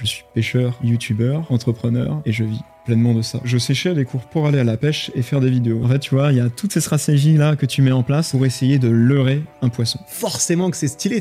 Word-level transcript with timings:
Je 0.00 0.06
suis 0.06 0.24
pêcheur, 0.34 0.78
youtubeur, 0.82 1.44
entrepreneur 1.52 2.22
et 2.24 2.32
je 2.32 2.44
vis 2.44 2.60
pleinement 2.86 3.12
de 3.12 3.20
ça. 3.22 3.38
Je 3.44 3.58
séchais 3.58 3.94
des 3.94 4.04
cours 4.06 4.22
pour 4.22 4.46
aller 4.46 4.58
à 4.58 4.64
la 4.64 4.76
pêche 4.78 5.10
et 5.14 5.20
faire 5.22 5.40
des 5.40 5.50
vidéos. 5.50 5.84
En 5.84 5.88
fait, 5.88 5.98
tu 5.98 6.14
vois, 6.14 6.32
il 6.32 6.38
y 6.38 6.40
a 6.40 6.48
toutes 6.48 6.72
ces 6.72 6.80
stratégies 6.80 7.36
là 7.36 7.54
que 7.56 7.66
tu 7.66 7.82
mets 7.82 7.92
en 7.92 8.02
place 8.02 8.30
pour 8.30 8.46
essayer 8.46 8.78
de 8.78 8.88
leurrer 8.88 9.42
un 9.60 9.68
poisson. 9.68 9.98
Forcément 10.08 10.70
que 10.70 10.76
c'est 10.78 10.88
stylé. 10.88 11.20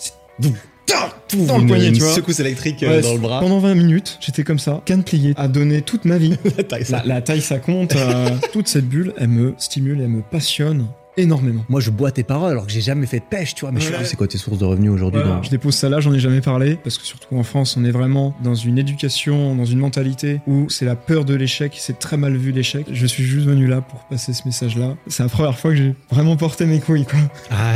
Dans 1.47 1.59
le 1.59 1.67
poignet, 1.67 1.91
tu 1.91 1.99
vois. 1.99 2.13
secousse 2.13 2.39
électrique 2.39 2.81
euh, 2.81 2.95
Ouais, 2.95 3.01
dans 3.01 3.13
le 3.13 3.19
bras. 3.19 3.39
Pendant 3.39 3.59
20 3.59 3.75
minutes, 3.75 4.17
j'étais 4.19 4.43
comme 4.43 4.57
ça, 4.57 4.81
canne 4.85 5.03
pliée, 5.03 5.33
à 5.37 5.47
donner 5.47 5.83
toute 5.83 6.05
ma 6.05 6.17
vie. 6.17 6.35
La 6.57 6.63
taille, 6.63 6.85
ça. 6.85 6.97
La, 7.05 7.15
la 7.15 7.21
taille, 7.21 7.41
ça 7.41 7.59
compte. 7.59 7.95
euh, 7.95 8.29
toute 8.53 8.67
cette 8.67 8.87
bulle, 8.89 9.13
elle 9.17 9.27
me 9.27 9.53
stimule, 9.59 10.01
elle 10.01 10.07
me 10.09 10.21
passionne 10.23 10.87
énormément. 11.21 11.63
Moi, 11.69 11.79
je 11.81 11.89
bois 11.91 12.11
tes 12.11 12.23
paroles 12.23 12.51
alors 12.51 12.65
que 12.65 12.71
j'ai 12.71 12.81
jamais 12.81 13.05
fait 13.05 13.19
de 13.19 13.23
pêche, 13.29 13.55
tu 13.55 13.61
vois. 13.61 13.71
Mais 13.71 13.79
je 13.79 13.85
sais 13.85 13.91
Ouais. 13.93 13.97
pas, 13.99 14.05
c'est 14.05 14.15
quoi 14.15 14.27
tes 14.27 14.37
sources 14.37 14.57
de 14.59 14.65
revenus 14.65 14.91
aujourd'hui 14.91 15.21
dans... 15.23 15.41
Je 15.43 15.49
dépose 15.49 15.75
ça 15.75 15.89
là, 15.89 15.99
j'en 15.99 16.13
ai 16.13 16.19
jamais 16.19 16.41
parlé, 16.41 16.75
parce 16.83 16.97
que 16.97 17.05
surtout 17.05 17.35
en 17.35 17.43
France, 17.43 17.75
on 17.77 17.85
est 17.85 17.91
vraiment 17.91 18.35
dans 18.43 18.55
une 18.55 18.77
éducation, 18.77 19.55
dans 19.55 19.65
une 19.65 19.79
mentalité 19.79 20.41
où 20.47 20.69
c'est 20.69 20.85
la 20.85 20.95
peur 20.95 21.25
de 21.25 21.33
l'échec, 21.35 21.73
c'est 21.77 21.99
très 21.99 22.17
mal 22.17 22.35
vu 22.37 22.51
l'échec. 22.51 22.85
Je 22.91 23.05
suis 23.05 23.23
juste 23.23 23.45
venu 23.47 23.67
là 23.67 23.81
pour 23.81 23.99
passer 24.05 24.33
ce 24.33 24.43
message-là. 24.45 24.95
C'est 25.07 25.23
la 25.23 25.29
première 25.29 25.57
fois 25.57 25.71
que 25.71 25.77
j'ai 25.77 25.95
vraiment 26.11 26.35
porté 26.37 26.65
mes 26.65 26.79
couilles, 26.79 27.05
quoi. 27.05 27.19
Ah, 27.51 27.73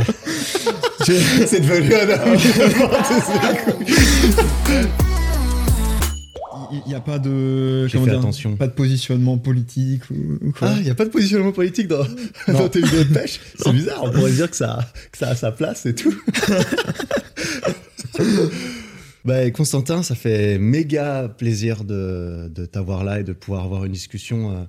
c'est 1.46 1.60
devenu 1.60 1.94
un 1.94 2.06
Il 6.86 6.88
n'y 6.88 6.94
a 6.94 7.00
pas 7.00 7.18
de. 7.18 7.86
Comment 7.90 8.04
dire, 8.04 8.18
attention. 8.18 8.56
Pas 8.56 8.66
de 8.66 8.72
positionnement 8.72 9.38
politique 9.38 10.02
ou, 10.10 10.38
ou 10.40 10.52
quoi. 10.52 10.68
Ah, 10.70 10.76
il 10.80 10.86
y 10.86 10.90
a 10.90 10.94
pas 10.94 11.04
de 11.04 11.10
positionnement 11.10 11.52
politique 11.52 11.88
dans, 11.88 12.04
tes 12.68 12.80
vidéos 12.80 13.04
de 13.04 13.12
pêche 13.12 13.40
C'est 13.58 13.72
bizarre, 13.72 14.02
on 14.04 14.10
pourrait 14.10 14.32
dire 14.32 14.50
que 14.50 14.56
ça, 14.56 14.92
que 15.12 15.18
ça 15.18 15.28
a 15.28 15.34
sa 15.34 15.52
place 15.52 15.86
et 15.86 15.94
tout. 15.94 16.14
bah, 19.24 19.50
Constantin, 19.50 20.02
ça 20.02 20.14
fait 20.14 20.58
méga 20.58 21.28
plaisir 21.28 21.84
de, 21.84 22.48
de 22.48 22.66
t'avoir 22.66 23.04
là 23.04 23.20
et 23.20 23.24
de 23.24 23.32
pouvoir 23.32 23.64
avoir 23.64 23.84
une 23.84 23.92
discussion 23.92 24.52
euh, 24.52 24.64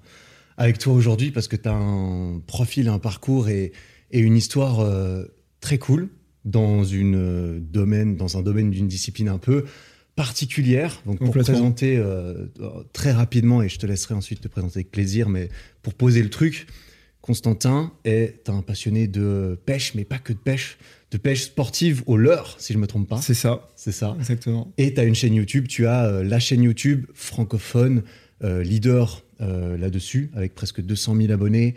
avec 0.58 0.78
toi 0.78 0.94
aujourd'hui 0.94 1.32
parce 1.32 1.48
que 1.48 1.56
tu 1.56 1.68
as 1.68 1.74
un 1.74 2.40
profil, 2.46 2.88
un 2.88 3.00
parcours 3.00 3.50
et, 3.50 3.72
et 4.12 4.20
une 4.20 4.38
histoire 4.38 4.80
euh, 4.80 5.26
très 5.60 5.78
cool 5.78 6.10
dans, 6.46 6.84
une, 6.84 7.16
euh, 7.16 7.60
domaine, 7.60 8.16
dans 8.16 8.38
un 8.38 8.42
domaine 8.42 8.70
d'une 8.70 8.88
discipline 8.88 9.30
un 9.30 9.40
peu 9.40 9.66
particulière. 10.16 11.02
Donc 11.06 11.20
pour 11.20 11.32
présenter 11.32 11.98
euh, 11.98 12.46
très 12.94 13.12
rapidement, 13.12 13.62
et 13.62 13.70
je 13.70 13.78
te 13.78 13.86
laisserai 13.86 14.14
ensuite 14.14 14.42
te 14.42 14.48
présenter 14.48 14.78
avec 14.80 14.92
plaisir, 14.92 15.30
mais 15.30 15.50
pour 15.82 15.94
poser 15.94 16.24
le 16.24 16.30
truc, 16.30 16.68
Constantin 17.22 17.92
est 18.06 18.50
un 18.50 18.62
passionné 18.62 19.08
de 19.08 19.60
pêche, 19.66 19.94
mais 19.96 20.06
pas 20.06 20.20
que 20.20 20.32
de 20.32 20.38
pêche, 20.38 20.78
de 21.12 21.18
pêche 21.18 21.44
sportive 21.44 22.04
au 22.06 22.18
leurre, 22.18 22.56
si 22.60 22.72
je 22.74 22.78
me 22.78 22.88
trompe 22.88 23.08
pas. 23.10 23.22
C'est 23.22 23.34
ça, 23.34 23.70
C'est 23.76 23.92
ça. 23.92 24.16
exactement. 24.20 24.72
Et 24.78 24.94
tu 24.94 25.00
as 25.00 25.04
une 25.06 25.16
chaîne 25.16 25.34
YouTube, 25.34 25.68
tu 25.68 25.88
as 25.88 26.06
euh, 26.06 26.24
la 26.24 26.40
chaîne 26.40 26.62
YouTube 26.64 27.06
francophone, 27.14 28.04
euh, 28.44 28.64
leader 28.64 29.24
là-dessus, 29.40 30.32
avec 30.34 30.56
presque 30.56 30.80
200 30.82 31.18
000 31.18 31.34
abonnés, 31.34 31.76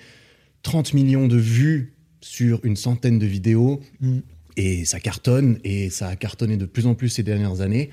30 0.62 0.94
millions 0.94 1.27
de 1.27 1.36
vues 1.36 1.94
sur 2.20 2.64
une 2.64 2.77
centaine 2.77 3.19
de 3.19 3.27
vidéos, 3.27 3.81
Mm. 4.00 4.19
et 4.56 4.84
ça 4.84 5.00
cartonne, 5.00 5.59
et 5.64 5.91
ça 5.91 6.06
a 6.06 6.14
cartonné 6.14 6.56
de 6.56 6.66
plus 6.66 6.86
en 6.86 6.94
plus 6.94 7.09
ces 7.09 7.25
dernières 7.25 7.61
années. 7.61 7.91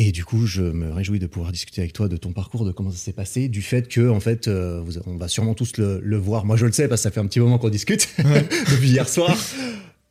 Et 0.00 0.12
du 0.12 0.24
coup, 0.24 0.46
je 0.46 0.62
me 0.62 0.92
réjouis 0.92 1.18
de 1.18 1.26
pouvoir 1.26 1.50
discuter 1.50 1.80
avec 1.80 1.92
toi 1.92 2.06
de 2.06 2.16
ton 2.16 2.30
parcours, 2.32 2.64
de 2.64 2.70
comment 2.70 2.92
ça 2.92 2.96
s'est 2.98 3.12
passé, 3.12 3.48
du 3.48 3.62
fait 3.62 3.88
que, 3.88 4.08
en 4.08 4.20
fait, 4.20 4.46
euh, 4.46 4.80
vous- 4.80 4.98
on 5.06 5.16
va 5.16 5.26
sûrement 5.26 5.54
tous 5.54 5.76
le, 5.76 6.00
le 6.00 6.16
voir. 6.16 6.44
Moi, 6.44 6.56
je 6.56 6.66
le 6.66 6.72
sais 6.72 6.86
parce 6.86 7.00
que 7.00 7.02
ça 7.02 7.10
fait 7.10 7.18
un 7.18 7.26
petit 7.26 7.40
moment 7.40 7.58
qu'on 7.58 7.68
discute 7.68 8.08
Ouais. 8.24 8.44
depuis 8.70 8.90
hier 8.90 9.08
soir. 9.08 9.36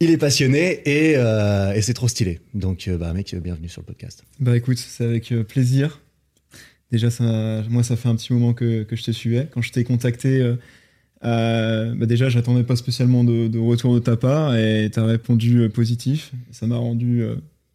Il 0.01 0.09
est 0.11 0.17
passionné 0.17 0.81
et, 0.85 1.13
euh, 1.15 1.71
et 1.73 1.81
c'est 1.81 1.93
trop 1.93 2.09
stylé. 2.09 2.41
Donc, 2.53 2.89
euh, 2.89 2.97
bah, 2.97 3.13
mec, 3.13 3.33
bienvenue 3.41 3.69
sur 3.69 3.81
le 3.81 3.85
podcast. 3.85 4.25
Bah 4.41 4.57
écoute, 4.57 4.77
c'est 4.77 5.05
avec 5.05 5.33
plaisir. 5.47 6.01
Déjà, 6.91 7.09
ça, 7.09 7.63
moi, 7.69 7.81
ça 7.81 7.95
fait 7.95 8.09
un 8.09 8.15
petit 8.15 8.33
moment 8.33 8.53
que, 8.53 8.83
que 8.83 8.95
je 8.97 9.03
te 9.03 9.11
suivais. 9.11 9.47
Quand 9.53 9.61
je 9.61 9.71
t'ai 9.71 9.85
contacté, 9.85 10.41
euh, 10.41 10.55
euh, 11.23 11.95
bah 11.95 12.05
déjà, 12.07 12.27
j'attendais 12.27 12.63
pas 12.63 12.75
spécialement 12.75 13.23
de, 13.23 13.47
de 13.47 13.57
retour 13.57 13.93
de 13.93 13.99
ta 13.99 14.17
part 14.17 14.53
et 14.57 14.89
tu 14.93 14.99
as 14.99 15.05
répondu 15.05 15.69
positif. 15.69 16.33
Ça 16.51 16.67
m'a 16.67 16.75
rendu 16.77 17.23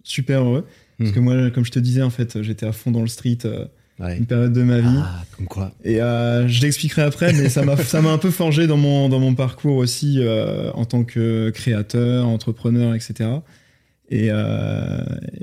super 0.04 0.42
heureux. 0.42 0.66
Parce 0.98 1.10
Hmm. 1.10 1.14
que 1.14 1.20
moi, 1.20 1.50
comme 1.50 1.64
je 1.64 1.70
te 1.72 1.78
disais, 1.78 2.02
en 2.02 2.10
fait, 2.10 2.42
j'étais 2.42 2.66
à 2.66 2.72
fond 2.72 2.90
dans 2.90 3.00
le 3.02 3.08
street 3.08 3.38
euh, 3.44 3.64
Ouais. 4.00 4.16
une 4.18 4.26
période 4.26 4.52
de 4.52 4.62
ma 4.62 4.80
vie. 4.80 4.88
Ah, 4.98 5.22
comme 5.36 5.46
quoi. 5.46 5.70
Et 5.84 6.00
euh, 6.02 6.48
je 6.48 6.62
l'expliquerai 6.62 7.02
après, 7.02 7.32
mais 7.34 7.48
ça 7.50 7.62
m'a 7.62 7.76
ça 7.94 8.00
m'a 8.00 8.10
un 8.10 8.18
peu 8.18 8.30
forgé 8.30 8.66
dans 8.66 8.76
mon 8.78 9.08
dans 9.08 9.20
mon 9.20 9.34
parcours 9.34 9.76
aussi 9.76 10.16
euh, 10.18 10.70
en 10.72 10.84
tant 10.86 11.04
que 11.04 11.50
créateur, 11.50 12.26
entrepreneur, 12.26 12.94
etc. 12.94 13.28
Et 14.10 14.28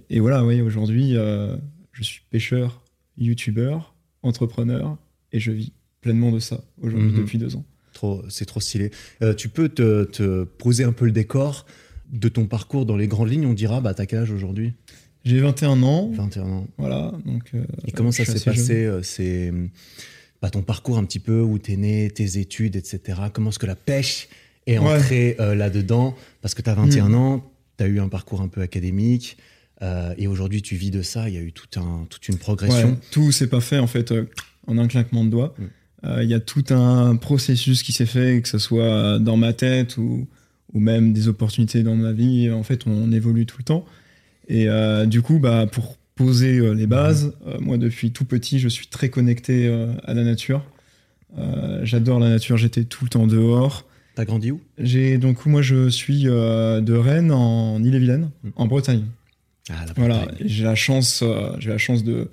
et 0.09 0.19
voilà, 0.19 0.43
oui, 0.45 0.61
aujourd'hui, 0.61 1.13
je 1.13 2.03
suis 2.03 2.21
pêcheur, 2.29 2.81
youtubeur, 3.17 3.93
entrepreneur, 4.23 4.97
et 5.31 5.39
je 5.39 5.51
vis 5.51 5.71
pleinement 6.01 6.31
de 6.31 6.39
ça 6.39 6.61
aujourd'hui 6.81 7.11
Mhm. 7.11 7.17
depuis 7.17 7.37
deux 7.37 7.55
ans. 7.55 7.65
Trop, 7.93 8.23
c'est 8.29 8.45
trop 8.45 8.59
stylé. 8.59 8.91
Tu 9.37 9.49
peux 9.49 9.69
te, 9.69 10.03
te 10.05 10.43
poser 10.43 10.83
un 10.83 10.91
peu 10.93 11.05
le 11.05 11.11
décor 11.11 11.65
de 12.11 12.29
ton 12.29 12.45
parcours 12.47 12.85
dans 12.85 12.95
les 12.97 13.07
grandes 13.07 13.29
lignes. 13.29 13.45
On 13.45 13.53
dira, 13.53 13.81
bah, 13.81 13.93
t'as 13.93 14.05
quel 14.05 14.19
âge 14.19 14.31
aujourd'hui? 14.31 14.73
J'ai 15.25 15.39
21 15.41 15.83
ans, 15.83 16.09
21 16.13 16.43
ans. 16.43 16.67
voilà. 16.77 17.11
Donc. 17.25 17.43
euh, 17.53 17.63
Et 17.87 17.91
comment 17.91 18.11
ça 18.11 18.25
s'est 18.25 18.39
passé 18.43 18.85
euh, 18.85 19.01
C'est 19.03 19.51
bah, 20.41 20.49
ton 20.49 20.61
parcours 20.61 20.97
un 20.97 21.03
petit 21.03 21.19
peu, 21.19 21.41
où 21.41 21.57
t'es 21.59 21.75
né, 21.75 22.09
tes 22.09 22.39
études, 22.39 22.75
etc. 22.77 23.19
Comment 23.33 23.49
est-ce 23.49 23.59
que 23.59 23.65
la 23.65 23.75
pêche 23.75 24.29
est 24.67 24.77
Ouais. 24.79 24.95
entrée 24.95 25.35
euh, 25.39 25.55
là-dedans? 25.55 26.15
Parce 26.41 26.53
que 26.53 26.61
t'as 26.61 26.73
21 26.73 27.13
ans, 27.13 27.51
t'as 27.77 27.87
eu 27.87 27.99
un 27.99 28.07
parcours 28.07 28.41
un 28.41 28.47
peu 28.47 28.61
académique. 28.61 29.37
euh, 29.81 30.13
et 30.17 30.27
aujourd'hui, 30.27 30.61
tu 30.61 30.75
vis 30.75 30.91
de 30.91 31.01
ça. 31.01 31.27
Il 31.29 31.35
y 31.35 31.37
a 31.37 31.41
eu 31.41 31.51
tout 31.51 31.79
un, 31.79 32.05
toute 32.09 32.27
une 32.29 32.37
progression. 32.37 32.89
Ouais, 32.91 32.97
tout 33.11 33.31
s'est 33.31 33.47
pas 33.47 33.61
fait 33.61 33.79
en 33.79 33.87
fait 33.87 34.11
euh, 34.11 34.25
en 34.67 34.77
un 34.77 34.87
claquement 34.87 35.23
de 35.25 35.29
doigts. 35.29 35.53
Mm. 35.57 35.63
Euh, 36.05 36.23
Il 36.23 36.29
y 36.29 36.33
a 36.33 36.39
tout 36.39 36.63
un 36.69 37.17
processus 37.17 37.83
qui 37.83 37.91
s'est 37.91 38.05
fait, 38.05 38.41
que 38.41 38.47
ce 38.47 38.57
soit 38.57 39.19
dans 39.19 39.35
ma 39.37 39.51
tête 39.51 39.97
ou, 39.97 40.27
ou 40.73 40.79
même 40.79 41.11
des 41.11 41.27
opportunités 41.27 41.83
dans 41.83 41.95
ma 41.95 42.13
vie. 42.13 42.49
En 42.51 42.63
fait, 42.63 42.87
on 42.87 43.11
évolue 43.11 43.45
tout 43.45 43.57
le 43.59 43.63
temps. 43.65 43.85
Et 44.49 44.67
euh, 44.67 45.05
du 45.05 45.21
coup, 45.21 45.39
bah, 45.39 45.65
pour 45.71 45.97
poser 46.15 46.57
euh, 46.57 46.73
les 46.73 46.87
bases, 46.87 47.33
euh, 47.47 47.57
moi 47.61 47.77
depuis 47.77 48.11
tout 48.11 48.25
petit, 48.25 48.59
je 48.59 48.67
suis 48.67 48.87
très 48.87 49.09
connecté 49.09 49.67
à 50.03 50.13
la 50.13 50.23
nature. 50.23 50.63
J'adore 51.83 52.19
la 52.19 52.29
nature, 52.29 52.57
j'étais 52.57 52.83
tout 52.83 53.05
le 53.05 53.09
temps 53.09 53.27
dehors. 53.27 53.85
T'as 54.15 54.25
grandi 54.25 54.51
où? 54.51 54.59
J'ai 54.79 55.17
donc 55.17 55.45
moi 55.45 55.61
je 55.61 55.87
suis 55.89 56.23
euh, 56.27 56.81
de 56.81 56.93
Rennes 56.93 57.31
en 57.31 57.81
Ille-et-Vilaine, 57.83 58.31
Mm. 58.43 58.49
en 58.55 58.65
Bretagne. 58.65 59.05
Ah, 59.69 59.85
la 59.87 59.93
Voilà, 59.95 60.17
Bretagne. 60.25 60.37
j'ai 60.47 60.63
la 60.63 60.75
chance, 60.75 61.21
euh, 61.23 61.51
j'ai 61.59 61.69
la 61.69 61.77
chance 61.77 62.03
de, 62.03 62.29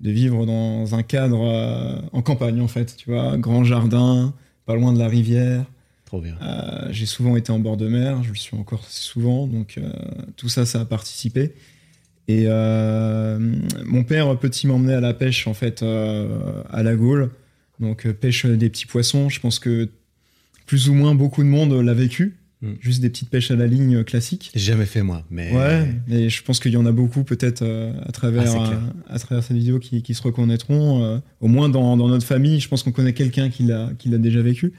de 0.00 0.10
vivre 0.10 0.44
dans 0.44 0.94
un 0.94 1.02
cadre 1.04 1.40
euh, 1.46 2.00
en 2.12 2.20
campagne 2.20 2.60
en 2.60 2.68
fait, 2.68 2.96
tu 2.96 3.10
vois, 3.10 3.38
grand 3.38 3.62
jardin, 3.64 4.34
pas 4.66 4.74
loin 4.74 4.92
de 4.92 4.98
la 4.98 5.08
rivière. 5.08 5.64
Euh, 6.42 6.88
j'ai 6.90 7.06
souvent 7.06 7.36
été 7.36 7.52
en 7.52 7.58
bord 7.58 7.76
de 7.76 7.88
mer, 7.88 8.22
je 8.22 8.30
le 8.30 8.34
suis 8.36 8.56
encore 8.56 8.84
souvent, 8.86 9.46
donc 9.46 9.78
euh, 9.78 9.90
tout 10.36 10.48
ça, 10.48 10.66
ça 10.66 10.80
a 10.80 10.84
participé. 10.84 11.54
Et 12.28 12.44
euh, 12.46 13.38
mon 13.84 14.04
père 14.04 14.38
petit 14.38 14.66
m'emmenait 14.66 14.94
à 14.94 15.00
la 15.00 15.14
pêche 15.14 15.46
en 15.46 15.54
fait 15.54 15.82
à 15.82 16.82
la 16.82 16.94
Gaule, 16.94 17.30
donc 17.80 18.06
pêche 18.12 18.46
des 18.46 18.68
petits 18.70 18.86
poissons. 18.86 19.28
Je 19.28 19.40
pense 19.40 19.58
que 19.58 19.88
plus 20.66 20.88
ou 20.88 20.94
moins 20.94 21.14
beaucoup 21.14 21.42
de 21.42 21.48
monde 21.48 21.72
l'a 21.72 21.94
vécu, 21.94 22.36
Mm. 22.62 22.74
juste 22.80 23.00
des 23.00 23.10
petites 23.10 23.28
pêches 23.28 23.50
à 23.50 23.56
la 23.56 23.66
ligne 23.66 24.04
classiques. 24.04 24.52
Jamais 24.54 24.86
fait 24.86 25.02
moi, 25.02 25.24
mais 25.32 25.52
Ouais, 25.52 25.84
mais 26.06 26.28
je 26.28 26.44
pense 26.44 26.60
qu'il 26.60 26.70
y 26.70 26.76
en 26.76 26.86
a 26.86 26.92
beaucoup 26.92 27.24
peut-être 27.24 27.64
à 28.06 28.12
travers 28.12 28.44
Ah, 28.56 29.14
à 29.14 29.18
travers 29.18 29.42
cette 29.42 29.56
vidéo 29.56 29.80
qui, 29.80 30.00
qui 30.02 30.14
se 30.14 30.22
reconnaîtront. 30.22 31.20
au 31.40 31.48
moins 31.48 31.68
dans, 31.68 31.96
dans 31.96 32.08
notre 32.08 32.24
famille, 32.24 32.60
je 32.60 32.68
pense 32.68 32.84
qu'on 32.84 32.92
connaît 32.92 33.14
quelqu'un 33.14 33.50
qui 33.50 33.64
l'a 33.64 33.90
qui 33.98 34.08
l'a 34.10 34.18
déjà 34.18 34.42
vécu. 34.42 34.72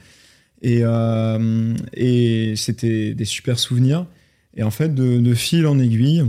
Et 0.66 0.80
euh, 0.82 1.74
et 1.92 2.54
c'était 2.56 3.12
des 3.14 3.26
super 3.26 3.58
souvenirs. 3.58 4.06
Et 4.56 4.62
en 4.62 4.70
fait, 4.70 4.94
de, 4.94 5.18
de 5.18 5.34
fil 5.34 5.66
en 5.66 5.78
aiguille, 5.78 6.24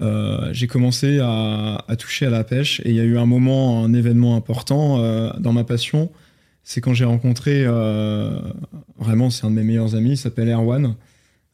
euh, 0.00 0.48
j'ai 0.52 0.66
commencé 0.68 1.18
à, 1.20 1.84
à 1.86 1.96
toucher 1.96 2.26
à 2.26 2.30
la 2.30 2.44
pêche. 2.44 2.80
Et 2.84 2.90
il 2.90 2.96
y 2.96 3.00
a 3.00 3.04
eu 3.04 3.18
un 3.18 3.26
moment, 3.26 3.84
un 3.84 3.92
événement 3.92 4.36
important 4.36 5.00
euh, 5.02 5.30
dans 5.38 5.52
ma 5.52 5.64
passion. 5.64 6.10
C'est 6.62 6.80
quand 6.80 6.94
j'ai 6.94 7.04
rencontré, 7.04 7.64
vraiment, 8.98 9.30
c'est 9.30 9.46
un 9.46 9.50
de 9.50 9.54
mes 9.56 9.62
meilleurs 9.64 9.94
amis, 9.94 10.10
il 10.10 10.16
s'appelle 10.18 10.50
Erwan, 10.50 10.96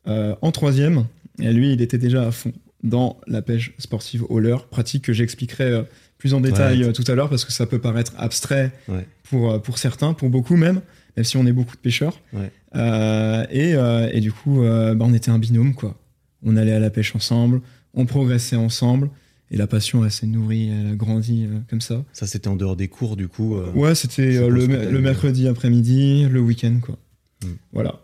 en 0.07 0.51
troisième. 0.53 1.07
Et 1.41 1.53
lui, 1.53 1.73
il 1.73 1.83
était 1.83 1.99
déjà 1.99 2.27
à 2.27 2.31
fond 2.33 2.53
dans 2.83 3.19
la 3.29 3.41
pêche 3.41 3.75
sportive 3.79 4.25
au 4.29 4.41
leurre, 4.41 4.67
pratique 4.67 5.05
que 5.05 5.13
j'expliquerai 5.13 5.85
plus 6.19 6.35
en 6.35 6.41
détail 6.41 6.85
Ouais. 6.85 6.93
tout 6.93 7.05
à 7.07 7.15
l'heure 7.15 7.29
parce 7.31 7.45
que 7.45 7.53
ça 7.53 7.65
peut 7.67 7.79
paraître 7.79 8.13
abstrait 8.19 8.73
Ouais. 8.89 9.07
pour, 9.31 9.63
pour 9.63 9.79
certains, 9.79 10.15
pour 10.15 10.31
beaucoup 10.31 10.57
même, 10.57 10.81
même 11.17 11.25
si 11.25 11.37
on 11.37 11.47
est 11.47 11.53
beaucoup 11.53 11.77
de 11.77 11.81
pêcheurs. 11.81 12.21
Ouais. 12.33 12.51
Euh, 12.75 13.47
et, 13.51 13.75
euh, 13.75 14.11
et 14.13 14.21
du 14.21 14.33
coup, 14.33 14.63
euh, 14.63 14.95
bah, 14.95 15.05
on 15.09 15.15
était 15.15 15.31
un 15.31 15.39
binôme, 15.39 15.75
quoi. 15.75 15.99
On 16.43 16.57
allait 16.57 16.73
à 16.73 16.79
la 16.79 16.91
pêche 16.91 17.15
ensemble, 17.15 17.61
on 17.95 18.07
progressait 18.07 18.57
ensemble, 18.57 19.11
et 19.51 19.57
la 19.57 19.67
passion, 19.67 20.05
elle 20.05 20.11
s'est 20.11 20.27
nourrie, 20.27 20.69
elle 20.69 20.93
a 20.93 20.95
grandi 20.95 21.49
comme 21.71 21.81
ça. 21.81 22.05
ça 22.13 22.27
c'était 22.27 22.49
en 22.49 22.57
dehors 22.57 22.77
des 22.77 22.89
cours 22.89 23.17
du 23.17 23.29
coup. 23.29 23.57
Ouais, 23.75 23.95
c'était 23.95 24.47
le, 24.49 24.67
le 24.67 25.01
mercredi 25.01 25.49
après-midi, 25.49 26.27
le 26.29 26.41
week-end, 26.41 26.81
quoi. 26.83 26.99
Hmm. 27.43 27.55
Voilà. 27.73 28.01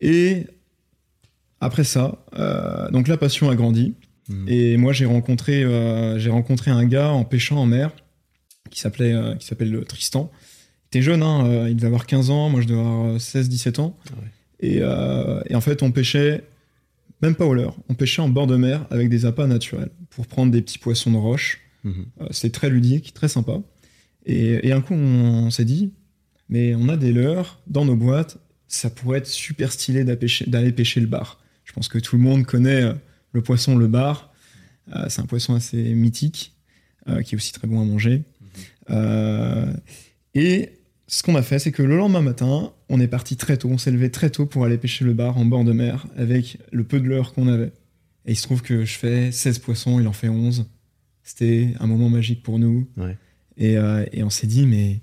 Et 0.00 0.46
après 1.60 1.84
ça, 1.84 2.24
donc 2.92 3.08
la 3.08 3.16
passion 3.16 3.48
a 3.48 3.54
grandi. 3.54 3.94
Mhm. 4.28 4.44
Et 4.48 4.76
moi, 4.76 4.92
j'ai 4.92 5.06
rencontré, 5.06 5.64
j'ai 6.18 6.30
rencontré 6.30 6.70
un 6.70 6.84
gars 6.84 7.10
en 7.10 7.24
pêchant 7.24 7.56
en 7.56 7.66
mer 7.66 7.92
qui 8.68 8.80
s'appelait, 8.80 9.12
euh, 9.12 9.34
qui 9.34 9.46
s'appelle 9.46 9.84
Tristan. 9.86 10.30
Était 10.90 11.02
jeune, 11.02 11.22
hein, 11.22 11.46
euh, 11.46 11.68
il 11.68 11.76
devait 11.76 11.88
avoir 11.88 12.06
15 12.06 12.30
ans, 12.30 12.48
moi 12.48 12.60
je 12.60 12.66
devais 12.66 12.80
avoir 12.80 13.06
euh, 13.14 13.18
16-17 13.18 13.80
ans. 13.80 13.96
Ah 14.10 14.14
ouais. 14.14 14.28
Et, 14.60 14.78
euh, 14.80 15.40
et 15.46 15.54
en 15.54 15.60
fait, 15.60 15.82
on 15.82 15.92
pêchait, 15.92 16.44
même 17.22 17.34
pas 17.34 17.44
au 17.44 17.54
leurre, 17.54 17.76
on 17.88 17.94
pêchait 17.94 18.22
en 18.22 18.28
bord 18.28 18.46
de 18.46 18.56
mer 18.56 18.86
avec 18.90 19.08
des 19.08 19.26
appâts 19.26 19.46
naturels 19.46 19.90
pour 20.10 20.26
prendre 20.26 20.50
des 20.50 20.62
petits 20.62 20.78
poissons 20.78 21.12
de 21.12 21.16
roche. 21.16 21.60
Mhm. 21.84 22.06
Euh, 22.22 22.26
C'était 22.30 22.58
très 22.58 22.70
ludique, 22.70 23.12
très 23.14 23.28
sympa. 23.28 23.60
Et, 24.26 24.66
et 24.66 24.72
un 24.72 24.80
coup, 24.80 24.94
on, 24.94 25.50
s'est 25.50 25.64
dit, 25.64 25.92
mais 26.48 26.74
on 26.74 26.88
a 26.88 26.96
des 26.96 27.12
leurres 27.12 27.60
dans 27.66 27.84
nos 27.84 27.96
boîtes, 27.96 28.38
ça 28.66 28.90
pourrait 28.90 29.18
être 29.18 29.26
super 29.26 29.72
stylé 29.72 30.04
d'aller 30.04 30.72
pêcher 30.72 31.00
le 31.00 31.06
bar. 31.06 31.40
Je 31.64 31.72
pense 31.72 31.88
que 31.88 31.98
tout 31.98 32.16
le 32.16 32.22
monde 32.22 32.44
connaît 32.44 32.82
euh, 32.82 32.94
le 33.32 33.42
poisson, 33.42 33.76
le 33.76 33.86
bar. 33.88 34.32
Euh, 34.94 35.06
c'est 35.08 35.20
un 35.20 35.26
poisson 35.26 35.54
assez 35.54 35.94
mythique, 35.94 36.54
euh, 37.08 37.22
qui 37.22 37.34
est 37.34 37.36
aussi 37.36 37.52
très 37.52 37.68
bon 37.68 37.80
à 37.80 37.84
manger. 37.84 38.22
Euh, 38.90 39.72
et 40.34 40.70
ce 41.08 41.22
qu'on 41.22 41.34
a 41.34 41.42
fait, 41.42 41.58
c'est 41.58 41.72
que 41.72 41.82
le 41.82 41.96
lendemain 41.96 42.20
matin, 42.20 42.70
on 42.90 43.00
est 43.00 43.08
parti 43.08 43.36
très 43.36 43.56
tôt, 43.56 43.70
on 43.70 43.78
s'est 43.78 43.90
levé 43.90 44.10
très 44.10 44.28
tôt 44.28 44.44
pour 44.44 44.64
aller 44.64 44.76
pêcher 44.76 45.06
le 45.06 45.14
bar 45.14 45.38
en 45.38 45.46
bord 45.46 45.64
de 45.64 45.72
mer 45.72 46.06
avec 46.16 46.58
le 46.70 46.84
peu 46.84 47.00
de 47.00 47.06
leurre 47.06 47.32
qu'on 47.32 47.48
avait. 47.48 47.72
Et 48.26 48.32
il 48.32 48.36
se 48.36 48.42
trouve 48.42 48.60
que 48.60 48.84
je 48.84 48.98
fais 48.98 49.32
16 49.32 49.58
poissons, 49.60 49.98
il 49.98 50.06
en 50.06 50.12
fait 50.12 50.28
11. 50.28 50.66
C'était 51.22 51.72
un 51.80 51.86
moment 51.86 52.10
magique 52.10 52.42
pour 52.42 52.58
nous. 52.58 52.86
Ouais. 52.98 53.16
Et, 53.56 53.78
euh, 53.78 54.04
et 54.12 54.22
on 54.22 54.28
s'est 54.28 54.46
dit, 54.46 54.66
mais 54.66 55.00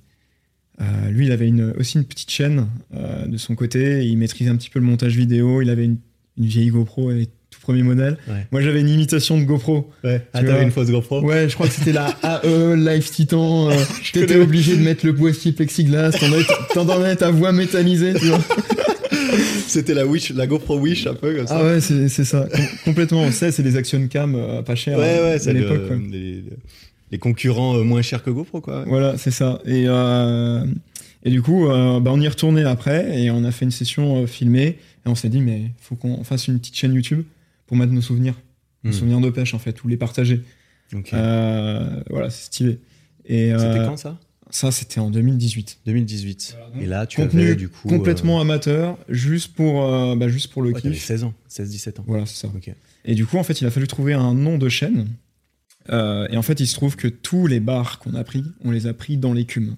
euh, 0.80 1.10
lui, 1.10 1.26
il 1.26 1.32
avait 1.32 1.48
une, 1.48 1.72
aussi 1.72 1.98
une 1.98 2.06
petite 2.06 2.30
chaîne 2.30 2.68
euh, 2.94 3.26
de 3.26 3.38
son 3.38 3.56
côté. 3.56 4.06
Il 4.06 4.18
maîtrisait 4.18 4.52
un 4.52 4.56
petit 4.56 4.70
peu 4.70 4.78
le 4.78 4.86
montage 4.86 5.18
vidéo. 5.18 5.64
Il 5.64 5.72
avait 5.72 5.86
une, 5.86 5.98
une 6.38 6.46
vieille 6.46 6.70
GoPro 6.70 7.12
et 7.12 7.26
tout 7.26 7.34
premier 7.66 7.84
modèle. 7.84 8.18
Ouais. 8.28 8.46
Moi, 8.52 8.62
j'avais 8.62 8.80
une 8.82 8.90
imitation 8.90 9.40
de 9.40 9.44
GoPro. 9.44 9.90
Ouais. 10.04 10.22
Ah, 10.34 10.40
Tu 10.40 10.46
t'avais 10.46 10.58
vois. 10.58 10.64
une 10.66 10.72
fausse 10.72 10.90
GoPro 10.90 11.22
Ouais, 11.22 11.50
je 11.50 11.56
crois 11.56 11.68
que 11.68 11.74
c'était 11.74 11.92
la 11.94 12.08
AE 12.24 12.76
Live 12.76 13.10
Titan. 13.10 13.70
Euh, 13.72 13.74
T'étais 14.14 14.38
obligé 14.38 14.78
de 14.78 14.82
mettre 14.84 15.06
le 15.06 15.12
boîtier 15.14 15.52
plexiglas. 15.52 16.12
T'entendais- 16.12 16.46
T'entendais 16.74 17.16
ta 17.16 17.32
voix 17.32 17.52
métallisée, 17.52 18.14
tu 18.14 18.28
vois. 18.28 18.40
C'était 19.68 19.94
la 19.94 20.06
Wish, 20.06 20.30
la 20.34 20.48
GoPro 20.48 20.80
Wish, 20.80 21.08
un 21.08 21.16
peu 21.16 21.34
comme 21.36 21.48
ça. 21.48 21.58
Ah 21.60 21.64
ouais, 21.64 21.82
c'est 21.82 22.08
ça. 22.24 22.48
Com- 22.54 22.66
complètement. 22.86 23.22
On 23.24 23.32
sait, 23.32 23.52
c'est 23.52 23.64
des 23.64 23.76
action 23.76 24.08
cam 24.08 24.36
euh, 24.36 24.62
pas 24.62 24.76
chères 24.76 24.98
ouais, 24.98 25.18
hein, 25.20 25.24
ouais, 25.24 25.32
à 25.34 25.40
c'est 25.40 25.54
l'époque. 25.54 25.82
le- 25.90 26.02
les, 26.12 26.44
les 27.12 27.18
concurrents 27.18 27.76
euh, 27.78 27.84
moins 27.84 28.02
chers 28.02 28.24
que 28.24 28.30
GoPro, 28.30 28.62
quoi. 28.62 28.84
Voilà, 28.88 29.18
c'est 29.18 29.32
ça. 29.32 29.60
Et, 29.66 29.86
euh, 29.88 30.64
et 31.24 31.30
du 31.32 31.42
coup, 31.42 31.68
bah, 31.68 32.12
on 32.14 32.22
y 32.22 32.28
retourné 32.28 32.64
après 32.64 33.20
et 33.20 33.32
on 33.32 33.44
a 33.44 33.52
fait 33.52 33.66
une 33.66 33.72
session 33.72 34.26
filmée. 34.28 34.78
Et 35.06 35.10
on 35.10 35.16
s'est 35.16 35.30
dit, 35.30 35.42
mais 35.42 35.64
faut 35.82 35.96
qu'on 35.96 36.24
fasse 36.24 36.48
une 36.48 36.60
petite 36.60 36.76
chaîne 36.78 36.94
YouTube 36.94 37.24
pour 37.68 37.78
mettre 37.78 37.92
nos 37.94 38.02
souvenirs. 38.02 38.36
Nos 38.84 38.92
Hmm. 38.92 38.94
souvenirs 38.94 39.20
de 39.22 39.30
pêche, 39.30 39.54
en 39.54 39.60
fait, 39.60 39.84
ou 39.84 39.88
les 39.88 39.98
partager. 39.98 40.42
Ok. 40.94 41.14
Euh, 41.14 42.04
voilà, 42.10 42.30
c'est 42.30 42.46
stylé. 42.46 42.80
Et 43.26 43.50
C'était 43.52 43.80
euh, 43.80 43.86
quand 43.88 43.98
ça? 43.98 44.20
ça, 44.52 44.72
c'était 44.72 45.00
en 45.00 45.10
2018. 45.10 45.80
2018. 45.86 46.56
Voilà, 46.58 46.70
donc, 46.74 46.84
Et 46.84 46.86
là, 46.86 47.06
tu 47.08 47.22
avais 47.22 47.56
du 47.56 47.70
coup. 47.70 47.88
Complètement 47.88 48.40
amateur, 48.40 48.98
juste 49.10 49.54
pour, 49.56 49.84
euh, 49.92 50.16
bah, 50.16 50.28
juste 50.28 50.52
pour 50.52 50.62
le 50.62 50.70
euh, 50.70 50.74
ouais, 50.74 50.82
kiff. 50.82 51.04
16 51.04 51.24
ans, 51.24 51.34
16-17 51.50 52.00
ans. 52.00 52.04
Voilà, 52.06 52.26
c'est 52.28 52.36
ça. 52.36 52.54
Et 53.06 53.16
du 53.16 53.26
coup, 53.26 53.38
en 53.38 53.44
fait, 53.44 53.60
il 53.62 53.66
a 53.68 53.72
fallu 53.72 53.88
trouver 53.88 54.14
un 54.14 54.34
nom 54.36 54.58
de 54.60 54.70
chaîne. 54.70 55.08
Euh, 55.90 56.28
et 56.30 56.38
en 56.38 56.42
fait, 56.44 56.60
il 56.60 56.68
se 56.68 56.76
trouve 56.76 56.96
que 56.96 57.08
tous 57.08 57.48
les 57.48 57.60
bars 57.60 57.98
qu'on 58.00 58.14
a 58.16 58.24
pris, 58.24 58.44
on 58.64 58.72
les 58.72 58.86
a 58.88 58.94
pris 58.94 59.18
dans 59.18 59.34
l'écume. 59.34 59.76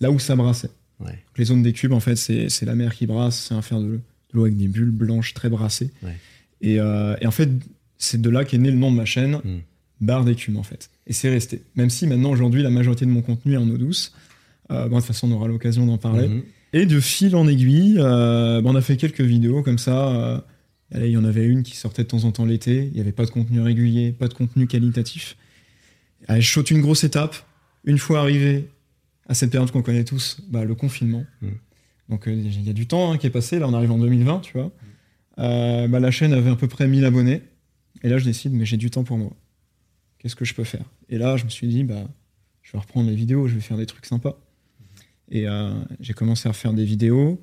Là 0.00 0.10
où 0.10 0.18
ça 0.18 0.34
brassait. 0.36 0.70
Ouais. 1.00 1.18
Les 1.36 1.44
zones 1.44 1.62
d'écume, 1.62 1.92
en 1.92 2.00
fait, 2.00 2.16
c'est 2.16 2.62
la 2.62 2.74
mer 2.74 2.94
qui 2.94 3.06
brasse, 3.06 3.46
c'est 3.48 3.54
un 3.54 3.62
fer 3.62 3.80
de 3.80 3.86
de 4.30 4.36
l'eau 4.36 4.44
avec 4.44 4.56
des 4.58 4.68
bulles 4.68 4.90
blanches 4.90 5.32
très 5.32 5.48
brassées. 5.48 5.90
Ouais. 6.02 6.16
Et, 6.60 6.80
euh, 6.80 7.16
et 7.20 7.26
en 7.26 7.30
fait, 7.30 7.48
c'est 7.98 8.20
de 8.20 8.30
là 8.30 8.44
qu'est 8.44 8.58
né 8.58 8.70
le 8.70 8.76
nom 8.76 8.90
de 8.90 8.96
ma 8.96 9.04
chaîne, 9.04 9.40
Mm. 9.44 9.58
Bar 10.00 10.24
d'écume, 10.24 10.56
en 10.56 10.62
fait. 10.62 10.90
Et 11.08 11.12
c'est 11.12 11.28
resté. 11.28 11.62
Même 11.74 11.90
si 11.90 12.06
maintenant, 12.06 12.30
aujourd'hui, 12.30 12.62
la 12.62 12.70
majorité 12.70 13.04
de 13.04 13.10
mon 13.10 13.20
contenu 13.20 13.54
est 13.54 13.56
en 13.56 13.68
eau 13.68 13.76
douce. 13.76 14.14
Euh, 14.70 14.86
bon, 14.88 14.96
de 14.96 15.00
toute 15.00 15.08
façon, 15.08 15.28
on 15.30 15.34
aura 15.34 15.48
l'occasion 15.48 15.86
d'en 15.86 15.98
parler. 15.98 16.28
Mhm. 16.28 16.42
Et 16.72 16.86
de 16.86 17.00
fil 17.00 17.34
en 17.34 17.48
aiguille, 17.48 17.96
euh, 17.98 18.60
bah, 18.60 18.70
on 18.70 18.76
a 18.76 18.80
fait 18.80 18.96
quelques 18.96 19.22
vidéos 19.22 19.62
comme 19.64 19.78
ça. 19.78 20.08
euh, 20.08 20.40
allez, 20.92 21.08
il 21.08 21.12
y 21.12 21.16
en 21.16 21.24
avait 21.24 21.46
une 21.46 21.64
qui 21.64 21.76
sortait 21.76 22.04
de 22.04 22.08
temps 22.08 22.22
en 22.24 22.30
temps 22.30 22.44
l'été. 22.44 22.84
Il 22.86 22.92
n'y 22.92 23.00
avait 23.00 23.10
pas 23.10 23.24
de 23.24 23.30
contenu 23.30 23.60
régulier, 23.60 24.12
pas 24.12 24.28
de 24.28 24.34
contenu 24.34 24.68
qualitatif. 24.68 25.36
Je 26.28 26.48
saute 26.48 26.70
une 26.70 26.80
grosse 26.80 27.02
étape. 27.02 27.34
Une 27.84 27.98
fois 27.98 28.20
arrivé 28.20 28.68
à 29.28 29.34
cette 29.34 29.50
période 29.50 29.70
qu'on 29.72 29.82
connaît 29.82 30.04
tous, 30.04 30.40
bah, 30.48 30.64
le 30.64 30.74
confinement. 30.76 31.24
Mm. 31.42 31.48
Donc 32.10 32.24
il 32.26 32.66
y 32.66 32.70
a 32.70 32.72
du 32.72 32.86
temps 32.86 33.12
hein, 33.12 33.18
qui 33.18 33.26
est 33.26 33.30
passé. 33.30 33.58
Là, 33.58 33.66
on 33.68 33.74
arrive 33.74 33.90
en 33.90 33.98
2020, 33.98 34.40
tu 34.40 34.52
vois. 34.52 34.70
Euh, 35.38 35.88
bah, 35.88 36.00
la 36.00 36.10
chaîne 36.10 36.32
avait 36.32 36.50
à 36.50 36.56
peu 36.56 36.68
près 36.68 36.88
1000 36.88 37.04
abonnés. 37.04 37.42
Et 38.02 38.08
là, 38.08 38.18
je 38.18 38.24
décide, 38.24 38.52
mais 38.52 38.64
j'ai 38.64 38.76
du 38.76 38.90
temps 38.90 39.04
pour 39.04 39.18
moi. 39.18 39.32
Qu'est-ce 40.18 40.36
que 40.36 40.44
je 40.44 40.54
peux 40.54 40.64
faire? 40.64 40.84
Et 41.08 41.18
là, 41.18 41.36
je 41.36 41.44
me 41.44 41.50
suis 41.50 41.68
dit, 41.68 41.84
bah, 41.84 42.08
je 42.62 42.72
vais 42.72 42.78
reprendre 42.78 43.08
les 43.08 43.16
vidéos, 43.16 43.46
je 43.48 43.54
vais 43.54 43.60
faire 43.60 43.76
des 43.76 43.86
trucs 43.86 44.06
sympas. 44.06 44.38
Et 45.30 45.48
euh, 45.48 45.72
j'ai 46.00 46.14
commencé 46.14 46.48
à 46.48 46.52
faire 46.52 46.72
des 46.72 46.84
vidéos. 46.84 47.40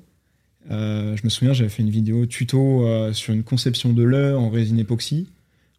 Euh, 0.70 1.16
je 1.16 1.24
me 1.24 1.28
souviens, 1.28 1.52
j'avais 1.52 1.70
fait 1.70 1.82
une 1.82 1.90
vidéo 1.90 2.26
tuto 2.26 3.12
sur 3.12 3.32
une 3.32 3.44
conception 3.44 3.92
de 3.92 4.02
leurre 4.02 4.40
en 4.40 4.50
résine 4.50 4.78
époxy. 4.78 5.28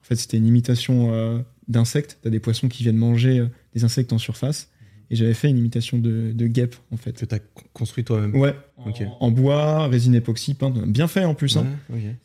En 0.01 0.05
fait, 0.05 0.15
c'était 0.15 0.37
une 0.37 0.47
imitation 0.47 1.43
d'insectes. 1.67 2.19
Tu 2.23 2.29
des 2.29 2.39
poissons 2.39 2.69
qui 2.69 2.83
viennent 2.83 2.97
manger 2.97 3.45
des 3.73 3.83
insectes 3.83 4.13
en 4.13 4.17
surface. 4.17 4.69
Et 5.09 5.15
j'avais 5.15 5.33
fait 5.33 5.49
une 5.49 5.57
imitation 5.57 5.97
de, 5.99 6.31
de 6.33 6.47
guêpe, 6.47 6.75
en 6.91 6.97
fait. 6.97 7.13
Que 7.19 7.25
t'as 7.25 7.39
con- 7.39 7.63
construit 7.73 8.03
toi-même. 8.03 8.35
Ouais, 8.35 8.53
en, 8.77 8.91
en 9.19 9.31
bois, 9.31 9.87
résine 9.87 10.15
époxy, 10.15 10.53
peint. 10.53 10.73
Bien 10.85 11.07
fait 11.07 11.23
en 11.25 11.33
plus. 11.33 11.55
hein. 11.57 11.65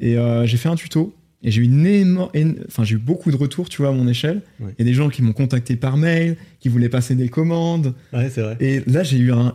Et 0.01 0.17
euh, 0.19 0.47
j'ai 0.47 0.57
fait 0.57 0.69
un 0.69 0.75
tuto. 0.77 1.15
Et 1.45 1.51
j'ai 1.51 1.61
eu 1.63 1.65
une 1.65 1.85
énorme, 1.87 2.31
enfin 2.69 2.85
j'ai 2.85 2.95
eu 2.95 2.99
beaucoup 2.99 3.33
de 3.33 3.37
retours, 3.37 3.69
tu 3.69 3.83
vois, 3.83 3.89
à 3.91 3.93
mon 3.93 4.07
échelle. 4.07 4.43
Il 4.61 4.67
Ouais. 4.67 4.75
y 4.79 4.83
a 4.83 4.85
des 4.85 4.95
gens 4.95 5.09
qui 5.09 5.23
m'ont 5.23 5.33
contacté 5.33 5.75
par 5.75 5.97
mail, 5.97 6.37
qui 6.61 6.69
voulaient 6.69 6.89
passer 6.89 7.17
des 7.17 7.29
commandes. 7.29 7.95
Ouais, 8.13 8.31
c'est 8.31 8.43
vrai. 8.43 8.57
Et 8.61 8.81
là, 8.87 9.03
j'ai 9.03 9.19
eu 9.19 9.33
un, 9.33 9.53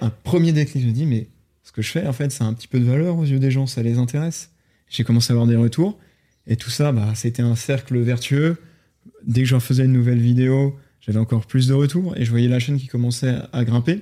un 0.00 0.10
premier 0.24 0.52
déclic. 0.52 0.82
Je 0.82 0.88
me 0.88 0.92
dis, 0.92 1.06
mais 1.06 1.28
ce 1.62 1.70
que 1.72 1.82
je 1.82 1.90
fais, 1.90 2.04
en 2.06 2.12
fait, 2.12 2.32
ça 2.32 2.44
a 2.44 2.48
un 2.48 2.52
petit 2.54 2.66
peu 2.66 2.80
de 2.80 2.84
valeur 2.84 3.16
aux 3.16 3.24
yeux 3.24 3.38
des 3.38 3.52
gens, 3.52 3.66
ça 3.66 3.80
les 3.82 3.96
intéresse. 3.98 4.50
J'ai 4.88 5.04
commencé 5.04 5.32
à 5.32 5.34
avoir 5.34 5.46
des 5.46 5.54
retours. 5.56 5.98
Et 6.48 6.56
tout 6.56 6.70
ça, 6.70 6.90
bah, 6.90 7.12
c'était 7.14 7.42
un 7.42 7.54
cercle 7.54 7.96
vertueux. 8.00 8.56
Dès 9.24 9.42
que 9.42 9.46
j'en 9.48 9.60
faisais 9.60 9.84
une 9.84 9.92
nouvelle 9.92 10.18
vidéo, 10.18 10.76
j'avais 11.00 11.18
encore 11.18 11.46
plus 11.46 11.66
de 11.68 11.74
retours. 11.74 12.16
Et 12.16 12.24
je 12.24 12.30
voyais 12.30 12.48
la 12.48 12.58
chaîne 12.58 12.78
qui 12.78 12.86
commençait 12.86 13.36
à 13.52 13.64
grimper. 13.64 14.00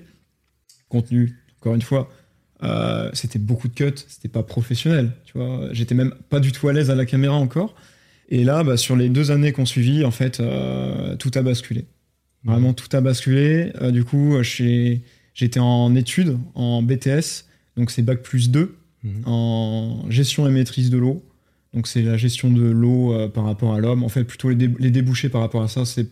Contenu, 0.89 1.37
encore 1.61 1.75
une 1.75 1.83
fois, 1.83 2.11
euh, 2.62 3.11
c'était 3.12 3.39
beaucoup 3.39 3.69
de 3.69 3.75
cuts, 3.75 3.93
c'était 4.09 4.29
pas 4.29 4.43
professionnel. 4.43 5.12
Tu 5.25 5.37
vois, 5.37 5.69
j'étais 5.73 5.95
même 5.95 6.15
pas 6.31 6.41
du 6.41 6.50
tout 6.53 6.69
à 6.69 6.73
l'aise 6.73 6.91
à 6.91 6.95
la 6.95 7.05
caméra 7.05 7.35
encore. 7.37 7.75
Et 8.31 8.43
là, 8.45 8.65
bah, 8.65 8.77
sur 8.77 8.97
les 8.97 9.09
deux 9.09 9.31
années 9.31 9.53
qu'on 9.53 9.67
suivit, 9.67 10.05
en 10.05 10.11
fait, 10.11 10.41
euh, 10.41 11.17
tout 11.17 11.31
a 11.35 11.43
basculé. 11.43 11.87
Vraiment, 12.45 12.73
tout 12.73 12.89
a 12.97 13.00
basculé. 13.00 13.73
Euh, 13.83 13.90
du 13.90 14.05
coup, 14.05 14.37
j'étais 14.43 15.61
en 15.61 15.95
études, 15.95 16.38
en 16.55 16.83
BTS, 16.83 17.45
donc 17.76 17.90
c'est 17.90 18.02
Bac 18.02 18.23
plus 18.23 18.50
2, 18.50 18.76
Mhm. 19.05 19.23
en 19.26 20.05
gestion 20.11 20.49
et 20.49 20.50
maîtrise 20.50 20.90
de 20.90 20.99
l'eau. 20.99 21.25
Donc 21.75 21.87
c'est 21.87 22.02
la 22.02 22.17
gestion 22.17 22.50
de 22.50 22.62
l'eau 22.62 23.14
par 23.28 23.45
rapport 23.45 23.75
à 23.75 23.78
l'homme. 23.78 24.02
En 24.02 24.09
fait, 24.09 24.25
plutôt 24.25 24.49
les, 24.49 24.57
dé- 24.57 24.75
les 24.78 24.90
débouchés 24.90 25.28
par 25.28 25.40
rapport 25.43 25.62
à 25.62 25.69
ça, 25.69 25.85
c'est 25.85 26.09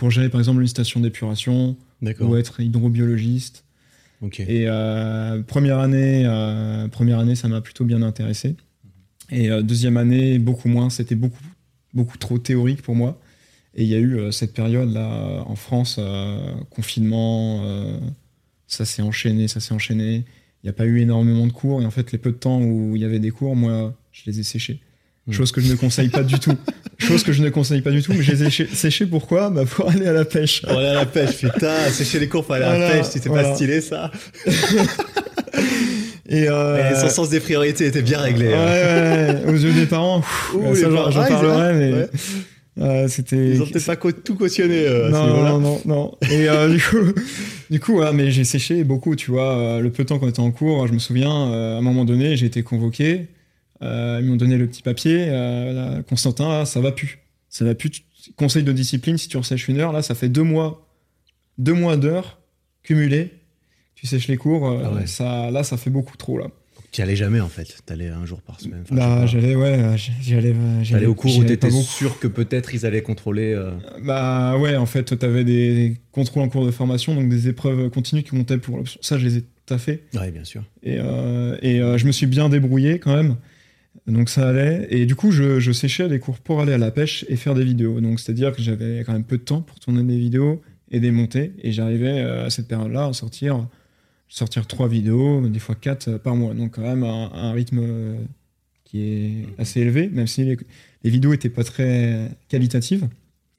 pour 0.00 0.10
gérer 0.10 0.30
par 0.30 0.40
exemple 0.40 0.62
une 0.62 0.66
station 0.66 0.98
d'épuration 0.98 1.76
ou 2.20 2.36
être 2.36 2.58
hydrobiologiste. 2.60 3.66
Et 4.38 4.64
euh, 4.66 5.42
première 5.42 5.78
année, 5.78 6.22
euh, 6.24 6.88
première 6.88 7.18
année, 7.18 7.34
ça 7.34 7.48
m'a 7.48 7.60
plutôt 7.60 7.84
bien 7.84 8.00
intéressé. 8.00 8.56
Et 9.30 9.50
euh, 9.50 9.60
deuxième 9.60 9.98
année, 9.98 10.38
beaucoup 10.38 10.68
moins. 10.68 10.88
C'était 10.88 11.14
beaucoup, 11.14 11.44
beaucoup 11.92 12.16
trop 12.16 12.38
théorique 12.38 12.80
pour 12.80 12.94
moi. 12.94 13.20
Et 13.74 13.82
il 13.82 13.90
y 13.90 13.94
a 13.94 13.98
eu 13.98 14.32
cette 14.32 14.54
période 14.54 14.90
là 14.90 15.44
en 15.46 15.54
France, 15.54 16.00
confinement. 16.70 17.62
ça 18.66 18.86
s'est 18.86 19.02
enchaîné, 19.02 19.48
ça 19.48 19.60
s'est 19.60 19.74
enchaîné. 19.74 20.24
Il 20.62 20.66
n'y 20.66 20.70
a 20.70 20.72
pas 20.72 20.86
eu 20.86 21.00
énormément 21.00 21.46
de 21.46 21.52
cours. 21.52 21.82
Et 21.82 21.84
en 21.84 21.90
fait, 21.90 22.10
les 22.10 22.18
peu 22.18 22.32
de 22.32 22.36
temps 22.38 22.62
où 22.62 22.96
il 22.96 23.02
y 23.02 23.04
avait 23.04 23.20
des 23.20 23.30
cours, 23.30 23.54
moi, 23.54 23.94
je 24.12 24.22
les 24.26 24.40
ai 24.40 24.44
séchés. 24.44 24.80
Mm. 25.30 25.32
Chose 25.32 25.52
que 25.52 25.60
je 25.60 25.70
ne 25.70 25.76
conseille 25.76 26.08
pas 26.08 26.22
du 26.22 26.38
tout. 26.38 26.54
Chose 26.98 27.22
que 27.22 27.32
je 27.32 27.42
ne 27.42 27.48
conseille 27.48 27.80
pas 27.80 27.90
du 27.90 28.02
tout. 28.02 28.12
Mais 28.12 28.22
je 28.22 28.32
les 28.32 28.42
ai 28.42 28.46
séchés- 28.46 28.68
séchés 28.74 29.06
pourquoi? 29.06 29.48
Bah 29.50 29.64
Pour 29.64 29.88
aller 29.88 30.06
à 30.06 30.12
la 30.12 30.24
pêche. 30.26 30.62
On 30.68 30.78
est 30.80 30.86
à 30.86 30.94
la 30.94 31.06
pêche, 31.06 31.38
putain, 31.38 31.88
sécher 31.90 32.18
les 32.18 32.28
cours 32.28 32.44
pour 32.44 32.54
aller 32.56 32.64
à 32.66 32.76
la 32.78 32.90
pêche, 32.90 33.06
c'était 33.10 33.28
voilà. 33.30 33.48
pas 33.48 33.54
stylé 33.54 33.80
ça. 33.80 34.10
Et, 36.28 36.48
euh, 36.48 36.90
Et 36.92 36.94
son 37.00 37.08
sens 37.08 37.28
des 37.28 37.40
priorités 37.40 37.86
était 37.86 38.02
bien 38.02 38.18
réglé. 38.20 38.48
Ouais, 38.48 38.54
hein. 38.54 39.34
ouais, 39.36 39.44
ouais, 39.46 39.52
aux 39.52 39.56
yeux 39.56 39.72
des 39.72 39.86
parents, 39.86 40.22
Ouh, 40.54 40.74
ça, 40.76 40.88
j'en 40.90 41.06
ah, 41.06 41.26
ils- 41.28 41.28
parlerai, 41.28 41.72
mais 41.74 42.08
euh, 42.80 43.08
c'était. 43.08 43.50
Ils 43.50 43.62
ont 43.62 43.66
peut-être 43.66 43.84
pas 43.86 44.12
tout 44.12 44.36
cautionné 44.36 44.86
euh, 44.86 45.08
non, 45.10 45.26
non, 45.26 45.58
non, 45.58 45.80
non. 45.86 46.12
Et 46.30 46.48
euh, 46.48 46.68
du 46.68 46.80
coup, 46.80 46.98
du 47.70 47.80
coup, 47.80 47.98
ouais, 47.98 48.12
mais 48.12 48.30
j'ai 48.30 48.44
séché 48.44 48.84
beaucoup, 48.84 49.16
tu 49.16 49.32
vois. 49.32 49.80
le 49.80 49.90
peu 49.90 50.04
de 50.04 50.08
temps 50.08 50.18
qu'on 50.20 50.28
était 50.28 50.38
en 50.40 50.52
cours, 50.52 50.86
je 50.86 50.92
me 50.92 50.98
souviens, 51.00 51.30
à 51.30 51.78
un 51.78 51.80
moment 51.80 52.04
donné, 52.04 52.36
j'ai 52.36 52.46
été 52.46 52.62
convoqué. 52.62 53.26
Euh, 53.82 54.18
ils 54.22 54.26
m'ont 54.28 54.36
donné 54.36 54.56
le 54.56 54.66
petit 54.66 54.82
papier. 54.82 55.26
euh, 55.28 55.72
là, 55.96 56.02
Constantin, 56.02 56.64
ça 56.64 56.80
va 56.80 56.92
plus. 56.92 57.18
Ça 57.48 57.64
va 57.64 57.74
plus. 57.74 58.02
Conseil 58.36 58.62
de 58.62 58.72
discipline, 58.72 59.16
si 59.18 59.28
tu 59.28 59.36
ressèches 59.36 59.68
une 59.68 59.78
heure, 59.78 59.92
là, 59.92 60.02
ça 60.02 60.14
fait 60.14 60.28
deux 60.28 60.42
mois, 60.42 60.86
deux 61.58 61.72
mois 61.74 61.96
d'heures 61.96 62.38
cumulées. 62.82 63.30
Tu 63.94 64.06
sèches 64.06 64.28
les 64.28 64.36
cours, 64.36 64.66
euh, 64.68 64.82
Ah 64.84 64.92
ouais. 64.94 65.06
ça, 65.06 65.50
là, 65.50 65.62
ça 65.62 65.76
fait 65.76 65.90
beaucoup 65.90 66.16
trop, 66.16 66.38
là. 66.38 66.46
Tu 66.92 67.02
allais 67.02 67.14
jamais 67.16 67.38
en 67.40 67.48
fait, 67.48 67.76
tu 67.86 67.92
allais 67.92 68.08
un 68.08 68.24
jour 68.26 68.40
par 68.42 68.58
semaine. 68.60 68.80
Enfin, 68.82 68.96
Bah, 68.96 69.26
j'allais, 69.26 69.54
ouais, 69.54 69.78
j'y 69.96 70.34
allais. 70.34 70.54
j'y 70.82 70.90
T'allais 70.92 71.04
allais- 71.04 71.06
au 71.06 71.14
cours 71.14 71.36
où 71.38 71.44
t'étais 71.44 71.70
sûr 71.70 72.18
que 72.18 72.26
peut-être 72.26 72.74
ils 72.74 72.84
allaient 72.84 73.02
contrôler. 73.02 73.52
euh, 73.52 73.70
Bah 74.02 74.56
ouais, 74.58 74.74
en 74.76 74.86
fait, 74.86 75.16
t'avais 75.16 75.44
des, 75.44 75.74
des 75.90 75.96
contrôles 76.10 76.42
en 76.42 76.48
cours 76.48 76.66
de 76.66 76.72
formation, 76.72 77.14
donc 77.14 77.28
des 77.28 77.46
épreuves 77.46 77.90
continues 77.90 78.24
qui 78.24 78.34
montaient 78.34 78.58
pour 78.58 78.76
l'option. 78.76 78.98
Ça, 79.02 79.18
je 79.18 79.24
les 79.26 79.36
ai 79.38 79.44
taffées. 79.66 80.02
Ouais, 80.14 80.32
bien 80.32 80.42
sûr. 80.42 80.64
Et, 80.82 80.96
euh, 80.98 81.56
et 81.62 81.80
euh, 81.80 81.96
je 81.96 82.06
me 82.06 82.12
suis 82.12 82.26
bien 82.26 82.48
débrouillé 82.48 82.98
quand 82.98 83.14
même. 83.14 83.36
Donc 84.06 84.28
ça 84.28 84.48
allait. 84.48 84.86
Et 84.90 85.06
du 85.06 85.14
coup, 85.14 85.30
je, 85.30 85.60
je 85.60 85.72
séchais 85.72 86.08
les 86.08 86.18
cours 86.18 86.38
pour 86.38 86.60
aller 86.60 86.72
à 86.72 86.78
la 86.78 86.90
pêche 86.90 87.24
et 87.28 87.36
faire 87.36 87.54
des 87.54 87.64
vidéos. 87.64 88.00
Donc 88.00 88.18
c'est-à-dire 88.20 88.54
que 88.54 88.62
j'avais 88.62 89.02
quand 89.04 89.12
même 89.12 89.24
peu 89.24 89.38
de 89.38 89.42
temps 89.42 89.60
pour 89.60 89.78
tourner 89.78 90.02
des 90.02 90.18
vidéos 90.18 90.60
et 90.90 91.00
des 91.00 91.10
monter. 91.10 91.52
Et 91.62 91.70
j'arrivais 91.72 92.20
euh, 92.20 92.46
à 92.46 92.50
cette 92.50 92.66
période-là 92.68 93.06
à 93.06 93.12
sortir, 93.12 93.68
sortir 94.28 94.66
trois 94.66 94.88
vidéos, 94.88 95.46
des 95.48 95.58
fois 95.60 95.74
quatre 95.74 96.08
euh, 96.08 96.18
par 96.18 96.34
mois. 96.34 96.54
Donc 96.54 96.74
quand 96.76 96.82
même 96.82 97.04
un, 97.04 97.30
un 97.32 97.52
rythme 97.52 97.78
euh, 97.82 98.16
qui 98.84 99.02
est 99.02 99.46
assez 99.58 99.80
élevé, 99.80 100.08
même 100.08 100.26
si 100.26 100.44
les, 100.44 100.56
les 101.04 101.10
vidéos 101.10 101.32
étaient 101.32 101.48
pas 101.50 101.62
très 101.64 102.30
qualitatives. 102.48 103.06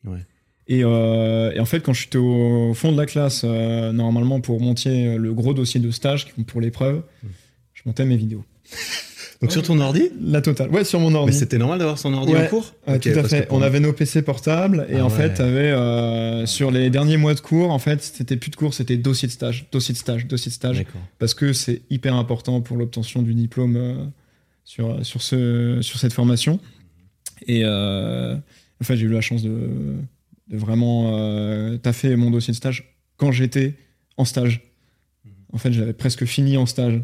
Ouais. 0.03 0.19
Et, 0.67 0.83
euh, 0.83 1.51
et 1.53 1.59
en 1.59 1.65
fait, 1.65 1.81
quand 1.81 1.93
je 1.93 2.01
suis 2.07 2.17
au 2.17 2.73
fond 2.73 2.91
de 2.91 2.97
la 2.97 3.05
classe, 3.05 3.43
euh, 3.45 3.91
normalement 3.91 4.39
pour 4.41 4.59
monter 4.61 5.17
le 5.17 5.33
gros 5.33 5.53
dossier 5.53 5.79
de 5.79 5.91
stage 5.91 6.25
qui 6.25 6.31
compte 6.33 6.45
pour 6.47 6.61
l'épreuve, 6.61 7.03
Mm. 7.23 7.27
je 7.73 7.81
montais 7.85 8.05
mes 8.05 8.17
vidéos. 8.17 8.43
Donc 9.41 9.51
sur 9.51 9.63
ton 9.63 9.79
ordi 9.79 10.09
La 10.21 10.41
totale. 10.41 10.69
Ouais, 10.69 10.83
sur 10.83 10.99
mon 10.99 11.13
ordi. 11.15 11.31
Mais 11.31 11.37
c'était 11.37 11.57
normal 11.57 11.79
d'avoir 11.79 11.97
son 11.97 12.13
ordi 12.13 12.31
Ouais, 12.33 12.45
en 12.45 12.49
cours 12.49 12.75
Ok, 12.87 13.01
tout 13.01 13.09
à 13.19 13.23
fait. 13.23 13.47
On 13.49 13.61
avait 13.61 13.79
nos 13.79 13.91
PC 13.91 14.21
portables 14.21 14.85
et 14.89 14.97
Ah 14.97 15.05
en 15.05 15.09
ouais. 15.09 15.15
fait, 15.15 15.39
avait, 15.39 15.71
euh, 15.71 16.45
sur 16.45 16.69
les 16.69 16.89
derniers 16.91 17.17
mois 17.17 17.33
de 17.33 17.39
cours, 17.39 17.71
en 17.71 17.79
fait, 17.79 18.03
c'était 18.03 18.37
plus 18.37 18.51
de 18.51 18.55
cours, 18.55 18.73
c'était 18.75 18.97
dossier 18.97 19.27
de 19.27 19.33
stage, 19.33 19.65
dossier 19.71 19.93
de 19.93 19.97
stage, 19.97 20.27
dossier 20.27 20.49
de 20.51 20.53
stage, 20.53 20.85
parce 21.17 21.33
que 21.33 21.53
c'est 21.53 21.81
hyper 21.89 22.13
important 22.15 22.61
pour 22.61 22.77
l'obtention 22.77 23.23
du 23.23 23.33
diplôme 23.33 23.75
euh, 23.77 23.95
sur, 24.63 25.03
sur, 25.05 25.21
ce, 25.23 25.79
sur 25.81 25.97
cette 25.99 26.13
formation. 26.13 26.59
Et 27.47 27.61
euh, 27.63 28.35
en 28.79 28.83
fait, 28.83 28.95
j'ai 28.95 29.05
eu 29.07 29.09
la 29.11 29.21
chance 29.21 29.41
de, 29.41 29.49
de 30.49 30.57
vraiment 30.57 31.13
euh, 31.17 31.77
taffer 31.77 32.15
mon 32.15 32.29
dossier 32.29 32.51
de 32.51 32.57
stage 32.57 32.95
quand 33.17 33.31
j'étais 33.31 33.73
en 34.17 34.25
stage. 34.25 34.61
En 35.51 35.57
fait, 35.57 35.71
j'avais 35.71 35.93
presque 35.93 36.25
fini 36.25 36.57
en 36.57 36.67
stage. 36.67 37.01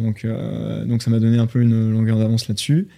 Donc, 0.00 0.24
euh, 0.24 0.84
donc 0.84 1.02
ça 1.02 1.10
m'a 1.10 1.18
donné 1.18 1.38
un 1.38 1.46
peu 1.46 1.60
une 1.60 1.90
longueur 1.90 2.18
d'avance 2.18 2.48
là-dessus. 2.48 2.88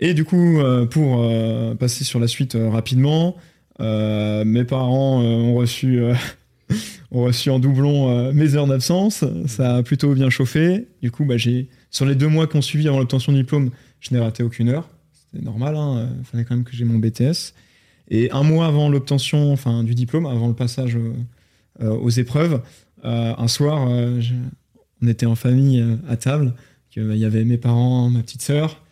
Et 0.00 0.14
du 0.14 0.24
coup, 0.24 0.58
euh, 0.58 0.86
pour 0.86 1.22
euh, 1.22 1.74
passer 1.74 2.04
sur 2.04 2.20
la 2.20 2.28
suite 2.28 2.56
rapidement, 2.70 3.36
mes 3.78 4.64
parents 4.64 5.20
ont 5.20 5.54
reçu 5.54 6.00
reçu 7.10 7.50
en 7.50 7.58
doublon 7.58 8.32
mes 8.32 8.54
heures 8.54 8.66
d'absence. 8.66 9.24
Ça 9.46 9.76
a 9.76 9.82
plutôt 9.82 10.14
bien 10.14 10.30
chauffé. 10.30 10.88
Du 11.02 11.10
coup, 11.10 11.24
bah, 11.24 11.36
sur 11.90 12.06
les 12.06 12.14
deux 12.14 12.28
mois 12.28 12.46
qui 12.46 12.56
ont 12.56 12.62
suivi 12.62 12.88
avant 12.88 12.98
l'obtention 12.98 13.32
du 13.32 13.38
diplôme, 13.38 13.70
je 14.00 14.14
n'ai 14.14 14.20
raté 14.20 14.42
aucune 14.42 14.70
heure. 14.70 14.88
C'était 15.12 15.44
normal. 15.44 15.76
Il 16.18 16.24
fallait 16.24 16.44
quand 16.44 16.54
même 16.54 16.64
que 16.64 16.74
j'ai 16.74 16.84
mon 16.84 16.98
BTS. 16.98 17.52
Et 18.08 18.30
un 18.30 18.42
mois 18.42 18.66
avant 18.66 18.88
l'obtention, 18.88 19.52
enfin 19.52 19.84
du 19.84 19.94
diplôme, 19.94 20.24
avant 20.24 20.48
le 20.48 20.54
passage 20.54 20.96
aux 21.78 22.10
épreuves, 22.10 22.62
un 23.02 23.48
soir, 23.48 23.90
on 25.02 25.06
était 25.08 25.26
en 25.26 25.34
famille 25.36 25.80
euh, 25.80 25.96
à 26.08 26.16
table. 26.16 26.52
que, 26.94 27.00
bah, 27.00 27.14
Il 27.14 27.20
y 27.20 27.24
avait 27.24 27.44
mes 27.44 27.58
parents, 27.58 28.08
ma 28.10 28.20
petite 28.20 28.42
sœur. 28.42 28.82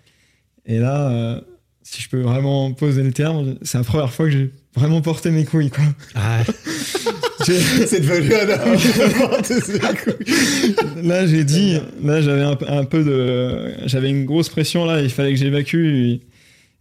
Et 0.67 0.79
là, 0.79 1.11
euh, 1.11 1.41
si 1.83 2.01
je 2.03 2.09
peux 2.09 2.21
vraiment 2.23 2.73
poser 2.73 3.03
le 3.03 3.13
terme, 3.13 3.57
c'est 3.63 3.79
la 3.79 3.85
première 3.85 4.13
fois 4.13 4.27
que 4.27 4.33
j'ai 4.33 4.51
vraiment 4.75 5.01
porté 5.03 5.31
mes 5.31 5.45
couilles. 5.45 5.71
Quoi. 5.71 5.85
Ah, 6.15 6.43
J'ai- 7.47 7.87
c'est 7.87 8.01
devenu 8.01 8.33
un 8.35 8.47
là, 11.03 11.27
j'ai 11.27 11.45
dit, 11.45 11.79
là, 12.03 12.23
j'avais 12.23 12.43
un, 12.43 12.57
peu- 12.57 12.69
un 12.69 12.85
peu 12.85 13.05
de, 13.05 13.75
j'avais 13.87 14.09
une 14.09 14.25
grosse 14.25 14.49
pression 14.49 14.85
là. 14.87 15.03
Il 15.03 15.11
fallait 15.11 15.33
que 15.35 15.39
j'évacue. 15.39 15.87
Et 15.87 16.21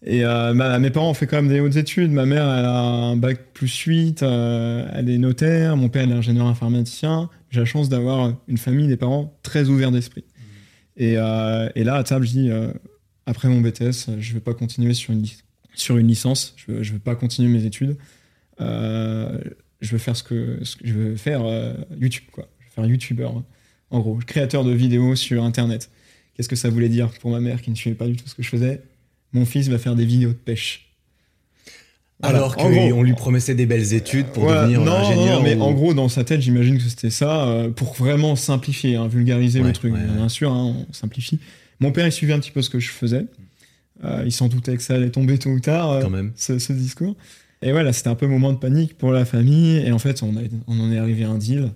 euh, 0.06 0.54
ma- 0.54 0.80
mes 0.80 0.90
parents 0.90 1.10
ont 1.10 1.14
fait 1.14 1.28
quand 1.28 1.38
même 1.38 1.48
des 1.48 1.60
hautes 1.62 1.78
études. 1.78 2.12
Ma 2.12 2.26
mère, 2.26 2.44
elle 2.44 2.66
a 2.66 2.78
un 2.82 3.16
bac 3.16 3.40
plus 3.54 3.74
8, 3.74 4.22
euh, 4.24 4.86
elle 4.94 5.10
est 5.10 5.18
notaire. 5.18 5.78
Mon 5.78 5.88
père, 5.90 6.10
est 6.10 6.12
ingénieur 6.12 6.48
informaticien. 6.48 7.30
J'ai 7.52 7.62
la 7.62 7.66
chance 7.66 7.88
d'avoir 7.90 8.36
une 8.48 8.58
famille, 8.58 8.88
des 8.88 8.98
parents 8.98 9.38
très 9.44 9.70
ouverts 9.70 9.92
d'esprit. 9.92 10.26
Et, 10.98 11.14
euh, 11.18 11.70
et 11.76 11.84
là, 11.84 11.96
à 11.96 12.04
table, 12.04 12.26
je 12.26 12.32
dis, 12.32 12.50
euh, 12.50 12.72
après 13.26 13.48
mon 13.48 13.62
BTS, 13.62 14.10
je 14.20 14.30
ne 14.30 14.34
vais 14.34 14.40
pas 14.42 14.54
continuer 14.54 14.94
sur 14.94 15.14
une, 15.14 15.26
sur 15.74 15.98
une 15.98 16.08
licence. 16.08 16.54
Je 16.58 16.74
ne 16.74 16.84
veux 16.84 17.00
pas 17.00 17.16
continuer 17.16 17.50
mes 17.50 17.66
études. 17.66 17.96
Euh, 18.62 19.40
je 19.82 19.92
veux 19.92 19.98
faire 19.98 20.16
ce 20.16 20.24
que, 20.24 20.60
ce 20.64 20.76
que 20.76 20.88
je 20.88 20.94
veux 20.94 21.16
faire 21.16 21.42
euh, 21.46 21.74
YouTube, 22.00 22.26
quoi. 22.32 22.48
Je 22.60 22.66
veux 22.66 22.72
faire 22.72 22.86
YouTuber, 22.86 23.30
en 23.90 24.00
gros, 24.00 24.16
créateur 24.26 24.64
de 24.64 24.72
vidéos 24.72 25.16
sur 25.16 25.44
Internet. 25.44 25.90
Qu'est-ce 26.36 26.50
que 26.50 26.56
ça 26.56 26.70
voulait 26.70 26.90
dire 26.90 27.10
pour 27.22 27.32
ma 27.32 27.40
mère 27.40 27.62
qui 27.62 27.70
ne 27.70 27.76
suivait 27.76 27.96
pas 27.96 28.08
du 28.08 28.16
tout 28.16 28.28
ce 28.28 28.36
que 28.36 28.44
je 28.44 28.50
faisais? 28.50 28.82
Mon 29.34 29.46
fils 29.46 29.68
va 29.68 29.78
faire 29.78 29.96
des 29.96 30.06
vidéos 30.06 30.30
de 30.30 30.34
pêche. 30.36 30.90
Voilà. 32.22 32.38
Alors 32.38 32.56
qu'on 32.56 33.02
lui 33.04 33.14
promettait 33.14 33.56
des 33.56 33.66
belles 33.66 33.94
études 33.94 34.28
pour 34.28 34.44
Ouais, 34.44 34.54
devenir 34.54 34.82
non, 34.82 34.94
ingénieur. 34.94 35.38
non, 35.40 35.44
mais 35.44 35.56
ou- 35.56 35.62
en 35.64 35.72
gros, 35.74 35.94
dans 35.94 36.08
sa 36.08 36.24
tête, 36.24 36.42
j'imagine 36.42 36.78
que 36.78 36.84
c'était 36.84 37.10
ça, 37.10 37.48
euh, 37.50 37.70
pour 37.70 37.94
vraiment 37.96 38.36
simplifier, 38.38 38.96
hein, 38.96 39.08
vulgariser 39.08 39.60
Ouais, 39.60 39.68
le 39.68 39.74
truc. 39.74 39.94
ouais. 39.94 40.00
Bien 40.00 40.30
sûr, 40.30 40.52
hein, 40.54 40.86
on 40.90 40.94
simplifie. 40.94 41.40
Mon 41.82 41.92
père, 41.92 42.06
il 42.06 42.12
suivait 42.14 42.34
un 42.34 42.40
petit 42.40 42.52
peu 42.52 42.62
ce 42.62 42.70
que 42.70 42.80
je 42.80 42.92
faisais. 42.92 43.26
Euh, 44.06 44.24
il 44.26 44.32
s'en 44.32 44.48
doutait 44.48 44.76
que 44.78 44.84
ça 44.84 44.96
allait 44.96 45.10
tomber 45.10 45.38
tôt 45.38 45.50
ou 45.50 45.60
tard, 45.60 45.92
euh, 45.92 46.02
Quand 46.02 46.10
même. 46.10 46.32
ce, 46.36 46.60
ce 46.60 46.72
discours. 46.72 47.16
Et 47.62 47.72
voilà, 47.72 47.92
c'était 47.94 48.10
un 48.10 48.16
peu 48.16 48.26
un 48.26 48.30
moment 48.30 48.54
de 48.54 48.58
panique 48.58 48.98
pour 48.98 49.12
la 49.12 49.26
famille. 49.26 49.78
Et 49.78 49.92
en 49.92 50.00
fait, 50.00 50.24
on, 50.24 50.36
a- 50.38 50.42
on 50.68 50.80
en 50.80 50.92
est 50.92 50.98
arrivé 50.98 51.24
à 51.26 51.30
un 51.30 51.38
deal. 51.38 51.72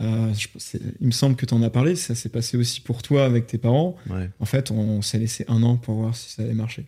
Je- 0.00 0.48
il 1.00 1.06
me 1.06 1.10
semble 1.12 1.36
que 1.36 1.46
tu 1.46 1.54
en 1.54 1.62
as 1.62 1.70
parlé, 1.70 1.96
ça 1.96 2.14
s'est 2.14 2.28
passé 2.28 2.58
aussi 2.58 2.82
pour 2.82 3.00
toi 3.02 3.24
avec 3.24 3.46
tes 3.46 3.56
parents. 3.56 3.96
Ouais. 4.10 4.28
En 4.40 4.44
fait, 4.44 4.70
on 4.70 5.00
s'est 5.00 5.18
laissé 5.18 5.46
un 5.48 5.62
an 5.62 5.76
pour 5.76 5.94
voir 5.94 6.14
si 6.14 6.30
ça 6.34 6.42
allait 6.42 6.52
marcher. 6.52 6.84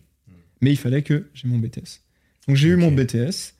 Mais 0.61 0.71
il 0.71 0.77
fallait 0.77 1.03
que 1.03 1.29
j'ai 1.33 1.47
mon 1.47 1.57
BTS. 1.57 2.01
Donc 2.47 2.55
j'ai 2.57 2.69
eu 2.69 2.75
mon 2.75 2.91
BTS 2.91 3.53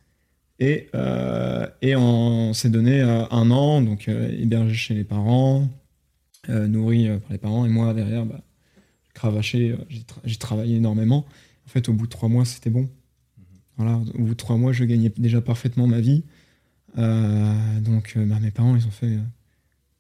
et, 0.60 0.90
euh, 0.96 1.66
et 1.82 1.96
on 1.96 2.54
s'est 2.54 2.70
donné 2.70 3.02
euh, 3.02 3.24
un 3.32 3.50
an, 3.52 3.82
donc 3.82 4.08
euh, 4.10 4.30
hébergé 4.38 4.74
chez 4.76 4.94
les 4.94 5.04
parents, 5.04 5.70
nourri 6.48 7.08
par 7.20 7.32
les 7.32 7.38
parents, 7.38 7.66
et 7.66 7.70
moi 7.70 7.94
derrière, 7.94 8.26
bah, 8.26 8.42
cravaché, 9.14 9.76
j'ai 9.90 10.00
tra- 10.00 10.22
j'ai 10.26 10.38
travaillé 10.38 10.78
énormément. 10.78 11.26
En 11.66 11.70
fait, 11.70 11.88
au 11.90 11.94
bout 11.94 12.06
de 12.08 12.12
trois 12.12 12.30
mois, 12.30 12.46
c'était 12.46 12.72
bon. 12.72 12.90
Voilà, 13.78 13.98
au 14.16 14.24
bout 14.24 14.30
de 14.30 14.34
trois 14.34 14.58
mois, 14.58 14.74
je 14.74 14.84
gagnais 14.84 15.12
déjà 15.18 15.42
parfaitement 15.42 15.86
ma 15.88 16.00
vie. 16.00 16.24
Donc 16.98 18.18
bah, 18.18 18.40
mes 18.42 18.52
parents, 18.52 18.76
ils 18.76 18.86
ont 18.88 18.92
fait, 18.92 19.18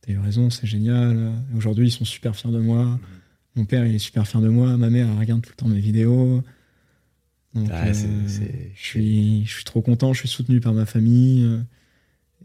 t'as 0.02 0.12
eu 0.14 0.18
raison, 0.18 0.50
c'est 0.50 0.68
génial. 0.68 1.32
Aujourd'hui, 1.56 1.88
ils 1.88 1.92
sont 1.92 2.06
super 2.06 2.36
fiers 2.36 2.52
de 2.52 2.60
moi. 2.60 3.00
Mon 3.56 3.66
père, 3.66 3.86
il 3.86 3.96
est 3.96 4.00
super 4.00 4.28
fier 4.28 4.42
de 4.42 4.50
moi. 4.50 4.76
Ma 4.78 4.90
mère, 4.90 5.08
elle 5.12 5.20
regarde 5.20 5.42
tout 5.42 5.52
le 5.52 5.56
temps 5.56 5.68
mes 5.68 5.80
vidéos. 5.80 6.44
Donc, 7.56 7.68
Ah, 7.72 7.88
euh, 7.88 7.94
je, 8.76 8.82
suis, 8.82 9.46
je 9.46 9.54
suis 9.56 9.64
trop 9.64 9.82
content. 9.82 10.14
Je 10.14 10.20
suis 10.20 10.30
soutenu 10.30 10.60
par 10.60 10.74
ma 10.74 10.86
famille. 10.86 11.44
euh, 11.44 11.60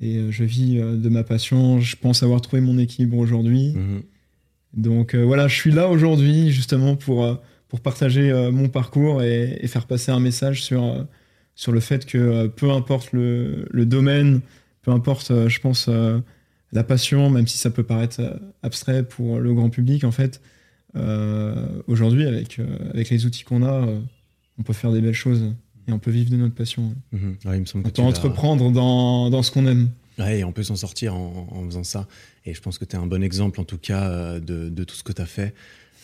et 0.01 0.17
euh, 0.17 0.31
je 0.33 0.43
vis 0.45 0.75
de 0.77 1.09
ma 1.09 1.23
passion. 1.25 1.81
Je 1.81 1.95
pense 1.97 2.23
avoir 2.23 2.41
trouvé 2.41 2.61
mon 2.63 2.79
équilibre 2.79 3.17
aujourd'hui. 3.19 3.73
Mhm. 3.75 4.03
Donc 4.77 5.15
euh, 5.15 5.23
voilà, 5.23 5.47
je 5.47 5.55
suis 5.55 5.71
là 5.71 5.89
aujourd'hui 5.89 6.51
justement 6.51 6.97
pour, 6.97 7.39
pour 7.69 7.81
partager 7.81 8.31
euh, 8.33 8.51
mon 8.51 8.69
parcours 8.69 9.23
et, 9.23 9.57
et 9.61 9.69
faire 9.69 9.87
passer 9.87 10.11
un 10.11 10.19
message 10.19 10.65
sur, 10.65 11.07
sur 11.55 11.71
le 11.71 11.79
fait 11.79 12.07
que 12.07 12.49
peu 12.49 12.73
importe 12.73 13.13
le, 13.13 13.67
le 13.71 13.87
domaine, 13.87 14.41
peu 14.83 14.91
importe, 14.91 15.31
je 15.49 15.61
pense, 15.61 15.87
euh, 15.89 16.19
la 16.73 16.83
passion, 16.83 17.31
même 17.31 17.47
si 17.47 17.57
ça 17.57 17.71
peut 17.71 17.85
paraître 17.85 18.21
abstrait 18.65 19.05
pour 19.07 19.39
le 19.39 19.55
grand 19.55 19.71
public, 19.71 20.03
en 20.03 20.11
fait, 20.11 20.41
aujourd'hui, 21.87 22.25
avec, 22.27 22.61
avec 22.93 23.11
les 23.11 23.27
outils 23.27 23.45
qu'on 23.45 23.63
a, 23.63 23.87
on 24.59 24.63
peut 24.63 24.73
faire 24.73 24.93
des 24.93 25.01
belles 25.01 25.13
choses 25.15 25.43
et 25.89 25.93
on 25.93 25.99
peut 25.99 26.11
vivre 26.11 26.31
de 26.31 26.37
notre 26.37 26.55
passion. 26.55 26.95
Mhm. 27.13 27.37
Ouais, 27.45 27.57
il 27.57 27.61
me 27.61 27.67
semble 27.67 27.85
On 27.87 27.91
que 27.91 27.95
peut 27.97 28.03
entreprendre 28.03 28.71
dans, 28.71 29.31
dans 29.31 29.43
ce 29.43 29.51
qu'on 29.51 29.67
aime. 29.67 29.91
Ouais, 30.19 30.39
et 30.41 30.45
on 30.45 30.53
peut 30.53 30.63
s'en 30.63 30.77
sortir 30.77 31.15
en, 31.15 31.49
en 31.51 31.65
faisant 31.67 31.85
ça. 31.85 32.07
Et 32.47 32.55
je 32.55 32.61
pense 32.61 32.79
que 32.79 32.85
tu 32.85 32.95
es 32.97 32.99
un 32.99 33.07
bon 33.07 33.23
exemple, 33.23 33.61
en 33.61 33.65
tout 33.65 33.79
cas, 33.79 34.05
euh, 34.09 34.41
de, 34.41 34.69
de 34.69 34.85
tout 34.85 34.95
ce 34.95 35.03
que 35.03 35.13
tu 35.13 35.21
as 35.21 35.27
fait. 35.27 35.55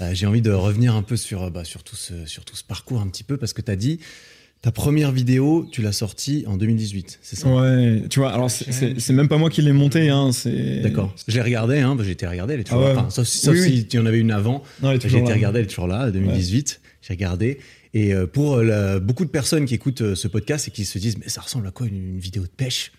Euh, 0.01 0.11
J'ai 0.15 0.27
envie 0.27 0.43
de 0.43 0.51
revenir 0.51 0.95
un 0.97 1.03
peu 1.03 1.17
sur, 1.17 1.45
euh, 1.45 1.51
bah, 1.51 1.65
sur, 1.65 1.83
tout 1.85 1.97
ce, 1.97 2.27
sur 2.27 2.45
tout 2.45 2.57
ce 2.57 2.65
parcours, 2.65 3.01
un 3.01 3.07
petit 3.09 3.23
peu, 3.25 3.37
parce 3.37 3.53
que 3.53 3.61
tu 3.63 3.71
as 3.71 3.77
dit, 3.77 4.01
ta 4.63 4.73
première 4.73 5.13
vidéo, 5.13 5.67
tu 5.71 5.81
l'as 5.81 5.93
sortie 5.93 6.45
en 6.47 6.57
2018, 6.57 7.19
c'est 7.23 7.37
ça? 7.37 7.49
Ouais, 7.49 8.03
tu 8.11 8.19
vois, 8.19 8.33
alors 8.33 8.51
c'est- 8.51 9.11
même 9.11 9.29
pas 9.29 9.39
moi 9.39 9.49
qui 9.49 9.63
l'ai 9.63 9.73
monté, 9.73 10.09
hein. 10.11 10.31
D'accord. 10.83 11.15
Je 11.29 11.35
l'ai 11.35 11.41
regardé, 11.43 11.79
hein, 11.79 11.97
j'ai 12.03 12.11
été 12.11 12.27
regardé, 12.27 12.55
elle 12.55 12.61
est 12.61 12.65
toujours 12.65 12.81
Ah 12.83 12.89
ouais. 12.89 12.95
là. 12.95 13.01
Enfin, 13.01 13.11
sauf, 13.11 13.27
sauf 13.27 13.55
Oui, 13.55 13.63
si 13.79 13.87
tu 13.87 13.99
en 13.99 14.05
avais 14.07 14.19
une 14.19 14.33
avant. 14.33 14.63
J'ai 14.83 14.95
été 14.97 15.09
là. 15.21 15.35
regardé, 15.35 15.61
elle 15.61 15.65
est 15.65 15.69
toujours 15.69 15.87
là, 15.87 16.11
2018. 16.11 16.81
J'ai 17.03 17.15
regardé. 17.15 17.59
Et 17.93 18.15
euh, 18.15 18.27
pour 18.27 18.57
euh, 18.59 18.65
la- 18.65 19.01
beaucoup 19.01 19.25
de 19.25 19.31
personnes 19.31 19.65
qui 19.65 19.75
écoutent 19.75 20.03
euh, 20.03 20.15
ce 20.15 20.29
podcast 20.29 20.69
et 20.69 20.71
qui 20.71 20.85
se 20.85 20.99
disent, 20.99 21.19
mais 21.19 21.29
ça 21.29 21.41
ressemble 21.41 21.67
à 21.67 21.71
quoi 21.73 21.87
une, 21.87 21.97
une 21.97 22.19
vidéo 22.21 22.43
de 22.45 22.49
pêche? 22.49 22.93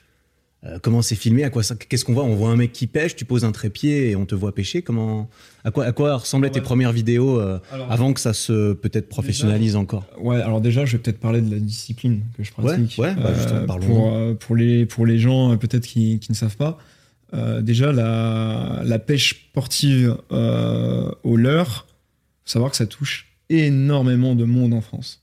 Euh, 0.63 0.77
Comment 0.83 1.01
c'est 1.01 1.15
filmé? 1.15 1.43
À 1.43 1.49
quoi 1.49 1.63
ça- 1.63 1.75
Qu'est-ce 1.75 2.05
qu'on 2.05 2.13
voit? 2.13 2.23
On 2.25 2.35
voit 2.35 2.49
un 2.51 2.55
mec 2.57 2.71
qui 2.71 2.85
pêche, 2.87 3.15
tu 3.15 3.25
poses 3.25 3.43
un 3.45 3.51
trépied 3.51 4.09
et 4.11 4.15
on 4.15 4.25
te 4.27 4.35
voit 4.35 4.53
pêcher. 4.53 4.81
Comment 4.83 5.29
À 5.63 5.71
quoi, 5.71 5.85
à 5.85 5.91
quoi 5.91 6.17
ressemblaient 6.17 6.51
tes 6.51 6.61
premières 6.61 6.91
vidéos 6.91 7.39
euh, 7.39 7.57
Alors- 7.71 7.91
avant 7.91 8.13
que 8.13 8.19
ça 8.19 8.33
se 8.33 8.73
peut-être 8.73 9.07
professionnalise 9.09 9.75
encore? 9.75 10.05
Ouais, 10.19 10.39
alors 10.41 10.61
déjà, 10.61 10.85
je 10.85 10.97
vais 10.97 11.01
peut-être 11.01 11.19
parler 11.19 11.41
de 11.41 11.49
la 11.51 11.59
discipline 11.59 12.21
que 12.37 12.43
je 12.43 12.51
pratique. 12.51 12.95
Ouais, 12.99 13.07
ouais, 13.07 13.15
bah, 13.15 13.33
justement, 13.33 13.65
parlons-en. 13.65 13.87
pour, 13.87 14.13
euh, 14.13 14.33
pour, 14.35 14.55
les, 14.55 14.85
pour 14.85 15.05
les 15.07 15.17
gens 15.19 15.57
peut-être 15.57 15.87
qui, 15.87 16.19
qui 16.19 16.31
ne 16.31 16.37
savent 16.37 16.57
pas, 16.57 16.77
déjà, 17.61 17.93
la, 17.93 18.81
la 18.83 18.99
pêche 18.99 19.45
sportive 19.49 20.17
au 21.23 21.37
leurre, 21.37 21.87
savoir 22.45 22.69
que 22.71 22.77
ça 22.77 22.85
touche 22.85 23.30
énormément 23.51 24.35
de 24.35 24.45
monde 24.45 24.73
en 24.73 24.81
France. 24.81 25.21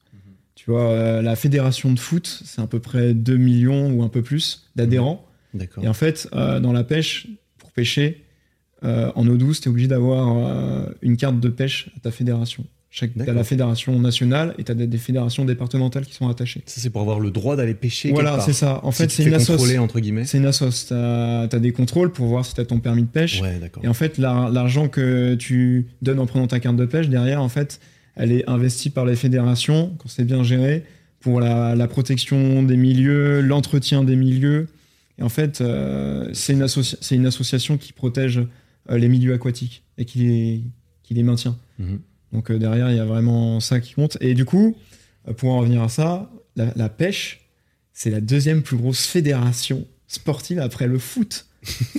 Tu 0.55 0.71
vois, 0.71 0.91
euh, 0.91 1.23
la 1.23 1.37
fédération 1.37 1.93
de 1.93 1.99
foot, 1.99 2.43
c'est 2.45 2.61
à 2.61 2.67
peu 2.67 2.81
près 2.81 3.15
2 3.15 3.37
millions 3.37 3.91
ou 3.93 4.03
un 4.03 4.09
peu 4.09 4.23
plus 4.23 4.69
d'adhérents. 4.77 5.25
D'accord. 5.55 5.85
Et 5.85 5.89
en 5.89 5.95
fait, 5.95 6.29
euh, 6.35 6.61
dans 6.61 6.73
la 6.73 6.85
pêche, 6.85 7.27
pour 7.59 7.73
pêcher 7.73 8.25
euh, 8.85 9.11
en 9.15 9.27
eau 9.29 9.37
douce, 9.37 9.61
tu 9.61 9.69
es 9.69 9.71
obligé 9.71 9.89
d'avoir 9.89 10.89
une 11.01 11.17
carte 11.17 11.41
de 11.41 11.49
pêche 11.49 11.91
à 11.97 12.01
ta 12.01 12.11
fédération. 12.11 12.65
Chaque, 12.91 13.11
t'as 13.15 13.33
la 13.35 13.45
fédération 13.45 13.99
nationale 14.01 14.55
et 14.59 14.65
tu 14.65 14.73
as 14.73 14.75
des, 14.75 14.87
des 14.87 14.97
fédérations 14.99 15.45
départementales 15.45 16.07
qui 16.07 16.15
sont 16.15 16.27
attachées. 16.29 16.63
Ça, 16.65 16.81
c'est 16.81 16.89
pour 16.89 17.03
avoir 17.03 17.21
le 17.21 17.31
droit 17.31 17.55
d'aller 17.55 17.75
pêcher. 17.75 18.11
Voilà, 18.13 18.41
c'est 18.41 18.55
ça. 18.55 18.81
En 18.83 18.93
fait, 18.93 19.11
c'est 19.11 19.25
une 19.25 19.35
assoce. 19.35 19.77
entre 19.79 20.01
guillemets. 20.01 20.25
C'est 20.25 20.39
une 20.39 20.47
assoce. 20.47 20.87
Tu 20.87 20.95
as, 20.95 21.47
des 21.61 21.73
contrôles 21.73 22.13
pour 22.13 22.27
voir 22.27 22.47
si 22.47 22.55
tu 22.55 22.61
as 22.61 22.65
ton 22.65 22.81
permis 22.81 23.03
de 23.03 23.09
pêche. 23.09 23.43
Ouais, 23.43 23.59
d'accord. 23.61 23.85
Et 23.85 23.89
en 23.89 23.95
fait, 23.95 24.17
l'ar- 24.17 24.51
l'argent 24.51 24.89
que 24.89 25.35
tu 25.35 25.87
donnes 26.03 26.19
en 26.19 26.27
prenant 26.27 26.47
ta 26.47 26.61
carte 26.61 26.77
de 26.77 26.87
pêche, 26.87 27.09
derrière, 27.09 27.43
en 27.43 27.51
fait, 27.51 27.79
elle 28.19 28.33
est 28.33 28.49
investie 28.49 28.91
par 28.91 29.05
les 29.07 29.17
fédérations, 29.17 29.95
quand 29.99 30.09
c'est 30.09 30.25
bien 30.25 30.43
géré, 30.45 30.85
pour 31.21 31.41
la, 31.41 31.75
la 31.75 31.89
protection 31.89 32.63
des 32.63 32.77
milieux, 32.77 33.41
l'entretien 33.41 34.05
des 34.05 34.17
milieux. 34.17 34.69
Et 35.19 35.23
en 35.23 35.29
fait, 35.29 35.61
euh, 35.61 36.29
c'est 36.33 36.53
une, 36.53 36.63
associa- 36.63 36.99
c'est 37.01 37.17
une 37.17 37.27
association 37.27 37.77
qui 37.77 37.93
protège 37.93 38.41
euh, 38.91 38.99
les 38.99 39.09
milieux 39.09 39.35
aquatiques 39.35 39.83
et 39.97 40.05
qui 40.05 40.19
les, 40.19 40.63
qui 41.03 41.15
les 41.15 41.23
maintient. 41.23 41.57
Mhm. 41.79 41.99
Donc 42.33 42.51
euh, 42.51 42.59
derrière, 42.59 42.91
il 42.91 42.97
y 42.97 43.01
a 43.01 43.05
vraiment 43.05 43.59
ça 43.61 43.81
qui 43.81 43.95
compte. 43.95 44.17
Et 44.21 44.35
du 44.35 44.45
coup, 44.45 44.77
pour 45.39 45.51
en 45.51 45.59
revenir 45.59 45.83
à 45.83 45.89
ça, 45.89 46.31
la, 46.57 46.73
la 46.77 46.89
pêche, 46.89 47.49
c'est 47.93 48.11
la 48.11 48.21
deuxième 48.21 48.63
plus 48.63 48.77
grosse 48.77 49.07
fédération 49.07 49.87
sportive 50.07 50.61
après 50.61 50.87
le 50.87 50.99
foot. 50.99 51.47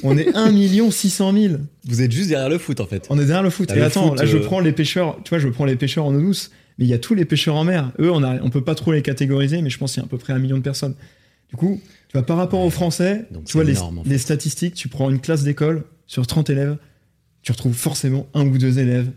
On 0.03 0.17
est 0.17 0.35
1 0.35 0.91
600 0.91 1.33
000. 1.33 1.53
Vous 1.85 2.01
êtes 2.01 2.11
juste 2.11 2.29
derrière 2.29 2.49
le 2.49 2.57
foot, 2.57 2.79
en 2.79 2.85
fait. 2.85 3.05
On 3.09 3.15
est 3.19 3.25
derrière 3.25 3.43
le 3.43 3.49
foot. 3.49 3.67
T'as 3.67 3.75
Et 3.75 3.79
le 3.79 3.85
attends, 3.85 4.09
foot, 4.09 4.19
là, 4.19 4.25
je 4.25 4.37
euh, 4.37 4.41
prends 4.41 4.59
les 4.59 4.71
pêcheurs. 4.71 5.17
Tu 5.23 5.29
vois, 5.29 5.39
je 5.39 5.47
prends 5.47 5.65
les 5.65 5.75
pêcheurs 5.75 6.05
en 6.05 6.13
eau 6.13 6.19
douce, 6.21 6.51
mais 6.77 6.85
il 6.85 6.87
y 6.89 6.93
a 6.93 6.99
tous 6.99 7.15
les 7.15 7.25
pêcheurs 7.25 7.55
en 7.55 7.63
mer. 7.63 7.91
Eux, 7.99 8.11
on 8.11 8.23
a, 8.23 8.41
on 8.41 8.49
peut 8.49 8.63
pas 8.63 8.75
trop 8.75 8.91
les 8.91 9.01
catégoriser, 9.01 9.61
mais 9.61 9.69
je 9.69 9.77
pense 9.77 9.93
qu'il 9.93 10.01
y 10.01 10.03
a 10.03 10.07
à 10.07 10.09
peu 10.09 10.17
près 10.17 10.33
un 10.33 10.39
million 10.39 10.57
de 10.57 10.63
personnes. 10.63 10.95
Du 11.49 11.55
coup, 11.55 11.81
tu 12.07 12.13
vois, 12.17 12.25
par 12.25 12.37
rapport 12.37 12.61
aux 12.61 12.69
Français, 12.69 13.25
Donc 13.31 13.45
tu 13.45 13.53
vois, 13.53 13.63
les, 13.63 14.17
statistiques, 14.17 14.75
tu 14.75 14.87
prends 14.87 15.09
une 15.09 15.19
classe 15.19 15.43
d'école 15.43 15.83
sur 16.07 16.25
30 16.27 16.49
élèves, 16.51 16.77
tu 17.41 17.51
retrouves 17.51 17.73
forcément 17.75 18.27
un 18.33 18.45
ou 18.45 18.57
deux 18.57 18.79
élèves 18.79 19.09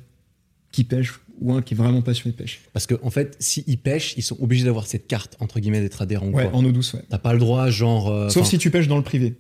qui 0.73 0.85
pêchent 0.85 1.15
ou 1.41 1.53
un 1.53 1.61
qui 1.63 1.75
est 1.75 1.77
vraiment 1.77 2.03
passionné 2.03 2.33
de 2.33 2.37
pêche. 2.37 2.61
Parce 2.73 2.87
qu'en 2.87 2.97
en 3.03 3.11
fait, 3.11 3.37
s'ils 3.41 3.79
pêchent, 3.79 4.15
ils 4.17 4.23
sont 4.23 4.37
obligés 4.41 4.65
d'avoir 4.65 4.87
cette 4.87 5.07
carte, 5.09 5.37
entre 5.41 5.59
guillemets, 5.61 5.81
d'être 5.81 6.01
adhérents. 6.01 6.29
ou 6.29 6.33
Ouais, 6.37 6.49
quoi. 6.49 6.55
en 6.59 6.65
eau 6.65 6.71
douce, 6.73 6.95
ouais. 6.95 7.03
T'as 7.09 7.19
pas 7.19 7.33
le 7.33 7.39
droit, 7.39 7.69
genre. 7.69 8.09
euh, 8.11 8.29
Sauf 8.29 8.47
si 8.47 8.59
tu 8.59 8.71
pêches 8.71 8.89
dans 8.89 8.97
le 8.97 9.03
privé. 9.03 9.35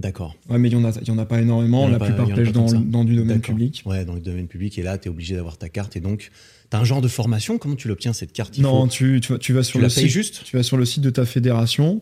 D'accord. 0.00 0.34
Ouais, 0.48 0.58
mais 0.58 0.68
il 0.68 0.72
y 0.72 0.76
en 0.76 0.84
a, 0.84 0.92
y 1.06 1.10
en 1.10 1.18
a 1.18 1.26
pas 1.26 1.40
énormément. 1.40 1.86
A 1.86 1.90
La 1.90 1.98
pas- 1.98 2.06
plupart 2.06 2.26
pêchent 2.34 2.52
dans, 2.52 3.04
du 3.04 3.14
domaine 3.16 3.40
public. 3.40 3.82
Ouais, 3.84 4.04
dans 4.04 4.14
le 4.14 4.20
domaine 4.20 4.46
public. 4.48 4.78
Et 4.78 4.82
là, 4.82 4.96
tu 4.98 5.08
es 5.08 5.10
obligé 5.10 5.34
d'avoir 5.34 5.58
ta 5.58 5.68
carte. 5.68 5.96
Et 5.96 6.00
donc, 6.00 6.30
tu 6.70 6.76
as 6.76 6.80
un 6.80 6.84
genre 6.84 7.02
de 7.02 7.08
formation. 7.08 7.58
Comment 7.58 7.76
tu 7.76 7.86
l'obtiens, 7.88 8.12
cette 8.12 8.32
carte 8.32 8.56
Il 8.56 8.62
Non, 8.62 8.82
faut- 8.82 8.88
tu, 8.88 9.20
tu, 9.20 9.32
vas, 9.32 9.38
tu 9.38 9.52
vas 9.52 9.62
sur 9.62 9.72
tu 9.74 9.78
le 9.78 9.82
la 9.84 9.90
site. 9.90 10.06
juste? 10.08 10.42
Tu 10.44 10.56
vas 10.56 10.62
sur 10.62 10.76
le 10.78 10.84
site 10.84 11.02
de 11.02 11.10
ta 11.10 11.26
fédération. 11.26 12.00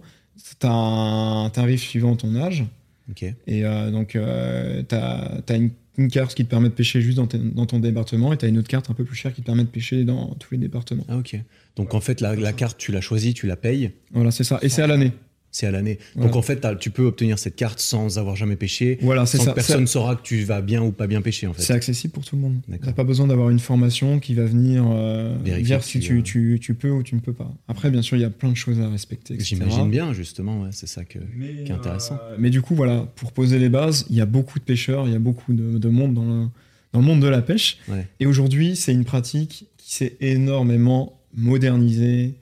Tu 0.60 0.66
as 0.66 0.70
un 0.72 1.50
tarif 1.50 1.82
suivant 1.82 2.14
ton 2.14 2.34
âge. 2.36 2.64
Ok. 3.10 3.22
Et 3.22 3.64
euh, 3.64 3.90
donc, 3.90 4.10
tu 4.10 4.20
as, 4.20 5.56
une, 5.56 5.70
une 5.96 6.08
carte 6.10 6.34
qui 6.34 6.44
te 6.44 6.50
permet 6.50 6.68
de 6.68 6.74
pêcher 6.74 7.00
juste 7.00 7.16
dans, 7.18 7.26
ton 7.66 7.78
département. 7.80 8.32
Et 8.32 8.36
tu 8.36 8.44
as 8.44 8.48
une 8.48 8.58
autre 8.58 8.68
carte 8.68 8.90
un 8.90 8.94
peu 8.94 9.04
plus 9.04 9.16
chère 9.16 9.34
qui 9.34 9.40
te 9.40 9.46
permet 9.46 9.64
de 9.64 9.68
pêcher 9.68 10.04
dans 10.04 10.34
tous 10.38 10.48
les 10.52 10.58
départements. 10.58 11.04
Ah, 11.08 11.16
ok. 11.16 11.36
Donc, 11.74 11.94
en 11.94 12.00
fait, 12.00 12.20
la, 12.20 12.36
la 12.36 12.52
carte, 12.52 12.78
tu 12.78 12.92
l'as 12.92 13.00
choisie, 13.00 13.34
tu 13.34 13.46
la 13.48 13.56
payes? 13.56 13.90
Voilà, 14.12 14.30
c'est 14.30 14.44
ça. 14.44 14.58
Et 14.62 14.68
c'est 14.68 14.82
à 14.82 14.86
l'année. 14.86 15.12
C'est 15.50 15.66
à 15.66 15.70
l'année. 15.70 15.98
Voilà. 16.14 16.28
Donc, 16.28 16.36
en 16.36 16.42
fait, 16.42 16.64
tu 16.78 16.90
peux 16.90 17.04
obtenir 17.06 17.38
cette 17.38 17.56
carte 17.56 17.80
sans 17.80 18.18
avoir 18.18 18.36
jamais 18.36 18.56
pêché. 18.56 18.98
Voilà, 19.00 19.24
c'est 19.24 19.38
Sans 19.38 19.44
ça. 19.44 19.50
que 19.50 19.54
personne 19.56 19.86
saura 19.86 20.14
que 20.14 20.22
tu 20.22 20.42
vas 20.44 20.60
bien 20.60 20.82
ou 20.82 20.92
pas 20.92 21.06
bien 21.06 21.22
pêcher, 21.22 21.46
en 21.46 21.54
C'est 21.56 21.68
fait. 21.68 21.72
accessible 21.72 22.12
pour 22.12 22.24
tout 22.24 22.36
le 22.36 22.42
monde. 22.42 22.60
D'accord. 22.68 22.86
T'as 22.86 22.92
pas 22.92 23.04
besoin 23.04 23.26
d'avoir 23.26 23.48
une 23.48 23.58
formation 23.58 24.20
qui 24.20 24.34
va 24.34 24.44
venir 24.44 24.84
euh, 24.86 25.34
Vérifier 25.42 25.64
dire 25.76 25.82
si 25.82 26.00
tu, 26.00 26.22
tu, 26.22 26.54
euh, 26.54 26.54
tu, 26.56 26.60
tu 26.60 26.74
peux 26.74 26.90
ou 26.90 27.02
tu 27.02 27.14
ne 27.14 27.20
peux 27.20 27.32
pas. 27.32 27.50
Après, 27.66 27.90
bien 27.90 28.02
sûr, 28.02 28.16
il 28.18 28.20
y 28.20 28.24
a 28.24 28.30
plein 28.30 28.50
de 28.50 28.56
choses 28.56 28.78
à 28.80 28.88
respecter. 28.90 29.34
etc. 29.34 29.46
J'imagine 29.56 29.90
bien, 29.90 30.12
justement. 30.12 30.62
Ouais, 30.62 30.68
c'est 30.72 30.86
ça 30.86 31.04
que. 31.04 31.18
Mais, 31.34 31.64
qui 31.64 31.72
est 31.72 31.74
intéressant. 31.74 32.18
euh, 32.30 32.36
mais 32.38 32.50
du 32.50 32.60
coup, 32.60 32.74
voilà, 32.74 33.08
pour 33.16 33.32
poser 33.32 33.58
les 33.58 33.70
bases, 33.70 34.06
il 34.10 34.16
y 34.16 34.20
a 34.20 34.26
beaucoup 34.26 34.58
de 34.58 34.64
pêcheurs, 34.64 35.06
il 35.06 35.12
y 35.14 35.16
a 35.16 35.20
beaucoup 35.20 35.54
de, 35.54 35.78
de 35.78 35.88
monde 35.88 36.12
dans 36.12 36.24
le, 36.26 36.46
dans 36.92 37.00
le 37.00 37.06
monde 37.06 37.20
de 37.20 37.28
la 37.28 37.40
pêche. 37.40 37.78
Ouais. 37.88 38.06
Et 38.20 38.26
aujourd'hui, 38.26 38.76
c'est 38.76 38.92
une 38.92 39.06
pratique 39.06 39.64
qui 39.78 39.94
s'est 39.94 40.16
énormément 40.20 41.18
modernisée 41.34 42.34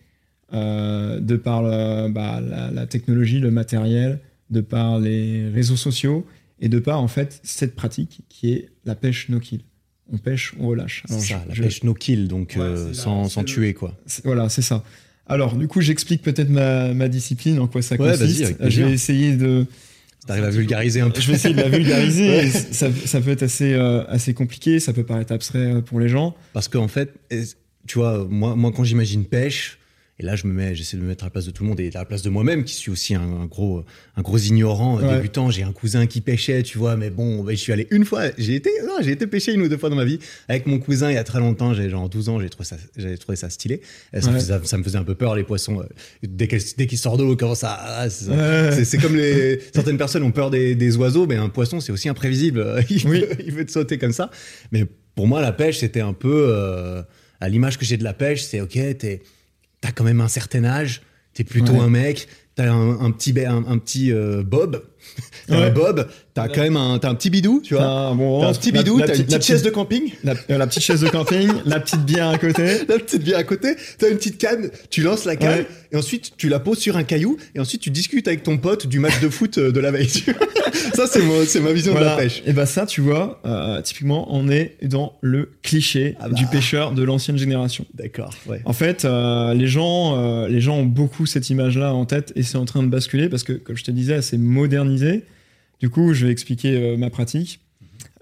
euh, 0.52 1.20
de 1.20 1.36
par 1.36 1.62
le- 1.62 2.08
bah, 2.10 2.40
la, 2.40 2.70
la 2.70 2.86
technologie, 2.86 3.40
le 3.40 3.50
matériel, 3.50 4.20
de 4.50 4.60
par 4.60 4.98
les 4.98 5.48
réseaux 5.48 5.76
sociaux 5.76 6.24
et 6.60 6.68
de 6.68 6.78
par 6.78 7.00
en 7.00 7.08
fait 7.08 7.40
cette 7.42 7.74
pratique 7.74 8.20
qui 8.28 8.52
est 8.52 8.68
la 8.84 8.94
pêche 8.94 9.28
no-kill. 9.28 9.60
On 10.12 10.18
pêche, 10.18 10.54
on 10.60 10.68
relâche. 10.68 11.02
C'est 11.06 11.12
Alors, 11.14 11.24
ça, 11.24 11.42
je- 11.44 11.48
la 11.48 11.54
je- 11.54 11.62
pêche 11.64 11.82
no 11.82 11.94
kill, 11.94 12.28
donc 12.28 12.54
Ouais, 12.56 12.62
euh, 12.62 12.88
la- 12.88 12.94
sans, 12.94 13.28
sans 13.28 13.40
le- 13.40 13.46
tuer, 13.46 13.74
quoi. 13.74 13.96
Voilà, 14.24 14.48
c'est 14.48 14.62
ça. 14.62 14.84
Alors, 15.26 15.56
du 15.56 15.66
coup, 15.66 15.80
j'explique 15.80 16.22
peut-être 16.22 16.48
ma, 16.48 16.94
ma 16.94 17.08
discipline, 17.08 17.58
en 17.58 17.66
quoi 17.66 17.82
ça 17.82 17.96
Ouais, 17.96 18.12
consiste. 18.16 18.54
je 18.68 18.82
vais 18.84 18.92
essayer 18.92 19.34
de, 19.36 19.66
T'arrives 20.28 20.44
à 20.44 20.50
vulgariser 20.50 21.00
un 21.00 21.10
peu. 21.10 21.20
je 21.20 21.26
vais 21.26 21.34
essayer 21.34 21.54
de 21.54 21.60
la 21.60 21.68
vulgariser. 21.68 22.28
Ouais. 22.38 22.48
ça, 22.50 22.88
ça 23.04 23.20
peut 23.20 23.30
être 23.30 23.42
assez, 23.42 23.74
euh, 23.74 24.04
assez 24.06 24.32
compliqué, 24.34 24.78
ça 24.78 24.92
peut 24.92 25.02
paraître 25.04 25.32
abstrait 25.32 25.82
pour 25.82 25.98
les 25.98 26.08
gens. 26.08 26.36
Parce 26.52 26.68
qu'en 26.68 26.86
fait, 26.86 27.12
tu 27.88 27.98
vois, 27.98 28.24
moi, 28.30 28.54
moi 28.54 28.70
quand 28.74 28.84
j'imagine 28.84 29.24
pêche, 29.24 29.78
et 30.18 30.22
là 30.22 30.34
je 30.36 30.46
me 30.46 30.52
mets, 30.52 30.74
j'essaie 30.74 30.96
de 30.96 31.02
me 31.02 31.08
mettre 31.08 31.24
à 31.24 31.26
la 31.26 31.30
place 31.30 31.44
de 31.46 31.50
tout 31.50 31.62
le 31.62 31.68
monde 31.68 31.78
et 31.80 31.88
à 31.94 31.98
la 31.98 32.04
place 32.04 32.22
de 32.22 32.30
moi-même, 32.30 32.64
qui 32.64 32.74
suis 32.74 32.90
aussi 32.90 33.14
un, 33.14 33.20
un 33.20 33.44
gros, 33.46 33.84
un 34.16 34.22
gros 34.22 34.38
ignorant, 34.38 34.98
euh, 34.98 35.02
Ouais. 35.02 35.16
débutant. 35.16 35.50
J'ai 35.50 35.62
un 35.62 35.72
cousin 35.72 36.06
qui 36.06 36.20
pêchait, 36.20 36.62
tu 36.62 36.78
vois, 36.78 36.96
mais 36.96 37.10
bon, 37.10 37.42
ben, 37.44 37.52
je 37.54 37.60
suis 37.60 37.72
allé 37.72 37.86
une 37.90 38.04
fois, 38.04 38.22
j'ai 38.38 38.54
été, 38.54 38.70
non, 38.86 38.94
j'ai 39.02 39.10
été 39.12 39.26
pêcher 39.26 39.52
une 39.52 39.60
ou 39.62 39.68
deux 39.68 39.76
fois 39.76 39.90
dans 39.90 39.96
ma 39.96 40.04
vie 40.06 40.18
avec 40.48 40.66
mon 40.66 40.78
cousin 40.78 41.10
il 41.10 41.14
y 41.14 41.18
a 41.18 41.24
très 41.24 41.38
longtemps. 41.38 41.74
J'ai 41.74 41.90
genre 41.90 42.08
12 42.08 42.28
ans, 42.30 42.40
j'ai 42.40 42.48
trouvé 42.48 42.64
ça, 42.64 42.76
j'avais 42.96 43.16
trouvé 43.18 43.36
ça 43.36 43.50
stylé. 43.50 43.82
Ça, 44.18 44.30
me 44.30 44.38
faisait, 44.38 44.54
ça 44.64 44.78
me 44.78 44.82
faisait 44.82 44.98
un 44.98 45.04
peu 45.04 45.14
peur 45.14 45.34
les 45.34 45.44
poissons. 45.44 45.80
euh, 45.80 45.84
Dès 46.22 46.46
qu'ils 46.48 46.98
sortent 46.98 47.18
d'eau, 47.18 47.36
comment 47.36 47.54
ça, 47.54 47.76
ah, 47.78 48.08
c'est. 48.08 48.30
Ouais. 48.30 48.98
Comme 49.02 49.16
les 49.16 49.60
certaines 49.74 49.98
personnes 49.98 50.22
ont 50.22 50.32
peur 50.32 50.50
des, 50.50 50.74
des 50.74 50.96
oiseaux, 50.96 51.26
mais 51.26 51.36
un 51.36 51.48
poisson 51.50 51.80
c'est 51.80 51.92
aussi 51.92 52.08
imprévisible. 52.08 52.82
Il, 52.90 53.06
Oui. 53.06 53.20
peut, 53.20 53.36
il 53.46 53.54
peut 53.54 53.64
te 53.66 53.70
sauter 53.72 53.98
comme 53.98 54.12
ça. 54.12 54.30
Mais 54.72 54.84
pour 55.14 55.26
moi, 55.26 55.40
la 55.42 55.52
pêche 55.52 55.78
c'était 55.78 56.00
un 56.00 56.12
peu 56.14 56.46
euh, 56.48 57.02
à 57.40 57.48
l'image 57.48 57.78
que 57.78 57.84
j'ai 57.84 57.96
de 57.98 58.04
la 58.04 58.14
pêche, 58.14 58.42
c'est 58.44 58.60
ok, 58.62 58.72
t'es- 58.98 59.20
t'as 59.86 59.92
quand 59.92 60.04
même 60.04 60.20
un 60.20 60.28
certain 60.28 60.64
âge, 60.64 61.02
t'es 61.32 61.44
plutôt 61.44 61.72
Ouais. 61.74 61.80
un 61.80 61.88
mec, 61.88 62.26
t'as 62.56 62.72
un, 62.72 63.00
un 63.00 63.10
petit 63.12 63.32
un, 63.44 63.64
un 63.68 63.78
petit 63.78 64.12
euh, 64.12 64.42
bob, 64.42 64.82
t'as 65.48 65.56
Ouais. 65.56 65.64
un 65.66 65.70
bob, 65.70 66.08
t'as 66.34 66.48
quand 66.48 66.60
même 66.62 66.76
un, 66.76 66.98
t'as 66.98 67.08
un 67.08 67.14
petit 67.14 67.30
bidou, 67.30 67.60
tu 67.62 67.74
vois. 67.74 67.82
T'as 67.84 67.88
un, 67.88 68.14
bon, 68.16 68.40
T'as 68.40 68.48
un 68.48 68.52
petit 68.52 68.72
bidou, 68.72 68.98
t'as 69.00 69.14
une 69.14 69.24
petite- 69.24 69.44
chaise 69.44 69.62
de 69.62 69.70
camping, 69.70 70.12
La, 70.24 70.32
euh, 70.50 70.58
la 70.58 70.66
petite 70.66 70.82
chaise 70.82 71.00
de 71.00 71.08
camping, 71.08 71.48
la 71.66 71.78
petite 71.80 72.04
bière 72.04 72.28
à 72.28 72.38
côté. 72.38 72.78
la 72.88 72.98
petite 72.98 73.22
bière 73.22 73.38
à 73.38 73.44
côté, 73.44 73.76
t'as 73.98 74.08
une 74.10 74.16
petite 74.16 74.38
canne, 74.38 74.70
tu 74.90 75.02
lances 75.02 75.24
la 75.24 75.36
canne, 75.36 75.60
Ouais. 75.60 75.66
et 75.92 75.96
ensuite 75.96 76.32
tu 76.36 76.48
la 76.48 76.58
poses 76.58 76.78
sur 76.78 76.96
un 76.96 77.04
caillou, 77.04 77.36
et 77.54 77.60
ensuite 77.60 77.80
tu 77.80 77.90
discutes 77.90 78.26
avec 78.28 78.42
ton 78.42 78.58
pote 78.58 78.86
du 78.88 78.98
match 78.98 79.20
de 79.20 79.28
foot 79.28 79.58
euh, 79.58 79.70
de 79.70 79.78
la 79.80 79.90
veille. 79.92 80.08
ça, 80.94 81.06
c'est 81.06 81.20
c'est 81.46 81.60
ma 81.60 81.72
vision 81.72 81.94
de 81.94 82.00
la 82.00 82.16
pêche. 82.16 82.42
Et 82.46 82.52
bah 82.52 82.66
ça, 82.66 82.86
tu 82.86 83.00
vois, 83.00 83.40
euh, 83.46 83.80
typiquement, 83.82 84.26
on 84.34 84.48
est 84.48 84.76
dans 84.82 85.12
le 85.20 85.50
cliché 85.62 86.16
Ah 86.20 86.28
bah. 86.28 86.34
du 86.34 86.46
pêcheur 86.46 86.92
de 86.92 87.02
l'ancienne 87.02 87.38
génération. 87.38 87.86
D'accord, 87.94 88.34
ouais. 88.46 88.60
En 88.64 88.72
fait, 88.72 89.04
euh, 89.04 89.54
les, 89.54 89.68
gens, 89.68 90.18
euh, 90.18 90.48
les 90.48 90.60
gens 90.60 90.76
ont 90.78 90.84
beaucoup 90.84 91.24
cette 91.26 91.50
image-là 91.50 91.94
en 91.94 92.04
tête 92.04 92.32
et 92.36 92.42
c'est 92.42 92.56
en 92.58 92.64
train 92.64 92.82
de 92.82 92.88
basculer 92.88 93.28
parce 93.28 93.42
que, 93.44 93.52
comme 93.52 93.76
je 93.76 93.84
te 93.84 93.90
disais, 93.92 94.20
c'est 94.22 94.38
modernisé. 94.38 94.95
Du 95.80 95.90
coup, 95.90 96.14
je 96.14 96.26
vais 96.26 96.32
expliquer 96.32 96.76
euh, 96.76 96.96
ma 96.96 97.10
pratique. 97.10 97.60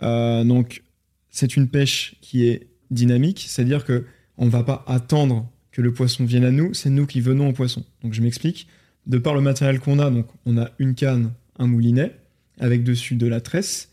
Euh, 0.02 0.44
donc, 0.44 0.82
c'est 1.30 1.56
une 1.56 1.68
pêche 1.68 2.16
qui 2.20 2.46
est 2.46 2.68
dynamique, 2.90 3.46
c'est-à-dire 3.48 3.84
que 3.84 4.04
on 4.36 4.46
ne 4.46 4.50
va 4.50 4.64
pas 4.64 4.84
attendre 4.86 5.48
que 5.70 5.82
le 5.82 5.92
poisson 5.92 6.24
vienne 6.24 6.44
à 6.44 6.50
nous, 6.50 6.74
c'est 6.74 6.90
nous 6.90 7.06
qui 7.06 7.20
venons 7.20 7.48
au 7.48 7.52
poisson. 7.52 7.84
Donc, 8.02 8.12
je 8.12 8.22
m'explique. 8.22 8.68
De 9.06 9.18
par 9.18 9.34
le 9.34 9.40
matériel 9.40 9.80
qu'on 9.80 9.98
a, 9.98 10.10
donc 10.10 10.26
on 10.46 10.56
a 10.56 10.70
une 10.78 10.94
canne, 10.94 11.32
un 11.58 11.66
moulinet, 11.66 12.16
avec 12.58 12.84
dessus 12.84 13.16
de 13.16 13.26
la 13.26 13.40
tresse. 13.40 13.90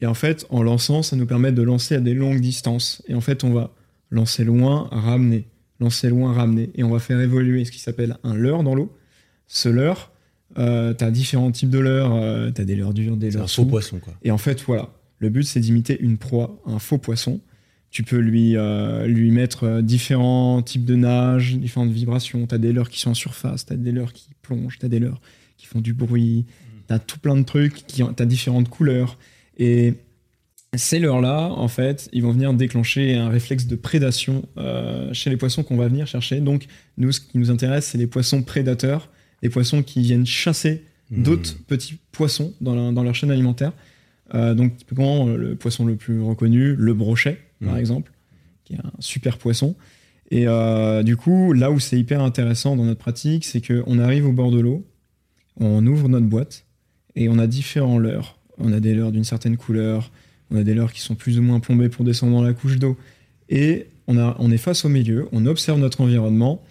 Et 0.00 0.06
en 0.06 0.14
fait, 0.14 0.46
en 0.50 0.62
lançant, 0.62 1.02
ça 1.02 1.16
nous 1.16 1.26
permet 1.26 1.52
de 1.52 1.62
lancer 1.62 1.94
à 1.94 2.00
des 2.00 2.14
longues 2.14 2.40
distances. 2.40 3.02
Et 3.08 3.14
en 3.14 3.20
fait, 3.20 3.44
on 3.44 3.52
va 3.52 3.74
lancer 4.10 4.44
loin, 4.44 4.88
ramener, 4.90 5.46
lancer 5.78 6.08
loin, 6.08 6.32
ramener. 6.32 6.70
Et 6.74 6.84
on 6.84 6.90
va 6.90 6.98
faire 6.98 7.20
évoluer 7.20 7.64
ce 7.64 7.70
qui 7.70 7.78
s'appelle 7.78 8.16
un 8.22 8.34
leurre 8.34 8.62
dans 8.62 8.74
l'eau. 8.74 8.94
Ce 9.46 9.68
leurre, 9.68 10.09
euh, 10.58 10.94
tu 10.94 11.04
as 11.04 11.10
différents 11.10 11.50
types 11.50 11.70
de 11.70 11.78
leurres. 11.78 12.14
euh, 12.14 12.50
tu 12.50 12.60
as 12.60 12.64
des 12.64 12.76
leurres 12.76 12.94
durs, 12.94 13.16
des 13.16 13.30
C'est 13.30 13.36
un 13.36 13.40
leurres 13.40 13.50
faux 13.50 13.64
poisson, 13.64 13.98
quoi. 13.98 14.14
Et 14.22 14.30
en 14.30 14.38
fait, 14.38 14.62
voilà, 14.62 14.90
le 15.18 15.28
but, 15.28 15.44
c'est 15.44 15.60
d'imiter 15.60 15.98
une 16.00 16.18
proie, 16.18 16.60
un 16.66 16.78
faux 16.78 16.98
poisson. 16.98 17.40
Tu 17.90 18.04
peux 18.04 18.18
lui, 18.18 18.56
euh, 18.56 19.06
lui 19.06 19.32
mettre 19.32 19.64
euh, 19.64 19.82
différents 19.82 20.62
types 20.62 20.84
de 20.84 20.94
nage, 20.94 21.56
différentes 21.56 21.90
vibrations. 21.90 22.46
Tu 22.46 22.54
as 22.54 22.58
des 22.58 22.72
leurres 22.72 22.88
qui 22.88 23.00
sont 23.00 23.10
en 23.10 23.14
surface, 23.14 23.66
tu 23.66 23.72
as 23.72 23.76
des 23.76 23.92
leurres 23.92 24.12
qui 24.12 24.28
plongent, 24.42 24.78
tu 24.78 24.86
as 24.86 24.88
des 24.88 25.00
leurres 25.00 25.20
qui 25.56 25.66
font 25.66 25.80
du 25.80 25.92
bruit, 25.92 26.46
tu 26.86 26.94
as 26.94 26.98
tout 26.98 27.18
plein 27.18 27.36
de 27.36 27.42
trucs, 27.42 27.86
tu 27.86 28.02
as 28.02 28.26
différentes 28.26 28.68
couleurs. 28.68 29.18
Et 29.58 29.94
ces 30.76 31.00
leurres-là, 31.00 31.50
en 31.50 31.68
fait, 31.68 32.08
ils 32.12 32.22
vont 32.22 32.32
venir 32.32 32.54
déclencher 32.54 33.16
un 33.16 33.28
réflexe 33.28 33.66
de 33.66 33.74
prédation 33.74 34.48
euh, 34.56 35.12
chez 35.12 35.28
les 35.28 35.36
poissons 35.36 35.64
qu'on 35.64 35.76
va 35.76 35.88
venir 35.88 36.06
chercher. 36.06 36.40
Donc, 36.40 36.66
nous, 36.96 37.10
ce 37.10 37.20
qui 37.20 37.38
nous 37.38 37.50
intéresse, 37.50 37.86
c'est 37.86 37.98
les 37.98 38.06
poissons 38.06 38.42
prédateurs, 38.42 39.10
les 39.42 39.48
poissons 39.48 39.82
qui 39.82 40.00
viennent 40.02 40.26
chasser 40.26 40.84
Hmm. 41.12 41.24
d'autres 41.24 41.56
petits 41.66 41.98
poissons 42.12 42.54
dans, 42.60 42.74
la- 42.76 42.92
dans 42.92 43.02
leur 43.02 43.16
chaîne 43.16 43.32
alimentaire. 43.32 43.72
Euh, 44.34 44.54
donc, 44.54 44.76
typiquement, 44.76 45.26
euh, 45.26 45.36
le 45.36 45.56
poisson 45.56 45.84
le 45.84 45.96
plus 45.96 46.20
reconnu, 46.22 46.76
le 46.76 46.94
brochet, 46.94 47.38
par 47.64 47.72
Mhm. 47.74 47.78
exemple, 47.80 48.12
qui 48.64 48.74
est 48.74 48.78
un 48.78 48.92
super 49.00 49.36
poisson. 49.38 49.74
Et 50.30 50.46
euh, 50.46 51.02
du 51.02 51.16
coup, 51.16 51.52
là 51.52 51.72
où 51.72 51.80
c'est 51.80 51.98
hyper 51.98 52.22
intéressant 52.22 52.76
dans 52.76 52.84
notre 52.84 53.00
pratique, 53.00 53.44
c'est 53.44 53.60
qu'on 53.60 53.98
arrive 53.98 54.24
au 54.26 54.32
bord 54.32 54.52
de 54.52 54.60
l'eau, 54.60 54.86
on 55.58 55.84
ouvre 55.84 56.08
notre 56.08 56.26
boîte 56.26 56.64
et 57.16 57.28
on 57.28 57.40
a 57.40 57.48
différents 57.48 57.98
leurres. 57.98 58.38
On 58.58 58.72
a 58.72 58.78
des 58.78 58.94
leurres 58.94 59.10
d'une 59.10 59.24
certaine 59.24 59.56
couleur, 59.56 60.12
on 60.52 60.56
a 60.56 60.62
des 60.62 60.74
leurres 60.74 60.92
qui 60.92 61.00
sont 61.00 61.16
plus 61.16 61.40
ou 61.40 61.42
moins 61.42 61.58
plombés 61.58 61.88
pour 61.88 62.04
descendre 62.04 62.34
dans 62.34 62.42
la 62.42 62.52
couche 62.52 62.78
d'eau. 62.78 62.96
Et 63.48 63.86
on, 64.06 64.16
a, 64.16 64.36
on 64.38 64.52
est 64.52 64.58
face 64.58 64.84
au 64.84 64.88
milieu, 64.88 65.26
on 65.32 65.44
observe 65.46 65.80
notre 65.80 66.00
environnement. 66.02 66.62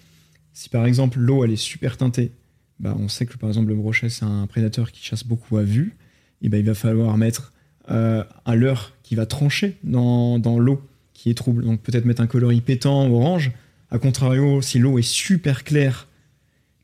Si 0.54 0.70
par 0.70 0.86
exemple 0.86 1.20
l'eau 1.20 1.44
elle 1.44 1.52
est 1.52 1.56
super 1.58 1.98
teintée, 1.98 2.32
bah, 2.80 2.96
on 2.98 3.08
sait 3.08 3.26
que 3.26 3.38
par 3.38 3.50
exemple 3.50 3.70
le 3.70 3.76
brochet 3.76 4.10
c'est 4.10 4.26
un 4.26 4.48
prédateur 4.48 4.92
qui 4.92 5.04
chasse 5.04 5.26
beaucoup 5.26 5.58
à 5.58 5.64
vue, 5.64 5.96
et 6.42 6.50
bah, 6.50 6.58
il 6.58 6.66
va 6.66 6.74
falloir 6.74 7.18
mettre 7.18 7.54
euh, 7.92 8.24
un 8.46 8.56
leurre 8.56 8.94
qui 9.04 9.16
va 9.16 9.26
trancher 9.26 9.78
dans, 9.84 10.38
l'eau 10.60 10.82
qui 11.14 11.30
est 11.30 11.34
trouble. 11.34 11.64
Donc 11.64 11.82
peut-être 11.82 12.06
mettre 12.06 12.22
un 12.22 12.28
coloris 12.28 12.62
pétant 12.62 13.10
orange. 13.10 13.52
A 13.92 13.98
contrario, 13.98 14.62
si 14.62 14.78
l'eau 14.78 15.00
est 15.00 15.08
super 15.08 15.64
claire, 15.64 16.08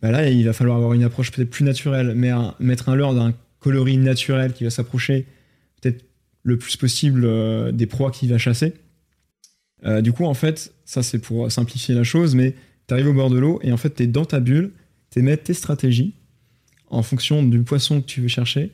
bah 0.01 0.11
là, 0.11 0.29
il 0.29 0.45
va 0.45 0.53
falloir 0.53 0.77
avoir 0.77 0.93
une 0.93 1.03
approche 1.03 1.31
peut-être 1.31 1.49
plus 1.49 1.63
naturelle, 1.63 2.13
mais 2.15 2.31
mettre 2.59 2.89
un 2.89 2.95
leurre 2.95 3.13
d'un 3.13 3.33
coloris 3.59 3.97
naturel 3.97 4.53
qui 4.53 4.63
va 4.63 4.69
s'approcher 4.69 5.25
peut-être 5.81 6.03
le 6.43 6.57
plus 6.57 6.75
possible 6.75 7.25
euh, 7.25 7.71
des 7.71 7.85
proies 7.85 8.11
qu'il 8.11 8.29
va 8.29 8.37
chasser. 8.37 8.73
Euh, 9.85 10.01
du 10.01 10.11
coup, 10.11 10.25
en 10.25 10.33
fait, 10.33 10.73
ça 10.85 11.03
c'est 11.03 11.19
pour 11.19 11.51
simplifier 11.51 11.93
la 11.93 12.03
chose, 12.03 12.33
mais 12.35 12.55
tu 12.87 12.93
arrives 12.93 13.07
au 13.07 13.13
bord 13.13 13.29
de 13.29 13.37
l'eau 13.37 13.59
et 13.63 13.71
en 13.71 13.77
fait, 13.77 13.95
tu 13.95 14.03
es 14.03 14.07
dans 14.07 14.25
ta 14.25 14.39
bulle, 14.39 14.71
tu 15.15 15.23
mets 15.23 15.37
tes 15.37 15.53
stratégies 15.53 16.13
en 16.89 17.01
fonction 17.01 17.43
du 17.43 17.61
poisson 17.63 18.01
que 18.01 18.05
tu 18.05 18.21
veux 18.21 18.27
chercher 18.27 18.71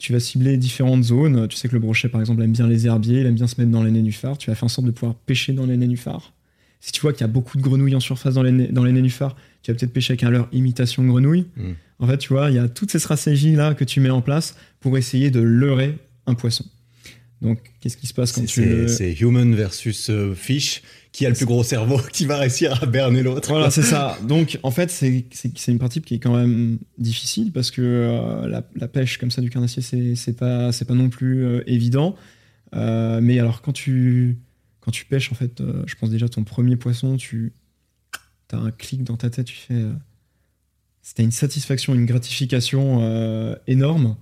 tu 0.00 0.12
vas 0.12 0.18
cibler 0.18 0.56
différentes 0.56 1.04
zones. 1.04 1.46
Tu 1.46 1.56
sais 1.56 1.68
que 1.68 1.74
le 1.74 1.78
brochet, 1.78 2.08
par 2.08 2.20
exemple, 2.20 2.42
aime 2.42 2.52
bien 2.52 2.66
les 2.66 2.86
herbiers, 2.86 3.20
il 3.20 3.26
aime 3.26 3.34
bien 3.34 3.46
se 3.46 3.60
mettre 3.60 3.70
dans 3.70 3.84
les 3.84 3.90
nénuphars. 3.90 4.38
Tu 4.38 4.50
vas 4.50 4.56
faire 4.56 4.64
en 4.64 4.68
sorte 4.68 4.86
de 4.86 4.90
pouvoir 4.90 5.14
pêcher 5.14 5.52
dans 5.52 5.66
les 5.66 5.76
nénuphars. 5.76 6.32
Si 6.80 6.90
tu 6.90 7.02
vois 7.02 7.12
qu'il 7.12 7.20
y 7.20 7.24
a 7.24 7.28
beaucoup 7.28 7.58
de 7.58 7.62
grenouilles 7.62 7.94
en 7.94 8.00
surface 8.00 8.34
dans 8.34 8.42
les, 8.42 8.68
dans 8.68 8.82
les 8.82 8.92
nénuphars, 8.92 9.36
tu 9.62 9.70
vas 9.70 9.78
peut-être 9.78 9.92
pêcher 9.92 10.12
avec 10.12 10.24
un 10.24 10.30
leurre 10.30 10.48
imitation 10.52 11.04
grenouille. 11.04 11.46
Hmm. 11.56 11.72
En 11.98 12.06
fait, 12.06 12.16
tu 12.16 12.32
vois, 12.32 12.48
il 12.48 12.56
y 12.56 12.58
a 12.58 12.68
toutes 12.68 12.90
ces 12.90 12.98
stratégies-là 12.98 13.74
que 13.74 13.84
tu 13.84 14.00
mets 14.00 14.10
en 14.10 14.22
place 14.22 14.56
pour 14.80 14.96
essayer 14.96 15.30
de 15.30 15.40
leurrer 15.40 15.98
un 16.26 16.34
poisson. 16.34 16.64
Donc, 17.42 17.72
qu'est-ce 17.80 17.96
qui 17.96 18.06
se 18.06 18.12
passe 18.12 18.32
quand 18.32 18.44
tu... 18.44 18.88
C'est 18.88 19.12
human 19.12 19.54
versus 19.54 20.10
euh, 20.10 20.34
fish 20.34 20.82
qui 21.10 21.24
a 21.24 21.30
le 21.30 21.34
plus 21.34 21.46
gros 21.46 21.62
cerveau 21.62 21.98
qui 22.12 22.26
va 22.26 22.36
réussir 22.36 22.82
à 22.82 22.86
berner 22.86 23.22
l'autre. 23.22 23.48
Voilà, 23.48 23.70
c'est 23.70 23.82
ça. 23.82 24.18
Donc, 24.28 24.58
en 24.62 24.70
fait, 24.70 24.90
c'est 24.90 25.24
une 25.68 25.78
pratique 25.78 26.04
qui 26.04 26.16
est 26.16 26.18
quand 26.18 26.36
même 26.36 26.78
difficile 26.98 27.50
parce 27.52 27.70
que 27.70 27.80
euh, 27.80 28.62
la, 28.76 28.88
pêche 28.88 29.16
comme 29.16 29.30
ça 29.30 29.40
du 29.40 29.48
carnassier, 29.48 29.82
c'est 29.82 30.36
pas, 30.36 30.70
pas 30.70 30.94
non 30.94 31.08
plus 31.08 31.44
euh, 31.44 31.62
évident. 31.66 32.14
Mais 32.72 33.38
alors, 33.38 33.62
quand 33.62 33.72
tu, 33.72 34.38
quand 34.80 34.90
tu 34.90 35.06
pêches, 35.06 35.32
en 35.32 35.34
fait, 35.34 35.62
je 35.86 35.94
pense 35.94 36.10
déjà 36.10 36.28
ton 36.28 36.44
premier 36.44 36.76
poisson, 36.76 37.16
tu 37.16 37.54
as 38.52 38.58
un 38.58 38.70
clic 38.70 39.02
dans 39.02 39.16
ta 39.16 39.30
tête, 39.30 39.46
tu 39.46 39.56
fais. 39.56 39.82
C'était 41.02 41.22
une 41.22 41.32
satisfaction, 41.32 41.94
une 41.94 42.04
gratification 42.04 43.56
énorme 43.66 44.16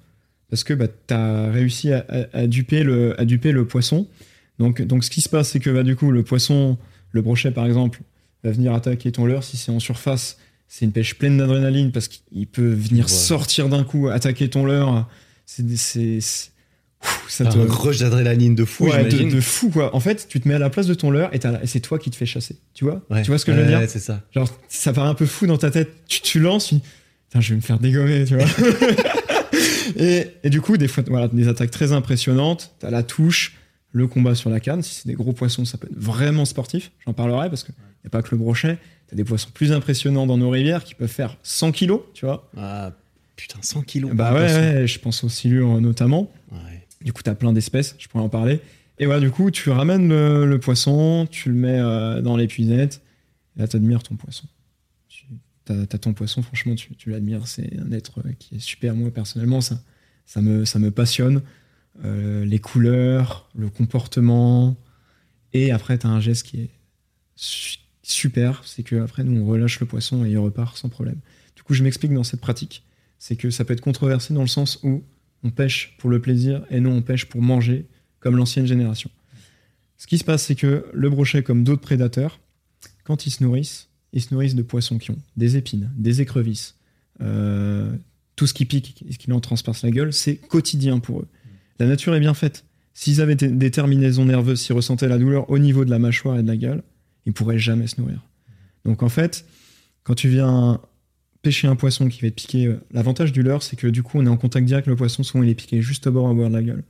parce 0.51 0.65
que 0.65 0.75
bah, 0.75 0.87
tu 0.89 1.15
as 1.15 1.51
réussi 1.51 1.93
à, 1.93 2.05
à, 2.33 2.47
duper 2.47 2.83
le, 2.83 3.19
à 3.21 3.25
duper 3.25 3.53
le 3.53 3.67
poisson. 3.67 4.07
Donc, 4.59 4.83
donc 4.83 5.05
ce 5.05 5.11
qui 5.11 5.21
se 5.21 5.29
passe, 5.29 5.51
c'est 5.51 5.61
que 5.61 5.71
bah, 5.71 5.83
du 5.83 5.97
coup, 5.97 6.11
le 6.11 6.23
poisson, 6.23 6.79
le 7.13 7.23
brochet 7.23 7.51
par 7.51 7.67
exemple, 7.67 8.01
va 8.45 8.51
venir 8.51 8.73
attaquer 8.75 9.13
ton 9.13 9.27
leurre. 9.27 9.45
Si 9.45 9.57
c'est 9.57 9.71
en 9.71 9.81
surface, 9.81 10.39
c'est 10.67 10.85
une 10.85 10.93
pêche 10.93 11.15
pleine 11.17 11.39
d'adrénaline 11.39 11.93
parce 11.93 12.09
qu'il 12.09 12.47
peut 12.47 12.73
venir 12.73 13.09
sortir 13.09 13.69
d'un 13.69 13.85
coup, 13.85 14.09
attaquer 14.09 14.49
ton 14.49 14.65
leurre. 14.65 15.09
C'est. 15.47 16.21
Ça 17.29 17.45
te... 17.45 17.57
Un 17.57 17.67
rush 17.69 18.01
d'adrénaline 18.01 18.57
de 18.57 18.65
fou, 18.65 18.89
ouais, 18.89 19.05
de, 19.05 19.41
fou 19.41 19.71
quoi. 19.71 19.95
En 19.95 20.01
fait, 20.01 20.27
tu 20.29 20.41
te 20.41 20.49
mets 20.49 20.55
à 20.55 20.59
la 20.59 20.69
place 20.69 20.89
de 20.89 20.95
ton 20.95 21.13
leurre 21.13 21.31
et, 21.33 21.39
c'est 21.67 21.79
toi 21.79 21.97
qui 21.97 22.11
te 22.11 22.17
fais 22.17 22.27
chasser. 22.27 22.57
Tu 22.75 22.85
vois? 22.85 23.07
Tu 23.23 23.31
vois 23.31 23.39
ce 23.39 23.45
que 23.45 23.53
je 23.53 23.61
veux 23.61 23.67
dire? 23.67 23.81
c'est 23.87 24.01
ça. 24.01 24.23
Genre, 24.35 24.49
ça 24.69 24.93
paraît 24.93 25.09
un 25.09 25.15
peu 25.15 25.27
fou 25.27 25.47
dans 25.47 25.59
ta 25.59 25.71
tête. 25.71 25.91
Tu, 26.09 26.21
tu 26.23 26.41
lances, 26.41 26.69
tu... 26.69 26.77
je 27.41 27.51
vais 27.51 27.57
me 27.57 27.61
faire 27.61 27.79
dégommer, 27.79 28.25
tu 28.25 28.37
vois. 28.37 28.47
et, 29.97 30.27
et, 30.43 30.51
du 30.51 30.61
coup, 30.61 30.77
des 30.77 30.89
fois, 30.89 31.05
voilà, 31.07 31.29
des 31.29 31.49
attaques 31.49 31.71
très 31.71 31.93
impressionnantes. 31.93 32.75
T'as 32.79 32.91
la 32.91 33.03
touche, 33.03 33.57
le 33.93 34.07
combat 34.07 34.35
sur 34.35 34.51
la 34.51 34.61
canne. 34.61 34.83
Si 34.83 34.95
c'est 34.95 35.09
des 35.09 35.15
gros 35.15 35.33
poissons, 35.33 35.65
ça 35.65 35.79
peut 35.79 35.89
être 35.91 35.99
vraiment 35.99 36.45
sportif. 36.45 36.93
J'en 37.07 37.13
parlerai 37.13 37.49
parce 37.49 37.65
qu'il 37.65 37.75
n'y 37.75 38.09
a 38.09 38.11
pas 38.11 38.23
que 38.23 38.31
le 38.33 38.39
brochet. 38.39 38.79
Tu 39.09 39.15
as 39.15 39.17
des 39.17 39.25
poissons 39.25 39.51
plus 39.53 39.73
impressionnants 39.73 40.27
dans 40.27 40.37
nos 40.37 40.51
rivières 40.51 40.85
qui 40.85 40.95
peuvent 40.95 41.09
faire 41.09 41.37
100 41.43 41.73
kilos, 41.73 42.03
tu 42.15 42.27
vois. 42.27 42.51
Ah, 42.57 42.93
putain, 43.37 43.59
100 43.61 43.83
kilos. 43.83 44.13
Bah 44.15 44.35
ouais, 44.35 44.87
je 44.87 44.99
pense 44.99 45.25
aux 45.25 45.29
silures 45.29 45.81
notamment. 45.81 46.31
Du 47.03 47.13
coup, 47.13 47.23
tu 47.23 47.31
as 47.31 47.35
plein 47.35 47.53
d'espèces, 47.53 47.95
je 47.99 48.09
pourrais 48.09 48.25
en 48.25 48.29
parler. 48.29 48.61
Et 48.99 49.07
voilà, 49.07 49.21
du 49.21 49.31
coup, 49.31 49.51
tu 49.51 49.71
ramènes 49.71 50.09
le, 50.09 50.59
poisson, 50.59 51.29
tu 51.31 51.49
le 51.49 51.55
mets 51.55 51.79
euh, 51.79 52.21
dans 52.21 52.37
l'épuisette, 52.37 53.01
et 53.57 53.61
là, 53.61 53.69
tu 53.69 53.77
admires 53.77 54.03
ton 54.03 54.17
poisson. 54.17 54.47
Tu 55.75 55.95
as, 55.97 55.99
ton 55.99 56.15
poisson, 56.15 56.43
franchement, 56.43 56.75
tu, 56.75 57.11
l'admires. 57.11 57.47
C'est 57.47 57.79
un 57.79 57.93
être 57.93 58.23
qui 58.39 58.57
est 58.57 58.61
super. 58.61 58.95
Moi, 58.95 59.11
personnellement, 59.11 59.61
ça, 59.61 59.81
me, 60.41 60.89
passionne. 60.91 61.43
Euh, 62.05 62.45
les 62.45 62.59
couleurs, 62.59 63.51
le 63.55 63.69
comportement. 63.69 64.77
Et 65.53 65.71
après, 65.71 65.99
tu 65.99 66.07
as 66.07 66.11
un 66.11 66.21
geste 66.21 66.47
qui 66.47 66.61
est 66.61 66.71
super, 68.03 68.63
c'est 68.65 68.83
que 68.83 68.97
après 68.97 69.23
nous 69.23 69.43
on 69.43 69.47
relâche 69.47 69.81
le 69.81 69.87
poisson 69.87 70.25
et 70.25 70.31
il 70.31 70.39
repart 70.39 70.77
sans 70.77 70.89
problème. 70.89 71.21
Du 71.55 71.63
coup, 71.63 71.75
je 71.75 71.85
m'explique 71.85 72.13
dans 72.13 72.25
cette 72.25 72.41
pratique, 72.41 72.85
c'est 73.19 73.37
que 73.37 73.51
ça 73.51 73.65
peut 73.65 73.75
être 73.75 73.81
controversé 73.81 74.35
dans 74.35 74.41
le 74.41 74.49
sens 74.49 74.81
où 74.83 75.05
on 75.45 75.51
pêche 75.51 75.97
pour 75.99 76.11
le 76.11 76.21
plaisir 76.21 76.65
et 76.71 76.81
non 76.81 76.93
on 76.93 77.03
pêche 77.03 77.27
pour 77.27 77.43
manger 77.43 77.87
comme 78.21 78.37
l'ancienne 78.37 78.67
génération. 78.67 79.11
Ce 79.97 80.07
qui 80.07 80.19
se 80.19 80.25
passe, 80.25 80.45
c'est 80.45 80.55
que 80.55 80.87
le 80.93 81.11
brochet, 81.11 81.43
comme 81.43 81.65
d'autres 81.65 81.83
prédateurs, 81.83 82.41
quand 83.05 83.27
ils 83.27 83.31
se 83.31 83.43
nourrissent, 83.43 83.88
ils 84.13 84.23
se 84.23 84.33
nourrissent 84.33 84.55
de 84.55 84.63
poissons 84.63 84.99
qui 84.99 85.11
ont 85.11 85.19
des 85.37 85.57
épines, 85.57 85.91
des 85.97 86.21
écrevisses, 86.21 86.77
euh, 87.21 87.91
tout 88.37 88.47
ce 88.47 88.55
qui 88.55 88.65
pique 88.65 89.05
et 89.09 89.13
ce 89.13 89.19
qui 89.19 89.29
leur 89.31 89.41
transperce 89.41 89.83
la 89.83 89.91
gueule, 89.91 90.13
c'est 90.13 90.37
quotidien 90.37 90.99
pour 90.99 91.21
eux. 91.21 91.29
La 91.79 91.87
nature 91.87 92.15
est 92.15 92.21
bien 92.21 92.35
faite. 92.35 92.65
S'ils 92.95 93.21
avaient 93.21 93.37
des 93.37 93.71
terminaisons 93.71 94.25
nerveuses, 94.25 94.61
s'ils 94.61 94.75
ressentaient 94.75 95.09
la 95.09 95.19
douleur 95.19 95.51
au 95.51 95.59
niveau 95.59 95.85
de 95.85 95.91
la 95.91 95.99
mâchoire 95.99 96.39
et 96.39 96.43
de 96.43 96.49
la 96.49 96.57
gueule, 96.57 96.83
ils 97.27 97.33
pourraient 97.33 97.59
jamais 97.59 97.87
se 97.87 98.01
nourrir. 98.01 98.21
Donc 98.85 99.03
en 99.03 99.09
fait, 99.09 99.45
quand 100.03 100.15
tu 100.15 100.29
viens 100.29 100.81
pêcher 101.43 101.69
un 101.69 101.77
poisson 101.77 102.09
qui 102.09 102.23
va 102.23 102.31
te 102.31 102.35
piquer, 102.35 102.67
euh, 102.67 102.81
l'avantage 102.91 103.33
du 103.33 103.43
leurre, 103.43 103.63
c'est 103.63 103.77
que 103.77 103.87
du 103.87 104.03
coup, 104.03 104.19
on 104.19 104.27
est 104.27 104.31
en 104.31 104.37
contact 104.37 104.67
direct 104.67 104.89
avec 104.89 104.97
le 104.97 104.97
poisson, 104.97 105.23
souvent 105.23 105.45
il 105.45 105.51
est 105.51 105.55
piqué 105.55 105.81
juste 105.83 106.07
au 106.07 106.13
bord, 106.13 106.25
au 106.25 106.35
bord 106.35 106.49
de 106.49 106.55
la 106.55 106.63
gueule. 106.63 106.83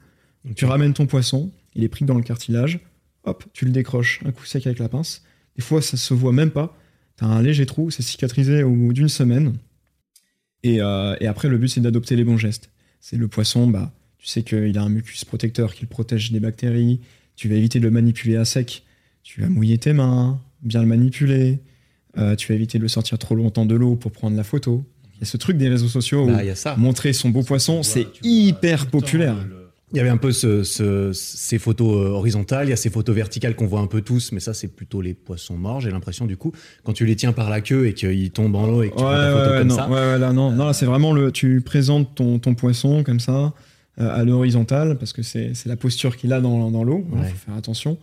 Tu 0.54 0.64
ramènes 0.64 0.94
ton 0.94 1.06
poisson, 1.06 1.50
il 1.74 1.84
est 1.84 1.88
pris 1.88 2.04
dans 2.04 2.14
le 2.14 2.22
cartilage, 2.22 2.80
hop, 3.24 3.44
tu 3.52 3.64
le 3.64 3.70
décroches 3.70 4.20
un 4.24 4.32
coup 4.32 4.44
sec 4.46 4.66
avec 4.66 4.78
la 4.78 4.88
pince. 4.88 5.22
Des 5.56 5.62
fois, 5.62 5.82
ça 5.82 5.96
se 5.96 6.14
voit 6.14 6.32
même 6.32 6.50
pas. 6.50 6.76
Tu 7.18 7.24
as 7.24 7.28
un 7.28 7.42
léger 7.42 7.66
trou, 7.66 7.90
c'est 7.90 8.02
cicatrisé 8.02 8.62
au 8.62 8.70
bout 8.70 8.92
d'une 8.92 9.08
semaine. 9.08 9.54
Et, 10.62 10.80
euh, 10.80 11.16
et, 11.20 11.26
après, 11.26 11.48
le 11.48 11.58
but, 11.58 11.68
c'est 11.68 11.80
d'adopter 11.80 12.16
les 12.16 12.24
bons 12.24 12.36
gestes. 12.36 12.70
C'est 13.00 13.16
le 13.16 13.28
poisson, 13.28 13.66
bah, 13.66 13.92
tu 14.18 14.26
sais 14.26 14.42
qu'il 14.42 14.76
a 14.78 14.82
un 14.82 14.88
mucus 14.88 15.24
protecteur 15.24 15.74
qui 15.74 15.82
le 15.82 15.88
protège 15.88 16.32
des 16.32 16.40
bactéries. 16.40 17.00
Tu 17.36 17.48
vas 17.48 17.54
éviter 17.54 17.78
de 17.78 17.84
le 17.84 17.90
manipuler 17.90 18.36
à 18.36 18.44
sec. 18.44 18.84
Tu 19.22 19.40
vas 19.40 19.48
mouiller 19.48 19.78
tes 19.78 19.92
mains, 19.92 20.40
bien 20.62 20.80
le 20.80 20.88
manipuler. 20.88 21.60
Euh, 22.16 22.34
tu 22.34 22.48
vas 22.48 22.54
éviter 22.54 22.78
de 22.78 22.82
le 22.82 22.88
sortir 22.88 23.18
trop 23.18 23.34
longtemps 23.34 23.66
de 23.66 23.74
l'eau 23.74 23.94
pour 23.94 24.10
prendre 24.10 24.36
la 24.36 24.44
photo. 24.44 24.84
Il 25.14 25.20
y 25.20 25.22
a 25.22 25.26
ce 25.26 25.36
truc 25.36 25.56
des 25.56 25.68
réseaux 25.68 25.88
sociaux 25.88 26.26
bah, 26.26 26.42
où 26.42 26.80
montrer 26.80 27.12
son 27.12 27.30
beau 27.30 27.42
poisson, 27.42 27.82
c'est 27.82 28.06
hyper 28.22 28.86
populaire. 28.86 29.36
Il 29.92 29.96
y 29.96 30.00
avait 30.00 30.10
un 30.10 30.18
peu 30.18 30.32
ces 30.32 31.58
photos 31.58 31.96
euh, 31.96 32.10
horizontales, 32.10 32.66
il 32.66 32.70
y 32.70 32.74
a 32.74 32.76
ces 32.76 32.90
photos 32.90 33.14
verticales 33.16 33.56
qu'on 33.56 33.66
voit 33.66 33.80
un 33.80 33.86
peu 33.86 34.02
tous, 34.02 34.32
mais 34.32 34.40
ça 34.40 34.52
c'est 34.52 34.68
plutôt 34.68 35.00
les 35.00 35.14
poissons 35.14 35.56
morts, 35.56 35.80
j'ai 35.80 35.90
l'impression 35.90 36.26
du 36.26 36.36
coup. 36.36 36.52
Quand 36.84 36.92
tu 36.92 37.06
les 37.06 37.16
tiens 37.16 37.32
par 37.32 37.48
la 37.48 37.60
queue 37.60 37.86
et 37.86 37.94
qu'ils 37.94 38.30
tombent 38.30 38.56
en 38.56 38.66
l'eau 38.66 38.82
et 38.82 38.90
que 38.90 38.96
tu 38.96 39.02
prends 39.02 39.12
ta 39.12 39.32
photo 39.32 39.58
comme 39.58 39.68
non, 39.68 39.76
ça. 39.76 39.88
Ouais, 39.88 40.18
là, 40.18 40.32
non, 40.32 40.50
non, 40.52 40.72
c'est 40.72 40.86
vraiment 40.86 41.12
le. 41.12 41.32
Tu 41.32 41.62
présentes 41.62 42.14
ton, 42.14 42.38
ton 42.38 42.54
poisson 42.54 43.02
comme 43.02 43.20
ça. 43.20 43.54
Euh, 44.00 44.14
à 44.14 44.22
l'horizontale, 44.22 44.96
parce 44.96 45.12
que 45.12 45.22
c'est 45.22 45.66
la 45.66 45.74
posture 45.74 46.16
qu'il 46.16 46.32
a 46.32 46.40
dans, 46.40 46.70
dans 46.70 46.84
l'eau. 46.84 47.04
Il 47.16 47.24
faut 47.24 47.36
faire 47.36 47.54
attention. 47.56 47.98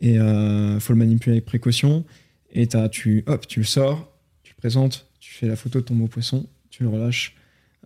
Et 0.00 0.12
il 0.12 0.20
euh, 0.20 0.78
faut 0.78 0.92
le 0.92 0.98
manipuler 1.00 1.32
avec 1.36 1.44
précaution. 1.44 2.04
Et 2.52 2.68
as, 2.74 2.88
tu, 2.88 3.24
hop, 3.26 3.46
tu 3.48 3.58
le 3.58 3.66
sors, 3.66 4.12
tu 4.44 4.52
le 4.56 4.60
présentes, 4.60 5.08
tu 5.18 5.34
fais 5.34 5.48
la 5.48 5.56
photo 5.56 5.80
de 5.80 5.84
ton 5.84 5.94
beau 5.94 6.06
poisson, 6.06 6.46
tu 6.70 6.84
le 6.84 6.90
relâches. 6.90 7.34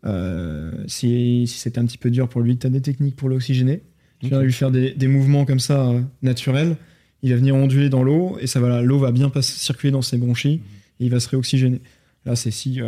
Euh, 0.05 0.73
si, 0.87 1.47
si 1.47 1.59
c'est 1.59 1.79
un 1.79 1.85
petit 1.85 1.99
peu 1.99 2.11
dur 2.11 2.29
pour 2.29 2.41
lui, 2.41 2.57
tu 2.57 2.67
as 2.67 2.71
des 2.71 2.81
techniques 2.81 3.17
pour 3.17 3.29
l'oxygéner. 3.29 3.83
Tu 4.21 4.29
vas 4.29 4.43
lui 4.43 4.53
faire 4.53 4.71
des, 4.71 4.93
des, 4.93 5.07
mouvements 5.07 5.47
comme 5.47 5.61
ça 5.61 5.95
naturels. 6.21 6.77
Il 7.23 7.31
va 7.31 7.37
venir 7.37 7.55
onduler 7.55 7.89
dans 7.89 8.03
l'eau 8.03 8.37
et 8.39 8.47
ça 8.47 8.61
va 8.61 8.83
l'eau 8.83 8.99
va 8.99 9.13
bien 9.13 9.31
passer, 9.31 9.59
circuler 9.59 9.91
dans 9.91 10.03
ses 10.03 10.19
bronchies 10.19 10.61
et 11.01 11.07
il 11.07 11.11
va 11.11 11.21
se 11.21 11.29
réoxygéner. 11.29 11.81
Là, 12.27 12.37
c'est 12.37 12.51
si 12.51 12.81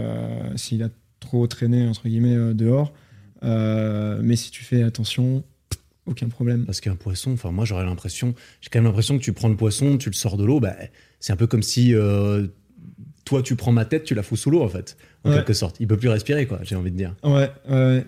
s'il 0.57 0.83
a 0.83 0.89
trop 1.21 1.47
traîné 1.47 1.87
entre 1.87 2.07
guillemets 2.09 2.53
dehors, 2.53 2.93
euh, 3.45 4.21
mais 4.23 4.37
si 4.37 4.51
tu 4.51 4.65
fais 4.65 4.83
attention, 4.83 5.43
aucun 6.07 6.29
problème. 6.29 6.65
Parce 6.65 6.81
qu'un 6.81 6.97
poisson, 6.97 7.33
enfin 7.33 7.51
moi 7.51 7.65
j'aurais 7.65 7.85
l'impression, 7.85 8.35
j'ai 8.61 8.69
quand 8.71 8.79
même 8.79 8.87
l'impression 8.87 9.19
que 9.19 9.23
tu 9.23 9.33
prends 9.33 9.49
le 9.49 9.57
poisson, 9.57 9.99
tu 9.99 10.09
le 10.09 10.15
sors 10.15 10.37
de 10.37 10.45
l'eau, 10.45 10.61
bah, 10.61 10.77
c'est 11.21 11.33
un 11.33 11.37
peu 11.37 11.47
comme 11.47 11.63
si 11.63 11.95
euh, 11.95 12.47
toi, 13.33 13.43
tu 13.43 13.57
prends 13.57 13.73
ma 13.73 13.87
tête, 13.87 14.05
tu 14.05 14.15
la 14.15 14.23
fous 14.23 14.37
sous 14.37 14.51
l'eau, 14.51 14.61
en 14.63 14.69
fait, 14.69 14.99
en 15.25 15.31
Ouais. 15.31 15.37
quelque 15.37 15.55
sorte. 15.55 15.77
Il 15.81 15.87
peut 15.87 15.97
plus 15.97 16.11
respirer, 16.11 16.45
quoi, 16.45 16.61
j'ai 16.65 16.77
envie 16.77 16.91
de 16.91 16.97
dire. 16.99 17.15
Ouais, 17.25 17.49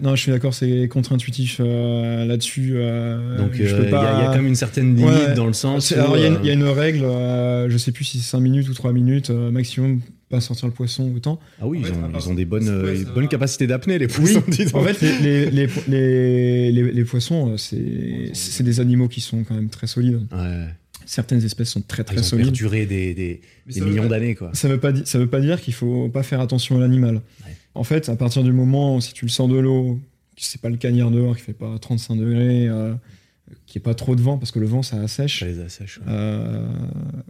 non, 0.03 0.15
je 0.17 0.21
suis 0.21 0.31
d'accord, 0.33 0.53
c'est 0.53 0.87
contre-intuitif 0.89 1.61
euh, 1.61 2.27
là-dessus. 2.27 2.73
euh, 2.75 3.39
Donc, 3.39 3.53
il 3.55 3.65
y, 3.65 3.69
pas- 3.91 4.19
il 4.19 4.25
y 4.25 4.27
a 4.27 4.27
quand 4.27 4.37
même 4.37 4.47
une 4.49 4.55
certaine 4.55 4.95
limite 4.95 5.11
Ouais. 5.11 5.35
dans 5.35 5.47
le 5.47 5.55
sens. 5.55 5.93
Alors, 5.93 6.19
il 6.19 6.21
y, 6.23 6.25
a 6.25 6.29
une- 6.29 6.35
euh, 6.35 6.39
il 6.43 6.47
y 6.47 6.51
a 6.51 6.53
une 6.53 6.65
règle, 6.65 7.05
euh, 7.05 7.71
je 7.71 7.79
sais 7.79 7.91
plus 7.93 8.05
si 8.05 8.19
c'est 8.19 8.29
5 8.33 8.41
minutes 8.41 8.69
ou 8.69 8.75
3 8.75 8.93
minutes 8.93 9.31
maximum, 9.31 10.01
pas 10.29 10.41
sortir 10.43 10.67
le 10.69 10.75
poisson 10.75 11.11
autant. 11.17 11.41
Ah 11.63 11.67
oui, 11.67 11.79
En 11.79 11.81
ils 11.81 11.87
fait, 11.87 11.93
ont, 11.93 12.11
ils 12.29 12.35
des 12.35 12.45
bonnes, 12.45 12.69
euh, 12.69 12.83
Ouais, 12.85 12.95
ça 12.97 13.01
une 13.01 13.07
va. 13.09 13.13
bonne 13.15 13.29
capacité 13.29 13.67
d'apnée, 13.67 13.99
les 13.99 14.09
poissons. 14.09 14.43
En 14.75 14.83
fait, 14.83 15.01
les, 15.23 15.51
les, 15.51 15.67
poissons, 17.05 17.57
c'est 17.57 18.63
des 18.63 18.81
animaux 18.81 19.09
qui 19.09 19.23
sont 19.23 19.45
quand 19.45 19.55
même 19.55 19.71
très 19.71 19.87
solides. 19.87 20.21
Ouais. 20.33 20.67
Certaines 21.07 21.45
espèces 21.45 21.71
sont 21.71 21.83
très 21.83 22.01
Ah, 22.03 22.05
très 22.05 22.17
ils 22.17 22.21
ont 22.21 22.23
solides. 22.23 22.47
perduré 22.47 22.87
des, 22.87 23.15
des, 23.15 23.41
millions 23.81 24.07
d'années, 24.09 24.35
quoi. 24.35 24.51
Ça 24.55 24.69
veut 24.69 24.79
pas, 24.81 24.93
ça 25.05 25.19
veut 25.19 25.29
pas 25.29 25.41
dire 25.41 25.61
qu'il 25.61 25.75
faut 25.75 26.09
pas 26.09 26.23
faire 26.23 26.41
attention 26.41 26.77
à 26.77 26.81
l'animal. 26.81 27.17
Ouais. 27.45 27.57
En 27.75 27.85
fait, 27.85 28.09
à 28.09 28.17
partir 28.17 28.43
du 28.43 28.53
moment 28.53 28.97
où 28.97 29.01
si 29.01 29.13
tu 29.13 29.25
le 29.25 29.31
sors 29.31 29.49
de 29.49 29.57
l'eau, 29.59 30.01
que 30.37 30.43
c'est 30.43 30.61
pas 30.61 30.69
le 30.71 30.77
cagnard 30.77 31.11
dehors 31.11 31.37
qui 31.37 31.43
fait 31.43 31.53
pas 31.53 31.79
35 31.79 32.17
degrés, 32.17 32.69
euh, 32.69 32.95
qu'il 33.67 33.79
n'y 33.79 33.83
ait 33.83 33.85
pas 33.85 33.95
trop 33.95 34.17
de 34.17 34.23
vent, 34.23 34.39
parce 34.39 34.51
que 34.51 34.59
le 34.59 34.67
vent 34.67 34.83
ça 34.83 35.01
assèche. 35.01 35.41
Ça 35.41 35.47
les 35.47 35.61
assèche. 35.61 35.99
ouais. 35.99 36.05
Euh, 36.09 36.67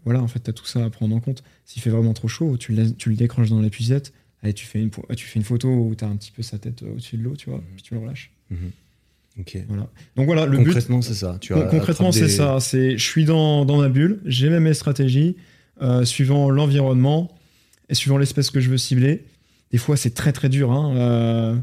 voilà, 0.05 0.23
en 0.23 0.29
fait, 0.29 0.41
tu 0.43 0.51
as 0.51 0.53
tout 0.53 0.67
ça 0.67 0.85
à 0.85 0.91
prendre 0.91 1.15
en 1.15 1.21
compte. 1.21 1.43
S'il 1.65 1.83
fait 1.83 1.91
vraiment 1.91 2.13
trop 2.15 2.29
chaud, 2.29 2.57
tu 2.57 2.73
le, 2.73 2.93
tu 2.93 3.09
le 3.11 3.17
décroches 3.17 3.51
dans 3.51 3.61
la 3.61 3.71
puisette, 3.71 4.13
allez, 4.43 4.53
tu 4.55 4.67
fais 4.67 4.81
une, 4.81 4.91
tu 5.17 5.27
fais 5.27 5.39
une 5.39 5.45
photo 5.45 5.69
où 5.69 5.95
tu 5.95 6.05
as 6.05 6.09
un 6.09 6.17
petit 6.17 6.31
peu 6.33 6.43
sa 6.43 6.59
tête 6.59 6.83
au-dessus 6.83 7.17
de 7.17 7.23
l'eau, 7.23 7.35
tu 7.37 7.51
vois, 7.51 7.59
Mhm. 7.59 7.65
puis 7.75 7.83
tu 7.83 7.95
le 7.95 8.01
relâches. 8.01 8.31
Ok. 9.39 9.59
Voilà. 9.69 9.89
Donc 10.17 10.27
voilà, 10.27 10.47
le 10.47 10.59
but, 10.59 10.65
Concrètement, 10.67 11.03
c'est 11.03 11.15
ça. 11.15 11.39
Tu 11.41 11.55
as- 11.55 11.63
concrètement, 11.63 12.13
c'est 12.13 12.29
ça. 12.29 12.59
C'est, 12.61 12.97
je 12.97 13.05
suis 13.05 13.25
dans, 13.25 13.65
dans 13.65 13.79
ma 13.79 13.89
bulle, 13.89 14.21
j'ai 14.25 14.49
même 14.49 14.63
mes 14.65 14.75
stratégies, 14.75 15.37
euh, 15.83 16.05
suivant 16.05 16.51
l'environnement 16.51 17.35
et 17.89 17.95
suivant 17.95 18.17
l'espèce 18.19 18.51
que 18.51 18.61
je 18.61 18.71
veux 18.71 18.79
cibler. 18.79 19.25
Des 19.73 19.79
fois, 19.79 19.97
c'est 19.97 20.15
très 20.15 20.33
très 20.33 20.49
dur. 20.49 20.71
Hein. 20.71 20.97
Euh, 20.97 21.57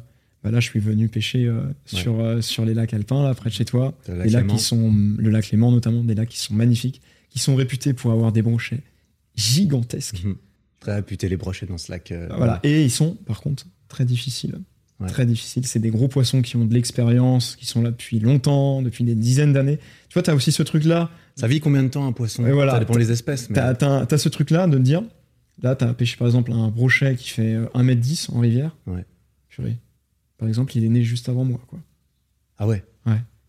bah 0.43 0.51
là, 0.51 0.60
je 0.60 0.65
suis 0.69 0.79
venu 0.79 1.07
pêcher 1.07 1.45
euh, 1.45 1.62
sur, 1.86 2.43
sur 2.43 2.65
les 2.65 2.73
lacs 2.73 2.93
alpins, 2.93 3.23
là, 3.23 3.34
près 3.34 3.49
de 3.49 3.55
chez 3.55 3.63
toi. 3.65 3.93
Le 4.10 4.15
lac 4.15 4.27
Des 4.27 4.34
lacs 4.34 4.41
Léman. 4.43 4.55
qui 4.55 4.63
sont, 4.63 4.93
le 5.17 5.29
lac 5.29 5.49
Léman 5.51 5.71
notamment, 5.71 6.03
des 6.03 6.15
lacs 6.15 6.29
qui 6.29 6.39
sont 6.39 6.53
magnifiques, 6.53 7.01
qui 7.29 7.39
sont 7.39 7.55
réputés 7.55 7.93
pour 7.93 8.12
avoir 8.12 8.31
des 8.34 8.41
brochets 8.41 8.81
gigantesques. 9.36 10.23
Mhm. 10.23 10.36
Très 10.81 10.95
réputé 10.95 11.29
les 11.29 11.38
brochets 11.38 11.67
dans 11.67 11.77
ce 11.77 11.91
lac. 11.91 12.12
Voilà. 12.36 12.60
Et 12.63 12.84
ils 12.84 12.91
sont, 12.91 13.15
par 13.25 13.39
contre, 13.39 13.65
très 13.88 14.03
difficiles. 14.03 14.60
Ouais. 15.02 15.08
Très 15.08 15.26
difficiles. 15.26 15.66
C'est 15.66 15.80
des 15.80 15.90
gros 15.90 16.08
poissons 16.08 16.42
qui 16.42 16.56
ont 16.58 16.66
de 16.66 16.74
l'expérience, 16.74 17.56
qui 17.56 17.66
sont 17.66 17.82
là 17.82 17.90
depuis 17.92 18.20
longtemps, 18.20 18.82
depuis 18.82 19.04
des 19.04 19.16
dizaines 19.16 19.52
d'années. 19.52 19.78
Tu 20.10 20.14
vois, 20.14 20.22
tu 20.22 20.30
as 20.30 20.36
aussi 20.36 20.52
ce 20.52 20.62
truc-là 20.64 21.10
Ça 21.36 21.48
vit 21.48 21.60
combien 21.60 21.82
de 21.84 21.88
temps 21.90 22.06
un 22.06 22.12
poisson? 22.12 22.46
Et 22.46 22.52
voilà. 22.52 22.74
Ça 22.74 22.80
dépend 22.80 22.96
des 22.96 23.12
espèces. 23.12 23.50
Mais... 23.50 23.56
T'as, 23.56 23.74
t'as- 23.74 24.06
t'as 24.06 24.18
ce 24.18 24.30
truc-là 24.30 24.68
de 24.68 24.78
te 24.78 24.82
dire, 24.84 25.02
là, 25.64 25.76
t'as 25.76 25.94
pêché 25.94 26.18
par 26.18 26.28
exemple 26.28 26.52
un 26.52 26.68
brochet 26.70 27.16
qui 27.16 27.30
fait 27.30 27.56
euh, 27.56 27.66
1m10 27.74 28.32
en 28.36 28.40
rivière. 28.40 28.76
Ouais. 28.86 29.06
Purée. 29.50 29.78
Par 30.38 30.48
exemple, 30.48 30.78
il 30.78 30.84
est 30.86 30.90
né 30.90 31.04
juste 31.04 31.30
avant 31.30 31.46
moi, 31.46 31.60
quoi. 31.68 31.80
Ah 32.58 32.68
ouais? 32.68 32.84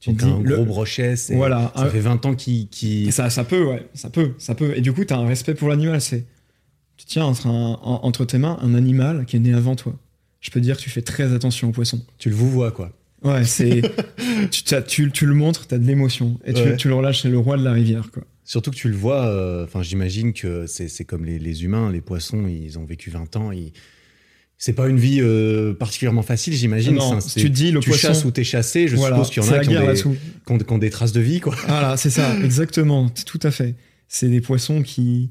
Tu 0.00 0.10
Donc 0.10 0.18
te 0.18 0.24
dis, 0.24 0.30
un 0.32 0.40
le- 0.42 0.56
gros 0.56 0.64
brochet, 0.64 1.14
c'est. 1.14 1.36
Voilà. 1.36 1.70
Ça 1.76 1.82
un- 1.84 1.88
fait 1.90 2.00
20 2.00 2.26
ans 2.26 2.34
qu'il. 2.34 3.12
ça, 3.12 3.30
ça 3.30 3.44
peut, 3.44 3.64
ouais. 3.64 3.86
Ça 3.94 4.10
peut, 4.10 4.32
ça 4.38 4.54
peut. 4.56 4.76
Et 4.76 4.80
du 4.80 4.92
coup, 4.92 5.04
t'as 5.04 5.16
un 5.18 5.26
respect 5.28 5.54
pour 5.54 5.68
l'animal. 5.68 6.00
C'est, 6.00 6.24
tu 6.96 7.06
tiens 7.06 7.24
entre, 7.24 7.46
un- 7.46 7.78
entre 7.84 8.24
tes 8.24 8.38
mains 8.38 8.58
un 8.62 8.74
animal 8.74 9.26
qui 9.26 9.36
est 9.36 9.38
né 9.38 9.52
avant 9.54 9.76
toi. 9.76 9.94
Je 10.42 10.50
peux 10.50 10.60
te 10.60 10.64
dire 10.64 10.76
que 10.76 10.82
tu 10.82 10.90
fais 10.90 11.00
très 11.02 11.32
attention 11.32 11.68
aux 11.70 11.72
poissons. 11.72 12.04
Tu 12.18 12.28
le 12.28 12.34
vous 12.34 12.50
vois, 12.50 12.70
quoi. 12.72 12.92
Ouais, 13.22 13.44
c'est. 13.44 13.80
tu, 14.50 14.62
tu, 14.86 15.10
tu 15.12 15.26
le 15.26 15.32
montres, 15.34 15.66
t'as 15.66 15.78
de 15.78 15.86
l'émotion. 15.86 16.38
Et 16.44 16.52
tu, 16.52 16.60
Ouais. 16.62 16.76
tu 16.76 16.88
le 16.88 16.94
relâches, 16.94 17.22
c'est 17.22 17.28
le 17.30 17.38
roi 17.38 17.56
de 17.56 17.62
la 17.64 17.72
rivière, 17.72 18.10
quoi. 18.12 18.24
Surtout 18.44 18.72
que 18.72 18.76
tu 18.76 18.88
le 18.88 18.96
vois, 18.96 19.26
euh, 19.28 19.64
enfin 19.64 19.82
j'imagine 19.82 20.32
que 20.32 20.66
c'est 20.66 21.04
comme 21.04 21.24
les, 21.24 21.38
les 21.38 21.62
humains, 21.64 21.90
les 21.92 22.00
poissons, 22.00 22.46
ils 22.48 22.76
ont 22.78 22.84
vécu 22.84 23.08
20 23.08 23.36
ans. 23.36 23.52
Ils... 23.52 23.72
C'est 24.58 24.72
pas 24.72 24.88
une 24.88 24.98
vie 24.98 25.18
euh, 25.20 25.74
particulièrement 25.74 26.22
facile, 26.22 26.52
j'imagine. 26.54 26.96
non, 26.96 27.20
si 27.20 27.40
tu 27.40 27.48
te 27.50 27.54
dis 27.54 27.70
le 27.70 27.78
tu 27.80 27.90
poisson. 27.90 28.08
chasses 28.08 28.24
ou 28.24 28.32
t'es 28.32 28.42
chassé, 28.44 28.88
je 28.88 28.96
voilà, 28.96 29.14
suppose 29.16 29.30
qu'il 29.30 29.42
y 29.44 29.46
en 29.48 29.52
a 29.52 29.58
qui 29.60 29.68
ont, 29.68 29.80
des, 29.80 29.86
là-dessous. 29.86 30.16
qui 30.46 30.52
ont- 30.52 30.58
qui 30.58 30.72
ont 30.72 30.78
des 30.78 30.90
traces 30.90 31.12
de 31.12 31.20
vie, 31.20 31.38
quoi. 31.40 31.54
Voilà, 31.68 31.96
c'est 31.96 32.10
ça, 32.10 32.36
exactement, 32.44 33.08
tout 33.10 33.40
à 33.44 33.52
fait. 33.52 33.76
C'est 34.08 34.28
des 34.28 34.40
poissons 34.40 34.82
qui, 34.82 35.30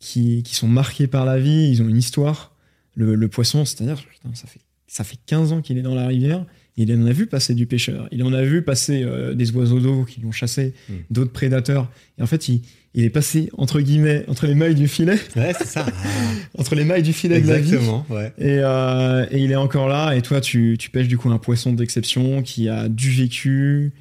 qui, 0.00 0.42
qui 0.42 0.54
sont 0.56 0.68
marqués 0.68 1.06
par 1.06 1.24
la 1.24 1.38
vie, 1.38 1.70
ils 1.70 1.80
ont 1.82 1.88
une 1.88 1.96
histoire. 1.96 2.54
Le, 2.98 3.14
le 3.14 3.28
poisson, 3.28 3.64
c'est-à-dire, 3.64 3.98
ça 4.34 4.46
fait, 4.48 4.60
ça 4.88 5.04
fait 5.04 5.18
15 5.26 5.52
ans 5.52 5.60
qu'il 5.62 5.78
est 5.78 5.82
dans 5.82 5.94
la 5.94 6.06
rivière, 6.08 6.44
il 6.76 6.92
en 6.94 7.06
a 7.06 7.12
vu 7.12 7.26
passer 7.26 7.54
du 7.54 7.66
pêcheur, 7.66 8.08
il 8.12 8.22
en 8.24 8.32
a 8.32 8.42
vu 8.42 8.62
passer 8.62 9.02
euh, 9.04 9.34
des 9.34 9.50
oiseaux 9.52 9.80
d'eau 9.80 10.04
qui 10.04 10.20
l'ont 10.20 10.32
chassé, 10.32 10.74
Mm. 10.88 10.92
d'autres 11.10 11.32
prédateurs. 11.32 11.90
Et 12.18 12.22
en 12.22 12.26
fait, 12.26 12.48
il, 12.48 12.62
il 12.94 13.04
est 13.04 13.10
passé, 13.10 13.50
entre 13.56 13.80
guillemets, 13.80 14.24
entre 14.28 14.46
les 14.46 14.54
mailles 14.54 14.74
du 14.74 14.88
filet, 14.88 15.18
Ouais, 15.36 15.52
c'est 15.56 15.66
ça. 15.66 15.86
entre 16.58 16.74
les 16.74 16.84
mailles 16.84 17.02
du 17.04 17.12
filet 17.12 17.40
de 17.40 17.46
la 17.48 17.58
vie. 17.58 17.68
Exactement, 17.74 18.04
ouais. 18.10 18.32
Et, 18.38 18.58
euh, 18.62 19.26
et 19.30 19.38
il 19.44 19.52
est 19.52 19.56
encore 19.56 19.88
là, 19.88 20.14
et 20.14 20.22
toi, 20.22 20.40
tu, 20.40 20.76
tu 20.78 20.90
pêches 20.90 21.08
du 21.08 21.18
coup 21.18 21.30
un 21.30 21.38
poisson 21.38 21.72
d'exception 21.72 22.42
qui 22.42 22.68
a 22.68 22.88
du 22.88 23.10
vécu, 23.10 23.92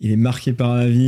il 0.00 0.10
est 0.10 0.16
marqué 0.16 0.52
par 0.52 0.74
la 0.76 0.88
vie, 0.88 0.98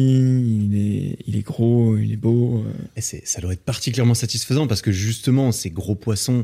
il 0.70 0.76
est, 0.78 1.16
il 1.26 1.36
est 1.36 1.42
gros, 1.42 1.96
il 1.98 2.12
est 2.12 2.16
beau. 2.16 2.64
euh. 2.66 2.72
Et 2.96 3.00
ça 3.02 3.40
doit 3.40 3.52
être 3.52 3.64
particulièrement 3.64 4.14
satisfaisant 4.14 4.66
parce 4.66 4.80
que 4.82 4.92
justement, 4.92 5.52
ces 5.52 5.70
gros 5.70 5.94
poissons, 5.96 6.42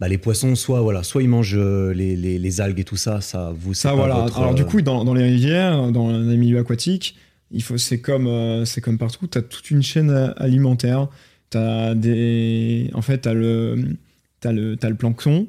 bah, 0.00 0.08
les 0.08 0.18
poissons, 0.18 0.54
soit, 0.56 0.80
voilà, 0.80 1.02
soit 1.02 1.22
ils 1.22 1.28
mangent 1.28 1.56
euh, 1.56 1.92
les, 1.94 2.16
les- 2.16 2.38
les 2.38 2.60
algues 2.60 2.80
et 2.80 2.84
tout 2.84 2.96
ça, 2.96 3.20
ça 3.20 3.52
vous 3.56 3.74
Ça, 3.74 3.94
voilà. 3.94 4.14
votre, 4.22 4.38
Alors, 4.38 4.50
euh, 4.50 4.54
du 4.54 4.64
coup, 4.64 4.82
dans, 4.82 5.04
dans 5.04 5.14
les 5.14 5.22
rivières, 5.24 5.90
dans 5.92 6.10
les 6.18 6.36
milieux 6.36 6.58
aquatiques, 6.58 7.16
il 7.50 7.62
faut, 7.62 7.78
c'est 7.78 8.00
comme, 8.00 8.26
euh, 8.26 8.64
c'est 8.64 8.80
comme 8.80 8.98
partout, 8.98 9.26
tu 9.28 9.38
as 9.38 9.42
toute 9.42 9.70
une 9.70 9.82
chaîne 9.82 10.10
a- 10.10 10.30
alimentaire. 10.32 11.08
T'as 11.50 11.94
des, 11.94 12.90
en 12.94 13.02
fait, 13.02 13.20
tu 13.22 13.28
as 13.28 13.34
le, 13.34 13.96
t'as 14.40 14.50
le, 14.50 14.76
t'as 14.76 14.88
le 14.88 14.96
plancton. 14.96 15.46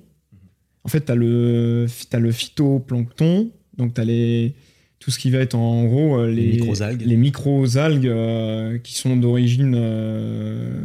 En 0.84 0.88
fait, 0.90 1.06
tu 1.06 1.12
as 1.12 1.16
le, 1.16 1.88
t'as 2.12 2.20
le 2.20 2.32
phytoplancton. 2.32 3.50
Donc, 3.78 3.96
tu 3.96 4.02
as 4.02 4.06
les, 4.06 4.54
tout 5.00 5.10
ce 5.10 5.18
qui 5.18 5.32
va 5.32 5.40
être 5.40 5.56
en 5.56 5.86
gros 5.86 6.20
euh, 6.20 6.28
Les 6.30 6.36
les, 6.52 6.52
microalgues. 6.62 7.02
les 7.02 7.18
microalgues 7.18 8.08
euh, 8.08 8.78
qui 8.78 8.94
sont 8.94 9.18
d'origine 9.18 9.74
euh, 9.76 10.80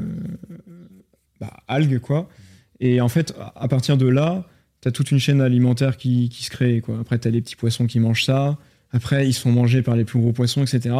bah, 1.40 1.52
algues, 1.68 1.98
quoi. 2.00 2.28
Et 2.80 3.00
en 3.00 3.08
fait, 3.08 3.34
à 3.56 3.68
partir 3.68 3.96
de 3.96 4.06
là, 4.08 4.46
tu 4.80 4.88
as 4.88 4.92
toute 4.92 5.10
une 5.10 5.18
chaîne 5.18 5.40
alimentaire 5.40 5.96
qui, 5.96 6.28
qui 6.30 6.44
se 6.44 6.50
crée. 6.50 6.80
Quoi. 6.80 6.98
Après, 7.00 7.18
tu 7.18 7.28
as 7.28 7.30
les 7.30 7.40
petits 7.42 7.56
poissons 7.56 7.86
qui 7.86 8.00
mangent 8.00 8.24
ça. 8.24 8.56
Après, 8.92 9.28
ils 9.28 9.32
se 9.34 9.40
font 9.40 9.52
manger 9.52 9.82
par 9.82 9.96
les 9.96 10.04
plus 10.04 10.18
gros 10.18 10.32
poissons, 10.32 10.62
etc. 10.62 10.94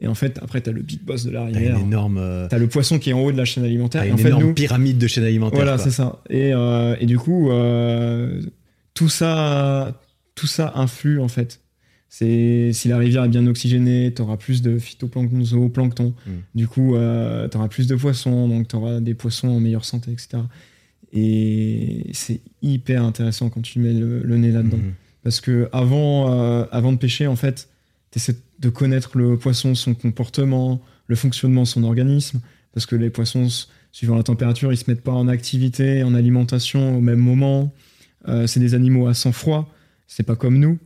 Et 0.00 0.06
en 0.06 0.14
fait, 0.14 0.38
après, 0.42 0.62
tu 0.62 0.70
as 0.70 0.72
le 0.72 0.80
big 0.80 1.02
boss 1.02 1.24
de 1.24 1.30
la 1.30 1.40
T'as 1.40 1.46
rivière. 1.58 1.76
une 1.78 1.86
énorme, 1.88 2.16
euh, 2.18 2.48
Tu 2.48 2.54
as 2.54 2.58
le 2.58 2.66
poisson 2.68 2.98
qui 2.98 3.10
est 3.10 3.12
en 3.12 3.20
haut 3.20 3.32
de 3.32 3.36
la 3.36 3.44
chaîne 3.44 3.64
alimentaire. 3.64 4.00
t'as 4.00 4.06
Et 4.06 4.08
une 4.08 4.14
en 4.14 4.18
fait, 4.18 4.28
énorme 4.28 4.44
nous, 4.44 4.54
pyramide 4.54 4.96
de 4.98 5.06
chaîne 5.06 5.24
alimentaire. 5.24 5.56
voilà, 5.60 5.76
c'est 5.76 5.90
ça. 5.90 6.22
Et, 6.30 6.54
euh, 6.54 6.96
et 6.98 7.04
du 7.06 7.18
coup, 7.18 7.50
euh, 7.50 8.40
tout 8.94 9.10
ça, 9.10 10.00
tout 10.34 10.46
ça 10.46 10.72
influe 10.74 11.20
en 11.20 11.28
fait. 11.28 11.60
C'est 12.08 12.72
si 12.72 12.88
la 12.88 12.96
rivière 12.98 13.24
est 13.24 13.28
bien 13.28 13.46
oxygénée, 13.46 14.12
tu 14.16 14.22
auras 14.22 14.36
plus 14.38 14.62
de 14.62 14.78
phytoplancton, 14.78 15.44
zooplancton. 15.44 16.14
Mm. 16.26 16.30
Du 16.56 16.66
coup, 16.66 16.94
tu 16.96 17.56
auras 17.56 17.68
plus 17.68 17.86
de 17.86 17.94
poissons, 17.94 18.48
donc 18.48 18.68
tu 18.68 18.76
auras 18.76 19.00
des 19.00 19.14
poissons 19.14 19.48
en 19.48 19.60
meilleure 19.60 19.84
santé, 19.84 20.10
etc. 20.12 20.38
Et 21.12 22.06
c'est 22.12 22.40
hyper 22.62 23.02
intéressant 23.04 23.50
quand 23.50 23.62
tu 23.62 23.78
mets 23.80 23.92
le, 23.92 24.20
le 24.22 24.36
nez 24.36 24.52
là-dedans. 24.52 24.76
Mhm. 24.78 24.92
Parce 25.22 25.40
que 25.40 25.68
avant, 25.72 26.32
euh, 26.32 26.64
avant 26.70 26.92
de 26.92 26.98
pêcher, 26.98 27.26
en 27.26 27.36
fait, 27.36 27.68
tu 28.10 28.18
essaies 28.18 28.36
de 28.58 28.68
connaître 28.68 29.18
le 29.18 29.36
poisson, 29.36 29.74
son 29.74 29.94
comportement, 29.94 30.80
le 31.08 31.16
fonctionnement 31.16 31.62
de 31.62 31.66
son 31.68 31.84
organisme. 31.84 32.40
Parce 32.72 32.86
que 32.86 32.94
les 32.96 33.10
poissons, 33.10 33.48
suivant 33.92 34.14
la 34.16 34.22
température, 34.22 34.72
ils 34.72 34.76
se 34.76 34.88
mettent 34.88 35.02
pas 35.02 35.12
en 35.12 35.26
activité, 35.28 36.02
en 36.04 36.14
alimentation 36.14 36.96
au 36.96 37.00
même 37.00 37.18
moment. 37.18 37.74
Euh, 38.28 38.46
c'est 38.46 38.60
des 38.60 38.74
animaux 38.74 39.08
à 39.08 39.14
sang 39.14 39.32
froid. 39.32 39.72
C'est 40.06 40.22
pas 40.22 40.36
comme 40.36 40.58
nous. 40.58 40.78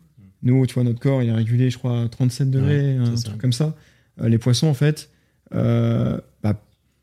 Nous, 0.42 0.66
tu 0.66 0.74
vois, 0.74 0.84
notre 0.84 1.00
corps, 1.00 1.22
il 1.22 1.28
est 1.28 1.32
régulé, 1.32 1.70
je 1.70 1.78
crois, 1.78 2.02
à 2.02 2.08
37 2.08 2.50
degrés, 2.50 2.98
Ouais, 2.98 3.06
un 3.06 3.16
ça. 3.16 3.28
truc 3.28 3.40
comme 3.40 3.52
ça. 3.52 3.74
Euh, 4.20 4.28
les 4.28 4.38
poissons, 4.38 4.66
en 4.68 4.74
fait, 4.74 5.10
bah, 5.52 6.62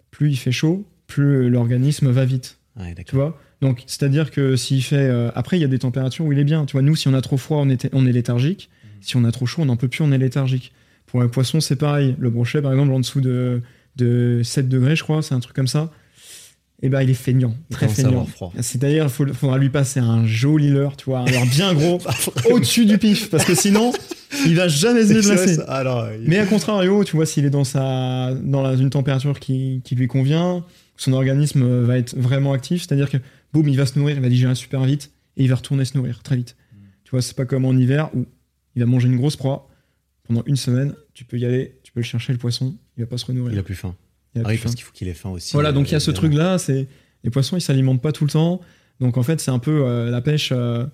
plus 0.10 0.32
il 0.32 0.36
fait 0.38 0.52
chaud, 0.52 0.86
plus 1.08 1.50
l'organisme 1.50 2.10
va 2.10 2.26
vite. 2.26 2.58
Ouais, 2.80 2.96
Tu 3.06 3.16
vois? 3.16 3.38
Donc, 3.62 3.84
c'est-à-dire 3.86 4.32
que 4.32 4.56
s'il 4.56 4.84
fait. 4.84 4.96
euh, 4.98 5.30
après, 5.36 5.58
il 5.58 5.62
y 5.62 5.66
a 5.66 5.68
des 5.68 5.80
températures 5.80 6.26
où 6.26 6.32
il 6.32 6.40
est 6.40 6.44
bien. 6.44 6.66
Tu 6.66 6.74
vois, 6.74 6.82
nous, 6.82 6.96
si 6.96 7.08
on 7.08 7.14
a 7.14 7.22
trop 7.22 7.38
froid, 7.38 7.58
on 7.62 7.70
est, 7.70 7.90
on 7.94 8.06
est 8.08 8.12
léthargique. 8.12 8.70
Si 9.02 9.18
on 9.18 9.24
a 9.24 9.32
trop 9.32 9.46
chaud, 9.46 9.62
on 9.64 9.66
n'en 9.66 9.76
peut 9.78 9.88
plus, 9.88 10.04
on 10.04 10.12
est 10.12 10.18
léthargique. 10.18 10.72
Pour 11.08 11.22
un 11.22 11.28
poisson, 11.28 11.60
c'est 11.60 11.76
pareil. 11.76 12.16
Le 12.20 12.30
brochet, 12.30 12.62
par 12.62 12.72
exemple, 12.72 12.92
en 12.94 13.00
dessous 13.00 13.20
de, 13.22 13.62
de 13.98 14.42
7 14.44 14.70
degrés, 14.70 14.96
je 14.96 15.04
crois, 15.04 15.22
c'est 15.22 15.34
un 15.36 15.40
truc 15.40 15.56
comme 15.56 15.68
ça. 15.68 15.92
Et 16.84 16.90
ben, 16.90 17.02
il 17.04 17.10
est 17.12 17.14
feignant, 17.16 17.54
Il 17.70 17.76
très 17.76 17.88
feignant. 17.88 18.26
froid. 18.26 18.52
C'est-à-dire, 18.60 19.08
il 19.28 19.34
faudra 19.34 19.58
lui 19.60 19.70
passer 19.70 20.00
un 20.00 20.26
joli 20.26 20.70
leurre, 20.72 20.98
tu 20.98 21.06
vois, 21.06 21.20
un 21.20 21.26
leurre 21.26 21.46
bien 21.46 21.74
gros, 21.76 22.00
au-dessus 22.50 22.86
du 22.86 22.98
pif, 22.98 23.30
parce 23.30 23.46
que 23.46 23.54
sinon, 23.54 23.92
il 24.48 24.56
va 24.56 24.68
jamais 24.68 25.04
se 25.06 25.14
déplacer. 25.14 25.60
Alors, 25.68 26.08
il- 26.12 26.28
Mais 26.28 26.40
à 26.40 26.46
contrario, 26.48 27.04
tu 27.04 27.16
vois, 27.16 27.28
s'il 27.28 27.46
est 27.46 27.52
dans, 27.52 27.66
sa, 27.66 28.34
dans 28.34 28.64
la- 28.64 28.74
une 28.74 28.90
température 28.90 29.40
qui, 29.40 29.82
qui 29.84 29.94
lui 29.94 30.08
convient, 30.08 30.64
son 30.98 31.14
organisme 31.14 31.82
va 31.84 31.98
être 31.98 32.16
vraiment 32.18 32.54
actif, 32.54 32.82
c'est-à-dire 32.84 33.10
que 33.10 33.18
boum, 33.54 33.68
il 33.68 33.78
va 33.78 33.86
se 33.86 33.98
nourrir, 33.98 34.16
il 34.18 34.22
va 34.22 34.30
digérer 34.30 34.56
super 34.56 34.84
vite 34.84 35.12
et 35.38 35.44
il 35.44 35.50
va 35.50 35.56
retourner 35.56 35.86
se 35.86 35.98
nourrir 35.98 36.22
très 36.24 36.36
vite. 36.36 36.56
Tu 37.04 37.12
vois, 37.12 37.22
c'est 37.22 37.36
pas 37.36 37.46
comme 37.46 37.66
en 37.66 37.74
hiver 37.76 38.10
où 38.16 38.26
il 38.76 38.80
va 38.82 38.86
manger 38.86 39.08
une 39.08 39.18
grosse 39.18 39.36
proie 39.36 39.70
pendant 40.28 40.44
une 40.46 40.56
semaine, 40.56 40.94
tu 41.14 41.26
peux 41.26 41.38
y 41.38 41.46
aller, 41.46 41.80
tu 41.84 41.92
peux 41.92 42.00
le 42.00 42.06
chercher 42.06 42.32
le 42.32 42.40
poisson, 42.40 42.78
il 42.98 43.02
va 43.04 43.08
pas 43.08 43.18
se 43.18 43.26
renourrir. 43.26 43.54
il 43.54 43.60
a 43.60 43.64
plus 43.64 43.76
faim. 43.76 43.96
Il 44.36 44.42
a 44.42 44.44
Ah 44.46 44.50
oui, 44.50 44.56
plus 44.56 44.64
parce 44.64 44.74
faim. 44.74 44.76
qu'il 44.78 44.86
faut 44.86 44.94
qu'il 44.94 45.08
ait 45.08 45.14
faim 45.14 45.30
aussi. 45.32 45.52
Voilà, 45.54 45.72
donc 45.74 45.90
il 45.90 45.92
y 45.92 45.96
a 45.96 45.98
euh, 45.98 46.00
ce 46.00 46.12
truc-là, 46.12 46.58
c'est 46.58 46.88
Les 47.24 47.30
poissons, 47.30 47.58
ils 47.58 47.62
s'alimentent 47.62 48.02
pas 48.02 48.12
tout 48.12 48.24
le 48.24 48.32
temps. 48.32 48.62
Donc 49.00 49.18
en 49.18 49.24
fait, 49.24 49.42
c'est 49.42 49.52
un 49.52 49.60
peu 49.60 49.86
euh, 49.86 50.10
la 50.10 50.22
pêche. 50.22 50.52
Euh, 50.56 50.86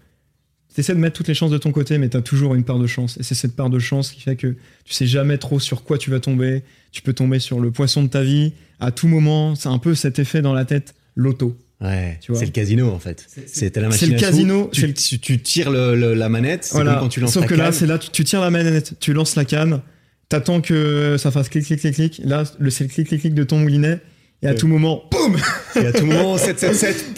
tu 0.73 0.82
essaies 0.82 0.93
de 0.93 0.99
mettre 0.99 1.15
toutes 1.15 1.27
les 1.27 1.34
chances 1.34 1.51
de 1.51 1.58
ton 1.58 1.71
côté, 1.71 1.97
mais 1.97 2.10
tu 2.10 2.17
as 2.17 2.21
toujours 2.21 2.56
une 2.56 2.63
part 2.63 2.80
de 2.80 2.88
chance. 2.88 3.17
Et 3.17 3.23
c'est 3.23 3.36
cette 3.36 3.56
part 3.56 3.69
de 3.69 3.80
chance 3.80 4.12
qui 4.12 4.21
fait 4.21 4.36
que 4.36 4.56
tu 4.86 4.93
sais 4.93 5.08
jamais 5.08 5.38
trop 5.38 5.60
sur 5.60 5.84
quoi 5.84 5.97
tu 5.97 6.12
vas 6.12 6.19
tomber. 6.19 6.63
Tu 6.91 7.01
peux 7.01 7.13
tomber 7.13 7.39
sur 7.39 7.60
le 7.60 7.71
poisson 7.71 8.03
de 8.03 8.08
ta 8.08 8.23
vie 8.23 8.53
à 8.80 8.91
tout 8.91 9.08
moment. 9.08 9.56
C'est 9.56 9.69
un 9.69 9.80
peu 9.80 9.95
cet 9.95 10.19
effet 10.19 10.41
dans 10.41 10.53
la 10.53 10.65
tête, 10.65 10.95
l'auto. 11.15 11.58
Ouais, 11.80 12.19
c'est 12.21 12.45
le 12.45 12.51
casino 12.51 12.91
en 12.91 12.99
fait. 12.99 13.27
C'est 13.45 13.75
la 13.75 13.89
machine. 13.89 14.08
C'est 14.08 14.13
le 14.13 14.19
casino. 14.19 14.69
Tu, 14.73 14.93
tu, 14.93 15.39
tires 15.39 15.69
la 15.69 16.30
manette, 16.30 16.69
voilà. 16.71 16.97
quand 16.99 17.10
tu 17.10 17.19
lances 17.19 17.34
Sauf 17.34 17.45
que 17.45 17.53
là, 17.53 17.71
c'est 17.71 17.86
là, 17.86 17.99
tu, 17.99 18.10
tu, 18.10 18.23
tires 18.23 18.41
la 18.41 18.49
manette, 18.49 18.93
tu 18.99 19.13
lances 19.13 19.36
la 19.36 19.45
canne, 19.45 19.82
t'attends 20.27 20.62
que 20.62 21.17
ça 21.19 21.30
fasse 21.30 21.49
clic, 21.49 21.65
clic, 21.65 21.80
clic, 21.80 21.93
clic. 21.93 22.21
Là, 22.23 22.45
c'est 22.45 22.84
le 22.84 22.89
clic, 22.89 23.08
clic, 23.08 23.21
clic 23.21 23.34
de 23.34 23.43
ton 23.43 23.60
moulinet. 23.60 23.99
Et 24.43 24.47
à 24.47 24.53
tout 24.53 24.67
moment, 24.67 25.03
boum 25.12 25.36
Et 25.75 25.88
à 25.88 25.91
tout 25.91 26.06
moment, 26.06 26.38
777, 26.38 27.13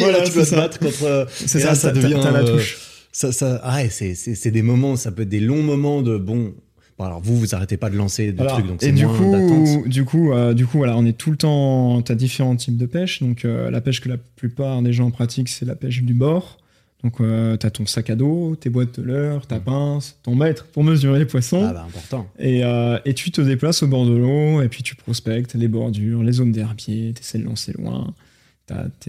voilà, 0.00 0.22
tu 0.22 0.32
peux 0.32 0.44
te 0.44 0.54
battre 0.54 0.78
contre. 0.78 1.28
C'est 1.30 1.60
ça, 1.60 1.74
ça 1.74 1.92
devient. 1.92 2.14
la 2.14 2.40
euh, 2.40 2.56
touche. 2.56 2.78
Ça, 3.14 3.30
ça, 3.30 3.60
ah 3.62 3.88
c'est 3.88 4.50
des 4.50 4.62
moments, 4.62 4.96
ça 4.96 5.12
peut 5.12 5.22
être 5.22 5.28
des 5.28 5.40
longs 5.40 5.62
moments 5.62 6.02
de 6.02 6.18
bon. 6.18 6.52
Bon, 6.98 7.04
alors 7.04 7.20
vous, 7.20 7.36
vous 7.36 7.54
arrêtez 7.54 7.76
pas 7.76 7.90
de 7.90 7.96
lancer 7.96 8.32
des 8.32 8.44
trucs, 8.44 8.66
donc 8.66 8.78
c'est 8.80 8.92
moins 8.92 9.16
coup, 9.16 9.88
du 9.88 10.04
coup, 10.04 10.32
euh, 10.32 10.54
du 10.54 10.64
coup, 10.64 10.78
voilà, 10.78 10.96
on 10.96 11.04
est 11.04 11.16
tout 11.16 11.30
le 11.30 11.36
temps. 11.36 12.02
T'as 12.02 12.14
différents 12.14 12.54
types 12.54 12.76
de 12.76 12.86
pêche. 12.86 13.20
Donc 13.20 13.44
euh, 13.44 13.70
la 13.70 13.80
pêche 13.80 14.00
que 14.00 14.08
la 14.08 14.16
plupart 14.16 14.82
des 14.82 14.92
gens 14.92 15.10
pratiquent, 15.10 15.48
c'est 15.48 15.64
la 15.64 15.74
pêche 15.74 16.02
du 16.02 16.14
bord. 16.14 16.58
Donc, 17.04 17.20
euh, 17.20 17.58
tu 17.58 17.66
as 17.66 17.70
ton 17.70 17.84
sac 17.84 18.08
à 18.08 18.16
dos, 18.16 18.56
tes 18.56 18.70
boîtes 18.70 18.98
de 18.98 19.04
leurre, 19.04 19.46
ta 19.46 19.58
mm. 19.58 19.64
pince, 19.64 20.18
ton 20.22 20.34
mètre 20.34 20.64
pour 20.68 20.82
mesurer 20.82 21.18
les 21.18 21.26
poissons. 21.26 21.62
Ah 21.62 21.74
bah, 21.74 21.86
important. 21.86 22.26
Et, 22.38 22.64
euh, 22.64 22.98
et, 23.04 23.12
tu 23.12 23.30
te 23.30 23.42
déplaces 23.42 23.82
au 23.82 23.86
bord 23.86 24.06
de 24.06 24.16
l'eau, 24.16 24.62
et 24.62 24.68
puis 24.70 24.82
tu 24.82 24.96
prospectes 24.96 25.54
les 25.54 25.68
bordures, 25.68 26.22
les 26.22 26.32
zones 26.32 26.52
d'herbier, 26.52 27.12
tu 27.14 27.20
essaies 27.20 27.38
de 27.38 27.44
lancer 27.44 27.74
loin. 27.74 28.14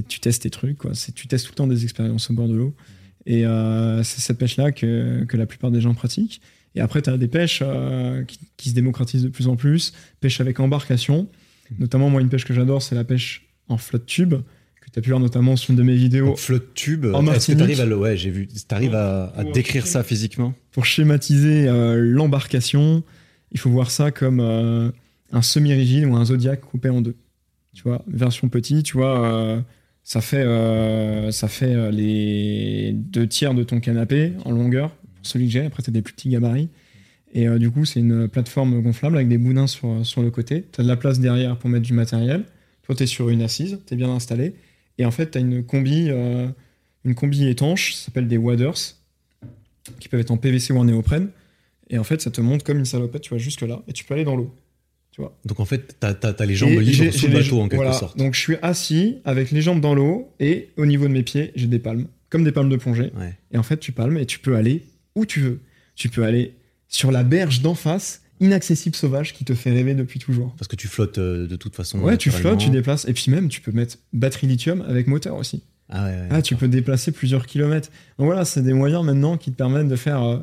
Tu 0.09 0.19
testes 0.19 0.41
tes 0.41 0.49
trucs, 0.49 0.77
quoi. 0.77 0.91
Tu 1.15 1.27
testes 1.27 1.45
tout 1.45 1.53
le 1.53 1.55
temps 1.55 1.67
des 1.67 1.85
expériences 1.85 2.29
au 2.29 2.33
bord 2.33 2.49
de 2.49 2.55
l'eau. 2.55 2.75
Et 3.25 3.45
euh, 3.45 4.03
c'est 4.03 4.21
cette 4.21 4.37
pêche-là 4.37 4.71
que, 4.71 5.23
que, 5.25 5.37
la 5.37 5.45
plupart 5.45 5.71
des 5.71 5.81
gens 5.81 5.93
pratiquent. 5.93 6.41
Et 6.75 6.81
après, 6.81 7.01
tu 7.01 7.09
as 7.09 7.17
des 7.17 7.27
pêches 7.27 7.63
qui, 8.27 8.39
qui, 8.57 8.69
se 8.69 8.75
démocratisent 8.75 9.23
de 9.23 9.29
plus 9.29 9.47
en 9.47 9.55
plus. 9.55 9.93
Pêche 10.19 10.41
avec 10.41 10.59
embarcation. 10.59 11.27
Mm. 11.71 11.75
Notamment, 11.79 12.09
moi, 12.09 12.21
une 12.21 12.29
pêche 12.29 12.45
que 12.45 12.53
j'adore, 12.53 12.81
c'est 12.81 12.95
la 12.95 13.03
pêche 13.03 13.47
en 13.67 13.77
flotte 13.77 14.05
tube 14.05 14.35
tu 14.95 14.99
as 14.99 15.01
pu 15.01 15.09
voir 15.09 15.19
notamment 15.19 15.57
sur 15.57 15.71
une 15.71 15.75
de 15.75 15.83
mes 15.83 15.95
vidéos. 15.95 16.37
flotte 16.37 16.73
tube. 16.73 17.05
Est-ce 17.05 17.51
que 17.51 17.57
tu 17.57 17.63
arrives 17.63 17.81
à, 17.81 17.85
ouais, 17.85 18.15
j'ai 18.15 18.29
vu. 18.29 18.47
Arrives 18.69 18.95
à, 18.95 19.33
à 19.35 19.43
décrire 19.43 19.87
ça 19.87 20.03
physiquement 20.03 20.53
Pour 20.71 20.85
schématiser 20.85 21.67
euh, 21.67 21.97
l'embarcation, 21.97 23.03
il 23.51 23.59
faut 23.59 23.69
voir 23.69 23.91
ça 23.91 24.11
comme 24.11 24.39
euh, 24.39 24.89
un 25.33 25.41
semi-rigide 25.41 26.05
ou 26.05 26.15
un 26.15 26.23
zodiaque 26.23 26.61
coupé 26.61 26.87
en 26.87 27.01
deux. 27.01 27.17
Tu 27.73 27.83
vois, 27.83 28.05
version 28.07 28.47
petit, 28.47 28.83
tu 28.83 28.95
vois, 28.95 29.27
euh, 29.27 29.59
ça 30.05 30.21
fait, 30.21 30.45
ça 31.31 31.47
fait 31.47 31.91
les 31.91 32.93
deux 32.93 33.27
tiers 33.27 33.53
de 33.53 33.63
ton 33.63 33.79
canapé 33.79 34.33
en 34.45 34.51
longueur, 34.51 34.95
celui 35.23 35.47
que 35.47 35.51
j'ai. 35.51 35.65
Après, 35.65 35.83
tu 35.83 35.91
des 35.91 36.01
plus 36.01 36.13
petits 36.13 36.29
gabarits. 36.29 36.69
Et 37.33 37.49
du 37.57 37.71
coup, 37.71 37.83
c'est 37.85 37.99
une 37.99 38.27
plateforme 38.29 38.81
gonflable 38.81 39.17
avec 39.17 39.27
des 39.27 39.39
boudins 39.39 39.67
sur, 39.67 40.21
le 40.21 40.29
côté. 40.29 40.65
Tu 40.71 40.79
as 40.79 40.83
de 40.83 40.87
la 40.87 40.95
place 40.95 41.19
derrière 41.19 41.57
pour 41.57 41.69
mettre 41.69 41.85
du 41.85 41.93
matériel. 41.93 42.45
Toi, 42.83 42.95
tu 42.95 43.03
es 43.03 43.07
sur 43.07 43.29
une 43.29 43.41
assise, 43.41 43.79
tu 43.87 43.95
es 43.95 43.97
bien 43.97 44.09
installé. 44.09 44.53
Et 44.97 45.05
en 45.05 45.11
fait, 45.11 45.31
tu 45.31 45.37
as 45.37 45.41
une 45.41 45.63
combi, 45.65 46.07
euh, 46.09 46.47
une 47.03 47.15
combi 47.15 47.47
étanche, 47.47 47.93
ça 47.93 48.05
s'appelle 48.05 48.27
des 48.27 48.37
waders, 48.37 48.95
qui 49.99 50.07
peuvent 50.07 50.19
être 50.19 50.31
en 50.31 50.37
PVC 50.37 50.71
ou 50.71 50.77
en 50.77 50.85
néoprène. 50.85 51.29
Et 51.89 51.97
en 51.97 52.03
fait, 52.03 52.21
ça 52.21 52.31
te 52.31 52.41
monte 52.41 52.63
comme 52.63 52.77
une 52.77 52.85
salopette, 52.85 53.23
tu 53.23 53.29
vois, 53.29 53.37
jusque 53.37 53.61
là, 53.61 53.83
et 53.87 53.93
tu 53.93 54.03
peux 54.03 54.13
aller 54.13 54.23
dans 54.23 54.35
l'eau. 54.35 54.53
Tu 55.15 55.21
vois. 55.21 55.33
Donc 55.45 55.61
en 55.61 55.65
fait, 55.65 55.95
tu 55.97 56.05
as, 56.05 56.45
les 56.45 56.55
jambes 56.55 56.71
libres 56.71 57.13
sur 57.13 57.29
le 57.29 57.35
bateau 57.35 57.61
en 57.61 57.69
quelque 57.69 57.93
sorte. 57.93 58.17
Donc 58.17 58.33
je 58.33 58.39
suis 58.41 58.57
assis 58.61 59.19
avec 59.23 59.49
les 59.51 59.61
jambes 59.61 59.79
dans 59.79 59.95
l'eau 59.95 60.29
et 60.41 60.71
au 60.75 60.85
niveau 60.85 61.07
de 61.07 61.13
mes 61.13 61.23
pieds, 61.23 61.53
j'ai 61.55 61.67
des 61.67 61.79
palmes, 61.79 62.07
comme 62.29 62.43
des 62.43 62.51
palmes 62.51 62.67
de 62.67 62.75
plongée. 62.75 63.13
Et 63.53 63.57
en 63.57 63.63
fait, 63.63 63.77
tu 63.77 63.93
palmes 63.93 64.17
et 64.17 64.25
tu 64.25 64.39
peux 64.39 64.57
aller 64.57 64.83
où 65.15 65.25
tu 65.25 65.39
veux. 65.39 65.61
Tu 65.95 66.09
peux 66.09 66.25
aller 66.25 66.55
sur 66.89 67.13
la 67.13 67.23
berge 67.23 67.61
d'en 67.61 67.75
face 67.75 68.23
inaccessible 68.41 68.93
sauvage 68.93 69.33
qui 69.33 69.45
te 69.45 69.53
fait 69.53 69.71
rêver 69.71 69.93
depuis 69.93 70.19
toujours. 70.19 70.53
Parce 70.57 70.67
que 70.67 70.75
tu 70.75 70.89
flottes 70.89 71.17
euh, 71.17 71.47
de 71.47 71.55
toute 71.55 71.77
façon. 71.77 71.99
Ouais, 71.99 72.17
tu 72.17 72.29
flottes, 72.29 72.59
tu 72.59 72.69
déplaces. 72.69 73.07
Et 73.07 73.13
puis 73.13 73.31
même, 73.31 73.47
tu 73.47 73.61
peux 73.61 73.71
mettre 73.71 73.95
batterie 74.11 74.47
lithium 74.47 74.81
avec 74.81 75.07
moteur 75.07 75.37
aussi. 75.37 75.63
Ah, 75.87 76.07
ouais, 76.07 76.27
ah 76.29 76.41
tu 76.41 76.57
peux 76.57 76.67
déplacer 76.67 77.13
plusieurs 77.13 77.45
kilomètres. 77.45 77.89
Donc 78.19 78.25
voilà, 78.25 78.43
c'est 78.43 78.63
des 78.63 78.73
moyens 78.73 79.05
maintenant 79.05 79.37
qui 79.37 79.53
te 79.53 79.55
permettent 79.55 79.87
de 79.87 79.95
faire. 79.95 80.21
Euh, 80.21 80.39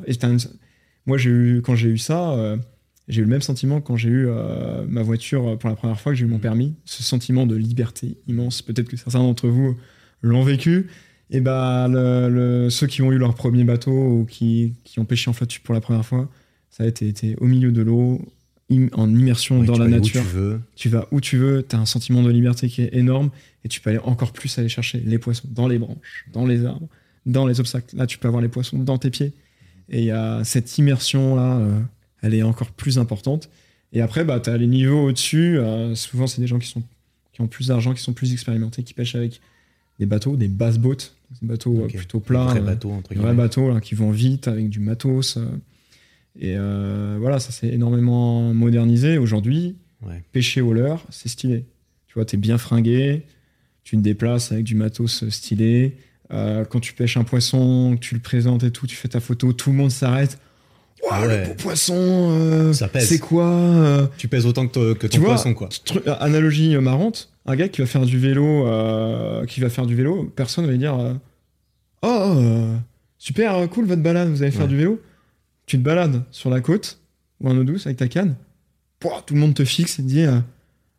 moi, 1.05 1.19
j'ai 1.19 1.29
eu, 1.29 1.61
quand 1.61 1.75
j'ai 1.75 1.89
eu 1.89 1.99
ça, 1.99 2.31
euh, 2.31 2.57
j'ai 3.07 3.21
eu 3.21 3.25
le 3.25 3.29
même 3.29 3.41
sentiment 3.41 3.81
quand 3.81 3.97
j'ai 3.97 4.09
eu 4.09 4.27
ma 4.87 5.01
voiture 5.01 5.57
pour 5.57 5.69
la 5.69 5.75
première 5.75 5.99
fois, 5.99 6.13
que 6.13 6.17
j'ai 6.17 6.25
eu 6.25 6.29
mon 6.29 6.37
mm. 6.37 6.41
permis. 6.41 6.75
Ce 6.85 7.03
sentiment 7.03 7.45
de 7.45 7.55
liberté 7.55 8.17
immense. 8.27 8.61
Peut-être 8.61 8.87
que 8.87 8.97
certains 8.97 9.19
d'entre 9.19 9.47
vous 9.47 9.75
l'ont 10.21 10.43
vécu. 10.43 10.87
Et 11.29 11.41
bah, 11.41 11.87
le, 11.89 12.69
ceux 12.69 12.87
qui 12.87 13.01
ont 13.01 13.11
eu 13.11 13.17
leur 13.17 13.35
premier 13.35 13.63
bateau 13.63 13.91
ou 13.91 14.25
qui, 14.25 14.73
qui 14.83 14.99
ont 14.99 15.05
pêché 15.05 15.29
en 15.29 15.33
flotte 15.33 15.57
pour 15.59 15.73
la 15.73 15.81
première 15.81 16.05
fois, 16.05 16.29
ça 16.69 16.83
a 16.83 16.87
été, 16.87 17.35
au 17.39 17.45
milieu 17.45 17.71
de 17.71 17.81
l'eau, 17.81 18.21
en 18.93 19.09
immersion 19.09 19.63
dans 19.63 19.77
la 19.77 19.87
nature. 19.87 20.21
tu, 20.21 20.27
veux. 20.27 20.61
tu 20.75 20.89
vas 20.89 21.07
où 21.11 21.21
tu 21.21 21.37
veux, 21.37 21.65
tu 21.67 21.75
as 21.75 21.79
un 21.79 21.85
sentiment 21.85 22.23
de 22.23 22.31
liberté 22.31 22.67
qui 22.67 22.81
est 22.81 22.95
énorme 22.95 23.29
et 23.63 23.67
tu 23.67 23.81
peux 23.81 23.91
aller 23.91 23.99
encore 23.99 24.31
plus 24.31 24.57
aller 24.57 24.69
chercher 24.69 25.01
les 25.05 25.19
poissons 25.19 25.47
dans 25.51 25.67
les 25.67 25.77
branches, 25.77 26.25
dans 26.31 26.45
les 26.45 26.65
arbres, 26.65 26.87
dans 27.25 27.45
les 27.45 27.59
obstacles. 27.59 27.95
Là, 27.95 28.07
tu 28.07 28.17
peux 28.17 28.27
avoir 28.27 28.41
les 28.41 28.49
poissons 28.49 28.79
dans 28.79 28.97
tes 28.97 29.09
pieds. 29.09 29.33
Et 29.89 29.99
il 29.99 30.05
y 30.05 30.11
a 30.11 30.43
cette 30.43 30.77
immersion-là, 30.77 31.57
euh, 31.57 31.79
elle 32.23 32.33
est 32.33 32.41
encore 32.41 32.71
plus 32.71 32.97
importante. 32.97 33.49
Et 33.91 34.01
après, 34.01 34.25
bah, 34.25 34.39
tu 34.39 34.49
as 34.49 34.57
les 34.57 34.65
niveaux 34.65 35.09
au-dessus. 35.09 35.59
Euh, 35.59 35.93
souvent, 35.93 36.25
c'est 36.25 36.41
des 36.41 36.47
gens 36.47 36.57
qui, 36.57 36.67
sont, 36.67 36.81
qui 37.31 37.41
ont 37.41 37.47
plus 37.47 37.67
d'argent, 37.67 37.93
qui 37.93 38.01
sont 38.01 38.13
plus 38.13 38.33
expérimentés, 38.33 38.81
qui 38.81 38.95
pêchent 38.95 39.13
avec 39.13 39.39
des 39.99 40.07
bateaux, 40.07 40.35
des 40.35 40.47
bass 40.47 40.79
boats, 40.79 40.95
des 41.41 41.47
bateaux 41.47 41.83
euh, 41.83 41.87
plutôt 41.87 42.19
plats. 42.19 42.45
Des 42.53 42.59
vrais 42.59 42.71
bateaux, 42.71 42.91
entre 42.91 43.13
Des 43.13 43.33
bateaux 43.33 43.79
qui 43.79 43.93
vont 43.93 44.09
vite 44.09 44.47
avec 44.47 44.69
du 44.69 44.79
matos. 44.79 45.37
Et 46.39 46.55
euh, 46.57 47.17
voilà, 47.19 47.39
ça 47.39 47.51
s'est 47.51 47.69
énormément 47.69 48.53
modernisé. 48.53 49.17
Aujourd'hui, 49.19 49.75
pêcher 50.31 50.61
au 50.61 50.73
leurre, 50.73 51.05
c'est 51.09 51.29
stylé. 51.29 51.65
Tu 52.07 52.15
vois, 52.15 52.25
tu 52.25 52.35
es 52.35 52.39
bien 52.39 52.57
fringué, 52.57 53.23
tu 53.83 53.97
te 53.97 54.01
déplaces 54.01 54.51
avec 54.51 54.63
du 54.63 54.75
matos 54.75 55.29
stylé. 55.29 55.97
Euh, 56.31 56.65
quand 56.65 56.79
tu 56.79 56.93
pêches 56.93 57.17
un 57.17 57.23
poisson, 57.23 57.97
tu 57.99 58.15
le 58.15 58.21
présentes 58.21 58.63
et 58.63 58.71
tout, 58.71 58.87
tu 58.87 58.95
fais 58.95 59.09
ta 59.09 59.19
photo, 59.19 59.53
tout 59.53 59.71
le 59.71 59.75
monde 59.75 59.91
s'arrête. 59.91 60.39
Wow, 61.03 61.27
le 61.27 61.47
beau 61.47 61.53
poisson, 61.55 61.95
euh, 61.97 62.73
c'est 62.73 63.19
quoi 63.19 64.09
Tu 64.17 64.27
pèses 64.27 64.45
autant 64.45 64.67
que, 64.67 65.07
ton 65.07 65.19
poisson, 65.19 65.53
quoi. 65.53 65.69
Analogie 66.19 66.75
marrante, 66.77 67.29
un 67.45 67.55
gars 67.55 67.67
qui 67.67 67.81
va 67.81 67.87
faire 67.87 68.05
du 68.05 68.17
vélo, 68.17 68.65
qui 69.47 69.59
va 69.59 69.69
faire 69.69 69.85
du 69.85 69.95
vélo, 69.95 70.31
personne 70.35 70.65
va 70.65 70.73
dire 70.77 70.97
Oh, 72.01 72.35
super 73.17 73.69
cool 73.69 73.85
votre 73.85 74.01
balade, 74.01 74.29
vous 74.29 74.41
allez 74.43 74.51
faire 74.51 74.67
du 74.67 74.77
vélo. 74.77 75.01
Tu 75.65 75.77
te 75.77 75.83
balades 75.83 76.23
sur 76.31 76.49
la 76.49 76.61
côte 76.61 76.99
ou 77.39 77.49
en 77.49 77.57
eau 77.57 77.63
douce 77.63 77.85
avec 77.85 77.97
ta 77.97 78.07
canne, 78.07 78.35
tout 79.25 79.33
le 79.33 79.39
monde 79.39 79.53
te 79.53 79.65
fixe 79.65 79.99
et 79.99 80.03
te 80.03 80.07
dit 80.07 80.23
euh, 80.23 80.39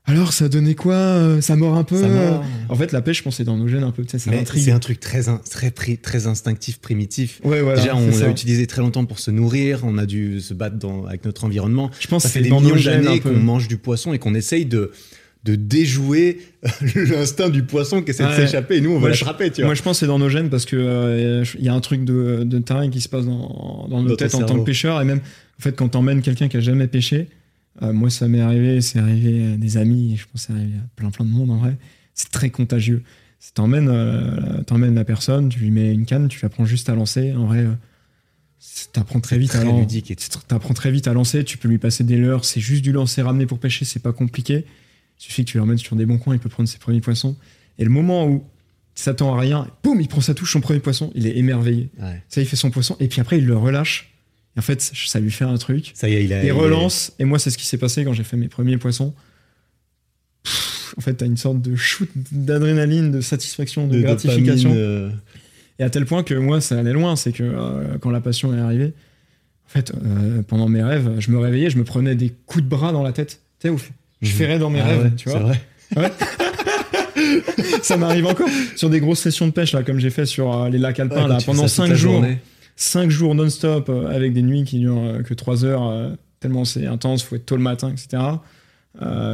alors 0.06 0.34
ça 0.34 0.50
donnait 0.50 0.74
quoi 0.74 0.94
euh, 0.94 1.40
Ça 1.40 1.56
mord 1.56 1.76
un 1.76 1.84
peu 1.84 1.96
euh 2.04 2.36
En 2.68 2.74
fait, 2.74 2.92
la 2.92 3.00
pêche, 3.00 3.18
je 3.18 3.22
pense, 3.22 3.36
c'est 3.36 3.44
dans 3.44 3.56
nos 3.56 3.68
gènes 3.68 3.84
un 3.84 3.90
peu. 3.90 4.04
C'est 4.06 4.70
un 4.70 4.78
truc 4.78 5.00
très, 5.00 5.22
très, 5.70 5.96
très 5.96 6.26
instinctif, 6.26 6.78
primitif. 6.78 7.40
Ouais, 7.42 7.62
voilà, 7.62 7.80
Déjà, 7.80 7.96
on 7.96 8.10
l'a 8.10 8.28
utilisé 8.28 8.66
très 8.66 8.82
longtemps 8.82 9.06
pour 9.06 9.18
se 9.18 9.30
nourrir, 9.30 9.80
on 9.82 9.96
a 9.96 10.04
dû 10.04 10.40
se 10.40 10.52
battre 10.52 10.76
dans, 10.76 11.06
avec 11.06 11.24
notre 11.24 11.44
environnement. 11.44 11.90
Je 12.00 12.06
pense 12.06 12.24
ça 12.24 12.28
fait 12.28 12.42
des 12.42 12.50
millions 12.50 12.76
d'années 12.76 13.20
qu'on 13.20 13.32
mange 13.32 13.66
du 13.66 13.78
poisson 13.78 14.12
et 14.12 14.18
qu'on 14.18 14.34
essaye 14.34 14.66
de 14.66 14.92
de 15.44 15.56
déjouer 15.56 16.38
l'instinct 16.94 17.50
du 17.50 17.64
poisson 17.64 18.00
qui 18.00 18.12
essaie 18.12 18.26
de 18.26 18.32
s'échapper 18.32 18.76
et 18.76 18.80
nous 18.80 18.92
on 18.92 18.98
va 18.98 19.10
l'attraper 19.10 19.50
tu 19.50 19.60
vois. 19.60 19.66
Moi 19.66 19.74
je 19.74 19.82
pense 19.82 19.98
que 19.98 20.00
c'est 20.00 20.06
dans 20.06 20.18
nos 20.18 20.30
gènes 20.30 20.48
parce 20.48 20.64
que 20.64 20.74
euh, 20.74 21.44
il 21.58 21.64
y 21.64 21.68
a 21.68 21.74
un 21.74 21.80
truc 21.80 22.06
de, 22.06 22.44
de 22.44 22.58
terrain 22.60 22.88
qui 22.88 23.02
se 23.02 23.10
passe 23.10 23.26
dans, 23.26 23.86
dans 23.90 24.02
nos 24.02 24.16
têtes 24.16 24.34
en 24.34 24.42
tant 24.42 24.58
que 24.58 24.64
pêcheur 24.64 25.02
et 25.02 25.04
même 25.04 25.18
en 25.18 25.62
fait 25.62 25.76
quand 25.76 25.88
t'emmènes 25.88 26.22
quelqu'un 26.22 26.48
qui 26.48 26.56
a 26.56 26.60
jamais 26.60 26.86
pêché 26.86 27.28
euh, 27.82 27.92
moi 27.92 28.10
ça 28.10 28.28
m'est 28.28 28.40
arrivé 28.40 28.80
c'est 28.80 28.98
arrivé 28.98 29.52
à 29.52 29.56
des 29.56 29.76
amis 29.76 30.16
je 30.16 30.24
pense 30.26 30.46
que 30.46 30.52
c'est 30.52 30.52
arrivé 30.52 30.76
à 30.76 30.88
plein 30.96 31.10
plein 31.10 31.24
de 31.24 31.30
monde 31.30 31.50
en 31.50 31.58
vrai 31.58 31.76
c'est 32.14 32.30
très 32.30 32.50
contagieux 32.50 33.02
t'emmènes 33.54 33.88
euh, 33.88 34.62
la 34.70 35.04
personne 35.04 35.48
tu 35.48 35.58
lui 35.58 35.70
mets 35.70 35.92
une 35.92 36.06
canne 36.06 36.28
tu 36.28 36.40
l'apprends 36.42 36.64
juste 36.64 36.88
à 36.88 36.94
lancer 36.94 37.32
en 37.32 37.46
vrai 37.46 37.66
t'apprends 38.92 39.20
très 39.20 39.38
vite 39.38 39.54
à 39.54 39.64
lancer 39.64 40.02
t'apprends 40.48 40.74
très 40.74 40.90
vite 40.90 41.08
à 41.08 41.12
lancer 41.12 41.44
tu 41.44 41.58
peux 41.58 41.68
lui 41.68 41.78
passer 41.78 42.04
des 42.04 42.16
leurres 42.16 42.44
c'est 42.44 42.60
juste 42.60 42.82
du 42.82 42.92
lancer 42.92 43.22
ramener 43.22 43.46
pour 43.46 43.58
pêcher 43.58 43.84
c'est 43.84 44.02
pas 44.02 44.12
compliqué 44.12 44.64
il 45.18 45.22
suffit 45.22 45.44
que 45.44 45.50
tu 45.50 45.58
l'emmènes 45.58 45.78
sur 45.78 45.96
des 45.96 46.06
bons 46.06 46.18
coins, 46.18 46.34
il 46.34 46.40
peut 46.40 46.48
prendre 46.48 46.68
ses 46.68 46.78
premiers 46.78 47.00
poissons. 47.00 47.36
Et 47.78 47.84
le 47.84 47.90
moment 47.90 48.26
où 48.26 48.44
il 48.96 49.00
s'attend 49.00 49.34
à 49.34 49.40
rien, 49.40 49.68
boum, 49.82 50.00
il 50.00 50.08
prend 50.08 50.20
sa 50.20 50.34
touche, 50.34 50.52
son 50.52 50.60
premier 50.60 50.80
poisson, 50.80 51.10
il 51.14 51.26
est 51.26 51.36
émerveillé. 51.36 51.90
Ça, 52.28 52.40
il 52.40 52.46
fait 52.46 52.56
son 52.56 52.70
poisson, 52.70 52.96
et 53.00 53.08
puis 53.08 53.20
après, 53.20 53.38
il 53.38 53.46
le 53.46 53.56
relâche. 53.56 54.13
Et 54.56 54.60
en 54.60 54.62
fait, 54.62 54.80
ça 54.80 55.20
lui 55.20 55.30
fait 55.30 55.44
un 55.44 55.56
truc. 55.56 55.90
Ça 55.94 56.08
y 56.08 56.14
est, 56.14 56.24
il, 56.24 56.32
a, 56.32 56.44
il 56.44 56.52
relance. 56.52 57.12
Et 57.18 57.24
moi, 57.24 57.38
c'est 57.38 57.50
ce 57.50 57.58
qui 57.58 57.66
s'est 57.66 57.78
passé 57.78 58.04
quand 58.04 58.12
j'ai 58.12 58.24
fait 58.24 58.36
mes 58.36 58.48
premiers 58.48 58.76
poissons. 58.76 59.12
en 60.96 61.00
fait, 61.00 61.14
t'as 61.14 61.26
une 61.26 61.36
sorte 61.36 61.60
de 61.60 61.74
shoot 61.74 62.08
d'adrénaline, 62.32 63.10
de 63.10 63.20
satisfaction, 63.20 63.88
de, 63.88 64.00
gratification. 64.00 64.72
Euh. 64.74 65.10
Et 65.80 65.82
à 65.82 65.90
tel 65.90 66.06
point 66.06 66.22
que 66.22 66.34
moi, 66.34 66.60
ça 66.60 66.78
allait 66.78 66.92
loin. 66.92 67.16
C'est 67.16 67.32
que 67.32 67.42
euh, 67.42 67.98
quand 67.98 68.10
la 68.10 68.20
passion 68.20 68.56
est 68.56 68.60
arrivée, 68.60 68.92
en 69.66 69.70
fait, 69.70 69.92
euh, 69.92 70.42
pendant 70.42 70.68
mes 70.68 70.82
rêves, 70.82 71.16
je 71.18 71.30
me 71.32 71.38
réveillais, 71.38 71.70
je 71.70 71.78
me 71.78 71.84
prenais 71.84 72.14
des 72.14 72.32
coups 72.46 72.64
de 72.64 72.68
bras 72.68 72.92
dans 72.92 73.02
la 73.02 73.12
tête. 73.12 73.40
Tu 73.58 73.68
sais, 73.68 73.70
ouf 73.70 73.90
je 74.22 74.30
ferais 74.30 74.58
dans 74.58 74.70
mes 74.70 74.80
ah 74.80 74.86
rêves, 74.86 75.12
tu 75.16 75.28
vois. 75.28 75.52
C'est 75.90 75.98
vrai. 75.98 76.12
ça 77.82 77.98
m'arrive 77.98 78.26
encore 78.26 78.48
sur 78.74 78.88
des 78.88 78.98
grosses 79.00 79.18
sessions 79.18 79.46
de 79.46 79.52
pêche 79.52 79.72
là, 79.72 79.82
comme 79.82 79.98
j'ai 79.98 80.08
fait 80.08 80.24
sur 80.24 80.66
les 80.70 80.78
lacs 80.78 80.98
alpins 80.98 81.28
là, 81.28 81.38
pendant 81.44 81.68
5 81.68 81.92
jours. 81.92 82.24
5 82.76 83.10
jours 83.10 83.34
non-stop 83.34 83.88
avec 83.88 84.32
des 84.32 84.42
nuits 84.42 84.64
qui 84.64 84.78
durent 84.80 85.22
que 85.24 85.34
3 85.34 85.64
heures, 85.64 86.16
tellement 86.40 86.64
c'est 86.64 86.86
intense, 86.86 87.22
faut 87.22 87.36
être 87.36 87.46
tôt 87.46 87.56
le 87.56 87.62
matin, 87.62 87.92
etc. 87.92 88.22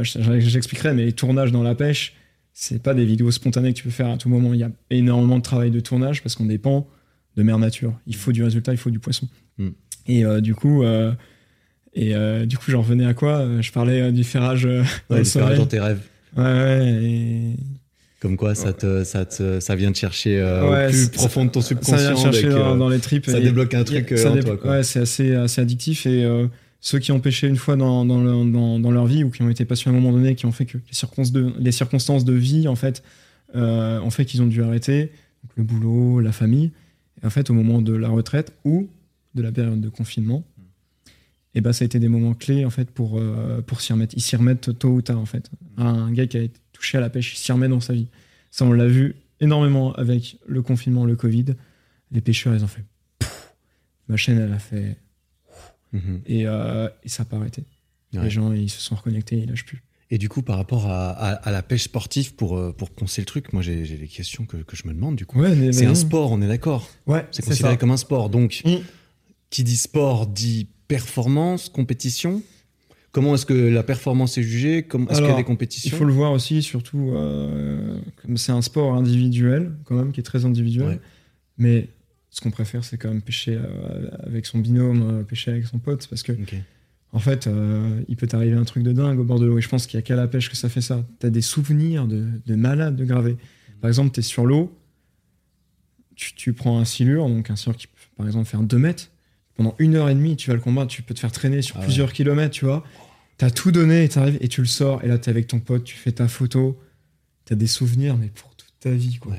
J'expliquerai, 0.03 0.93
mais 0.93 1.05
les 1.05 1.13
tournages 1.13 1.51
dans 1.51 1.63
la 1.63 1.75
pêche, 1.75 2.15
c'est 2.53 2.81
pas 2.81 2.93
des 2.93 3.05
vidéos 3.05 3.31
spontanées 3.31 3.73
que 3.73 3.77
tu 3.77 3.83
peux 3.83 3.89
faire 3.89 4.09
à 4.09 4.17
tout 4.17 4.29
moment. 4.29 4.53
Il 4.53 4.59
y 4.59 4.63
a 4.63 4.71
énormément 4.89 5.37
de 5.37 5.43
travail 5.43 5.71
de 5.71 5.79
tournage 5.79 6.21
parce 6.21 6.35
qu'on 6.35 6.45
dépend 6.45 6.87
de 7.37 7.43
mère 7.43 7.59
nature. 7.59 7.93
Il 8.07 8.15
faut 8.15 8.31
du 8.31 8.43
résultat, 8.43 8.73
il 8.73 8.77
faut 8.77 8.89
du 8.89 8.99
poisson. 8.99 9.27
Mm. 9.57 9.69
Et 10.07 10.25
euh, 10.25 10.41
du 10.41 10.55
coup, 10.55 10.83
euh, 10.83 11.13
et 11.93 12.15
euh, 12.15 12.45
du 12.45 12.57
coup, 12.57 12.71
j'en 12.71 12.81
revenais 12.81 13.05
à 13.05 13.13
quoi? 13.13 13.61
Je 13.61 13.71
parlais 13.71 14.11
du 14.11 14.23
ferrage. 14.23 14.65
Ouais, 15.09 15.23
ferrage 15.23 15.57
dans 15.57 15.65
tes 15.65 15.79
rêves. 15.79 16.01
Ouais, 16.35 16.43
ouais. 16.43 17.55
Comme 18.21 18.37
quoi, 18.37 18.53
ça, 18.53 18.71
te, 18.71 19.03
ça, 19.03 19.25
te, 19.25 19.59
ça 19.59 19.75
vient 19.75 19.91
te 19.91 19.97
chercher 19.97 20.41
au 20.43 20.89
plus 20.89 21.09
profond 21.09 21.45
de 21.45 21.49
ton 21.49 21.61
subconscient. 21.61 21.97
Ça 21.97 22.13
vient 22.13 22.31
chercher 22.31 22.49
dans, 22.49 22.87
les 22.87 22.99
tripes. 22.99 23.25
Ça 23.25 23.39
débloque 23.39 23.73
un 23.73 23.83
truc 23.83 24.11
en 24.11 24.39
toi. 24.39 24.57
Quoi. 24.57 24.71
Ouais, 24.71 24.83
c'est 24.83 24.99
assez, 24.99 25.33
assez 25.33 25.59
addictif. 25.59 26.05
Et 26.05 26.29
ceux 26.79 26.99
qui 26.99 27.11
ont 27.11 27.19
pêché 27.19 27.47
une 27.47 27.57
fois 27.57 27.75
dans, 27.75 28.05
dans, 28.05 28.45
dans, 28.79 28.91
leur 28.91 29.07
vie 29.07 29.23
ou 29.23 29.31
qui 29.31 29.41
ont 29.41 29.49
été 29.49 29.65
passionnés 29.65 29.97
à 29.97 29.99
un 29.99 30.03
moment 30.03 30.15
donné, 30.15 30.35
qui 30.35 30.45
ont 30.45 30.51
fait 30.51 30.65
que 30.65 30.77
les 30.77 30.93
circonstances 30.93 31.31
de, 31.31 31.51
les 31.57 31.71
circonstances 31.71 32.23
de 32.23 32.33
vie, 32.33 32.67
en 32.67 32.75
fait, 32.75 33.01
ont 33.55 34.11
fait 34.11 34.25
qu'ils 34.25 34.43
ont 34.43 34.47
dû 34.47 34.61
arrêter. 34.61 35.11
Donc, 35.43 35.51
le 35.55 35.63
boulot, 35.63 36.19
la 36.19 36.31
famille. 36.31 36.71
Et 37.21 37.25
en 37.25 37.29
fait, 37.31 37.49
au 37.49 37.53
moment 37.53 37.81
de 37.81 37.93
la 37.93 38.09
retraite 38.09 38.53
ou 38.65 38.87
de 39.33 39.41
la 39.41 39.51
période 39.51 39.81
de 39.81 39.89
confinement, 39.89 40.43
et 41.53 41.57
eh 41.57 41.61
ben, 41.61 41.73
ça 41.73 41.83
a 41.83 41.85
été 41.85 41.99
des 41.99 42.07
moments 42.07 42.33
clés 42.33 42.63
en 42.63 42.69
fait 42.69 42.89
pour, 42.89 43.19
euh, 43.19 43.61
pour 43.61 43.81
s'y 43.81 43.91
remettre. 43.91 44.15
Ils 44.15 44.21
s'y 44.21 44.37
remettent 44.37 44.77
tôt 44.79 44.87
ou 44.87 45.01
tard 45.01 45.19
en 45.19 45.25
fait. 45.25 45.51
Un 45.75 46.09
gars 46.13 46.25
qui 46.25 46.37
a 46.37 46.43
été 46.43 46.57
touché 46.81 46.97
à 46.97 47.01
la 47.01 47.09
pêche, 47.09 47.33
il 47.33 47.37
s'y 47.37 47.51
remet 47.51 47.67
dans 47.67 47.79
sa 47.79 47.93
vie. 47.93 48.07
Ça, 48.49 48.65
on 48.65 48.73
l'a 48.73 48.87
vu 48.87 49.15
énormément 49.39 49.93
avec 49.93 50.37
le 50.45 50.61
confinement, 50.61 51.05
le 51.05 51.15
Covid. 51.15 51.45
Les 52.11 52.21
pêcheurs, 52.21 52.55
ils 52.55 52.63
ont 52.63 52.67
fait. 52.67 52.83
Ma 54.07 54.17
chaîne, 54.17 54.39
elle 54.39 54.51
a 54.51 54.59
fait. 54.59 54.97
Mhm. 55.93 56.21
et, 56.25 56.47
euh, 56.47 56.89
et, 57.03 57.09
ça 57.09 57.23
n'a 57.23 57.29
pas 57.29 57.37
arrêté. 57.37 57.63
Les 58.13 58.29
gens, 58.29 58.51
ils 58.51 58.69
se 58.69 58.81
sont 58.81 58.95
reconnectés, 58.95 59.37
ils 59.37 59.49
lâchent 59.49 59.65
plus. 59.65 59.83
Et 60.09 60.17
du 60.17 60.27
coup, 60.27 60.41
par 60.41 60.57
rapport 60.57 60.87
à, 60.89 61.39
la 61.45 61.61
pêche 61.61 61.83
sportive, 61.83 62.33
pour, 62.35 62.57
euh, 62.57 62.73
pour 62.73 62.89
poncer 62.89 63.21
le 63.21 63.25
truc, 63.25 63.53
moi 63.53 63.61
j'ai 63.61 63.83
des 63.83 64.07
questions 64.07 64.45
que, 64.45 64.57
je 64.73 64.87
me 64.87 64.93
demande 64.93 65.15
du 65.15 65.25
coup. 65.25 65.41
c'est 65.71 65.85
un 65.85 65.95
sport, 65.95 66.31
on 66.31 66.41
est 66.41 66.47
d'accord 66.47 66.89
Ouais, 67.07 67.25
c'est 67.31 67.45
considéré 67.45 67.77
comme 67.77 67.91
un 67.91 67.97
sport. 67.97 68.29
Donc, 68.29 68.61
mm. 68.65 68.77
qui 69.49 69.63
dit 69.63 69.77
sport 69.77 70.27
dit 70.27 70.67
performance, 70.87 71.69
compétition. 71.69 72.41
Comment 73.11 73.35
est-ce 73.35 73.45
que 73.45 73.53
la 73.53 73.83
performance 73.83 74.37
est 74.37 74.43
jugée? 74.43 74.77
Est-ce 74.79 75.19
qu'il 75.19 75.29
y 75.29 75.33
a 75.33 75.35
des 75.35 75.43
compétitions? 75.43 75.95
Il 75.95 75.97
faut 75.97 76.05
le 76.05 76.13
voir 76.13 76.31
aussi, 76.31 76.61
surtout, 76.61 77.11
euh, 77.13 77.99
comme 78.21 78.37
c'est 78.37 78.53
un 78.53 78.61
sport 78.61 78.93
individuel, 78.93 79.73
quand 79.83 79.95
même, 79.95 80.11
qui 80.11 80.21
est 80.21 80.23
très 80.23 80.45
individuel. 80.45 80.99
Mais 81.57 81.89
ce 82.29 82.39
qu'on 82.39 82.51
préfère, 82.51 82.85
c'est 82.85 82.97
quand 82.97 83.09
même 83.09 83.21
pêcher 83.21 83.57
euh, 83.57 84.09
avec 84.25 84.45
son 84.45 84.59
binôme, 84.59 85.25
pêcher 85.25 85.51
avec 85.51 85.65
son 85.65 85.79
pote, 85.79 86.07
parce 86.07 86.23
que 86.23 86.31
en 87.13 87.19
fait, 87.19 87.47
euh, 87.47 88.01
il 88.07 88.15
peut 88.15 88.27
t'arriver 88.27 88.55
un 88.55 88.63
truc 88.63 88.83
de 88.83 88.93
dingue 88.93 89.19
au 89.19 89.23
bord 89.23 89.39
de 89.39 89.45
l'eau. 89.45 89.57
Et 89.57 89.61
je 89.61 89.67
pense 89.67 89.85
qu'il 89.85 89.97
y 89.97 89.99
a 89.99 90.01
qu'à 90.01 90.15
la 90.15 90.27
pêche 90.27 90.49
que 90.49 90.55
ça 90.55 90.69
fait 90.69 90.81
ça. 90.81 91.05
Tu 91.19 91.25
as 91.25 91.29
des 91.29 91.41
souvenirs 91.41 92.07
de, 92.07 92.25
de 92.45 92.55
malades 92.55 92.95
de 92.95 93.03
graver. 93.03 93.35
Par 93.81 93.89
exemple, 93.89 94.11
tu 94.11 94.21
es 94.21 94.23
sur 94.23 94.45
l'eau, 94.45 94.73
tu, 96.15 96.53
prends 96.53 96.79
un 96.79 96.85
silure, 96.85 97.27
donc 97.27 97.49
un 97.49 97.55
silure 97.55 97.75
qui 97.75 97.87
peut 97.87 97.93
par 98.15 98.27
exemple 98.27 98.45
faire 98.45 98.61
2 98.61 98.77
mètres. 98.77 99.09
Pendant 99.61 99.75
une 99.77 99.93
heure 99.93 100.09
et 100.09 100.15
demie, 100.15 100.35
tu 100.37 100.49
vas 100.49 100.55
le 100.55 100.59
combattre, 100.59 100.87
tu 100.87 101.03
peux 101.03 101.13
te 101.13 101.19
faire 101.19 101.31
traîner 101.31 101.61
sur 101.61 101.77
ah 101.77 101.83
plusieurs 101.83 102.13
kilomètres, 102.13 102.55
tu 102.55 102.65
vois. 102.65 102.83
Tu 103.37 103.45
as 103.45 103.51
tout 103.51 103.71
donné 103.71 104.05
et 104.05 104.09
tu 104.09 104.17
arrives 104.17 104.39
et 104.41 104.47
tu 104.47 104.61
le 104.61 104.67
sors. 104.67 105.03
Et 105.03 105.07
là, 105.07 105.19
tu 105.19 105.29
es 105.29 105.29
avec 105.29 105.45
ton 105.45 105.59
pote, 105.59 105.83
tu 105.83 105.95
fais 105.95 106.11
ta 106.11 106.27
photo. 106.27 106.79
Tu 107.45 107.53
as 107.53 107.55
des 107.55 107.67
souvenirs, 107.67 108.17
mais 108.17 108.29
pour 108.33 108.55
toute 108.55 108.73
ta 108.79 108.89
vie, 108.89 109.17
quoi 109.19 109.35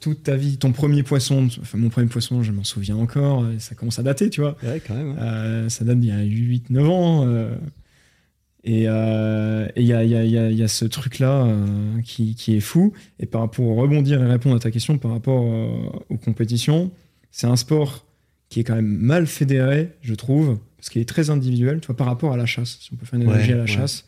toute 0.00 0.22
ta 0.22 0.34
vie. 0.34 0.56
Ton 0.56 0.72
premier 0.72 1.02
poisson, 1.02 1.46
enfin 1.60 1.76
mon 1.76 1.90
premier 1.90 2.06
poisson, 2.08 2.42
je 2.42 2.52
m'en 2.52 2.64
souviens 2.64 2.96
encore, 2.96 3.44
ça 3.58 3.74
commence 3.74 3.98
à 3.98 4.02
dater, 4.02 4.30
tu 4.30 4.40
vois. 4.40 4.56
Euh, 4.64 5.68
ça 5.68 5.84
date 5.84 6.00
d'il 6.00 6.08
y 6.08 6.12
a 6.12 6.24
8-9 6.24 6.86
ans. 6.86 7.26
Euh, 7.26 7.54
et 8.64 8.82
il 8.82 8.88
euh, 8.88 9.68
y, 9.76 9.92
a, 9.92 10.02
y, 10.02 10.16
a, 10.16 10.24
y, 10.24 10.62
a, 10.62 10.68
ce 10.68 10.86
truc-là 10.86 11.46
qui, 12.04 12.34
qui, 12.34 12.56
est 12.56 12.60
fou. 12.60 12.94
Et 13.18 13.26
par, 13.26 13.50
pour 13.50 13.76
rebondir 13.76 14.22
et 14.22 14.26
répondre 14.26 14.56
à 14.56 14.58
ta 14.58 14.70
question 14.70 14.96
par 14.96 15.10
rapport 15.10 15.44
aux 16.08 16.16
compétitions, 16.16 16.90
c'est 17.30 17.46
un 17.46 17.56
sport 17.56 18.06
qui 18.50 18.60
est 18.60 18.64
quand 18.64 18.74
même 18.74 18.98
mal 18.98 19.26
fédéré, 19.26 19.92
je 20.02 20.14
trouve, 20.14 20.58
parce 20.76 20.90
qu'il 20.90 21.00
est 21.00 21.08
très 21.08 21.30
individuel, 21.30 21.80
tu 21.80 21.86
vois, 21.86 21.96
par 21.96 22.06
rapport 22.06 22.32
à 22.34 22.36
la 22.36 22.46
chasse. 22.46 22.78
Si 22.80 22.90
on 22.92 22.96
peut 22.96 23.06
faire 23.06 23.18
une 23.18 23.26
analogie 23.26 23.52
à 23.52 23.56
la 23.56 23.66
chasse, 23.66 24.04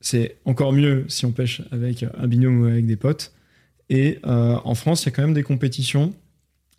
c'est 0.00 0.36
encore 0.44 0.72
mieux 0.72 1.04
si 1.08 1.26
on 1.26 1.32
pêche 1.32 1.62
avec 1.70 2.04
un 2.04 2.26
binôme 2.26 2.62
ou 2.62 2.64
avec 2.66 2.86
des 2.86 2.96
potes. 2.96 3.32
Et 3.90 4.18
euh, 4.26 4.56
en 4.64 4.74
France, 4.74 5.02
il 5.02 5.06
y 5.06 5.08
a 5.08 5.12
quand 5.12 5.22
même 5.22 5.34
des 5.34 5.42
compétitions 5.42 6.14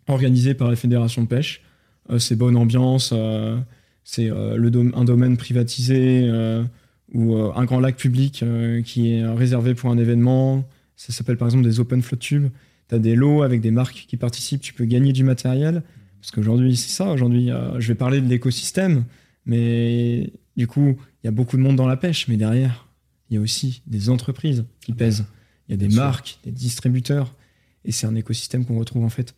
organisées 0.06 0.54
par 0.54 0.68
la 0.68 0.76
Fédération 0.76 1.22
de 1.22 1.28
pêche. 1.28 1.62
Euh, 2.10 2.18
c'est 2.18 2.36
bonne 2.36 2.56
ambiance, 2.56 3.12
euh, 3.12 3.58
c'est 4.04 4.28
le 4.28 4.92
un 4.94 5.04
domaine 5.04 5.36
privatisé 5.36 6.28
ou 7.12 7.36
un 7.36 7.64
grand 7.64 7.80
lac 7.80 7.96
public 7.96 8.44
qui 8.84 9.12
est 9.12 9.26
réservé 9.26 9.74
pour 9.74 9.90
un 9.90 9.98
événement. 9.98 10.66
Ça 10.96 11.12
s'appelle 11.12 11.36
par 11.36 11.48
exemple 11.48 11.64
des 11.64 11.78
Open 11.78 12.02
Float 12.02 12.18
Tubes. 12.18 12.48
Tu 12.90 12.94
as 12.94 12.98
des 12.98 13.14
lots 13.14 13.42
avec 13.42 13.62
des 13.62 13.70
marques 13.70 14.04
qui 14.06 14.18
participent, 14.18 14.60
tu 14.60 14.74
peux 14.74 14.84
gagner 14.84 15.14
du 15.14 15.24
matériel. 15.24 15.82
Parce 16.20 16.32
qu'aujourd'hui, 16.32 16.76
c'est 16.76 16.90
ça. 16.90 17.10
Aujourd'hui, 17.10 17.48
je 17.78 17.88
vais 17.88 17.94
parler 17.94 18.20
de 18.20 18.28
l'écosystème, 18.28 19.04
mais 19.46 20.30
du 20.58 20.66
coup, 20.66 20.98
il 21.22 21.26
y 21.26 21.28
a 21.28 21.30
beaucoup 21.30 21.56
de 21.56 21.62
monde 21.62 21.76
dans 21.76 21.86
la 21.86 21.96
pêche, 21.96 22.28
mais 22.28 22.36
derrière, 22.36 22.86
il 23.30 23.34
y 23.34 23.38
a 23.38 23.40
aussi 23.40 23.82
des 23.86 24.10
entreprises 24.10 24.64
qui 24.80 24.92
pèsent. 24.92 25.24
Il 25.68 25.72
y 25.72 25.74
a 25.74 25.88
des 25.88 25.94
marques, 25.94 26.38
des 26.44 26.50
distributeurs. 26.50 27.34
Et 27.84 27.92
c'est 27.92 28.06
un 28.06 28.14
écosystème 28.14 28.66
qu'on 28.66 28.78
retrouve 28.78 29.04
en 29.04 29.08
fait 29.08 29.34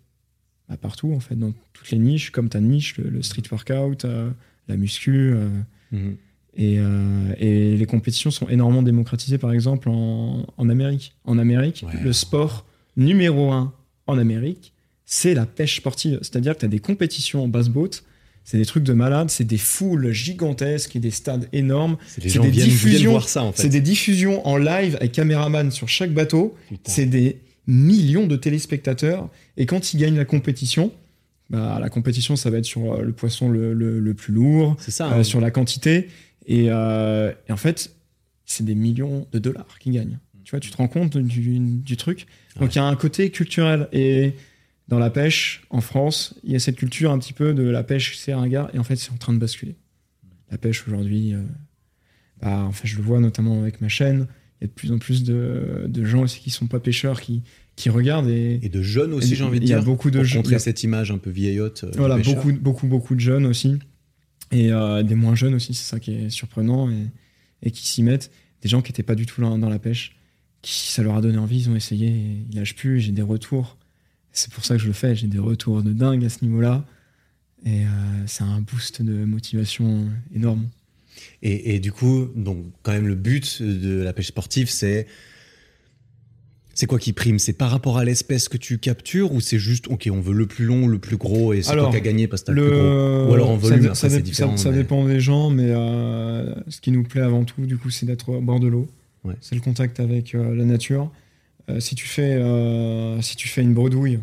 bah, 0.69 0.77
partout, 0.81 1.13
en 1.13 1.21
fait, 1.21 1.37
dans 1.37 1.53
toutes 1.73 1.91
les 1.91 1.99
niches, 1.99 2.31
comme 2.31 2.49
ta 2.49 2.61
niche, 2.61 2.97
le, 2.97 3.23
street 3.23 3.43
workout, 3.51 4.05
euh, 4.05 4.31
la 4.69 4.77
muscu. 4.77 5.33
Euh, 5.35 5.49
mhm. 5.91 6.17
euh, 6.59 7.35
et, 7.39 7.77
les 7.77 7.87
compétitions 7.87 8.31
sont 8.31 8.49
énormément 8.49 8.83
démocratisées, 8.83 9.39
par 9.39 9.53
exemple, 9.53 9.89
en, 9.89 10.47
Amérique. 10.59 11.15
En 11.25 11.39
Amérique, 11.39 11.85
le 12.03 12.13
sport 12.13 12.67
numéro 12.97 13.53
un 13.53 13.73
en 14.07 14.19
Amérique, 14.19 14.73
c'est 15.05 15.35
la 15.35 15.47
pêche 15.47 15.77
sportive. 15.77 16.19
C'est-à-dire 16.23 16.55
que 16.55 16.61
tu 16.61 16.67
as 16.67 16.69
des 16.69 16.81
compétitions 16.81 17.45
en 17.45 17.49
basse-boat 17.49 18.03
c'est 18.45 18.59
des 18.59 18.67
trucs 18.67 18.83
de 18.83 18.93
malade, 18.93 19.31
c'est 19.31 19.45
des 19.45 19.59
foules 19.59 20.11
gigantesques 20.11 20.97
et 20.97 20.99
des 20.99 21.11
stades 21.11 21.49
énormes. 21.53 21.97
C'est 22.09 22.21
des, 22.21 22.51
viennent, 22.51 22.69
diffusions, 22.69 23.13
voir 23.13 23.29
ça 23.29 23.45
en 23.45 23.53
fait. 23.53 23.63
C'est 23.63 23.69
des 23.69 23.81
diffusions 23.81 24.47
en 24.47 24.57
live 24.57 24.97
avec 24.97 25.13
caméraman 25.13 25.71
sur 25.71 25.89
chaque 25.89 26.13
bateau. 26.13 26.57
C'est 26.85 27.07
des 27.07 27.41
millions 27.67 28.27
de 28.27 28.37
téléspectateurs. 28.37 29.29
Et 29.57 29.67
quand 29.67 29.95
ils 29.95 29.99
gagnent 29.99 30.17
la 30.17 30.25
compétition, 30.25 30.93
bah, 31.51 31.79
la 31.81 31.89
compétition, 31.89 32.35
ça 32.35 32.51
va 32.51 32.59
être 32.59 32.65
sur 32.65 32.95
euh, 32.95 33.03
le 33.03 33.13
poisson 33.13 33.49
le, 33.49 33.75
le, 33.75 34.15
plus 34.15 34.33
lourd, 34.33 34.77
ça, 34.81 35.07
euh, 35.07 35.21
hein. 35.21 35.23
sur 35.23 35.41
la 35.41 35.51
quantité. 35.51 36.09
Euh, 36.51 37.33
et, 37.49 37.53
en 37.53 37.57
fait, 37.57 37.95
c'est 38.47 38.65
des 38.65 38.75
millions 38.75 39.27
de 39.33 39.39
dollars 39.39 39.79
qu'ils 39.79 39.93
gagnent. 39.93 40.19
Tu 40.45 40.51
vois, 40.51 40.61
tu 40.61 40.71
te 40.71 40.77
rends 40.77 40.89
compte 40.89 41.17
du, 41.17 41.59
du 41.59 41.97
truc. 41.97 42.27
Donc 42.59 42.75
il 42.75 42.79
y 42.79 42.81
a 42.81 42.85
un 42.85 42.97
côté 42.97 43.31
culturel. 43.31 43.89
Et 43.93 44.35
dans 44.89 44.99
la 44.99 45.11
pêche, 45.11 45.63
en 45.71 45.81
France, 45.81 46.35
il 46.45 46.53
y 46.53 46.57
a 46.57 46.59
cette 46.59 46.77
culture 46.77 47.13
un 47.13 47.19
petit 47.19 47.33
peu 47.33 47.55
de 47.55 47.63
la 47.63 47.83
pêche, 47.83 48.17
c'est 48.19 48.33
un 48.33 48.47
gars, 48.47 48.71
et 48.75 48.79
en 48.79 48.85
fait, 48.85 48.97
c'est 48.97 49.11
en 49.11 49.17
train 49.17 49.33
de 49.33 49.39
basculer. 49.39 49.77
La 50.51 50.59
pêche 50.59 50.87
aujourd'hui, 50.87 51.33
euh, 51.33 51.41
bah, 52.43 52.59
en 52.59 52.73
fait, 52.73 52.87
je 52.87 52.97
le 52.97 53.03
vois 53.03 53.21
notamment 53.21 53.61
avec 53.61 53.81
ma 53.81 53.89
chaîne, 53.89 54.27
il 54.61 54.65
y 54.65 54.67
a 54.67 54.69
de 54.69 54.73
plus 54.73 54.93
en 54.93 54.99
plus 54.99 55.25
de, 55.25 56.05
gens 56.05 56.23
aussi 56.23 56.41
qui 56.41 56.51
sont 56.51 56.67
pas 56.67 56.79
pêcheurs, 56.79 57.21
qui, 57.21 57.43
qui 57.75 57.91
regardent. 57.91 58.29
Et, 58.29 58.61
et 58.63 58.69
de 58.69 58.83
jeunes 58.83 59.13
aussi, 59.15 59.35
j'ai 59.35 59.45
envie 59.45 59.61
de 59.61 59.65
dire. 59.65 59.79
Il 59.79 59.81
y 59.81 59.83
a 59.83 59.85
beaucoup 59.85 60.11
de 60.11 60.23
jeunes. 60.23 60.59
cette 60.59 60.83
image 60.83 61.11
un 61.11 61.19
peu 61.19 61.31
vieillotte. 61.31 61.85
Euh, 61.85 61.91
voilà, 61.97 62.19
beaucoup, 62.19 62.53
beaucoup, 62.53 62.87
beaucoup 62.87 63.15
de 63.15 63.21
jeunes 63.21 63.47
aussi. 63.47 63.79
Et 64.51 64.73
euh, 64.73 65.03
des 65.03 65.15
moins 65.15 65.35
jeunes 65.35 65.55
aussi, 65.55 65.73
c'est 65.73 65.89
ça 65.89 65.99
qui 65.99 66.13
est 66.13 66.29
surprenant, 66.29 66.91
et, 66.91 67.07
et 67.63 67.71
qui 67.71 67.87
s'y 67.87 68.03
mettent. 68.03 68.31
Des 68.61 68.69
gens 68.69 68.83
qui 68.83 68.93
n'étaient 68.93 69.03
pas 69.03 69.15
du 69.15 69.27
tout 69.27 69.41
dans 69.41 69.69
la 69.69 69.79
pêche, 69.79 70.17
qui 70.63 70.93
ça 70.93 71.03
leur 71.03 71.17
a 71.17 71.21
donné 71.21 71.39
envie, 71.39 71.59
ils 71.59 71.71
ont 71.71 71.77
essayé, 71.77 72.09
et 72.09 72.47
ils 72.51 72.57
lâchent 72.57 72.77
plus, 72.77 73.01
j'ai 73.01 73.13
des 73.13 73.23
retours 73.23 73.77
c'est 74.33 74.51
pour 74.53 74.65
ça 74.65 74.77
que 74.77 74.83
je 74.83 74.87
le 74.87 74.93
fais. 74.93 75.15
J'ai 75.15 75.27
des 75.27 75.39
retours 75.39 75.83
de 75.83 75.93
dingue 75.93 76.25
à 76.25 76.29
ce 76.29 76.45
niveau-là. 76.45 76.85
Et 77.65 77.85
euh, 77.85 77.87
c'est 78.27 78.43
un 78.43 78.61
boost 78.61 79.03
de 79.03 79.25
motivation 79.25 80.07
énorme. 80.35 80.69
Et, 81.43 81.79
du 81.79 81.93
coup, 81.93 82.29
donc, 82.35 82.65
quand 82.83 82.93
même, 82.93 83.07
le 83.07 83.15
but 83.15 83.63
de 83.63 84.03
la 84.03 84.13
pêche 84.13 84.29
sportive, 84.29 84.71
c'est. 84.71 85.07
C'est 86.75 86.87
quoi 86.87 86.99
qui 86.99 87.13
prime? 87.13 87.39
C'est 87.39 87.53
par 87.53 87.71
rapport 87.71 87.99
à 87.99 88.05
l'espèce 88.05 88.49
que 88.49 88.57
tu 88.57 88.79
captures 88.79 89.35
ou 89.35 89.43
c'est 89.43 89.59
juste, 89.59 89.89
ok, 89.89 90.09
on 90.11 90.23
veut 90.23 90.33
le 90.33 90.47
plus 90.47 90.65
long, 90.65 90.87
le 90.87 90.99
plus 90.99 91.19
gros 91.19 91.53
et 91.53 91.61
c'est 91.61 91.77
toi 91.77 91.91
qui 91.91 91.97
as 91.99 92.01
gagné 92.01 92.29
parce 92.29 92.41
que 92.41 92.47
t'as 92.47 92.53
le, 92.55 92.67
plus 92.67 92.71
gros? 92.71 93.31
Ou 93.31 93.35
alors 93.35 93.51
en 93.51 93.57
volume, 93.59 93.95
ça, 93.95 94.09
différent. 94.21 94.57
Ça, 94.57 94.73
dépend 94.73 95.07
des 95.07 95.21
gens, 95.21 95.51
mais 95.51 95.69
euh, 95.69 96.55
ce 96.69 96.81
qui 96.81 96.91
nous 96.91 97.03
plaît 97.03 97.21
avant 97.21 97.45
tout, 97.45 97.67
du 97.67 97.77
coup, 97.77 97.91
c'est 97.91 98.07
d'être 98.07 98.31
au 98.31 98.41
bord 98.41 98.59
de 98.59 98.69
l'eau. 98.69 98.89
C'est 99.41 99.55
le 99.55 99.61
contact 99.61 100.01
avec 100.01 100.35
euh, 100.35 100.55
la 100.55 100.65
nature. 100.65 101.11
Euh, 101.69 101.81
si, 101.81 101.95
tu 101.95 102.07
fais, 102.07 102.35
euh, 102.35 103.21
si 103.23 103.37
tu 103.37 103.49
fais 103.49 103.63
une 103.63 103.75
bredouille, 103.75 104.19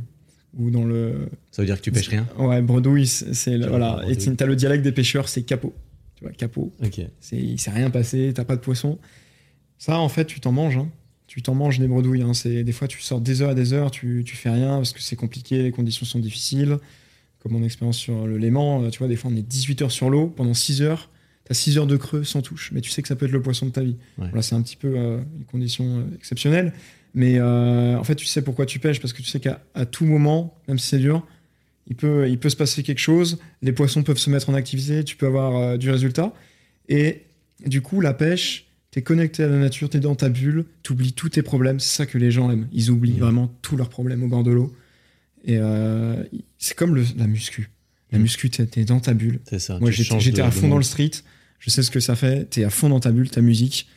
ou 0.58 0.72
dans 0.72 0.84
le. 0.84 1.30
Ça 1.52 1.62
veut 1.62 1.66
dire 1.66 1.78
que 1.78 1.82
tu 1.82 1.92
pêches 1.92 2.10
rien? 2.10 2.28
Ouais, 2.38 2.62
bredouille, 2.62 3.08
c'est. 3.08 3.58
Voilà. 3.58 4.02
Et 4.08 4.18
tu 4.18 4.36
as 4.38 4.46
le 4.46 4.56
dialecte 4.56 4.84
des 4.84 4.92
pêcheurs, 4.92 5.30
c'est 5.30 5.44
capot. 5.44 5.74
Tu 6.16 6.26
vois, 6.26 6.34
capot. 6.34 6.74
Ok. 6.84 7.00
Il 7.32 7.60
s'est 7.60 7.72
rien 7.72 7.90
passé, 7.90 8.32
t'as 8.36 8.44
pas 8.44 8.56
de 8.56 8.62
poisson. 8.62 9.00
Ça, 9.78 10.00
en 10.00 10.10
fait, 10.10 10.26
tu 10.26 10.40
t'en 10.42 10.52
manges. 10.52 10.78
Hein. 10.78 10.90
tu 11.28 11.42
t'en 11.42 11.54
manges 11.54 11.80
des 11.80 11.88
bredouilles. 11.88 12.24
Hein. 12.24 12.34
C'est, 12.34 12.64
des 12.64 12.72
fois, 12.74 12.88
tu 12.88 13.02
sors 13.02 13.22
des 13.22 13.42
heures 13.42 13.52
et 13.52 13.56
des 13.56 13.72
heures, 13.72 13.92
tu, 13.92 14.24
tu 14.26 14.36
fais 14.36 14.50
rien 14.50 14.78
parce 14.78 14.92
que 14.92 15.02
c'est 15.02 15.16
compliqué, 15.16 15.64
les 15.64 15.72
conditions 15.72 16.06
sont 16.06 16.20
difficiles. 16.20 16.78
Comme 17.40 17.54
mon 17.54 17.64
expérience 17.64 17.98
sur 17.98 18.28
le 18.28 18.38
Léman, 18.38 18.90
tu 18.90 19.00
vois, 19.00 19.08
des 19.08 19.16
fois, 19.16 19.32
on 19.34 19.36
est 19.38 19.48
18 19.48 19.84
heures 19.84 19.92
sur 19.92 20.10
l'eau 20.10 20.28
pendant 20.28 20.54
6 20.54 20.82
heures. 20.82 21.10
Tu 21.50 21.54
as 21.54 21.56
6 21.56 21.78
heures 21.80 21.88
de 21.88 21.98
creux 21.98 22.24
sans 22.24 22.44
touche, 22.44 22.72
mais 22.74 22.80
tu 22.82 22.92
sais 22.92 23.02
que 23.02 23.08
ça 23.08 23.16
peut 23.16 23.26
être 23.26 23.32
le 23.32 23.42
poisson 23.42 23.66
de 23.66 23.72
ta 23.72 23.82
vie. 23.82 23.96
Ouais. 24.20 24.28
Voilà, 24.28 24.44
c'est 24.44 24.54
un 24.54 24.62
petit 24.62 24.76
peu 24.76 24.94
euh, 24.96 25.18
une 25.38 25.46
condition 25.46 25.84
euh, 26.00 26.16
exceptionnelle. 26.16 26.74
Mais 27.16 27.40
euh, 27.40 27.98
en 27.98 28.04
fait, 28.04 28.14
tu 28.16 28.28
sais 28.28 28.44
pourquoi 28.44 28.68
tu 28.68 28.78
pêches 28.78 29.00
parce 29.02 29.14
que 29.14 29.24
tu 29.24 29.28
sais 29.30 29.40
qu'à 29.40 29.60
tout 29.90 30.06
moment, 30.06 30.56
même 30.68 30.78
si 30.78 30.88
c'est 30.90 31.00
dur, 31.00 31.26
il 31.88 31.96
peut, 31.96 32.30
il 32.30 32.38
peut 32.38 32.50
se 32.50 32.56
passer 32.56 32.84
quelque 32.84 33.00
chose. 33.00 33.40
Les 33.64 33.72
poissons 33.72 34.04
peuvent 34.04 34.20
se 34.20 34.30
mettre 34.30 34.52
en 34.52 34.54
activité, 34.54 35.04
tu 35.04 35.16
peux 35.16 35.26
avoir 35.26 35.56
euh, 35.58 35.78
du 35.78 35.90
résultat. 35.90 36.34
Et 36.88 37.24
du 37.66 37.82
coup, 37.82 38.00
la 38.00 38.14
pêche, 38.14 38.68
tu 38.92 39.00
es 39.00 39.02
connecté 39.02 39.42
à 39.42 39.48
la 39.48 39.58
nature, 39.58 39.90
tu 39.90 39.98
es 39.98 40.00
dans 40.00 40.14
ta 40.14 40.30
bulle, 40.30 40.66
tu 40.84 40.92
oublies 40.94 41.14
tous 41.14 41.30
tes 41.30 41.42
problèmes. 41.42 41.80
C'est 41.80 41.98
ça 41.98 42.06
que 42.06 42.20
les 42.20 42.30
gens 42.30 42.52
aiment. 42.52 42.68
Ils 42.74 42.92
oublient 42.92 43.18
vraiment 43.20 43.52
tous 43.64 43.76
leurs 43.76 43.90
problèmes 43.90 44.22
au 44.22 44.28
bord 44.28 44.44
de 44.44 44.52
l'eau. 44.52 44.72
Et 45.46 45.58
c'est 46.60 46.76
comme 46.76 46.94
le- 46.94 47.06
la 47.18 47.26
muscu. 47.26 47.70
La 48.12 48.18
Mhm. 48.18 48.24
muscu, 48.24 48.50
tu 48.50 48.62
es 48.62 48.86
dans 48.86 49.00
ta 49.00 49.14
bulle. 49.14 49.40
C'est 49.50 49.60
ça. 49.60 49.80
Moi, 49.80 49.92
j'étais 49.92 50.42
à 50.42 50.52
fond 50.52 50.68
dans 50.68 50.78
le 50.78 50.84
street. 50.84 51.12
Je 51.60 51.70
sais 51.70 51.84
ce 51.84 51.92
que 51.92 52.00
ça 52.00 52.16
fait. 52.16 52.50
Tu 52.50 52.62
es 52.62 52.64
à 52.64 52.70
fond 52.70 52.90
dans 52.90 53.00
ta 53.00 53.12
bulle, 53.12 53.30
ta 53.30 53.42
musique. 53.42 53.88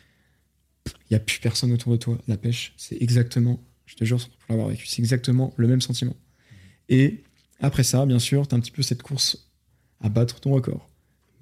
Il 0.86 1.12
n'y 1.12 1.16
a 1.16 1.20
plus 1.20 1.38
personne 1.38 1.72
autour 1.72 1.92
de 1.92 1.96
toi. 1.96 2.18
La 2.28 2.36
pêche, 2.36 2.72
c'est 2.76 3.00
exactement, 3.00 3.60
je 3.86 3.94
te 3.94 4.04
jure, 4.04 4.18
pour 4.18 4.28
l'avoir 4.50 4.68
vécu, 4.68 4.86
c'est 4.86 5.00
exactement 5.00 5.52
le 5.56 5.68
même 5.68 5.80
sentiment. 5.80 6.16
Et 6.88 7.22
après 7.60 7.84
ça, 7.84 8.04
bien 8.06 8.18
sûr, 8.18 8.48
tu 8.48 8.54
as 8.54 8.58
un 8.58 8.60
petit 8.60 8.70
peu 8.72 8.82
cette 8.82 9.02
course 9.02 9.48
à 10.00 10.08
battre 10.08 10.40
ton 10.40 10.50
record. 10.52 10.88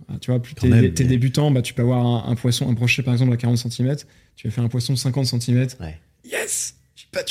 Ah, 0.08 0.18
Tu 0.20 0.30
vois, 0.30 0.40
plus 0.42 0.54
t'es 0.54 0.68
même, 0.68 0.92
t'es 0.92 1.04
mais- 1.04 1.08
débutant, 1.10 1.50
bah, 1.50 1.62
tu 1.62 1.72
peux 1.72 1.82
avoir 1.82 2.04
un, 2.04 2.30
un 2.30 2.34
poisson, 2.34 2.68
un 2.68 2.72
brochet 2.72 3.02
par 3.02 3.14
exemple 3.14 3.32
à 3.32 3.36
40 3.36 3.56
cm. 3.58 3.96
Tu 4.36 4.46
vas 4.48 4.52
faire 4.52 4.64
un 4.64 4.68
poisson 4.68 4.92
de 4.92 4.98
50 4.98 5.26
cm. 5.26 5.68
Ouais. 5.80 5.98
Yes 6.24 6.74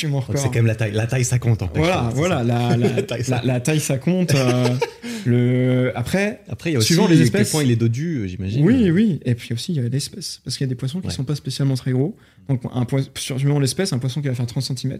Mon 0.03 0.09
Donc, 0.09 0.23
record. 0.27 0.41
C'est 0.41 0.47
quand 0.49 0.55
même 0.55 0.65
la 0.65 0.75
taille. 0.75 0.91
La 0.91 1.07
taille, 1.07 1.23
ça 1.23 1.39
compte 1.39 1.61
en. 1.61 1.69
Voilà, 1.73 2.09
voilà, 2.13 2.43
la, 2.43 2.75
la, 2.75 2.87
La 2.95 3.01
taille, 3.03 3.23
ça 3.23 3.41
la- 3.43 3.59
taille, 3.61 3.79
ça 3.79 3.97
compte. 3.97 4.35
euh, 4.35 4.67
le... 5.25 5.91
Après, 5.95 6.41
Après, 6.49 6.71
il 6.71 6.73
y 6.73 6.75
a 6.75 6.79
aussi 6.79 6.87
Suivant 6.87 7.07
les 7.07 7.21
espèces. 7.21 7.51
point 7.51 7.63
il 7.63 7.71
est 7.71 7.75
dodu, 7.77 8.17
euh, 8.19 8.27
j'imagine. 8.27 8.65
Oui, 8.65 8.91
oui. 8.91 9.19
Et 9.25 9.35
puis 9.35 9.53
aussi, 9.53 9.71
il 9.73 9.81
y 9.81 9.85
a 9.85 9.87
l'espèce. 9.87 10.41
Parce 10.43 10.57
qu'il 10.57 10.65
y 10.65 10.69
a 10.69 10.69
des 10.69 10.75
poissons 10.75 10.99
qui 10.99 11.07
Ouais. 11.07 11.13
sont 11.13 11.23
pas 11.23 11.35
spécialement 11.35 11.75
très 11.75 11.91
gros. 11.91 12.15
Donc, 12.49 12.61
un 12.73 12.83
poisson, 12.85 13.09
suivant 13.15 13.59
l'espèce, 13.59 13.93
un 13.93 13.99
poisson 13.99 14.21
qui 14.21 14.27
va 14.27 14.33
faire 14.35 14.45
30 14.47 14.63
cm, 14.77 14.97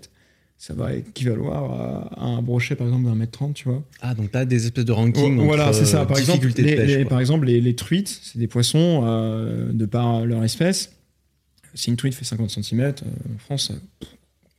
ça 0.58 0.74
va 0.74 0.94
équivaloir 0.94 2.12
à 2.18 2.26
un 2.26 2.42
brochet, 2.42 2.76
par 2.76 2.88
exemple, 2.88 3.06
d'un 3.06 3.16
mètre 3.16 3.32
30, 3.32 3.54
tu 3.56 3.68
vois. 3.70 3.84
Ah, 4.02 4.14
donc 4.14 4.32
t'as 4.32 4.46
des 4.46 4.66
espèces 4.66 4.86
de 4.86 4.92
ranking. 4.92 5.40
Oh, 5.40 5.44
voilà, 5.46 5.72
c'est 5.74 5.86
ça. 5.86 6.02
euh, 6.02 6.06
Par 6.06 6.18
exemple, 6.18 6.52
de 6.54 6.62
les, 6.62 6.76
pêche, 6.76 6.88
les- 6.90 7.02
quoi. 7.04 7.10
par 7.10 7.20
exemple 7.20 7.46
les, 7.48 7.60
les 7.62 7.76
truites, 7.76 8.20
c'est 8.24 8.40
des 8.40 8.48
poissons, 8.48 9.02
euh, 9.06 9.72
de 9.74 9.86
par 9.86 10.26
leur 10.26 10.44
espèce. 10.44 10.94
Si 11.76 11.90
une 11.90 11.96
truite 11.98 12.14
fait 12.16 12.26
50 12.26 12.50
cm, 12.50 12.82
en 13.04 13.38
France, 13.40 13.72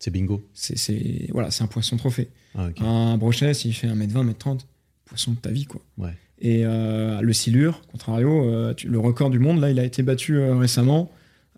C'est 0.00 0.10
bingo. 0.10 0.42
c'est 0.54 1.28
voilà, 1.30 1.50
c'est 1.52 1.62
un 1.62 1.66
poisson 1.68 1.96
trophée. 1.96 2.28
Ah, 2.56 2.66
ok. 2.68 2.80
Un 2.80 3.16
brochet, 3.18 3.54
s'il 3.54 3.72
fait 3.74 3.86
1m20, 3.86 4.32
1m30, 4.32 4.60
poisson 5.04 5.32
de 5.32 5.36
ta 5.36 5.50
vie, 5.50 5.66
quoi. 5.66 5.80
Ouais. 5.98 6.14
Et 6.40 6.62
euh, 6.64 7.20
le 7.20 7.32
silure, 7.34 7.82
contrario, 7.92 8.44
euh, 8.50 8.72
tu- 8.74 8.88
le 8.88 8.98
record 8.98 9.28
du 9.30 9.38
monde, 9.38 9.60
là, 9.60 9.70
il 9.70 9.78
a 9.78 9.84
été 9.84 10.02
battu 10.02 10.36
euh, 10.36 10.56
récemment. 10.56 11.12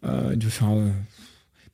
Euh, 0.04 0.30
il 0.32 0.38
devait 0.38 0.50
faire. 0.50 0.70
euh, 0.70 0.90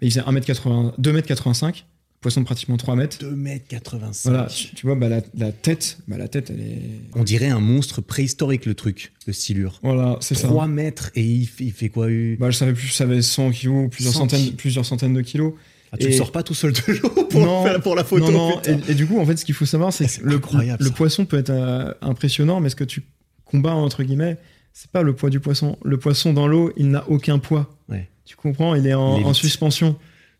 il 0.03 0.11
faisait 0.12 0.21
1m80, 0.21 0.93
2m85, 1.01 1.85
poisson 2.21 2.41
de 2.43 2.45
pratiquement 2.45 2.77
3 2.77 2.97
mètres. 2.97 3.16
2m85. 3.19 4.21
Voilà, 4.25 4.45
tu, 4.47 4.75
tu 4.75 4.87
vois, 4.87 4.95
bah, 4.95 5.09
la, 5.09 5.23
la 5.35 5.53
tête, 5.53 5.99
bah, 6.07 6.19
la 6.19 6.29
tête, 6.29 6.51
elle 6.51 6.61
est. 6.61 6.81
On 7.14 7.25
dirait 7.25 7.49
un 7.49 7.61
monstre 7.61 8.01
préhistorique, 8.03 8.66
le 8.66 8.75
truc, 8.75 9.12
le 9.27 9.33
silure. 9.33 9.81
Voilà, 9.83 10.19
c'est 10.21 10.35
ça. 10.35 10.49
3 10.49 10.66
mètres 10.66 11.11
et 11.14 11.25
il, 11.25 11.47
fait- 11.47 11.64
il 11.64 11.73
fait 11.73 11.89
quoi 11.89 12.11
eu 12.11 12.37
Bah, 12.39 12.51
je 12.51 12.57
savais 12.59 12.75
plus, 12.75 12.89
je 12.89 12.93
savais 12.93 13.23
100 13.23 13.51
kilos, 13.53 13.89
plusieurs, 13.91 14.12
100 14.12 14.21
centaines, 14.21 14.45
ki- 14.45 14.53
plusieurs 14.53 14.85
centaines 14.85 15.14
de 15.14 15.23
kilos. 15.23 15.55
Ah, 15.93 15.97
Tu 15.99 16.07
et- 16.07 16.11
ne 16.11 16.14
sors 16.14 16.32
pas 16.32 16.43
tout 16.43 16.55
seul 16.55 16.72
de 16.72 16.80
l'eau 16.93 17.09
pour, 17.30 17.41
Non, 17.45 17.64
faire- 17.64 17.80
pour 17.80 17.95
la 17.95 18.05
photo. 18.05 18.30
non, 18.30 18.51
non, 18.51 18.57
putain. 18.59 18.78
et, 18.89 18.93
et 18.93 18.95
du 18.95 19.07
coup, 19.07 19.18
en 19.18 19.26
fait, 19.26 19.36
ce 19.36 19.45
qu'il 19.45 19.55
faut 19.55 19.66
savoir, 19.66 19.93
c'est 19.93 20.07
C'est 20.09 20.20
que 20.22 20.26
le, 20.26 20.41
le 20.80 20.91
poisson 20.91 21.24
peut 21.26 21.39
être 21.39 21.51
euh, 21.51 21.93
impressionnant, 22.03 22.61
mais 22.61 22.68
ce 22.70 22.76
que 22.76 22.84
tu 22.84 23.05
combats, 23.45 23.74
entre 23.74 24.03
guillemets, 24.03 24.36
c'est 24.72 24.91
pas 24.91 25.03
le 25.03 25.14
poids 25.14 25.30
du 25.30 25.41
poisson. 25.41 25.78
Le 25.84 25.99
poisson 25.99 26.32
dans 26.32 26.47
l'eau, 26.47 26.72
il 26.76 26.91
n'a 26.91 27.09
aucun 27.09 27.39
poids. 27.39 27.74
Ouais. 27.89 28.09
Tu 28.24 28.36
comprends? 28.36 28.74
Il 28.74 28.86
est 28.86 28.95
en, 28.95 29.18
Il 29.18 29.34
suspension. 29.34 29.97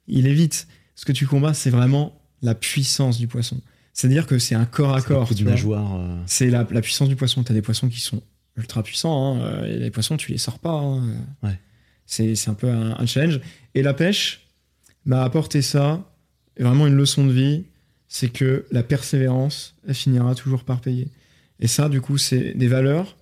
Il 0.07 0.27
est 0.27 0.33
vite. 0.35 0.69
Ce 0.95 1.05
que 1.05 1.13
tu 1.13 1.27
combats, 1.27 1.55
c'est 1.55 1.71
vraiment 1.71 2.21
la 2.43 2.55
puissance 2.55 3.19
du 3.19 3.27
poisson. 3.29 3.61
C'est-à-dire 3.95 4.27
que 4.27 4.39
c'est 4.39 4.55
un 4.55 4.65
corps 4.67 4.95
à 4.95 5.01
C'est 5.01 5.07
corps. 5.09 5.29
nageoire. 5.43 5.97
euh, 5.97 6.17
C'est 6.27 6.51
la, 6.51 6.67
la 6.71 6.81
puissance 6.83 7.09
du 7.09 7.17
poisson. 7.17 7.43
Tu 7.43 7.51
as 7.51 7.55
des 7.55 7.63
poissons 7.63 7.89
qui 7.89 8.01
sont 8.01 8.23
ultra 8.57 8.83
puissants. 8.83 9.35
hein, 9.37 9.41
euh, 9.41 9.65
et 9.67 9.79
les 9.79 9.91
poissons, 9.91 10.17
tu 10.17 10.31
les 10.31 10.39
sors 10.39 10.59
pas. 10.59 10.73
hein. 10.75 11.03
Ouais. 11.43 11.59
C'est 12.07 12.35
c'est 12.37 12.49
un 12.51 12.55
peu 12.55 12.69
un, 12.71 12.97
un 12.99 13.07
challenge. 13.07 13.41
Et 13.75 13.83
la 13.83 13.95
pêche 13.95 14.47
m'a 15.09 15.25
apporté 15.25 15.61
ça, 15.61 16.09
et 16.57 16.63
vraiment 16.63 16.87
une 16.87 16.95
leçon 16.95 17.27
de 17.27 17.33
vie, 17.33 17.65
c'est 18.07 18.29
que 18.29 18.65
la 18.71 18.83
persévérance, 18.83 19.75
elle 19.87 19.95
finira 19.95 20.35
toujours 20.37 20.63
par 20.63 20.81
payer. 20.81 21.09
Et 21.59 21.67
ça, 21.67 21.89
du 21.89 22.01
coup, 22.01 22.19
c'est 22.19 22.55
des 22.55 22.69
valeurs 22.69 23.17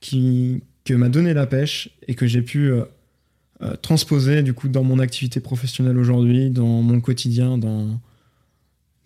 qui, 0.00 0.62
que 0.84 0.94
m'a 0.94 1.08
donné 1.08 1.34
la 1.34 1.46
pêche 1.46 1.90
et 2.08 2.14
que 2.14 2.26
j'ai 2.26 2.42
pu 2.42 2.70
euh, 2.70 2.84
euh, 3.62 3.76
transposer 3.76 4.42
du 4.42 4.52
coup 4.52 4.68
dans 4.68 4.82
mon 4.82 4.98
activité 4.98 5.40
professionnelle 5.40 5.98
aujourd'hui, 5.98 6.50
dans 6.50 6.82
mon 6.82 7.00
quotidien, 7.00 7.58
dans, 7.58 8.00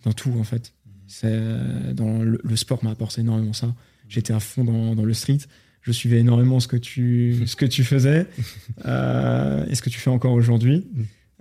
dans 0.04 0.12
tout 0.12 0.32
en 0.38 0.44
fait. 0.44 0.72
C'est 1.06 1.28
euh, 1.30 1.92
dans 1.92 2.22
le, 2.22 2.40
le 2.42 2.56
sport 2.56 2.82
m'a 2.84 2.90
apporté 2.90 3.20
énormément 3.20 3.52
ça. 3.52 3.74
J'étais 4.08 4.32
à 4.32 4.40
fond 4.40 4.64
dans, 4.64 4.94
dans 4.94 5.04
le 5.04 5.14
street. 5.14 5.38
Je 5.82 5.92
suivais 5.92 6.18
énormément 6.18 6.60
ce 6.60 6.68
que 6.68 6.76
tu, 6.76 7.42
ce 7.46 7.56
que 7.56 7.66
tu 7.66 7.84
faisais 7.84 8.26
euh, 8.86 9.64
et 9.68 9.74
ce 9.74 9.82
que 9.82 9.90
tu 9.90 9.98
fais 9.98 10.10
encore 10.10 10.32
aujourd'hui. 10.32 10.86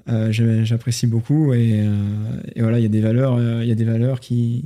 Euh, 0.10 0.32
J'apprécie 0.66 1.08
beaucoup 1.08 1.54
et, 1.54 1.82
euh, 1.82 2.42
et 2.56 2.62
voilà, 2.62 2.80
il 2.80 2.84
y 2.84 2.86
a 2.86 2.90
des 2.90 3.02
valeurs, 3.02 3.36
euh, 3.36 3.62
il 3.64 3.70
y 3.70 3.72
a 3.72 3.76
des 3.76 3.84
valeurs 3.86 4.20
qui, 4.20 4.66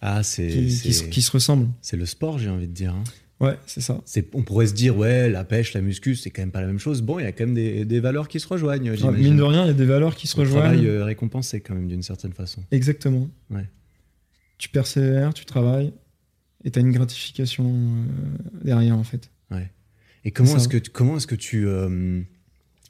Ah, 0.00 0.22
c'est 0.22 0.48
qui, 0.48 0.64
qui 0.66 0.70
se- 0.70 0.92
c'est- 1.04 1.08
qui 1.10 1.22
se 1.22 1.30
ressemblent. 1.30 1.68
c'est 1.80 1.96
le 1.96 2.06
sport, 2.06 2.38
j'ai 2.38 2.50
envie 2.50 2.68
de 2.68 2.72
dire. 2.74 2.94
hein. 2.94 3.04
Ouais, 3.40 3.56
c'est 3.66 3.80
ça. 3.80 4.00
On 4.34 4.42
pourrait 4.42 4.68
se 4.68 4.74
dire, 4.74 4.96
ouais, 4.96 5.28
la 5.28 5.42
pêche, 5.42 5.72
la 5.72 5.80
muscu, 5.80 6.14
c'est 6.14 6.30
quand 6.30 6.42
même 6.42 6.52
pas 6.52 6.60
la 6.60 6.68
même 6.68 6.78
chose. 6.78 7.02
Bon, 7.02 7.18
il 7.18 7.24
y 7.24 7.26
a 7.26 7.32
quand 7.32 7.44
même 7.44 7.54
des, 7.54 7.84
des 7.84 7.98
valeurs 7.98 8.28
qui 8.28 8.38
se 8.38 8.46
rejoignent, 8.46 8.92
Ah, 9.02 9.10
mine 9.10 9.36
de 9.36 9.42
rien, 9.42 9.64
il 9.64 9.66
y 9.66 9.70
a 9.70 9.72
des 9.72 9.84
valeurs 9.84 10.14
qui 10.14 10.28
se 10.28 10.36
Le 10.36 10.42
rejoignent. 10.42 10.62
travail 10.74 10.86
euh, 10.86 11.04
récompensé 11.04 11.60
quand 11.60 11.74
même 11.74 11.88
d'une 11.88 12.02
certaine 12.04 12.32
façon. 12.32 12.62
Exactement. 12.70 13.28
Ouais. 13.50 13.68
Tu 14.58 14.68
persévères, 14.68 15.34
tu 15.34 15.44
travailles 15.44 15.92
et 16.64 16.70
tu 16.70 16.78
as 16.78 16.82
une 16.82 16.92
gratification 16.92 17.64
euh, 17.66 18.60
derrière 18.64 18.96
en 18.96 19.04
fait. 19.04 19.28
Et 20.24 20.30
comment 20.30 20.56
est-ce 20.56 20.68
que, 20.68 20.76
tu- 20.76 20.90
comment 20.92 21.16
est-ce 21.16 21.26
que 21.26 21.34
tu. 21.34 21.66
euh, 21.66 22.20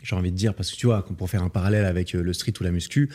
j'ai 0.02 0.16
envie 0.16 0.30
de 0.32 0.36
dire, 0.36 0.54
parce 0.54 0.70
que 0.70 0.76
tu 0.76 0.86
vois, 0.86 1.04
pour 1.04 1.30
faire 1.30 1.42
un 1.42 1.48
parallèle 1.48 1.84
avec 1.84 2.14
euh, 2.14 2.22
le 2.22 2.32
street 2.32 2.52
ou 2.60 2.64
la 2.64 2.70
muscu, 2.72 3.08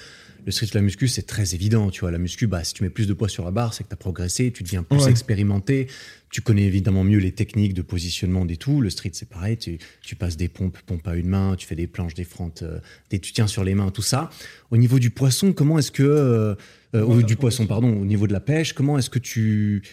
le 0.45 0.51
street 0.51 0.67
ou 0.73 0.75
la 0.75 0.81
muscu, 0.81 1.07
c'est 1.07 1.23
très 1.23 1.53
évident. 1.55 1.89
Tu 1.89 2.01
vois, 2.01 2.11
la 2.11 2.17
muscu, 2.17 2.47
bah, 2.47 2.63
si 2.63 2.73
tu 2.73 2.83
mets 2.83 2.89
plus 2.89 3.07
de 3.07 3.13
poids 3.13 3.27
sur 3.29 3.43
la 3.43 3.51
barre, 3.51 3.73
c'est 3.73 3.83
que 3.83 3.89
tu 3.89 3.93
as 3.93 3.97
progressé, 3.97 4.51
tu 4.51 4.63
deviens 4.63 4.83
plus 4.83 5.03
Ouais. 5.03 5.11
expérimenté, 5.11 5.87
tu 6.29 6.41
connais 6.41 6.63
évidemment 6.63 7.03
mieux 7.03 7.19
les 7.19 7.31
techniques 7.33 7.73
de 7.73 7.81
positionnement 7.81 8.45
des 8.45 8.55
tout. 8.57 8.79
Le 8.81 8.89
street, 8.89 9.11
c'est 9.13 9.27
pareil, 9.29 9.57
tu, 9.57 9.77
tu 10.01 10.15
passes 10.15 10.37
des 10.37 10.47
pompes, 10.47 10.77
pompes 10.85 11.07
à 11.07 11.15
une 11.15 11.27
main, 11.27 11.55
tu 11.57 11.67
fais 11.67 11.75
des 11.75 11.87
planches, 11.87 12.13
des 12.13 12.23
frontes, 12.23 12.63
euh, 12.63 12.79
des, 13.09 13.19
tu 13.19 13.33
tiens 13.33 13.47
sur 13.47 13.63
les 13.65 13.75
mains, 13.75 13.91
tout 13.91 14.01
ça. 14.01 14.29
Au 14.71 14.77
niveau 14.77 14.99
du 14.99 15.09
poisson, 15.09 15.51
comment 15.53 15.77
est-ce 15.79 15.91
que. 15.91 16.03
euh, 16.03 16.55
euh, 16.95 17.21
du 17.23 17.35
poisson, 17.35 17.67
pardon, 17.67 17.89
au 17.93 18.05
niveau 18.05 18.27
de 18.27 18.33
la 18.33 18.39
pêche, 18.39 18.71
comment 18.73 18.97
est-ce 18.97 19.09
que 19.09 19.19
tu. 19.19 19.83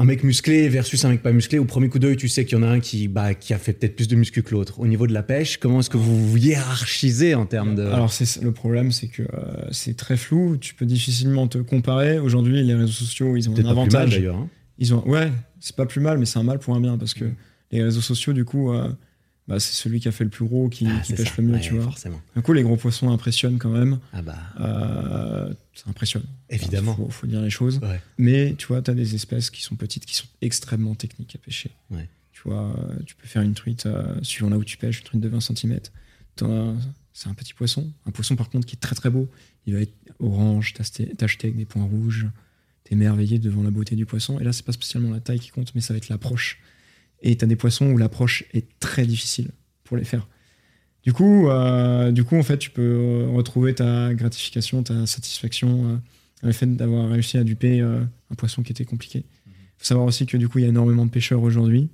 Un 0.00 0.04
mec 0.04 0.22
musclé 0.22 0.68
versus 0.68 1.04
un 1.04 1.08
mec 1.08 1.22
pas 1.22 1.32
musclé, 1.32 1.58
au 1.58 1.64
premier 1.64 1.88
coup 1.88 1.98
d'œil, 1.98 2.16
tu 2.16 2.28
sais 2.28 2.44
qu'il 2.44 2.56
y 2.56 2.60
en 2.60 2.62
a 2.62 2.68
un 2.68 2.78
qui, 2.78 3.08
bah, 3.08 3.34
qui 3.34 3.52
a 3.52 3.58
fait 3.58 3.72
peut-être 3.72 3.96
plus 3.96 4.06
de 4.06 4.14
muscu 4.14 4.44
que 4.44 4.52
l'autre. 4.52 4.78
Au 4.78 4.86
niveau 4.86 5.08
de 5.08 5.12
la 5.12 5.24
pêche, 5.24 5.56
comment 5.56 5.80
est-ce 5.80 5.90
que 5.90 5.96
vous 5.96 6.28
vous 6.28 6.36
hiérarchisez 6.38 7.34
en 7.34 7.46
termes 7.46 7.74
de. 7.74 7.82
Alors 7.82 8.12
c'est 8.12 8.40
le 8.40 8.52
problème, 8.52 8.92
c'est 8.92 9.08
que 9.08 9.22
euh, 9.22 9.26
c'est 9.72 9.96
très 9.96 10.16
flou. 10.16 10.56
Tu 10.56 10.74
peux 10.74 10.86
difficilement 10.86 11.48
te 11.48 11.58
comparer. 11.58 12.20
Aujourd'hui, 12.20 12.62
les 12.62 12.74
réseaux 12.74 12.92
sociaux, 12.92 13.36
ils 13.36 13.50
ont 13.50 13.58
un 13.58 13.64
avantage. 13.66 14.10
d'ailleurs. 14.10 14.36
hein. 14.36 14.48
Ils 14.78 14.94
ont, 14.94 15.04
ouais, 15.08 15.32
c'est 15.58 15.74
pas 15.74 15.86
plus 15.86 16.00
mal, 16.00 16.18
mais 16.18 16.26
c'est 16.26 16.38
un 16.38 16.44
mal 16.44 16.60
pour 16.60 16.76
un 16.76 16.80
bien 16.80 16.96
parce 16.96 17.14
que 17.14 17.24
les 17.72 17.82
réseaux 17.82 18.00
sociaux, 18.00 18.32
du 18.32 18.44
coup, 18.44 18.72
euh, 18.72 18.88
bah, 19.48 19.58
c'est 19.58 19.72
celui 19.72 19.98
qui 19.98 20.06
a 20.08 20.12
fait 20.12 20.24
le 20.24 20.30
plus 20.30 20.44
gros 20.44 20.68
qui, 20.68 20.86
Ah, 20.86 21.00
qui 21.00 21.14
pêche 21.14 21.28
ça. 21.28 21.34
le 21.38 21.44
mieux, 21.48 21.54
Ouais, 21.54 21.60
tu 21.60 21.74
vois. 21.74 21.84
Forcément. 21.84 22.20
Du 22.36 22.42
coup, 22.42 22.52
les 22.52 22.62
gros 22.62 22.76
poissons 22.76 23.10
impressionnent 23.10 23.58
quand 23.58 23.70
même. 23.70 23.98
Ah 24.12 24.22
bah, 24.22 24.36
Euh, 24.60 25.52
ça 25.74 25.84
impressionne. 25.90 26.24
évidemment. 26.50 26.94
Faut, 26.94 27.08
faut 27.10 27.26
dire 27.26 27.40
les 27.40 27.50
choses. 27.50 27.78
Ouais. 27.82 28.00
Mais 28.18 28.54
tu 28.58 28.66
vois, 28.68 28.82
tu 28.82 28.90
as 28.90 28.94
des 28.94 29.14
espèces 29.14 29.50
qui 29.50 29.62
sont 29.62 29.74
petites, 29.74 30.04
qui 30.06 30.14
sont 30.14 30.26
extrêmement 30.42 30.94
techniques 30.94 31.34
à 31.34 31.38
pêcher. 31.38 31.70
Ouais. 31.90 32.08
Tu 32.32 32.42
vois, 32.44 32.72
tu 33.06 33.14
peux 33.16 33.26
faire 33.26 33.42
une 33.42 33.54
truite, 33.54 33.86
euh, 33.86 34.14
suivant 34.22 34.48
là 34.50 34.58
où 34.58 34.64
tu 34.64 34.76
pêches, 34.76 34.98
une 35.00 35.04
truite 35.04 35.20
de 35.22 35.28
20 35.28 35.40
cm. 35.40 35.80
C'est 37.14 37.28
un 37.28 37.34
petit 37.34 37.52
poisson. 37.54 37.90
Un 38.06 38.12
poisson, 38.12 38.36
par 38.36 38.48
contre, 38.48 38.66
qui 38.66 38.76
est 38.76 38.78
très 38.78 38.94
très 38.94 39.10
beau. 39.10 39.28
Il 39.66 39.74
va 39.74 39.80
être 39.80 39.94
orange, 40.20 40.72
tacheté 40.74 41.06
tacheté 41.16 41.48
avec 41.48 41.56
des 41.56 41.64
points 41.64 41.82
rouges. 41.84 42.26
T'es 42.84 42.94
émerveillé 42.94 43.38
devant 43.40 43.62
la 43.64 43.70
beauté 43.70 43.96
du 43.96 44.06
poisson. 44.06 44.38
Et 44.38 44.44
là, 44.44 44.52
c'est 44.52 44.64
pas 44.64 44.72
spécialement 44.72 45.10
la 45.10 45.18
taille 45.20 45.40
qui 45.40 45.50
compte, 45.50 45.74
mais 45.74 45.80
ça 45.80 45.92
va 45.94 45.98
être 45.98 46.08
l'approche. 46.08 46.60
Et 47.22 47.36
t'as 47.36 47.46
des 47.46 47.56
poissons 47.56 47.86
où 47.90 47.98
l'approche 47.98 48.44
est 48.54 48.66
très 48.80 49.04
difficile 49.06 49.50
pour 49.84 49.96
les 49.96 50.04
faire. 50.04 50.26
Du 51.04 51.12
coup, 51.12 51.48
euh, 51.48 52.10
du 52.12 52.22
coup, 52.24 52.36
en 52.36 52.42
fait, 52.42 52.58
tu 52.58 52.70
peux 52.70 52.82
euh, 52.82 53.28
retrouver 53.30 53.74
ta 53.74 54.12
gratification, 54.14 54.82
ta 54.82 55.06
satisfaction 55.06 55.86
euh, 55.86 55.96
le 56.42 56.52
fait 56.52 56.66
d'avoir 56.76 57.08
réussi 57.10 57.38
à 57.38 57.44
duper 57.44 57.80
un 57.80 58.08
poisson 58.36 58.62
qui 58.62 58.70
était 58.72 58.84
compliqué. 58.84 59.24
Il 59.46 59.52
faut 59.78 59.84
savoir 59.84 60.06
aussi 60.06 60.26
que 60.26 60.36
du 60.36 60.48
coup, 60.48 60.58
il 60.58 60.62
y 60.62 60.64
a 60.66 60.68
énormément 60.68 61.06
de 61.06 61.10
pêcheurs 61.10 61.42
aujourd'hui. 61.42 61.88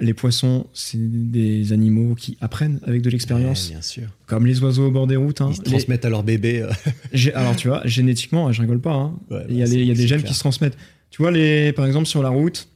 Les 0.00 0.14
poissons, 0.14 0.66
c'est 0.74 0.98
des 1.30 1.72
animaux 1.72 2.14
qui 2.14 2.36
apprennent 2.40 2.78
avec 2.84 3.02
de 3.02 3.10
l'expérience, 3.10 3.64
Ouais, 3.68 3.72
bien 3.74 3.82
sûr. 3.82 4.08
comme 4.26 4.46
les 4.46 4.62
oiseaux 4.62 4.86
au 4.86 4.90
bord 4.90 5.06
des 5.08 5.16
routes. 5.16 5.40
hein. 5.40 5.48
Ils 5.50 5.56
se 5.56 5.62
Les- 5.62 5.70
transmettent 5.70 6.04
à 6.04 6.10
leur 6.10 6.22
bébé. 6.22 6.64
Alors, 7.34 7.56
tu 7.56 7.68
vois, 7.68 7.80
génétiquement, 7.86 8.52
je 8.52 8.60
rigole 8.60 8.80
pas. 8.80 8.92
hein. 8.94 9.18
Ouais, 9.30 9.44
il 9.48 9.56
y 9.56 9.62
a, 9.62 9.64
bah, 9.64 9.70
les- 9.72 9.80
il 9.80 9.86
y 9.88 9.90
a 9.90 9.94
c'est- 9.94 10.02
des 10.02 10.06
gènes 10.08 10.18
clair. 10.20 10.28
qui 10.30 10.34
se 10.34 10.40
transmettent. 10.40 10.76
Tu 11.10 11.22
vois, 11.22 11.30
les, 11.32 11.72
par 11.72 11.86
exemple, 11.86 12.06
sur 12.06 12.22
la 12.22 12.28
route, 12.28 12.68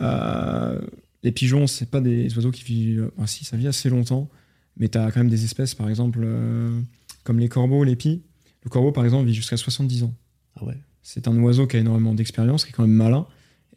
euh, 0.00 0.80
les 1.22 1.32
pigeons, 1.32 1.66
c'est 1.66 1.90
pas 1.90 2.00
des 2.00 2.34
oiseaux 2.36 2.50
qui 2.50 2.64
vivent. 2.64 3.10
ah, 3.20 3.26
si, 3.26 3.44
ça 3.44 3.56
vit 3.56 3.66
assez 3.66 3.88
longtemps, 3.90 4.28
mais 4.76 4.88
tu 4.88 4.98
as 4.98 5.10
quand 5.10 5.20
même 5.20 5.28
des 5.30 5.44
espèces, 5.44 5.74
par 5.74 5.88
exemple, 5.88 6.20
euh, 6.22 6.80
comme 7.24 7.38
les 7.38 7.48
corbeaux, 7.48 7.84
les 7.84 7.96
pies. 7.96 8.22
Le 8.64 8.70
corbeau, 8.70 8.92
par 8.92 9.04
exemple, 9.04 9.26
vit 9.26 9.34
jusqu'à 9.34 9.56
70 9.56 10.04
ans. 10.04 10.14
Ah 10.60 10.64
ouais. 10.64 10.76
C'est 11.02 11.26
un 11.28 11.36
oiseau 11.38 11.66
qui 11.66 11.76
a 11.76 11.80
énormément 11.80 12.14
d'expérience, 12.14 12.64
qui 12.64 12.70
est 12.70 12.72
quand 12.72 12.82
même 12.82 12.90
malin. 12.96 13.26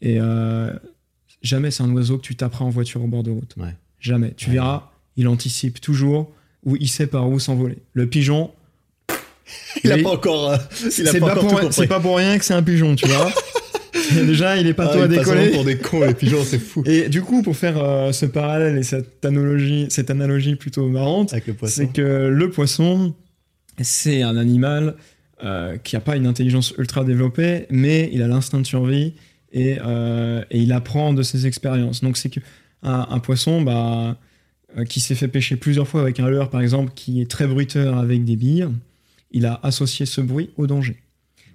Et 0.01 0.17
euh, 0.19 0.73
jamais 1.41 1.71
c'est 1.71 1.83
un 1.83 1.91
oiseau 1.91 2.17
que 2.17 2.23
tu 2.23 2.35
taperas 2.35 2.65
en 2.65 2.69
voiture 2.69 3.03
au 3.03 3.07
bord 3.07 3.23
de 3.23 3.31
route. 3.31 3.55
Ouais. 3.57 3.75
Jamais. 3.99 4.33
Tu 4.35 4.47
Ouais. 4.47 4.53
verras, 4.55 4.91
il 5.17 5.27
anticipe 5.27 5.79
toujours 5.81 6.31
ou 6.63 6.75
il 6.77 6.89
sait 6.89 7.07
par 7.07 7.29
où 7.29 7.39
s'envoler. 7.39 7.77
Le 7.93 8.07
pigeon, 8.07 8.51
Il 9.83 9.91
a 9.91 9.97
Mais- 9.97 10.03
pas 10.03 10.11
encore. 10.11 10.49
euh, 10.51 10.57
c'est 10.89 11.19
pas 11.19 11.35
pas 11.35 11.99
pour 11.99 12.15
rien 12.17 12.37
que 12.37 12.45
c'est 12.45 12.53
un 12.53 12.63
pigeon, 12.63 12.95
tu 12.95 13.07
vois. 13.07 13.31
Déjà, 14.25 14.57
il 14.57 14.67
est 14.67 14.73
pas 14.73 14.87
Ah, 14.89 14.93
tôt 14.93 15.01
à 15.01 15.07
décoller. 15.07 15.49
pour 15.49 15.63
des 15.63 15.77
cons, 15.77 16.05
les 16.05 16.13
pigeons, 16.13 16.43
c'est 16.43 16.59
fou. 16.59 16.83
Et 16.85 17.09
du 17.09 17.21
coup, 17.21 17.41
pour 17.41 17.55
faire 17.55 17.81
euh, 17.81 18.11
ce 18.11 18.25
parallèle 18.25 18.77
et 18.77 18.83
cette 18.83 19.23
analogie, 19.25 19.87
cette 19.89 20.09
analogie 20.09 20.55
plutôt 20.55 20.87
marrante, 20.87 21.33
c'est 21.65 21.91
que 21.91 22.27
le 22.27 22.49
poisson, 22.49 23.13
c'est 23.81 24.21
un 24.21 24.37
animal 24.37 24.95
euh, 25.43 25.77
qui 25.77 25.95
n'a 25.95 26.01
pas 26.01 26.15
une 26.15 26.27
intelligence 26.27 26.73
ultra 26.77 27.03
développée, 27.03 27.65
mais 27.69 28.09
il 28.13 28.21
a 28.21 28.27
l'instinct 28.27 28.59
de 28.59 28.65
survie 28.65 29.13
et, 29.51 29.77
euh, 29.83 30.43
et 30.51 30.59
il 30.59 30.71
apprend 30.71 31.13
de 31.13 31.23
ses 31.23 31.47
expériences. 31.47 32.01
Donc 32.03 32.17
c'est 32.17 32.29
que 32.29 32.39
un, 32.83 33.19
poisson 33.19 33.61
bah, 33.61 34.17
qui 34.89 34.99
s'est 35.01 35.13
fait 35.13 35.27
pêcher 35.27 35.55
plusieurs 35.55 35.87
fois 35.87 36.01
avec 36.01 36.19
un 36.19 36.27
leurre, 36.27 36.49
par 36.49 36.61
exemple, 36.61 36.91
qui 36.95 37.21
est 37.21 37.29
très 37.29 37.45
bruiteur 37.45 37.99
avec 37.99 38.23
des 38.23 38.35
billes, 38.35 38.67
il 39.31 39.45
a 39.45 39.59
associé 39.63 40.05
ce 40.05 40.21
bruit 40.21 40.49
au 40.57 40.67
danger. 40.67 40.97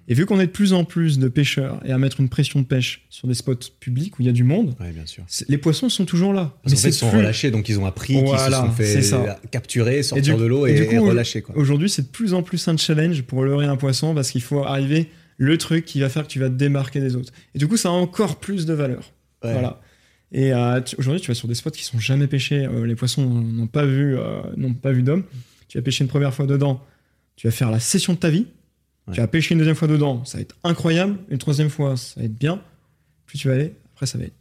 Et 0.09 0.13
vu 0.13 0.25
qu'on 0.25 0.39
est 0.39 0.45
de 0.47 0.51
plus 0.51 0.71
en 0.71 0.85
plus 0.85 1.19
de 1.19 1.27
pêcheurs 1.27 1.81
et 1.85 1.91
à 1.91 1.97
mettre 1.97 2.21
une 2.21 2.29
pression 2.29 2.61
de 2.61 2.65
pêche 2.65 3.05
sur 3.09 3.27
des 3.27 3.33
spots 3.33 3.55
publics 3.81 4.17
où 4.17 4.21
il 4.21 4.25
y 4.25 4.29
a 4.29 4.31
du 4.31 4.43
monde, 4.45 4.73
Ouais, 4.79 4.91
bien 4.91 5.05
sûr. 5.05 5.23
c'est- 5.27 5.49
les 5.49 5.57
poissons 5.57 5.89
sont 5.89 6.05
toujours 6.05 6.31
là. 6.33 6.53
Parce 6.63 6.81
fait, 6.81 6.89
ils 6.89 6.93
sont 6.93 7.09
plus- 7.09 7.17
relâchés, 7.17 7.51
donc 7.51 7.67
ils 7.67 7.77
ont 7.77 7.85
appris, 7.85 8.13
qu'ils 8.13 8.21
se 8.27 8.33
Voilà, 8.33 8.57
sont 8.61 8.71
fait 8.71 9.01
ça. 9.01 9.39
capturer, 9.51 10.03
sortir 10.03 10.35
du- 10.37 10.41
de 10.43 10.47
l'eau 10.47 10.65
et 10.65 10.71
et, 10.77 10.97
relâcher. 10.97 11.43
Aujourd'hui, 11.55 11.89
c'est 11.89 12.03
de 12.03 12.07
plus 12.07 12.33
en 12.33 12.41
plus 12.41 12.65
un 12.69 12.77
challenge 12.77 13.21
pour 13.23 13.43
leurrer 13.43 13.65
un 13.65 13.75
poisson 13.75 14.15
parce 14.15 14.31
qu'il 14.31 14.41
faut 14.41 14.63
arriver 14.63 15.09
le 15.37 15.57
truc 15.57 15.83
qui 15.83 15.99
va 15.99 16.07
faire 16.09 16.23
que 16.23 16.29
tu 16.31 16.39
vas 16.39 16.49
te 16.49 16.55
démarquer 16.55 16.99
des 17.01 17.15
autres. 17.17 17.33
Et 17.53 17.59
du 17.59 17.67
coup, 17.67 17.75
ça 17.77 17.89
a 17.89 17.91
encore 17.91 18.39
plus 18.39 18.65
de 18.65 18.73
valeur. 18.73 19.11
Ouais. 19.43 19.51
Voilà. 19.51 19.81
Et 20.31 20.53
euh, 20.53 20.79
aujourd'hui, 20.97 21.21
tu 21.21 21.27
vas 21.27 21.35
sur 21.35 21.47
des 21.49 21.53
spots 21.55 21.71
qui 21.71 21.83
sont 21.83 21.99
jamais 21.99 22.27
pêchés. 22.27 22.65
euh, 22.65 22.85
les 22.85 22.95
poissons 22.95 23.23
n'ont 23.25 23.67
pas 23.67 23.85
vu, 23.85 24.17
euh, 24.17 24.41
n'ont 24.55 24.73
pas 24.73 24.91
vu 24.93 25.03
d'homme. 25.03 25.23
Tu 25.67 25.77
vas 25.77 25.81
pêcher 25.81 26.03
une 26.05 26.09
première 26.09 26.33
fois 26.33 26.45
dedans. 26.47 26.81
Tu 27.35 27.45
vas 27.47 27.51
faire 27.51 27.71
la 27.71 27.79
session 27.79 28.13
de 28.13 28.17
ta 28.17 28.29
vie. 28.29 28.47
Ouais. 29.07 29.13
Tu 29.15 29.21
vas 29.21 29.27
pêcher 29.27 29.53
une 29.53 29.59
deuxième 29.59 29.75
fois 29.75 29.87
dedans. 29.87 30.23
Ça 30.25 30.37
va 30.37 30.41
être 30.41 30.55
incroyable. 30.63 31.17
Une 31.29 31.37
troisième 31.37 31.69
fois, 31.69 31.95
ça 31.97 32.19
va 32.19 32.25
être 32.25 32.35
bien. 32.37 32.61
Plus 33.25 33.37
tu 33.37 33.47
vas 33.47 33.53
aller, 33.55 33.73
après, 33.93 34.05
ça 34.05 34.17
va 34.17 34.25
être 34.25 34.33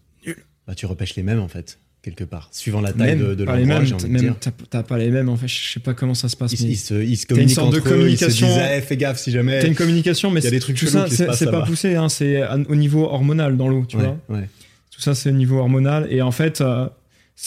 Bah, 0.67 0.75
tu 0.75 0.87
repêches 0.87 1.15
les 1.17 1.23
mêmes, 1.23 1.39
en 1.41 1.49
fait, 1.49 1.79
quelque 2.03 2.25
part. 2.25 2.49
Suivant 2.53 2.81
la 2.81 2.93
taille 2.93 3.17
même 3.17 3.29
de, 3.29 3.35
de 3.35 3.45
pas 3.45 3.55
les 3.57 3.61
l'endroit, 3.63 3.79
mêmes. 3.79 3.87
j'ai 3.87 3.95
envie 3.95 4.09
de 4.13 4.19
dire. 4.19 4.35
t'as 4.71 4.83
pas 4.83 4.99
les 4.99 5.11
mêmes. 5.11 5.29
En 5.29 5.37
fait, 5.37 5.47
je 5.49 5.73
sais 5.75 5.81
pas 5.81 5.95
comment 5.95 6.15
ça 6.15 6.29
se 6.29 6.37
passe. 6.37 6.53
Ils, 6.53 6.65
mais 6.67 6.73
ils 6.73 6.77
se, 6.77 6.95
ils 6.95 7.17
se 7.17 7.33
une 7.41 7.49
sorte 7.49 7.73
de 7.73 7.79
entre 7.79 7.89
eux, 7.95 8.11
ils 8.11 8.19
se 8.19 8.25
communication. 8.27 8.47
disent 8.49 8.63
Eh, 8.77 8.81
fais 8.81 8.97
gaffe 8.97 9.19
si 9.19 9.31
jamais. 9.31 9.61
T'as 9.61 9.69
une 9.69 9.75
communication, 9.77 10.31
mais 10.33 10.41
y 10.41 10.47
a 10.47 10.51
des 10.51 10.59
trucs 10.61 10.77
tout 10.77 10.87
ça, 10.87 11.07
c'est 11.09 11.51
pas 11.51 11.63
poussé, 11.65 11.95
hein, 11.95 12.09
c'est 12.09 12.43
au 12.69 12.75
niveau 12.75 13.05
hormonal 13.05 13.57
dans 13.57 13.69
l'eau, 13.69 13.85
tu 13.87 13.97
Ouais, 13.97 14.05
vois. 14.29 14.37
ouais. 14.39 14.49
Tout 14.91 15.01
ça, 15.01 15.15
c'est 15.15 15.31
au 15.31 15.35
niveau 15.35 15.59
hormonal. 15.59 16.09
Et 16.11 16.23
en 16.23 16.33
fait, 16.33 16.61
euh, 16.63 16.89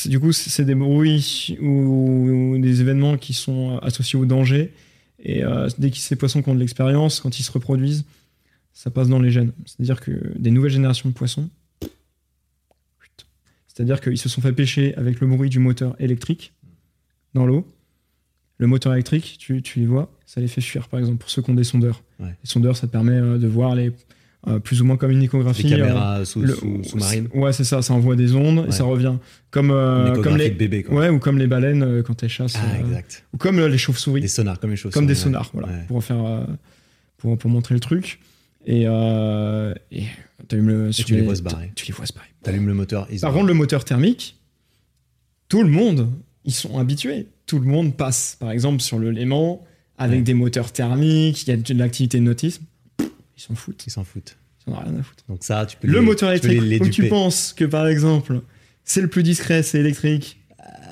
du 0.06 0.20
coup, 0.20 0.32
c'est 0.32 0.64
des 0.66 0.76
bruits 0.76 1.58
ou, 1.62 2.54
ou 2.54 2.58
des 2.60 2.80
événements 2.82 3.18
qui 3.18 3.34
sont 3.34 3.80
associés 3.80 4.20
au 4.20 4.26
danger. 4.26 4.72
Et 5.22 5.44
euh, 5.44 5.68
dès 5.78 5.92
que 5.92 5.98
ces 5.98 6.16
poissons 6.16 6.42
qui 6.42 6.50
ont 6.50 6.56
de 6.56 6.60
l'expérience, 6.60 7.20
quand 7.20 7.40
ils 7.40 7.44
se 7.44 7.52
reproduisent, 7.52 8.06
ça 8.74 8.90
passe 8.90 9.10
dans 9.10 9.20
les 9.20 9.32
gènes. 9.32 9.52
C'est-à-dire 9.66 10.00
que 10.00 10.12
des 10.38 10.52
nouvelles 10.52 10.72
générations 10.72 11.10
de 11.10 11.14
poissons, 11.14 11.50
c'est-à-dire 13.68 14.02
qu'ils 14.02 14.18
se 14.18 14.30
sont 14.30 14.42
fait 14.42 14.54
pêcher 14.54 14.96
avec 14.96 15.20
le 15.20 15.28
bruit 15.28 15.50
du 15.50 15.60
moteur 15.60 15.96
électrique 16.00 16.54
dans 17.34 17.46
l'eau. 17.46 17.66
Le 18.58 18.68
moteur 18.68 18.94
électrique, 18.94 19.38
tu, 19.40 19.62
tu 19.62 19.80
les 19.80 19.86
vois, 19.86 20.12
ça 20.26 20.42
les 20.42 20.50
fait 20.50 20.60
fuir, 20.60 20.90
par 20.90 21.00
exemple, 21.00 21.20
pour 21.20 21.30
ceux 21.30 21.42
qui 21.42 21.50
ont 21.50 21.54
des 21.54 21.64
sondeurs. 21.64 22.04
Ouais. 22.20 22.28
Les 22.28 22.50
sondeurs, 22.50 22.76
ça 22.76 22.88
te 22.88 22.92
permet 22.92 23.14
euh, 23.14 23.38
de 23.38 23.48
voir 23.48 23.76
les, 23.76 23.94
euh, 24.48 24.60
plus 24.60 24.82
ou 24.82 24.86
moins 24.86 24.96
comme 24.98 25.12
une 25.12 25.22
échographie. 25.24 25.68
euh, 25.74 25.78
caméras 25.78 26.24
sous, 26.26 26.42
le- 26.42 26.56
sous- 26.56 26.84
sous-marines. 26.84 27.28
Ouais, 27.34 27.52
c'est 27.54 27.64
ça, 27.66 27.82
ça 27.82 27.94
envoie 27.94 28.16
des 28.16 28.34
ondes 28.36 28.60
Ouais. 28.60 28.68
et 28.70 28.72
ça 28.72 28.84
revient. 28.86 29.16
Comme, 29.52 29.70
euh, 29.72 30.22
comme 30.22 30.38
les, 30.38 30.50
de 30.50 30.56
bébé, 30.56 30.84
quoi. 30.84 30.96
ouais, 31.00 31.10
ou 31.10 31.20
comme 31.20 31.38
les 31.38 31.48
baleines 31.48 31.84
euh, 31.84 32.04
quand 32.04 32.24
elles 32.24 32.30
chassent. 32.30 32.56
Ah, 32.58 32.76
euh, 32.76 32.86
exact. 32.88 33.26
ou 33.34 33.38
comme 33.38 33.60
euh, 33.60 33.68
les 33.68 33.78
chauves-souris, 33.78 34.22
Des 34.22 34.28
sonars, 34.28 34.60
comme 34.60 34.70
les 34.70 34.76
choses. 34.78 34.94
comme 34.94 35.08
des 35.08 35.16
sonars, 35.16 35.50
voilà, 35.54 35.68
Ouais. 35.68 35.84
pour, 35.88 36.04
faire, 36.04 36.24
euh, 36.26 36.46
pour, 37.18 37.38
pour 37.38 37.50
montrer 37.50 37.74
le 37.76 37.80
truc. 37.82 38.20
Et, 38.66 38.84
euh, 38.86 39.74
le, 40.52 40.92
tu 40.92 41.14
les 41.16 41.22
vois 41.22 41.36
se 41.36 41.42
barrer. 41.42 41.72
Tu 41.76 41.86
les 41.88 41.94
vois 41.94 42.06
se 42.06 42.14
barrer. 42.14 42.28
T'allumes 42.44 42.68
le 42.68 42.74
moteur. 42.74 43.08
Par 43.22 43.34
contre, 43.34 43.48
le 43.48 43.54
moteur 43.54 43.84
thermique, 43.86 44.38
tout 45.50 45.64
le 45.64 45.70
monde, 45.70 46.10
ils 46.46 46.54
sont 46.54 46.78
habitués. 46.78 47.28
Tout 47.46 47.60
le 47.60 47.66
monde 47.68 47.96
passe, 47.96 48.38
par 48.40 48.52
exemple, 48.52 48.82
sur 48.82 49.00
le 49.00 49.12
Léman, 49.12 49.66
avec 49.98 50.18
Ouais. 50.18 50.22
des 50.24 50.34
moteurs 50.34 50.72
thermiques, 50.72 51.44
il 51.46 51.50
y 51.50 51.54
a 51.54 51.58
de 51.58 51.74
l'activité 51.74 52.20
de 52.20 52.24
nautisme. 52.24 52.64
Ils 53.40 53.44
s'en 53.44 53.56
foutent. 53.56 53.88
Ils 53.88 53.92
s'en 53.92 54.04
foutent. 54.04 54.38
Ils 54.68 54.74
en 54.74 54.76
ont 54.76 54.80
rien 54.82 55.00
à 55.00 55.04
foutre. 55.04 55.24
Donc 55.30 55.44
ça, 55.44 55.66
tu 55.66 55.78
peux 55.78 55.88
Le 55.88 56.00
les- 56.00 56.06
moteur 56.06 56.30
tu 56.40 56.48
les- 56.48 56.56
électrique, 56.58 56.70
les 56.84 56.90
tu 56.92 57.02
duper. 57.04 57.10
penses 57.10 57.54
que, 57.54 57.64
par 57.66 57.88
exemple, 57.88 58.42
c'est 58.84 59.02
le 59.02 59.08
plus 59.08 59.24
discret, 59.24 59.64
c'est 59.64 59.80
électrique. 59.80 60.40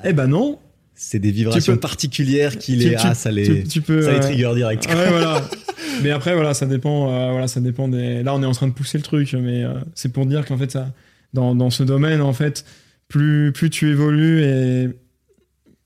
Eh 0.04 0.12
ben 0.12 0.26
non. 0.26 0.58
C'est 0.94 1.18
des 1.20 1.30
vibrations 1.30 1.74
peux- 1.74 1.80
particulières 1.80 2.58
qui 2.58 2.72
Tu- 2.72 2.78
les. 2.78 2.90
tu- 2.96 2.96
Ah, 2.98 3.14
ça 3.14 3.30
les, 3.30 3.62
tu, 3.62 3.68
tu 3.68 3.82
peux. 3.82 4.02
ça 4.02 4.12
les 4.14 4.20
trigger 4.20 4.50
direct. 4.56 4.86
ouais, 4.88 5.08
voilà. 5.10 5.48
Mais 6.02 6.10
après, 6.10 6.34
voilà, 6.34 6.54
ça 6.54 6.66
dépend. 6.66 7.12
euh, 7.12 7.30
voilà, 7.30 7.46
ça 7.48 7.60
dépend 7.60 7.86
des. 7.88 8.22
Là, 8.24 8.34
on 8.34 8.42
est 8.42 8.46
en 8.46 8.52
train 8.52 8.66
de 8.66 8.72
pousser 8.72 8.98
le 8.98 9.04
truc, 9.04 9.32
mais 9.34 9.62
euh, 9.64 9.74
c'est 9.94 10.12
pour 10.12 10.26
dire 10.26 10.44
qu'en 10.44 10.56
fait, 10.58 10.70
ça, 10.72 10.92
dans, 11.34 11.54
dans 11.54 11.70
ce 11.70 11.82
domaine, 11.82 12.20
en 12.20 12.32
fait, 12.32 12.64
plus, 13.08 13.52
plus 13.52 13.70
tu 13.70 13.90
évolues 13.90 14.42
et 14.42 14.88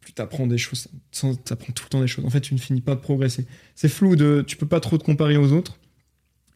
plus 0.01 0.13
tu 0.13 0.23
apprends 0.23 0.47
des 0.47 0.59
choses. 0.59 0.89
Tu 1.13 1.27
apprends 1.51 1.73
tout 1.73 1.85
le 1.85 1.89
temps 1.91 2.01
des 2.01 2.07
choses. 2.07 2.25
En 2.25 2.31
fait, 2.31 2.41
tu 2.41 2.55
ne 2.55 2.59
finis 2.59 2.81
pas 2.81 2.95
de 2.95 3.01
progresser. 3.01 3.47
C'est 3.75 3.89
flou. 3.89 4.17
De, 4.17 4.43
tu 4.47 4.57
peux 4.57 4.67
pas 4.69 4.81
trop 4.81 4.97
te 4.99 5.05
comparer 5.05 5.37
aux 5.37 5.53
autres, 5.53 5.79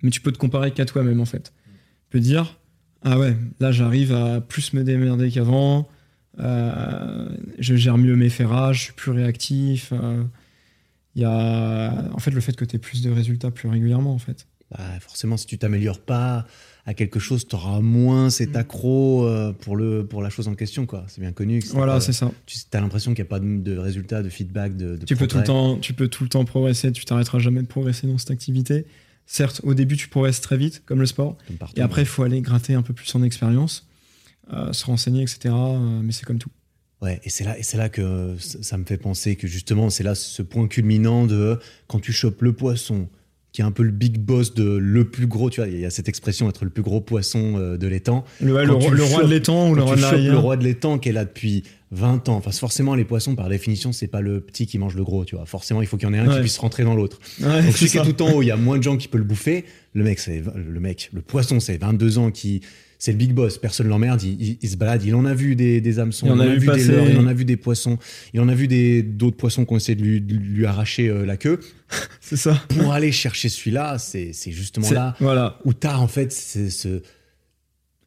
mais 0.06 0.10
tu 0.12 0.20
peux 0.20 0.30
te 0.32 0.38
comparer 0.38 0.70
qu'à 0.70 0.84
toi-même, 0.84 1.20
en 1.20 1.24
fait. 1.26 1.52
Tu 2.04 2.10
peux 2.10 2.20
dire, 2.20 2.58
ah 3.02 3.18
ouais, 3.18 3.36
là, 3.60 3.72
j'arrive 3.72 4.12
à 4.14 4.40
plus 4.40 4.72
me 4.72 4.84
démerder 4.84 5.30
qu'avant. 5.32 5.88
euh, 6.38 7.28
je 7.58 7.74
gère 7.74 7.98
mieux 7.98 8.14
mes 8.14 8.28
ferrages, 8.28 8.78
je 8.78 8.82
suis 8.84 8.92
plus 8.92 9.10
réactif. 9.10 9.92
euh, 9.92 10.22
il 11.16 11.22
y 11.22 11.24
a 11.24 12.10
en 12.12 12.18
fait 12.18 12.30
le 12.30 12.40
fait 12.40 12.54
que 12.54 12.64
tu 12.64 12.76
aies 12.76 12.78
plus 12.78 13.02
de 13.02 13.10
résultats 13.10 13.50
plus 13.50 13.68
régulièrement 13.68 14.12
en 14.12 14.18
fait. 14.18 14.46
Bah, 14.70 14.78
forcément, 15.00 15.36
si 15.38 15.46
tu 15.46 15.56
t'améliores 15.58 16.00
pas 16.00 16.46
à 16.84 16.92
quelque 16.94 17.18
chose, 17.18 17.48
tu 17.48 17.54
auras 17.56 17.80
moins 17.80 18.28
cet 18.30 18.50
Mm. 18.52 18.56
accro 18.56 19.26
euh, 19.26 19.52
pour, 19.52 19.76
le, 19.76 20.04
pour 20.06 20.20
la 20.22 20.28
chose 20.28 20.46
en 20.46 20.54
question. 20.54 20.84
quoi. 20.86 21.04
C'est 21.08 21.20
bien 21.20 21.32
connu. 21.32 21.60
que 21.60 21.68
Voilà, 21.68 22.00
c'est 22.00 22.12
ça. 22.12 22.30
Tu 22.46 22.58
as 22.72 22.80
l'impression 22.80 23.14
qu'il 23.14 23.22
n'y 23.24 23.28
a 23.28 23.30
pas 23.30 23.40
de, 23.40 23.46
de 23.58 23.76
résultats, 23.78 24.22
de 24.22 24.28
feedback, 24.28 24.76
de, 24.76 24.96
de 24.96 25.04
Tu 25.06 25.16
peux 25.16 25.26
tout 25.26 25.38
le 25.38 25.44
temps, 25.44 25.78
tu 25.78 25.94
peux 25.94 26.08
tout 26.08 26.22
le 26.22 26.28
temps 26.28 26.44
progresser, 26.44 26.92
tu 26.92 27.04
t'arrêteras 27.06 27.38
jamais 27.38 27.62
de 27.62 27.66
progresser 27.66 28.06
dans 28.06 28.18
cette 28.18 28.30
activité. 28.30 28.84
Certes, 29.26 29.60
au 29.64 29.74
début 29.74 29.96
tu 29.96 30.08
progresses 30.08 30.40
très 30.40 30.56
vite 30.56 30.82
comme 30.86 31.00
le 31.00 31.06
sport 31.06 31.36
Comme 31.46 31.56
partout. 31.56 31.78
et 31.78 31.82
après 31.82 32.02
il 32.02 32.06
faut 32.06 32.22
aller 32.22 32.40
gratter 32.40 32.74
un 32.74 32.82
peu 32.82 32.94
plus 32.94 33.12
en 33.14 33.22
expérience, 33.22 33.86
euh, 34.52 34.72
se 34.72 34.84
renseigner 34.86 35.22
etc. 35.22 35.38
euh, 35.52 36.00
mais 36.02 36.12
c'est 36.12 36.24
comme 36.24 36.38
tout. 36.38 36.50
Ouais, 37.02 37.20
et 37.24 37.28
c'est 37.30 37.44
là, 37.44 37.58
et 37.58 37.62
c'est 37.62 37.76
là 37.76 37.88
que 37.90 38.36
ça 38.38 38.62
ça 38.62 38.78
me 38.78 38.84
fait 38.84 38.96
penser 38.96 39.36
que 39.36 39.46
justement, 39.46 39.90
c'est 39.90 40.02
là 40.02 40.14
ce 40.14 40.40
point 40.42 40.66
culminant 40.66 41.26
de 41.26 41.58
quand 41.88 42.00
tu 42.00 42.12
chopes 42.12 42.40
le 42.40 42.54
poisson, 42.54 43.08
qui 43.56 43.62
est 43.62 43.64
un 43.64 43.70
peu 43.70 43.84
le 43.84 43.90
big 43.90 44.18
boss 44.18 44.52
de 44.52 44.76
le 44.76 45.06
plus 45.06 45.26
gros, 45.26 45.48
tu 45.48 45.62
vois, 45.62 45.70
il 45.70 45.80
y 45.80 45.86
a 45.86 45.90
cette 45.90 46.10
expression 46.10 46.46
être 46.50 46.64
le 46.64 46.70
plus 46.70 46.82
gros 46.82 47.00
poisson 47.00 47.54
euh, 47.56 47.78
de 47.78 47.86
l'étang. 47.86 48.22
Le, 48.38 48.52
roi 48.52 49.22
de 49.22 49.30
l'étang 49.30 49.70
ou 49.70 49.74
le 49.74 49.82
roi 49.82 49.96
de 49.96 50.30
le 50.30 50.36
roi 50.36 50.58
de 50.58 50.64
l'étang 50.64 50.98
qui 50.98 51.08
est 51.08 51.12
là 51.12 51.24
depuis 51.24 51.62
20 51.90 52.28
ans, 52.28 52.34
enfin 52.34 52.50
forcément 52.50 52.94
les 52.94 53.06
poissons 53.06 53.34
par 53.34 53.48
définition 53.48 53.92
c'est 53.92 54.08
pas 54.08 54.20
le 54.20 54.40
petit 54.40 54.66
qui 54.66 54.76
mange 54.76 54.94
le 54.94 55.04
gros, 55.04 55.24
tu 55.24 55.36
vois. 55.36 55.46
Forcément 55.46 55.80
il 55.80 55.88
faut 55.88 55.96
qu'il 55.96 56.06
y 56.06 56.10
en 56.10 56.12
ait 56.12 56.18
un 56.18 56.34
qui 56.34 56.40
puisse 56.40 56.58
rentrer 56.58 56.84
dans 56.84 56.94
l'autre. 56.94 57.18
Ouais, 57.40 57.62
Donc 57.62 57.74
celui 57.78 57.90
qui 57.90 57.96
est 57.96 58.02
tout 58.02 58.22
en 58.22 58.30
haut, 58.30 58.42
il 58.42 58.46
y 58.46 58.50
a 58.50 58.58
moins 58.58 58.76
de 58.76 58.82
gens 58.82 58.98
qui 58.98 59.08
peuvent 59.08 59.22
le 59.22 59.26
bouffer. 59.26 59.64
Le 59.94 60.04
mec, 60.04 60.18
c'est 60.18 60.42
le 60.54 60.80
mec, 60.80 61.08
le 61.14 61.22
poisson, 61.22 61.58
c'est 61.58 61.78
22 61.78 62.18
ans 62.18 62.30
qui 62.30 62.60
c'est 62.98 63.12
le 63.12 63.18
big 63.18 63.32
boss, 63.32 63.58
personne 63.58 63.88
l'emmerde, 63.88 64.22
il, 64.22 64.40
il- 64.42 64.58
il 64.62 64.68
se 64.70 64.76
balade, 64.76 65.02
il 65.04 65.14
en 65.14 65.24
a 65.26 65.34
vu 65.34 65.54
des, 65.56 65.80
des 65.80 65.98
hameçons, 65.98 66.26
Il 66.26 66.32
en 66.32 66.40
a 66.40 66.46
vu 66.46 66.66
des 66.66 66.84
leurres, 66.84 67.10
il 67.10 67.18
en 67.18 67.26
a 67.26 67.32
vu 67.34 67.44
des 67.44 67.56
poissons, 67.56 67.98
il 68.32 68.40
en 68.40 68.48
a 68.48 68.54
vu 68.54 68.68
des 68.68 69.02
d'autres 69.02 69.36
poissons 69.36 69.64
qui 69.64 69.72
ont 69.74 69.76
essayé 69.76 69.96
de 69.96 70.02
lui, 70.02 70.20
de 70.20 70.34
lui 70.34 70.64
arracher 70.66 71.08
euh, 71.08 71.26
la 71.26 71.36
queue. 71.36 71.60
C'est 72.20 72.36
ça. 72.36 72.60
Pour 72.68 72.92
aller 72.92 73.12
chercher 73.12 73.48
celui-là, 73.48 73.98
c'est 73.98 74.32
c'est 74.32 74.50
justement 74.52 74.86
C'est- 74.86 74.94
là 74.94 75.14
Voilà. 75.20 75.58
où 75.64 75.72
t'as 75.74 75.98
en 75.98 76.08
fait 76.08 76.32
c'est 76.32 76.70
ce 76.70 77.02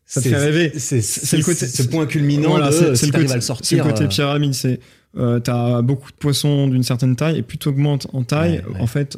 Ça 0.06 0.22
te 0.22 0.28
fait 0.30 0.36
rêver. 0.38 0.72
C'est 0.78 0.98
le 1.38 1.44
côté- 1.44 1.68
ce 1.68 1.84
point 1.84 2.06
culminant 2.08 2.50
Voilà, 2.50 2.70
de 2.72 2.96
si 2.96 3.06
le 3.06 3.12
t'arrives 3.12 3.28
côté- 3.28 3.32
à 3.34 3.36
le 3.36 3.42
C'est 3.42 3.48
sortir. 3.48 3.86
le 3.86 3.92
côté 3.92 4.04
euh, 4.06 4.08
pyramide. 4.08 4.54
C'est 4.54 4.80
euh, 5.18 5.40
t'as 5.40 5.82
beaucoup 5.82 6.12
de 6.12 6.18
poissons 6.18 6.68
d'une 6.68 6.84
certaine 6.84 7.16
taille 7.16 7.38
et 7.38 7.42
plus 7.42 7.58
t'augmentes 7.58 8.08
en 8.14 8.24
taille, 8.24 8.64
Ouais, 8.68 8.74
ouais. 8.76 8.80
en 8.82 8.88
fait, 8.88 9.18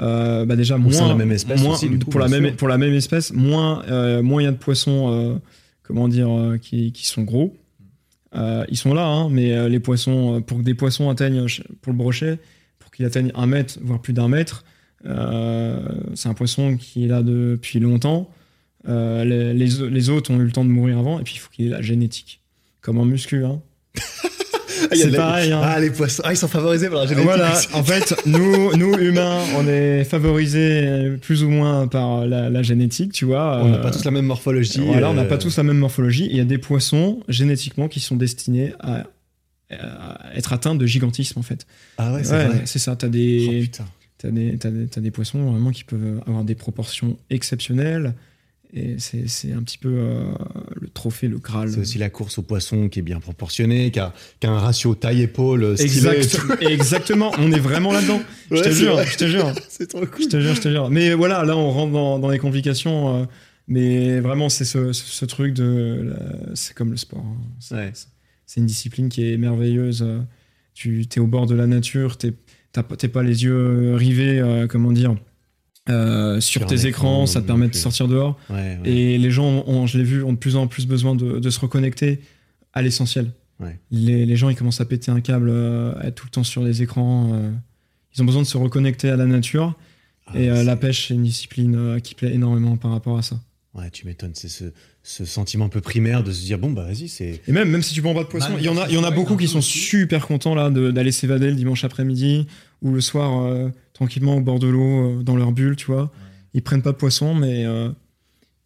euh, 0.00 0.46
bah 0.46 0.56
déjà 0.56 0.78
moins, 0.78 0.92
de 0.92 1.08
la 1.08 1.14
même 1.14 1.32
espèce 1.32 1.62
moins- 1.62 1.74
aussi, 1.74 1.88
du 1.88 1.98
coup, 1.98 2.10
pour 2.10 2.20
la 2.20 2.28
même 2.28 2.46
sûr. 2.46 2.56
pour 2.56 2.68
la 2.68 2.78
même 2.78 2.94
espèce, 2.94 3.32
moins 3.32 3.84
euh, 3.88 4.22
moins 4.22 4.40
il 4.40 4.44
y 4.46 4.48
a 4.48 4.52
de 4.52 4.56
poissons, 4.56 5.12
euh, 5.12 5.34
comment 5.82 6.08
dire, 6.08 6.30
euh, 6.30 6.56
qui, 6.56 6.92
qui 6.92 7.06
sont 7.06 7.22
gros. 7.22 7.54
ils 8.34 8.76
sont 8.76 8.94
là, 8.94 9.06
hein, 9.06 9.28
mais 9.30 9.68
les 9.68 9.80
poissons, 9.80 10.42
pour 10.42 10.58
que 10.58 10.62
des 10.62 10.74
poissons 10.74 11.10
atteignent, 11.10 11.44
pour 11.82 11.92
le 11.92 11.98
brochet, 11.98 12.38
pour 12.78 12.90
qu'il 12.90 13.04
atteigne 13.04 13.30
un 13.34 13.46
mètre, 13.46 13.78
voire 13.82 14.00
plus 14.00 14.12
d'un 14.12 14.28
mètre, 14.28 14.64
c'est 15.04 16.28
un 16.28 16.34
poisson 16.34 16.76
qui 16.76 17.04
est 17.04 17.08
là 17.08 17.22
depuis 17.22 17.80
longtemps. 17.80 18.30
Les, 18.86 19.52
les, 19.52 20.08
autres 20.08 20.30
ont 20.30 20.40
eu 20.40 20.44
le 20.44 20.52
temps 20.52 20.64
de 20.64 20.70
mourir 20.70 20.98
avant, 20.98 21.20
et 21.20 21.24
puis 21.24 21.34
il 21.34 21.38
faut 21.38 21.50
qu'il 21.50 21.66
ait 21.66 21.70
la 21.70 21.82
génétique. 21.82 22.40
Comme 22.80 22.96
en 22.98 23.04
muscu, 23.04 23.44
hein. 23.44 23.60
Ah, 24.90 24.94
c'est 24.94 25.10
pareil. 25.10 25.52
Hein. 25.52 25.60
Ah, 25.62 25.80
les 25.80 25.90
poissons. 25.90 26.22
Ah, 26.24 26.32
ils 26.32 26.36
sont 26.36 26.48
favorisés 26.48 26.88
par 26.88 27.00
la 27.00 27.06
génétique. 27.06 27.26
Voilà. 27.26 27.52
en 27.72 27.84
fait, 27.84 28.14
nous, 28.26 28.74
nous, 28.76 28.94
humains, 28.98 29.38
on 29.56 29.66
est 29.66 30.04
favorisés 30.04 31.16
plus 31.20 31.42
ou 31.42 31.48
moins 31.48 31.86
par 31.88 32.26
la, 32.26 32.62
génétique, 32.62 33.12
tu 33.12 33.24
vois. 33.24 33.62
On 33.62 33.68
n'a 33.68 33.78
pas 33.78 33.90
tous 33.90 34.04
la 34.04 34.10
même 34.10 34.26
morphologie. 34.26 34.80
Voilà, 34.80 35.10
on 35.10 35.14
n'a 35.14 35.24
pas 35.24 35.38
tous 35.38 35.56
la 35.56 35.62
même 35.62 35.78
morphologie. 35.78 36.28
Il 36.30 36.36
y 36.36 36.40
a 36.40 36.44
des 36.44 36.58
poissons, 36.58 37.20
génétiquement, 37.28 37.88
qui 37.88 38.00
sont 38.00 38.16
destinés 38.16 38.72
à, 38.80 39.04
être 40.34 40.52
atteints 40.52 40.74
de 40.74 40.86
gigantisme, 40.86 41.38
en 41.38 41.42
fait. 41.42 41.66
Ah 41.98 42.12
ouais, 42.12 42.24
c'est 42.24 42.66
C'est 42.66 42.78
ça. 42.78 42.96
T'as 42.96 43.08
des. 43.08 43.70
Oh, 43.80 43.82
T'as 44.18 44.30
des, 44.30 44.52
des, 44.52 45.00
des, 45.00 45.10
poissons 45.10 45.50
vraiment 45.50 45.70
qui 45.70 45.82
peuvent 45.82 46.20
avoir 46.26 46.44
des 46.44 46.54
proportions 46.54 47.16
exceptionnelles. 47.30 48.12
Et 48.72 48.96
c'est 48.98 49.52
un 49.52 49.62
petit 49.62 49.78
peu 49.78 49.88
euh, 49.88 50.24
le 50.80 50.88
trophée, 50.88 51.26
le 51.26 51.38
Graal. 51.38 51.70
C'est 51.72 51.80
aussi 51.80 51.98
la 51.98 52.08
course 52.08 52.38
au 52.38 52.42
poisson 52.42 52.88
qui 52.88 53.00
est 53.00 53.02
bien 53.02 53.18
proportionnée, 53.18 53.90
qui 53.90 53.98
a, 53.98 54.14
qui 54.38 54.46
a 54.46 54.50
un 54.50 54.58
ratio 54.58 54.94
taille-épaule 54.94 55.74
exact, 55.78 56.40
Exactement, 56.60 57.32
on 57.38 57.50
est 57.50 57.58
vraiment 57.58 57.92
là-dedans. 57.92 58.20
je 58.50 58.62
te 58.62 58.70
jure, 58.70 59.02
je 59.04 59.16
te 59.16 59.26
jure. 59.26 59.52
c'est 59.68 59.88
trop 59.88 60.06
cool. 60.06 60.22
Je 60.22 60.28
te 60.28 60.40
jure, 60.40 60.54
je 60.54 60.60
te 60.60 60.68
jure. 60.68 60.88
Mais 60.88 61.14
voilà, 61.14 61.44
là, 61.44 61.56
on 61.56 61.70
rentre 61.70 61.92
dans, 61.92 62.18
dans 62.20 62.28
les 62.28 62.38
complications. 62.38 63.22
Euh, 63.22 63.24
mais 63.66 64.20
vraiment, 64.20 64.48
c'est 64.48 64.64
ce, 64.64 64.92
ce, 64.92 65.24
truc 65.24 65.54
de. 65.54 66.12
C'est 66.54 66.74
comme 66.74 66.90
le 66.90 66.96
sport. 66.96 67.24
Hein. 67.72 67.90
C'est 68.46 68.60
une 68.60 68.66
discipline 68.66 69.08
qui 69.08 69.32
est 69.32 69.36
merveilleuse. 69.36 70.06
Tu 70.74 71.06
es 71.14 71.18
au 71.18 71.26
bord 71.26 71.46
de 71.46 71.54
la 71.54 71.66
nature, 71.66 72.18
tu 72.18 72.28
n'es 72.76 73.08
pas 73.08 73.22
les 73.22 73.44
yeux 73.44 73.94
rivés, 73.94 74.40
euh, 74.40 74.66
comment 74.66 74.92
dire 74.92 75.14
euh, 75.88 76.40
sur, 76.40 76.66
tes 76.66 76.86
écrans, 76.86 77.26
ça 77.26 77.40
te 77.40 77.46
permet 77.46 77.68
de 77.68 77.74
sortir 77.74 78.06
dehors. 78.08 78.38
Et 78.84 79.18
les 79.18 79.30
gens, 79.30 79.64
ont, 79.66 79.86
je 79.86 79.98
l'ai 79.98 80.04
vu, 80.04 80.22
ont 80.22 80.32
de 80.32 80.38
plus 80.38 80.56
en 80.56 80.66
plus 80.66 80.86
besoin 80.86 81.14
de, 81.14 81.50
se 81.50 81.60
reconnecter 81.60 82.20
à 82.72 82.82
l'essentiel. 82.82 83.30
Les, 83.90 84.36
gens, 84.36 84.48
ils 84.48 84.56
commencent 84.56 84.80
à 84.80 84.86
péter 84.86 85.10
un 85.10 85.20
câble, 85.20 85.50
euh, 85.50 85.92
à 85.98 86.06
être 86.06 86.14
tout 86.14 86.26
le 86.26 86.30
temps 86.30 86.44
sur 86.44 86.62
les 86.62 86.82
écrans. 86.82 87.30
Euh. 87.34 87.50
ils 88.14 88.22
ont 88.22 88.24
besoin 88.24 88.42
de 88.42 88.46
se 88.46 88.56
reconnecter 88.56 89.10
à 89.10 89.16
la 89.16 89.26
nature. 89.26 89.76
Ah, 90.26 90.38
et 90.38 90.64
la 90.64 90.76
pêche, 90.76 91.08
c'est 91.08 91.14
une 91.14 91.24
discipline 91.24 92.00
qui 92.02 92.14
plaît 92.14 92.32
énormément 92.32 92.76
par 92.76 92.92
rapport 92.92 93.18
à 93.18 93.22
ça. 93.22 93.40
Ouais, 93.74 93.90
tu 93.90 94.06
m'étonnes. 94.06 94.32
C'est 94.34 94.48
ce, 95.02 95.24
sentiment 95.24 95.66
un 95.66 95.68
peu 95.68 95.80
primaire 95.80 96.22
de 96.22 96.32
se 96.32 96.42
dire 96.44 96.58
bon, 96.58 96.70
bah 96.70 96.84
vas-y, 96.84 97.08
c'est. 97.08 97.40
Et 97.46 97.52
même, 97.52 97.70
même 97.70 97.82
si 97.82 97.94
tu 97.94 98.02
prends 98.02 98.14
pas 98.14 98.22
de 98.22 98.28
poisson, 98.28 98.52
il 98.58 98.64
y 98.64 98.68
en 98.68 98.76
a, 98.76 98.88
il 98.88 98.94
y 98.94 98.98
en 98.98 99.04
a 99.04 99.10
beaucoup 99.10 99.36
qui 99.36 99.48
sont 99.48 99.60
super 99.60 100.26
contents 100.26 100.54
là 100.54 100.70
d'aller 100.70 101.12
s'évader 101.12 101.48
le 101.48 101.56
dimanche 101.56 101.84
après-midi 101.84 102.46
ou 102.82 102.92
le 102.92 103.00
soir 103.00 103.70
tranquillement 104.00 104.36
au 104.36 104.40
bord 104.40 104.58
de 104.58 104.66
l'eau, 104.66 105.18
euh, 105.18 105.22
dans 105.22 105.36
leur 105.36 105.52
bulle, 105.52 105.76
tu 105.76 105.84
vois. 105.84 106.10
Ils 106.54 106.62
prennent 106.62 106.80
pas 106.80 106.92
de 106.92 106.96
poissons, 106.96 107.34
mais 107.34 107.66
euh, 107.66 107.90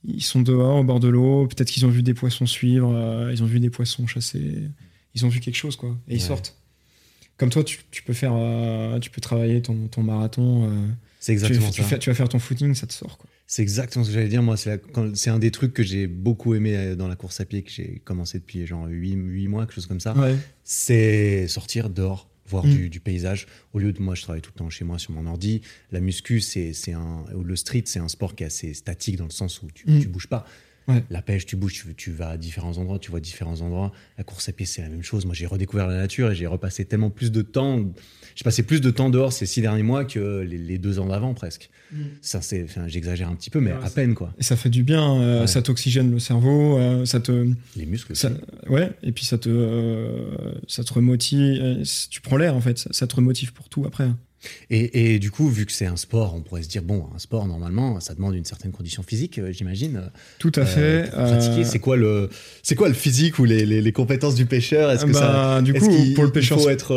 ils 0.04 0.22
sont 0.22 0.42
dehors 0.42 0.76
au 0.76 0.84
bord 0.84 1.00
de 1.00 1.08
l'eau. 1.08 1.48
Peut-être 1.48 1.68
qu'ils 1.72 1.84
ont 1.84 1.90
vu 1.90 2.04
des 2.04 2.14
poissons 2.14 2.46
suivre, 2.46 2.94
euh, 2.94 3.32
ils 3.32 3.42
ont 3.42 3.46
vu 3.46 3.58
des 3.58 3.68
poissons 3.68 4.06
chasser. 4.06 4.70
Ils 5.14 5.26
ont 5.26 5.28
vu 5.28 5.40
quelque 5.40 5.56
chose, 5.56 5.74
quoi. 5.74 5.98
Et 6.06 6.14
ils 6.14 6.20
sortent. 6.20 6.56
Comme 7.36 7.50
toi, 7.50 7.64
tu, 7.64 7.80
peux 8.06 8.12
faire, 8.12 8.32
tu 9.00 9.10
peux 9.10 9.20
travailler 9.20 9.60
ton, 9.60 9.88
ton 9.88 10.04
marathon. 10.04 10.70
c'est 11.18 11.32
exactement 11.32 11.70
tu, 11.70 11.82
ça. 11.82 11.98
Tu, 11.98 12.10
vas 12.10 12.14
faire 12.14 12.28
ton 12.28 12.38
footing, 12.38 12.74
ça 12.76 12.86
te 12.86 12.92
sort, 12.92 13.18
quoi. 13.18 13.28
C'est 13.48 13.62
exactement 13.62 14.04
ce 14.04 14.10
que 14.10 14.14
j'allais 14.14 14.28
dire. 14.28 14.42
Moi, 14.42 14.56
c'est 14.56 15.30
un 15.30 15.38
des 15.40 15.50
trucs 15.50 15.72
que 15.74 15.82
j'ai 15.82 16.06
beaucoup 16.06 16.54
aimé 16.54 16.94
dans 16.94 17.08
la 17.08 17.16
course 17.16 17.40
à 17.40 17.44
pied, 17.44 17.62
que 17.62 17.70
j'ai 17.70 18.00
commencé 18.04 18.38
depuis 18.38 18.66
genre 18.68 18.86
8, 18.86 19.14
8 19.14 19.48
mois, 19.48 19.64
quelque 19.66 19.74
chose 19.74 19.86
comme 19.86 19.98
ça. 19.98 20.14
C'est 20.62 21.48
sortir 21.48 21.90
dehors, 21.90 22.28
voir 22.46 22.66
mm. 22.66 22.88
du, 22.88 23.00
paysage. 23.00 23.46
Au 23.72 23.78
lieu 23.78 23.92
de 23.92 24.00
moi, 24.00 24.14
je 24.14 24.22
travaille 24.22 24.42
tout 24.42 24.50
le 24.54 24.58
temps 24.58 24.70
chez 24.70 24.84
moi 24.84 24.98
sur 24.98 25.12
mon 25.12 25.26
ordi. 25.26 25.62
La 25.92 26.00
muscu, 26.00 26.40
c'est 26.40 26.92
un, 26.92 27.24
le 27.32 27.56
street, 27.56 27.84
c'est 27.86 28.00
un 28.00 28.08
sport 28.08 28.34
qui 28.34 28.44
est 28.44 28.46
assez 28.46 28.74
statique 28.74 29.16
dans 29.16 29.24
le 29.24 29.30
sens 29.30 29.62
où 29.62 29.68
tu, 29.72 29.88
mm. 29.88 30.04
bouges 30.06 30.28
pas. 30.28 30.46
La 31.10 31.22
pêche, 31.22 31.46
tu 31.46 31.56
bouges, 31.56 31.84
tu, 31.96 32.12
vas 32.12 32.30
à 32.30 32.36
différents 32.36 32.76
endroits, 32.76 32.98
tu 32.98 33.10
vois 33.10 33.20
différents 33.20 33.60
endroits. 33.60 33.92
La 34.18 34.24
course 34.24 34.48
à 34.48 34.52
pied, 34.52 34.66
c'est 34.66 34.82
la 34.82 34.88
même 34.88 35.02
chose. 35.02 35.24
Moi, 35.24 35.34
j'ai 35.34 35.46
redécouvert 35.46 35.86
la 35.86 35.96
nature 35.96 36.30
et 36.30 36.34
j'ai 36.34 36.46
repassé 36.46 36.84
tellement 36.84 37.10
plus 37.10 37.32
de 37.32 37.42
temps. 37.42 37.80
J'ai 38.34 38.42
passé 38.42 38.62
plus 38.62 38.80
de 38.80 38.90
temps 38.90 39.10
dehors 39.10 39.32
ces 39.32 39.46
six 39.46 39.62
derniers 39.62 39.82
mois 39.82 40.04
que 40.04 40.40
les, 40.40 40.78
deux 40.78 40.98
ans 40.98 41.06
d'avant, 41.06 41.32
presque. 41.34 41.70
Mm. 41.92 42.02
Ça, 42.20 42.42
c'est, 42.42 42.66
j'exagère 42.86 43.28
un 43.28 43.36
petit 43.36 43.50
peu, 43.50 43.60
mais 43.60 43.70
à 43.70 43.88
peine, 43.88 44.14
quoi. 44.14 44.34
Et 44.38 44.42
ça 44.42 44.56
fait 44.56 44.70
du 44.70 44.82
bien. 44.82 45.20
Euh, 45.20 45.46
ça 45.46 45.62
t'oxygène 45.62 46.10
le 46.10 46.18
cerveau. 46.18 46.78
Euh, 46.78 47.06
ça 47.06 47.20
te. 47.20 47.48
Les 47.76 47.86
muscles. 47.86 48.14
Ça, 48.14 48.30
ouais. 48.68 48.90
Et 49.02 49.12
puis 49.12 49.24
ça 49.24 49.38
te, 49.38 49.48
euh, 49.48 50.54
ça 50.68 50.84
te 50.84 50.92
remotive. 50.92 51.82
Tu 52.10 52.20
prends 52.20 52.36
l'air, 52.36 52.54
en 52.54 52.60
fait. 52.60 52.78
Ça, 52.78 52.90
ça 52.92 53.06
te 53.06 53.16
remotive 53.16 53.52
pour 53.52 53.68
tout 53.68 53.84
après. 53.86 54.08
Et, 54.70 55.18
du 55.18 55.30
coup, 55.30 55.48
vu 55.48 55.66
que 55.66 55.72
c'est 55.72 55.86
un 55.86 55.96
sport, 55.96 56.34
on 56.34 56.40
pourrait 56.40 56.62
se 56.62 56.68
dire, 56.68 56.82
bon, 56.82 57.06
un 57.14 57.18
sport, 57.18 57.46
normalement, 57.46 58.00
ça 58.00 58.14
demande 58.14 58.34
une 58.34 58.44
certaine 58.44 58.72
condition 58.72 59.02
physique, 59.02 59.38
euh, 59.38 59.52
j'imagine. 59.52 60.10
Tout 60.38 60.52
à 60.56 60.60
euh, 60.60 60.64
fait. 61.04 61.10
pratiquer, 61.10 61.60
euh, 61.60 61.64
c'est 61.64 61.78
quoi, 61.78 61.96
le, 61.96 62.28
c'est 62.62 62.74
quoi 62.74 62.88
le 62.88 62.94
physique 62.94 63.38
ou 63.38 63.44
les, 63.44 63.64
les, 63.64 63.92
compétences 63.92 64.34
du 64.34 64.46
pêcheur? 64.46 64.90
Est-ce 64.90 65.06
que 65.06 65.12
bah, 65.12 65.18
ça. 65.18 65.62
Du 65.62 65.74
coup, 65.74 65.88
pour 66.14 66.24
le 66.24 66.32
pêcheur. 66.32 66.58
Il 66.58 66.62
faut 66.62 66.70
être. 66.70 66.94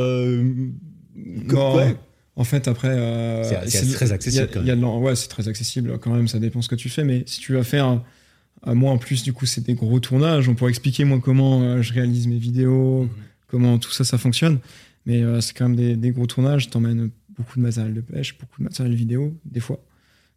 En 2.35 2.43
fait, 2.43 2.67
après. 2.67 3.43
c'est 3.67 3.91
très 3.93 4.11
accessible. 4.11 4.49
Y 4.65 4.71
ouais, 4.71 5.15
c'est 5.15 5.27
très 5.27 5.47
accessible 5.47 5.97
quand 5.99 6.13
même, 6.13 6.27
ça 6.27 6.39
dépend 6.39 6.61
ce 6.61 6.69
que 6.69 6.75
tu 6.75 6.89
fais. 6.89 7.03
Mais 7.03 7.23
si 7.25 7.39
tu 7.39 7.53
vas 7.53 7.63
faire. 7.63 8.01
moi, 8.65 8.91
en 8.91 8.97
plus, 8.97 9.23
du 9.23 9.33
coup, 9.33 9.45
c'est 9.45 9.61
des 9.61 9.75
gros 9.75 9.99
tournages. 9.99 10.49
On 10.49 10.55
pourrait 10.55 10.71
expliquer, 10.71 11.03
moi, 11.03 11.19
comment 11.23 11.81
je 11.81 11.93
réalise 11.93 12.27
mes 12.27 12.37
vidéos, 12.37 13.03
mhm. 13.03 13.09
comment 13.47 13.77
tout 13.77 13.91
ça, 13.91 14.03
ça 14.03 14.17
fonctionne. 14.17 14.59
Mais 15.05 15.21
c'est 15.41 15.55
quand 15.55 15.69
même 15.69 15.77
des, 15.77 15.95
des 15.95 16.11
gros 16.11 16.25
tournages. 16.25 16.69
T'emmènes 16.69 17.11
beaucoup 17.37 17.57
de 17.57 17.63
matériel 17.63 17.93
de 17.93 18.01
pêche, 18.01 18.37
beaucoup 18.37 18.59
de 18.59 18.63
matériel 18.63 18.95
vidéo, 18.95 19.37
des 19.45 19.59
fois. 19.59 19.83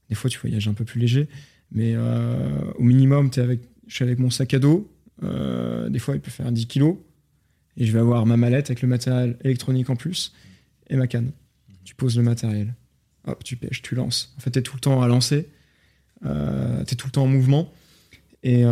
Des 0.08 0.14
fois, 0.14 0.28
tu 0.28 0.38
voyages 0.38 0.68
un 0.68 0.74
peu 0.74 0.84
plus 0.84 1.00
léger. 1.00 1.28
Mais 1.72 1.94
euh, 1.94 2.72
au 2.76 2.82
minimum, 2.82 3.30
avec, 3.36 3.60
je 3.86 3.94
suis 3.94 4.04
avec 4.04 4.18
mon 4.18 4.30
sac 4.30 4.52
à 4.54 4.58
dos. 4.58 4.92
Euh, 5.22 5.88
des 5.88 5.98
fois, 5.98 6.14
il 6.14 6.20
peut 6.20 6.30
faire 6.30 6.50
10 6.50 6.66
kilos. 6.66 6.96
Et 7.76 7.86
je 7.86 7.92
vais 7.92 8.00
avoir 8.00 8.26
ma 8.26 8.36
mallette 8.36 8.70
avec 8.70 8.82
le 8.82 8.88
matériel 8.88 9.36
électronique 9.44 9.88
en 9.88 9.96
plus 9.96 10.34
et 10.88 10.96
ma 10.96 11.06
canne. 11.06 11.30
Tu 11.84 11.94
poses 11.94 12.16
le 12.16 12.22
matériel. 12.22 12.74
Hop, 13.26 13.44
tu 13.44 13.56
pêches, 13.56 13.82
tu 13.82 13.94
lances. 13.94 14.34
En 14.36 14.40
fait, 14.40 14.50
tu 14.50 14.58
es 14.58 14.62
tout 14.62 14.74
le 14.74 14.80
temps 14.80 15.00
à 15.00 15.06
lancer. 15.06 15.48
Euh, 16.26 16.84
tu 16.84 16.94
es 16.94 16.96
tout 16.96 17.06
le 17.06 17.12
temps 17.12 17.24
en 17.24 17.28
mouvement. 17.28 17.72
Et 18.42 18.64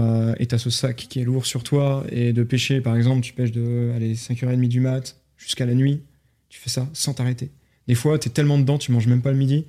tu 0.49 0.55
as 0.55 0.59
ce 0.59 0.71
sac 0.71 0.97
qui 0.97 1.21
est 1.21 1.25
lourd 1.25 1.47
sur 1.47 1.63
toi. 1.63 2.05
Et 2.11 2.33
de 2.33 2.43
pêcher, 2.43 2.81
par 2.81 2.97
exemple, 2.97 3.21
tu 3.21 3.33
pêches 3.33 3.53
de 3.53 3.93
allez, 3.95 4.15
5h30 4.15 4.67
du 4.67 4.81
mat 4.81 5.21
jusqu'à 5.37 5.67
la 5.67 5.75
nuit. 5.75 6.03
Tu 6.49 6.59
fais 6.59 6.71
ça 6.71 6.89
sans 6.93 7.15
t'arrêter. 7.15 7.51
Des 7.89 7.95
fois, 7.95 8.19
tu 8.19 8.29
es 8.29 8.33
tellement 8.33 8.59
dedans, 8.59 8.79
tu 8.79 8.93
manges 8.93 9.07
même 9.07 9.23
pas 9.23 9.33
le 9.33 9.39
midi. 9.39 9.65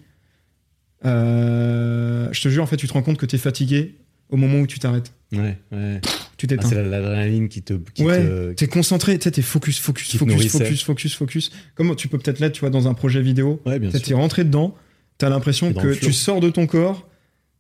Euh, 1.06 2.28
je 2.32 2.42
te 2.42 2.50
jure, 2.50 2.62
en 2.62 2.68
fait, 2.68 2.78
tu 2.78 2.88
te 2.88 2.94
rends 2.94 3.02
compte 3.02 3.18
que 3.18 3.26
tu 3.26 3.36
es 3.36 3.40
fatigué 3.40 3.96
au 4.30 4.38
moment 4.38 4.60
où 4.60 4.68
tu 4.68 4.78
t'arrêtes. 4.78 5.14
Ouais, 5.32 5.58
ouais. 5.72 6.02
Tu 6.38 6.48
t'éteins. 6.48 6.64
Ah, 6.66 6.70
c'est 6.70 6.84
l'adrénaline 6.84 7.50
qui 7.50 7.62
te. 7.62 7.74
Qui 7.94 8.04
ouais, 8.04 8.54
t'es 8.56 8.68
concentré, 8.68 9.18
tu 9.18 9.30
es 9.30 9.42
focus, 9.42 9.80
focus, 9.80 10.18
focus, 10.18 10.52
focus, 10.52 10.84
focus, 10.84 11.16
focus. 11.16 11.52
Comme 11.76 11.96
tu 11.96 12.08
peux 12.08 12.18
peut-être 12.18 12.40
l'être, 12.40 12.54
tu 12.54 12.60
vois, 12.62 12.70
dans 12.70 12.88
un 12.88 12.94
projet 12.94 13.22
vidéo. 13.22 13.62
Ouais, 13.66 13.80
bien. 13.80 13.90
T'es 13.90 14.14
rentré 14.14 14.44
dedans, 14.44 14.76
t'as 15.18 15.30
l'impression 15.30 15.74
que 15.74 15.94
tu 15.94 16.14
sors 16.14 16.42
de 16.42 16.50
ton 16.50 16.68
corps, 16.68 17.08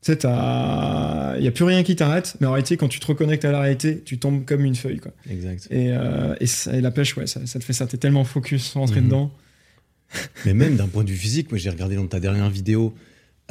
tu 0.02 0.14
sais, 0.14 0.20
il 0.24 1.42
n'y 1.42 1.48
a 1.48 1.52
plus 1.54 1.66
rien 1.66 1.84
qui 1.84 1.96
t'arrête, 1.96 2.36
mais 2.40 2.48
en 2.48 2.54
réalité, 2.54 2.78
quand 2.78 2.88
tu 2.88 3.00
te 3.00 3.06
reconnectes 3.06 3.44
à 3.44 3.52
la 3.52 3.60
réalité, 3.60 4.02
tu 4.06 4.18
tombes 4.18 4.46
comme 4.46 4.64
une 4.64 4.76
feuille. 4.76 5.00
Quoi. 5.00 5.12
Exact. 5.30 5.68
Et, 5.72 5.92
euh, 5.92 6.36
et, 6.40 6.82
la 6.82 6.92
pêche, 6.92 7.18
ouais, 7.18 7.28
ça, 7.28 7.42
te 7.42 7.64
fait 7.64 7.74
ça. 7.74 7.86
Tu 7.86 7.96
es 7.96 8.00
tellement 8.00 8.24
focus, 8.24 8.74
rentré 8.74 9.02
mhm. 9.02 9.08
dedans. 9.08 9.32
Mais 10.46 10.54
même 10.54 10.76
d'un 10.76 10.88
point 10.88 11.04
de 11.04 11.10
vue 11.10 11.18
physique, 11.18 11.52
moi 11.52 11.60
j'ai 11.60 11.70
regardé 11.70 11.96
dans 11.96 12.08
ta 12.08 12.20
dernière 12.20 12.50
vidéo 12.50 12.94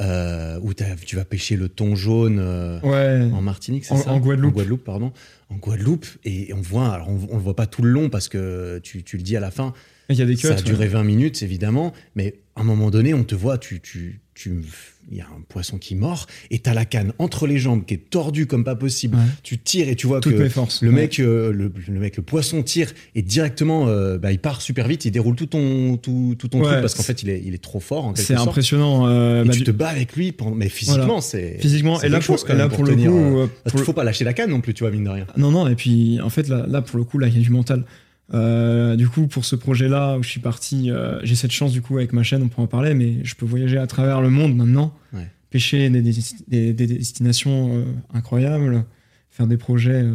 euh, 0.01 0.59
où 0.61 0.73
tu 0.73 1.15
vas 1.15 1.25
pêcher 1.25 1.57
le 1.57 1.67
thon 1.67 1.95
jaune 1.95 2.39
euh, 2.39 3.29
en 3.31 3.41
Martinique, 3.41 3.85
c'est 3.85 3.97
ça 3.97 4.11
En 4.11 4.19
Guadeloupe. 4.19 4.53
En 4.53 4.55
Guadeloupe, 4.55 4.83
pardon. 4.83 5.11
En 5.49 5.55
Guadeloupe, 5.55 6.05
et 6.23 6.53
on 6.53 6.61
voit, 6.61 6.89
alors 6.89 7.09
on, 7.09 7.35
le 7.35 7.41
voit 7.41 7.55
pas 7.55 7.65
tout 7.65 7.81
le 7.81 7.89
long 7.89 8.09
parce 8.09 8.29
que 8.29 8.79
tu, 8.81 9.03
tu 9.03 9.17
le 9.17 9.23
dis 9.23 9.35
à 9.35 9.41
la 9.41 9.51
fin. 9.51 9.73
Il 10.09 10.15
y 10.15 10.21
a 10.21 10.25
des 10.25 10.35
ça 10.35 10.55
a 10.55 10.61
duré 10.61 10.87
20 10.87 11.03
minutes, 11.03 11.43
évidemment, 11.43 11.93
mais 12.15 12.35
à 12.55 12.61
un 12.61 12.63
moment 12.63 12.89
donné, 12.89 13.13
on 13.13 13.23
te 13.23 13.35
voit, 13.35 13.57
tu, 13.57 13.79
tu, 13.79 14.21
tu 14.33 14.61
il 15.11 15.17
y 15.17 15.21
a 15.21 15.25
un 15.25 15.41
poisson 15.47 15.77
qui 15.77 15.95
mord 15.95 16.27
et 16.51 16.59
t'as 16.59 16.73
la 16.73 16.85
canne 16.85 17.13
entre 17.17 17.47
les 17.47 17.57
jambes 17.57 17.83
qui 17.85 17.95
est 17.95 18.09
tordue 18.09 18.45
comme 18.45 18.63
pas 18.63 18.75
possible. 18.75 19.17
Tu 19.43 19.57
tires 19.57 19.89
et 19.89 19.95
tu 19.95 20.07
vois 20.07 20.21
que 20.21 20.29
le 20.29 20.91
mec, 20.91 21.19
euh, 21.19 21.51
le, 21.51 21.99
mec, 21.99 22.17
le 22.17 22.23
poisson 22.23 22.61
tire 22.61 22.91
et 23.15 23.21
directement, 23.21 23.87
euh, 23.87 24.17
bah, 24.17 24.31
il 24.31 24.39
part 24.39 24.61
super 24.61 24.87
vite, 24.87 25.05
il 25.05 25.11
déroule 25.11 25.35
tout 25.35 25.47
ton 25.47 25.97
tout, 25.97 26.35
tout 26.37 26.47
ton 26.47 26.61
truc 26.61 26.81
parce 26.81 26.93
qu'en 26.93 27.03
fait 27.03 27.23
il 27.23 27.29
est, 27.29 27.41
il 27.43 27.53
est 27.53 27.63
trop 27.63 27.79
fort. 27.79 28.11
C'est 28.15 28.35
impressionnant. 28.35 29.07
Euh, 29.07 29.43
et 29.43 29.47
bah, 29.47 29.53
tu 29.53 29.63
te 29.63 29.71
bats 29.71 29.89
avec 29.89 30.15
lui, 30.15 30.35
mais 30.55 30.69
physiquement 30.69 31.21
c'est 31.21 31.57
physiquement. 31.59 32.01
Et 32.01 32.09
là, 32.09 32.19
pour, 32.19 32.37
là 32.47 32.69
pour, 32.69 32.83
le 32.83 32.95
coup, 32.95 33.49
il 33.73 33.79
faut 33.79 33.93
pas 33.93 34.03
lâcher 34.03 34.25
la 34.25 34.33
canne 34.33 34.51
non 34.51 34.61
plus, 34.61 34.73
tu 34.73 34.83
vois 34.83 34.91
mine 34.91 35.05
de 35.05 35.09
rien. 35.09 35.27
Non 35.37 35.51
non 35.51 35.67
et 35.67 35.75
puis 35.75 36.19
en 36.21 36.29
fait 36.29 36.47
là, 36.47 36.65
là 36.67 36.81
pour 36.81 36.97
le 36.97 37.03
coup 37.03 37.17
là 37.17 37.27
il 37.27 37.35
y 37.35 37.39
a 37.39 37.41
du 37.41 37.51
mental. 37.51 37.83
Euh, 38.33 38.95
du 38.95 39.07
coup, 39.09 39.27
pour 39.27 39.45
ce 39.45 39.55
projet-là 39.55 40.17
où 40.17 40.23
je 40.23 40.29
suis 40.29 40.39
parti, 40.39 40.91
euh, 40.91 41.19
j'ai 41.23 41.35
cette 41.35 41.51
chance 41.51 41.71
du 41.71 41.81
coup 41.81 41.97
avec 41.97 42.13
ma 42.13 42.23
chaîne, 42.23 42.43
on 42.43 42.47
pourra 42.47 42.63
en 42.63 42.67
parler, 42.67 42.93
mais 42.93 43.23
je 43.23 43.35
peux 43.35 43.45
voyager 43.45 43.77
à 43.77 43.87
travers 43.87 44.21
le 44.21 44.29
monde 44.29 44.55
maintenant, 44.55 44.93
pêcher 45.49 45.89
des, 45.89 46.01
des, 46.47 46.73
destinations 46.73 47.75
euh, 47.75 47.85
incroyables, 48.13 48.85
faire 49.29 49.47
des 49.47 49.57
projets 49.57 50.05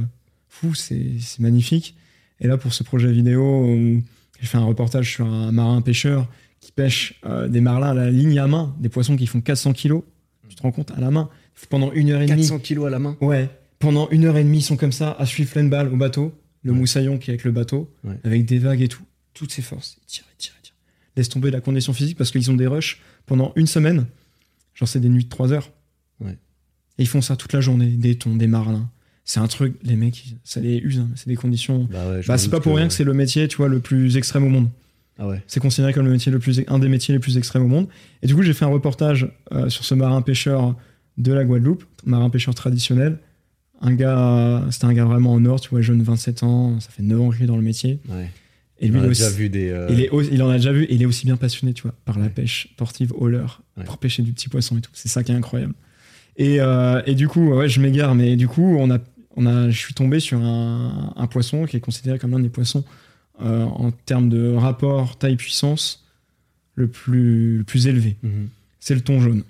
fous, 0.48 0.74
c'est 0.74 1.18
magnifique. 1.40 1.96
Et 2.40 2.46
là, 2.46 2.56
pour 2.56 2.72
ce 2.72 2.84
projet 2.84 3.10
vidéo, 3.10 3.66
j'ai 4.40 4.46
fait 4.46 4.58
un 4.58 4.64
reportage 4.64 5.12
sur 5.12 5.26
un 5.26 5.50
marin 5.50 5.80
pêcheur 5.80 6.28
qui 6.60 6.72
pêche 6.72 7.20
des 7.48 7.60
marlins 7.60 7.90
à 7.90 7.94
la 7.94 8.10
ligne 8.10 8.38
à 8.38 8.46
main, 8.46 8.74
des 8.78 8.88
poissons 8.88 9.16
qui 9.16 9.26
font 9.26 9.40
400 9.40 9.72
kilos. 9.72 10.02
Tu 10.48 10.54
te 10.54 10.62
rends 10.62 10.72
compte, 10.72 10.92
à 10.96 11.00
la 11.00 11.10
main, 11.10 11.28
pendant 11.68 11.90
une 11.92 12.10
heure 12.10 12.20
et 12.20 12.26
demie. 12.26 12.42
400 12.42 12.58
kilos 12.60 12.86
à 12.86 12.90
la 12.90 12.98
main 12.98 13.16
Ouais, 13.20 13.48
pendant 13.78 14.08
une 14.10 14.24
heure 14.24 14.36
et 14.36 14.44
demie, 14.44 14.58
ils 14.58 14.62
sont 14.62 14.76
comme 14.76 14.92
ça, 14.92 15.16
à 15.18 15.26
suivre 15.26 15.50
plein 15.50 15.64
de 15.64 15.68
balles 15.68 15.88
au 15.92 15.96
bateau, 15.96 16.32
le 16.64 16.72
Ouais. 16.72 16.78
moussaillon 16.78 17.18
qui 17.18 17.30
est 17.30 17.34
avec 17.34 17.44
le 17.44 17.52
bateau, 17.52 17.94
Ouais. 18.02 18.18
avec 18.24 18.44
des 18.46 18.58
vagues 18.58 18.82
et 18.82 18.88
tout, 18.88 19.02
toutes 19.34 19.52
ses 19.52 19.62
forces. 19.62 19.98
Tirent, 20.06 20.24
ils 20.32 20.36
tirent. 20.38 20.52
Laisse 21.16 21.28
tomber 21.28 21.52
la 21.52 21.60
condition 21.60 21.92
physique 21.92 22.18
parce 22.18 22.32
qu'ils 22.32 22.50
ont 22.50 22.54
des 22.54 22.66
rushs 22.66 23.00
pendant 23.26 23.52
une 23.54 23.68
semaine. 23.68 24.06
Genre, 24.74 24.88
c'est 24.88 24.98
des 24.98 25.08
nuits 25.08 25.22
de 25.24 25.28
3 25.28 25.52
heures. 25.52 25.70
Ouais. 26.20 26.32
Et 26.98 27.02
ils 27.04 27.06
font 27.08 27.20
ça 27.20 27.36
toute 27.36 27.52
la 27.52 27.60
journée, 27.60 27.86
des 27.86 28.16
thons, 28.16 28.34
des 28.34 28.48
marlins. 28.48 28.90
C'est 29.24 29.38
un 29.38 29.46
truc, 29.46 29.76
les 29.84 29.94
mecs, 29.94 30.34
ça 30.42 30.58
les 30.60 30.76
use, 30.78 30.98
hein. 30.98 31.08
c'est 31.14 31.28
des 31.28 31.36
conditions. 31.36 31.84
Bah 31.92 32.10
ouais, 32.10 32.20
Bah, 32.26 32.36
c'est 32.36 32.48
pas 32.50 32.58
pour 32.60 32.74
rien 32.76 32.88
que 32.88 32.92
c'est 32.92 33.04
le 33.04 33.14
métier, 33.14 33.46
tu 33.46 33.56
vois, 33.58 33.68
le 33.68 33.78
plus 33.78 34.16
extrême 34.16 34.42
au 34.44 34.48
monde. 34.48 34.68
Ah 35.16 35.28
ouais. 35.28 35.40
C'est 35.46 35.60
considéré 35.60 35.92
comme 35.92 36.04
le 36.04 36.10
métier 36.10 36.32
le 36.32 36.40
plus, 36.40 36.62
un 36.66 36.78
des 36.80 36.88
métiers 36.88 37.14
les 37.14 37.20
plus 37.20 37.36
extrêmes 37.38 37.62
au 37.62 37.68
monde. 37.68 37.86
Et 38.22 38.26
du 38.26 38.34
coup, 38.34 38.42
j'ai 38.42 38.52
fait 38.52 38.64
un 38.64 38.68
reportage 38.68 39.30
euh, 39.52 39.68
sur 39.68 39.84
ce 39.84 39.94
marin 39.94 40.20
pêcheur 40.20 40.74
de 41.16 41.32
la 41.32 41.44
Guadeloupe, 41.44 41.84
marin 42.04 42.28
pêcheur 42.28 42.56
traditionnel. 42.56 43.18
Un 43.80 43.92
gars, 43.94 44.64
c'était 44.70 44.84
un 44.86 44.92
gars 44.94 45.04
vraiment 45.04 45.34
au 45.34 45.40
nord, 45.40 45.60
tu 45.60 45.68
vois, 45.70 45.80
jeune 45.82 46.02
27 46.02 46.42
ans, 46.42 46.80
ça 46.80 46.90
fait 46.90 47.02
9 47.02 47.20
ans 47.20 47.30
qu'il 47.30 47.42
est 47.42 47.46
dans 47.46 47.56
le 47.56 47.62
métier. 47.62 47.98
ouais. 48.08 48.30
Et 48.80 48.88
lui 48.88 48.98
On 48.98 49.02
a 49.04 49.06
aussi, 49.06 49.22
déjà 49.22 49.30
vu 49.34 49.48
des. 49.48 49.70
euh, 49.70 49.86
il, 49.90 50.00
est 50.00 50.10
il 50.32 50.42
en 50.42 50.48
a 50.50 50.56
déjà 50.56 50.72
vu, 50.72 50.82
et 50.84 50.94
il 50.94 51.00
est 51.02 51.06
aussi 51.06 51.26
bien 51.26 51.36
passionné, 51.36 51.72
tu 51.74 51.82
vois, 51.82 51.94
par 52.04 52.18
la 52.18 52.24
Ouais. 52.24 52.30
pêche 52.30 52.68
sportive 52.72 53.12
au 53.14 53.28
leurre, 53.28 53.62
Ouais. 53.76 53.84
pour 53.84 53.98
pêcher 53.98 54.22
du 54.22 54.32
petit 54.32 54.48
poisson 54.48 54.76
et 54.76 54.80
tout. 54.80 54.90
C'est 54.94 55.08
ça 55.08 55.22
qui 55.22 55.30
est 55.32 55.34
incroyable. 55.34 55.74
Et, 56.36 56.60
euh, 56.60 57.00
et 57.06 57.14
du 57.14 57.28
coup, 57.28 57.50
ouais, 57.50 57.68
je 57.68 57.80
m'égare, 57.80 58.14
mais 58.16 58.34
du 58.36 58.48
coup, 58.48 58.76
on 58.78 58.90
a, 58.90 58.98
on 59.36 59.46
a, 59.46 59.70
je 59.70 59.78
suis 59.78 59.94
tombé 59.94 60.18
sur 60.18 60.38
un, 60.42 61.12
un 61.16 61.26
poisson 61.28 61.66
qui 61.66 61.76
est 61.76 61.80
considéré 61.80 62.18
comme 62.18 62.32
l'un 62.32 62.40
des 62.40 62.48
poissons 62.48 62.84
euh, 63.42 63.62
en 63.62 63.90
termes 63.92 64.28
de 64.28 64.52
rapport 64.54 65.16
taille-puissance 65.18 66.04
le 66.74 66.88
plus, 66.88 67.58
le 67.58 67.64
plus 67.64 67.86
élevé. 67.86 68.16
mhm. 68.24 68.48
C'est 68.80 68.94
le 68.96 69.00
thon 69.02 69.20
jaune. 69.20 69.44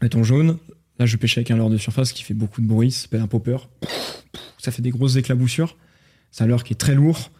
Le 0.00 0.08
thon 0.08 0.22
jaune, 0.22 0.56
là, 1.00 1.06
je 1.06 1.16
pêche 1.16 1.36
avec 1.38 1.50
un 1.50 1.56
leurre 1.56 1.70
de 1.70 1.78
surface 1.78 2.12
qui 2.12 2.22
fait 2.22 2.34
beaucoup 2.34 2.60
de 2.60 2.66
bruit, 2.66 2.92
ça 2.92 3.02
s'appelle 3.02 3.22
un 3.22 3.26
popper. 3.26 3.56
Ça 4.58 4.70
fait 4.70 4.82
des 4.82 4.90
grosses 4.90 5.16
éclaboussures. 5.16 5.76
C'est 6.30 6.44
un 6.44 6.46
leurre 6.46 6.62
qui 6.62 6.74
est 6.74 6.76
très 6.76 6.94
lourd. 6.94 7.32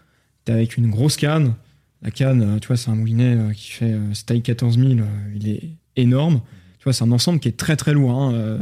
T'es 0.45 0.53
avec 0.53 0.77
une 0.79 0.91
grosse 0.91 1.17
canne. 1.17 1.55
La 2.03 2.11
canne, 2.11 2.43
euh, 2.43 2.59
tu 2.59 2.67
vois, 2.69 2.79
c'est 2.79 2.89
un 2.91 2.95
moulinet 2.95 3.37
euh, 3.37 3.53
qui 3.53 3.71
fait 3.71 3.93
euh, 3.93 4.13
taille 4.27 4.41
14 4.41 4.79
000. 4.79 4.91
euh, 4.93 5.05
il 5.37 5.49
est 5.49 5.69
énorme. 5.97 6.41
Tu 6.79 6.85
vois, 6.85 6.95
c'est 6.95 7.05
un 7.05 7.13
ensemble 7.13 7.39
qui 7.39 7.49
est 7.49 7.57
très 7.59 7.77
très 7.77 7.93
lourd. 7.93 8.11
hein, 8.13 8.59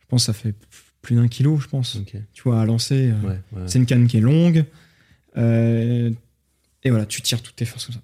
je 0.00 0.06
pense 0.08 0.22
que 0.22 0.26
ça 0.26 0.32
fait 0.34 0.54
plus 1.00 1.16
d'un 1.16 1.26
kilo, 1.26 1.58
je 1.58 1.68
pense. 1.68 1.98
Tu 2.34 2.42
vois, 2.42 2.60
à 2.60 2.66
lancer. 2.66 3.12
Ouais, 3.24 3.40
ouais. 3.52 3.62
c'est 3.66 3.78
une 3.78 3.86
canne 3.86 4.06
qui 4.06 4.18
est 4.18 4.20
longue. 4.20 4.66
Euh, 5.38 6.10
et 6.82 6.90
voilà, 6.90 7.06
tu 7.06 7.22
tires 7.22 7.40
toutes 7.40 7.56
tes 7.56 7.64
forces 7.64 7.86
comme 7.86 7.94
ça. 7.94 8.02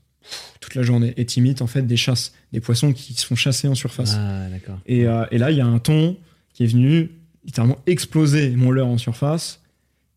Toute 0.60 0.74
la 0.74 0.82
journée. 0.82 1.14
Et 1.16 1.24
t'imites 1.24 1.62
en 1.62 1.66
fait 1.66 1.82
des 1.82 1.96
chasses. 1.96 2.32
Des 2.52 2.60
poissons 2.60 2.92
qui 2.92 3.14
se 3.14 3.26
font 3.26 3.34
chasser 3.34 3.68
en 3.68 3.74
surface. 3.74 4.14
Ah. 4.16 4.46
Et, 4.86 5.06
euh, 5.06 5.24
et 5.30 5.38
là, 5.38 5.50
il 5.50 5.56
y 5.56 5.60
a 5.60 5.66
un 5.66 5.78
thon 5.78 6.16
qui 6.52 6.64
est 6.64 6.66
venu 6.66 7.10
littéralement 7.44 7.78
exploser 7.86 8.50
mon 8.50 8.70
leurre 8.70 8.88
en 8.88 8.98
surface. 8.98 9.62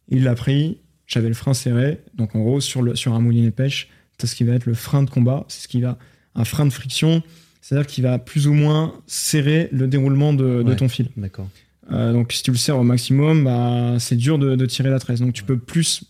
Il 0.09 0.23
l'a 0.23 0.35
pris, 0.35 0.79
j'avais 1.07 1.29
le 1.29 1.33
frein 1.33 1.53
serré. 1.53 2.01
Donc 2.15 2.35
en 2.35 2.39
gros, 2.39 2.59
sur, 2.59 2.81
le, 2.81 2.95
sur 2.95 3.13
un 3.13 3.19
moulinet 3.19 3.51
pêche, 3.51 3.89
tu 4.17 4.27
ce 4.27 4.35
qui 4.35 4.43
va 4.43 4.53
être 4.53 4.65
le 4.65 4.73
frein 4.73 5.03
de 5.03 5.09
combat. 5.09 5.45
C'est 5.47 5.63
ce 5.63 5.67
qui 5.67 5.81
va. 5.81 5.97
Un 6.35 6.45
frein 6.45 6.65
de 6.65 6.73
friction. 6.73 7.23
C'est-à-dire 7.61 7.87
qu'il 7.87 8.03
va 8.03 8.19
plus 8.19 8.47
ou 8.47 8.53
moins 8.53 8.93
serrer 9.07 9.69
le 9.71 9.87
déroulement 9.87 10.33
de, 10.33 10.63
de 10.63 10.73
ton 10.73 10.89
fil. 10.89 11.09
D'accord. 11.15 11.47
Euh, 11.91 12.11
donc 12.11 12.33
si 12.33 12.43
tu 12.43 12.51
le 12.51 12.57
serres 12.57 12.77
au 12.77 12.83
maximum, 12.83 13.43
bah, 13.43 13.95
c'est 13.99 14.15
dur 14.15 14.37
de, 14.37 14.55
de 14.55 14.65
tirer 14.65 14.89
la 14.89 14.99
tresse. 14.99 15.19
Donc 15.19 15.33
tu 15.33 15.43
peux 15.43 15.57
plus 15.57 16.03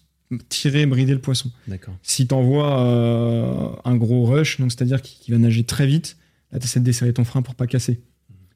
tirer, 0.49 0.85
brider 0.85 1.13
le 1.13 1.19
poisson. 1.19 1.51
D'accord. 1.67 1.95
Si 2.03 2.27
t'envoies 2.27 2.79
euh, 2.79 3.69
un 3.85 3.95
gros 3.95 4.25
rush, 4.25 4.59
donc 4.59 4.71
c'est-à-dire 4.71 5.01
qu'il 5.01 5.33
va 5.33 5.39
nager 5.39 5.63
très 5.63 5.85
vite, 5.87 6.17
là 6.51 6.59
tu 6.59 6.65
essaies 6.65 6.79
de 6.79 6.85
desserrer 6.85 7.13
ton 7.13 7.23
frein 7.23 7.41
pour 7.41 7.55
pas 7.55 7.67
casser. 7.67 8.01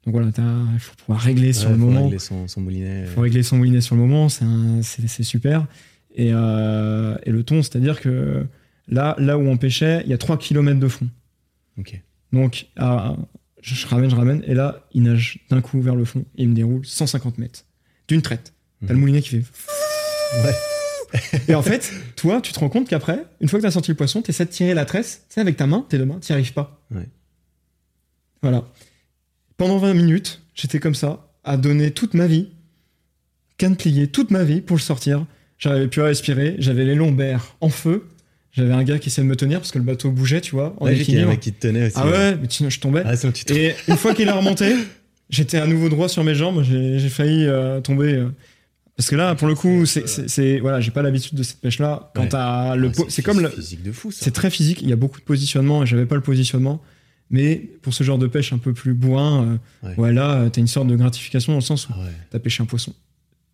Donc 0.06 0.14
voilà, 0.14 0.30
il 0.74 0.80
faut 0.80 0.96
pouvoir 0.96 1.20
régler 1.20 1.52
sur 1.54 1.70
le 1.70 1.76
faut 1.76 1.82
moment. 1.82 2.04
régler 2.04 2.20
son, 2.20 2.48
son 2.48 2.62
moulinet. 2.62 3.02
Il 3.02 3.08
faut 3.08 3.22
régler 3.22 3.44
son 3.44 3.58
moulinet 3.58 3.82
sur 3.82 3.96
le 3.96 4.02
moment, 4.02 4.30
c'est 4.30 5.24
super. 5.24 5.68
Et, 6.16 6.30
euh, 6.34 7.16
et 7.24 7.32
le 7.32 7.44
thon, 7.44 7.62
c'est-à-dire 7.62 8.00
que 8.00 8.46
là, 8.88 9.16
là 9.20 9.38
où 9.38 9.42
on 9.42 9.58
pêchait, 9.58 10.02
il 10.06 10.10
y 10.10 10.14
a 10.14 10.18
3 10.18 10.38
km 10.38 10.80
de 10.80 10.88
fond. 10.88 11.08
Donc 12.34 12.68
à- 12.78 13.16
je, 13.62 13.76
je 13.76 13.88
ramène, 13.88 14.10
je 14.10 14.16
ramène, 14.16 14.44
et 14.46 14.54
là, 14.54 14.88
il 14.94 15.04
nage 15.04 15.40
d'un 15.50 15.62
coup 15.62 15.82
vers 15.82 15.96
le 15.96 16.06
fond 16.06 16.26
et 16.38 16.44
il 16.44 16.50
me 16.50 16.56
déroule 16.56 16.86
150 16.86 17.38
mètres 17.38 17.66
d'une 18.08 18.22
traite. 18.22 18.54
T'as 18.82 18.88
le 18.90 18.94
Mhm. 18.96 19.00
moulinet 19.02 19.22
qui 19.22 19.30
fait. 19.30 19.38
Ouais. 20.44 20.54
Et 21.48 21.56
en 21.56 21.62
fait, 21.62 21.92
toi, 22.16 22.42
tu 22.42 22.52
te 22.54 22.60
rends 22.60 22.70
compte 22.70 22.88
qu'après, 22.90 23.26
une 23.42 23.48
fois 23.48 23.60
que 23.60 23.64
tu 23.64 23.68
as 23.68 23.72
sorti 23.72 23.92
le 23.92 23.98
poisson, 23.98 24.22
tu 24.22 24.32
essaies 24.32 24.46
de 24.46 24.50
tirer 24.52 24.74
la 24.74 24.86
tresse, 24.86 25.24
tu 25.30 25.36
sais, 25.36 25.42
avec 25.42 25.56
ta 25.58 25.68
main, 25.68 25.86
tes 25.90 25.98
deux 25.98 26.06
mains, 26.06 26.20
tu 26.22 26.32
n'y 26.32 26.36
arrives 26.36 26.54
pas. 26.54 26.82
Ouais. 26.92 27.08
Voilà. 28.42 28.64
Pendant 29.58 29.78
20 29.78 29.94
minutes, 29.94 30.42
j'étais 30.54 30.80
comme 30.80 30.96
ça, 30.96 31.28
à 31.44 31.58
donner 31.58 31.92
toute 31.92 32.14
ma 32.14 32.28
vie, 32.28 32.50
canne 33.58 33.76
pliée, 33.76 34.08
toute 34.08 34.32
ma 34.32 34.44
vie 34.44 34.62
pour 34.62 34.78
le 34.78 34.82
sortir. 34.82 35.26
J'arrivais 35.58 35.88
plus 35.88 36.02
à 36.02 36.06
respirer, 36.06 36.56
j'avais 36.60 36.86
les 36.86 36.94
lombaires 36.96 37.56
en 37.62 37.70
feu. 37.70 38.06
J'avais 38.52 38.74
un 38.74 38.84
gars 38.84 39.00
qui 39.00 39.10
essayait 39.10 39.24
de 39.24 39.30
me 39.30 39.36
tenir 39.36 39.60
parce 39.60 39.72
que 39.72 39.78
le 39.78 39.84
bateau 39.84 40.12
bougeait, 40.12 40.42
tu 40.42 40.52
vois, 40.52 40.76
en 40.80 40.86
Ouais, 40.86 40.96
j'ai 40.96 41.04
qu'il 41.04 41.16
y 41.16 41.20
a 41.20 41.24
un 41.24 41.28
mec 41.28 41.40
qui 41.40 41.54
te 41.54 41.68
tenait 41.68 41.88
aussi. 41.88 41.96
Ah 41.98 42.08
ouais, 42.08 42.36
mais 42.38 42.48
sinon 42.50 42.70
je 42.70 42.80
tombais. 42.80 43.04
Ah, 43.06 43.16
sinon 43.16 43.32
tu 43.32 43.46
te- 43.46 43.54
Et 43.54 43.76
une 43.88 43.98
fois 43.98 44.14
qu'il 44.16 44.28
est 44.28 44.32
remonté, 44.32 44.76
j'étais 45.30 45.58
à 45.58 45.68
nouveau 45.68 45.90
droit 45.90 46.10
sur 46.10 46.24
mes 46.24 46.34
jambes. 46.36 46.64
J'ai 46.64 46.98
j'ai 47.00 47.10
failli 47.10 47.46
euh, 47.46 47.82
tomber. 47.82 48.14
euh, 48.14 48.30
parce 48.98 49.10
que 49.10 49.16
là, 49.16 49.36
pour 49.36 49.48
le 49.48 49.56
coup, 49.56 49.86
c'est- 49.86 50.28
c'est 50.28 50.60
voilà, 50.60 50.82
j'ai 50.82 50.92
pas 50.92 51.02
l'habitude 51.04 51.38
de 51.38 51.44
cette 51.44 51.62
pêche-là. 51.62 52.12
Quand 52.16 52.24
Ouais. 52.24 52.30
t'as 52.30 52.76
le, 52.76 52.92
Ah, 52.98 53.02
c'est 53.10 53.22
comme 53.22 53.40
le, 53.40 53.50
physique 53.50 53.84
de 53.84 53.92
fou 53.92 54.12
c'est 54.12 54.32
très 54.32 54.50
physique. 54.50 54.82
Il 54.82 54.90
y 54.90 54.94
a 54.94 54.96
beaucoup 54.98 55.20
de 55.20 55.26
positionnement 55.26 55.84
et 55.84 55.86
j'avais 55.86 56.06
pas 56.08 56.16
le 56.16 56.22
positionnement. 56.22 56.82
Mais 57.30 57.56
pour 57.82 57.94
ce 57.94 58.04
genre 58.04 58.18
de 58.18 58.28
pêche 58.28 58.54
un 58.54 58.58
peu 58.58 58.74
plus 58.74 58.94
bourrin, 58.94 59.60
euh, 59.84 59.88
Ouais. 59.90 59.96
ouais, 59.98 60.14
là, 60.14 60.32
euh, 60.36 60.50
t'as 60.50 60.62
une 60.62 60.68
sorte 60.68 60.88
de 60.88 60.96
gratification 60.96 61.52
dans 61.54 61.58
le 61.60 61.64
sens 61.64 61.88
où 61.90 61.94
t'as 62.32 62.40
pêché 62.40 62.64
un 62.64 62.66
poisson 62.66 62.94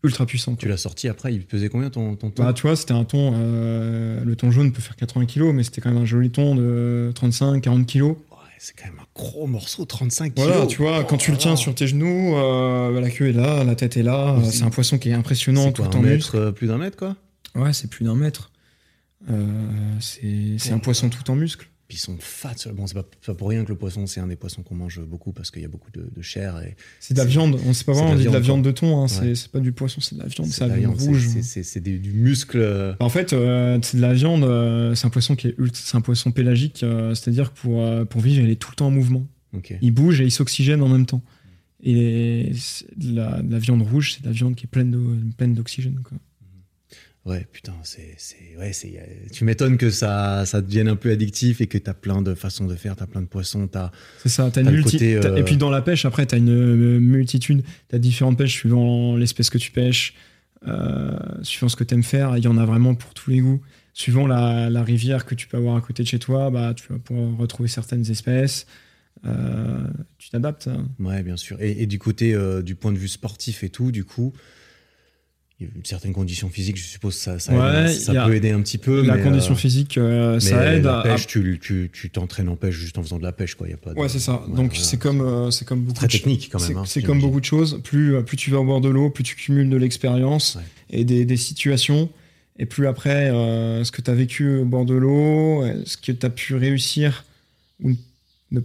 ultra 0.04 0.26
puissant. 0.26 0.56
Tu 0.56 0.68
l'as 0.68 0.78
sorti 0.78 1.08
après, 1.08 1.34
il 1.34 1.42
pesait 1.46 1.70
combien 1.70 1.90
ton, 1.90 2.16
ton 2.16 2.30
thon 2.30 2.44
Bah, 2.44 2.54
tu 2.54 2.64
vois, 2.64 2.76
c'était 2.76 2.92
un 2.94 3.04
thon. 3.06 3.34
euh, 3.36 4.24
le 4.24 4.36
thon 4.36 4.52
jaune 4.52 4.72
peut 4.74 4.82
faire 4.82 4.96
80 4.98 5.26
kilos, 5.26 5.54
mais 5.56 5.64
c'était 5.64 5.82
quand 5.82 5.92
même 5.92 6.02
un 6.02 6.06
joli 6.06 6.30
thon 6.30 6.56
de 6.56 7.12
35-40 7.16 7.86
kilos. 7.86 8.16
C'est 8.66 8.78
quand 8.78 8.86
même 8.86 9.00
un 9.02 9.08
gros 9.14 9.46
morceau, 9.46 9.84
35 9.84 10.36
kilos. 10.36 10.50
Voilà, 10.50 10.66
tu 10.68 10.78
vois, 10.78 11.04
quand 11.04 11.18
tu 11.18 11.32
le 11.32 11.38
tiens 11.38 11.52
Oh. 11.56 11.58
sur 11.58 11.76
tes 11.76 11.86
genoux, 11.86 12.34
euh, 12.38 12.98
la 13.02 13.10
queue 13.10 13.28
est 13.28 13.34
là, 13.34 13.66
la 13.66 13.76
tête 13.76 13.98
est 13.98 14.04
là. 14.04 14.38
euh, 14.38 14.44
C'est- 14.50 14.64
un 14.64 14.70
poisson 14.70 14.98
qui 14.98 15.10
est 15.10 15.14
impressionnant, 15.14 15.64
C'est 15.66 15.74
tout 15.74 15.84
un 15.84 15.88
en 15.88 16.02
mètre, 16.02 16.16
muscle. 16.16 16.38
euh, 16.38 16.52
plus 16.54 16.68
d'un 16.68 16.78
mètre 16.78 16.96
quoi? 16.96 17.18
Ouais, 17.56 17.74
c'est 17.74 17.90
plus 17.90 18.06
d'un 18.06 18.16
mètre. 18.16 18.52
Euh, 19.30 19.46
c'est 20.00 20.72
un 20.72 20.80
poisson 20.80 21.10
tout 21.10 21.30
en 21.30 21.36
muscle. 21.36 21.68
Puis 21.88 21.98
ils 21.98 22.02
sont 22.02 22.16
fat. 22.20 22.56
Bon, 22.74 22.88
c'est 22.88 22.94
pas, 22.96 23.34
pour 23.34 23.50
rien 23.50 23.64
que 23.66 23.70
le 23.70 23.78
poisson, 23.78 24.08
c'est 24.08 24.20
un 24.22 24.28
des 24.28 24.36
poissons 24.38 24.64
qu'on 24.64 24.74
mange 24.76 25.02
beaucoup 25.02 25.32
parce 25.34 25.52
qu'il 25.52 25.62
y 25.62 25.66
a 25.66 25.68
beaucoup 25.68 25.92
de, 25.92 26.10
de 26.16 26.22
chair. 26.22 26.60
Et 26.62 26.76
C'est 27.00 27.14
de 27.14 27.20
la 27.20 27.26
viande. 27.26 27.60
On 27.66 27.74
sait 27.74 27.84
pas 27.84 27.92
vraiment, 27.92 28.12
on 28.12 28.16
dit 28.16 28.24
de 28.24 28.30
la 28.30 28.40
viande, 28.40 28.64
de 28.64 28.72
thon. 28.72 29.04
Hein. 29.04 29.08
Ouais. 29.22 29.36
C'est 29.36 29.52
pas 29.52 29.60
du 29.60 29.74
poisson, 29.74 30.00
c'est 30.02 30.16
de 30.16 30.22
la 30.22 30.28
viande. 30.28 30.48
C'est 30.48 30.64
de 30.64 30.70
la 30.70 30.78
viande 30.78 31.00
rouge. 31.00 31.28
c'est- 31.42 31.80
du 31.82 32.12
muscle. 32.14 32.58
euh, 32.60 32.94
En 33.00 33.10
fait, 33.10 33.34
euh, 33.34 33.78
c'est 33.82 33.98
de 33.98 34.02
la 34.02 34.14
viande. 34.14 34.44
euh, 34.46 34.96
c'est 34.96 35.06
un 35.08 35.10
poisson 35.10 35.36
qui 35.36 35.48
est 35.50 35.56
ultra- 35.58 35.82
c'est 35.84 35.98
un 35.98 36.02
poisson 36.02 36.32
pélagique. 36.32 36.84
euh, 36.84 37.14
C'est-à-dire 37.16 37.54
que 37.54 37.60
pour, 37.60 38.08
pour 38.08 38.22
vivre, 38.22 38.42
il 38.44 38.50
est 38.50 38.56
tout 38.56 38.72
le 38.72 38.76
temps 38.76 38.88
en 38.88 38.92
mouvement. 38.92 39.26
Ok. 39.54 39.74
Il 39.82 39.92
bouge 39.92 40.22
et 40.22 40.24
il 40.24 40.32
s'oxygène 40.32 40.82
en 40.82 40.88
même 40.90 41.06
temps. 41.06 41.22
Et 41.84 42.52
de 42.96 43.16
la, 43.16 43.42
de 43.42 43.52
la 43.52 43.60
viande 43.60 43.82
rouge, 43.82 44.14
c'est 44.16 44.22
de 44.22 44.28
la 44.28 44.32
viande 44.32 44.56
qui 44.56 44.66
est 44.66 44.68
pleine 44.68 45.34
pleine 45.38 45.54
d'oxygène. 45.54 46.00
quoi. 46.02 46.18
Ouais, 47.26 47.48
putain, 47.54 47.74
c'est. 47.84 48.16
c'est- 48.18 48.58
Ouais, 48.60 48.74
c'est. 48.74 49.00
Tu 49.32 49.46
m'étonnes 49.46 49.78
que 49.78 49.90
ça, 49.90 50.46
ça 50.46 50.62
devienne 50.62 50.90
un 50.90 50.98
peu 50.98 51.10
addictif 51.10 51.62
et 51.62 51.68
que 51.68 51.78
t'as 51.78 51.94
plein 51.94 52.22
de 52.22 52.36
façons 52.36 52.66
de 52.66 52.76
faire, 52.76 52.96
t'as 52.98 53.08
plein 53.08 53.22
de 53.22 53.28
poissons, 53.28 53.68
t'as. 53.68 53.92
C'est 54.22 54.28
ça, 54.30 54.50
t'as 54.52 54.60
une 54.62 54.66
T'as 54.68 54.72
le 54.72 54.78
multi- 54.78 54.92
côté, 54.98 55.20
t'as- 55.22 55.30
euh, 55.30 55.36
Et 55.38 55.44
puis 55.44 55.56
dans 55.56 55.70
la 55.70 55.82
pêche, 55.82 56.04
après, 56.06 56.26
t'as 56.26 56.38
une 56.38 56.50
euh, 56.50 57.00
multitude, 57.00 57.64
t'as 57.88 57.98
différentes 57.98 58.38
pêches 58.38 58.52
suivant 58.54 59.16
l'espèce 59.16 59.50
que 59.50 59.58
tu 59.58 59.72
pêches, 59.72 60.16
euh, 60.68 61.18
suivant 61.44 61.70
ce 61.70 61.78
que 61.78 61.86
t'aimes 61.86 62.04
faire. 62.04 62.38
Il 62.38 62.44
y 62.44 62.48
en 62.48 62.58
a 62.58 62.66
vraiment 62.66 62.94
pour 62.94 63.14
tous 63.14 63.30
les 63.30 63.40
goûts. 63.40 63.62
Suivant 63.94 64.28
la, 64.28 64.70
la 64.70 64.84
rivière 64.84 65.24
que 65.26 65.36
tu 65.36 65.48
peux 65.48 65.56
avoir 65.58 65.76
à 65.78 65.82
côté 65.82 66.04
de 66.04 66.08
chez 66.08 66.20
toi, 66.20 66.50
bah, 66.50 66.74
tu 66.74 66.84
vas 66.92 67.00
pouvoir 67.00 67.38
retrouver 67.38 67.70
certaines 67.70 68.10
espèces. 68.12 68.66
Euh, 69.26 69.86
tu 70.18 70.30
t'adaptes. 70.30 70.68
hein. 70.68 70.88
Ouais, 71.00 71.24
bien 71.24 71.38
sûr. 71.38 71.62
Et, 71.62 71.84
et 71.84 71.86
du 71.86 72.00
côté, 72.00 72.34
euh, 72.34 72.62
du 72.62 72.76
point 72.76 72.92
de 72.92 72.98
vue 72.98 73.08
sportif 73.08 73.64
et 73.64 73.70
tout, 73.70 73.92
du 73.92 74.04
coup, 74.04 74.34
il 75.64 75.68
y 75.70 75.72
a 75.72 75.78
une 75.78 75.86
certaine 75.86 76.14
condition 76.14 76.50
physique, 76.50 76.78
je 76.78 76.84
suppose, 76.84 77.16
ça, 77.16 77.40
ça, 77.40 77.54
Ouais, 77.54 77.92
aide, 77.92 78.26
peut 78.26 78.36
aider 78.36 78.52
un 78.52 78.62
petit 78.62 78.78
peu. 78.78 79.02
La 79.06 79.16
mais, 79.16 79.24
condition 79.24 79.54
euh, 79.54 79.58
physique, 79.58 79.98
euh, 79.98 80.36
mais 80.36 80.40
ça 80.40 80.74
aide. 80.76 80.84
la 80.84 81.00
à- 81.00 81.04
pêche, 81.04 81.28
tu, 81.28 81.60
tu, 81.62 82.10
t'entraînes 82.10 82.50
en 82.50 82.56
pêche 82.56 82.76
juste 82.76 82.98
en 82.98 83.04
faisant 83.04 83.18
de 83.18 83.24
la 83.24 83.32
pêche, 83.32 83.56
quoi. 83.56 83.68
Y 83.68 83.74
a 83.74 83.78
pas 83.78 83.94
de- 83.94 84.00
Ouais, 84.00 84.10
c'est 84.10 84.20
ça. 84.20 84.42
Ouais, 84.48 84.56
Donc 84.56 84.72
voilà. 84.72 84.84
c'est 84.84 84.98
comme, 84.98 85.22
euh, 85.22 85.52
c'est 85.52 85.66
comme 85.66 85.82
beaucoup 85.82 85.96
très 86.00 86.08
technique 86.08 86.50
quand 86.52 86.60
C'est 86.60 86.70
même. 86.70 86.78
hein, 86.80 86.84
c'est 86.86 87.02
comme 87.02 87.16
j'imagine. 87.16 87.28
beaucoup 87.30 87.40
de 87.40 87.46
choses. 87.46 87.80
Plus, 87.84 88.22
plus 88.24 88.38
tu 88.38 88.52
vas 88.52 88.60
au 88.60 88.66
bord 88.66 88.82
de 88.82 88.90
l'eau, 88.90 89.10
plus 89.10 89.24
tu 89.24 89.36
cumules 89.36 89.70
de 89.70 89.78
l'expérience 89.78 90.56
Ouais. 90.56 90.62
et 91.00 91.04
des, 91.06 91.26
des 91.26 91.38
situations. 91.38 92.10
Et 92.60 92.66
plus 92.68 92.86
après, 92.88 93.30
ce 93.30 93.92
que 93.92 94.02
tu 94.02 94.12
as 94.12 94.14
vécu 94.14 94.48
au 94.58 94.66
bord 94.66 94.86
de 94.86 94.94
l'eau, 94.94 95.64
ce 95.86 95.98
que 95.98 96.12
tu 96.12 96.26
as 96.26 96.30
pu 96.30 96.56
réussir 96.56 97.26
ou 97.82 97.92
ne 98.52 98.60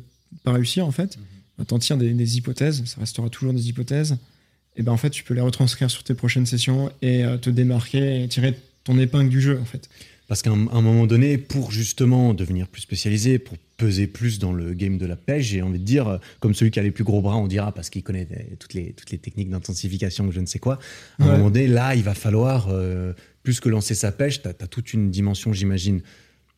pas 0.45 0.53
réussir, 0.53 0.87
en 0.87 0.93
fait, 0.93 1.17
Mhm. 1.17 1.23
bah, 1.59 1.65
t'en 1.67 1.79
tires 1.79 1.97
des, 1.97 2.13
des 2.13 2.37
hypothèses. 2.37 2.83
Ça 2.85 3.01
restera 3.01 3.29
toujours 3.31 3.55
des 3.55 3.69
hypothèses. 3.69 4.17
Et 4.79 4.83
ben 4.83 4.93
en 4.93 4.97
fait, 4.97 5.11
tu 5.11 5.25
peux 5.25 5.35
les 5.35 5.43
retranscrire 5.43 5.91
sur 5.91 6.05
tes 6.05 6.15
prochaines 6.15 6.47
sessions 6.47 6.91
et 7.03 7.25
euh, 7.25 7.37
te 7.37 7.51
démarquer 7.51 8.23
et 8.23 8.29
tirer 8.29 8.55
ton 8.85 8.99
épingle 8.99 9.29
du 9.29 9.41
jeu, 9.41 9.59
en 9.61 9.65
fait. 9.67 9.91
Parce 10.29 10.41
qu'à 10.43 10.51
un, 10.51 10.69
un 10.69 10.81
moment 10.81 11.07
donné, 11.07 11.37
pour 11.37 11.71
justement 11.71 12.33
devenir 12.33 12.69
plus 12.69 12.83
spécialisé, 12.83 13.39
pour 13.39 13.57
peser 13.79 14.07
plus 14.07 14.39
dans 14.39 14.53
le 14.53 14.75
game 14.75 14.99
de 14.99 15.07
la 15.07 15.17
pêche, 15.17 15.47
j'ai 15.47 15.63
envie 15.63 15.79
de 15.79 15.85
dire, 15.85 16.09
euh, 16.09 16.19
comme 16.41 16.53
celui 16.53 16.71
qui 16.71 16.79
a 16.79 16.83
les 16.83 16.91
plus 16.91 17.05
gros 17.05 17.23
bras, 17.23 17.37
on 17.37 17.47
dira, 17.47 17.73
parce 17.73 17.89
qu'il 17.89 18.03
connaît 18.03 18.29
euh, 18.31 18.57
toutes 18.59 18.75
les, 18.75 18.93
toutes 18.93 19.11
les 19.11 19.19
techniques 19.19 19.49
d'intensification, 19.49 20.31
je 20.31 20.41
ne 20.41 20.47
sais 20.47 20.59
quoi. 20.59 20.79
À 21.19 21.25
un 21.25 21.39
moment 21.39 21.51
donné, 21.51 21.69
là, 21.69 21.95
il 21.95 22.03
va 22.03 22.15
falloir, 22.15 22.69
euh, 22.71 23.15
plus 23.43 23.61
que 23.61 23.69
lancer 23.69 23.95
sa 23.95 24.13
pêche, 24.13 24.43
tu 24.43 24.49
as, 24.49 24.53
toute 24.67 24.93
une 24.93 25.11
dimension, 25.11 25.53
j'imagine, 25.53 26.03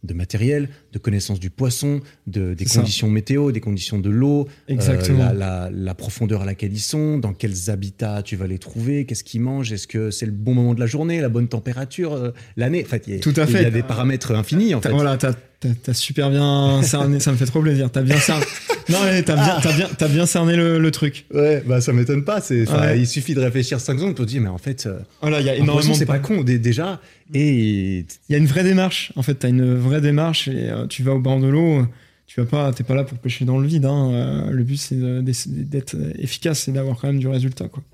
de 0.03 0.15
matériel, 0.15 0.69
de 0.93 0.99
connaissance 0.99 1.39
du 1.41 1.51
poisson, 1.51 2.01
de, 2.27 2.55
des 2.55 2.65
ça. 2.67 2.81
conditions 2.81 3.09
météo, 3.11 3.53
des 3.53 3.61
conditions 3.61 3.99
de 3.99 4.09
l'eau, 4.11 4.49
euh, 4.71 4.75
la, 5.19 5.33
la- 5.35 5.71
la 5.71 5.95
profondeur 5.95 6.43
à 6.43 6.45
laquelle 6.47 6.73
ils 6.73 6.79
sont, 6.81 7.19
dans 7.19 7.35
quels 7.35 7.69
habitats 7.71 8.23
tu 8.23 8.37
vas 8.37 8.47
les 8.47 8.59
trouver, 8.59 9.05
qu'est-ce 9.05 9.25
qu'ils 9.25 9.43
mangent, 9.43 9.73
est-ce 9.73 9.87
que 9.87 10.11
c'est 10.11 10.27
le 10.27 10.33
bon 10.33 10.55
moment 10.55 10.75
de 10.75 10.81
la 10.81 10.87
journée, 10.87 11.21
la 11.21 11.29
bonne 11.29 11.49
température, 11.49 12.15
euh, 12.15 12.31
l'année. 12.57 12.83
En 12.85 12.89
fait, 12.89 13.05
il 13.07 13.15
y 13.15 13.17
a- 13.19 13.21
Tout 13.21 13.35
à 13.37 13.45
il 13.45 13.53
y 13.53 13.57
a 13.57 13.63
fait. 13.65 13.71
des 13.71 13.83
paramètres 13.83 14.33
infinis, 14.35 14.75
en 14.75 14.81
fait. 14.81 14.91
Voilà, 14.91 15.19
t'as 15.61 15.95
super 15.95 16.31
bien 16.31 16.83
cerné, 16.83 17.21
ça 17.21 17.33
me 17.33 17.37
fait 17.37 17.47
trop 17.47 17.61
plaisir. 17.63 17.91
T'as 17.91 18.03
bien 18.03 18.19
cerné. 18.19 18.45
Non, 18.89 18.99
mais 19.05 19.23
t'as 19.23 19.37
bien, 19.37 19.61
t'as 19.63 19.73
bien, 19.73 19.89
t'as 19.97 20.09
bien 20.09 20.27
cerné 20.27 20.57
le, 20.57 20.81
le 20.81 20.91
truc. 20.91 21.25
Ouais, 21.33 21.63
bah 21.65 21.81
ça 21.81 21.93
m'étonne 21.93 22.25
pas. 22.25 22.41
C'est, 22.41 22.69
Ouais. 22.69 22.99
Il 22.99 23.07
suffit 23.07 23.35
de 23.35 23.41
réfléchir 23.41 23.79
5 23.79 23.97
secondes 23.97 24.17
pour 24.17 24.25
te 24.25 24.31
dire, 24.31 24.41
mais 24.41 24.49
en 24.49 24.59
fait, 24.59 24.87
euh, 24.87 24.99
Voilà, 25.21 25.39
il 25.39 25.47
y 25.47 25.49
a 25.49 25.55
énormément 25.55 25.95
c'est 25.95 26.07
pas 26.07 26.19
con 26.19 26.43
dé- 26.43 26.59
déjà. 26.59 27.01
Et 27.33 27.99
Il 27.99 28.33
y 28.33 28.35
a 28.35 28.39
une 28.39 28.47
vraie 28.47 28.65
démarche. 28.65 29.13
En 29.15 29.23
fait, 29.23 29.39
tu 29.39 29.47
as 29.47 29.49
une 29.51 29.77
vraie 29.77 30.01
démarche 30.01 30.49
et 30.49 30.71
euh, 30.71 30.89
tu 30.89 31.05
vas 31.05 31.13
au 31.13 31.21
bord 31.21 31.39
de 31.39 31.47
l'eau. 31.47 31.87
Tu 32.27 32.41
vas 32.41 32.47
pas, 32.47 32.73
t'es 32.73 32.83
pas 32.83 32.97
là 32.97 33.05
pour 33.05 33.17
pêcher 33.19 33.45
dans 33.45 33.59
le 33.59 33.67
vide. 33.69 33.85
hein. 33.85 34.11
Euh, 34.13 34.51
le 34.51 34.65
but 34.65 34.77
c'est 34.79 34.97
d'être 34.99 35.95
efficace 36.19 36.67
et 36.67 36.73
d'avoir 36.73 36.97
quand 37.01 37.07
même 37.07 37.21
du 37.21 37.29
résultat, 37.29 37.69
quoi. 37.69 37.85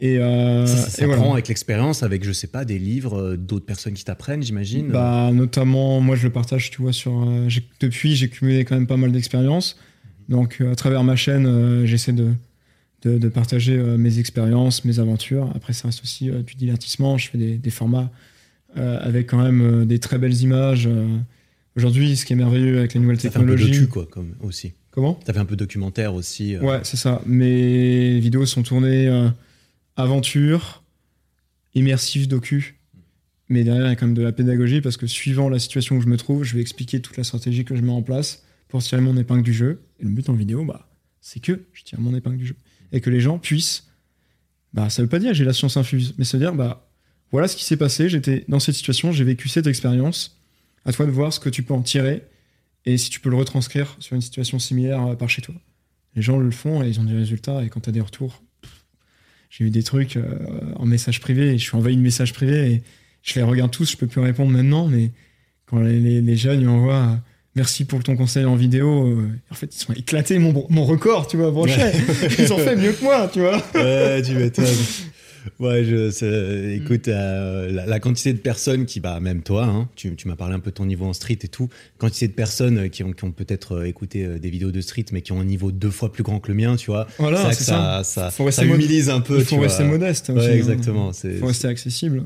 Et, 0.00 0.18
euh, 0.18 0.66
ça, 0.66 0.76
ça 0.76 0.88
et 0.88 0.90
s'apprend 0.90 1.16
voilà. 1.16 1.32
avec 1.34 1.48
l'expérience, 1.48 2.02
avec, 2.02 2.24
je 2.24 2.32
sais 2.32 2.48
pas, 2.48 2.64
des 2.64 2.78
livres, 2.78 3.18
euh, 3.20 3.36
d'autres 3.36 3.66
personnes 3.66 3.94
qui 3.94 4.04
t'apprennent, 4.04 4.42
j'imagine. 4.42 4.88
Bah, 4.88 5.30
notamment, 5.32 6.00
moi 6.00 6.16
je 6.16 6.24
le 6.24 6.30
partage, 6.32 6.70
tu 6.70 6.82
vois, 6.82 6.92
sur. 6.92 7.22
euh, 7.28 7.48
depuis, 7.80 8.16
j'ai 8.16 8.28
cumulé 8.28 8.64
quand 8.64 8.74
même 8.74 8.88
pas 8.88 8.96
mal 8.96 9.12
d'expériences. 9.12 9.78
Donc, 10.28 10.58
euh, 10.60 10.72
à 10.72 10.74
travers 10.74 11.04
ma 11.04 11.14
chaîne, 11.14 11.46
euh, 11.46 11.86
j'essaie 11.86 12.12
de, 12.12 12.32
de, 13.02 13.18
de 13.18 13.28
partager 13.28 13.76
euh, 13.76 13.96
mes 13.96 14.18
expériences, 14.18 14.84
mes 14.84 14.98
aventures. 14.98 15.50
Après, 15.54 15.72
ça 15.72 15.88
reste 15.88 16.02
aussi 16.02 16.30
euh, 16.30 16.42
du 16.42 16.54
divertissement. 16.56 17.16
Je 17.18 17.28
fais 17.30 17.38
des, 17.38 17.56
des 17.58 17.70
formats 17.70 18.10
euh, 18.76 18.98
avec 19.02 19.28
quand 19.28 19.42
même 19.42 19.60
euh, 19.60 19.84
des 19.84 19.98
très 20.00 20.18
belles 20.18 20.40
images. 20.40 20.86
euh. 20.88 21.06
Aujourd'hui, 21.76 22.16
ce 22.16 22.24
qui 22.26 22.32
est 22.32 22.36
merveilleux 22.36 22.78
avec 22.78 22.94
les 22.94 23.00
nouvelles 23.00 23.20
ça 23.20 23.30
fait 23.30 23.38
un 23.38 23.40
peu 23.42 23.54
technologies. 23.54 23.80
docu, 23.80 23.88
quoi, 23.88 24.06
comme, 24.10 24.34
aussi. 24.42 24.72
Comment? 24.90 25.18
Ça 25.26 25.32
fait 25.32 25.38
un 25.38 25.44
peu 25.44 25.56
documentaire 25.56 26.12
aussi. 26.14 26.56
euh. 26.56 26.60
Ouais, 26.60 26.80
c'est 26.82 26.96
ça. 26.96 27.22
Mes 27.24 28.18
vidéos 28.20 28.46
sont 28.46 28.62
tournées 28.62 29.08
euh, 29.08 29.28
aventure, 29.96 30.82
immersif 31.74 32.28
docu. 32.28 32.80
Mais 33.48 33.64
derrière, 33.64 33.86
il 33.86 33.88
y 33.90 33.92
a 33.92 33.96
quand 33.96 34.06
même 34.06 34.14
de 34.14 34.22
la 34.22 34.32
pédagogie 34.32 34.80
parce 34.80 34.96
que 34.96 35.06
suivant 35.06 35.48
la 35.48 35.58
situation 35.58 35.96
où 35.96 36.00
je 36.00 36.06
me 36.06 36.16
trouve, 36.16 36.44
je 36.44 36.54
vais 36.54 36.62
expliquer 36.62 37.00
toute 37.00 37.16
la 37.16 37.24
stratégie 37.24 37.64
que 37.64 37.76
je 37.76 37.82
mets 37.82 37.92
en 37.92 38.02
place 38.02 38.44
pour 38.68 38.82
tirer 38.82 39.02
mon 39.02 39.16
épingle 39.16 39.42
du 39.42 39.52
jeu. 39.52 39.82
Et 40.00 40.04
le 40.04 40.10
but 40.10 40.28
en 40.28 40.32
vidéo, 40.32 40.64
bah, 40.64 40.88
c'est 41.20 41.40
que 41.40 41.64
je 41.72 41.82
tire 41.82 42.00
mon 42.00 42.14
épingle 42.14 42.38
du 42.38 42.46
jeu. 42.46 42.56
Et 42.92 43.00
que 43.00 43.10
les 43.10 43.20
gens 43.20 43.38
puissent. 43.38 43.88
Bah, 44.72 44.88
ça 44.88 45.02
veut 45.02 45.08
pas 45.08 45.18
dire 45.18 45.34
j'ai 45.34 45.44
la 45.44 45.52
science 45.52 45.76
infuse, 45.76 46.14
mais 46.16 46.24
ça 46.24 46.38
dire, 46.38 46.54
bah, 46.54 46.88
voilà 47.30 47.48
ce 47.48 47.56
qui 47.56 47.64
s'est 47.64 47.76
passé, 47.76 48.08
j'étais 48.08 48.44
dans 48.48 48.60
cette 48.60 48.74
situation, 48.74 49.12
j'ai 49.12 49.24
vécu 49.24 49.48
cette 49.48 49.66
expérience. 49.66 50.38
À 50.84 50.92
toi 50.92 51.06
de 51.06 51.10
voir 51.10 51.32
ce 51.32 51.40
que 51.40 51.48
tu 51.48 51.62
peux 51.62 51.74
en 51.74 51.82
tirer 51.82 52.24
et 52.84 52.96
si 52.96 53.10
tu 53.10 53.20
peux 53.20 53.30
le 53.30 53.36
retranscrire 53.36 53.96
sur 54.00 54.16
une 54.16 54.20
situation 54.20 54.58
similaire 54.58 55.06
euh, 55.06 55.14
par 55.14 55.30
chez 55.30 55.42
toi. 55.42 55.54
Les 56.14 56.22
gens 56.22 56.38
le 56.38 56.50
font 56.50 56.82
et 56.82 56.88
ils 56.88 57.00
ont 57.00 57.04
des 57.04 57.14
résultats. 57.14 57.62
Et 57.64 57.68
quand 57.68 57.80
tu 57.80 57.88
as 57.88 57.92
des 57.92 58.00
retours, 58.00 58.42
j'ai 59.54 59.64
eu 59.66 59.70
des 59.70 59.82
trucs 59.82 60.16
euh, 60.16 60.22
en 60.76 60.86
message 60.86 61.20
privé 61.20 61.48
et 61.48 61.58
je 61.58 61.62
suis 61.62 61.76
envahi 61.76 61.94
de 61.94 62.00
messages 62.00 62.32
privés 62.32 62.72
et 62.72 62.82
je 63.22 63.34
les 63.34 63.42
regarde 63.42 63.70
tous. 63.70 63.90
Je 63.90 63.96
peux 63.98 64.06
plus 64.06 64.22
répondre 64.22 64.50
maintenant, 64.50 64.86
mais 64.88 65.10
quand 65.66 65.80
les, 65.80 66.00
les- 66.00 66.22
les 66.22 66.36
jeunes 66.38 66.60
ils 66.60 66.66
m'envoient 66.66 66.94
euh, 67.12 67.16
merci 67.54 67.84
pour 67.84 68.02
ton 68.02 68.16
conseil 68.16 68.46
en 68.46 68.56
vidéo, 68.56 69.08
euh, 69.08 69.28
en 69.50 69.54
fait, 69.54 69.74
ils 69.76 69.78
sont 69.78 69.92
éclatés 69.92 70.38
mon, 70.38 70.66
mon 70.70 70.84
record, 70.86 71.26
tu 71.26 71.36
vois, 71.36 71.50
brochet. 71.50 71.92
ils 72.38 72.50
ont 72.50 72.56
fait 72.58 72.76
mieux 72.76 72.92
que 72.92 73.04
moi, 73.04 73.28
tu 73.30 73.40
vois. 73.40 73.62
Ouais, 73.74 74.22
tu 74.22 74.32
m'étonnes. 74.32 74.64
Ouais, 75.58 75.84
je, 75.84 76.10
c'est- 76.10 76.76
écoute, 76.76 77.08
euh, 77.08 77.70
la, 77.70 77.86
la 77.86 78.00
quantité 78.00 78.32
de 78.32 78.38
personnes 78.38 78.86
qui, 78.86 79.00
bah, 79.00 79.18
même 79.20 79.42
toi, 79.42 79.64
hein, 79.64 79.88
tu, 79.96 80.14
tu 80.16 80.28
m'as 80.28 80.36
parlé 80.36 80.54
un 80.54 80.60
peu 80.60 80.70
de 80.70 80.74
ton 80.76 80.86
niveau 80.86 81.04
en 81.06 81.12
street 81.12 81.38
et 81.42 81.48
tout, 81.48 81.68
quantité 81.98 82.28
de 82.28 82.32
personnes 82.32 82.78
euh, 82.78 82.88
qui 82.88 83.02
ont, 83.02 83.12
qui 83.12 83.24
ont 83.24 83.32
peut-être 83.32 83.76
euh, 83.78 83.84
écouté 83.86 84.26
des 84.38 84.50
vidéos 84.50 84.70
de 84.70 84.80
street, 84.80 85.06
mais 85.12 85.20
qui 85.22 85.32
ont 85.32 85.40
un 85.40 85.44
niveau 85.44 85.72
deux 85.72 85.90
fois 85.90 86.12
plus 86.12 86.22
grand 86.22 86.38
que 86.40 86.48
le 86.48 86.54
mien, 86.54 86.76
tu 86.76 86.90
vois. 86.90 87.06
Voilà, 87.18 87.52
c'est 87.52 87.64
ça. 87.64 88.02
ça, 88.02 88.04
ça, 88.04 88.30
Faut 88.30 88.44
ça 88.50 88.62
rester 88.62 88.66
mod- 88.66 88.76
humilise 88.76 89.10
un 89.10 89.20
peu. 89.20 89.38
Il 89.38 89.44
faut 89.44 89.56
tu 89.56 89.60
rester 89.62 89.82
vois. 89.84 89.92
modeste. 89.92 90.28
Ouais, 90.28 90.46
hein. 90.46 90.52
exactement. 90.54 91.12
Faut 91.12 91.46
rester 91.46 91.68
accessible. 91.68 92.24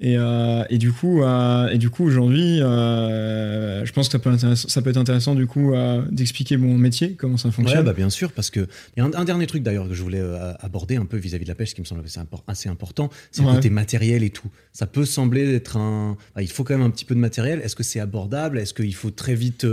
Et, 0.00 0.16
euh, 0.18 0.64
et 0.70 0.78
du 0.78 0.90
coup, 0.90 1.22
euh, 1.22 1.68
et 1.68 1.78
du 1.78 1.90
coup 1.90 2.04
aujourd'hui, 2.04 2.60
euh, 2.60 3.84
je 3.84 3.92
pense 3.92 4.08
que 4.08 4.12
ça 4.12 4.18
peut, 4.18 4.30
intéressant- 4.30 4.68
ça 4.68 4.82
peut 4.82 4.90
être 4.90 4.96
intéressant 4.96 5.34
du 5.34 5.46
coup 5.46 5.72
d'expliquer 6.10 6.56
mon 6.56 6.76
métier, 6.78 7.12
comment 7.14 7.36
ça 7.36 7.50
fonctionne. 7.50 7.78
Ouais, 7.80 7.84
bah 7.84 7.92
bien 7.92 8.10
sûr, 8.10 8.32
parce 8.32 8.50
que 8.50 8.66
y 8.96 9.00
a 9.00 9.04
un, 9.04 9.12
un 9.14 9.24
dernier 9.24 9.46
truc 9.46 9.62
d'ailleurs 9.62 9.88
que 9.88 9.94
je 9.94 10.02
voulais 10.02 10.22
aborder 10.60 10.96
un 10.96 11.04
peu 11.04 11.16
vis-à-vis 11.18 11.44
de 11.44 11.50
la 11.50 11.54
pêche 11.54 11.74
qui 11.74 11.80
me 11.80 11.86
semble 11.86 12.02
assez, 12.04 12.18
impor- 12.18 12.42
assez 12.48 12.68
important, 12.68 13.10
c'est 13.30 13.42
Ouais. 13.42 13.48
le 13.50 13.54
côté 13.56 13.70
matériel 13.70 14.22
et 14.22 14.30
tout. 14.30 14.48
Ça 14.72 14.86
peut 14.86 15.04
sembler 15.04 15.54
être 15.54 15.76
un. 15.76 16.16
bah, 16.34 16.42
il 16.42 16.50
faut 16.50 16.64
quand 16.64 16.76
même 16.76 16.86
un 16.86 16.90
petit 16.90 17.04
peu 17.04 17.14
de 17.14 17.20
matériel. 17.20 17.60
Est-ce 17.62 17.76
que 17.76 17.82
c'est 17.82 18.00
abordable? 18.00 18.58
Est-ce 18.58 18.74
qu'il 18.74 18.94
faut 18.94 19.10
très 19.10 19.34
vite 19.34 19.66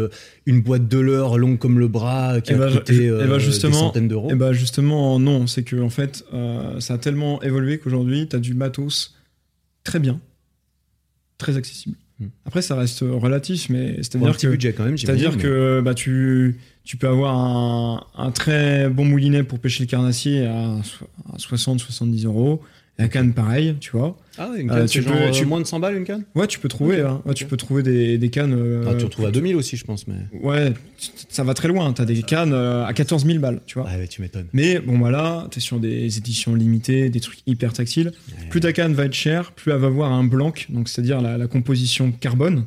une 0.45 0.61
boîte 0.61 0.87
de 0.87 0.99
leurre 0.99 1.37
longue 1.37 1.57
comme 1.57 1.79
le 1.79 1.87
bras 1.87 2.41
qui 2.41 2.51
Eh 2.51 2.55
a 2.55 2.57
ben, 2.59 2.69
je- 2.69 2.77
coûté 2.77 3.05
eh 3.05 3.27
ben, 3.27 3.37
des 3.37 3.73
centaines 3.73 4.07
d'euros? 4.07 4.29
Et 4.31 4.35
bah 4.35 4.53
justement 4.53 5.17
non, 5.19 5.47
c'est 5.47 5.63
que 5.63 5.77
en 5.81 5.89
fait 5.89 6.23
ça 6.79 6.93
a 6.95 6.97
tellement 6.97 7.41
évolué 7.41 7.79
qu'aujourd'hui 7.79 8.27
tu 8.27 8.35
as 8.35 8.39
du 8.39 8.53
matos 8.53 9.15
très 9.83 9.99
bien, 9.99 10.19
très 11.37 11.57
accessible. 11.57 11.95
Hmm. 12.19 12.27
Après 12.45 12.61
ça 12.61 12.75
reste 12.75 12.99
relatif, 13.01 13.69
mais 13.69 13.95
c'est-à-dire 13.97 14.37
que 14.37 14.47
budget 14.47 14.73
quand 14.73 14.85
même. 14.85 14.97
C'est-à-dire 14.97 15.37
que 15.37 15.81
bah, 15.83 15.93
tu, 15.93 16.59
tu 16.83 16.97
peux 16.97 17.07
avoir 17.07 17.35
un, 17.35 18.05
un 18.15 18.31
très 18.31 18.89
bon 18.89 19.05
moulinet 19.05 19.43
pour 19.43 19.59
pêcher 19.59 19.83
le 19.83 19.89
carnassier 19.89 20.45
à, 20.45 20.75
à 21.33 21.37
60-70 21.37 22.25
euros. 22.25 22.61
La 22.99 23.07
canne, 23.07 23.33
pareil, 23.33 23.75
tu 23.79 23.91
vois. 23.91 24.17
Ah 24.37 24.49
une 24.57 24.69
euh, 24.69 24.75
canne, 24.75 24.85
tu 24.87 25.01
peux- 25.01 25.11
euh, 25.13 25.31
tu- 25.31 25.45
moins 25.45 25.59
de 25.61 25.65
100 25.65 25.79
balles 25.79 25.95
une 25.97 26.03
canne? 26.03 26.23
Ouais, 26.35 26.47
tu 26.47 26.59
peux 26.59 26.67
trouver, 26.67 27.01
hein. 27.01 27.21
Ouais, 27.25 27.33
tu 27.33 27.45
peux 27.45 27.57
trouver 27.57 27.81
des, 27.81 28.17
des 28.17 28.29
cannes. 28.29 28.53
euh, 28.53 28.83
Ah, 28.89 28.93
Tu 28.95 29.05
retrouves 29.05 29.25
à 29.25 29.31
2000 29.31 29.55
aussi, 29.55 29.77
je 29.77 29.85
pense, 29.85 30.05
mais. 30.07 30.15
Ouais, 30.41 30.73
ça 31.29 31.43
va 31.43 31.53
très 31.53 31.67
loin. 31.69 31.91
Tu 31.93 32.01
as 32.01 32.05
des 32.05 32.21
cannes 32.23 32.51
euh, 32.53 32.85
à 32.85 32.93
14 32.93 33.25
000 33.25 33.39
balles, 33.39 33.61
tu 33.65 33.79
vois. 33.79 33.87
Ah 33.89 33.97
ouais, 33.97 34.07
tu 34.07 34.21
m'étonnes. 34.21 34.47
Mais 34.53 34.79
bon, 34.79 34.97
voilà, 34.99 35.47
tu 35.49 35.57
es 35.59 35.61
sur 35.61 35.79
des 35.79 36.17
éditions 36.17 36.55
limitées, 36.55 37.09
des 37.09 37.19
trucs 37.21 37.39
hyper 37.47 37.71
tactiles. 37.73 38.11
Plus 38.49 38.59
ta 38.59 38.73
canne 38.73 38.93
va 38.93 39.05
être 39.05 39.13
chère, 39.13 39.51
plus 39.53 39.71
elle 39.71 39.77
va 39.79 39.87
avoir 39.87 40.11
un 40.11 40.23
blanc, 40.25 40.53
donc 40.69 40.89
c'est-à-dire 40.89 41.21
la, 41.21 41.37
la 41.37 41.47
composition 41.47 42.11
carbone. 42.11 42.65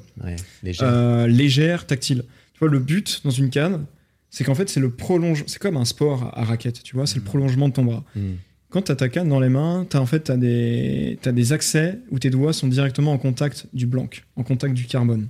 Euh, 0.83 1.27
légère, 1.27 1.87
tactile. 1.87 2.25
Tu 2.55 2.59
vois, 2.61 2.69
le 2.69 2.79
but 2.79 3.21
dans 3.25 3.31
une 3.31 3.51
canne, 3.51 3.85
c'est 4.31 4.45
qu'en 4.45 4.55
fait, 4.55 4.69
c'est 4.71 4.81
le 4.81 4.91
prolonge. 4.91 5.45
C'est 5.47 5.59
comme 5.59 5.77
un 5.77 5.85
sport 5.85 6.31
à 6.35 6.45
raquette, 6.45 6.83
tu 6.83 6.97
vois, 6.97 7.07
c'est 7.07 7.17
le 7.17 7.21
Mm. 7.23 7.25
prolongement 7.25 7.69
de 7.69 7.75
ton 7.75 7.85
bras. 7.85 8.05
Hmm. 8.17 8.33
Quand 8.73 8.81
tu 8.81 8.91
as 8.91 8.97
ta 8.97 9.11
canne 9.11 9.29
dans 9.29 9.39
les 9.39 9.51
mains, 9.51 9.87
tu 9.89 9.99
as 9.99 10.01
en 10.01 10.07
fait 10.07 10.21
t'as 10.21 10.39
des, 10.39 11.19
t'as 11.21 11.33
des 11.33 11.53
accès 11.53 11.99
où 12.11 12.19
tes 12.19 12.31
doigts 12.31 12.55
sont 12.55 12.69
directement 12.69 13.13
en 13.13 13.19
contact 13.19 13.67
du 13.75 13.87
blanc, 13.87 14.09
en 14.37 14.43
contact 14.43 14.73
du 14.73 14.87
carbone. 14.87 15.29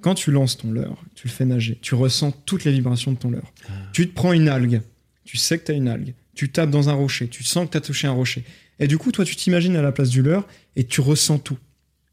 Quand 0.00 0.14
tu 0.16 0.32
lances 0.32 0.56
ton 0.56 0.72
leurre, 0.72 1.00
tu 1.14 1.28
le 1.28 1.32
fais 1.32 1.44
nager, 1.44 1.78
tu 1.80 1.94
ressens 1.94 2.32
toutes 2.44 2.64
les 2.64 2.72
vibrations 2.72 3.12
de 3.12 3.16
ton 3.16 3.30
leurre. 3.30 3.52
Ah. 3.68 3.72
Tu 3.92 4.08
te 4.08 4.12
prends 4.12 4.32
une 4.32 4.48
algue, 4.48 4.82
tu 5.24 5.36
sais 5.36 5.56
que 5.56 5.66
tu 5.66 5.70
as 5.70 5.76
une 5.76 5.86
algue, 5.86 6.14
tu 6.34 6.50
tapes 6.50 6.70
dans 6.70 6.88
un 6.88 6.94
rocher, 6.94 7.28
tu 7.28 7.44
sens 7.44 7.66
que 7.66 7.70
tu 7.70 7.76
as 7.76 7.80
touché 7.80 8.08
un 8.08 8.12
rocher. 8.12 8.44
Et 8.80 8.88
du 8.88 8.98
coup, 8.98 9.12
toi, 9.12 9.24
tu 9.24 9.36
t'imagines 9.36 9.76
à 9.76 9.82
la 9.82 9.92
place 9.92 10.08
du 10.08 10.22
leurre 10.22 10.48
et 10.74 10.82
tu 10.82 11.00
ressens 11.00 11.38
tout. 11.38 11.58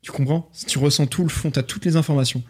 Tu 0.03 0.11
comprends? 0.11 0.47
Tu 0.67 0.77
ressens 0.77 1.07
tout 1.07 1.23
le 1.23 1.29
fond, 1.29 1.49
tu 1.49 1.57
as 1.57 1.63
toutes 1.63 1.85
les 1.85 1.95
informations. 1.95 2.43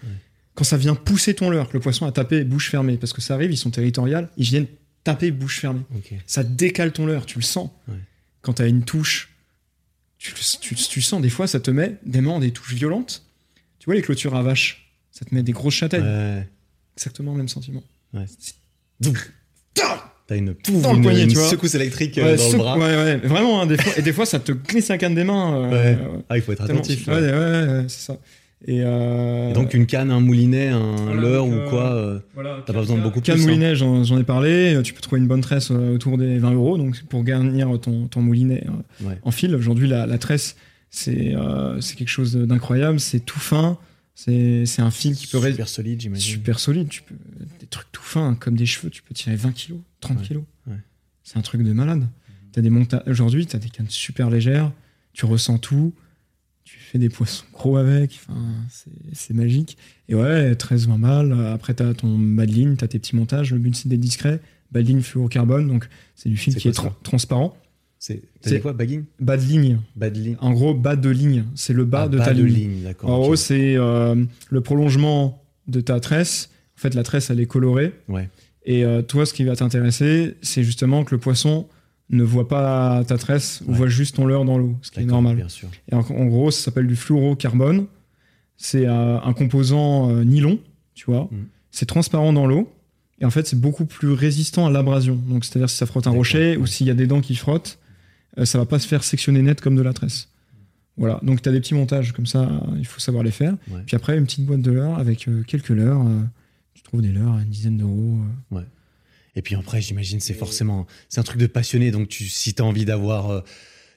Quand 0.54 0.66
ça 0.66 0.76
vient 0.76 0.96
pousser 0.96 1.34
ton 1.34 1.50
leurre, 1.50 1.70
que 1.70 1.76
le 1.76 1.80
poisson 1.80 2.06
a 2.06 2.12
tapé 2.12 2.44
bouche 2.44 2.70
fermée, 2.70 2.98
parce 2.98 3.14
que 3.14 3.22
ça 3.22 3.36
arrive, 3.36 3.54
ils 3.54 3.58
sont 3.58 3.70
territoriales, 3.70 4.30
ils 4.36 4.44
viennent 4.44 4.68
taper 5.04 5.32
bouche 5.32 5.60
fermée 5.60 5.82
ça 6.26 6.44
décale 6.44 6.92
ton 6.92 7.06
leurre, 7.06 7.26
tu 7.26 7.38
le 7.40 7.44
sens. 7.44 7.70
Ouais. 7.88 7.96
Quand 8.42 8.54
tu 8.54 8.62
as 8.62 8.68
une 8.68 8.84
touche, 8.84 9.30
tu, 10.18 10.32
le- 10.32 10.60
tu, 10.60 10.76
tu 10.76 11.02
sens 11.02 11.22
des 11.22 11.30
fois, 11.30 11.48
ça 11.48 11.60
te 11.60 11.72
met 11.72 11.96
des 12.06 12.22
mains, 12.22 12.40
des 12.40 12.52
touches 12.52 12.74
violentes. 12.74 13.24
Tu 13.80 13.86
vois 13.86 13.96
les 13.96 14.02
clôtures 14.02 14.36
à 14.36 14.44
vache, 14.44 14.92
ça 15.12 15.26
te 15.26 15.34
met 15.34 15.44
des 15.44 15.52
grosses 15.54 15.74
châtaignes. 15.76 16.04
Ouais. 16.04 16.48
Exactement 16.98 17.32
le 17.32 17.38
même 17.38 17.48
sentiment. 17.48 17.84
Ouais. 18.14 18.26
T'as 20.28 20.36
une, 20.36 20.54
Dans 20.82 20.92
le 20.92 20.98
une- 20.98 21.02
poignet, 21.04 21.24
une 21.24 21.30
tu 21.30 21.36
vois. 21.38 21.50
secousse 21.50 21.74
électrique 21.74 22.18
euh, 22.20 22.36
Ouais, 22.36 22.38
dans 22.38 22.52
le 22.52 22.58
bras. 22.60 22.78
ouais, 22.78 22.96
ouais, 22.96 23.18
vraiment, 23.18 23.62
hein, 23.62 23.66
des 23.66 23.78
fois, 23.78 23.94
et 23.98 24.02
des 24.04 24.14
fois, 24.14 24.28
ça 24.28 24.40
te 24.40 24.52
glisse 24.52 24.90
la 24.90 25.00
canne 25.00 25.16
des 25.16 25.24
mains. 25.24 25.56
euh, 25.72 25.96
Ouais. 25.96 26.24
Ah, 26.30 26.38
il 26.38 26.44
faut 26.44 26.52
être 26.52 26.62
attentif. 26.62 27.08
ouais, 27.08 27.20
là. 27.20 27.40
ouais, 27.40 27.68
ouais, 27.68 27.74
ouais, 27.82 27.86
c'est 27.88 28.06
ça. 28.06 28.18
Et, 28.66 28.82
euh, 28.84 29.52
Et 29.52 29.54
donc 29.54 29.74
une 29.74 29.86
canne, 29.86 30.12
un 30.12 30.20
moulinet, 30.20 30.68
un 30.68 30.96
Voilà, 30.96 31.22
leurre 31.22 31.48
ou 31.48 31.54
euh, 31.54 31.70
quoi 31.70 31.94
euh, 31.94 32.20
Voilà, 32.34 32.62
T'as 32.66 32.74
pas 32.74 32.80
besoin 32.82 32.98
de 32.98 33.02
beaucoup 33.04 33.22
Canne 33.22 33.36
plus, 33.36 33.44
hein. 33.44 33.48
moulinet, 33.48 33.76
j'en 33.76 34.04
j'en 34.04 34.18
ai 34.20 34.24
parlé. 34.26 34.78
Tu 34.84 34.94
peux 34.94 35.00
trouver 35.02 35.22
une 35.22 35.28
bonne 35.28 35.40
tresse 35.42 35.72
euh, 35.72 35.96
autour 35.96 36.18
des 36.18 36.38
20 36.40 36.52
euros 36.52 36.78
donc 36.78 37.02
pour 37.04 37.24
garnir 37.24 37.80
ton, 37.80 38.08
ton 38.08 38.22
moulinet 38.22 38.66
euh, 38.68 39.08
Ouais. 39.08 39.18
en 39.24 39.32
fil. 39.32 39.56
Aujourd'hui, 39.56 39.88
la, 39.88 40.06
la 40.06 40.18
tresse, 40.18 40.58
c'est 40.90 41.34
euh, 41.36 41.80
quelque 41.80 42.10
chose 42.10 42.36
d'incroyable. 42.36 43.00
C'est 43.00 43.22
tout 43.22 43.40
fin. 43.40 43.78
C'est 44.16 44.66
un 44.80 44.92
fil 44.92 45.16
qui 45.16 45.28
peut 45.28 45.38
ré- 45.38 45.52
super 45.52 45.70
solide, 45.70 46.02
j'imagine. 46.02 46.30
super 46.34 46.60
solide. 46.60 46.90
Tu 46.90 47.02
peux, 47.04 47.16
des 47.62 47.68
trucs 47.68 47.90
tout 47.94 48.04
fins, 48.04 48.36
comme 48.38 48.56
des 48.58 48.66
cheveux. 48.66 48.90
Tu 48.90 49.02
peux 49.02 49.14
tirer 49.14 49.38
20 49.38 49.54
kilos, 49.54 49.80
30 50.02 50.18
Ouais, 50.20 50.24
kilos. 50.26 50.44
ouais. 50.68 50.76
C'est 51.24 51.38
un 51.38 51.42
truc 51.42 51.64
de 51.64 51.72
malade. 51.72 52.06
T'as 52.52 52.60
des 52.60 52.70
monta- 52.70 53.04
Aujourd'hui, 53.10 53.46
tu 53.46 53.56
as 53.56 53.60
des 53.60 53.70
cannes 53.70 53.86
super 53.88 54.30
légères. 54.30 54.74
Tu 55.14 55.26
ressens 55.26 55.60
tout. 55.60 55.94
Tu 56.72 56.78
fais 56.80 56.98
des 57.00 57.10
poissons 57.10 57.46
gros 57.54 57.78
avec. 57.78 58.20
C'est- 59.14 59.34
magique. 59.34 59.78
Et 60.08 60.16
ouais, 60.16 60.54
13-20 60.56 61.00
balles. 61.00 61.48
Après, 61.54 61.74
tu 61.74 61.84
as 61.84 61.94
ton 61.94 62.18
bas 62.18 62.46
de 62.46 62.52
ligne, 62.52 62.76
tu 62.76 62.84
as 62.84 62.88
tes 62.88 63.00
petits 63.00 63.16
montages. 63.16 63.52
Le 63.54 63.60
but, 63.60 63.76
c'est 63.76 63.88
d'être 63.90 64.00
discret. 64.00 64.40
Bas 64.72 64.82
de 64.82 64.88
ligne 64.88 65.02
fluorocarbone, 65.02 65.68
donc 65.68 65.88
c'est 66.16 66.30
du 66.30 66.38
film 66.38 66.56
qui 66.56 66.68
est 66.68 66.78
tra- 66.78 66.94
transparent. 67.04 67.56
C'est 67.98 68.22
t'as 68.42 68.60
quoi 68.60 68.72
Bagging 68.74 69.04
Bas 69.20 69.36
de 69.38 69.42
ligne. 69.44 69.80
Bad 69.96 70.16
ligne 70.16 70.38
En 70.40 70.52
gros, 70.52 70.74
bas 70.74 70.96
de 70.96 71.10
ligne. 71.10 71.44
C'est 71.56 71.74
le 71.74 71.84
bas 71.86 72.04
Ah, 72.04 72.08
de 72.08 72.18
bas 72.18 72.26
ta 72.26 72.34
de 72.34 72.44
ligne. 72.44 72.86
En 73.04 73.20
gros, 73.20 73.36
c'est 73.36 73.76
euh, 73.76 74.16
le 74.50 74.62
prolongement 74.62 75.44
de 75.68 75.82
ta 75.82 76.00
tresse. 76.00 76.50
En 76.78 76.82
fait, 76.82 76.94
la 76.96 77.04
tresse, 77.04 77.30
elle 77.30 77.40
est 77.42 77.46
colorée. 77.46 77.94
Ouais. 78.08 78.30
Et 78.66 78.86
euh, 78.86 79.02
toi, 79.02 79.26
ce 79.26 79.34
qui 79.34 79.44
va 79.44 79.56
t'intéresser, 79.56 80.36
c'est 80.42 80.64
justement 80.64 81.04
que 81.04 81.14
le 81.14 81.20
poisson 81.20 81.68
ne 82.12 82.24
voit 82.24 82.48
pas 82.48 83.04
ta 83.06 83.18
tresse, 83.18 83.62
ou 83.68 83.72
Ouais. 83.72 83.78
voit 83.78 83.88
juste 83.88 84.16
ton 84.16 84.26
leurre 84.26 84.46
dans 84.46 84.58
l'eau, 84.58 84.76
ce 84.82 84.92
qui 84.92 85.00
est 85.02 85.06
normal. 85.06 85.36
Bien 85.36 85.50
sûr. 85.50 85.70
Et 85.92 85.96
en, 85.96 86.00
en 86.00 86.26
gros, 86.26 86.50
ça 86.52 86.62
s'appelle 86.66 86.88
du 86.88 86.96
fluorocarbone. 86.96 87.86
C'est 88.58 88.88
euh, 88.88 89.20
un 89.22 89.34
composant 89.34 90.10
euh, 90.10 90.24
nylon, 90.24 90.60
tu 90.96 91.06
vois. 91.06 91.30
Mm. 91.32 91.46
C'est 91.72 91.86
transparent 91.86 92.34
dans 92.34 92.46
l'eau. 92.48 92.72
Et 93.22 93.26
en 93.26 93.30
fait, 93.30 93.46
c'est 93.48 93.60
beaucoup 93.60 93.86
plus 93.86 94.12
résistant 94.12 94.66
à 94.66 94.72
l'abrasion. 94.72 95.16
Donc, 95.28 95.46
c'est-à-dire 95.46 95.70
si 95.70 95.76
ça 95.78 95.86
frotte 95.86 96.08
un 96.08 96.12
rocher 96.12 96.58
ou 96.58 96.62
ouais. 96.62 96.68
s'il 96.68 96.88
y 96.88 96.90
a 96.90 96.94
des 96.94 97.06
dents 97.08 97.22
qui 97.22 97.36
frottent, 97.36 97.78
euh, 98.38 98.46
ça 98.46 98.58
va 98.58 98.66
pas 98.66 98.80
se 98.80 98.88
faire 98.88 99.04
sectionner 99.04 99.42
net 99.42 99.62
comme 99.62 99.76
de 99.76 99.82
la 99.82 99.94
tresse. 99.94 100.30
Voilà. 100.98 101.20
Donc, 101.24 101.42
tu 101.42 101.48
as 101.48 101.52
des 101.52 101.60
petits 101.62 101.76
montages 101.76 102.12
comme 102.12 102.26
ça, 102.26 102.50
il 102.78 102.86
faut 102.86 103.00
savoir 103.00 103.24
les 103.24 103.32
faire. 103.32 103.56
Ouais. 103.72 103.82
Puis 103.86 103.96
après, 103.96 104.18
une 104.18 104.26
petite 104.26 104.46
boîte 104.46 104.62
de 104.62 104.72
leurre 104.72 104.98
avec 105.00 105.28
euh, 105.28 105.44
quelques 105.44 105.70
leurres. 105.70 106.06
tu 106.74 106.82
trouves 106.84 107.02
des 107.02 107.12
leurres 107.12 107.36
à 107.36 107.42
une 107.44 107.50
dizaine 107.50 107.78
d'euros. 107.78 108.18
euh. 108.54 108.62
Et 109.36 109.42
puis 109.42 109.56
après, 109.56 109.82
j'imagine, 109.82 110.20
c'est 110.20 110.34
forcément. 110.34 110.88
C'est 111.10 111.20
un 111.20 111.24
truc 111.24 111.40
de 111.40 111.48
passionné. 111.48 111.92
Donc, 111.92 112.08
tu, 112.10 112.26
si 112.26 112.54
tu 112.54 112.62
as 112.62 112.66
envie 112.66 112.86
d'avoir. 112.86 113.30
euh, 113.32 113.42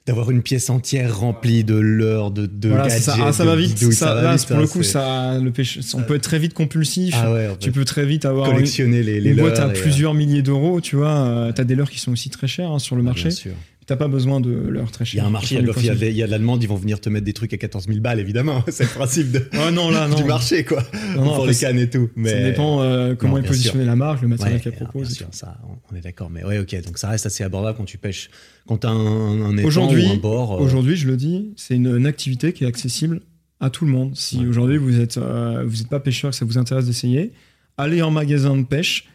D'avoir 0.04 0.32
une 0.32 0.42
pièce 0.42 0.68
entière 0.68 1.16
remplie 1.16 1.62
de 1.62 1.76
leurres, 1.76 2.32
de, 2.32 2.46
de 2.46 2.68
Voilà, 2.70 2.88
c'est 2.90 3.06
gadgets, 3.06 3.20
ça, 3.20 3.24
Ah, 3.28 3.32
ça 3.32 3.44
de 3.44 3.48
va 3.50 3.54
vite. 3.54 3.74
bidouilles, 3.74 3.94
ça, 3.94 4.14
va 4.16 4.22
là, 4.22 4.34
vite, 4.34 4.48
pour 4.48 4.56
le 4.56 4.66
coup, 4.66 4.82
ça, 4.82 5.38
le 5.38 5.52
pêche, 5.52 5.78
on 5.94 6.02
peut 6.02 6.16
être 6.16 6.24
très 6.24 6.40
vite 6.40 6.54
compulsif. 6.54 7.14
Ah 7.16 7.32
ouais, 7.32 7.48
tu 7.60 7.70
peux 7.70 7.84
très 7.84 8.04
vite 8.04 8.24
avoir 8.24 8.48
une, 8.48 8.54
collectionner 8.54 9.04
les, 9.04 9.20
les 9.20 9.30
une 9.30 9.36
boîte 9.36 9.60
à 9.60 9.68
euh, 9.68 9.72
plusieurs 9.72 10.12
milliers 10.14 10.42
d'euros, 10.42 10.80
tu 10.80 10.96
vois. 10.96 11.12
euh, 11.28 11.52
T'as 11.52 11.62
des 11.62 11.76
leurres 11.76 11.88
qui 11.88 12.00
sont 12.00 12.10
aussi 12.10 12.30
très 12.30 12.48
chères 12.48 12.72
hein, 12.72 12.80
sur 12.80 12.96
le 12.96 13.02
ah, 13.02 13.04
marché. 13.04 13.28
bien 13.28 13.30
sûr. 13.30 13.52
T'as 13.84 13.96
pas 13.96 14.06
besoin 14.06 14.40
de 14.40 14.50
leurres 14.52 14.92
très 14.92 15.04
Il 15.04 15.16
y 15.16 15.20
a 15.20 15.26
un 15.26 15.30
marché, 15.30 15.56
il 15.56 15.60
y 15.60 15.64
a, 15.64 15.64
pour 15.72 15.74
faire 15.82 15.94
il 15.94 16.02
y 16.02 16.22
a 16.22 16.24
y 16.24 16.26
de 16.26 16.30
la 16.30 16.38
demande, 16.38 16.62
ils 16.62 16.68
vont 16.68 16.76
venir 16.76 17.00
te 17.00 17.08
mettre 17.08 17.24
des 17.24 17.32
trucs 17.32 17.52
à 17.52 17.56
14 17.58 17.86
000 17.88 17.98
balles, 18.00 18.20
évidemment. 18.20 18.62
C'est 18.68 18.84
le 18.84 18.90
principe 18.90 19.32
de-. 19.32 19.44
Ouais, 19.54 19.72
non, 19.72 19.90
là, 19.90 20.06
non. 20.06 20.14
du 20.16 20.22
marché, 20.24 20.64
quoi. 20.64 20.84
Non, 21.16 21.24
non, 21.24 21.34
pour 21.34 21.46
les 21.46 21.52
ça- 21.52 21.66
cannes 21.66 21.80
et 21.80 21.90
tout. 21.90 22.08
Mais... 22.14 22.30
Ça 22.30 22.42
dépend 22.42 22.80
euh, 22.80 23.14
comment 23.16 23.38
est 23.38 23.40
bien 23.42 23.48
positionné 23.50 23.84
la 23.84 23.96
marque, 23.96 24.22
le 24.22 24.28
matériel 24.28 24.56
Ouais, 24.58 24.62
qu'elle 24.62 24.74
alors, 24.74 24.88
propose. 24.90 25.08
bien 25.08 25.16
sûr, 25.16 25.26
ça, 25.32 25.58
on- 25.90 25.96
est 25.96 26.00
d'accord. 26.00 26.30
Mais 26.30 26.44
ouais, 26.44 26.58
ok, 26.60 26.80
donc 26.84 26.96
ça 26.98 27.08
reste 27.08 27.26
assez 27.26 27.42
abordable 27.42 27.76
quand 27.76 27.84
tu 27.84 27.98
pêches. 27.98 28.30
Quand 28.68 28.78
tu 28.78 28.86
as 28.86 28.90
un, 28.90 29.42
un 29.58 29.64
Aujourd'hui- 29.64 30.06
ou 30.06 30.12
un 30.12 30.16
bord. 30.16 30.54
euh, 30.54 30.58
Aujourd'hui, 30.64 30.94
je 30.96 31.08
le 31.08 31.16
dis, 31.16 31.52
c'est 31.56 31.74
une, 31.74 31.88
une 31.96 32.06
activité 32.06 32.52
qui 32.52 32.62
est 32.64 32.68
accessible 32.68 33.20
à 33.58 33.68
tout 33.68 33.84
le 33.84 33.90
monde. 33.90 34.16
Si 34.16 34.38
Ouais. 34.38 34.46
aujourd'hui 34.46 34.76
vous 34.78 35.00
êtes 35.00 35.18
euh, 35.18 35.64
vous 35.66 35.80
êtes 35.80 35.88
pas 35.88 36.00
pêcheur, 36.00 36.30
que 36.30 36.36
ça 36.36 36.44
vous 36.44 36.56
intéresse 36.58 36.86
d'essayer, 36.86 37.32
allez 37.76 38.00
en 38.00 38.10
magasin 38.12 38.56
de 38.56 38.62
pêche. 38.64 39.08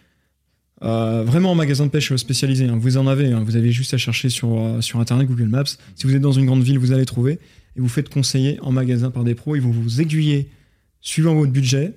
Euh, 0.84 1.24
vraiment 1.24 1.52
en 1.52 1.56
magasin 1.56 1.86
de 1.86 1.92
pêche 1.92 2.16
spécialisé, 2.16 2.66
hein. 2.66 2.78
vous 2.80 2.98
en 2.98 3.08
avez, 3.08 3.32
hein. 3.32 3.44
vous 3.44 3.56
avez 3.56 3.72
juste 3.72 3.94
à 3.96 3.98
chercher 3.98 4.30
sur, 4.30 4.60
euh, 4.60 4.82
sur 4.82 5.00
internet, 5.00 5.28
Google 5.28 5.48
Maps. 5.48 5.64
Si 5.96 6.06
vous 6.06 6.16
êtes 6.16 6.22
dans 6.22 6.34
une 6.34 6.46
grande 6.46 6.62
ville, 6.62 6.78
vous 6.78 6.92
allez 6.92 7.06
trouver 7.06 7.40
et 7.76 7.80
vous 7.80 7.90
faites 7.90 8.10
conseiller 8.10 8.60
en 8.62 8.72
magasin 8.72 9.10
par 9.10 9.24
des 9.24 9.34
pros. 9.34 9.56
Ils 9.56 9.62
vont 9.62 9.72
vous 9.72 10.02
aiguiller 10.02 10.50
suivant 11.02 11.34
votre 11.34 11.52
budget 11.52 11.94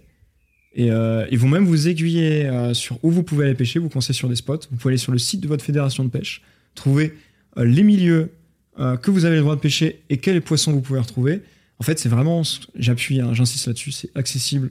et 0.75 0.91
euh, 0.91 1.27
ils 1.31 1.39
vont 1.39 1.49
même 1.49 1.67
vous 1.67 1.89
aiguiller 1.89 2.51
sur 2.73 2.99
où 3.03 3.11
vous 3.11 3.23
pouvez 3.23 3.47
aller 3.47 3.55
pêcher, 3.55 3.79
vous 3.79 3.89
conseiller 3.89 4.15
sur 4.15 4.29
des 4.29 4.37
spots. 4.37 4.61
Vous 4.71 4.77
pouvez 4.77 4.93
aller 4.93 4.99
sur 4.99 5.13
le 5.13 5.19
site 5.19 5.41
de 5.41 5.49
votre 5.49 5.65
fédération 5.65 6.05
de 6.05 6.11
pêche, 6.11 6.43
trouver 6.75 7.15
les 7.57 7.83
milieux 7.83 8.31
que 8.77 9.11
vous 9.11 9.25
avez 9.25 9.37
le 9.37 9.43
droit 9.43 9.57
de 9.57 9.61
pêcher 9.61 10.03
et 10.09 10.19
quels 10.19 10.41
poissons 10.41 10.73
vous 10.73 10.81
pouvez 10.81 11.01
retrouver. 11.01 11.43
En 11.81 11.83
fait, 11.83 11.99
c'est 11.99 12.09
vraiment, 12.09 12.43
j'appuie, 12.75 13.21
hein, 13.21 13.33
j'insiste 13.35 13.67
là-dessus, 13.67 13.91
c'est 13.91 14.11
accessible 14.15 14.71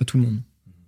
à 0.00 0.04
tout 0.04 0.18
le 0.18 0.24
monde. 0.24 0.38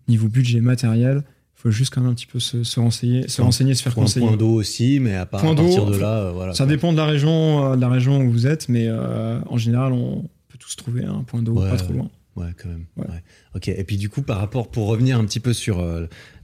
Niveau 0.08 0.28
budget, 0.28 0.60
matériel, 0.60 1.22
faut 1.64 1.70
juste 1.72 1.92
quand 1.92 2.00
même 2.02 2.10
un 2.10 2.14
petit 2.14 2.26
peu 2.26 2.38
se, 2.38 2.62
se 2.62 2.78
renseigner, 2.78 3.26
se 3.26 3.36
Point- 3.36 3.46
renseigner, 3.46 3.74
se 3.74 3.82
faire 3.82 3.92
un 3.92 3.96
conseiller. 3.96 4.26
point 4.28 4.36
d'eau 4.36 4.50
aussi, 4.52 5.00
mais 5.00 5.16
à, 5.16 5.26
part, 5.26 5.40
Point 5.40 5.52
à 5.52 5.56
partir 5.56 5.86
de 5.86 5.96
là, 5.96 6.18
euh, 6.18 6.32
voilà. 6.32 6.54
Ça 6.54 6.66
dépend 6.66 6.92
de 6.92 6.96
la 6.98 7.06
région, 7.06 7.72
euh, 7.72 7.76
de 7.76 7.80
la 7.80 7.88
région 7.88 8.20
où 8.22 8.30
vous 8.30 8.46
êtes, 8.46 8.68
mais 8.68 8.86
euh, 8.86 9.40
en 9.48 9.56
général, 9.58 9.92
on 9.92 10.22
peut 10.48 10.58
tous 10.58 10.76
trouver 10.76 11.04
un 11.04 11.22
point 11.24 11.42
d'eau 11.42 11.54
Ouais, 11.54 11.70
pas 11.70 11.76
trop 11.76 11.92
loin. 11.92 12.10
Ouais, 12.36 12.48
quand 12.60 12.68
même. 12.68 12.84
Ouais. 12.96 13.06
Ouais. 13.08 13.22
Ok. 13.54 13.68
Et 13.68 13.82
puis 13.84 13.96
du 13.96 14.08
coup, 14.08 14.22
par 14.22 14.38
rapport, 14.38 14.70
pour 14.70 14.86
revenir 14.88 15.18
un 15.18 15.24
petit 15.24 15.40
peu 15.40 15.52
sur 15.52 15.82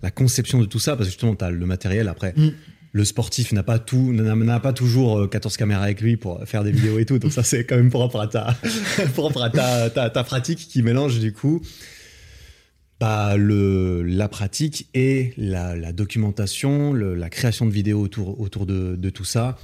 la 0.03 0.11
conception 0.11 0.59
de 0.61 0.65
tout 0.65 0.79
ça, 0.79 0.93
parce 0.97 1.07
que 1.09 1.13
justement, 1.13 1.35
tu 1.37 1.45
as 1.45 1.51
le 1.51 1.67
matériel. 1.67 2.09
Après, 2.09 2.33
Mm. 2.37 2.51
le 2.93 3.05
sportif 3.05 3.53
n'a 3.53 3.63
pas 3.63 3.79
tout, 3.79 4.13
n'a 4.13 4.61
pas 4.61 4.73
toujours 4.73 5.19
euh, 5.19 5.27
14 5.27 5.57
caméras 5.57 5.83
avec 5.83 6.01
lui 6.01 6.17
pour 6.17 6.41
faire 6.47 6.65
des 6.65 6.71
vidéos 6.73 6.99
et 6.99 7.05
tout. 7.07 7.19
Donc 7.19 7.33
ça, 7.33 7.43
c'est 7.43 7.65
quand 7.65 7.77
même 7.77 7.91
propre 7.91 8.21
à 8.21 8.27
ta, 8.29 8.57
propre 9.15 9.43
à 9.43 9.51
ta, 9.51 9.91
ta, 9.91 10.11
ta 10.11 10.25
pratique 10.25 10.59
qui 10.69 10.81
mélange 10.83 11.19
du 11.19 11.33
coup. 11.33 11.61
Bah, 13.01 13.37
le, 13.39 14.03
la 14.03 14.29
pratique 14.29 14.89
et 14.93 15.33
la, 15.39 15.75
la 15.75 15.93
documentation, 15.93 16.93
le- 16.93 17.15
la 17.15 17.31
création 17.31 17.65
de 17.65 17.71
vidéos 17.71 17.99
autour, 18.01 18.39
autour 18.41 18.67
de, 18.67 18.95
de 18.95 19.11
tout 19.11 19.25
ça. 19.25 19.57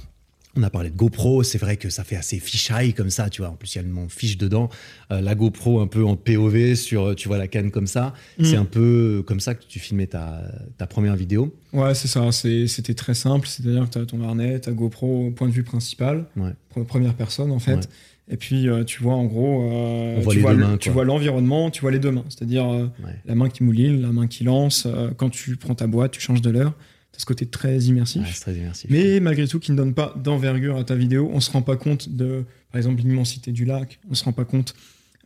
On 0.55 0.63
a 0.63 0.71
parlé 0.71 0.89
de 0.89 0.95
GoPro, 0.95 1.43
c'est 1.43 1.59
vrai 1.59 1.77
que 1.77 1.91
ça 1.91 2.03
fait 2.03 2.15
assez 2.15 2.39
fisheye 2.39 2.93
comme 2.95 3.11
ça, 3.11 3.29
tu 3.29 3.43
vois. 3.43 3.51
En 3.51 3.55
plus, 3.55 3.75
il 3.75 3.77
y 3.77 3.79
a 3.79 3.83
le 3.83 3.89
mot 3.89 4.07
fiche 4.09 4.39
dedans. 4.39 4.69
Euh, 5.11 5.21
la 5.21 5.35
GoPro 5.35 5.81
un 5.81 5.85
peu 5.85 6.03
en 6.03 6.15
POV 6.15 6.73
sur, 6.73 7.15
tu 7.15 7.27
vois, 7.27 7.37
la 7.37 7.47
canne 7.47 7.69
comme 7.69 7.85
ça. 7.85 8.15
Mm. 8.39 8.43
C'est 8.43 8.55
un 8.55 8.65
peu 8.65 9.23
comme 9.27 9.39
ça 9.39 9.53
que 9.53 9.63
tu 9.67 9.77
filmais 9.77 10.07
ta, 10.07 10.41
ta 10.79 10.87
première 10.87 11.15
vidéo. 11.15 11.55
Ouais, 11.73 11.93
c'est 11.93 12.07
ça. 12.07 12.31
c'est- 12.31 12.65
C'était 12.65 12.95
très 12.95 13.13
simple. 13.13 13.47
C'est-à-dire 13.47 13.85
que 13.87 13.93
tu 13.93 13.99
as 13.99 14.05
ton 14.07 14.23
harnais, 14.27 14.59
ta 14.59 14.71
GoPro 14.71 15.27
au 15.27 15.29
point 15.29 15.47
de 15.47 15.53
vue 15.53 15.61
principal, 15.63 16.25
Ouais. 16.35 16.53
première 16.87 17.13
personne 17.13 17.51
en 17.51 17.59
fait. 17.59 17.75
Ouais. 17.75 17.81
Et 18.29 18.37
puis 18.37 18.67
euh, 18.67 18.83
tu 18.83 19.01
vois 19.01 19.15
en 19.15 19.25
gros, 19.25 19.69
euh, 19.71 20.19
voit 20.21 20.33
tu, 20.33 20.39
vois 20.39 20.53
mains, 20.53 20.77
tu 20.77 20.91
l'environnement, 20.91 21.71
tu 21.71 21.81
vois 21.81 21.91
les 21.91 21.99
deux 21.99 22.11
mains. 22.11 22.25
C'est-à-dire 22.29 22.69
euh, 22.69 22.87
Ouais. 23.03 23.15
la 23.25 23.35
main 23.35 23.49
qui 23.49 23.63
moulille, 23.63 24.01
la 24.01 24.11
main 24.11 24.27
qui 24.27 24.43
lance. 24.43 24.87
quand 25.17 25.29
tu 25.29 25.55
prends 25.55 25.75
ta 25.75 25.87
boîte, 25.87 26.11
tu 26.11 26.19
changes 26.19 26.41
de 26.41 26.49
l'heure. 26.49 26.73
Tu 27.13 27.17
as 27.17 27.19
ce 27.21 27.25
côté 27.25 27.45
très 27.45 27.79
immersif. 27.79 28.21
Ouais, 28.21 28.27
c'est 28.33 28.41
très 28.41 28.55
immersif. 28.55 28.89
Mais 28.89 29.19
malgré 29.21 29.47
tout, 29.47 29.59
qui 29.59 29.71
ne 29.71 29.77
donne 29.77 29.93
pas 29.93 30.13
d'envergure 30.21 30.77
à 30.77 30.83
ta 30.83 30.95
vidéo. 30.95 31.29
On 31.33 31.39
se 31.39 31.51
rend 31.51 31.61
pas 31.61 31.77
compte 31.77 32.09
de, 32.09 32.43
par 32.71 32.79
exemple, 32.79 33.01
l'immensité 33.01 33.51
du 33.53 33.63
lac. 33.63 33.99
On 34.09 34.13
se 34.13 34.25
rend 34.25 34.33
pas 34.33 34.45
compte 34.45 34.75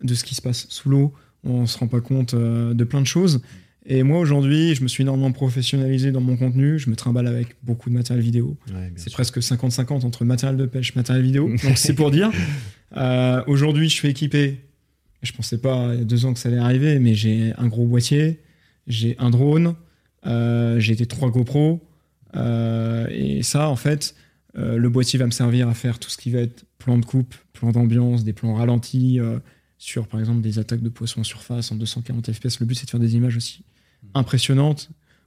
de 0.03 0.13
ce 0.13 0.23
qui 0.23 0.35
se 0.35 0.41
passe 0.41 0.67
sous 0.69 0.89
l'eau. 0.89 1.13
On 1.43 1.65
se 1.65 1.77
rend 1.79 1.87
pas 1.87 2.01
compte 2.01 2.35
de 2.35 2.83
plein 2.83 3.01
de 3.01 3.07
choses. 3.07 3.41
Et 3.85 4.03
moi, 4.03 4.19
aujourd'hui, 4.19 4.75
je 4.75 4.83
me 4.83 4.87
suis 4.87 5.01
énormément 5.01 5.31
professionnalisé 5.31 6.11
dans 6.11 6.21
mon 6.21 6.37
contenu. 6.37 6.77
Je 6.77 6.89
me 6.89 6.95
trimballe 6.95 7.27
avec 7.27 7.55
beaucoup 7.63 7.89
de 7.89 7.95
matériel 7.95 8.23
vidéo. 8.23 8.57
Ouais, 8.71 8.91
C'est 8.95 9.11
presque 9.11 9.39
50-50 9.39 10.05
entre 10.05 10.23
matériel 10.23 10.57
de 10.57 10.65
pêche, 10.65 10.95
matériel 10.95 11.25
vidéo. 11.25 11.49
Donc, 11.49 11.77
c'est 11.77 11.93
pour 11.93 12.11
dire. 12.11 12.31
Euh, 12.97 13.41
aujourd'hui, 13.47 13.87
je 13.87 13.93
suis 13.93 14.09
équipé. 14.09 14.65
Je 15.23 15.31
pensais 15.31 15.57
pas 15.57 15.93
il 15.93 15.99
y 15.99 16.01
a 16.01 16.03
deux 16.03 16.25
ans 16.25 16.33
que 16.33 16.39
ça 16.39 16.49
allait 16.49 16.57
arriver, 16.57 16.99
mais 16.99 17.15
j'ai 17.15 17.53
un 17.57 17.67
gros 17.69 17.85
boîtier, 17.85 18.41
j'ai 18.85 19.15
un 19.17 19.29
drone, 19.29 19.75
euh, 20.25 20.77
j'ai 20.77 20.95
des 20.95 21.05
trois 21.05 21.31
GoPro. 21.31 21.81
euh, 22.35 23.07
et 23.09 23.43
ça, 23.43 23.69
en 23.69 23.77
fait, 23.77 24.13
le 24.55 24.89
boîtier 24.89 25.17
va 25.17 25.25
me 25.25 25.31
servir 25.31 25.69
à 25.69 25.73
faire 25.73 25.99
tout 25.99 26.09
ce 26.09 26.17
qui 26.17 26.31
va 26.31 26.39
être 26.39 26.65
plan 26.79 26.97
de 26.97 27.05
coupe, 27.05 27.33
plan 27.53 27.71
d'ambiance, 27.71 28.25
des 28.25 28.33
plans 28.33 28.55
ralentis 28.55 29.21
sur, 29.77 30.05
par 30.09 30.19
exemple, 30.19 30.41
des 30.41 30.59
attaques 30.59 30.83
de 30.83 30.89
poissons 30.89 31.21
en 31.21 31.23
surface 31.23 31.71
en 31.71 31.75
240 31.75 32.29
fps. 32.33 32.59
Le 32.59 32.65
but, 32.65 32.75
c'est 32.75 32.87
de 32.87 32.89
faire 32.89 32.99
des 32.99 33.15
images 33.15 33.37
aussi 33.37 33.63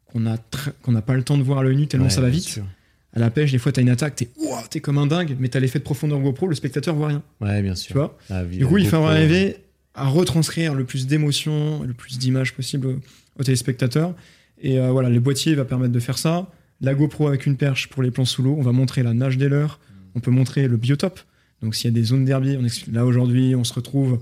qu'on 0.07 0.21
n'a 0.21 0.37
tr- 0.37 0.73
qu'on 0.83 0.93
n'a 0.93 1.03
pas 1.03 1.15
le 1.15 1.23
temps 1.23 1.39
de 1.39 1.43
voir 1.43 1.59
à 1.59 1.63
l'œil 1.63 1.77
nu 1.77 1.87
tellement 1.87 2.07
Ouais, 2.07 2.13
ça 2.13 2.21
va 2.21 2.29
vite. 2.29 2.45
sûr. 2.45 2.65
À 3.13 3.21
la 3.21 3.31
pêche, 3.31 3.53
des 3.53 3.59
fois, 3.59 3.71
t'as 3.73 3.81
une 3.83 3.89
attaque, 3.91 4.17
t'es 4.17 4.29
ouah, 4.39 4.65
t'es 4.69 4.81
comme 4.81 4.99
un 4.99 5.07
dingue, 5.07 5.37
mais 5.39 5.49
t'as 5.49 5.61
l'effet 5.61 5.79
de 5.79 5.85
profondeur 5.85 6.19
GoPro, 6.21 6.49
le 6.49 6.55
spectateur 6.57 6.95
voit 6.97 7.09
rien. 7.09 7.23
Ouais, 7.41 7.63
bien 7.63 7.75
sûr. 7.77 7.89
Tu 7.89 7.93
vois 8.33 8.43
vi- 8.45 8.59
Du 8.59 8.67
coup, 8.67 8.79
il 8.79 8.87
faut 8.89 8.97
arriver 8.97 9.57
à 9.95 10.09
retranscrire 10.09 10.75
le 10.75 10.85
plus 10.85 11.07
d'émotions, 11.07 11.83
le 11.85 11.93
plus 11.95 12.19
d'images 12.19 12.55
possible 12.55 12.89
au, 12.89 13.01
au 13.39 13.45
téléspectateur. 13.45 14.15
Et 14.61 14.81
euh, 14.81 14.91
voilà, 14.91 15.11
le 15.11 15.21
boîtier 15.21 15.55
va 15.55 15.65
permettre 15.65 15.93
de 15.93 16.01
faire 16.01 16.19
ça. 16.19 16.49
La 16.81 16.95
GoPro 16.95 17.29
avec 17.29 17.47
une 17.47 17.57
perche 17.57 17.89
pour 17.89 18.03
les 18.03 18.11
plans 18.11 18.25
sous 18.25 18.43
l'eau. 18.43 18.57
On 18.59 18.63
va 18.63 18.73
montrer 18.73 19.05
la 19.05 19.15
nage 19.15 19.39
des 19.39 19.49
leurres. 19.49 19.79
On 20.17 20.21
peut 20.21 20.33
montrer 20.33 20.67
le 20.67 20.77
biotope. 20.77 21.21
Donc, 21.63 21.77
s'il 21.77 21.89
y 21.91 21.95
a 21.95 21.95
des 21.95 22.03
zones 22.05 22.25
d'herbier, 22.25 22.59
là 22.93 23.07
aujourd'hui, 23.07 23.55
on 23.55 23.63
se 23.63 23.73
retrouve 23.73 24.19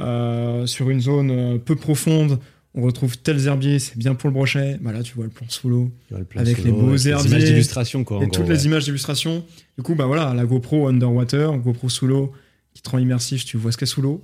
euh, 0.00 0.66
sur 0.66 0.90
une 0.90 1.00
zone 1.00 1.30
euh, 1.32 1.58
peu 1.58 1.74
profonde. 1.74 2.38
On 2.78 2.82
retrouve 2.82 3.16
tels 3.16 3.46
herbiers, 3.46 3.78
c'est 3.78 3.96
bien 3.96 4.14
pour 4.14 4.28
le 4.28 4.34
brochet. 4.34 4.78
Bah 4.82 4.92
là, 4.92 5.02
tu 5.02 5.14
vois 5.14 5.24
le 5.24 5.30
plan 5.30 5.46
sous 5.48 5.70
l'eau. 5.70 5.90
avec 6.12 6.58
solo, 6.58 6.66
les 6.66 6.72
beaux 6.72 6.88
avec 6.90 7.04
les 7.04 7.08
herbiers, 7.08 7.30
images 7.30 7.44
d'illustration, 7.44 8.04
quoi. 8.04 8.18
en 8.18 8.20
Et 8.20 8.26
gros, 8.26 8.34
toutes 8.34 8.48
ouais. 8.48 8.54
les 8.54 8.66
images 8.66 8.84
d'illustration. 8.84 9.44
Du 9.78 9.82
coup, 9.82 9.94
bah 9.94 10.04
voilà, 10.04 10.34
la 10.34 10.44
GoPro 10.44 10.86
underwater, 10.86 11.56
GoPro 11.56 11.88
sous 11.88 12.06
l'eau, 12.06 12.32
qui 12.74 12.82
te 12.82 12.90
rend 12.90 12.98
immersif, 12.98 13.46
tu 13.46 13.56
vois 13.56 13.72
ce 13.72 13.78
qu'il 13.78 13.86
y 13.86 13.90
a 13.90 13.94
sous 13.94 14.02
l'eau. 14.02 14.22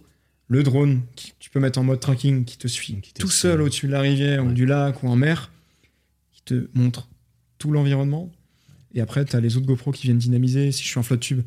Le 0.48 0.62
drone, 0.62 1.00
qui 1.16 1.32
tu 1.38 1.48
peux 1.48 1.60
mettre 1.60 1.78
en 1.78 1.82
mode 1.82 2.00
tracking, 2.00 2.44
qui 2.44 2.58
te 2.58 2.68
suit 2.68 2.98
Qui 3.00 3.14
tout 3.14 3.30
seul 3.30 3.62
au-dessus 3.62 3.86
de 3.86 3.92
la 3.92 4.00
rivière 4.00 4.44
ou 4.44 4.52
du 4.52 4.66
lac 4.66 5.02
ou 5.02 5.08
en 5.08 5.16
mer, 5.16 5.50
qui 6.32 6.42
te 6.42 6.68
montre 6.74 7.08
tout 7.56 7.70
l'environnement. 7.72 8.30
Et 8.94 9.00
après, 9.00 9.24
tu 9.24 9.34
as 9.34 9.40
les 9.40 9.56
autres 9.56 9.66
GoPro 9.66 9.92
qui 9.92 10.02
viennent 10.02 10.18
dynamiser. 10.18 10.72
Si 10.72 10.82
je 10.82 10.88
suis 10.88 10.98
en 10.98 11.02
flotte 11.02 11.20
tube, 11.20 11.40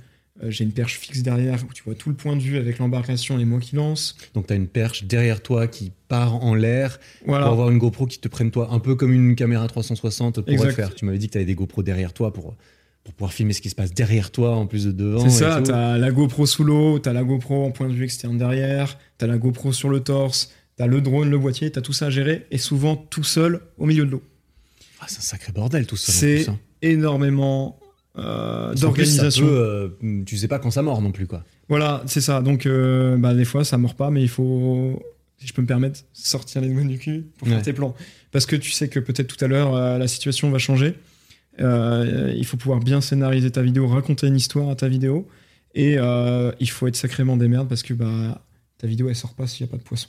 j'ai 0.44 0.66
une 0.66 0.72
perche 0.74 1.00
fixe 1.00 1.22
derrière 1.24 1.64
où 1.64 1.74
tu 1.74 1.82
vois 1.84 1.96
tout 1.96 2.10
le 2.10 2.16
point 2.16 2.36
de 2.36 2.42
vue 2.42 2.58
avec 2.58 2.78
l'embarcation 2.80 3.40
et 3.40 3.46
moi 3.46 3.60
qui 3.60 3.76
lance. 3.76 4.18
Donc, 4.34 4.48
tu 4.48 4.54
as 4.54 4.56
une 4.58 4.68
perche 4.68 5.06
derrière 5.06 5.42
toi 5.42 5.68
qui 5.68 5.92
part 6.10 6.44
en 6.44 6.54
l'air 6.56 7.00
Voilà. 7.26 7.46
pour 7.46 7.54
avoir 7.54 7.70
une 7.70 7.78
GoPro 7.78 8.06
qui 8.06 8.20
te 8.20 8.28
prenne 8.28 8.52
toi 8.52 8.68
un 8.72 8.80
peu 8.80 8.96
comme 8.96 9.14
une 9.14 9.36
caméra 9.36 9.66
360 9.68 10.42
pour 10.42 10.44
le 10.46 10.54
Exact. 10.54 10.72
faire. 10.74 10.94
Tu 10.96 11.06
m'avais 11.06 11.18
dit 11.18 11.28
que 11.28 11.32
tu 11.34 11.38
avais 11.38 11.46
des 11.46 11.56
GoPro 11.56 11.84
derrière 11.84 12.12
toi 12.12 12.34
pour, 12.34 12.54
pour 13.06 13.14
pouvoir 13.14 13.32
filmer 13.32 13.54
ce 13.54 13.62
qui 13.62 13.70
se 13.70 13.76
passe 13.76 13.94
derrière 13.94 14.30
toi 14.32 14.56
en 14.56 14.68
plus 14.68 14.86
de 14.86 14.92
devant. 14.92 15.22
C'est 15.30 15.40
ça, 15.40 15.62
t'as 15.64 15.98
la 15.98 16.12
GoPro 16.12 16.46
sous 16.46 16.66
l'eau, 16.66 17.00
t'as 17.00 17.14
la 17.14 17.24
GoPro 17.24 17.64
en 17.66 17.72
point 17.72 17.88
de 17.88 17.94
vue 17.94 18.04
externe 18.04 18.38
derrière, 18.38 18.98
t'as 19.18 19.28
la 19.28 19.38
GoPro 19.38 19.72
sur 19.72 19.88
le 19.90 20.02
torse, 20.02 20.52
t'as 20.76 20.88
le 20.88 21.00
drone, 21.00 21.30
le 21.30 21.38
boîtier, 21.40 21.72
t'as 21.72 21.82
tout 21.82 21.94
ça 21.94 22.08
à 22.08 22.10
gérer 22.10 22.46
et 22.52 22.58
souvent 22.58 22.98
tout 22.98 23.24
seul 23.24 23.62
au 23.78 23.86
milieu 23.86 24.06
de 24.06 24.12
l'eau. 24.12 24.24
Ah, 25.00 25.06
c'est 25.08 25.20
un 25.20 25.22
sacré 25.22 25.54
bordel 25.54 25.86
tout 25.88 25.96
ça. 25.96 26.12
C'est 26.12 26.50
hein. 26.50 26.60
énormément 26.82 27.80
euh, 28.18 28.74
d'organisation. 28.76 29.46
Euh, 29.48 29.90
tu 30.26 30.38
sais 30.38 30.48
pas 30.48 30.60
quand 30.60 30.72
ça 30.72 30.82
mord 30.82 31.02
non 31.02 31.12
plus 31.12 31.28
quoi. 31.28 31.44
Voilà, 31.68 32.04
c'est 32.06 32.22
ça. 32.22 32.42
Donc 32.42 32.66
euh, 32.66 33.18
bah, 33.18 33.34
des 33.34 33.46
fois 33.46 33.64
ça 33.64 33.78
mord 33.78 33.96
pas, 33.96 34.10
mais 34.10 34.22
il 34.22 34.30
faut, 34.30 35.02
si 35.38 35.48
je 35.48 35.54
peux 35.54 35.62
me 35.62 35.68
permettre, 35.68 36.02
sortir 36.14 36.62
les 36.62 36.70
doigts 36.70 36.84
du 36.84 36.98
cul 36.98 37.26
pour 37.38 37.48
faire 37.48 37.62
tes 37.62 37.74
plans. 37.74 37.96
Parce 38.32 38.46
que 38.46 38.56
tu 38.56 38.72
sais 38.72 38.88
que 38.88 39.00
peut-être 39.00 39.28
tout 39.28 39.44
à 39.44 39.48
l'heure 39.48 39.74
la 39.98 40.08
situation 40.08 40.50
va 40.50 40.60
changer. 40.60 40.96
il 41.60 42.46
faut 42.46 42.58
pouvoir 42.58 42.80
bien 42.80 43.02
scénariser 43.02 43.52
ta 43.52 43.62
vidéo, 43.62 43.88
raconter 43.88 44.28
une 44.28 44.38
histoire 44.38 44.70
à 44.70 44.76
ta 44.76 44.88
vidéo. 44.88 45.28
Et 45.74 45.98
il 46.60 46.70
faut 46.70 46.88
être 46.88 46.96
sacrément 46.96 47.38
des 47.38 47.48
merdes 47.48 47.68
parce 47.68 47.84
que 47.84 47.94
bah, 47.94 48.42
ta 48.78 48.88
vidéo 48.88 49.10
elle 49.10 49.16
sort 49.16 49.34
pas 49.34 49.48
s'il 49.48 49.66
n'y 49.66 49.70
a 49.70 49.72
pas 49.72 49.78
de 49.78 49.84
poisson. 49.84 50.08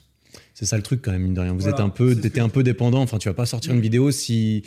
C'est 0.54 0.66
ça 0.66 0.76
le 0.76 0.82
truc 0.82 1.02
quand 1.02 1.12
même, 1.12 1.22
mine 1.22 1.34
de 1.34 1.40
rien. 1.40 1.52
Vous 1.52 1.68
êtes 1.68 1.80
un 1.80 1.88
peu, 1.88 2.16
un 2.36 2.48
peu 2.48 2.62
dépendant. 2.62 3.02
Enfin, 3.02 3.18
tu 3.18 3.28
vas 3.28 3.34
pas 3.34 3.46
sortir 3.46 3.74
une 3.74 3.80
vidéo 3.80 4.10
si 4.10 4.62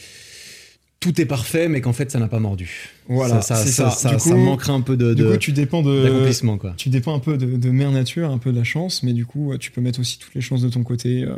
tout 1.00 1.22
est 1.22 1.26
parfait, 1.26 1.70
mais 1.70 1.82
qu'en 1.82 1.94
fait, 1.94 2.12
ça 2.12 2.20
n'a 2.20 2.28
pas 2.28 2.40
mordu. 2.40 2.90
Voilà, 3.08 3.42
ça, 3.42 3.56
ça, 3.56 3.90
ça, 3.90 4.20
ça, 4.20 4.36
manquerait 4.36 4.74
un 4.74 4.82
peu 4.82 4.98
de. 4.98 5.14
Du 5.14 5.24
coup, 5.24 5.38
tu 5.38 5.52
dépends 5.54 5.82
de. 5.82 6.58
quoi. 6.58 6.74
Tu 6.76 6.90
dépends 6.90 7.16
un 7.16 7.20
peu 7.20 7.38
de, 7.38 7.70
mère 7.70 7.92
nature, 7.92 8.30
un 8.30 8.38
peu 8.38 8.52
de 8.52 8.58
la 8.58 8.64
chance, 8.64 9.04
mais 9.04 9.14
du 9.14 9.26
coup, 9.26 9.58
tu 9.58 9.72
peux 9.72 9.82
mettre 9.82 10.00
aussi 10.00 10.20
toutes 10.20 10.36
les 10.36 10.42
chances 10.42 10.62
de 10.62 10.70
ton 10.70 10.84
côté, 10.84 11.24
euh, 11.24 11.36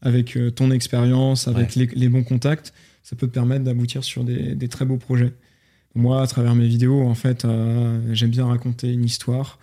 avec 0.00 0.36
euh, 0.36 0.50
ton 0.50 0.70
expérience, 0.70 1.48
avec 1.48 1.74
les, 1.74 2.08
bons 2.08 2.22
contacts. 2.22 2.72
Ça 3.02 3.16
peut 3.16 3.26
te 3.26 3.32
permettre 3.32 3.64
d'aboutir 3.64 4.04
sur 4.04 4.22
des, 4.22 4.68
très 4.68 4.84
beaux 4.84 4.98
projets. 4.98 5.32
Moi, 5.96 6.22
à 6.22 6.26
travers 6.28 6.54
mes 6.54 6.68
vidéos, 6.68 7.02
en 7.02 7.16
fait, 7.16 7.44
euh, 7.44 7.98
j'aime 8.12 8.30
bien 8.30 8.46
raconter 8.46 8.92
une 8.92 9.04
histoire. 9.04 9.58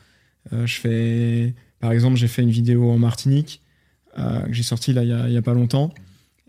je 0.52 0.76
fais, 0.80 1.54
par 1.80 1.94
exemple, 1.94 2.18
j'ai 2.18 2.28
fait 2.28 2.42
une 2.42 2.52
vidéo 2.52 2.92
en 2.92 2.98
Martinique 2.98 3.62
que 4.18 4.52
j'ai 4.52 4.64
sortie 4.64 4.94
là 4.94 5.04
il 5.04 5.34
y, 5.34 5.38
a, 5.38 5.42
pas 5.42 5.54
longtemps. 5.54 5.94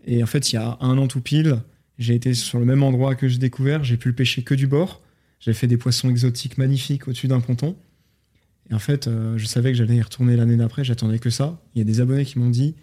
Et 0.05 0.21
en 0.23 0.25
fait, 0.25 0.51
il 0.51 0.55
y 0.55 0.57
a 0.57 0.77
un 0.81 0.97
an 0.97 1.07
tout 1.07 1.21
pile, 1.21 1.59
j'ai 1.99 2.15
été 2.15 2.33
sur 2.33 2.59
le 2.59 2.65
même 2.65 2.81
endroit 2.81 3.13
que 3.13 3.27
j'ai 3.27 3.37
découvert, 3.37 3.83
j'ai 3.83 3.97
pu 3.97 4.07
le 4.07 4.15
pêcher 4.15 4.41
que 4.41 4.55
du 4.55 4.65
bord. 4.65 5.01
J'ai 5.41 5.53
fait 5.53 5.67
des 5.67 5.77
poissons 5.77 6.09
exotiques 6.09 6.57
magnifiques 6.57 7.07
au-dessus 7.07 7.27
d'un 7.27 7.41
ponton. 7.41 7.77
Et 8.69 8.73
en 8.73 8.79
fait, 8.79 9.07
euh, 9.07 9.37
je 9.37 9.45
savais 9.45 9.71
que 9.71 9.77
j'allais 9.77 9.97
y 9.97 10.01
retourner 10.01 10.35
l'année 10.35 10.55
d'après, 10.55 10.83
j'attendais 10.83 11.19
que 11.19 11.29
ça. 11.29 11.61
Il 11.75 11.79
y 11.79 11.81
a 11.81 11.83
des 11.83 12.01
abonnés 12.01 12.25
qui 12.25 12.39
m'ont 12.39 12.49
dit, 12.49 12.75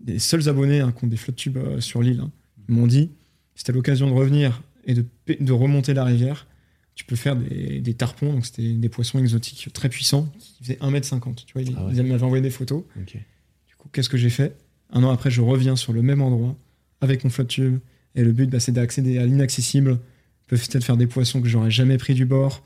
des 0.00 0.18
seuls 0.18 0.48
abonnés 0.48 0.80
hein, 0.80 0.92
qui 0.92 1.04
ont 1.04 1.08
des 1.08 1.16
flottes 1.16 1.36
tubes 1.36 1.58
euh, 1.58 1.80
sur 1.80 2.02
l'île, 2.02 2.20
hein, 2.20 2.32
m'ont 2.68 2.86
dit, 2.86 3.10
c'était 3.54 3.72
l'occasion 3.72 4.08
de 4.08 4.14
revenir 4.14 4.62
et 4.84 4.94
de, 4.94 5.04
de, 5.28 5.52
remonter 5.52 5.94
la 5.94 6.04
rivière, 6.04 6.46
tu 6.94 7.04
peux 7.04 7.16
faire 7.16 7.36
des, 7.36 7.80
des 7.80 7.94
tarpons, 7.94 8.32
donc 8.32 8.46
c'était 8.46 8.72
des 8.72 8.88
poissons 8.88 9.18
exotiques 9.18 9.72
très 9.72 9.88
puissants, 9.88 10.32
qui 10.38 10.56
faisaient 10.64 10.78
1m50. 10.80 11.44
Tu 11.44 11.52
vois, 11.52 11.62
ils, 11.62 11.74
ah 11.76 12.02
m'avaient 12.02 12.22
envoyé 12.22 12.42
des 12.42 12.50
photos. 12.50 12.84
Du 13.06 13.76
coup, 13.76 13.88
qu'est-ce 13.92 14.08
que 14.08 14.16
j'ai 14.16 14.30
fait? 14.30 14.56
Un 14.90 15.04
an 15.04 15.10
après, 15.10 15.30
je 15.30 15.40
reviens 15.40 15.76
sur 15.76 15.92
le 15.92 16.02
même 16.02 16.22
endroit, 16.22 16.56
avec 17.00 17.24
mon 17.24 17.30
flotte 17.30 17.48
tube, 17.48 17.78
et 18.14 18.24
le 18.24 18.32
but, 18.32 18.48
bah, 18.48 18.60
c'est 18.60 18.72
d'accéder 18.72 19.18
à 19.18 19.26
l'inaccessible, 19.26 19.98
peut-être 20.46 20.84
faire 20.84 20.96
des 20.96 21.06
poissons 21.06 21.40
que 21.40 21.48
j'aurais 21.48 21.70
jamais 21.70 21.96
pris 21.96 22.14
du 22.14 22.24
bord. 22.24 22.64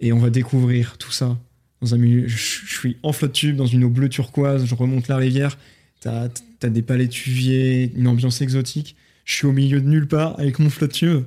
Et 0.00 0.12
on 0.12 0.18
va 0.18 0.30
découvrir 0.30 0.98
tout 0.98 1.12
ça 1.12 1.38
dans 1.80 1.94
un 1.94 1.98
milieu. 1.98 2.26
Je, 2.28 2.66
suis 2.66 2.96
en 3.02 3.12
flotte 3.12 3.32
tube, 3.32 3.56
dans 3.56 3.66
une 3.66 3.84
eau 3.84 3.90
bleue 3.90 4.08
turquoise, 4.08 4.66
je 4.66 4.74
remonte 4.74 5.08
la 5.08 5.16
rivière. 5.16 5.58
T'as 6.00 6.28
as 6.62 6.68
des 6.68 6.82
palais 6.82 7.08
tuviers, 7.08 7.92
une 7.94 8.08
ambiance 8.08 8.40
exotique. 8.40 8.96
Je 9.24 9.34
suis 9.34 9.46
au 9.46 9.52
milieu 9.52 9.80
de 9.80 9.88
nulle 9.88 10.08
part 10.08 10.38
avec 10.38 10.58
mon 10.58 10.68
flotte 10.68 10.92
tube. 10.92 11.24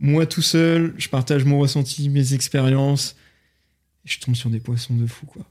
Moi 0.00 0.26
tout 0.26 0.42
seul, 0.42 0.94
je 0.98 1.08
partage 1.08 1.44
mon 1.44 1.58
ressenti, 1.58 2.08
mes 2.08 2.34
expériences. 2.34 3.16
Je 4.04 4.18
tombe 4.18 4.34
sur 4.34 4.50
des 4.50 4.60
poissons 4.60 4.96
de 4.96 5.06
fou, 5.06 5.26
quoi. 5.26 5.46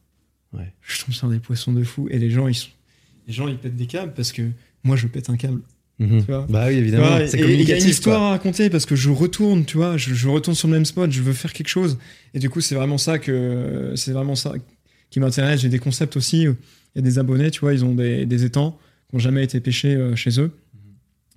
Ouais. 0.54 0.74
Je 0.82 1.04
tombe 1.04 1.14
sur 1.14 1.30
des 1.30 1.40
poissons 1.40 1.72
de 1.72 1.84
fou. 1.84 2.08
Et 2.10 2.20
les 2.20 2.30
gens, 2.30 2.48
ils 2.48 2.56
sont. 2.56 2.70
Les 3.28 3.34
gens, 3.34 3.48
ils 3.48 3.58
pètent 3.58 3.78
des 3.78 3.86
câbles 3.86 4.14
parce 4.14 4.32
que 4.32 4.50
moi, 4.84 4.96
je 4.98 5.08
pète 5.08 5.30
un 5.30 5.38
câble. 5.38 5.62
Mhm. 6.02 6.24
bah 6.50 6.66
oui, 6.68 6.76
évidemment. 6.78 7.20
il 7.20 7.62
y 7.62 7.72
a 7.72 7.78
une 7.78 7.90
histoire 7.90 8.24
à 8.24 8.30
raconter 8.32 8.72
parce 8.72 8.88
que 8.88 8.96
je 8.96 9.12
retourne, 9.12 9.66
tu 9.66 9.78
vois, 9.78 9.98
je, 9.98 10.28
retourne 10.28 10.56
sur 10.56 10.68
le 10.68 10.74
même 10.74 10.86
spot, 10.86 11.12
je 11.12 11.22
veux 11.22 11.34
faire 11.34 11.54
quelque 11.54 11.68
chose. 11.68 12.00
Et 12.34 12.40
du 12.40 12.50
coup, 12.50 12.60
c'est 12.60 12.74
vraiment 12.74 12.98
ça 12.98 13.20
que 13.20 13.94
c'est 13.96 14.12
vraiment 14.12 14.34
ça 14.34 14.54
qui 15.12 15.20
m'intéresse. 15.20 15.62
J'ai 15.62 15.70
des 15.70 15.78
concepts 15.78 16.18
aussi. 16.18 16.42
Il 16.42 16.56
y 16.96 17.00
a 17.00 17.02
des 17.02 17.20
abonnés, 17.20 17.52
tu 17.52 17.60
vois, 17.60 17.74
ils 17.74 17.86
ont 17.86 17.94
des, 17.94 18.44
étangs 18.44 18.80
qui 19.10 19.16
n'ont 19.16 19.20
jamais 19.20 19.44
été 19.44 19.60
pêchés 19.60 19.94
euh, 19.94 20.16
chez 20.16 20.40
eux. 20.40 20.52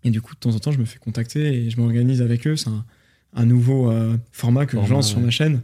Et 0.02 0.10
du 0.10 0.22
coup, 0.22 0.34
de 0.34 0.40
temps 0.40 0.54
en 0.54 0.58
temps, 0.58 0.72
je 0.72 0.78
me 0.78 0.86
fais 0.86 0.98
contacter 0.98 1.40
et 1.40 1.70
je 1.70 1.78
m'organise 1.78 2.22
avec 2.22 2.46
eux. 2.46 2.56
C'est 2.56 2.70
un, 3.34 3.44
nouveau 3.44 3.90
euh, 3.90 4.16
format 4.32 4.64
que 4.64 4.82
je 4.82 4.90
lance 4.90 5.10
sur 5.10 5.20
ma 5.20 5.30
chaîne. 5.30 5.60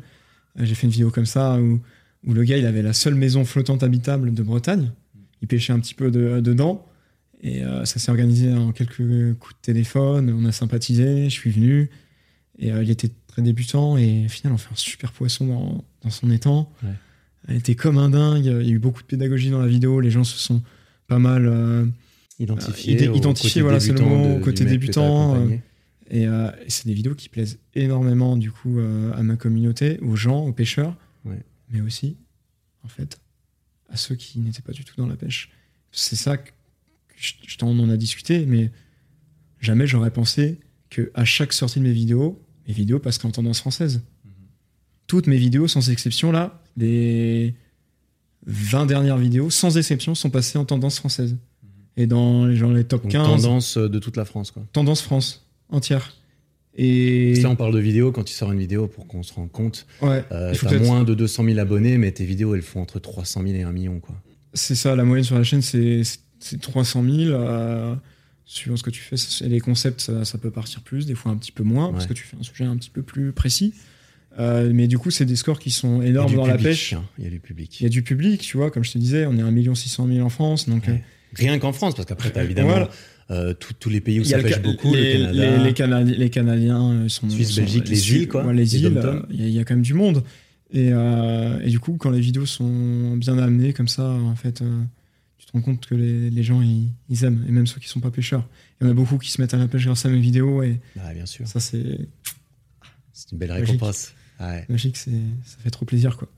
Euh, 0.59 0.65
j'ai 0.65 0.75
fait 0.75 0.87
une 0.87 0.93
vidéo 0.93 1.11
comme 1.11 1.27
ça 1.27 1.59
où, 1.59 1.81
où, 2.27 2.35
le 2.35 2.45
gars, 2.45 2.59
il 2.59 2.67
avait 2.67 2.83
la 2.83 2.93
seule 2.93 3.15
maison 3.15 3.45
flottante 3.47 3.83
habitable 3.83 4.35
de 4.35 4.43
Bretagne. 4.43 4.91
Il 5.41 5.49
pêchait 5.49 5.73
un 5.73 5.81
petit 5.81 5.95
peu 5.95 6.11
dedans. 6.11 6.87
Et 7.43 7.65
euh, 7.65 7.85
ça 7.85 7.99
s'est 7.99 8.11
organisé 8.11 8.53
en 8.53 8.73
quelques 8.73 9.35
coups 9.39 9.55
de 9.55 9.63
téléphone. 9.63 10.31
On 10.31 10.45
a 10.45 10.53
sympathisé, 10.53 11.25
je 11.25 11.35
suis 11.35 11.51
venu. 11.51 11.91
Et 12.59 12.71
euh, 12.71 12.83
il 12.83 12.91
était 12.91 13.11
très 13.27 13.43
débutant. 13.43 13.97
Et 13.97 14.27
au 14.27 14.29
final, 14.29 14.53
on 14.53 14.59
fait 14.59 14.73
un 14.73 14.77
super 14.77 15.13
poisson 15.13 15.47
dans, 15.47 15.85
dans 16.03 16.11
son 16.11 16.31
étang. 16.31 16.71
Elle 17.49 17.57
était 17.57 17.75
comme 17.75 17.99
un 17.99 18.11
dingue. 18.11 18.45
Il 18.45 18.69
y 18.69 18.73
a 18.73 18.75
eu 18.75 18.79
beaucoup 18.79 19.01
de 19.01 19.07
pédagogie 19.07 19.51
dans 19.51 19.61
la 19.61 19.69
vidéo. 19.69 20.01
Les 20.01 20.11
gens 20.11 20.25
se 20.25 20.39
sont 20.39 20.63
pas 21.07 21.19
mal 21.19 21.47
euh, 21.47 21.87
identifiés. 22.39 23.03
identifiés, 23.05 23.63
voilà, 23.63 23.81
c'est 23.81 23.93
le 23.93 24.01
mot, 24.01 24.39
côté 24.41 24.65
débutant. 24.65 25.49
Et, 26.11 26.27
c'est 26.69 26.87
des 26.87 26.95
vidéos 26.95 27.15
qui 27.15 27.29
plaisent 27.29 27.59
énormément 27.75 28.37
du 28.37 28.51
coup 28.51 28.79
à 29.17 29.23
ma 29.23 29.37
communauté, 29.37 29.99
aux 30.03 30.17
gens, 30.17 30.45
aux 30.45 30.53
pêcheurs, 30.53 30.95
mais 31.71 31.81
aussi, 31.81 32.17
en 32.85 32.89
fait, 32.89 33.19
à 33.89 33.97
ceux 33.97 34.17
qui 34.17 34.41
n'étaient 34.41 34.63
pas 34.63 34.73
du 34.73 34.85
tout 34.85 34.95
dans 34.99 35.07
la 35.07 35.17
pêche. 35.17 35.51
C'est 35.93 36.17
ça 36.17 36.37
que 36.37 36.51
on 37.63 37.79
en 37.79 37.91
a 37.91 37.97
discuté, 37.97 38.47
mais 38.47 38.71
jamais 39.61 39.87
j'aurais 39.87 40.11
pensé 40.11 40.61
que 40.89 41.11
à 41.15 41.25
chaque 41.25 41.53
sortie 41.53 41.79
de 41.79 41.85
mes 41.85 41.93
vidéos, 41.93 42.43
mes 42.67 42.75
vidéos 42.75 42.99
passeraient 42.99 43.29
en 43.29 43.33
tendance 43.33 43.61
française. 43.61 44.03
Toutes 45.07 45.27
mes 45.27 45.37
vidéos, 45.39 45.67
sans 45.67 45.91
exception, 45.91 46.31
là, 46.31 46.63
les 46.77 47.55
20 48.47 48.87
dernières 48.87 49.19
vidéos, 49.19 49.51
sans 49.51 49.77
exception, 49.77 50.15
sont 50.15 50.31
passées 50.31 50.59
en 50.59 50.65
tendance 50.65 50.99
française. 50.99 51.37
Et 51.97 52.07
dans 52.07 52.53
genre, 52.55 52.73
les 52.73 52.85
top 52.85 53.09
15. 53.09 53.43
Tendance 53.43 53.77
euh, 53.77 53.89
de 53.89 53.99
toute 53.99 54.17
la 54.17 54.25
France, 54.25 54.51
quoi. 54.53 54.63
Tendance 54.73 55.03
France, 55.03 55.47
entière. 55.69 56.15
Et... 56.77 57.35
là, 57.43 57.51
on 57.51 57.57
parle 57.57 57.75
de 57.75 57.81
vidéos, 57.81 58.13
quand 58.13 58.23
tu 58.23 58.33
sors 58.33 58.53
une 58.53 58.61
vidéo, 58.61 58.87
pour 58.87 59.09
qu'on 59.09 59.25
se 59.25 59.35
rende 59.35 59.51
compte, 59.51 59.87
ouais, 60.01 60.25
euh, 60.31 60.55
tu 60.55 60.67
as 60.67 60.79
moins 60.79 61.03
de 61.03 61.15
200 61.15 61.45
000 61.45 61.59
abonnés, 61.59 61.99
mais 61.99 62.13
tes 62.13 62.25
vidéos, 62.25 62.55
elles 62.55 62.63
font 62.63 62.81
entre 62.81 63.01
300 63.01 63.43
000 63.43 63.55
et 63.55 63.63
1 63.63 63.73
million, 63.73 63.99
quoi. 63.99 64.15
C'est 64.55 64.77
ça, 64.77 64.97
la 64.97 65.05
moyenne 65.05 65.25
sur 65.25 65.37
la 65.37 65.45
chaîne, 65.45 65.63
c'est 65.63 66.03
c'est 66.41 66.61
300 66.61 67.05
000. 67.05 67.17
Euh, 67.31 67.95
suivant 68.45 68.77
ce 68.77 68.83
que 68.83 68.91
tu 68.91 69.01
fais, 69.01 69.17
les 69.47 69.61
concepts, 69.61 70.11
ça, 70.25 70.39
peut 70.39 70.51
partir 70.51 70.81
plus, 70.81 71.07
des 71.07 71.15
fois 71.15 71.31
un 71.31 71.37
petit 71.37 71.53
peu 71.53 71.63
moins, 71.63 71.93
parce 71.93 72.07
que 72.07 72.15
tu 72.15 72.25
fais 72.25 72.37
un 72.37 72.43
sujet 72.43 72.65
un 72.65 72.77
petit 72.77 72.91
peu 72.91 73.03
plus 73.03 73.31
précis. 73.31 73.75
Euh, 74.41 74.71
mais 74.75 74.89
du 74.89 74.99
coup, 74.99 75.13
c'est 75.13 75.25
des 75.25 75.37
scores 75.37 75.61
qui 75.61 75.71
sont 75.71 76.03
énormes 76.03 76.35
dans 76.35 76.47
la 76.47 76.59
pêche. 76.59 76.95
Hein, 76.95 77.05
il 77.19 77.25
y 77.25 77.27
a 77.29 77.31
du 77.31 77.39
public. 77.39 77.81
Il 77.81 77.85
y 77.85 77.87
a 77.87 77.91
du 77.91 78.03
public, 78.03 78.41
tu 78.41 78.57
vois, 78.57 78.73
comme 78.73 78.83
je 78.83 78.91
te 78.91 78.99
disais, 78.99 79.25
on 79.27 79.37
est 79.37 79.43
1 79.43 79.75
600 79.75 80.09
000 80.09 80.27
en 80.27 80.31
France. 80.31 80.69
Donc, 80.69 80.89
euh, 80.89 80.97
Rien 81.35 81.61
qu'en 81.61 81.73
France, 81.73 81.95
parce 81.95 82.09
qu'après, 82.09 82.33
tu 82.33 82.39
as 82.41 82.45
évidemment 82.45 82.89
tous 83.79 83.89
les 83.89 84.01
pays 84.01 84.19
où 84.19 84.25
ça 84.25 84.41
pêche 84.41 84.61
beaucoup, 84.61 84.93
les, 84.93 85.19
le 85.19 85.71
Canada. 85.71 86.11
Les, 86.11 86.17
les, 86.17 86.31
Canadiens 86.31 87.09
sont. 87.09 87.31
Suisse, 87.31 87.55
Belgique, 87.55 87.89
les 87.89 88.15
îles, 88.15 88.29
quoi. 88.29 88.53
les 88.53 88.77
îles, 88.77 89.01
il 89.31 89.49
y, 89.49 89.61
a 89.61 89.65
quand 89.65 89.75
même 89.75 89.83
du 89.83 89.95
monde. 89.95 90.25
Et, 90.73 90.89
et, 90.89 91.69
du 91.69 91.79
coup, 91.79 91.97
quand 91.99 92.11
les 92.11 92.21
vidéos 92.21 92.47
sont 92.47 93.17
bien 93.17 93.39
amenées 93.39 93.73
comme 93.73 93.87
ça, 93.87 94.09
en 94.09 94.35
fait 94.35 94.61
te 95.51 95.57
rends 95.57 95.63
compte 95.63 95.87
que 95.87 95.95
les, 95.95 96.43
gens, 96.43 96.63
ils, 96.63 97.25
aiment, 97.25 97.45
et 97.49 97.51
même 97.51 97.67
ceux 97.67 97.81
qui 97.81 97.89
sont 97.89 98.01
pas 98.01 98.11
pêcheurs. 98.11 98.49
Il 98.81 98.85
y 98.85 98.89
en 98.89 98.91
a 98.91 98.95
beaucoup 98.95 99.19
qui 99.19 99.31
se 99.31 99.41
mettent 99.41 99.55
à 99.55 99.59
la 99.59 99.69
pêche 99.69 99.85
grâce 99.85 100.07
à 100.07 100.09
mes 100.09 100.21
vidéos, 100.21 100.63
et 100.63 100.81
bah, 100.97 101.13
bien 101.13 101.27
sûr. 101.27 101.47
ça, 101.47 101.61
c'est. 101.61 102.09
C'est 103.13 103.33
une 103.33 103.39
belle 103.39 103.53
récompense. 103.53 104.15
Magique, 104.69 104.97
ça 104.97 105.11
fait 105.63 105.71
trop 105.71 105.85
plaisir, 105.85 106.17
quoi. 106.17 106.29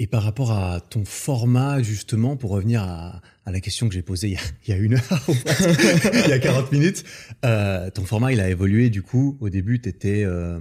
Et 0.00 0.06
par 0.08 0.22
rapport 0.22 0.50
à 0.52 0.80
ton 0.80 1.04
format, 1.04 1.82
justement, 1.82 2.36
pour 2.36 2.50
revenir 2.50 2.82
à, 2.82 3.22
la 3.46 3.60
question 3.60 3.88
que 3.88 3.94
j'ai 3.94 4.02
posée 4.02 4.36
il 4.66 4.68
y, 4.68 4.72
a, 4.72 4.76
une 4.76 4.94
heure, 4.94 5.24
il 5.28 6.30
y 6.30 6.32
a 6.32 6.38
40 6.38 6.72
minutes, 6.72 7.04
euh, 7.44 7.90
ton 7.90 8.04
format, 8.04 8.32
il 8.32 8.40
a 8.40 8.48
évolué, 8.48 8.90
du 8.90 9.02
coup, 9.02 9.36
au 9.40 9.50
début, 9.50 9.80
tu 9.80 9.88
étais 9.88 10.24
euh, 10.24 10.58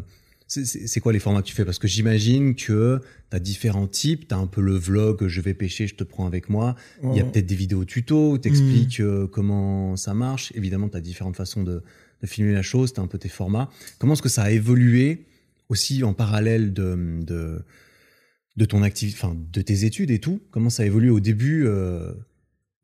c'est 0.63 0.99
quoi 0.99 1.13
les 1.13 1.19
formats 1.19 1.41
que 1.41 1.47
tu 1.47 1.55
fais? 1.55 1.65
Parce 1.65 1.79
que 1.79 1.87
j'imagine 1.87 2.55
que 2.55 3.01
tu 3.29 3.35
as 3.35 3.39
différents 3.39 3.87
types. 3.87 4.27
Tu 4.27 4.35
as 4.35 4.37
un 4.37 4.47
peu 4.47 4.61
le 4.61 4.75
vlog, 4.75 5.27
je 5.27 5.41
vais 5.41 5.53
pêcher, 5.53 5.87
je 5.87 5.95
te 5.95 6.03
prends 6.03 6.25
avec 6.25 6.49
moi. 6.49 6.75
Il 7.03 7.15
y 7.15 7.19
a 7.19 7.23
peut-être 7.23 7.45
des 7.45 7.55
vidéos 7.55 7.85
tuto 7.85 8.31
où 8.31 8.37
tu 8.37 8.47
expliques 8.47 8.99
mm. 8.99 9.03
euh, 9.03 9.27
comment 9.27 9.95
ça 9.95 10.13
marche. 10.13 10.51
Évidemment, 10.55 10.89
tu 10.89 10.97
as 10.97 11.01
différentes 11.01 11.35
façons 11.35 11.63
de, 11.63 11.81
filmer 12.25 12.53
la 12.53 12.61
chose. 12.61 12.93
Tu 12.93 12.99
as 12.99 13.03
un 13.03 13.07
peu 13.07 13.17
tes 13.17 13.29
formats. 13.29 13.69
Comment 13.99 14.13
est-ce 14.13 14.21
que 14.21 14.29
ça 14.29 14.43
a 14.43 14.51
évolué 14.51 15.25
aussi 15.69 16.03
en 16.03 16.13
parallèle 16.13 16.73
de, 16.73 17.19
de, 18.55 18.65
ton 18.65 18.83
activité, 18.83 19.17
enfin, 19.21 19.35
de 19.35 19.61
tes 19.61 19.85
études 19.85 20.11
et 20.11 20.19
tout? 20.19 20.39
Comment 20.51 20.69
ça 20.69 20.83
a 20.83 20.85
évolué 20.85 21.09
au 21.09 21.19
début 21.19 21.65
euh, 21.65 22.13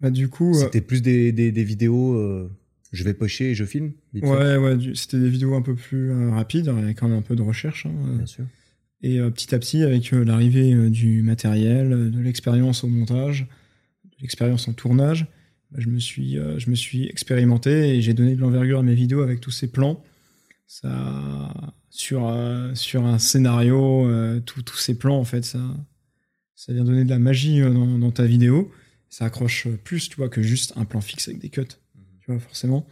bah, 0.01 0.09
du 0.09 0.29
coup, 0.29 0.51
euh, 0.55 0.65
C'était 0.65 0.81
plus 0.81 1.01
des, 1.01 1.31
des, 1.31 1.63
vidéos 1.63 2.49
je 2.91 3.03
vais 3.03 3.13
pêcher 3.13 3.51
et 3.51 3.55
je 3.55 3.65
filme 3.65 3.91
Ouais, 4.13 4.57
ouais, 4.57 4.77
c'était 4.95 5.19
des 5.19 5.29
vidéos 5.29 5.55
un 5.55 5.61
peu 5.61 5.75
plus 5.75 6.11
rapides, 6.29 6.67
avec 6.69 6.99
quand 6.99 7.07
même 7.07 7.19
un 7.19 7.23
peu 7.23 7.35
de 7.35 7.41
recherche. 7.41 7.85
Hein, 7.85 8.15
Bien 8.15 8.25
sûr. 8.25 8.45
Et 9.01 9.19
petit 9.19 9.55
à 9.55 9.59
petit, 9.59 9.83
avec 9.83 10.11
l'arrivée 10.11 10.89
du 10.89 11.21
matériel, 11.21 12.11
de 12.11 12.19
l'expérience 12.19 12.83
au 12.83 12.87
montage, 12.87 13.47
de 14.05 14.21
l'expérience 14.21 14.67
en 14.67 14.73
tournage, 14.73 15.27
bah, 15.71 15.77
je, 15.79 15.87
me 15.87 15.99
suis, 15.99 16.37
je 16.57 16.69
me 16.69 16.75
suis 16.75 17.07
expérimenté 17.07 17.95
et 17.95 18.01
j'ai 18.01 18.13
donné 18.13 18.35
de 18.35 18.41
l'envergure 18.41 18.79
à 18.79 18.83
mes 18.83 18.95
vidéos 18.95 19.21
avec 19.21 19.39
tous 19.39 19.51
ces 19.51 19.71
plans. 19.71 20.03
Ça, 20.67 21.73
sur, 21.89 22.35
sur 22.73 23.05
un 23.05 23.19
scénario, 23.19 24.09
tous 24.45 24.77
ces 24.77 24.97
plans, 24.97 25.17
en 25.17 25.23
fait, 25.23 25.45
ça, 25.45 25.61
ça 26.59 26.73
vient 26.73 26.83
donner 26.83 27.05
de 27.05 27.09
la 27.09 27.19
magie 27.19 27.61
euh, 27.61 27.69
dans, 27.71 28.11
ta 28.11 28.25
vidéo. 28.25 28.69
Ça 29.07 29.23
accroche 29.23 29.69
plus, 29.85 30.09
tu 30.09 30.17
vois, 30.17 30.27
que 30.27 30.41
juste 30.41 30.73
un 30.75 30.83
plan 30.83 30.99
fixe 30.99 31.29
avec 31.29 31.39
des 31.39 31.47
cuts. 31.47 31.61
Tu 32.29 32.35
vois, 32.35 32.41
forcément. 32.41 32.85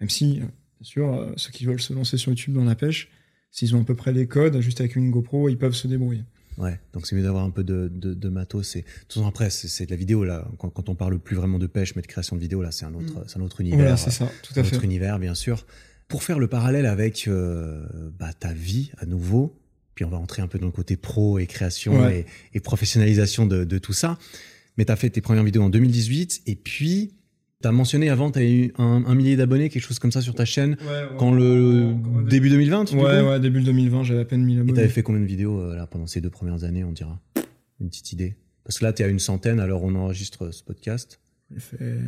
Même 0.00 0.08
si, 0.08 0.40
euh, 0.40 0.44
bien 0.44 0.48
sûr, 0.82 1.12
euh, 1.12 1.32
ceux 1.36 1.50
qui 1.50 1.66
veulent 1.66 1.82
se 1.82 1.92
lancer 1.92 2.16
sur 2.16 2.30
YouTube 2.30 2.54
dans 2.54 2.64
la 2.64 2.74
pêche, 2.74 3.10
s'ils 3.50 3.76
ont 3.76 3.82
à 3.82 3.84
peu 3.84 3.94
près 3.94 4.12
les 4.12 4.26
codes, 4.26 4.58
juste 4.60 4.80
avec 4.80 4.96
une 4.96 5.10
GoPro, 5.10 5.50
ils 5.50 5.58
peuvent 5.58 5.74
se 5.74 5.86
débrouiller. 5.86 6.24
Ouais, 6.56 6.80
donc 6.94 7.06
c'est 7.06 7.14
mieux 7.14 7.22
d'avoir 7.22 7.44
un 7.44 7.50
peu 7.50 7.62
de, 7.62 7.88
de, 7.88 8.28
matos. 8.30 8.76
Et 8.76 8.86
tout 9.08 9.22
après, 9.24 9.50
c'est 9.50 9.84
de 9.84 9.90
la 9.90 9.96
vidéo 9.96 10.24
là. 10.24 10.48
Quand, 10.58 10.70
quand, 10.70 10.88
on 10.88 10.94
parle 10.94 11.18
plus 11.18 11.36
vraiment 11.36 11.58
de 11.58 11.66
pêche, 11.66 11.94
mais 11.94 12.02
de 12.02 12.06
création 12.06 12.36
de 12.36 12.40
vidéo, 12.40 12.62
là, 12.62 12.70
c'est 12.70 12.86
un 12.86 12.94
autre, 12.94 13.20
mm. 13.20 13.38
un 13.38 13.40
autre 13.42 13.60
univers. 13.60 13.98
c'est 13.98 14.10
ça, 14.10 14.30
tout 14.42 14.52
à 14.56 14.62
fait. 14.64 14.74
Un 14.74 14.76
autre 14.76 14.84
univers, 14.84 15.18
bien 15.18 15.34
sûr. 15.34 15.66
Pour 16.08 16.22
faire 16.22 16.38
le 16.38 16.48
parallèle 16.48 16.86
avec 16.86 17.28
bah, 18.18 18.32
ta 18.32 18.52
vie 18.52 18.90
à 18.98 19.06
nouveau, 19.06 19.58
puis 19.94 20.04
on 20.04 20.10
va 20.10 20.16
entrer 20.16 20.42
un 20.42 20.48
peu 20.48 20.58
dans 20.58 20.66
le 20.66 20.72
côté 20.72 20.96
pro 20.96 21.38
et 21.38 21.46
création 21.46 22.08
et, 22.08 22.60
professionnalisation 22.60 23.46
de, 23.46 23.78
tout 23.78 23.92
ça. 23.92 24.18
Mais 24.76 24.84
tu 24.86 24.92
as 24.92 24.96
fait 24.96 25.10
tes 25.10 25.20
premières 25.20 25.44
vidéos 25.44 25.62
en 25.62 25.70
2018 25.70 26.42
et 26.46 26.56
puis 26.56 27.12
tu 27.62 27.68
as 27.68 27.72
mentionné 27.72 28.08
avant, 28.08 28.30
tu 28.30 28.38
as 28.38 28.44
eu 28.44 28.72
un, 28.78 29.14
millier 29.14 29.36
d'abonnés, 29.36 29.68
quelque 29.68 29.82
chose 29.82 29.98
comme 29.98 30.12
ça 30.12 30.20
sur 30.20 30.34
ta 30.34 30.44
chaîne, 30.44 30.76
quand 31.18 31.32
le 31.32 31.94
début 32.28 32.50
2020 32.50 32.92
Ouais, 32.94 33.20
ouais, 33.20 33.40
début 33.40 33.60
2020, 33.60 34.04
j'avais 34.04 34.20
à 34.20 34.24
peine 34.24 34.44
1000 34.44 34.58
abonnés. 34.58 34.72
Et 34.72 34.74
tu 34.74 34.80
avais 34.80 34.88
fait 34.88 35.02
combien 35.02 35.20
de 35.20 35.26
vidéos 35.26 35.60
euh, 35.60 35.76
là, 35.76 35.86
pendant 35.86 36.06
ces 36.06 36.20
deux 36.20 36.30
premières 36.30 36.64
années, 36.64 36.84
on 36.84 36.92
dira? 36.92 37.20
Une 37.80 37.88
petite 37.88 38.12
idée 38.12 38.36
Parce 38.64 38.78
que 38.78 38.84
là, 38.84 38.92
tu 38.92 39.02
es 39.02 39.04
à 39.04 39.08
une 39.08 39.18
centaine 39.18 39.58
alors 39.60 39.82
on 39.82 39.94
enregistre 39.94 40.52
ce 40.52 40.62
podcast. 40.62 41.20
Fait 41.58 41.98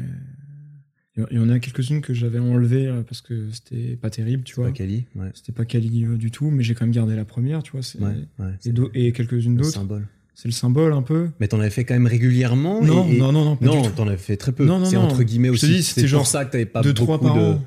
il 1.16 1.36
y 1.36 1.38
en 1.38 1.50
a 1.50 1.58
quelques-unes 1.58 2.00
que 2.00 2.14
j'avais 2.14 2.38
enlevées 2.38 2.86
euh, 2.86 3.02
parce 3.02 3.20
que 3.20 3.50
c'était 3.50 3.96
pas 3.96 4.08
terrible, 4.08 4.44
tu 4.44 4.54
vois. 4.54 4.68
Pas 4.68 4.72
quali, 4.72 5.04
ouais. 5.14 5.30
C'était 5.34 5.52
pas 5.52 5.66
quali 5.66 6.06
euh, 6.06 6.16
du 6.16 6.30
tout, 6.30 6.50
mais 6.50 6.62
j'ai 6.62 6.74
quand 6.74 6.86
même 6.86 6.94
gardé 6.94 7.14
la 7.14 7.26
première, 7.26 7.62
tu 7.62 7.72
vois. 7.72 8.12
et, 8.64 9.06
et 9.08 9.12
quelques-unes 9.12 9.56
d'autres. 9.56 9.70
symbole. 9.70 10.06
C'est 10.34 10.48
le 10.48 10.52
symbole 10.52 10.92
un 10.92 11.02
peu. 11.02 11.28
Mais 11.40 11.48
t'en 11.48 11.60
avais 11.60 11.70
fait 11.70 11.84
quand 11.84 11.94
même 11.94 12.06
régulièrement 12.06 12.82
Non, 12.82 13.06
non, 13.06 13.32
non, 13.32 13.44
non. 13.44 13.58
non, 13.60 13.90
t'en 13.90 14.08
avais 14.08 14.16
fait 14.16 14.36
très 14.36 14.52
peu. 14.52 14.64
Non, 14.64 14.78
non, 14.78 14.86
C'est 14.86 14.96
entre 14.96 15.22
guillemets 15.22 15.50
aussi. 15.50 15.82
c'était 15.82 16.06
genre 16.06 16.26
ça 16.26 16.44
que 16.44 16.52
t'avais 16.52 16.66
pas 16.66 16.82
deux, 16.82 16.94
trois 16.94 17.20
par 17.20 17.34
de. 17.34 17.40
An. 17.40 17.64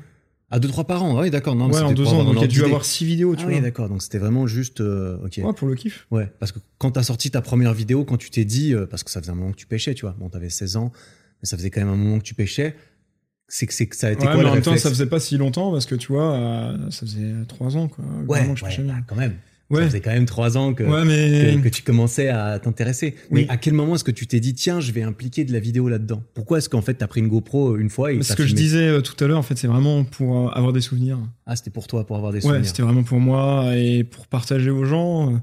Ah, 0.51 0.59
deux, 0.59 0.67
trois 0.67 0.85
par 0.85 1.03
an, 1.03 1.19
oui, 1.19 1.31
d'accord. 1.31 1.55
Non, 1.55 1.69
ouais, 1.69 1.81
en 1.81 1.91
deux 1.91 2.07
ans, 2.07 2.23
donc 2.23 2.35
il 2.35 2.41
y 2.41 2.43
a 2.43 2.47
dû 2.47 2.63
avoir 2.63 2.85
six 2.85 3.03
vidéos, 3.03 3.35
tu 3.35 3.41
ah, 3.41 3.47
vois. 3.47 3.55
Oui, 3.55 3.61
d'accord, 3.61 3.89
donc 3.89 4.01
c'était 4.01 4.19
vraiment 4.19 4.45
juste. 4.47 4.79
Euh, 4.79 5.17
ok. 5.25 5.41
Ouais, 5.43 5.53
pour 5.53 5.67
le 5.67 5.75
kiff. 5.75 6.05
Ouais, 6.11 6.31
parce 6.39 6.51
que 6.51 6.59
quand 6.77 6.91
t'as 6.91 7.03
sorti 7.03 7.31
ta 7.31 7.41
première 7.41 7.73
vidéo, 7.73 8.05
quand 8.05 8.17
tu 8.17 8.29
t'es 8.29 8.45
dit, 8.45 8.73
parce 8.89 9.03
que 9.03 9.11
ça 9.11 9.21
faisait 9.21 9.31
un 9.31 9.35
moment 9.35 9.51
que 9.51 9.57
tu 9.57 9.67
pêchais, 9.67 9.93
tu 9.93 10.01
vois, 10.01 10.15
bon, 10.17 10.29
t'avais 10.29 10.49
16 10.49 10.77
ans, 10.77 10.91
mais 11.41 11.47
ça 11.47 11.57
faisait 11.57 11.69
quand 11.69 11.81
même 11.81 11.89
un 11.89 11.95
moment 11.95 12.19
que 12.19 12.23
tu 12.23 12.35
pêchais, 12.35 12.75
c'est 13.47 13.67
que, 13.67 13.73
c'est 13.73 13.87
que 13.87 13.95
ça 13.95 14.07
a 14.07 14.11
été 14.11 14.25
quoi 14.25 14.37
mais 14.37 14.45
en 14.45 14.53
même 14.53 14.63
temps, 14.63 14.75
ça 14.77 14.89
faisait 14.89 15.05
pas 15.05 15.19
si 15.19 15.37
longtemps 15.37 15.71
parce 15.71 15.85
que 15.85 15.95
tu 15.95 16.11
vois, 16.11 16.33
euh, 16.33 16.89
ça 16.89 17.01
faisait 17.01 17.33
trois 17.47 17.77
ans, 17.77 17.87
quoi. 17.87 18.03
Ouais, 18.27 18.47
ouais 18.47 18.55
bah, 18.61 18.93
quand 19.07 19.15
même. 19.15 19.35
Ouais. 19.71 19.81
Ça 19.81 19.87
faisait 19.87 20.01
quand 20.01 20.11
même 20.11 20.25
trois 20.25 20.57
ans 20.57 20.75
que, 20.75 20.83
que, 20.83 21.69
tu 21.69 21.81
commençais 21.81 22.29
à 22.29 22.59
t'intéresser. 22.59 23.15
Mais 23.31 23.47
à 23.49 23.57
quel 23.57 23.73
moment 23.73 23.95
est-ce 23.95 24.03
que 24.03 24.11
tu 24.11 24.27
t'es 24.27 24.39
dit, 24.39 24.53
tiens, 24.53 24.79
je 24.79 24.91
vais 24.91 25.01
impliquer 25.01 25.43
de 25.43 25.51
la 25.51 25.59
vidéo 25.59 25.89
là-dedans? 25.89 26.21
Pourquoi 26.35 26.59
est-ce 26.59 26.69
qu'en 26.69 26.81
fait, 26.81 26.95
tu 26.95 27.03
as 27.03 27.07
pris 27.07 27.21
une 27.21 27.29
GoPro 27.29 27.77
une 27.77 27.89
fois 27.89 28.11
et 28.11 28.21
Ce 28.21 28.33
que 28.33 28.45
je 28.45 28.53
disais 28.53 28.87
euh, 28.87 29.01
tout 29.01 29.21
à 29.23 29.27
l'heure, 29.27 29.39
en 29.39 29.43
fait, 29.43 29.57
c'est 29.57 29.67
vraiment 29.67 30.03
pour 30.03 30.49
euh, 30.49 30.51
avoir 30.51 30.71
des 30.71 30.81
souvenirs. 30.81 31.17
Ah, 31.47 31.55
c'était 31.55 31.71
pour 31.71 31.87
toi, 31.87 32.05
pour 32.05 32.15
avoir 32.15 32.31
des 32.31 32.41
souvenirs. 32.41 32.61
Ouais, 32.61 32.67
c'était 32.67 32.83
vraiment 32.83 33.03
pour 33.03 33.19
moi 33.19 33.75
et 33.75 34.03
pour 34.03 34.27
partager 34.27 34.69
aux 34.69 34.85
gens. 34.85 35.41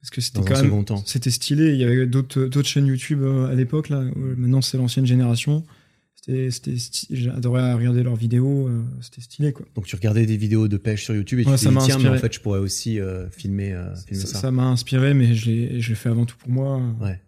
Parce 0.00 0.10
que 0.10 0.20
c'était 0.22 0.40
quand 0.40 0.62
même. 0.62 0.84
C'était 1.04 1.30
stylé. 1.30 1.72
Il 1.72 1.80
y 1.80 1.84
avait 1.84 2.06
d'autres 2.06 2.62
chaînes 2.62 2.86
YouTube 2.86 3.22
à 3.50 3.54
l'époque, 3.54 3.90
là. 3.90 4.02
Maintenant, 4.14 4.62
c'est 4.62 4.78
l'ancienne 4.78 5.06
génération 5.06 5.62
c'était 6.26 6.74
j'adorais 7.10 7.72
regarder 7.74 8.02
leurs 8.02 8.16
vidéos 8.16 8.66
euh, 8.68 8.82
c'était 9.00 9.20
stylé 9.20 9.52
quoi. 9.52 9.64
Donc 9.74 9.86
tu 9.86 9.94
regardais 9.94 10.26
des 10.26 10.36
vidéos 10.36 10.66
de 10.66 10.76
pêche 10.76 11.04
sur 11.04 11.14
YouTube 11.14 11.38
et 11.38 11.44
tu 11.44 11.50
te 11.50 11.56
dis 11.56 11.76
tiens 11.84 11.98
mais 11.98 12.08
en 12.08 12.18
fait 12.18 12.32
je 12.32 12.40
pourrais 12.40 12.58
aussi 12.58 12.98
euh, 12.98 13.30
filmer, 13.30 13.72
euh, 13.72 13.94
filmer, 13.94 14.26
ça 14.26 14.40
ça. 14.40 14.50
m'a 14.50 14.64
inspiré 14.64 15.14
mais 15.14 15.34
je 15.34 15.50
l'ai 15.50 15.80
je 15.80 15.90
l'ai 15.90 15.94
fait 15.94 16.08
avant 16.08 16.26
tout 16.26 16.36
pour 16.36 16.50
moi 16.50 16.82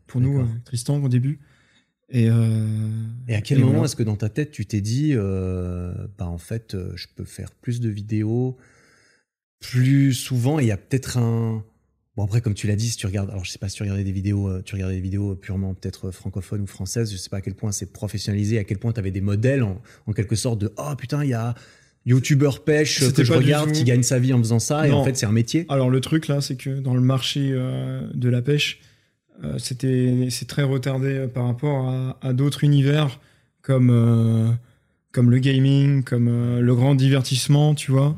pour 0.07 0.21
nous 0.21 0.47
Tristan 0.65 1.03
au 1.03 1.09
début. 1.09 1.39
Et 2.11 2.29
et 3.29 3.35
à 3.35 3.41
quel 3.41 3.61
moment 3.61 3.85
est-ce 3.85 3.97
que 3.97 4.03
dans 4.03 4.17
ta 4.17 4.29
tête 4.29 4.51
tu 4.51 4.67
t'es 4.67 4.81
dit 4.81 5.15
bah 5.15 6.27
en 6.27 6.39
fait 6.39 6.77
je 6.95 7.07
peux 7.15 7.25
faire 7.25 7.51
plus 7.53 7.81
de 7.81 7.89
vidéos 7.89 8.57
plus 9.61 10.13
souvent 10.15 10.59
il 10.59 10.67
y 10.67 10.73
a 10.73 10.77
peut-être 10.77 11.19
un 11.19 11.65
Bon 12.19 12.25
après 12.25 12.41
comme 12.41 12.55
tu 12.55 12.67
l'as 12.67 12.75
dit, 12.75 12.89
si 12.89 12.97
tu 12.97 13.07
regardes, 13.07 13.31
alors 13.31 13.45
je 13.45 13.51
sais 13.53 13.61
pas 13.61 13.69
si 13.69 13.77
tu 13.77 13.85
regardais 13.85 14.03
des 14.03 14.11
vidéos, 14.11 14.49
euh, 14.49 14.61
tu 14.65 14.75
regardais 14.75 14.97
des 14.97 15.01
vidéos 15.01 15.37
purement 15.37 15.73
peut-être 15.75 16.11
francophones 16.11 16.63
ou 16.63 16.67
françaises, 16.67 17.13
je 17.13 17.17
sais 17.17 17.31
pas 17.31 17.37
à 17.37 17.41
quel 17.41 17.55
point 17.55 17.71
c'est 17.71 17.93
professionnalisé, 17.93 18.59
à 18.59 18.65
quel 18.65 18.79
point 18.79 18.93
tu 18.93 18.99
avais 18.99 19.13
des 19.13 19.21
modèles 19.21 19.63
en, 19.63 19.81
quelque 20.13 20.35
sorte 20.35 20.59
de 20.59 20.73
oh 20.79 20.97
putain 20.99 21.23
il 21.23 21.31
y 21.31 21.35
a 21.35 21.55
youtubeur 22.07 22.65
pêche 22.65 23.13
que 23.13 23.23
je 23.23 23.33
regarde 23.33 23.71
qui 23.71 23.85
gagne 23.85 24.03
sa 24.03 24.19
vie 24.19 24.33
en 24.33 24.39
faisant 24.39 24.59
ça 24.59 24.89
et 24.89 24.91
en 24.91 25.05
fait 25.05 25.17
c'est 25.17 25.27
un 25.27 25.33
métier. 25.33 25.65
Alors 25.69 25.91
le 25.91 26.01
truc 26.01 26.27
là 26.27 26.41
c'est 26.41 26.57
que 26.57 26.81
dans 26.81 26.95
le 26.95 27.01
marché 27.01 27.51
euh, 27.53 28.01
de 28.13 28.29
la 28.29 28.43
pêche 28.43 28.81
euh, 29.45 29.57
c'était 29.59 30.27
c'est 30.31 30.49
très 30.49 30.65
retardé 30.65 31.29
par 31.33 31.47
rapport 31.47 31.89
à, 32.21 32.33
d'autres 32.33 32.65
univers 32.65 33.21
comme 33.63 34.59
comme 35.13 35.31
le 35.31 35.39
gaming, 35.39 36.03
comme 36.03 36.59
le 36.59 36.75
grand 36.75 36.97
divertissement, 36.97 37.77
tu 37.77 37.93
vois. 37.93 38.17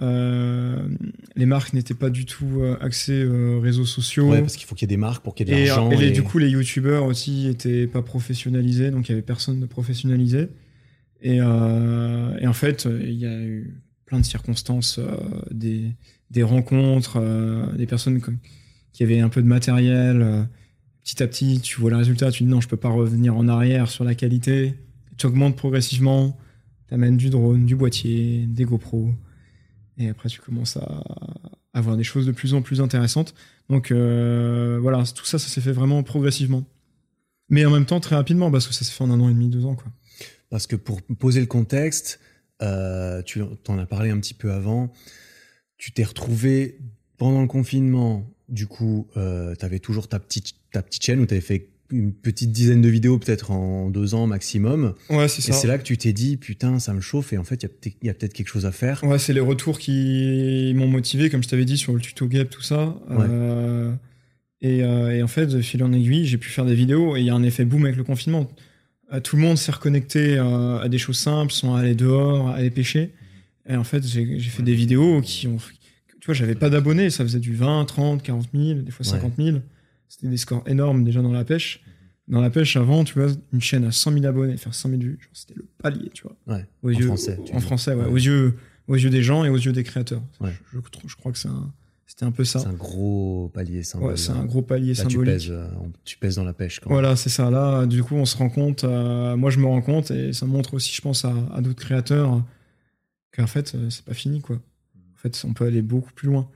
Euh, 0.00 0.88
les 1.36 1.44
marques 1.44 1.74
n'étaient 1.74 1.94
pas 1.94 2.08
du 2.08 2.24
tout 2.24 2.60
euh, 2.60 2.76
axées 2.80 3.22
euh, 3.22 3.58
réseaux 3.58 3.84
sociaux. 3.84 4.30
Ouais, 4.30 4.40
parce 4.40 4.56
qu'il 4.56 4.66
faut 4.66 4.74
qu'il 4.74 4.86
y 4.86 4.88
ait 4.92 4.96
des 4.96 5.00
marques 5.00 5.22
pour 5.22 5.34
qu'il 5.34 5.48
y 5.48 5.52
ait 5.52 5.62
de 5.62 5.68
l'argent. 5.68 5.90
Et, 5.90 6.10
du 6.10 6.22
coup, 6.22 6.38
les 6.38 6.48
youtubeurs 6.48 7.04
aussi 7.04 7.48
étaient 7.48 7.86
pas 7.86 8.02
professionnalisés, 8.02 8.90
donc 8.90 9.08
il 9.08 9.12
y 9.12 9.14
avait 9.14 9.22
personne 9.22 9.60
de 9.60 9.66
professionnalisé. 9.66 10.48
Et, 11.22 11.36
et 11.36 11.42
en 11.42 12.52
fait, 12.54 12.88
il 13.02 13.14
y 13.14 13.26
a 13.26 13.42
eu 13.42 13.82
plein 14.06 14.20
de 14.20 14.24
circonstances, 14.24 14.98
des, 15.50 15.92
des, 16.30 16.42
rencontres, 16.42 17.22
des 17.76 17.86
personnes 17.86 18.22
qui 18.92 19.02
avaient 19.02 19.20
un 19.20 19.28
peu 19.28 19.42
de 19.42 19.46
matériel. 19.46 20.48
petit 21.04 21.22
à 21.22 21.26
petit, 21.26 21.60
tu 21.60 21.78
vois 21.78 21.90
le 21.90 21.96
résultat, 21.96 22.30
tu 22.30 22.44
dis 22.44 22.48
non, 22.48 22.62
je 22.62 22.68
peux 22.68 22.78
pas 22.78 22.88
revenir 22.88 23.36
en 23.36 23.48
arrière 23.48 23.90
sur 23.90 24.04
la 24.04 24.14
qualité. 24.14 24.76
Tu 25.18 25.26
augmentes 25.26 25.56
progressivement, 25.56 26.38
tu 26.88 26.94
amènes 26.94 27.18
du 27.18 27.28
drone, 27.28 27.66
du 27.66 27.76
boîtier, 27.76 28.46
des 28.48 28.64
GoPro. 28.64 29.12
Et 30.00 30.08
après, 30.08 30.30
tu 30.30 30.40
commences 30.40 30.78
à 30.78 31.04
avoir 31.74 31.96
des 31.96 32.04
choses 32.04 32.26
de 32.26 32.32
plus 32.32 32.54
en 32.54 32.62
plus 32.62 32.80
intéressantes. 32.80 33.34
Donc 33.68 33.92
euh, 33.92 34.78
voilà, 34.80 35.04
tout 35.04 35.26
ça, 35.26 35.38
ça 35.38 35.48
s'est 35.48 35.60
fait 35.60 35.72
vraiment 35.72 36.02
progressivement. 36.02 36.64
Mais 37.50 37.64
en 37.66 37.70
même 37.70 37.84
temps, 37.84 38.00
très 38.00 38.16
rapidement, 38.16 38.50
parce 38.50 38.66
que 38.66 38.72
ça 38.72 38.84
s'est 38.84 38.92
fait 38.92 39.04
en 39.04 39.10
un 39.10 39.20
an 39.20 39.28
et 39.28 39.34
demi, 39.34 39.48
deux 39.48 39.66
ans. 39.66 39.74
Quoi. 39.74 39.92
Parce 40.48 40.66
que 40.66 40.74
pour 40.74 41.02
poser 41.02 41.40
le 41.40 41.46
contexte, 41.46 42.18
euh, 42.62 43.22
tu 43.22 43.42
en 43.42 43.78
as 43.78 43.86
parlé 43.86 44.10
un 44.10 44.18
petit 44.18 44.34
peu 44.34 44.52
avant, 44.52 44.92
tu 45.76 45.92
t'es 45.92 46.04
retrouvé 46.04 46.78
pendant 47.18 47.42
le 47.42 47.46
confinement, 47.46 48.26
du 48.48 48.66
coup, 48.66 49.08
euh, 49.16 49.54
tu 49.58 49.64
avais 49.64 49.80
toujours 49.80 50.08
ta 50.08 50.18
petite, 50.18 50.54
ta 50.72 50.82
petite 50.82 51.04
chaîne 51.04 51.20
où 51.20 51.26
tu 51.26 51.34
avais 51.34 51.42
fait 51.42 51.69
une 51.92 52.12
petite 52.12 52.52
dizaine 52.52 52.80
de 52.80 52.88
vidéos 52.88 53.18
peut-être 53.18 53.50
en 53.50 53.90
deux 53.90 54.14
ans 54.14 54.26
maximum. 54.26 54.94
Ouais, 55.08 55.28
c'est 55.28 55.42
ça. 55.42 55.52
Et 55.52 55.52
c'est 55.52 55.66
là 55.66 55.78
que 55.78 55.82
tu 55.82 55.96
t'es 55.96 56.12
dit, 56.12 56.36
putain, 56.36 56.78
ça 56.78 56.92
me 56.92 57.00
chauffe 57.00 57.32
et 57.32 57.38
en 57.38 57.44
fait, 57.44 57.62
il 57.62 58.06
y 58.06 58.10
a 58.10 58.14
peut-être 58.14 58.32
quelque 58.32 58.48
chose 58.48 58.66
à 58.66 58.72
faire. 58.72 59.02
Ouais, 59.04 59.18
c'est 59.18 59.32
les 59.32 59.40
retours 59.40 59.78
qui 59.78 60.72
m'ont 60.76 60.86
motivé, 60.86 61.30
comme 61.30 61.42
je 61.42 61.48
t'avais 61.48 61.64
dit 61.64 61.78
sur 61.78 61.92
le 61.92 62.00
tuto 62.00 62.26
Gap, 62.26 62.50
tout 62.50 62.62
ça. 62.62 62.96
Euh, 63.10 63.92
et, 64.60 64.82
euh, 64.82 65.10
et, 65.10 65.22
en 65.22 65.28
fait, 65.28 65.60
fil 65.60 65.82
en 65.82 65.92
aiguille, 65.92 66.26
j'ai 66.26 66.38
pu 66.38 66.48
faire 66.48 66.64
des 66.64 66.74
vidéos 66.74 67.16
et 67.16 67.20
il 67.20 67.26
y 67.26 67.30
a 67.30 67.34
un 67.34 67.42
effet 67.42 67.64
boom 67.64 67.84
avec 67.84 67.96
le 67.96 68.04
confinement. 68.04 68.50
Euh, 69.12 69.20
tout 69.20 69.36
le 69.36 69.42
monde 69.42 69.58
s'est 69.58 69.72
reconnecté 69.72 70.38
à 70.38 70.88
des 70.88 70.98
choses 70.98 71.18
simples, 71.18 71.52
sont 71.52 71.74
allés 71.74 71.94
dehors, 71.94 72.48
aller 72.48 72.70
pêcher. 72.70 73.10
Et 73.68 73.76
en 73.76 73.84
fait, 73.84 74.06
j'ai 74.06 74.38
fait 74.40 74.62
des 74.62 74.74
vidéos 74.74 75.20
qui 75.20 75.46
ont. 75.46 75.58
Tu 76.20 76.26
vois, 76.26 76.34
j'avais 76.34 76.54
pas 76.54 76.68
d'abonnés, 76.68 77.08
ça 77.08 77.24
faisait 77.24 77.38
du 77.38 77.54
20, 77.54 77.86
30, 77.86 78.22
40 78.22 78.48
000, 78.54 78.80
des 78.80 78.90
fois 78.90 79.06
50 79.06 79.32
000. 79.38 79.58
C'était 80.10 80.26
des 80.26 80.36
scores 80.36 80.64
énormes 80.66 81.04
déjà 81.04 81.22
dans 81.22 81.32
la 81.32 81.44
pêche. 81.44 81.84
Dans 82.26 82.40
la 82.40 82.50
pêche, 82.50 82.76
avant, 82.76 83.04
tu 83.04 83.14
vois, 83.14 83.28
une 83.52 83.60
chaîne 83.60 83.84
à 83.84 83.92
100 83.92 84.12
000 84.12 84.24
abonnés, 84.26 84.56
faire 84.56 84.74
100 84.74 84.88
000 84.90 85.00
vues, 85.00 85.30
c'était 85.32 85.54
le 85.54 85.66
palier, 85.78 86.10
tu 86.12 86.24
vois. 86.24 86.36
Ouais, 86.46 86.66
aux 86.82 86.88
en 86.90 86.98
yeux, 86.98 87.06
français. 87.06 87.38
En 87.52 87.60
français, 87.60 87.94
ouais, 87.94 88.06
Aux, 88.06 88.16
yeux, 88.16 88.56
aux 88.88 88.96
yeux 88.96 89.10
des 89.10 89.22
gens 89.22 89.44
et 89.44 89.48
aux 89.48 89.56
yeux 89.56 89.72
des 89.72 89.84
créateurs. 89.84 90.22
Ouais. 90.40 90.52
Je, 90.72 90.78
je, 91.06 91.16
crois 91.16 91.30
que 91.30 91.38
c'est 91.38 91.48
un, 91.48 91.72
c'était 92.06 92.24
un 92.24 92.32
peu 92.32 92.42
ça. 92.42 92.58
C'est 92.58 92.66
un 92.66 92.72
gros 92.72 93.52
palier 93.54 93.84
symbolique. 93.84 94.10
Ouais, 94.10 94.16
c'est 94.16 94.32
un 94.32 94.44
gros 94.44 94.62
palier 94.62 94.94
Là, 94.94 95.02
symbolique. 95.04 95.38
Tu 95.38 95.48
pèses, 95.48 95.50
euh, 95.52 95.68
tu 96.04 96.18
pèses 96.18 96.34
dans 96.36 96.44
la 96.44 96.52
pêche. 96.52 96.80
Quand 96.80 96.90
voilà, 96.90 97.14
c'est 97.14 97.28
ça. 97.28 97.50
Là, 97.50 97.86
du 97.86 98.02
coup, 98.02 98.16
on 98.16 98.24
se 98.24 98.36
rend 98.36 98.50
compte, 98.50 98.82
euh, 98.82 99.36
moi 99.36 99.50
je 99.50 99.60
me 99.60 99.66
rends 99.66 99.80
compte, 99.80 100.10
et 100.10 100.32
ça 100.32 100.44
montre 100.44 100.74
aussi, 100.74 100.92
je 100.92 101.00
pense, 101.02 101.24
à, 101.24 101.32
à 101.54 101.60
d'autres 101.60 101.80
créateurs, 101.80 102.44
qu'en 103.30 103.46
fait, 103.46 103.76
euh, 103.76 103.90
c'est 103.90 104.04
pas 104.04 104.14
fini, 104.14 104.40
quoi. 104.40 104.56
En 104.56 105.18
fait, 105.18 105.40
on 105.46 105.52
peut 105.52 105.66
aller 105.66 105.82
beaucoup 105.82 106.12
plus 106.12 106.26
loin. 106.26 106.48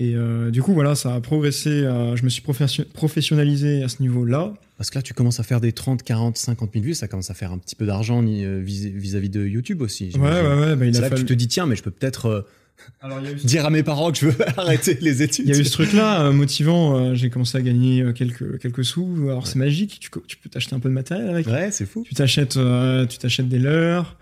Et 0.00 0.14
euh, 0.14 0.50
du 0.50 0.62
coup, 0.62 0.72
voilà, 0.74 0.94
ça 0.94 1.14
a 1.14 1.20
progressé. 1.20 1.70
je 1.70 2.22
me 2.24 2.28
suis 2.28 2.42
profession- 2.42 2.84
professionnalisé 2.92 3.82
à 3.82 3.88
ce 3.88 4.00
niveau-là. 4.02 4.54
Parce 4.76 4.90
que 4.90 4.94
là, 4.98 5.02
tu 5.02 5.12
commences 5.12 5.40
à 5.40 5.42
faire 5.42 5.60
des 5.60 5.72
30, 5.72 6.04
40, 6.04 6.36
50 6.38 6.70
000 6.72 6.84
vues, 6.84 6.94
ça 6.94 7.08
commence 7.08 7.30
à 7.30 7.34
faire 7.34 7.50
un 7.50 7.58
petit 7.58 7.74
peu 7.74 7.84
d'argent 7.84 8.22
euh, 8.24 8.60
vis- 8.64 8.90
vis-à-vis 8.92 9.28
de 9.28 9.44
YouTube 9.44 9.82
aussi. 9.82 10.12
Ouais, 10.14 10.20
ouais, 10.20 10.30
ouais. 10.60 10.76
bah, 10.76 10.86
il 10.86 10.96
a 10.96 11.00
là 11.00 11.08
que 11.10 11.16
fallu. 11.16 11.26
tu 11.26 11.26
te 11.26 11.32
dis, 11.32 11.48
tiens, 11.48 11.66
mais 11.66 11.74
je 11.74 11.82
peux 11.82 11.90
peut-être 11.90 12.26
euh, 12.26 13.20
dire 13.42 13.66
à 13.66 13.70
mes 13.70 13.82
parents 13.82 14.12
que 14.12 14.18
je 14.18 14.26
veux 14.26 14.36
arrêter 14.56 14.96
les 15.00 15.20
études. 15.22 15.48
Il 15.48 15.52
y 15.52 15.56
a 15.56 15.60
eu 15.60 15.64
ce 15.64 15.72
truc-là 15.72 16.26
euh, 16.26 16.32
motivant. 16.32 17.12
j'ai 17.16 17.28
commencé 17.28 17.58
à 17.58 17.60
gagner 17.60 18.04
quelques, 18.14 18.60
quelques 18.60 18.84
sous. 18.84 19.08
Alors, 19.24 19.48
c'est 19.48 19.58
magique. 19.58 19.98
Tu, 20.00 20.10
peux 20.10 20.20
t'acheter 20.48 20.76
un 20.76 20.80
peu 20.80 20.88
de 20.88 20.94
matériel 20.94 21.28
avec. 21.28 21.48
Ouais, 21.48 21.72
c'est 21.72 21.84
fou. 21.86 22.04
Tu 22.06 22.14
t'achètes, 22.14 22.56
des 22.56 23.58
leurres. 23.58 24.16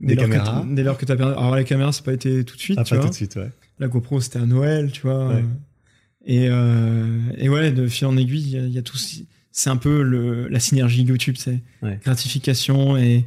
Des 0.00 0.16
que 0.16 0.20
caméras. 0.20 0.64
t'as- 0.68 0.74
Des 0.74 0.82
leurres 0.82 0.98
que 0.98 1.06
tu 1.06 1.12
as 1.12 1.16
perdu. 1.16 1.32
Alors, 1.32 1.56
les 1.56 1.64
caméras, 1.64 1.92
ça 1.92 2.00
n'a 2.00 2.04
pas 2.04 2.12
été 2.12 2.44
tout 2.44 2.56
de 2.56 2.60
suite. 2.60 2.78
Ah, 2.78 2.84
tu 2.84 2.90
pas 2.90 2.96
vois. 2.96 3.04
tout 3.06 3.10
de 3.12 3.16
suite, 3.16 3.36
ouais. 3.36 3.48
La 3.78 3.88
GoPro, 3.88 4.20
c'était 4.20 4.38
à 4.38 4.46
Noël, 4.46 4.90
tu 4.92 5.02
vois. 5.02 5.28
Ouais. 5.28 5.44
Et, 6.26 6.48
euh, 6.48 7.18
et 7.36 7.48
ouais, 7.48 7.72
de 7.72 7.86
fil 7.86 8.06
en 8.06 8.16
aiguille, 8.16 8.52
il 8.56 8.68
y 8.68 8.72
y, 8.72 8.78
a 8.78 8.82
tout. 8.82 8.96
C'est 9.52 9.70
un 9.70 9.76
peu 9.76 10.02
le, 10.02 10.48
la 10.48 10.60
synergie 10.60 11.02
YouTube, 11.02 11.36
c'est 11.38 11.60
Ouais. 11.82 11.98
gratification 12.02 12.96
et 12.96 13.24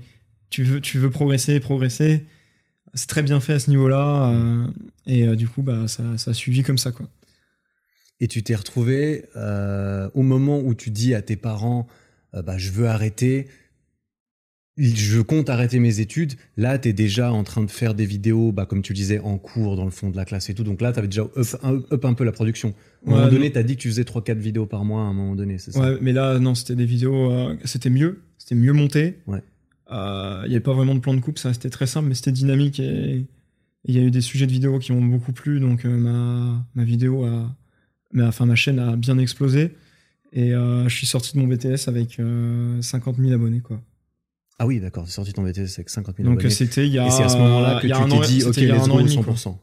tu 0.49 0.63
veux, 0.63 0.81
tu 0.81 0.97
veux 0.99 1.09
progresser, 1.09 1.59
progresser. 1.59 2.25
C'est 2.93 3.07
très 3.07 3.21
bien 3.23 3.39
fait 3.39 3.53
à 3.53 3.59
ce 3.59 3.69
niveau-là. 3.69 4.29
euh, 4.31 4.67
et 5.05 5.27
euh, 5.27 5.35
du 5.35 5.47
coup, 5.47 5.61
bah, 5.61 5.87
ça, 5.87 6.17
ça 6.17 6.31
a 6.31 6.33
suivi 6.33 6.63
comme 6.63 6.77
ça, 6.77 6.91
quoi. 6.91 7.07
Et 8.19 8.27
tu 8.27 8.41
t'es 8.41 8.55
retrouvé 8.55 9.25
euh, 9.35 10.09
au 10.15 10.23
moment 10.23 10.59
où 10.59 10.73
tu 10.73 10.89
dis 10.89 11.13
à 11.13 11.21
tes 11.21 11.35
parents, 11.35 11.87
euh, 12.33 12.41
bah, 12.41 12.57
je 12.57 12.71
veux 12.71 12.87
arrêter, 12.87 13.47
je 14.77 15.21
compte 15.21 15.49
arrêter 15.49 15.79
mes 15.79 15.99
études. 15.99 16.33
Là, 16.55 16.77
tu 16.77 16.89
es 16.89 16.93
déjà 16.93 17.31
en 17.33 17.43
train 17.43 17.63
de 17.63 17.71
faire 17.71 17.93
des 17.95 18.05
vidéos, 18.05 18.51
bah, 18.51 18.65
comme 18.65 18.81
tu 18.81 18.93
disais, 18.93 19.19
en 19.19 19.37
cours, 19.37 19.75
dans 19.75 19.85
le 19.85 19.91
fond 19.91 20.09
de 20.09 20.15
la 20.15 20.23
classe 20.25 20.49
et 20.49 20.53
tout. 20.53 20.63
Donc 20.63 20.81
là, 20.81 20.91
tu 20.93 20.99
avais 20.99 21.07
déjà 21.07 21.23
up, 21.23 21.31
un- 21.63 21.81
up 21.91 22.05
un 22.05 22.13
peu 22.13 22.23
la 22.23 22.31
production. 22.31 22.69
À 22.69 23.09
un 23.09 23.13
Ouais, 23.13 23.17
moment 23.19 23.31
donné, 23.31 23.51
tu 23.51 23.57
as 23.57 23.63
dit 23.63 23.75
que 23.75 23.81
tu 23.81 23.87
faisais 23.89 24.03
3-4 24.03 24.37
vidéos 24.37 24.65
par 24.67 24.85
mois 24.85 25.01
à 25.01 25.05
un 25.05 25.13
moment 25.13 25.35
donné, 25.35 25.57
c'est 25.57 25.71
ça? 25.71 25.79
Ouais, 25.79 25.97
mais 26.01 26.13
là, 26.13 26.37
non, 26.39 26.53
c'était 26.55 26.75
des 26.75 26.85
vidéos, 26.85 27.31
euh, 27.31 27.55
c'était 27.65 27.89
mieux, 27.89 28.21
c'était 28.37 28.55
mieux 28.55 28.73
monté. 28.73 29.17
Ouais. 29.27 29.41
Euh, 29.91 30.41
Il 30.45 30.49
n'y 30.49 30.55
avait 30.55 30.63
pas 30.63 30.73
vraiment 30.73 30.93
de 30.95 30.99
plan 30.99 31.13
de 31.13 31.21
coupe, 31.21 31.39
ça 31.39 31.47
restait 31.49 31.69
très 31.69 31.87
simple, 31.87 32.09
mais 32.09 32.15
c'était 32.15 32.31
dynamique 32.33 32.79
et 32.79 33.25
il 33.85 33.95
y 33.95 33.99
a 33.99 34.01
eu 34.01 34.11
des 34.11 34.21
sujets 34.21 34.45
de 34.45 34.51
vidéos 34.51 34.79
qui 34.79 34.91
m'ont 34.91 35.05
beaucoup 35.05 35.31
plu, 35.31 35.59
donc 35.61 35.85
euh, 35.85 35.95
ma, 35.97 36.65
ma 36.75 36.83
vidéo 36.83 37.23
a, 37.23 37.55
ma, 38.11 38.27
enfin 38.27 38.45
ma 38.45 38.55
chaîne 38.55 38.79
a 38.79 38.95
bien 38.97 39.17
explosé 39.17 39.75
et 40.33 40.49
je 40.51 40.89
suis 40.89 41.07
sorti 41.07 41.33
de 41.35 41.39
mon 41.41 41.47
BTS 41.47 41.87
avec 41.87 42.19
euh, 42.19 42.81
50 42.81 43.15
000 43.17 43.31
abonnés, 43.31 43.61
quoi. 43.61 43.81
Ah 44.59 44.65
oui, 44.65 44.79
d'accord, 44.79 45.05
tu 45.05 45.11
sorti 45.11 45.33
ton 45.33 45.43
BTS 45.43 45.75
avec 45.75 45.89
50 45.89 46.17
000 46.17 46.27
Donc 46.29 46.39
abonnés. 46.39 46.49
c'était 46.53 46.87
il 46.87 46.93
y 46.93 46.97
a, 46.99 47.05
Et 47.07 47.11
c'est 47.11 47.23
à 47.23 47.29
ce 47.29 47.37
moment-là 47.37 47.75
que 47.79 47.87
tu 47.87 47.93
t'es 47.93 48.27
dit, 48.27 48.43
ok, 48.43 48.55
let's 48.57 48.87
go 48.89 48.99
et 48.99 49.03
demi, 49.03 49.15
quoi. 49.23 49.33
100%. 49.35 49.57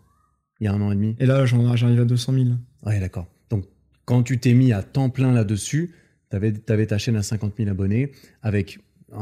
Il 0.61 0.65
y 0.65 0.67
a 0.69 0.73
un 0.73 0.81
an 0.81 0.93
et 0.93 0.95
demi 0.95 1.17
Et 1.19 1.27
là, 1.27 1.45
j'en- 1.47 1.75
j'arrive 1.75 2.01
à 2.01 2.05
200 2.05 2.33
000. 2.33 2.45
Ouais, 2.85 3.01
d'accord. 3.01 3.27
Donc, 3.51 3.65
quand 4.05 4.23
tu 4.23 4.39
t'es 4.39 4.55
mis 4.55 4.73
à 4.73 4.83
temps 4.85 5.11
plein 5.11 5.33
là-dessus, 5.33 5.93
tu 6.31 6.37
avais, 6.37 6.87
ta 6.87 6.99
chaîne 6.99 7.17
à 7.17 7.23
50 7.23 7.55
000 7.59 7.69
abonnés 7.71 8.13
avec 8.43 8.79
un, 9.13 9.19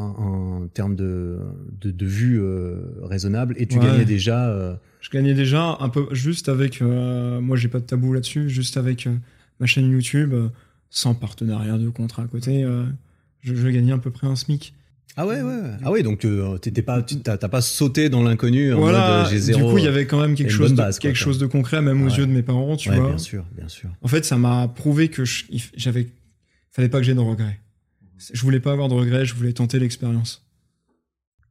un 0.62 0.66
terme 0.74 0.94
de, 0.94 1.38
de, 1.80 1.90
de 1.90 2.06
vues 2.06 2.38
euh, 2.40 2.80
raisonnable 3.02 3.54
et 3.58 3.66
tu 3.66 3.78
Ouais. 3.78 3.84
gagnais 3.86 4.04
déjà. 4.04 4.48
euh, 4.50 4.74
Je 5.00 5.08
gagnais 5.10 5.34
déjà 5.34 5.76
un 5.80 5.88
peu 5.88 6.06
juste 6.12 6.48
avec. 6.50 6.82
euh, 6.82 7.40
moi, 7.40 7.56
j'ai 7.56 7.68
pas 7.68 7.80
de 7.80 7.84
tabou 7.86 8.12
là-dessus, 8.12 8.48
juste 8.50 8.76
avec 8.76 9.06
euh, 9.06 9.14
ma 9.58 9.64
chaîne 9.66 9.90
YouTube, 9.90 10.34
euh, 10.34 10.48
sans 10.90 11.14
partenariat 11.14 11.78
de 11.78 11.88
contrat 11.88 12.24
à 12.24 12.26
côté. 12.26 12.62
je, 13.40 13.54
je 13.54 13.68
gagnais 13.68 13.92
à 13.92 13.98
peu 13.98 14.10
près 14.10 14.26
un 14.26 14.36
SMIC. 14.36 14.74
Ah 15.16 15.26
ouais, 15.26 15.42
ouais. 15.42 15.42
ouais. 15.42 15.70
Ah 15.84 15.90
ouais, 15.90 16.02
donc 16.02 16.24
euh, 16.24 16.56
t'étais 16.58 16.80
pas, 16.82 17.02
t'as 17.02 17.36
pas 17.36 17.60
sauté 17.60 18.08
dans 18.08 18.22
l'inconnu 18.22 18.72
en 18.72 18.78
voilà. 18.78 18.98
mode 18.98 19.26
euh, 19.26 19.30
j'ai 19.30 19.38
zéro. 19.38 19.60
Du 19.60 19.72
coup, 19.72 19.78
il 19.78 19.84
y 19.84 19.88
avait 19.88 20.06
quand 20.06 20.20
même 20.20 20.34
quelque 20.34 20.50
une 20.50 20.56
chose, 20.56 20.70
de, 20.72 20.76
quoi, 20.76 20.90
quelque 20.92 21.16
chose 21.18 21.38
de 21.38 21.46
concret, 21.46 21.82
même 21.82 22.02
aux 22.02 22.10
Ouais. 22.10 22.16
yeux 22.18 22.26
de 22.26 22.32
mes 22.32 22.42
parents, 22.42 22.76
tu 22.76 22.88
Ouais, 22.88 22.96
vois. 22.98 23.08
bien 23.08 23.18
sûr, 23.18 23.44
bien 23.56 23.68
sûr. 23.68 23.90
En 24.00 24.08
fait, 24.08 24.24
ça 24.24 24.38
m'a 24.38 24.68
prouvé 24.68 25.08
que 25.08 25.24
j'avais, 25.76 26.08
fallait 26.70 26.88
pas 26.88 26.98
que 26.98 27.04
j'ai 27.04 27.14
de 27.14 27.20
regrets. 27.20 27.60
Je 28.32 28.40
voulais 28.40 28.60
pas 28.60 28.72
avoir 28.72 28.88
de 28.88 28.94
regrets, 28.94 29.26
je 29.26 29.34
voulais 29.34 29.52
tenter 29.52 29.78
l'expérience. 29.78 30.46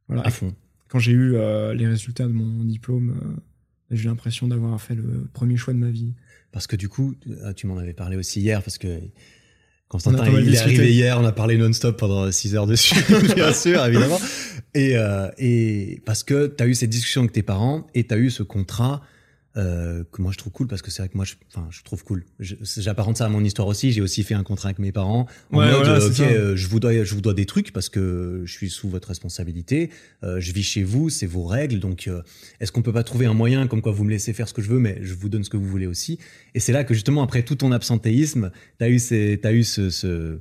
Voilà. 0.07 0.23
À 0.25 0.31
fond. 0.31 0.53
Quand 0.87 0.99
j'ai 0.99 1.11
eu 1.11 1.35
euh, 1.35 1.73
les 1.73 1.87
résultats 1.87 2.25
de 2.27 2.33
mon 2.33 2.63
diplôme, 2.63 3.15
euh, 3.21 3.41
j'ai 3.91 4.05
eu 4.05 4.07
l'impression 4.07 4.47
d'avoir 4.47 4.81
fait 4.81 4.95
le 4.95 5.27
premier 5.33 5.57
choix 5.57 5.73
de 5.73 5.79
ma 5.79 5.89
vie. 5.89 6.13
Parce 6.51 6.65
que 6.67 6.75
du 6.75 6.89
coup, 6.89 7.13
euh, 7.29 7.53
tu 7.53 7.67
m'en 7.67 7.77
avais 7.77 7.93
parlé 7.93 8.17
aussi 8.17 8.41
hier, 8.41 8.61
parce 8.63 8.77
que 8.77 8.99
Constantin, 9.91 10.23
il 10.25 10.37
est 10.37 10.43
discuté. 10.43 10.75
arrivé 10.75 10.93
hier, 10.93 11.19
on 11.19 11.25
a 11.25 11.33
parlé 11.33 11.57
non-stop 11.57 11.97
pendant 11.97 12.31
6 12.31 12.55
heures 12.55 12.65
dessus, 12.65 12.95
bien 13.35 13.51
sûr, 13.51 13.85
évidemment. 13.85 14.21
Et, 14.73 14.95
euh, 14.95 15.27
et 15.37 16.01
parce 16.05 16.23
que 16.23 16.47
tu 16.47 16.63
as 16.63 16.67
eu 16.67 16.75
cette 16.75 16.89
discussion 16.89 17.23
avec 17.23 17.33
tes 17.33 17.43
parents 17.43 17.85
et 17.93 18.05
tu 18.07 18.13
as 18.13 18.17
eu 18.17 18.29
ce 18.29 18.41
contrat 18.41 19.01
euh, 19.57 20.03
que 20.11 20.21
moi 20.21 20.31
je 20.31 20.37
trouve 20.37 20.53
cool, 20.53 20.67
parce 20.67 20.81
que 20.81 20.91
c'est 20.91 21.01
vrai 21.01 21.09
que 21.09 21.17
moi, 21.17 21.25
je, 21.25 21.33
enfin, 21.53 21.67
je 21.71 21.83
trouve 21.83 22.03
cool. 22.03 22.23
J'apparente 22.39 23.17
ça 23.17 23.25
à 23.25 23.29
mon 23.29 23.43
histoire 23.43 23.67
aussi, 23.67 23.91
j'ai 23.91 24.01
aussi 24.01 24.23
fait 24.23 24.33
un 24.33 24.43
contrat 24.43 24.69
avec 24.69 24.79
mes 24.79 24.91
parents 24.91 25.27
en 25.51 25.57
Ouais, 25.59 25.65
mode, 25.71 25.85
voilà, 25.85 26.05
ok, 26.05 26.19
euh, 26.21 26.55
je 26.55 26.67
vous, 26.67 26.79
dois, 26.79 27.03
je 27.03 27.13
vous 27.15 27.21
dois 27.21 27.33
des 27.33 27.45
trucs 27.45 27.73
parce 27.73 27.89
que 27.89 28.43
je 28.45 28.51
suis 28.53 28.69
sous 28.69 28.87
votre 28.89 29.09
responsabilité, 29.09 29.89
euh, 30.23 30.39
je 30.39 30.51
vis 30.53 30.63
chez 30.63 30.83
vous, 30.83 31.09
c'est 31.09 31.25
vos 31.27 31.43
règles, 31.45 31.79
donc 31.79 32.07
euh, 32.07 32.21
est-ce 32.59 32.71
qu'on 32.71 32.81
peut 32.81 32.93
pas 32.93 33.03
trouver 33.03 33.25
un 33.25 33.33
moyen 33.33 33.67
comme 33.67 33.81
quoi 33.81 33.91
vous 33.91 34.03
me 34.05 34.09
laissez 34.11 34.33
faire 34.33 34.47
ce 34.47 34.53
que 34.53 34.61
je 34.61 34.69
veux, 34.69 34.79
mais 34.79 34.99
je 35.01 35.13
vous 35.13 35.27
donne 35.29 35.43
ce 35.43 35.49
que 35.49 35.57
vous 35.57 35.67
voulez 35.67 35.87
aussi? 35.87 36.17
Et 36.55 36.59
c'est 36.59 36.71
là 36.73 36.83
que 36.83 36.93
justement, 36.93 37.21
après 37.23 37.43
tout 37.43 37.55
ton 37.55 37.71
absentéisme, 37.71 38.51
tu 38.79 38.83
as 38.85 38.89
eu, 38.89 38.99
ces, 38.99 39.39
t'as 39.41 39.51
eu 39.53 39.63
ce, 39.63 39.89
ce- 39.89 40.39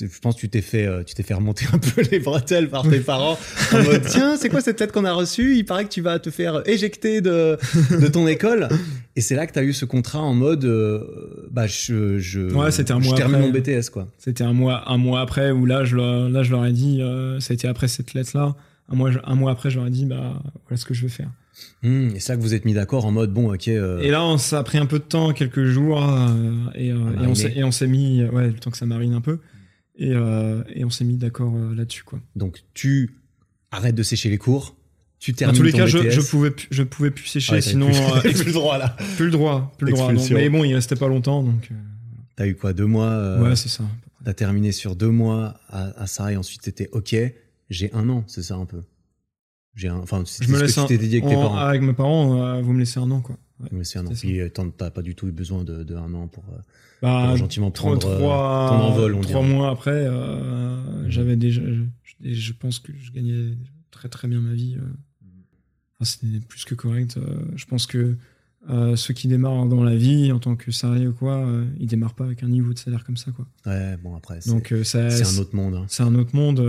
Je 0.00 0.06
pense 0.22 0.36
que 0.36 0.40
tu 0.40 0.48
t'es 0.48 0.62
fait, 0.62 0.86
euh, 0.86 1.02
tu 1.04 1.14
t'es 1.14 1.22
fait 1.22 1.34
remonter 1.34 1.66
un 1.72 1.78
peu 1.78 2.00
les 2.10 2.18
bretelles 2.18 2.70
par 2.70 2.88
tes 2.88 3.00
parents 3.00 3.38
en 3.74 3.82
mode 3.82 4.02
tiens, 4.06 4.36
c'est 4.38 4.48
quoi 4.48 4.62
cette 4.62 4.80
lettre 4.80 4.92
qu'on 4.94 5.04
a 5.04 5.12
reçue? 5.12 5.54
Il 5.56 5.64
paraît 5.64 5.84
que 5.84 5.90
tu 5.90 6.00
vas 6.00 6.18
te 6.18 6.30
faire 6.30 6.62
éjecter 6.66 7.20
de, 7.20 7.58
de 8.00 8.06
ton 8.08 8.26
école. 8.26 8.68
Et 9.16 9.20
c'est 9.20 9.34
là 9.34 9.46
que 9.46 9.52
tu 9.52 9.58
as 9.58 9.64
eu 9.64 9.74
ce 9.74 9.84
contrat 9.84 10.20
en 10.20 10.32
mode 10.32 10.64
euh, 10.64 11.46
bah, 11.50 11.66
je, 11.66 12.18
je, 12.18 12.40
Ouais, 12.54 12.70
c'était 12.70 12.92
un 12.92 13.00
je 13.02 13.08
mois 13.08 13.16
termine 13.18 13.36
après. 13.36 13.46
mon 13.48 13.52
BTS, 13.80 13.90
quoi. 13.90 14.08
C'était 14.16 14.44
un 14.44 14.54
mois, 14.54 14.90
un 14.90 14.96
mois 14.96 15.20
après 15.20 15.50
où 15.50 15.66
là, 15.66 15.84
je 15.84 15.96
leur, 15.96 16.30
là, 16.30 16.42
je 16.42 16.50
leur 16.52 16.64
ai 16.64 16.72
dit, 16.72 17.02
euh, 17.02 17.38
ça 17.40 17.52
a 17.52 17.54
été 17.54 17.68
après 17.68 17.88
cette 17.88 18.14
lettre-là. 18.14 18.54
Un 18.90 18.94
mois, 18.96 19.10
un 19.24 19.34
mois 19.34 19.50
après, 19.52 19.68
je 19.70 19.76
leur 19.78 19.86
ai 19.86 19.90
dit, 19.90 20.06
bah, 20.06 20.42
voilà 20.68 20.76
ce 20.78 20.86
que 20.86 20.94
je 20.94 21.02
veux 21.02 21.08
faire. 21.08 21.28
Hum, 21.84 22.12
et 22.16 22.20
c'est 22.20 22.32
là 22.32 22.38
que 22.38 22.42
vous 22.42 22.54
êtes 22.54 22.64
mis 22.64 22.72
d'accord 22.72 23.04
en 23.04 23.12
mode 23.12 23.30
bon, 23.32 23.52
ok. 23.52 23.68
euh, 23.68 24.00
Et 24.00 24.10
là, 24.10 24.24
on, 24.24 24.38
ça 24.38 24.58
a 24.60 24.62
pris 24.62 24.78
un 24.78 24.86
peu 24.86 24.98
de 24.98 25.04
temps, 25.04 25.32
quelques 25.34 25.66
jours, 25.66 26.02
euh, 26.02 26.30
et, 26.74 26.90
euh, 26.90 26.94
et 26.94 26.96
on 26.96 27.04
mariner. 27.04 27.34
s'est, 27.34 27.52
et 27.56 27.62
on 27.64 27.70
s'est 27.70 27.86
mis, 27.86 28.24
ouais, 28.24 28.46
le 28.46 28.54
temps 28.54 28.70
que 28.70 28.78
ça 28.78 28.86
marine 28.86 29.12
un 29.12 29.20
peu, 29.20 29.38
et, 29.96 30.12
euh, 30.12 30.62
et 30.74 30.84
on 30.84 30.90
s'est 30.90 31.04
mis 31.04 31.16
d'accord 31.16 31.54
euh, 31.56 31.74
là-dessus, 31.74 32.02
quoi. 32.04 32.20
Donc 32.36 32.62
tu 32.74 33.16
arrêtes 33.70 33.94
de 33.94 34.02
sécher 34.02 34.28
les 34.30 34.38
cours, 34.38 34.76
tu 35.18 35.32
Dans 35.32 35.36
termines 35.38 35.56
tous 35.58 35.62
les 35.64 35.72
ton 35.72 35.78
cas, 35.78 35.86
je, 35.86 35.98
BTS. 35.98 36.10
je 36.10 36.20
pouvais, 36.20 36.50
plus- 36.50 36.68
je 36.70 36.82
pouvais 36.82 37.10
plus 37.10 37.26
sécher, 37.26 37.52
Ouais, 37.52 37.60
t'avais 37.60 37.70
sinon, 37.72 37.86
plus, 37.88 37.96
euh, 37.98 38.20
plus 38.34 38.44
le 38.46 38.52
droit 38.52 38.78
là. 38.78 38.96
plus 39.16 39.26
le 39.26 39.30
droit, 39.30 39.72
plus 39.78 39.86
le 39.88 39.92
droit. 39.92 40.12
donc. 40.12 40.30
Mais 40.30 40.48
bon, 40.48 40.64
il 40.64 40.74
restait 40.74 40.96
pas 40.96 41.08
longtemps, 41.08 41.42
donc, 41.42 41.70
T'as 42.36 42.46
eu 42.46 42.54
quoi, 42.56 42.72
deux 42.72 42.86
mois 42.86 43.10
euh, 43.10 43.42
ouais, 43.42 43.56
c'est 43.56 43.68
ça. 43.68 43.84
T'as 44.24 44.32
terminé 44.34 44.72
sur 44.72 44.96
deux 44.96 45.10
mois 45.10 45.60
à, 45.68 46.00
à 46.02 46.06
ça 46.06 46.32
et 46.32 46.36
ensuite 46.36 46.62
c'était 46.64 46.88
ok. 46.92 47.14
J'ai 47.70 47.92
un 47.94 48.08
an, 48.08 48.24
c'est 48.26 48.42
ça 48.42 48.54
un 48.56 48.64
peu. 48.66 48.82
J'ai 49.74 49.88
un, 49.88 49.96
enfin, 49.96 50.20
me 50.20 50.24
ce 50.24 50.42
laisse 50.60 50.74
que 50.74 50.80
un, 50.80 50.86
tu 50.86 50.98
t'es 50.98 51.06
dit 51.06 51.16
avec 51.16 51.28
tes 51.28 51.36
en- 51.36 51.42
parents. 51.42 51.56
avec 51.56 51.82
mes 51.82 51.92
parents, 51.94 52.42
euh, 52.42 52.60
vous 52.62 52.72
me 52.72 52.78
laissez 52.78 53.00
un 53.00 53.10
an, 53.10 53.20
quoi. 53.20 53.36
Ouais. 53.60 53.68
Je 53.70 53.74
me 53.74 53.80
laissais 53.80 53.98
un 53.98 54.06
an. 54.06 54.10
Puis 54.12 54.40
t'as 54.76 54.90
pas 54.90 55.02
du 55.02 55.14
tout 55.14 55.28
eu 55.28 55.32
besoin 55.32 55.64
de, 55.64 55.82
de 55.82 55.94
un 55.96 56.12
an 56.14 56.26
pour, 56.28 56.44
euh, 56.52 56.58
Bah, 57.02 57.34
gentiment 57.36 57.70
prendre 57.70 58.06
euh, 58.08 58.16
trois, 58.18 58.66
ton 58.70 58.74
envol. 58.76 59.14
On 59.14 59.20
trois 59.20 59.42
dirait. 59.42 59.54
mois 59.54 59.70
après, 59.70 59.90
euh, 59.90 61.08
j'avais 61.10 61.36
déjà, 61.36 61.60
je, 61.64 61.82
je- 62.32 62.52
pense 62.52 62.78
que 62.78 62.92
je 62.96 63.10
gagnais 63.12 63.56
très 63.90 64.08
très 64.08 64.28
bien 64.28 64.40
ma 64.40 64.52
vie. 64.54 64.76
euh. 64.78 64.84
Enfin, 66.00 66.04
C'était 66.22 66.40
plus 66.46 66.64
que 66.64 66.74
correct. 66.74 67.18
Je 67.56 67.64
pense 67.66 67.86
que 67.86 68.16
euh, 68.70 68.94
ceux 68.94 69.12
qui 69.14 69.26
démarrent 69.26 69.66
dans 69.66 69.82
la 69.82 69.96
vie 69.96 70.30
en 70.30 70.38
tant 70.38 70.54
que 70.54 70.70
salarié 70.70 71.08
ou 71.08 71.12
quoi, 71.12 71.38
euh, 71.38 71.64
ils 71.80 71.86
démarrent 71.88 72.14
pas 72.14 72.24
avec 72.24 72.44
un 72.44 72.48
niveau 72.48 72.72
de 72.72 72.78
salaire 72.78 73.02
comme 73.04 73.16
ça, 73.16 73.32
quoi. 73.32 73.46
Ouais, 73.66 73.96
bon 74.02 74.14
après, 74.14 74.40
c'est 74.40 74.50
Donc 74.50 74.70
euh, 74.70 74.84
ça, 74.84 75.10
c'est 75.10 75.26
un 75.36 75.40
autre 75.40 75.56
monde. 75.56 75.74
hein. 75.74 75.84
c'est 75.88 76.04
un 76.04 76.14
autre 76.14 76.36
monde. 76.36 76.60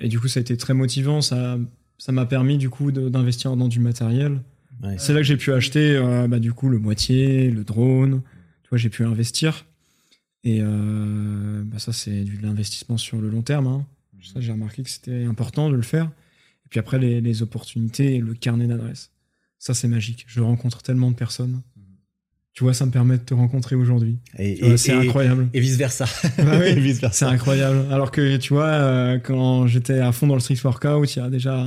et 0.00 0.08
du 0.08 0.18
coup, 0.18 0.26
ça 0.28 0.38
a 0.38 0.42
été 0.42 0.56
très 0.56 0.74
motivant. 0.74 1.20
Ça, 1.20 1.58
ça 1.98 2.10
m'a 2.10 2.26
permis 2.26 2.58
du 2.58 2.70
coup 2.70 2.90
d'investir 2.90 3.56
dans 3.56 3.68
du 3.68 3.78
matériel. 3.78 4.40
Ouais. 4.82 4.96
C'est 4.98 5.12
là 5.12 5.20
que 5.20 5.24
j'ai 5.26 5.36
pu 5.36 5.52
acheter 5.52 6.00
bah, 6.28 6.40
du 6.40 6.52
coup 6.52 6.68
le 6.68 6.78
moitié, 6.80 7.50
le 7.50 7.62
drone. 7.62 8.22
J'ai 8.76 8.90
pu 8.90 9.04
investir. 9.04 9.64
Et 10.44 10.58
euh, 10.60 11.62
bah, 11.64 11.78
ça, 11.78 11.92
c'est 11.92 12.24
de 12.24 12.42
l'investissement 12.42 12.96
sur 12.98 13.20
le 13.20 13.28
long 13.30 13.42
terme. 13.42 13.66
hein. 13.66 13.86
Ça, 14.22 14.40
j'ai 14.40 14.52
remarqué 14.52 14.82
que 14.82 14.90
c'était 14.90 15.24
important 15.24 15.70
de 15.70 15.74
le 15.76 15.82
faire. 15.82 16.06
Et 16.66 16.68
puis 16.70 16.80
après, 16.80 16.98
les, 16.98 17.20
les 17.20 17.42
opportunités 17.42 18.14
et 18.16 18.18
le 18.20 18.34
carnet 18.34 18.66
d'adresses. 18.66 19.10
Ça, 19.58 19.74
c'est 19.74 19.88
magique. 19.88 20.24
Je 20.28 20.40
rencontre 20.40 20.82
tellement 20.82 21.10
de 21.10 21.16
personnes. 21.16 21.62
Tu 22.52 22.62
vois, 22.62 22.72
ça 22.72 22.86
me 22.86 22.90
permet 22.92 23.18
de 23.18 23.22
te 23.22 23.34
rencontrer 23.34 23.74
aujourd'hui. 23.74 24.18
C'est 24.76 24.92
incroyable. 24.92 25.48
et 25.52 25.60
vice 25.60 25.76
versa. 25.76 26.04
Bah 26.38 26.58
oui. 26.60 26.74
vice 26.80 27.00
C'est 27.12 27.24
incroyable. 27.24 27.90
Alors 27.92 28.10
que, 28.12 28.36
tu 28.36 28.52
vois, 28.52 28.66
euh, 28.68 29.18
quand 29.18 29.66
j'étais 29.66 29.98
à 29.98 30.12
fond 30.12 30.26
dans 30.28 30.34
le 30.34 30.40
street 30.40 30.58
workout, 30.62 31.16
il 31.16 31.18
y 31.18 31.22
a 31.22 31.30
déjà 31.30 31.66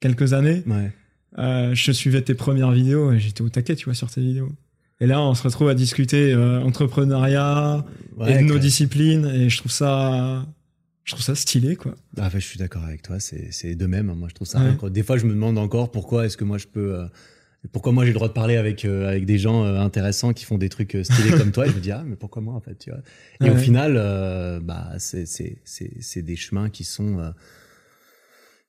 quelques 0.00 0.32
années, 0.32 0.62
Ouais. 0.66 0.92
euh, 1.38 1.74
je 1.74 1.92
suivais 1.92 2.22
tes 2.22 2.34
premières 2.34 2.70
vidéos 2.72 3.12
et 3.12 3.18
j'étais 3.20 3.42
au 3.42 3.50
taquet, 3.50 3.76
tu 3.76 3.84
vois, 3.84 3.94
sur 3.94 4.10
tes 4.10 4.20
vidéos. 4.22 4.50
Et 5.00 5.06
là, 5.06 5.20
on 5.22 5.34
se 5.34 5.42
retrouve 5.44 5.68
à 5.68 5.74
discuter 5.74 6.32
euh, 6.32 6.60
entrepreneuriat 6.62 7.84
Ouais, 8.16 8.34
et 8.34 8.38
de 8.38 8.42
nos 8.48 8.54
que- 8.54 8.58
disciplines 8.58 9.26
et 9.26 9.48
je 9.48 9.58
trouve 9.58 9.70
ça, 9.70 10.44
je 11.04 11.12
trouve 11.12 11.24
ça 11.24 11.34
stylé, 11.36 11.76
quoi. 11.76 11.94
Ah, 12.16 12.24
ouais, 12.24 12.40
je 12.40 12.46
suis 12.46 12.58
d'accord 12.58 12.82
avec 12.84 13.02
toi, 13.02 13.20
c'est 13.20 13.52
c'est 13.52 13.76
de 13.76 13.86
même. 13.86 14.06
Moi, 14.12 14.28
je 14.28 14.34
trouve 14.34 14.48
ça 14.48 14.60
Ouais. 14.60 14.90
Des 14.90 15.04
fois, 15.04 15.16
je 15.18 15.24
me 15.24 15.30
demande 15.32 15.56
encore 15.56 15.90
pourquoi 15.92 16.26
est-ce 16.26 16.36
que 16.36 16.42
moi 16.44 16.58
je 16.58 16.66
peux 16.66 16.96
euh, 16.96 17.06
pourquoi 17.70 17.92
moi 17.92 18.04
j'ai 18.04 18.10
le 18.10 18.14
droit 18.14 18.26
de 18.28 18.32
parler 18.32 18.56
avec 18.56 18.84
euh, 18.84 19.08
avec 19.08 19.24
des 19.24 19.38
gens 19.38 19.64
euh, 19.64 19.78
intéressants 19.78 20.32
qui 20.32 20.44
font 20.44 20.58
des 20.58 20.68
trucs 20.68 20.96
euh, 20.96 21.04
stylés 21.04 21.30
comme 21.30 21.52
toi 21.52 21.66
et 21.66 21.70
je 21.70 21.76
me 21.76 21.80
dis 21.80 21.92
ah 21.92 22.02
mais 22.04 22.16
pourquoi 22.16 22.42
moi 22.42 22.54
en 22.54 22.60
fait 22.60 22.76
tu 22.76 22.90
vois? 22.90 23.00
Et 23.40 23.44
Ouais. 23.44 23.50
au 23.50 23.56
final 23.56 23.94
euh, 23.96 24.58
bah 24.60 24.92
c'est 24.98 25.26
c'est 25.26 25.58
c'est 25.64 25.92
c'est 26.00 26.22
des 26.22 26.36
chemins 26.36 26.70
qui 26.70 26.82
sont 26.84 27.18
euh, 27.20 27.30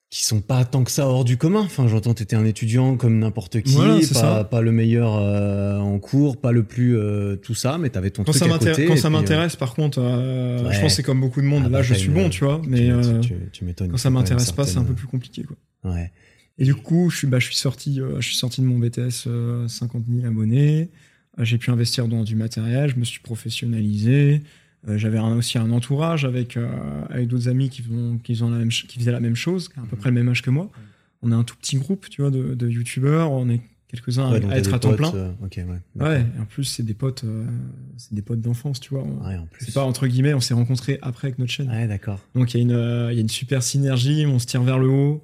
qui 0.09 0.23
sont 0.25 0.41
pas 0.41 0.65
tant 0.65 0.83
que 0.83 0.89
ça 0.89 1.07
hors 1.07 1.23
du 1.23 1.37
commun 1.37 1.59
enfin 1.61 1.87
j'entends 1.87 2.15
t'étais 2.15 2.35
un 2.35 2.43
étudiant 2.45 2.97
comme 2.97 3.19
n'importe 3.19 3.61
qui 3.61 3.73
Voilà, 3.73 4.43
pas 4.43 4.61
le 4.61 4.71
meilleur 4.71 5.15
euh, 5.17 5.77
en 5.77 5.99
cours 5.99 6.37
pas 6.37 6.51
le 6.51 6.63
plus 6.63 6.97
euh, 6.97 7.35
tout 7.35 7.53
ça 7.53 7.77
mais 7.77 7.89
t'avais 7.91 8.09
ton 8.09 8.23
Quand 8.23 8.31
truc 8.31 8.43
ça 8.43 8.45
à 8.45 8.57
m'intér- 8.57 8.71
côté 8.71 8.85
quand 8.85 8.97
ça 8.97 9.11
m'intéresse, 9.11 9.55
par 9.55 9.75
contre, 9.75 9.99
euh, 10.01 10.63
Ouais. 10.65 10.73
je 10.73 10.79
pense 10.81 10.89
que 10.91 10.95
c'est 10.95 11.03
comme 11.03 11.21
beaucoup 11.21 11.41
de 11.41 11.45
monde. 11.45 11.61
Ah 11.65 11.69
Là, 11.69 11.77
bah, 11.77 11.81
je 11.83 11.93
suis 11.93 12.09
bon, 12.09 12.29
tu 12.29 12.43
vois, 12.43 12.59
mais 12.67 12.89
tu, 13.21 13.27
tu- 13.29 13.35
tu 13.51 13.65
m'étonnes 13.65 13.91
quand 13.91 13.97
ça 13.97 14.09
m'intéresse 14.09 14.51
pas, 14.51 14.65
c'est 14.65 14.77
un 14.79 14.83
peu 14.83 14.93
plus 14.95 15.07
compliqué, 15.07 15.43
quoi. 15.43 15.55
ouais 15.93 16.11
Et 16.57 16.63
du 16.65 16.73
coup, 16.73 17.09
je 17.11 17.17
suis, 17.17 17.27
bah, 17.27 17.37
je 17.39 17.45
suis 17.45 17.55
sorti, 17.55 17.99
je 18.19 18.25
suis 18.25 18.35
sorti 18.35 18.61
de 18.61 18.65
mon 18.65 18.79
BTS 18.79 19.25
euh, 19.27 19.67
50 19.67 20.03
000 20.11 20.25
abonnés. 20.27 20.89
J'ai 21.37 21.57
pu 21.59 21.69
investir 21.71 22.07
dans 22.07 22.23
du 22.23 22.35
matériel, 22.35 22.89
je 22.89 22.95
me 22.99 23.05
suis 23.05 23.19
professionnalisé. 23.21 24.41
Euh, 24.87 24.97
J'avais 24.97 25.19
aussi 25.19 25.57
un 25.57 25.71
entourage 25.71 26.23
avec, 26.25 26.55
euh, 26.57 26.67
avec 27.09 27.27
d'autres 27.27 27.49
amis 27.49 27.69
qui, 27.69 27.81
font, 27.81 28.17
qui, 28.23 28.33
faisaient 28.35 28.45
la 28.49 28.57
même, 28.57 28.69
qui 28.69 28.97
faisaient 28.99 29.11
la 29.11 29.19
même 29.19 29.35
chose, 29.35 29.69
à 29.77 29.81
peu 29.89 29.97
près 29.97 30.09
le 30.09 30.15
même 30.15 30.29
âge 30.29 30.41
que 30.41 30.49
moi. 30.49 30.69
On 31.21 31.31
a 31.31 31.35
un 31.35 31.43
tout 31.43 31.55
petit 31.57 31.75
groupe, 31.77 32.07
tu 32.09 32.21
vois, 32.21 32.31
de, 32.31 32.53
de 32.55 32.67
youtubeurs. 32.69 33.31
On 33.31 33.49
est 33.49 33.59
quelques-uns 33.89 34.31
Ouais, 34.31 34.45
à- 34.49 34.57
être 34.57 34.73
à 34.73 34.79
temps 34.79 34.89
potes, 34.89 34.97
plein. 34.97 35.13
euh, 35.15 35.31
ouais 35.41 35.49
d'accord. 35.95 36.07
Ouais, 36.13 36.21
et 36.37 36.39
en 36.41 36.45
plus, 36.45 36.63
c'est 36.63 36.83
des 36.83 36.93
potes, 36.93 37.23
euh, 37.25 37.45
c'est 37.97 38.13
des 38.13 38.21
potes 38.21 38.39
d'enfance, 38.39 38.79
tu 38.79 38.91
vois. 38.93 39.03
On- 39.03 39.27
ouais 39.27 39.35
en 39.35 39.47
plus 39.47 39.65
C'est 39.65 39.73
pas 39.73 39.83
entre 39.83 40.07
guillemets, 40.07 40.33
on 40.33 40.39
s'est 40.39 40.53
rencontrés 40.53 40.97
après 41.01 41.27
avec 41.27 41.39
notre 41.39 41.51
chaîne. 41.51 41.69
ouais 41.69 41.87
d'accord 41.87 42.19
Donc 42.35 42.53
il 42.53 42.57
y, 42.57 42.59
a 42.61 42.63
une, 42.63 42.71
euh, 42.71 43.11
y 43.11 43.17
a 43.17 43.21
une 43.21 43.27
super 43.29 43.61
synergie, 43.63 44.25
on 44.27 44.39
se 44.39 44.45
tire 44.45 44.63
vers 44.63 44.79
le 44.79 44.87
haut. 44.87 45.23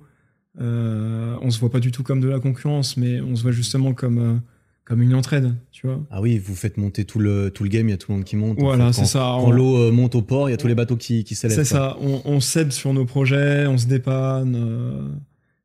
On 0.59 1.49
se 1.51 1.59
voit 1.59 1.69
pas 1.71 1.79
du 1.79 1.91
tout 1.91 2.03
comme 2.03 2.19
de 2.21 2.27
la 2.27 2.39
concurrence, 2.39 2.97
mais 2.97 3.21
on 3.21 3.35
se 3.35 3.41
voit 3.43 3.51
justement 3.51 3.93
comme, 3.93 4.41
comme 4.85 5.01
une 5.01 5.15
entraide, 5.15 5.53
tu 5.71 5.87
vois. 5.87 5.99
Ah 6.11 6.21
oui, 6.21 6.37
vous 6.37 6.55
faites 6.55 6.77
monter 6.77 7.05
tout 7.05 7.19
le, 7.19 7.49
tout 7.51 7.63
le 7.63 7.69
game, 7.69 7.87
il 7.87 7.91
y 7.91 7.93
a 7.93 7.97
tout 7.97 8.11
le 8.11 8.17
monde 8.17 8.23
qui 8.25 8.35
monte. 8.35 8.59
en 8.59 8.63
Voilà, 8.63 8.87
fait. 8.93 9.01
c'est 9.01 9.05
ça. 9.05 9.19
Quand 9.19 9.47
On- 9.47 9.51
l'eau 9.51 9.77
euh, 9.77 9.91
monte 9.91 10.13
au 10.15 10.21
port, 10.21 10.47
il 10.47 10.51
y 10.51 10.53
a 10.53 10.57
tous 10.57 10.67
les 10.67 10.75
bateaux 10.75 10.95
qui, 10.95 11.23
qui 11.23 11.33
s'élèvent. 11.35 11.57
C'est 11.57 11.65
ça, 11.65 11.97
on, 12.01 12.21
on 12.25 12.39
s'aide 12.39 12.71
sur 12.71 12.93
nos 12.93 13.05
projets, 13.05 13.65
on 13.67 13.77
se 13.77 13.87
dépanne. 13.87 14.55
euh, 14.55 15.07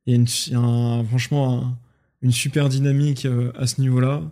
Il 0.06 0.12
y 0.12 0.16
a, 0.16 0.16
une, 0.20 0.26
il 0.46 0.52
y 0.52 0.56
a 0.56 0.58
un- 0.60 1.04
franchement 1.04 1.52
un- 1.62 1.78
une 2.22 2.32
super 2.32 2.68
dynamique 2.70 3.26
euh, 3.26 3.52
à 3.58 3.66
ce 3.66 3.80
niveau-là. 3.80 4.22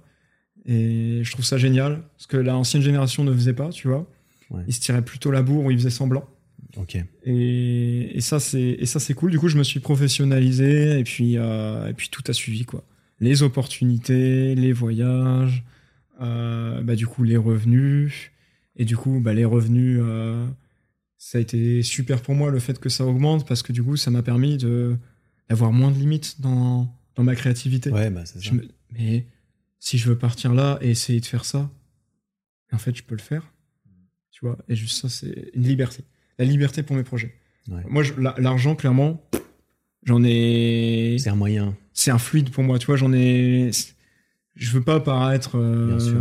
Et 0.67 1.21
je 1.23 1.33
trouve 1.33 1.45
ça 1.45 1.57
génial, 1.59 2.03
parce 2.17 2.27
que 2.27 2.37
l'ancienne 2.37 2.83
génération 2.83 3.25
ne 3.25 3.33
faisait 3.33 3.55
pas, 3.55 3.69
tu 3.71 3.89
vois. 3.89 4.07
Ouais. 4.51 4.63
Ils 4.67 4.75
se 4.75 4.81
tiraient 4.81 5.03
plutôt 5.05 5.31
la 5.31 5.43
bourre 5.43 5.65
ou 5.67 5.71
ils 5.71 5.79
faisaient 5.79 5.89
semblant. 5.91 6.25
Ok. 6.77 6.97
Et, 7.25 8.17
et 8.17 8.21
ça, 8.21 8.41
c'est 8.41 8.61
et 8.79 8.87
ça, 8.87 9.01
c'est 9.01 9.15
cool. 9.15 9.31
Du 9.31 9.39
coup, 9.39 9.49
je 9.49 9.57
me 9.59 9.63
suis 9.65 9.81
professionnalisé 9.81 10.99
et 10.99 11.05
puis, 11.05 11.37
euh, 11.37 11.89
et 11.89 11.95
puis 11.95 12.09
tout 12.11 12.23
a 12.29 12.33
suivi, 12.33 12.65
quoi. 12.65 12.85
Les 13.21 13.43
opportunités, 13.43 14.55
les 14.55 14.73
voyages, 14.73 15.65
euh, 16.21 16.81
bah, 16.83 16.95
du 16.97 17.07
coup, 17.07 17.23
les 17.25 17.37
revenus. 17.37 18.31
Et 18.77 18.85
du 18.85 18.97
coup, 18.97 19.21
bah, 19.21 19.35
les 19.35 19.45
revenus, 19.45 19.99
euh, 20.01 20.47
ça 21.17 21.39
a 21.39 21.41
été 21.41 21.83
super 21.83 22.23
pour 22.23 22.35
moi 22.35 22.51
le 22.51 22.61
fait 22.61 22.79
que 22.79 22.89
ça 22.89 23.05
augmente 23.05 23.47
parce 23.47 23.63
que 23.63 23.73
du 23.73 23.83
coup, 23.83 23.97
ça 23.97 24.11
m'a 24.11 24.23
permis 24.23 24.57
de 24.57 24.97
d'avoir 25.49 25.73
moins 25.73 25.91
de 25.91 25.97
limites 25.99 26.41
dans, 26.41 26.95
dans 27.17 27.25
ma 27.25 27.35
créativité. 27.35 27.91
Ouais, 27.91 28.11
bah 28.11 28.25
c'est 28.27 28.41
ça. 28.43 28.53
Me- 28.53 28.69
mais 28.93 29.27
si 29.81 29.97
je 29.99 30.09
veux 30.09 30.19
partir 30.19 30.53
là 30.55 30.79
et 30.83 30.91
essayer 30.91 31.21
de 31.21 31.27
faire 31.27 31.45
ça, 31.45 31.71
en 32.71 32.79
fait, 32.79 32.95
je 32.95 33.03
peux 33.03 33.15
le 33.17 33.23
faire. 33.23 33.51
Tu 34.31 34.45
vois, 34.45 34.59
et 34.69 34.77
juste 34.77 35.01
ça, 35.01 35.09
c'est 35.09 35.51
une 35.55 35.65
liberté. 35.65 36.05
La 36.39 36.45
liberté 36.45 36.83
pour 36.85 36.95
mes 36.95 37.03
projets. 37.03 37.35
Ouais. 37.69 37.83
Moi, 37.89 38.05
l'argent, 38.39 38.77
clairement, 38.77 39.21
j'en 40.05 40.23
ai. 40.23 41.17
C'est 41.19 41.31
un 41.31 41.35
moyen. 41.35 41.77
C'est 42.01 42.13
un 42.13 42.19
fluide 42.19 42.51
pour 42.51 42.63
moi, 42.63 42.79
tu 42.79 42.87
vois, 42.87 42.95
j'en 42.97 43.13
ai. 43.13 43.71
Je 44.55 44.71
veux 44.71 44.83
pas 44.85 45.01
paraître. 45.01 45.57
euh, 45.59 45.89
Bien 45.89 45.99
sûr. 45.99 46.17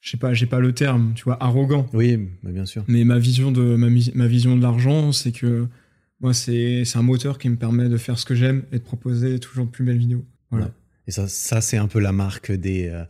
Je 0.00 0.10
sais 0.10 0.16
pas, 0.16 0.32
j'ai 0.32 0.46
pas 0.46 0.60
le 0.60 0.72
terme, 0.72 1.12
tu 1.14 1.24
vois, 1.24 1.36
arrogant. 1.42 1.86
Oui, 1.92 2.16
bah, 2.42 2.50
bien 2.50 2.64
sûr. 2.64 2.82
Mais 2.88 3.04
ma 3.04 3.18
vision 3.18 3.52
de, 3.52 3.76
ma, 3.76 3.88
ma 4.14 4.26
vision 4.26 4.56
de 4.56 4.62
l'argent, 4.62 5.12
c'est 5.12 5.32
que 5.32 5.66
moi, 6.20 6.32
c'est 6.32 6.84
un 6.94 7.02
moteur 7.02 7.38
qui 7.38 7.48
me 7.50 7.56
permet 7.56 7.88
de 7.90 7.96
faire 7.98 8.18
ce 8.18 8.24
que 8.24 8.34
j'aime 8.34 8.64
et 8.72 8.78
de 8.78 8.84
proposer 8.84 9.38
toujours 9.38 9.66
de 9.66 9.70
plus 9.70 9.84
belles 9.84 9.98
vidéos. 9.98 10.24
Voilà. 10.50 10.66
Ouais. 10.66 10.72
Et 11.08 11.10
ça, 11.10 11.28
ça 11.28 11.60
c'est 11.60 11.76
un 11.76 11.88
peu 11.88 11.98
la 12.00 12.12
marque 12.12 12.52
des, 12.52 12.88
euh, 12.88 13.04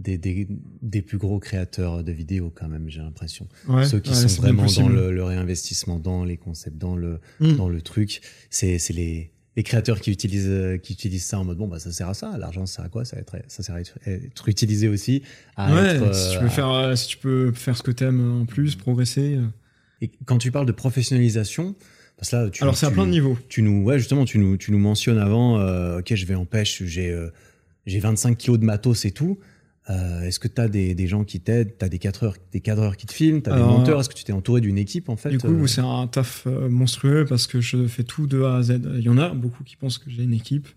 des, 0.00 0.18
des, 0.18 0.48
des 0.82 1.02
plus 1.02 1.18
gros 1.18 1.38
créateurs 1.38 2.02
de 2.02 2.10
vidéos, 2.12 2.50
quand 2.54 2.66
même, 2.68 2.88
j'ai 2.88 3.00
l'impression. 3.00 3.46
Ouais, 3.68 3.84
Ceux 3.86 4.00
qui 4.00 4.10
ouais, 4.10 4.16
sont 4.28 4.42
vraiment 4.42 4.66
dans 4.66 4.88
le, 4.88 5.12
le 5.12 5.22
réinvestissement, 5.22 5.98
dans 6.00 6.24
les 6.24 6.36
concepts, 6.36 6.78
dans 6.78 6.96
le, 6.96 7.20
Mm. 7.40 7.52
dans 7.56 7.68
le 7.68 7.80
truc. 7.82 8.22
C'est 8.50 8.78
les, 8.90 9.30
les 9.58 9.64
créateurs 9.64 10.00
qui 10.00 10.12
utilisent, 10.12 10.46
euh, 10.48 10.78
qui 10.78 10.92
utilisent 10.92 11.24
ça 11.26 11.36
en 11.36 11.44
mode 11.44 11.58
bon, 11.58 11.66
bah, 11.66 11.80
ça 11.80 11.90
sert 11.90 12.08
à 12.08 12.14
ça. 12.14 12.38
L'argent, 12.38 12.64
ça 12.64 12.76
sert 12.76 12.84
à 12.84 12.88
quoi? 12.88 13.04
Ça, 13.04 13.16
être, 13.18 13.36
ça 13.48 13.64
sert 13.64 13.74
à 13.74 13.80
être, 13.80 13.98
être 14.06 14.48
utilisé 14.48 14.86
aussi. 14.86 15.22
À 15.56 15.74
Ouais, 15.74 15.80
être, 15.96 16.14
si, 16.14 16.30
tu 16.30 16.36
euh, 16.36 16.40
peux 16.42 16.46
à- 16.46 16.50
faire, 16.50 16.70
euh, 16.70 16.94
si 16.94 17.08
tu 17.08 17.16
peux 17.16 17.50
faire 17.52 17.76
ce 17.76 17.82
que 17.82 17.90
t'aimes 17.90 18.42
en 18.42 18.46
plus, 18.46 18.76
progresser. 18.76 19.34
euh. 19.34 19.46
Et 20.00 20.12
quand 20.26 20.38
tu 20.38 20.52
parles 20.52 20.66
de 20.66 20.70
professionnalisation, 20.72 21.74
parce 22.16 22.30
que 22.30 22.36
là, 22.36 22.50
tu, 22.50 22.62
Alors, 22.62 22.76
c'est 22.76 22.86
à 22.86 22.92
plein 22.92 23.04
de 23.04 23.10
niveaux. 23.10 23.36
Tu 23.48 23.62
nous, 23.62 23.82
ouais, 23.82 23.98
justement, 23.98 24.24
tu 24.24 24.38
nous, 24.38 24.56
tu 24.56 24.70
nous 24.70 24.78
mentionnes 24.78 25.18
avant, 25.18 25.58
euh, 25.58 25.98
ok, 25.98 26.14
je 26.14 26.24
vais 26.24 26.36
en 26.36 26.44
pêche, 26.44 26.84
j'ai, 26.84 27.10
euh, 27.10 27.28
j'ai 27.84 27.98
25 27.98 28.38
kilos 28.38 28.60
de 28.60 28.64
matos 28.64 29.04
et 29.06 29.10
tout. 29.10 29.40
Euh, 29.90 30.22
est-ce 30.22 30.38
que 30.38 30.48
tu 30.48 30.60
as 30.60 30.68
des, 30.68 30.94
des 30.94 31.06
gens 31.06 31.24
qui 31.24 31.40
t'aident? 31.40 31.76
Tu 31.78 31.84
as 31.84 31.88
des 31.88 31.98
cadreurs, 31.98 32.36
des 32.52 32.60
cadreurs 32.60 32.96
qui 32.96 33.06
te 33.06 33.12
filment? 33.12 33.40
Tu 33.40 33.50
as 33.50 33.56
des 33.56 33.62
monteurs 33.62 34.00
Est-ce 34.00 34.08
que 34.08 34.14
tu 34.14 34.24
t'es 34.24 34.32
entouré 34.32 34.60
d'une 34.60 34.78
équipe 34.78 35.08
en 35.08 35.16
fait 35.16 35.30
Du 35.30 35.38
coup, 35.38 35.48
euh, 35.48 35.66
c'est 35.66 35.80
un 35.80 36.06
taf 36.06 36.46
euh, 36.46 36.68
monstrueux 36.68 37.24
parce 37.24 37.46
que 37.46 37.60
je 37.60 37.86
fais 37.86 38.04
tout 38.04 38.26
de 38.26 38.42
A 38.42 38.56
à 38.56 38.62
Z. 38.62 38.80
Il 38.96 39.02
y 39.02 39.08
en 39.08 39.18
a 39.18 39.30
beaucoup 39.30 39.64
qui 39.64 39.76
pensent 39.76 39.98
que 39.98 40.10
j'ai 40.10 40.24
une 40.24 40.34
équipe, 40.34 40.68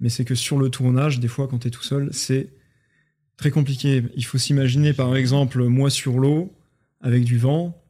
mais 0.00 0.08
c'est 0.08 0.24
que 0.24 0.34
sur 0.34 0.58
le 0.58 0.70
tournage, 0.70 1.18
des 1.18 1.28
fois, 1.28 1.48
quand 1.48 1.60
tu 1.60 1.68
es 1.68 1.70
tout 1.70 1.82
seul, 1.82 2.10
c'est 2.12 2.50
très 3.36 3.50
compliqué. 3.50 4.04
Il 4.14 4.24
faut 4.24 4.38
s'imaginer, 4.38 4.92
par 4.92 5.16
exemple, 5.16 5.64
moi 5.64 5.90
sur 5.90 6.18
l'eau, 6.18 6.54
avec 7.00 7.24
du 7.24 7.38
vent, 7.38 7.82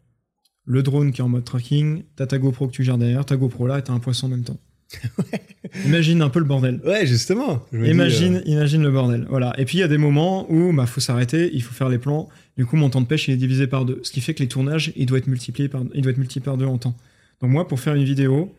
le 0.64 0.82
drone 0.82 1.12
qui 1.12 1.20
est 1.20 1.24
en 1.24 1.28
mode 1.28 1.44
tracking, 1.44 2.04
t'as 2.16 2.26
ta 2.26 2.38
GoPro 2.38 2.68
que 2.68 2.72
tu 2.72 2.82
gères 2.84 2.98
derrière, 2.98 3.26
ta 3.26 3.36
GoPro 3.36 3.66
là, 3.66 3.78
et 3.78 3.82
t'as 3.82 3.92
un 3.92 3.98
poisson 3.98 4.26
en 4.26 4.30
même 4.30 4.44
temps. 4.44 4.60
Imagine 5.86 6.20
un 6.22 6.28
peu 6.28 6.38
le 6.38 6.44
bordel. 6.44 6.80
Ouais, 6.84 7.06
justement. 7.06 7.64
je 7.72 7.78
me 7.78 7.84
dis, 7.84 7.90
Imagine, 7.90 8.36
euh, 8.36 8.42
imagine 8.44 8.82
le 8.82 8.90
bordel. 8.90 9.26
Voilà. 9.30 9.54
Et 9.58 9.64
puis 9.64 9.78
il 9.78 9.80
y 9.80 9.84
a 9.84 9.88
des 9.88 9.98
moments 9.98 10.50
où 10.52 10.72
bah 10.72 10.86
faut 10.86 11.00
s'arrêter, 11.00 11.50
il 11.54 11.62
faut 11.62 11.72
faire 11.72 11.88
les 11.88 11.98
plans. 11.98 12.28
Du 12.58 12.66
coup, 12.66 12.76
mon 12.76 12.90
temps 12.90 13.00
de 13.00 13.06
pêche 13.06 13.28
il 13.28 13.32
est 13.34 13.36
divisé 13.38 13.66
par 13.66 13.84
deux, 13.86 14.00
ce 14.02 14.10
qui 14.10 14.20
fait 14.20 14.34
que 14.34 14.42
les 14.42 14.48
tournages 14.48 14.92
il 14.96 15.06
doit 15.06 15.18
être 15.18 15.28
multiplié 15.28 15.68
par, 15.68 15.82
il 15.94 16.02
doit 16.02 16.10
être 16.12 16.18
multiplié 16.18 16.44
par 16.44 16.56
deux 16.58 16.66
en 16.66 16.76
temps. 16.78 16.94
Donc 17.40 17.50
moi, 17.50 17.66
pour 17.66 17.80
faire 17.80 17.94
une 17.94 18.04
vidéo, 18.04 18.54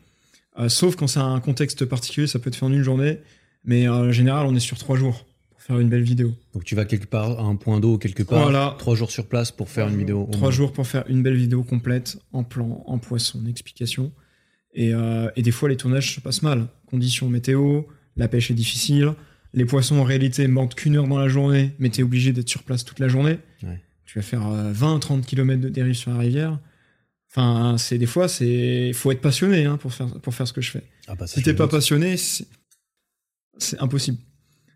euh, 0.60 0.70
sauf 0.70 0.96
quand 0.96 1.08
c'est 1.08 1.20
un 1.20 1.40
contexte 1.40 1.86
particulier, 1.86 2.26
ça 2.28 2.40
peut 2.40 2.48
être 2.50 2.56
fait 2.56 2.66
en 2.66 2.74
une 2.74 2.82
journée, 2.84 3.20
mais 3.64 3.88
euh, 3.88 4.10
en 4.10 4.12
général, 4.12 4.48
on 4.48 4.56
est 4.56 4.60
sur 4.60 4.78
trois 4.80 4.98
jours 4.98 5.26
pour 5.52 5.62
faire 5.62 5.80
une 5.80 5.90
belle 5.90 6.02
vidéo. 6.04 6.34
donc 6.54 6.64
tu 6.66 6.74
vas 6.76 6.84
quelque 6.86 7.06
part 7.08 7.40
à 7.40 7.44
un 7.44 7.56
point 7.56 7.80
d'eau, 7.80 7.98
quelque 8.00 8.24
part, 8.24 8.42
Voilà. 8.44 8.76
trois 8.80 8.96
jours 8.96 9.12
sur 9.12 9.28
place 9.28 9.52
pour 9.52 9.70
faire 9.70 9.88
une 9.88 9.98
vidéo. 9.98 10.28
Trois 10.32 10.42
moins. 10.48 10.52
jours 10.52 10.74
pour 10.74 10.88
faire 10.88 11.04
une 11.08 11.22
belle 11.22 11.38
vidéo 11.38 11.64
complète, 11.64 12.18
en 12.34 12.44
plan, 12.44 12.84
en 12.88 12.98
poisson, 12.98 13.40
en 13.44 13.48
explication. 13.48 14.12
Et, 14.74 14.94
euh, 14.94 15.30
et 15.36 15.44
des 15.44 15.52
fois, 15.52 15.70
les 15.70 15.78
tournages 15.78 16.16
se 16.16 16.20
passent 16.20 16.42
mal. 16.42 16.66
Conditions 16.94 17.28
météo, 17.28 17.82
la 18.18 18.28
pêche 18.28 18.52
est 18.52 18.54
difficile. 18.54 19.14
Les 19.56 19.66
poissons, 19.66 19.96
en 19.98 20.04
réalité, 20.04 20.48
mentent 20.48 20.76
qu'une 20.76 20.96
heure 20.96 21.08
dans 21.08 21.18
la 21.18 21.28
journée, 21.28 21.72
mais 21.80 21.90
t'es 21.90 22.04
obligé 22.04 22.34
d'être 22.34 22.50
sur 22.50 22.62
place 22.62 22.86
toute 22.86 23.00
la 23.00 23.08
journée. 23.08 23.40
Ouais. 23.64 23.82
Tu 24.06 24.20
vas 24.20 24.22
faire 24.24 24.44
20-30 24.74 25.26
km 25.26 25.60
de 25.60 25.70
dérive 25.70 25.96
sur 25.96 26.12
la 26.12 26.20
rivière. 26.20 26.60
Enfin, 27.32 27.78
c'est 27.80 27.98
des 27.98 28.06
fois, 28.06 28.28
c'est 28.28 28.92
faut 28.94 29.12
être 29.12 29.22
passionné 29.22 29.66
hein, 29.66 29.78
pour 29.78 29.92
faire 29.92 30.08
pour 30.22 30.36
faire 30.36 30.48
ce 30.48 30.54
que 30.54 30.62
je 30.62 30.70
fais. 30.70 30.84
Ah 31.08 31.16
bah, 31.16 31.26
ça, 31.26 31.34
Si 31.38 31.42
t'es 31.42 31.56
pas 31.56 31.64
doute. 31.64 31.72
passionné, 31.72 32.16
c'est 32.18 32.46
c'est 33.58 33.80
impossible. 33.80 34.20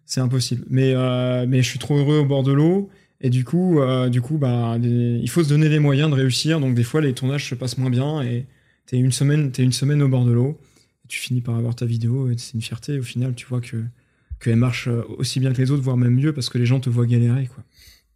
C'est 0.07 0.21
impossible. 0.21 0.65
Mais 0.71 0.93
euh, 0.95 1.45
mais 1.47 1.61
je 1.61 1.69
suis 1.69 1.77
trop 1.79 1.97
heureux 1.99 2.17
au 2.17 2.25
bord 2.25 2.41
de 2.41 2.51
l'eau 2.51 2.89
et 3.21 3.29
du 3.29 3.43
coup 3.43 3.79
euh, 3.79 4.09
du 4.09 4.21
coup 4.21 4.39
bah 4.39 4.77
des- 4.79 5.19
il 5.21 5.29
faut 5.29 5.43
se 5.43 5.49
donner 5.49 5.69
les 5.69 5.77
moyens 5.79 6.09
de 6.09 6.15
réussir. 6.15 6.59
Donc 6.59 6.73
des 6.73 6.83
fois 6.83 7.01
les 7.01 7.13
tournages 7.13 7.47
se 7.47 7.53
passent 7.55 7.77
moins 7.77 7.91
bien 7.91 8.23
et 8.23 8.47
t'es 8.87 8.97
une 8.97 9.11
semaine 9.11 9.51
t'es 9.51 9.61
une 9.63 9.71
semaine 9.71 10.01
au 10.01 10.07
bord 10.07 10.25
de 10.25 10.31
l'eau. 10.31 10.59
Tu 11.07 11.19
finis 11.19 11.41
par 11.41 11.55
avoir 11.55 11.75
ta 11.75 11.85
vidéo 11.85 12.29
et 12.29 12.35
c'est 12.37 12.53
une 12.53 12.61
fierté. 12.61 12.99
Au 12.99 13.03
final, 13.03 13.33
tu 13.35 13.45
vois 13.47 13.61
que 13.61 13.77
qu'elle 14.39 14.55
marche 14.57 14.87
euh, 14.87 15.01
aussi 15.17 15.39
bien 15.39 15.51
que 15.53 15.61
les 15.61 15.71
autres, 15.71 15.81
voire 15.81 15.97
même 15.97 16.13
mieux 16.15 16.31
parce 16.33 16.49
que 16.49 16.57
les 16.57 16.65
gens 16.65 16.79
te 16.79 16.89
voient 16.89 17.05
galérer 17.07 17.47
quoi. 17.47 17.63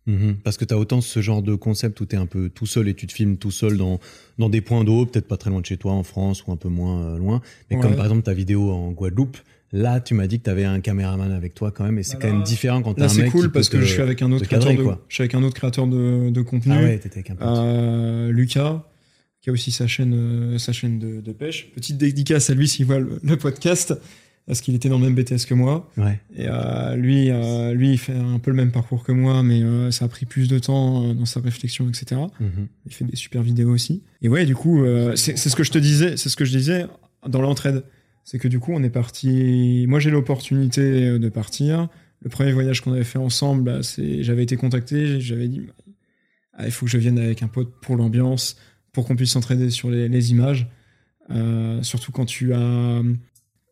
Mhm. 0.08 0.38
Parce 0.44 0.58
que 0.58 0.66
tu 0.66 0.74
as 0.74 0.78
autant 0.78 1.00
ce 1.02 1.22
genre 1.22 1.42
de 1.44 1.54
concept 1.56 2.00
où 2.02 2.06
tu 2.06 2.16
es 2.16 2.20
un 2.20 2.26
peu 2.26 2.50
tout 2.50 2.66
seul 2.66 2.88
et 2.88 2.94
tu 2.96 3.06
te 3.08 3.14
filmes 3.14 3.38
tout 3.38 3.52
seul 3.52 3.78
dans, 3.78 4.00
dans 4.40 4.50
des 4.50 4.62
points 4.62 4.84
d'eau, 4.84 5.06
peut-être 5.06 5.28
pas 5.28 5.38
très 5.38 5.50
loin 5.52 5.62
de 5.62 5.66
chez 5.66 5.78
toi 5.78 5.94
en 5.94 6.04
France 6.04 6.44
ou 6.46 6.52
un 6.52 6.56
peu 6.58 6.70
moins 6.70 7.02
euh, 7.04 7.18
loin. 7.18 7.42
Mais 7.70 7.76
Ouais. 7.78 7.82
comme 7.84 7.96
par 7.96 8.06
exemple 8.06 8.24
ta 8.24 8.34
vidéo 8.34 8.72
en 8.72 8.92
Guadeloupe, 8.92 9.38
là 9.72 10.00
tu 10.00 10.14
m'as 10.16 10.26
dit 10.28 10.40
que 10.40 10.46
tu 10.46 10.50
avais 10.50 10.66
un 10.66 10.80
caméraman 10.80 11.32
avec 11.32 11.54
toi 11.54 11.72
quand 11.72 11.84
même 11.86 11.98
et 12.00 12.04
c'est 12.04 12.16
Bah 12.16 12.20
quand 12.24 12.28
là- 12.30 12.34
même 12.34 12.44
différent 12.44 12.82
quand 12.82 12.96
tu 12.96 13.00
Là 13.00 13.06
un 13.06 13.10
c'est 13.10 13.18
mec 13.22 13.26
qui 13.28 13.32
cool 13.32 13.46
peut 13.48 13.52
parce 13.52 13.70
que 13.70 13.78
te- 13.78 13.82
je 13.84 13.92
suis 13.94 14.02
avec 14.02 14.22
un 14.24 14.32
autre 14.32 14.48
cadrer, 14.48 14.66
créateur 14.76 14.84
de 14.86 14.96
quoi. 14.96 15.06
je 15.08 15.14
suis 15.16 15.22
avec 15.22 15.36
un 15.36 15.44
autre 15.44 15.56
créateur 15.56 15.88
de, 15.88 16.30
de 16.32 16.42
contenu. 16.42 16.74
Ah 16.76 16.82
ouais, 16.82 16.98
t'étais 17.00 17.20
avec 17.20 17.30
un 17.32 17.36
pote. 17.36 17.48
Euh, 17.48 18.32
Lucas, 18.32 18.84
qui 19.42 19.50
a 19.50 19.54
aussi 19.54 19.72
sa 19.72 19.88
chaîne, 19.88 20.14
euh, 20.14 20.58
sa 20.58 20.72
chaîne 20.72 21.00
de, 21.00 21.20
de 21.20 21.32
pêche. 21.34 21.72
Petite 21.74 21.98
dédicace 21.98 22.50
à 22.50 22.54
lui 22.54 22.68
s'il 22.68 22.86
voit 22.86 23.00
le, 23.00 23.20
le 23.24 23.38
podcast, 23.38 23.94
parce 24.46 24.62
qu'il 24.62 24.76
était 24.76 24.88
dans 24.88 25.00
le 25.00 25.06
même 25.06 25.16
BTS 25.16 25.46
que 25.48 25.56
moi. 25.56 25.90
Ouais. 25.98 26.20
Et 26.36 26.46
euh, 26.48 26.96
lui, 26.96 27.32
euh, 27.32 27.74
lui, 27.74 27.94
il 27.94 27.98
fait 27.98 28.16
un 28.16 28.38
peu 28.38 28.52
le 28.52 28.58
même 28.58 28.72
parcours 28.72 29.04
que 29.04 29.12
moi, 29.12 29.42
mais 29.42 29.62
ça 29.92 30.06
a 30.06 30.08
pris 30.08 30.26
plus 30.26 30.48
de 30.48 30.60
temps 30.60 31.14
dans 31.14 31.26
sa 31.26 31.40
réflexion, 31.40 31.90
etc. 31.90 32.22
Mhm. 32.40 32.68
Il 32.86 32.94
fait 32.94 33.06
des 33.06 33.16
super 33.16 33.42
vidéos 33.42 33.72
aussi. 33.72 34.04
Et 34.22 34.30
ouais, 34.30 34.46
du 34.46 34.56
coup, 34.56 34.84
c'est 35.16 35.38
ce 35.38 35.56
que 35.56 35.64
je 35.64 35.72
te 35.72 35.80
disais, 35.80 36.18
c'est 36.18 36.30
ce 36.30 36.36
que 36.36 36.46
je 36.46 36.56
disais 36.56 36.86
dans 37.28 37.42
l'entraide. 37.42 37.84
c'est 38.24 38.40
que 38.40 38.48
du 38.48 38.60
coup, 38.60 38.72
on 38.74 38.84
est 38.84 38.90
parti. 38.90 39.86
Moi, 39.88 40.00
j'ai 40.00 40.12
l'opportunité 40.12 41.18
de 41.18 41.30
partir. 41.30 41.88
Le 42.24 42.30
premier 42.30 42.52
voyage 42.52 42.82
qu'on 42.82 42.94
avait 42.94 43.04
fait 43.04 43.18
ensemble, 43.18 43.64
bah, 43.64 43.82
c'est, 43.82 44.22
j'avais 44.22 44.44
été 44.44 44.56
contacté, 44.56 45.20
j'avais 45.20 45.48
dit, 45.48 45.62
ah, 46.54 46.66
il 46.66 46.72
faut 46.72 46.86
que 46.86 46.92
je 46.92 46.98
vienne 46.98 47.18
avec 47.18 47.42
un 47.42 47.48
pote 47.48 47.72
pour 47.82 47.96
l'ambiance, 47.96 48.58
pour 48.92 49.06
qu'on 49.06 49.16
puisse 49.16 49.32
s'entraider 49.32 49.70
sur 49.70 49.90
les, 49.90 50.32
images. 50.32 50.68
Euh, 51.30 51.82
surtout 51.84 52.12
quand 52.12 52.26
tu 52.26 52.54
as 52.54 53.02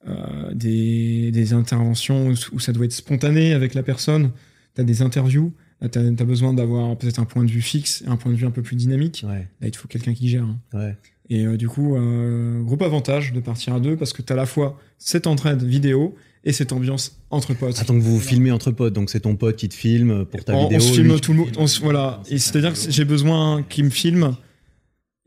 euh, 0.08 0.54
des, 0.54 1.54
interventions 1.54 2.34
où, 2.52 2.60
ça 2.60 2.72
doit 2.72 2.86
être 2.86 2.94
spontané 2.94 3.54
avec 3.54 3.74
la 3.74 3.84
personne. 3.84 4.32
Tu 4.76 4.82
as 4.82 4.84
des 4.84 5.02
interviews. 5.02 5.54
tu 5.92 6.00
as, 6.00 6.26
besoin 6.26 6.54
d'avoir 6.54 6.98
peut-être 6.98 7.20
un 7.20 7.26
point 7.26 7.44
de 7.44 7.52
vue 7.52 7.62
fixe 7.62 8.04
et 8.04 8.08
un 8.08 8.18
point 8.18 8.32
de 8.32 8.38
vue 8.38 8.46
un 8.46 8.52
peu 8.52 8.62
plus 8.62 8.76
dynamique. 8.76 9.24
Là, 9.24 9.68
il 9.68 9.76
faut 9.76 9.88
quelqu'un 9.88 10.14
qui 10.14 10.30
gère. 10.30 10.46
Hein. 10.74 10.94
Et 11.30 11.46
euh, 11.46 11.58
du 11.58 11.68
coup, 11.68 11.96
euh, 11.96 12.62
groupe 12.62 12.82
avantage 12.82 13.34
de 13.34 13.40
partir 13.40 13.76
à 13.76 13.80
deux 13.80 13.96
parce 13.96 14.14
que 14.14 14.22
tu 14.22 14.34
as 14.34 14.36
à 14.36 14.38
la 14.38 14.46
fois 14.46 14.80
cette 14.98 15.28
entraide 15.28 15.64
vidéo 15.64 16.16
et 16.44 16.52
cette 16.54 16.72
ambiance 16.72 17.20
entre 17.30 17.54
potes. 17.54 17.80
Attends 17.80 17.94
que 17.94 18.00
vous 18.00 18.16
vous 18.16 18.20
filmez 18.20 18.52
entre 18.52 18.72
potes, 18.72 18.94
donc 18.94 19.10
c'est 19.10 19.20
ton 19.22 19.36
pote 19.36 19.56
qui 19.56 19.70
te 19.70 19.76
filme 19.76 20.26
pour 20.26 20.44
ta 20.44 20.54
vidéo. 20.54 20.78
On 20.78 20.82
se 20.82 20.94
filme 20.94 21.20
tout 21.20 21.34
le 21.34 21.40
monde. 21.40 21.70
Voilà. 21.82 22.24
Et 22.30 22.40
c'est-à-dire 22.40 22.74
que 22.74 22.80
j'ai 22.90 23.06
besoin 23.06 23.64
qu'il 23.64 23.86
me 23.86 23.90
filme 23.90 24.36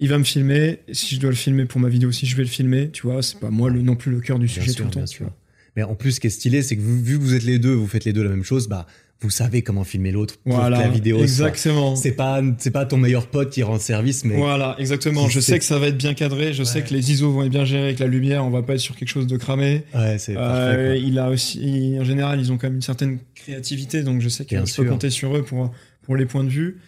il 0.03 0.09
va 0.09 0.19
me 0.19 0.25
filmer. 0.25 0.81
Si 0.93 1.15
je 1.15 1.21
dois 1.21 1.31
le 1.31 1.37
filmer 1.37 1.65
pour 1.65 1.81
ma 1.81 1.89
vidéo 1.89 2.09
aussi, 2.09 2.27
je 2.27 2.37
vais 2.37 2.43
le 2.43 2.49
filmer. 2.49 2.91
Tu 2.91 3.03
vois, 3.07 3.23
c'est 3.23 3.39
pas 3.39 3.51
moi 3.51 3.71
le, 3.71 3.81
non 3.83 3.95
plus 3.95 4.11
le 4.11 4.21
cœur 4.21 4.39
du 4.39 4.49
sujet 4.49 4.75
tout 4.75 4.83
le 4.85 4.91
temps. 4.91 5.05
Tu 5.05 5.23
vois. 5.23 5.33
Mais 5.77 5.85
en 5.85 5.95
plus, 5.95 6.13
ce 6.13 6.21
qui 6.21 6.27
est 6.27 6.31
stylé, 6.31 6.61
c'est 6.63 6.77
que 6.77 6.83
vu, 6.83 7.19
que 7.19 7.23
vous 7.23 7.35
êtes 7.35 7.45
les 7.45 7.61
deux, 7.61 7.73
vous 7.73 7.87
faites 7.87 8.05
les 8.05 8.13
deux 8.13 8.25
la 8.25 8.31
même 8.31 8.43
chose, 8.43 8.69
bah 8.69 8.87
vous 9.21 9.31
savez 9.31 9.63
comment 9.63 9.85
filmer 9.85 10.11
l'autre 10.11 10.37
pour 10.39 10.57
voilà, 10.57 10.79
que 10.79 10.83
la 10.83 10.89
vidéo 10.89 11.23
exactement. 11.23 11.95
C'est 11.95 12.11
pas 12.11 12.43
c'est 12.59 12.73
pas 12.73 12.85
ton 12.85 12.97
meilleur 12.97 13.29
pote 13.29 13.51
qui 13.51 13.63
rend 13.63 13.79
service, 13.79 14.25
mais 14.25 14.37
voilà, 14.37 14.75
exactement. 14.81 15.29
Je 15.29 15.39
sais 15.39 15.61
que 15.61 15.65
ça 15.65 15.79
va 15.79 15.87
être 15.87 15.97
bien 15.97 16.15
cadré. 16.15 16.53
Je 16.53 16.65
sais 16.65 16.83
que 16.83 16.93
les 16.93 17.13
ISO 17.13 17.31
vont 17.31 17.45
être 17.45 17.51
bien 17.51 17.65
gérés 17.65 17.85
avec 17.85 18.01
la 18.01 18.09
lumière. 18.09 18.45
On 18.45 18.51
va 18.51 18.63
pas 18.63 18.75
être 18.75 18.81
sur 18.81 18.97
quelque 18.97 19.09
chose 19.09 19.29
de 19.29 19.37
cramé. 19.37 19.85
Ouais, 19.95 20.19
c'est 20.19 20.35
euh, 20.37 20.97
Il 21.01 21.21
a 21.21 21.31
aussi, 21.31 21.97
en 22.01 22.05
général, 22.05 22.41
ils 22.41 22.51
ont 22.51 22.59
quand 22.59 22.67
même 22.67 22.77
une 22.77 22.83
certaine 22.83 23.21
créativité, 23.37 24.03
donc 24.03 24.21
je 24.21 24.29
sais 24.29 24.45
qu'il 24.45 24.67
faut 24.67 24.85
compter 24.85 25.11
sur 25.11 25.37
eux 25.37 25.45
pour 25.45 25.71
pour 26.03 26.17
les 26.17 26.27
points 26.27 26.43
de 26.43 26.51
vue. 26.51 26.79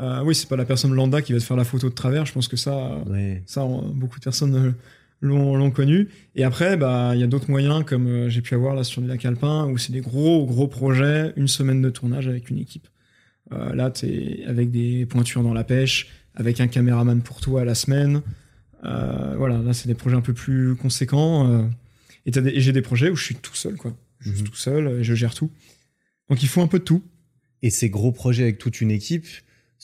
Euh, 0.00 0.22
oui, 0.24 0.34
c'est 0.34 0.48
pas 0.48 0.56
la 0.56 0.64
personne 0.64 0.92
lambda 0.92 1.22
qui 1.22 1.32
va 1.32 1.38
te 1.38 1.44
faire 1.44 1.56
la 1.56 1.64
photo 1.64 1.88
de 1.88 1.94
travers. 1.94 2.26
Je 2.26 2.32
pense 2.32 2.48
que 2.48 2.56
ça, 2.56 3.02
ça 3.46 3.64
beaucoup 3.64 4.18
de 4.18 4.24
personnes 4.24 4.54
euh, 4.56 4.72
l'ont 5.24 5.70
connu. 5.70 6.08
Et 6.34 6.44
après, 6.44 6.76
bah, 6.76 7.12
il 7.14 7.20
y 7.20 7.22
a 7.22 7.26
d'autres 7.26 7.50
moyens 7.50 7.84
comme 7.84 8.06
euh, 8.06 8.28
j'ai 8.28 8.42
pu 8.42 8.54
avoir 8.54 8.74
là 8.74 8.84
sur 8.84 9.00
les 9.00 9.08
lacs 9.08 9.24
alpins 9.24 9.66
où 9.66 9.78
c'est 9.78 9.92
des 9.92 10.00
gros, 10.00 10.44
gros 10.46 10.68
projets, 10.68 11.32
une 11.36 11.48
semaine 11.48 11.82
de 11.82 11.90
tournage 11.90 12.28
avec 12.28 12.50
une 12.50 12.58
équipe. 12.58 12.88
Euh, 13.52 13.74
là, 13.74 13.92
es 14.02 14.44
avec 14.46 14.70
des 14.70 15.06
pointures 15.06 15.42
dans 15.42 15.54
la 15.54 15.64
pêche, 15.64 16.08
avec 16.34 16.60
un 16.60 16.66
caméraman 16.66 17.20
pour 17.22 17.40
toi 17.40 17.62
à 17.62 17.64
la 17.64 17.74
semaine. 17.74 18.22
Euh, 18.84 19.34
voilà, 19.36 19.58
là, 19.58 19.72
c'est 19.72 19.88
des 19.88 19.94
projets 19.94 20.16
un 20.16 20.20
peu 20.20 20.34
plus 20.34 20.76
conséquents. 20.76 21.68
et, 22.26 22.60
j'ai 22.60 22.72
des 22.72 22.82
projets 22.82 23.10
où 23.10 23.16
je 23.16 23.24
suis 23.24 23.34
tout 23.34 23.54
seul, 23.54 23.76
quoi. 23.76 23.96
Je 24.20 24.30
suis 24.30 24.40
mhm. 24.40 24.48
tout 24.48 24.56
seul 24.56 24.88
et 25.00 25.04
je 25.04 25.14
gère 25.14 25.34
tout. 25.34 25.50
Donc, 26.30 26.42
il 26.42 26.48
faut 26.48 26.62
un 26.62 26.66
peu 26.66 26.78
de 26.78 26.84
tout. 26.84 27.02
Et 27.62 27.70
ces 27.70 27.88
gros 27.88 28.12
projets 28.12 28.42
avec 28.42 28.58
toute 28.58 28.80
une 28.80 28.90
équipe, 28.90 29.26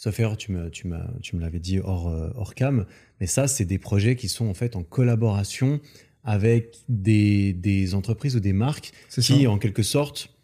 Sauf 0.03 0.19
erreur, 0.19 0.39
tu 0.39 0.51
me, 0.53 0.71
tu, 0.71 0.91
tu 1.21 1.37
me 1.37 1.43
l'avais 1.43 1.59
dit 1.59 1.79
hors, 1.79 2.09
euh, 2.09 2.31
hors 2.35 2.55
cam, 2.55 2.87
mais 3.21 3.27
ça, 3.27 3.47
c'est 3.47 3.67
des 3.67 3.77
projets 3.77 4.17
qui 4.17 4.31
sont 4.31 4.47
en 4.47 4.55
fait 4.55 4.75
en 4.75 4.83
collaboration 4.83 5.79
avec 6.25 6.79
des, 6.89 7.53
des 7.53 7.95
entreprises 7.95 8.35
ou 8.35 8.41
des 8.41 8.55
marques 8.55 8.93
qui, 9.11 9.47
en 9.47 9.59
quelque 9.59 9.83
sorte, 9.83 10.35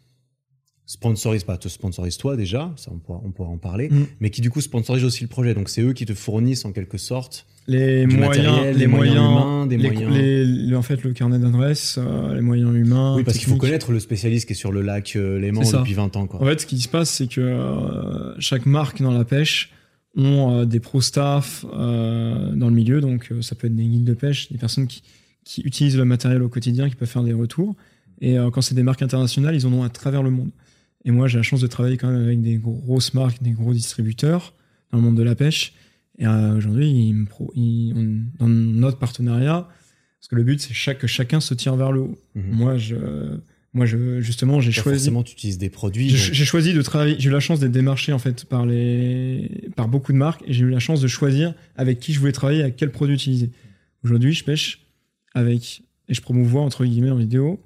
sponsorisent, 0.85 1.43
pas 1.43 1.57
te 1.57 1.69
sponsorisent 1.69 2.17
toi 2.17 2.37
déjà, 2.37 2.71
ça 2.77 2.91
on 2.93 2.99
pourra, 2.99 3.19
on 3.23 3.31
pourra 3.31 3.49
en 3.49 3.57
parler, 3.57 3.89
mm. 3.89 4.05
mais 4.19 4.29
qui 4.29 4.41
du 4.41 4.51
coup 4.51 4.61
sponsorisent 4.61 5.03
aussi 5.03 5.23
le 5.23 5.27
projet. 5.27 5.55
Donc 5.55 5.69
c'est 5.69 5.81
eux 5.81 5.93
qui 5.93 6.05
te 6.05 6.13
fournissent 6.13 6.65
en 6.65 6.71
quelque 6.71 6.99
sorte 6.99 7.47
les 7.67 8.07
moyens, 8.07 8.77
les, 8.77 8.87
moyens, 8.87 9.17
humains, 9.17 9.67
des 9.67 9.77
moyens. 9.77 10.73
en 10.73 10.81
fait, 10.81 11.03
le 11.03 11.11
carnet 11.11 11.37
d'adresse, 11.37 11.99
euh, 12.01 12.33
les 12.33 12.41
moyens 12.41 12.73
humains. 12.73 13.15
Oui, 13.15 13.23
parce 13.23 13.37
qu'il 13.37 13.49
faut 13.49 13.57
connaître 13.57 13.91
le 13.91 13.99
spécialiste 13.99 14.47
qui 14.47 14.53
est 14.53 14.55
sur 14.55 14.71
le 14.71 14.81
lac 14.81 15.15
euh, 15.15 15.37
Léman 15.37 15.61
depuis 15.61 15.93
20 15.93 16.15
ans. 16.15 16.27
Quoi. 16.27 16.41
En 16.41 16.45
fait, 16.45 16.61
ce 16.61 16.65
qui 16.65 16.79
se 16.79 16.87
passe, 16.87 17.09
c'est 17.09 17.27
que 17.27 17.41
euh, 17.41 18.39
chaque 18.39 18.65
marque 18.65 19.01
dans 19.01 19.11
la 19.11 19.25
pêche 19.25 19.71
ont 20.15 20.65
des 20.65 20.79
pro 20.79 21.01
staff 21.01 21.63
dans 21.63 22.69
le 22.69 22.71
milieu, 22.71 23.01
donc 23.01 23.31
ça 23.41 23.53
peut 23.53 23.67
être 23.67 23.75
des 23.75 23.85
guides 23.85 24.05
de 24.05 24.15
pêche, 24.15 24.51
des 24.51 24.57
personnes 24.57 24.87
qui, 24.87 25.03
qui 25.43 25.61
utilisent 25.61 25.97
le 25.97 26.05
matériel 26.05 26.41
au 26.41 26.49
quotidien, 26.49 26.89
qui 26.89 26.95
peuvent 26.95 27.07
faire 27.07 27.23
des 27.23 27.33
retours. 27.33 27.75
Et 28.19 28.35
quand 28.51 28.61
c'est 28.61 28.73
des 28.73 28.81
marques 28.81 29.03
internationales, 29.03 29.55
ils 29.55 29.67
en 29.67 29.73
ont 29.73 29.83
à 29.83 29.89
travers 29.89 30.23
le 30.23 30.31
monde. 30.31 30.49
Et 31.05 31.11
moi, 31.11 31.27
j'ai 31.27 31.37
la 31.37 31.43
chance 31.43 31.61
de 31.61 31.67
travailler 31.67 31.97
quand 31.97 32.09
même 32.09 32.23
avec 32.23 32.41
des 32.41 32.55
grosses 32.55 33.13
marques, 33.13 33.43
des 33.43 33.51
gros 33.51 33.73
distributeurs 33.73 34.55
dans 34.91 34.97
le 34.97 35.03
monde 35.03 35.17
de 35.17 35.23
la 35.23 35.35
pêche. 35.35 35.73
Et 36.17 36.25
euh, 36.25 36.57
aujourd'hui, 36.57 37.13
dans 38.39 38.47
notre 38.47 38.97
partenariat, 38.97 39.67
parce 40.19 40.27
que 40.29 40.35
le 40.35 40.43
but, 40.43 40.59
c'est 40.59 40.95
que 40.95 41.07
chacun 41.07 41.39
se 41.39 41.53
tire 41.53 41.75
vers 41.75 41.91
le 41.91 42.01
haut. 42.01 42.17
Mhm. 42.35 42.43
Moi, 42.51 42.77
je, 42.77 42.95
moi, 43.73 43.85
je, 43.85 44.19
justement, 44.19 44.59
j'ai 44.59 44.71
choisi. 44.71 44.97
Forcément, 44.99 45.23
tu 45.23 45.33
utilises 45.33 45.57
des 45.57 45.69
produits. 45.69 46.09
J'ai 46.09 46.45
choisi 46.45 46.73
de 46.73 46.81
travailler. 46.81 47.15
J'ai 47.19 47.29
eu 47.29 47.31
la 47.31 47.39
chance 47.39 47.59
d'être 47.59 47.71
démarché 47.71 48.13
en 48.13 48.19
fait 48.19 48.45
par 48.45 48.65
les, 48.65 49.69
par 49.75 49.87
beaucoup 49.87 50.11
de 50.11 50.17
marques, 50.17 50.43
et 50.47 50.53
j'ai 50.53 50.65
eu 50.65 50.69
la 50.69 50.79
chance 50.79 51.01
de 51.01 51.07
choisir 51.07 51.53
avec 51.75 51.99
qui 51.99 52.13
je 52.13 52.19
voulais 52.19 52.31
travailler, 52.31 52.61
avec 52.61 52.75
quel 52.75 52.91
produit 52.91 53.15
utiliser. 53.15 53.51
Aujourd'hui, 54.03 54.33
je 54.33 54.43
pêche 54.43 54.87
avec 55.33 55.83
et 56.09 56.13
je 56.13 56.21
promouvois 56.21 56.61
entre 56.61 56.85
guillemets 56.85 57.11
en 57.11 57.17
vidéo 57.17 57.61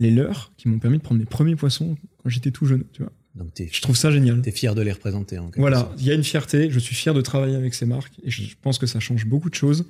les 0.00 0.10
leurs 0.10 0.52
qui 0.56 0.68
m'ont 0.68 0.78
permis 0.78 0.98
de 0.98 1.02
prendre 1.02 1.20
mes 1.20 1.26
premiers 1.26 1.56
poissons 1.56 1.96
quand 2.18 2.28
j'étais 2.28 2.50
tout 2.50 2.66
jeune. 2.66 2.84
Tu 2.92 3.02
vois. 3.02 3.12
Donc 3.34 3.48
je 3.56 3.80
trouve 3.80 3.96
ça 3.96 4.10
génial. 4.10 4.42
Tu 4.42 4.48
es 4.48 4.52
fier 4.52 4.74
de 4.74 4.82
les 4.82 4.92
représenter. 4.92 5.38
En 5.38 5.50
voilà, 5.56 5.90
il 5.98 6.04
y 6.04 6.10
a 6.10 6.14
une 6.14 6.24
fierté. 6.24 6.70
Je 6.70 6.78
suis 6.78 6.94
fier 6.94 7.14
de 7.14 7.20
travailler 7.20 7.56
avec 7.56 7.74
ces 7.74 7.86
marques 7.86 8.12
et 8.22 8.30
je 8.30 8.54
pense 8.60 8.78
que 8.78 8.86
ça 8.86 9.00
change 9.00 9.26
beaucoup 9.26 9.48
de 9.48 9.54
choses. 9.54 9.86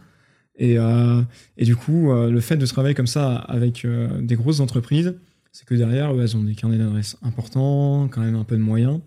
Et, 0.56 0.78
euh, 0.78 1.22
et 1.56 1.64
du 1.64 1.76
coup, 1.76 2.12
euh, 2.12 2.30
le 2.30 2.40
fait 2.40 2.56
de 2.56 2.66
travailler 2.66 2.94
comme 2.94 3.06
ça 3.06 3.36
avec 3.36 3.84
euh, 3.84 4.20
des 4.20 4.36
grosses 4.36 4.60
entreprises, 4.60 5.16
c'est 5.50 5.66
que 5.66 5.74
derrière, 5.74 6.10
elles 6.10 6.36
ont 6.36 6.42
des 6.42 6.54
carnets 6.54 6.78
d'adresses 6.78 7.16
importants, 7.22 8.08
quand 8.08 8.20
même 8.20 8.36
un 8.36 8.44
peu 8.44 8.56
de 8.56 8.62
moyens. 8.62 9.00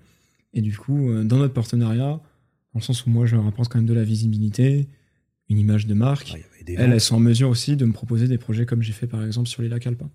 Et 0.54 0.62
du 0.62 0.78
coup, 0.78 1.12
dans 1.24 1.38
notre 1.38 1.54
partenariat, 1.54 2.22
dans 2.74 2.80
le 2.80 2.82
sens 2.82 3.06
où 3.06 3.10
moi, 3.10 3.26
je 3.26 3.36
leur 3.36 3.46
apporte 3.46 3.72
quand 3.72 3.80
même 3.80 3.88
de 3.88 3.94
la 3.94 4.04
visibilité, 4.04 4.88
une 5.50 5.58
image 5.58 5.86
de 5.86 5.94
marque, 5.94 6.34
ah, 6.36 6.40
elles, 6.68 6.94
elles 6.94 7.02
sont 7.02 7.16
en 7.16 7.20
mesure 7.20 7.50
aussi 7.50 7.76
de 7.76 7.86
me 7.86 7.92
proposer 7.92 8.28
des 8.28 8.38
projets 8.38 8.66
comme 8.66 8.82
j'ai 8.82 8.94
fait 8.94 9.08
par 9.08 9.24
exemple 9.24 9.50
sur 9.50 9.62
les 9.62 9.70
lacs 9.70 9.86
alpins. 9.86 10.10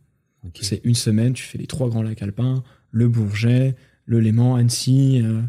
C'est 0.61 0.81
une 0.85 0.95
semaine, 0.95 1.35
tu 1.35 1.45
fais 1.45 1.59
les 1.59 1.67
trois 1.67 1.89
grands 1.89 2.03
lacs 2.03 2.23
alpins, 2.23 2.63
le 2.91 3.09
Bourget, 3.09 3.77
le 4.11 4.19
Léman, 4.19 4.57
Annecy. 4.57 5.23
Euh, 5.25 5.41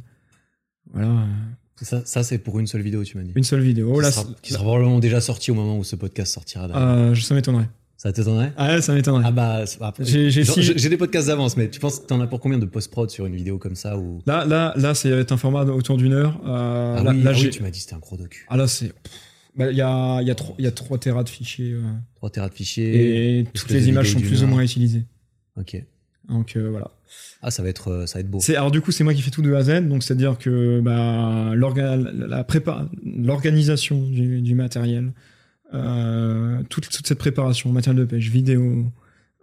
voilà. 0.94 1.26
Ça, 1.82 2.04
ça 2.06 2.22
c'est 2.22 2.38
pour 2.38 2.60
une 2.60 2.68
seule 2.68 2.84
vidéo, 2.84 3.04
tu 3.04 3.18
m'as 3.18 3.24
dit. 3.24 3.32
Une 3.36 3.44
seule 3.44 3.62
vidéo. 3.62 3.96
Qui, 3.96 4.02
là, 4.02 4.12
sera, 4.12 4.26
qui 4.44 4.54
sera 4.54 4.64
probablement 4.64 5.00
déjà 5.00 5.20
sorti 5.20 5.50
au 5.50 5.56
moment 5.56 5.80
où 5.80 5.84
ce 5.84 5.96
podcast 5.96 6.32
sortira. 6.32 6.66
Euh, 6.66 7.16
ça 7.16 7.34
m'étonnerait. 7.34 7.68
Ça 7.98 8.12
t'étonnerait? 8.12 8.52
Ah 8.58 8.76
ouais, 8.76 8.82
ça 8.82 8.94
m'étonnerait. 8.94 9.24
Ah 9.26 9.32
bah, 9.32 9.64
j'ai 10.00 10.90
des 10.90 10.98
podcasts 10.98 11.28
d'avance, 11.28 11.58
mais 11.58 11.70
tu 11.70 11.80
penses 11.80 12.00
que 12.00 12.06
t'en 12.06 12.22
as 12.22 12.28
pour 12.28 12.40
combien 12.40 12.60
de 12.60 12.66
post-prod 12.66 13.10
sur 13.10 13.26
une 13.26 13.36
vidéo 13.36 13.58
comme 13.58 13.76
ça 13.76 13.98
ou... 13.98 14.22
Là, 14.28 14.46
là, 14.46 14.74
là, 14.76 14.94
c'est 14.94 15.32
un 15.32 15.38
format 15.38 15.64
autour 15.64 15.98
d'une 15.98 16.14
heure. 16.14 16.40
Euh, 16.46 16.98
ah 17.00 17.04
là, 17.04 17.12
oui, 17.12 17.24
ah 17.28 17.50
tu 17.50 17.64
m'as 17.64 17.72
dit 17.72 17.80
c'était 17.80 17.96
un 17.96 18.00
gros 18.00 18.18
docu. 18.18 18.46
Ah 18.50 18.58
là, 18.58 18.68
c'est... 18.68 18.94
Bah, 19.56 19.70
il 19.70 19.78
y, 19.78 19.82
a, 19.82 20.22
y, 20.22 20.32
a 20.32 20.36
y 20.60 20.68
a 20.68 20.72
3 20.72 20.98
terras 21.00 21.24
de 21.24 21.30
fichiers. 21.30 21.74
Euh, 21.74 21.82
3 22.16 22.30
terras 22.30 22.50
de 22.50 22.54
fichiers. 22.54 23.40
Et 23.40 23.44
toutes 23.54 23.70
les 23.72 23.90
images 23.90 24.14
sont 24.14 24.20
plus 24.20 24.44
ou 24.44 24.48
moins 24.48 24.62
utilisées. 24.62 25.06
Ok. 25.60 25.84
Donc 26.28 26.56
euh, 26.56 26.70
voilà. 26.70 26.92
Ah, 27.42 27.52
ça 27.52 27.64
va 27.64 27.70
être, 27.70 27.90
euh, 27.90 28.06
ça 28.06 28.20
va 28.20 28.22
être 28.22 28.30
beau. 28.30 28.40
alors 28.50 28.72
du 28.72 28.82
coup, 28.82 28.92
c'est 28.92 29.04
moi 29.04 29.14
qui 29.14 29.22
fais 29.22 29.32
tout 29.32 29.42
de 29.42 29.54
A 29.54 29.58
à 29.58 29.64
Z, 29.64 29.88
donc 29.88 30.04
c'est 30.04 30.14
à 30.14 30.16
dire 30.16 30.38
que 30.38 30.80
bah, 30.80 31.54
l'organisation 33.04 34.02
du, 34.02 34.42
du, 34.42 34.56
matériel, 34.56 35.12
euh, 35.74 36.62
toute, 36.70 36.90
toute, 36.90 37.08
cette 37.08 37.18
préparation, 37.18 37.72
matériel 37.72 38.00
de 38.02 38.06
pêche, 38.06 38.30
vidéo, 38.30 38.92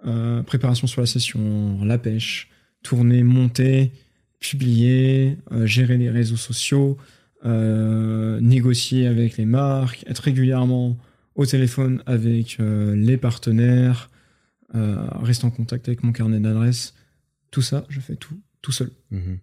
euh, 0.06 0.42
préparation 0.42 0.86
sur 0.86 1.00
la 1.00 1.06
session, 1.06 1.84
la 1.84 1.98
pêche, 1.98 2.50
tourner, 2.82 3.22
monter, 3.22 3.92
publier, 4.38 5.36
gérer 5.64 5.96
les 5.96 6.10
réseaux 6.10 6.36
sociaux, 6.36 6.96
négocier 7.44 9.08
avec 9.08 9.36
les 9.36 9.46
marques, 9.46 10.04
être 10.08 10.20
régulièrement 10.20 10.96
au 11.34 11.44
téléphone 11.46 12.02
avec 12.06 12.58
les 12.60 13.16
partenaires, 13.16 14.10
rester 14.74 15.46
en 15.46 15.50
contact 15.50 15.88
avec 15.88 16.02
mon 16.02 16.12
carnet 16.12 16.40
d'adresses 16.40 16.94
tout 17.50 17.62
ça, 17.62 17.86
je 17.88 18.00
fais 18.00 18.16
tout, 18.16 18.40
tout 18.62 18.72
seul. 18.72 18.90
Mhm. 19.10 19.38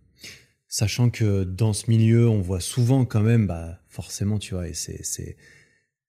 Sachant 0.67 1.09
que 1.09 1.43
dans 1.43 1.73
ce 1.73 1.89
milieu, 1.89 2.27
on 2.27 2.41
voit 2.41 2.59
souvent 2.59 3.05
quand 3.05 3.21
même, 3.21 3.47
bah, 3.47 3.79
forcément, 3.87 4.39
tu 4.39 4.53
vois, 4.53 4.67
et 4.67 4.73
c'est, 4.73 5.03
c'est, 5.03 5.37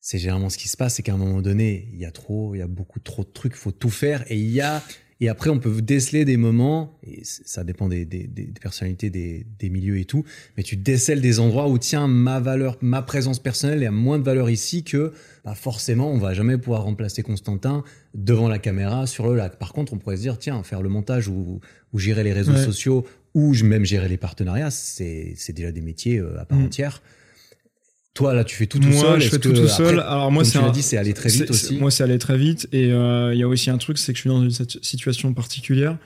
c'est 0.01 0.19
généralement 0.19 0.51
ce 0.51 0.59
qui 0.59 0.69
se 0.69 0.77
passe, 0.77 0.95
c'est 0.95 1.03
qu'à 1.03 1.15
un 1.15 1.19
moment 1.19 1.41
donné, 1.41 1.89
il 1.93 1.99
y 1.99 2.05
a 2.05 2.11
trop, 2.11 2.55
il 2.55 2.59
y 2.59 2.63
a 2.63 2.67
beaucoup 2.67 3.01
trop 3.01 3.25
de 3.25 3.31
trucs, 3.31 3.53
il 3.53 3.59
faut 3.59 3.73
tout 3.73 3.91
faire, 3.91 4.25
et 4.31 4.39
il 4.39 4.51
y 4.51 4.61
a 4.61 4.83
et 5.21 5.31
après, 5.31 5.49
on 5.49 5.59
peut 5.59 5.81
déceler 5.81 6.27
des 6.27 6.37
moments, 6.37 6.99
et 7.03 7.23
ça 7.25 7.65
dépend 7.65 7.89
des, 7.89 8.05
des, 8.05 8.27
des 8.27 8.53
personnalités, 8.61 9.09
des, 9.09 9.47
des, 9.59 9.71
milieux 9.71 9.99
et 9.99 10.05
tout, 10.05 10.25
mais 10.57 10.63
tu 10.63 10.77
décèles 10.77 11.23
des 11.23 11.41
endroits 11.41 11.69
où, 11.69 11.79
tiens, 11.79 12.07
ma 12.07 12.39
valeur, 12.39 12.77
ma 12.83 13.01
présence 13.01 13.39
personnelle 13.39 13.83
est 13.83 13.87
a 13.87 13.91
moins 13.91 14.19
de 14.19 14.25
valeur 14.25 14.51
ici 14.51 14.85
que, 14.85 15.13
bah 15.45 15.55
forcément, 15.55 16.11
on 16.11 16.19
va 16.19 16.35
jamais 16.35 16.59
pouvoir 16.59 16.83
remplacer 16.83 17.23
Constantin 17.23 17.83
devant 18.15 18.49
la 18.49 18.59
caméra 18.59 19.07
sur 19.07 19.27
le 19.27 19.37
lac. 19.37 19.59
Par 19.59 19.73
contre, 19.73 19.95
on 19.95 19.99
pourrait 19.99 20.17
se 20.17 20.23
dire, 20.23 20.39
tiens, 20.39 20.63
faire 20.63 20.83
le 20.83 20.91
montage 20.91 21.29
ou, 21.29 21.61
ou 21.95 21.99
gérer 21.99 22.23
les 22.23 22.35
réseaux 22.35 22.57
sociaux, 22.57 23.07
ou 23.35 23.55
même 23.65 23.85
gérer 23.85 24.09
les 24.09 24.19
partenariats, 24.19 24.71
c'est 24.71 25.53
déjà 25.55 25.73
des 25.73 25.83
métiers 25.83 26.19
euh, 26.19 26.39
à 26.41 26.45
part 26.45 26.59
mm. 26.59 26.65
entière. 26.65 27.03
Toi, 28.17 28.35
là, 28.35 28.43
tu 28.45 28.57
fais 28.57 28.67
tout 28.67 28.79
tout 28.81 28.89
moi, 28.89 29.01
seul. 29.03 29.21
je 29.21 29.27
Est-ce 29.27 29.35
fais 29.37 29.41
tout 29.41 29.53
tout 29.53 29.69
seul. 29.69 30.01
après, 30.01 30.11
Alors 30.13 30.33
moi, 30.33 30.45
c'est 30.45 30.59
tu 30.59 30.65
un- 30.65 30.71
dit, 30.73 30.83
c'est 30.83 30.97
aller 30.97 31.13
très 31.15 31.29
vite 31.29 31.51
aussi. 31.51 31.79
Moi, 31.79 31.91
c'est 31.93 32.03
aller 32.03 32.19
très 32.19 32.37
vite. 32.37 32.67
Et 32.73 32.91
euh, 32.93 33.33
il 33.35 33.39
y 33.39 33.43
a 33.45 33.49
aussi 33.49 33.71
un 33.71 33.79
truc, 33.79 33.99
c'est 33.99 34.13
que 34.13 34.17
je 34.17 34.23
suis 34.23 34.31
dans 34.31 34.43
une 34.43 34.51
situ- 34.51 34.79
situation 34.83 35.33
particulière. 35.35 35.97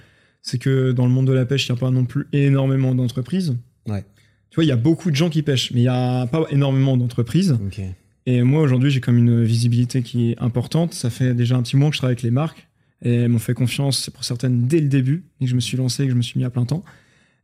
C'est 0.43 0.59
que 0.59 0.93
dans 0.93 1.07
le 1.07 1.13
monde 1.13 1.27
de 1.27 1.33
la 1.33 1.47
pêche, 1.47 1.67
il 1.69 1.73
n'y 1.73 1.79
a 1.79 1.81
pas 1.81 1.91
non 1.91 2.05
plus 2.05 2.27
énormément 2.33 2.95
d'entreprises. 2.95 3.57
Ouais. 3.89 4.05
Tu 4.51 4.57
vois, 4.57 4.65
il 4.65 4.69
y 4.69 4.73
a 4.73 4.77
beaucoup 4.77 5.11
de 5.11 5.17
gens 5.17 5.31
qui 5.31 5.43
pêchent, 5.43 5.71
mais 5.73 5.81
il 5.81 5.85
n'y 5.85 5.89
a 5.89 6.27
pas 6.27 6.45
énormément 6.51 6.97
d'entreprises. 6.97 7.57
Ok. 7.67 7.81
Et 8.27 8.43
moi, 8.43 8.61
aujourd'hui, 8.63 8.91
j'ai 8.91 9.01
comme 9.01 9.17
une 9.17 9.43
visibilité 9.45 10.03
qui 10.03 10.33
est 10.33 10.39
importante. 10.43 10.93
Ça 10.95 11.09
fait 11.11 11.33
déjà 11.35 11.57
un 11.57 11.63
petit 11.63 11.77
moment 11.77 11.91
que 11.91 11.95
je 11.95 12.01
travaille 12.01 12.15
avec 12.15 12.23
les 12.23 12.31
marques. 12.31 12.67
Et 13.03 13.15
elles 13.15 13.29
m'ont 13.29 13.39
fait 13.39 13.55
confiance 13.55 14.11
pour 14.11 14.25
certaines 14.25 14.67
dès 14.67 14.81
le 14.81 14.89
début, 14.89 15.25
et 15.41 15.45
que 15.45 15.51
je 15.51 15.55
me 15.55 15.61
suis 15.61 15.77
lancé, 15.79 16.03
et 16.03 16.07
que 16.07 16.13
je 16.13 16.17
me 16.17 16.23
suis 16.23 16.39
mis 16.39 16.45
à 16.45 16.51
plein 16.51 16.65
temps. 16.67 16.85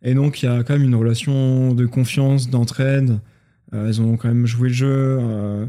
Et 0.02 0.12
donc, 0.14 0.42
il 0.42 0.46
y 0.46 0.48
a 0.48 0.62
quand 0.64 0.74
même 0.74 0.82
une 0.84 0.94
relation 0.94 1.72
de 1.72 1.86
confiance, 1.86 2.50
d'entraide. 2.50 3.20
Euh, 3.74 3.88
elles 3.88 4.00
ont 4.00 4.16
quand 4.16 4.28
même 4.28 4.46
joué 4.46 4.68
le 4.68 4.74
jeu. 4.74 5.18
euh, 5.20 5.66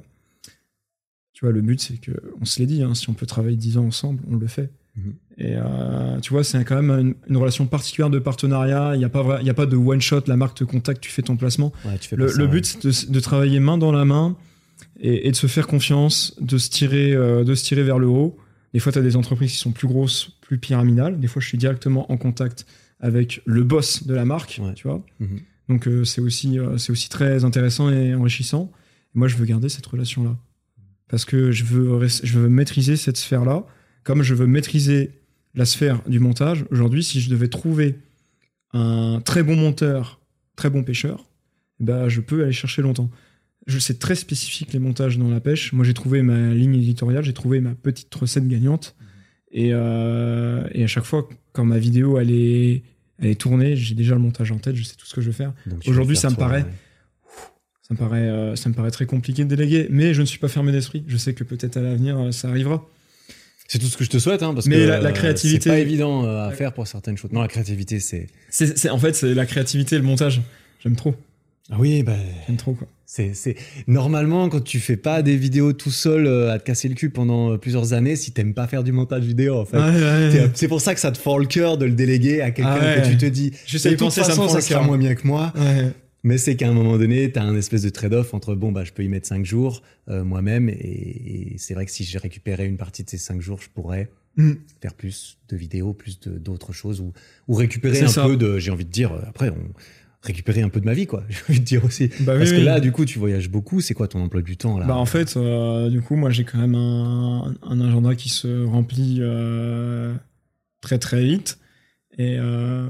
tu 1.34 1.46
vois, 1.46 1.52
le 1.54 1.62
but, 1.62 1.80
c'est 1.80 1.98
que, 1.98 2.12
on 2.42 2.46
se 2.46 2.60
l'est 2.60 2.66
dit, 2.66 2.82
hein, 2.82 2.96
si 2.96 3.10
on 3.10 3.14
peut 3.14 3.26
travailler 3.28 3.58
10 3.58 3.78
ans 3.78 3.86
ensemble, 3.86 4.24
on 4.30 4.36
le 4.38 4.48
fait. 4.48 4.72
Mhm. 4.96 5.14
Et 5.38 5.54
euh, 5.56 6.20
tu 6.20 6.32
vois, 6.34 6.44
c'est 6.44 6.64
quand 6.66 6.82
même 6.82 6.90
une, 7.00 7.16
une 7.30 7.38
relation 7.38 7.68
particulière 7.68 8.10
de 8.10 8.18
partenariat. 8.18 8.94
Il 8.96 8.98
n'y 9.00 9.06
a, 9.06 9.10
pas 9.10 9.22
vrai- 9.22 9.38
il 9.42 9.46
y 9.48 9.50
a 9.52 9.54
pas 9.54 9.68
de 9.68 9.76
one 9.76 10.02
shot, 10.02 10.22
la 10.26 10.36
marque 10.38 10.58
te 10.58 10.64
contacte, 10.64 11.00
tu 11.02 11.12
fais 11.12 11.22
ton 11.22 11.38
placement. 11.38 11.72
Ouais, 11.86 11.98
tu 12.00 12.08
fais 12.08 12.16
Le, 12.16 12.28
ça, 12.28 12.46
but, 12.48 12.66
c'est 12.66 13.08
de, 13.10 13.14
de 13.14 13.20
travailler 13.20 13.60
main 13.60 13.78
dans 13.78 13.92
la 13.92 14.04
main 14.06 14.36
et, 15.00 15.28
et 15.28 15.32
de 15.32 15.36
se 15.36 15.46
faire 15.46 15.68
confiance, 15.68 16.36
de 16.42 16.58
se 16.58 16.72
tirer, 16.72 17.14
euh, 17.14 17.44
de 17.44 17.54
se 17.54 17.64
tirer 17.64 17.84
vers 17.84 18.00
le 18.00 18.08
haut. 18.08 18.36
Des 18.74 18.80
fois, 18.80 18.92
tu 18.92 18.98
as 18.98 19.04
des 19.04 19.16
entreprises 19.16 19.52
qui 19.52 19.58
sont 19.58 19.72
plus 19.72 19.88
grosses, 19.88 20.32
plus 20.42 20.58
pyramidales. 20.58 21.20
Des 21.20 21.28
fois, 21.28 21.40
je 21.40 21.48
suis 21.48 21.58
directement 21.60 22.12
en 22.12 22.18
contact 22.18 22.66
avec 23.00 23.42
le 23.46 23.64
boss 23.64 24.08
de 24.08 24.16
la 24.16 24.26
marque, 24.26 24.60
Ouais. 24.64 24.74
tu 24.74 24.88
vois. 24.88 25.04
Mhm. 25.20 25.40
Donc, 25.70 25.88
euh, 25.88 26.04
c'est 26.04 26.22
aussi, 26.22 26.60
euh, 26.60 26.78
c'est 26.78 26.92
aussi 26.92 27.10
très 27.10 27.44
intéressant 27.44 27.90
et 27.90 28.16
enrichissant. 28.16 28.72
Et 29.16 29.20
moi, 29.20 29.28
je 29.28 29.36
veux 29.36 29.46
garder 29.46 29.70
cette 29.70 29.86
relation-là. 29.86 30.38
Parce 31.10 31.26
que 31.26 31.52
je 31.52 31.64
veux, 31.64 32.06
je 32.08 32.40
veux 32.40 32.50
maîtriser 32.50 32.96
cette 32.98 33.18
sphère-là, 33.18 33.66
comme 34.04 34.24
je 34.24 34.34
veux 34.34 34.48
maîtriser 34.48 35.12
la 35.56 35.66
sphère 35.66 36.02
du 36.08 36.20
montage. 36.20 36.66
Aujourd'hui, 36.70 37.04
si 37.04 37.22
je 37.22 37.30
devais 37.30 37.48
trouver 37.48 37.96
un 38.74 39.22
très 39.22 39.44
bon 39.44 39.56
monteur, 39.56 40.20
très 40.56 40.70
bon 40.70 40.84
pêcheur, 40.84 41.26
bah, 41.80 42.10
je 42.10 42.22
peux 42.22 42.44
aller 42.44 42.52
chercher 42.52 42.82
longtemps. 42.82 43.10
Je 43.68 43.80
c'est 43.80 44.00
très 44.00 44.16
spécifique 44.16 44.72
les 44.74 44.80
montages 44.80 45.18
dans 45.18 45.30
la 45.30 45.40
pêche. 45.40 45.74
Moi, 45.74 45.86
j'ai 45.86 45.94
trouvé 45.94 46.22
ma 46.22 46.54
ligne 46.54 46.76
éditoriale, 46.76 47.24
j'ai 47.24 47.34
trouvé 47.34 47.60
ma 47.60 47.76
petite 47.76 48.14
recette 48.16 48.48
gagnante. 48.48 48.96
Et, 49.52 49.70
euh, 49.74 50.68
et 50.72 50.84
à 50.84 50.88
chaque 50.88 51.06
fois, 51.06 51.28
quand 51.54 51.66
ma 51.66 51.78
vidéo 51.78 52.20
elle 52.20 52.32
est, 52.32 52.84
elle 53.20 53.28
est 53.30 53.36
tournée, 53.36 53.76
j'ai 53.76 53.96
déjà 53.96 54.14
le 54.16 54.22
montage 54.22 54.52
en 54.52 54.58
tête, 54.58 54.76
je 54.76 54.84
sais 54.84 54.96
tout 54.96 55.06
ce 55.06 55.14
que 55.16 55.22
je 55.22 55.28
veux 55.28 55.34
faire. 55.34 55.54
Aujourd'hui, 55.88 56.16
ça 56.16 56.30
me 56.30 56.36
paraît- 56.36 56.64
ouais. 56.64 56.70
Ça 57.88 57.94
me 57.94 57.98
paraît, 58.00 58.20
euh, 58.28 58.56
ça 58.58 58.68
me 58.70 58.74
paraît 58.74 58.92
très 58.92 59.06
compliqué 59.06 59.46
de 59.46 59.50
déléguer, 59.56 59.88
mais 59.90 60.14
je 60.14 60.20
ne 60.22 60.26
suis 60.26 60.40
pas 60.40 60.50
fermé 60.50 60.72
d'esprit. 60.74 61.06
Je 61.08 61.16
sais 61.16 61.34
que 61.34 61.44
peut-être 61.46 61.78
à 61.78 61.82
l'avenir, 61.82 62.18
euh, 62.20 62.32
ça 62.32 62.50
arrivera. 62.50 62.86
C'est 63.70 63.80
tout 63.80 63.86
ce 63.88 63.96
que 63.98 64.04
je 64.04 64.10
te 64.10 64.18
souhaite, 64.20 64.44
hein, 64.44 64.54
parce 64.54 64.66
Mais 64.68 64.76
que 64.76 64.82
la- 64.82 65.00
la 65.02 65.10
euh, 65.10 65.12
créativité- 65.14 65.64
c'est 65.64 65.70
pas 65.70 65.80
évident 65.80 66.26
à 66.26 66.52
faire 66.52 66.74
pour 66.74 66.86
certaines 66.88 67.18
choses. 67.18 67.32
Non, 67.32 67.42
la 67.42 67.48
créativité, 67.48 68.00
c'est. 68.00 68.28
C'est, 68.50 68.78
c'est- 68.78 68.90
en 68.90 68.98
fait, 68.98 69.14
c'est 69.14 69.34
la 69.34 69.46
créativité 69.46 69.96
et 69.96 70.00
le 70.00 70.06
montage. 70.06 70.42
J'aime 70.84 70.96
trop. 70.96 71.16
Ah 71.72 71.76
oui, 71.80 72.04
bah, 72.04 72.16
J'aime 72.48 72.58
trop, 72.58 72.74
quoi. 72.74 72.88
C'est, 73.10 73.34
c'est 73.34 73.56
normalement 73.88 74.50
quand 74.50 74.62
tu 74.62 74.80
fais 74.82 74.98
pas 74.98 75.22
des 75.22 75.38
vidéos 75.38 75.72
tout 75.72 75.92
seul 75.92 76.28
euh, 76.28 76.52
à 76.52 76.60
te 76.60 76.66
casser 76.66 76.90
le 76.90 76.94
cul 76.96 77.10
pendant 77.10 77.54
euh, 77.54 77.58
plusieurs 77.58 77.94
années, 77.94 78.18
si 78.18 78.34
t'aimes 78.34 78.54
pas 78.54 78.68
faire 78.68 78.84
du 78.84 78.92
montage 78.92 79.24
vidéo, 79.24 79.56
en 79.56 79.66
fait. 79.66 79.78
Ouais, 79.78 79.84
ouais, 79.84 80.30
T'es- 80.32 80.40
ouais. 80.42 80.52
C'est 80.54 80.68
pour 80.68 80.82
ça 80.82 80.94
que 80.94 81.00
ça 81.00 81.12
te 81.12 81.18
fend 81.18 81.38
le 81.38 81.46
cœur 81.46 81.78
de 81.78 81.86
le 81.86 81.94
déléguer 81.94 82.42
à 82.42 82.52
quelqu'un 82.52 82.78
Ah 82.80 83.00
que 83.02 83.08
tu 83.10 83.18
te 83.18 83.26
dis. 83.26 83.52
De 83.52 83.56
toute 83.90 83.98
penser, 83.98 84.24
ça 84.24 84.36
me 84.40 84.48
ça 84.50 84.60
sera 84.62 84.84
moins 84.84 84.98
bien 84.98 85.16
que 85.16 85.26
moi. 85.26 85.54
Mais 86.24 86.38
c'est 86.38 86.58
qu'à 86.58 86.68
un 86.68 86.74
moment 86.74 86.98
donné, 86.98 87.32
tu 87.32 87.40
as 87.40 87.44
un 87.44 87.56
espèce 87.56 87.84
de 87.84 87.90
trade-off 87.90 88.34
entre 88.34 88.54
bon, 88.56 88.74
bah, 88.74 88.84
je 88.84 88.92
peux 88.92 89.04
y 89.04 89.08
mettre 89.08 89.28
5 89.28 89.46
jours 89.46 89.82
euh, 90.10 90.26
moi-même. 90.26 90.68
Et, 90.68 90.74
et 91.54 91.56
c'est 91.58 91.74
vrai 91.74 91.86
que 91.86 91.92
si 91.92 92.04
j'ai 92.04 92.18
récupéré 92.18 92.66
une 92.66 92.76
partie 92.76 93.04
de 93.06 93.10
ces 93.10 93.18
5 93.18 93.40
jours, 93.42 93.60
je 93.62 93.70
pourrais 93.70 94.10
Mm. 94.40 94.52
faire 94.82 94.94
plus 94.94 95.40
de 95.50 95.56
vidéos, 95.58 95.94
plus 95.94 96.20
d'autres 96.20 96.72
choses 96.72 97.02
ou, 97.02 97.12
ou 97.48 97.56
récupérer 97.56 98.02
un 98.02 98.08
ça. 98.08 98.24
peu 98.28 98.38
de, 98.38 98.60
j'ai 98.60 98.70
envie 98.70 98.86
de 98.86 98.92
dire, 98.92 99.14
euh, 99.14 99.22
après, 99.28 99.50
on 99.50 99.56
récupérer 100.28 100.62
un 100.62 100.70
peu 100.70 100.80
de 100.80 100.86
ma 100.86 100.94
vie, 100.94 101.08
quoi. 101.08 101.24
J'ai 101.30 101.38
envie 101.50 101.60
de 101.60 101.66
dire 101.66 101.84
aussi. 101.86 102.08
Bah 102.22 102.34
oui, 102.34 102.40
Parce 102.40 102.52
que 102.52 102.58
oui. 102.58 102.64
là, 102.64 102.80
du 102.80 102.92
coup, 102.92 103.06
tu 103.06 103.20
voyages 103.20 103.50
beaucoup. 103.50 103.82
C'est 103.82 103.94
quoi 103.94 104.08
ton 104.08 104.22
emploi 104.22 104.42
du 104.42 104.58
temps 104.58 104.78
là? 104.78 104.86
Bah 104.86 104.96
en 104.96 105.06
fait, 105.06 105.36
euh, 105.38 105.90
du 105.90 106.02
coup, 106.02 106.16
moi 106.16 106.30
j'ai 106.30 106.44
quand 106.44 106.58
même 106.60 106.76
un, 106.76 107.54
un 107.64 107.82
agenda 107.82 108.16
qui 108.16 108.30
se 108.30 108.66
remplit 108.66 109.18
euh, 109.22 110.14
très 110.82 111.00
très 111.00 111.24
vite. 111.24 111.58
Et 112.18 112.38
euh, 112.40 112.88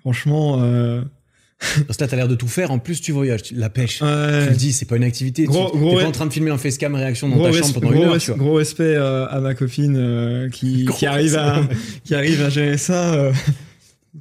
franchement, 0.00 0.58
euh, 0.62 1.02
Parce 1.86 1.98
que 1.98 2.04
là, 2.04 2.08
t'as 2.08 2.16
l'air 2.16 2.26
de 2.28 2.34
tout 2.34 2.48
faire. 2.48 2.70
En 2.70 2.78
plus, 2.78 3.02
tu 3.02 3.12
voyages. 3.12 3.42
Tu- 3.42 3.54
La 3.54 3.68
pêche. 3.68 4.00
ouais. 4.00 4.44
Tu 4.44 4.50
le 4.50 4.56
dis, 4.56 4.72
c'est 4.72 4.86
pas 4.86 4.96
une 4.96 5.04
activité. 5.04 5.44
Gros- 5.44 5.70
tu 5.70 5.76
gros 5.78 5.96
pas 5.98 6.06
en 6.06 6.10
train 6.10 6.24
de 6.24 6.32
filmer 6.32 6.50
un 6.50 6.56
facecam 6.56 6.94
réaction 6.94 7.28
dans 7.28 7.42
ta 7.42 7.52
chambre 7.52 7.74
pendant 7.74 7.88
gros 7.90 7.96
une 8.02 8.08
heure, 8.08 8.16
res- 8.16 8.20
tu 8.24 8.30
vois. 8.30 8.38
gros 8.38 8.54
respect 8.54 8.96
à 8.96 9.38
ma 9.42 9.54
copine 9.54 10.48
qui, 10.52 10.86
arrive 11.06 11.36
à 11.36 11.60
qui 12.04 12.14
arrive 12.14 12.40
à 12.42 12.48
gérer 12.48 12.78
ça 12.78 13.30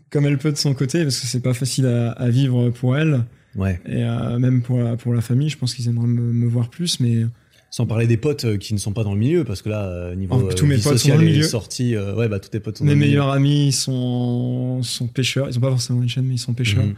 comme 0.10 0.26
elle 0.26 0.38
peut 0.38 0.52
de 0.52 0.58
son 0.58 0.74
côté 0.74 1.04
parce 1.04 1.20
que 1.20 1.28
c'est 1.28 1.42
pas 1.42 1.54
facile 1.54 1.86
à, 1.88 2.12
à 2.12 2.30
vivre 2.30 2.70
pour 2.70 2.98
elle 2.98 3.24
Ouais. 3.56 3.80
et 3.88 4.04
euh, 4.04 4.38
même 4.38 4.62
pour 4.62 4.80
la, 4.80 4.96
pour 4.96 5.14
la 5.14 5.22
famille. 5.22 5.50
Je 5.50 5.58
pense 5.58 5.74
qu'ils 5.74 5.88
aimeraient 5.88 6.06
me, 6.08 6.22
me 6.32 6.48
voir 6.48 6.70
plus, 6.70 7.00
mais 7.00 7.26
Sans 7.72 7.86
parler 7.88 8.06
des 8.08 8.18
potes 8.18 8.46
euh, 8.46 8.58
qui 8.58 8.74
ne 8.76 8.80
sont 8.80 8.94
pas 8.94 9.04
dans 9.04 9.14
le 9.14 9.20
milieu, 9.20 9.44
parce 9.44 9.62
que 9.64 9.70
là, 9.70 9.86
euh, 9.88 10.16
niveau 10.16 10.36
Oh, 10.40 10.48
euh, 10.50 10.54
tous 10.54 10.66
mes 10.68 10.78
potes 10.78 10.98
sont 11.00 11.10
dans 11.10 11.16
le 11.18 11.24
et 11.24 11.32
milieu. 11.32 11.44
sortie, 11.44 11.96
euh, 11.96 12.16
ouais, 12.16 12.28
bah 12.30 12.40
tous 12.40 12.50
tes 12.50 12.60
potes 12.60 12.78
sont 12.78 12.84
mes 12.84 12.92
dans 12.92 12.94
le 12.96 13.00
milieu. 13.00 13.12
meilleurs 13.20 13.30
amis 13.32 13.72
sont 13.72 14.82
sont 14.84 15.08
pêcheurs. 15.08 15.48
Ils 15.50 15.58
ont 15.58 15.62
pas 15.62 15.70
forcément 15.72 16.02
une 16.02 16.10
chaîne, 16.10 16.26
mais 16.26 16.36
ils 16.36 16.40
sont 16.40 16.54
pêcheurs. 16.54 16.84
Mhm. 16.86 16.94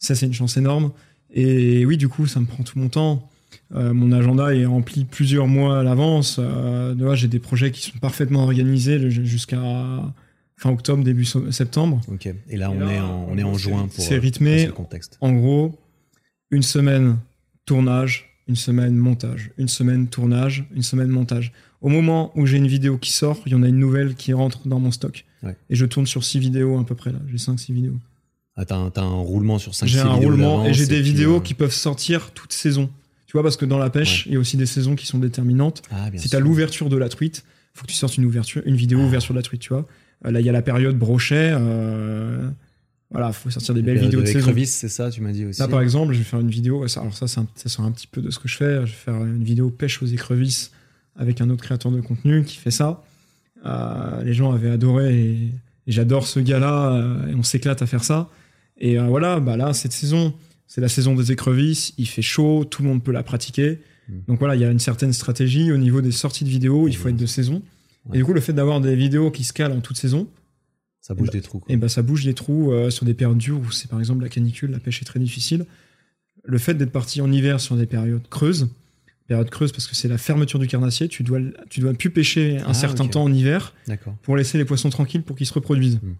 Ça, 0.00 0.14
c'est 0.16 0.26
une 0.26 0.34
chance 0.34 0.56
énorme. 0.56 0.90
Et 1.32 1.86
oui, 1.86 1.96
du 1.96 2.08
coup, 2.08 2.26
ça 2.26 2.40
me 2.40 2.46
prend 2.46 2.62
tout 2.64 2.78
mon 2.78 2.88
temps. 2.88 3.28
Euh, 3.74 3.92
mon 3.94 4.12
agenda 4.12 4.54
est 4.54 4.64
rempli 4.66 5.04
plusieurs 5.04 5.46
mois 5.46 5.80
à 5.80 5.82
l'avance. 5.82 6.36
Euh, 6.40 7.14
J'ai 7.14 7.28
des 7.28 7.38
projets 7.38 7.70
qui 7.70 7.82
sont 7.82 7.98
parfaitement 8.00 8.42
organisés 8.42 9.10
jusqu'à 9.10 9.60
fin 10.56 10.70
octobre, 10.70 11.04
début 11.04 11.24
so- 11.24 11.50
septembre. 11.52 12.00
Ok. 12.08 12.26
Et 12.48 12.56
là, 12.56 12.70
Et 12.72 12.76
on, 12.76 12.80
là, 12.80 12.92
est 12.92 13.00
en, 13.00 13.26
on 13.30 13.38
est 13.38 13.42
en 13.42 13.54
c'est- 13.54 13.62
juin 13.64 13.88
pour. 13.88 14.04
c'est 14.04 14.16
euh, 14.16 14.20
rythmé. 14.20 14.68
contexte. 14.74 15.18
En 15.20 15.32
gros, 15.32 15.78
une 16.50 16.62
semaine 16.62 17.18
tournage, 17.66 18.30
une 18.48 18.56
semaine 18.56 18.94
montage, 18.96 19.50
une 19.58 19.68
semaine 19.68 20.06
tournage, 20.08 20.64
une 20.74 20.82
semaine 20.82 21.08
montage. 21.08 21.52
Au 21.82 21.88
moment 21.88 22.32
où 22.36 22.46
j'ai 22.46 22.56
une 22.56 22.66
vidéo 22.68 22.96
qui 22.98 23.12
sort, 23.12 23.38
il 23.46 23.52
y 23.52 23.54
en 23.54 23.62
a 23.62 23.68
une 23.68 23.78
nouvelle 23.78 24.14
qui 24.14 24.32
rentre 24.32 24.66
dans 24.66 24.78
mon 24.80 24.90
stock. 24.90 25.24
Ouais. 25.42 25.56
Et 25.68 25.74
je 25.76 25.84
tourne 25.84 26.06
sur 26.06 26.24
six 26.24 26.38
vidéos 26.38 26.78
à 26.78 26.86
peu 26.86 26.94
près 26.94 27.12
là. 27.12 27.18
J'ai 27.28 27.36
5-6 27.38 27.72
vidéos. 27.72 27.96
Ah, 28.56 28.64
t'as 28.64 28.76
un, 28.76 28.90
t'as 28.90 29.02
un 29.02 29.10
roulement 29.20 29.58
sur 29.58 29.74
5 29.74 29.86
J'ai 29.86 29.98
un 30.00 30.14
vidéos 30.14 30.30
roulement 30.30 30.64
et 30.64 30.72
j'ai 30.72 30.86
des 30.86 31.02
vidéos 31.02 31.36
euh, 31.36 31.40
qui 31.40 31.52
peuvent 31.54 31.74
sortir 31.74 32.30
toute 32.32 32.52
saison. 32.54 32.88
Tu 33.26 33.32
vois, 33.32 33.42
parce 33.42 33.56
que 33.58 33.66
dans 33.66 33.76
la 33.78 33.90
pêche, 33.90 34.24
il 34.26 34.32
y 34.32 34.36
a 34.36 34.38
aussi 34.38 34.56
des 34.56 34.64
saisons 34.66 34.94
qui 34.96 35.04
sont 35.06 35.18
déterminantes. 35.18 35.82
Ah, 35.90 36.06
si 36.14 36.22
tu 36.22 36.28
sûr. 36.28 36.38
as 36.38 36.40
l'ouverture 36.40 36.88
de 36.88 36.96
la 36.96 37.08
truite, 37.10 37.44
faut 37.74 37.82
que 37.84 37.90
tu 37.90 37.96
sortes 37.96 38.16
une 38.16 38.24
ouverture, 38.24 38.62
une 38.64 38.76
vidéo 38.76 39.00
Ah. 39.02 39.06
ouverture 39.06 39.34
de 39.34 39.38
la 39.38 39.42
truite, 39.42 39.60
tu 39.60 39.68
vois. 39.74 39.84
Euh, 40.24 40.30
là, 40.30 40.40
il 40.40 40.46
y 40.46 40.48
a 40.48 40.52
la 40.52 40.62
période 40.62 40.96
brochet. 40.98 41.52
Euh, 41.52 42.48
voilà, 43.10 43.32
faut 43.32 43.50
sortir 43.50 43.74
des 43.74 43.80
La 43.82 43.86
belles 43.86 43.98
vidéos 44.00 44.20
de 44.20 44.26
de 44.26 44.30
saison. 44.30 44.52
c'est 44.66 44.88
ça, 44.88 45.10
tu 45.10 45.20
m'as 45.20 45.32
dit 45.32 45.44
aussi. 45.44 45.60
Là, 45.60 45.68
par 45.68 45.80
exemple, 45.80 46.12
je 46.12 46.18
vais 46.18 46.24
faire 46.24 46.40
une 46.40 46.50
vidéo. 46.50 46.84
Alors 46.96 47.14
ça, 47.16 47.24
un- 47.40 47.46
ça 47.54 47.68
sort 47.68 47.84
un 47.84 47.92
petit 47.92 48.06
peu 48.08 48.20
de 48.20 48.30
ce 48.30 48.38
que 48.38 48.48
je 48.48 48.56
fais. 48.56 48.74
Je 48.80 48.80
vais 48.80 48.86
faire 48.88 49.14
une 49.14 49.44
vidéo 49.44 49.70
pêche 49.70 50.02
aux 50.02 50.06
écrevisses 50.06 50.72
avec 51.16 51.40
un 51.40 51.48
autre 51.50 51.62
créateur 51.62 51.92
de 51.92 52.00
contenu 52.00 52.44
qui 52.44 52.56
fait 52.56 52.70
ça. 52.70 53.02
Euh, 53.64 54.22
les 54.22 54.34
gens 54.34 54.52
avaient 54.52 54.70
adoré 54.70 55.14
et, 55.18 55.32
et 55.86 55.92
j'adore 55.92 56.26
ce 56.26 56.40
gars-là 56.40 56.92
euh, 56.92 57.28
et 57.28 57.34
on 57.34 57.42
s'éclate 57.42 57.80
à 57.82 57.86
faire 57.86 58.04
ça. 58.04 58.28
Et 58.78 58.98
euh, 58.98 59.04
voilà, 59.04 59.40
bah 59.40 59.56
là, 59.56 59.72
cette 59.72 59.92
saison, 59.92 60.34
c'est 60.66 60.80
la 60.80 60.88
saison 60.88 61.14
des 61.14 61.32
écrevisses. 61.32 61.94
Il 61.98 62.06
fait 62.08 62.22
chaud, 62.22 62.64
tout 62.68 62.82
le 62.82 62.88
monde 62.88 63.02
peut 63.02 63.12
la 63.12 63.22
pratiquer. 63.22 63.78
Mm. 64.08 64.12
Donc 64.28 64.38
voilà, 64.40 64.56
il 64.56 64.60
y 64.60 64.64
a 64.64 64.70
une 64.70 64.78
certaine 64.80 65.12
stratégie 65.12 65.70
au 65.72 65.78
niveau 65.78 66.00
des 66.00 66.12
sorties 66.12 66.44
de 66.44 66.50
vidéos. 66.50 66.86
Il 66.88 66.96
faut 66.96 67.08
être 67.08 67.16
de 67.16 67.26
saison. 67.26 67.62
Ouais. 68.08 68.16
Et 68.16 68.18
du 68.18 68.24
coup, 68.24 68.32
le 68.32 68.40
fait 68.40 68.52
d'avoir 68.52 68.80
des 68.80 68.94
vidéos 68.96 69.30
qui 69.30 69.44
se 69.44 69.52
calent 69.52 69.72
en 69.72 69.80
toute 69.80 69.96
saison, 69.96 70.28
Ça 71.00 71.14
bouge 71.14 71.28
bah, 71.28 71.32
des 71.32 71.40
trous. 71.42 71.60
quoi. 71.60 71.72
et 71.72 71.76
ben 71.76 71.88
ça 71.88 72.02
bouge 72.02 72.24
des 72.24 72.34
trous 72.34 72.72
euh, 72.72 72.90
sur 72.90 73.04
des 73.06 73.14
périodes 73.14 73.38
dures 73.38 73.58
où 73.60 73.70
c'est 73.70 73.88
par 73.88 73.98
exemple 73.98 74.22
la 74.22 74.28
canicule, 74.28 74.70
la 74.70 74.78
pêche 74.80 75.02
est 75.02 75.04
très 75.04 75.20
difficile. 75.20 75.66
Le 76.44 76.58
fait 76.58 76.74
d'être 76.74 76.92
parti 76.92 77.20
en 77.20 77.30
hiver 77.32 77.60
sur 77.60 77.76
des 77.76 77.86
périodes 77.86 78.28
creuses, 78.28 78.68
période 79.26 79.50
creuse 79.50 79.72
parce 79.72 79.86
que 79.88 79.96
c'est 79.96 80.06
la 80.08 80.18
fermeture 80.18 80.58
du 80.60 80.68
carnassier, 80.68 81.08
tu 81.08 81.22
dois 81.24 81.40
tu 81.68 81.80
dois 81.80 81.92
plus 81.94 82.10
pêcher 82.10 82.58
un 82.58 82.66
Ah, 82.68 82.74
certain 82.74 83.08
temps 83.08 83.24
en 83.24 83.32
hiver 83.32 83.74
pour 84.22 84.36
laisser 84.36 84.56
les 84.58 84.64
poissons 84.64 84.90
tranquilles 84.90 85.22
pour 85.22 85.36
qu'ils 85.36 85.46
se 85.48 85.54
reproduisent. 85.54 86.00
Mm. 86.02 86.14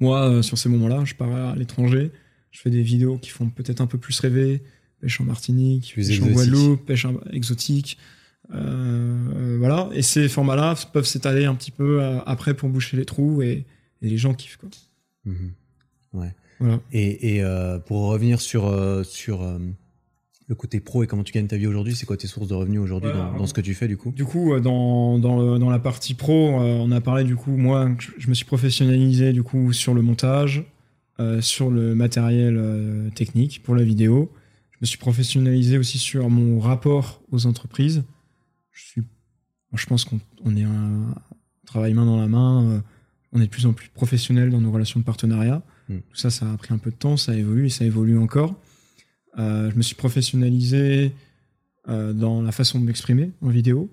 Moi, 0.00 0.28
euh, 0.30 0.42
sur 0.42 0.56
ces 0.58 0.68
moments-là, 0.68 1.04
je 1.04 1.14
pars 1.14 1.34
à 1.34 1.56
l'étranger, 1.56 2.10
je 2.50 2.60
fais 2.60 2.70
des 2.70 2.82
vidéos 2.82 3.18
qui 3.18 3.30
font 3.30 3.48
peut-être 3.50 3.80
un 3.80 3.86
peu 3.86 3.98
plus 3.98 4.18
rêver, 4.20 4.62
pêche 5.00 5.20
en 5.20 5.24
Martinique, 5.24 5.90
Plus 5.94 6.08
pêche 6.08 6.20
en. 6.22 6.26
Guadeloupe, 6.28 6.84
pêche 6.86 7.04
en- 7.04 7.20
exotique. 7.32 7.98
Euh, 8.54 9.56
voilà, 9.58 9.88
et 9.92 10.02
ces 10.02 10.28
formats-là 10.28 10.74
peuvent 10.92 11.04
s'étaler 11.06 11.44
un 11.46 11.54
petit 11.54 11.70
peu 11.70 12.02
euh, 12.02 12.18
après 12.26 12.54
pour 12.54 12.68
boucher 12.68 12.96
les 12.96 13.04
trous 13.04 13.42
et, 13.42 13.64
et 14.02 14.08
les 14.08 14.16
gens 14.18 14.34
kiffent 14.34 14.56
quoi. 14.58 14.68
Mhm. 15.24 15.52
Ouais. 16.12 16.34
Voilà. 16.60 16.80
Et, 16.92 17.36
et, 17.36 17.42
euh, 17.42 17.78
pour 17.78 18.06
revenir 18.06 18.40
sur, 18.40 18.72
sur 19.04 19.42
le 20.48 20.54
côté 20.54 20.80
pro 20.80 21.02
et 21.02 21.06
comment 21.06 21.24
tu 21.24 21.32
gagnes 21.32 21.48
ta 21.48 21.56
vie 21.56 21.66
aujourd'hui, 21.66 21.94
c'est 21.96 22.06
quoi 22.06 22.16
tes 22.16 22.28
sources 22.28 22.46
de 22.48 22.54
revenus 22.54 22.80
aujourd'hui 22.80 23.10
dans, 23.36 23.46
ce 23.46 23.52
que 23.52 23.60
tu 23.60 23.74
fais 23.74 23.88
du 23.88 23.96
coup? 23.96 24.12
Du 24.12 24.24
coup, 24.24 24.58
dans, 24.60 25.18
dans, 25.18 25.38
le- 25.38 25.58
dans 25.58 25.68
la 25.68 25.78
partie 25.80 26.14
pro, 26.14 26.60
euh, 26.60 26.78
on 26.80 26.92
a 26.92 27.00
parlé 27.00 27.24
du 27.24 27.36
coup, 27.36 27.50
moi, 27.56 27.90
je, 27.98 28.10
je 28.16 28.28
me 28.28 28.34
suis 28.34 28.44
professionnalisé 28.46 29.32
du 29.32 29.42
coup 29.42 29.72
sur 29.72 29.92
le 29.92 30.02
montage, 30.02 30.64
euh, 31.20 31.40
sur 31.42 31.70
le 31.70 31.94
matériel 31.94 32.56
euh, 32.56 33.10
technique 33.10 33.62
pour 33.62 33.74
la 33.74 33.82
vidéo. 33.82 34.32
Je 34.72 34.78
me 34.82 34.86
suis 34.86 34.98
professionnalisé 34.98 35.78
aussi 35.78 35.98
sur 35.98 36.30
mon 36.30 36.60
rapport 36.60 37.20
aux 37.32 37.46
entreprises. 37.46 38.04
Je, 38.76 38.84
suis, 38.84 39.02
je 39.72 39.86
pense 39.86 40.04
qu'on 40.04 40.20
on 40.44 40.54
est 40.54 40.64
un 40.64 41.14
travail 41.64 41.94
main 41.94 42.04
dans 42.04 42.20
la 42.20 42.28
main. 42.28 42.64
euh, 42.64 42.80
on 43.32 43.40
est 43.40 43.46
de 43.46 43.50
plus 43.50 43.66
en 43.66 43.72
plus 43.72 43.88
professionnel 43.88 44.50
dans 44.50 44.60
nos 44.60 44.70
relations 44.70 45.00
de 45.00 45.04
partenariat. 45.04 45.62
Mm. 45.88 45.96
Tout 45.96 46.16
ça, 46.16 46.30
ça 46.30 46.50
a 46.52 46.56
pris 46.56 46.72
un 46.74 46.78
peu 46.78 46.90
de 46.90 46.96
temps, 46.96 47.16
ça 47.16 47.34
évolue 47.34 47.66
et 47.66 47.70
ça 47.70 47.84
évolue 47.84 48.18
encore. 48.18 48.54
Euh, 49.38 49.70
je 49.70 49.76
me 49.76 49.82
suis 49.82 49.94
professionnalisé 49.94 51.12
euh, 51.88 52.12
dans 52.12 52.42
la 52.42 52.52
façon 52.52 52.78
de 52.78 52.84
m'exprimer 52.84 53.30
en 53.42 53.48
vidéo. 53.48 53.90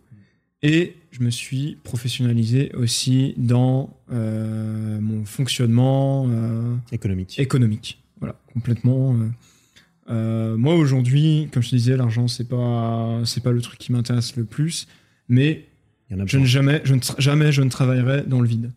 Et 0.62 0.96
je 1.12 1.22
me 1.24 1.30
suis 1.30 1.78
professionnalisé 1.84 2.74
aussi 2.74 3.34
dans 3.38 3.98
euh, 4.12 5.00
mon 5.02 5.26
fonctionnement 5.26 6.26
Économique. 6.92 7.38
économique. 7.40 8.02
Voilà, 8.20 8.40
complètement. 8.54 9.16
Euh. 10.10 10.58
Moi 10.58 10.76
aujourd'hui, 10.76 11.50
comme 11.52 11.64
je 11.64 11.70
te 11.70 11.76
disais, 11.76 11.98
l'argent 11.98 12.28
c'est 12.28 12.48
pas 12.48 13.22
c'est 13.26 13.44
pas 13.44 13.52
le 13.52 13.62
truc 13.62 13.80
qui 13.80 13.92
m'intéresse 13.92 14.36
le 14.36 14.46
plus, 14.46 14.88
mais 15.30 15.66
Il 16.10 16.18
y 16.18 16.20
en 16.20 16.24
a 16.24 16.26
je 16.28 16.38
ne 16.38 16.46
jamais 16.46 16.82
je 16.84 16.94
ne 16.96 17.00
jamais 17.18 17.52
je 17.52 17.62
ne 17.62 17.70
travaillerai 17.70 18.24
dans 18.24 18.42
le 18.42 18.48
vide. 18.48 18.72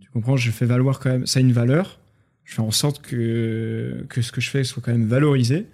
Tu 0.00 0.10
comprends? 0.10 0.36
Je 0.36 0.50
fais 0.50 0.66
valoir 0.66 1.00
quand 1.00 1.10
même 1.10 1.26
ça 1.26 1.38
a 1.38 1.42
une 1.42 1.52
valeur. 1.52 1.98
Je 2.44 2.54
fais 2.54 2.62
en 2.62 2.70
sorte 2.70 3.00
que 3.02 4.04
que 4.08 4.22
ce 4.22 4.32
que 4.32 4.40
je 4.40 4.50
fais 4.50 4.64
soit 4.64 4.82
quand 4.82 4.92
même 4.92 5.06
valorisé. 5.06 5.66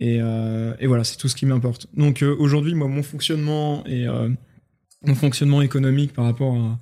Et, 0.00 0.18
euh, 0.20 0.74
et 0.80 0.86
voilà, 0.88 1.04
c'est 1.04 1.16
tout 1.16 1.28
ce 1.28 1.36
qui 1.36 1.46
m'importe. 1.46 1.86
Donc 1.96 2.22
euh, 2.22 2.34
aujourd'hui, 2.38 2.74
moi, 2.74 2.88
mon 2.88 3.02
fonctionnement 3.02 3.86
et 3.86 4.06
mon 5.06 5.14
fonctionnement 5.14 5.62
économique 5.62 6.12
par 6.12 6.24
rapport 6.24 6.56
à, 6.56 6.78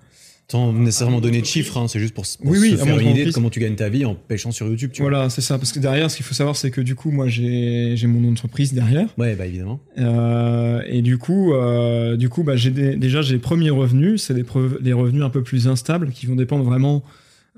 Sans 0.53 0.71
nécessairement 0.71 1.23
donner 1.23 1.41
de 1.41 1.47
chiffres, 1.47 1.79
hein, 1.79 1.89
c'est 1.89 1.99
juste 1.99 2.13
pour, 2.13 2.27
pour 2.43 2.51
Oui, 2.51 2.73
se 2.73 2.77
faire 2.77 2.99
une 2.99 3.09
idée 3.09 3.25
de 3.25 3.31
comment 3.31 3.49
tu 3.49 3.59
gagnes 3.59 3.75
ta 3.75 3.89
vie 3.89 4.05
en 4.05 4.15
pêchant 4.15 4.51
sur 4.51 4.67
YouTube. 4.67 4.91
Tu. 4.93 5.01
Voilà, 5.01 5.31
c'est 5.31 5.41
ça. 5.41 5.57
Parce 5.57 5.73
que 5.73 5.79
derrière, 5.79 6.11
ce 6.11 6.17
qu'il 6.17 6.27
faut 6.27 6.35
savoir, 6.35 6.57
c'est 6.57 6.71
que 6.71 6.83
du 6.83 6.95
coup, 6.95 7.11
moi, 7.11 7.27
j'ai 7.27 7.97
mon 8.07 8.31
entreprise 8.31 8.75
derrière. 8.75 9.09
Ouais, 9.17 9.35
bah 9.35 9.47
évidemment. 9.47 9.81
Euh, 9.97 10.83
et 10.87 11.01
du 11.01 11.17
coup, 11.17 11.55
euh, 11.55 12.19
du 12.19 12.29
coup 12.29 12.43
bah, 12.43 12.55
j'ai 12.55 12.71
déjà 12.71 13.23
j'ai 13.23 13.33
les 13.33 13.39
premiers 13.39 13.71
revenus. 13.71 14.25
C'est 14.25 14.35
des, 14.35 14.93
revenus 14.93 15.23
un 15.23 15.31
peu 15.31 15.43
plus 15.43 15.69
instables 15.69 16.11
qui 16.11 16.27
vont 16.27 16.37
dépendre 16.37 16.65
vraiment 16.65 17.03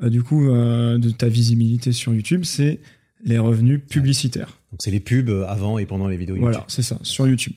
euh, 0.00 0.08
du 0.08 0.22
coup 0.22 0.48
euh, 0.48 0.96
de 0.96 1.10
ta 1.10 1.26
visibilité 1.26 1.90
sur 1.90 2.14
YouTube. 2.14 2.44
C'est 2.44 2.78
les 3.24 3.40
revenus 3.40 3.80
publicitaires. 3.88 4.60
Donc 4.70 4.82
c'est 4.84 4.92
les 4.92 5.00
pubs 5.00 5.44
avant 5.48 5.78
et 5.78 5.86
pendant 5.86 6.06
les 6.06 6.16
vidéos 6.16 6.36
YouTube. 6.36 6.52
Voilà, 6.52 6.64
c'est 6.68 6.82
ça, 6.82 7.00
sur 7.02 7.26
YouTube. 7.26 7.54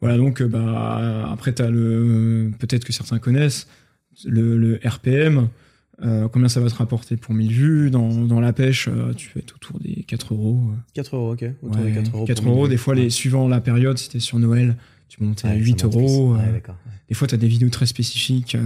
Voilà, 0.00 0.16
donc 0.16 0.44
bah, 0.44 1.28
après, 1.32 1.52
tu 1.52 1.62
as 1.62 1.70
le. 1.70 2.52
Peut-être 2.60 2.84
que 2.84 2.92
certains 2.92 3.18
connaissent 3.18 3.66
le, 4.24 4.56
le 4.56 4.80
RPM. 4.84 5.48
euh, 6.02 6.28
combien 6.28 6.48
ça 6.48 6.60
va 6.60 6.68
te 6.70 6.74
rapporter 6.74 7.16
pour 7.16 7.34
1000 7.34 7.52
vues 7.52 7.90
Dans, 7.90 8.08
dans 8.26 8.40
la 8.40 8.52
pêche, 8.52 8.88
euh, 8.88 9.12
tu 9.14 9.30
vas 9.34 9.40
être 9.40 9.54
autour 9.56 9.78
des 9.80 10.02
4 10.06 10.34
euros. 10.34 10.60
euh, 10.72 10.76
4 10.94 11.16
euros, 11.16 11.32
ok. 11.32 11.44
Autour 11.62 11.78
Ouais, 11.80 11.84
des 11.90 11.92
4 11.92 12.14
euros. 12.14 12.24
4 12.26 12.42
pour 12.42 12.52
euros, 12.52 12.68
des 12.68 12.76
fois, 12.76 12.94
les, 12.94 13.10
suivant 13.10 13.48
la 13.48 13.60
période, 13.60 13.96
si 13.98 14.08
t'es 14.10 14.20
sur 14.20 14.38
Noël, 14.38 14.76
tu 15.08 15.22
montes 15.22 15.44
à 15.44 15.48
Ouais, 15.50 15.56
8 15.58 15.80
ça 15.80 15.86
monte 15.86 15.96
plus. 15.96 16.02
euros. 16.04 16.34
Euh, 16.36 16.60
des 17.08 17.14
fois, 17.14 17.26
tu 17.28 17.34
as 17.34 17.38
des 17.38 17.48
vidéos 17.48 17.70
très 17.70 17.86
spécifiques 17.86 18.56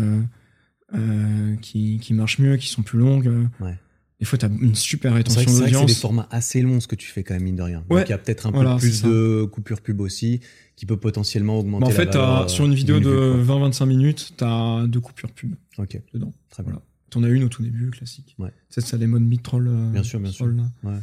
qui, 1.62 1.98
qui 2.00 2.14
marchent 2.14 2.38
mieux, 2.38 2.56
qui 2.56 2.68
sont 2.68 2.82
plus 2.82 2.98
longues. 2.98 3.30
Ouais. 3.60 3.74
Des 4.18 4.26
fois, 4.26 4.38
tu 4.38 4.44
as 4.46 4.50
une 4.60 4.74
super 4.74 5.14
rétention 5.14 5.44
que 5.44 5.50
c'est 5.50 5.64
des 5.66 5.70
d'audience. 5.70 5.94
formats 6.00 6.28
assez 6.30 6.60
longs 6.60 6.80
ce 6.80 6.86
que 6.86 6.94
tu 6.96 7.08
fais 7.08 7.22
quand 7.22 7.34
même, 7.34 7.42
mine 7.44 7.56
de 7.56 7.62
rien. 7.62 7.82
Donc 7.88 8.02
il 8.06 8.10
y 8.10 8.12
a 8.12 8.18
peut-être 8.18 8.46
un 8.46 8.50
Voilà, 8.50 8.74
peu 8.74 8.80
plus 8.80 9.02
de 9.02 9.44
coupures 9.50 9.80
pub 9.80 10.00
aussi 10.00 10.40
qui 10.80 10.86
peut 10.86 10.96
potentiellement 10.96 11.58
augmenter 11.58 11.84
Mais 11.88 11.92
en 11.92 11.94
fait, 11.94 12.16
euh, 12.16 12.48
sur 12.48 12.64
une 12.64 12.72
vidéo 12.72 13.00
de 13.00 13.10
vue, 13.10 13.42
20-25 13.44 13.84
minutes, 13.84 14.32
tu 14.38 14.42
as 14.44 14.86
deux 14.88 15.00
coupures 15.00 15.30
pub 15.30 15.54
quoi. 15.76 15.84
Ok, 15.84 16.00
dedans. 16.14 16.32
très 16.48 16.62
bien. 16.62 16.72
Voilà. 16.72 16.82
T'en 17.10 17.22
as 17.22 17.28
une 17.28 17.44
au 17.44 17.48
tout 17.50 17.62
début, 17.62 17.90
classique. 17.90 18.34
Ouais. 18.38 18.48
C'est 18.70 18.80
ça, 18.80 18.96
les 18.96 19.06
modes 19.06 19.20
mid-troll. 19.20 19.68
euh, 19.68 19.90
Bien 19.92 20.02
sûr, 20.02 20.18
bien 20.20 20.30
sûr. 20.30 20.46
troll, 20.46 20.56
là. 20.56 20.90
Ouais. 20.90 20.96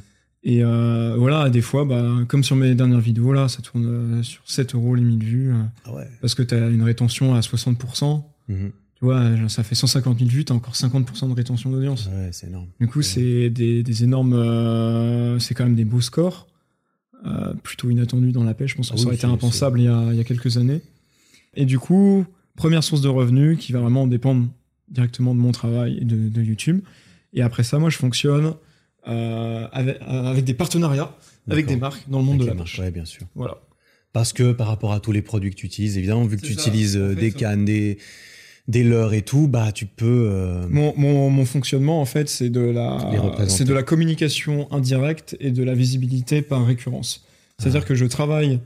Et 0.43 0.63
euh, 0.63 1.15
voilà, 1.15 1.51
des 1.51 1.61
fois, 1.61 1.85
bah, 1.85 2.03
comme 2.27 2.43
sur 2.43 2.55
mes 2.55 2.73
dernières 2.73 2.99
vidéos, 3.01 3.33
là, 3.33 3.47
ça 3.49 3.61
tourne 3.61 4.23
sur 4.23 4.41
7 4.45 4.73
euros 4.73 4.95
les 4.95 5.03
1000 5.03 5.23
vues. 5.23 5.53
Ah 5.85 5.93
ouais. 5.93 6.07
parce 6.21 6.33
que 6.33 6.41
tu 6.41 6.55
as 6.55 6.69
une 6.69 6.81
rétention 6.81 7.35
à 7.35 7.41
60%. 7.41 8.23
Mhm. 8.47 8.71
Tu 8.95 9.05
vois, 9.05 9.21
ça 9.47 9.61
fait 9.61 9.75
150 9.75 10.17
000 10.17 10.27
vues, 10.31 10.43
tu 10.43 10.51
as 10.53 10.55
encore 10.55 10.73
50% 10.73 11.29
de 11.29 11.33
rétention 11.35 11.69
d'audience. 11.69 12.07
Ouais, 12.07 12.29
c'est 12.31 12.47
énorme. 12.47 12.65
Du 12.79 12.87
coup, 12.87 13.03
c'est 13.03 13.51
des, 13.51 13.83
des 13.83 14.03
énormes. 14.03 14.33
euh, 14.33 15.37
c'est 15.37 15.53
quand 15.53 15.65
même 15.65 15.75
des 15.75 15.85
beaux 15.85 16.01
scores. 16.01 16.47
Euh, 17.25 17.53
plutôt 17.63 17.89
inattendus 17.89 18.31
dans 18.31 18.43
la 18.43 18.53
pêche. 18.53 18.71
Je 18.71 18.75
pense 18.77 18.89
Ah 18.91 18.93
que 18.93 18.99
ça 18.99 19.03
oui, 19.03 19.07
aurait 19.07 19.15
été 19.15 19.25
impensable 19.25 19.79
il 19.79 19.85
y, 19.85 19.87
a, 19.87 20.09
il 20.11 20.17
y 20.17 20.19
a 20.19 20.23
quelques 20.23 20.57
années. 20.57 20.81
Et 21.55 21.65
du 21.65 21.79
coup, 21.79 22.25
première 22.55 22.83
source 22.83 23.01
de 23.01 23.07
revenus 23.09 23.57
qui 23.57 23.71
va 23.71 23.79
vraiment 23.79 24.07
dépendre 24.07 24.47
directement 24.89 25.33
de 25.33 25.39
mon 25.39 25.51
travail 25.51 25.97
et 26.01 26.05
de, 26.05 26.29
de 26.29 26.41
YouTube. 26.41 26.81
Et 27.33 27.41
après 27.41 27.63
ça, 27.63 27.79
moi, 27.79 27.89
je 27.89 27.97
fonctionne 27.97 28.53
euh, 29.07 29.67
avec, 29.71 29.97
avec 30.01 30.43
des 30.45 30.53
partenariats 30.53 31.15
avec 31.49 31.65
des 31.65 31.77
marques 31.77 32.03
dans 32.09 32.19
le 32.19 32.25
monde 32.25 32.41
Avec 32.41 32.53
de 32.53 32.57
la 32.57 32.63
pêche. 32.63 32.79
Ouais, 32.79 32.91
bien 32.91 33.05
sûr. 33.05 33.25
Voilà. 33.35 33.57
Parce 34.11 34.33
que 34.33 34.51
par 34.51 34.67
rapport 34.67 34.93
à 34.93 34.99
tous 34.99 35.11
les 35.11 35.21
produits 35.21 35.49
que 35.51 35.55
tu 35.55 35.65
utilises, 35.65 35.97
évidemment, 35.97 36.25
vu 36.25 36.37
que 36.37 36.41
tu 36.45 36.53
ça, 36.53 36.61
utilises 36.61 36.97
en 36.97 37.01
euh, 37.01 37.09
fait, 37.15 37.21
des 37.21 37.31
ça. 37.31 37.37
cannes, 37.37 37.65
des, 37.65 37.97
des 38.67 38.83
leurres 38.83 39.13
et 39.13 39.21
tout, 39.21 39.47
bah 39.47 39.71
tu 39.71 39.85
peux. 39.85 40.27
euh, 40.31 40.67
Mon, 40.69 40.93
mon, 40.97 41.29
mon 41.29 41.45
fonctionnement, 41.45 42.01
en 42.01 42.05
fait, 42.05 42.27
c'est 42.29 42.49
de, 42.49 42.59
la, 42.59 42.97
c'est 43.47 43.63
de 43.63 43.73
la 43.73 43.83
communication 43.83 44.71
indirecte 44.73 45.37
et 45.39 45.51
de 45.51 45.63
la 45.63 45.73
visibilité 45.73 46.41
par 46.41 46.65
récurrence. 46.65 47.23
C'est-à-dire 47.59 47.81
Ah. 47.83 47.87
que 47.87 47.95
je 47.95 48.05
travaille 48.05 48.59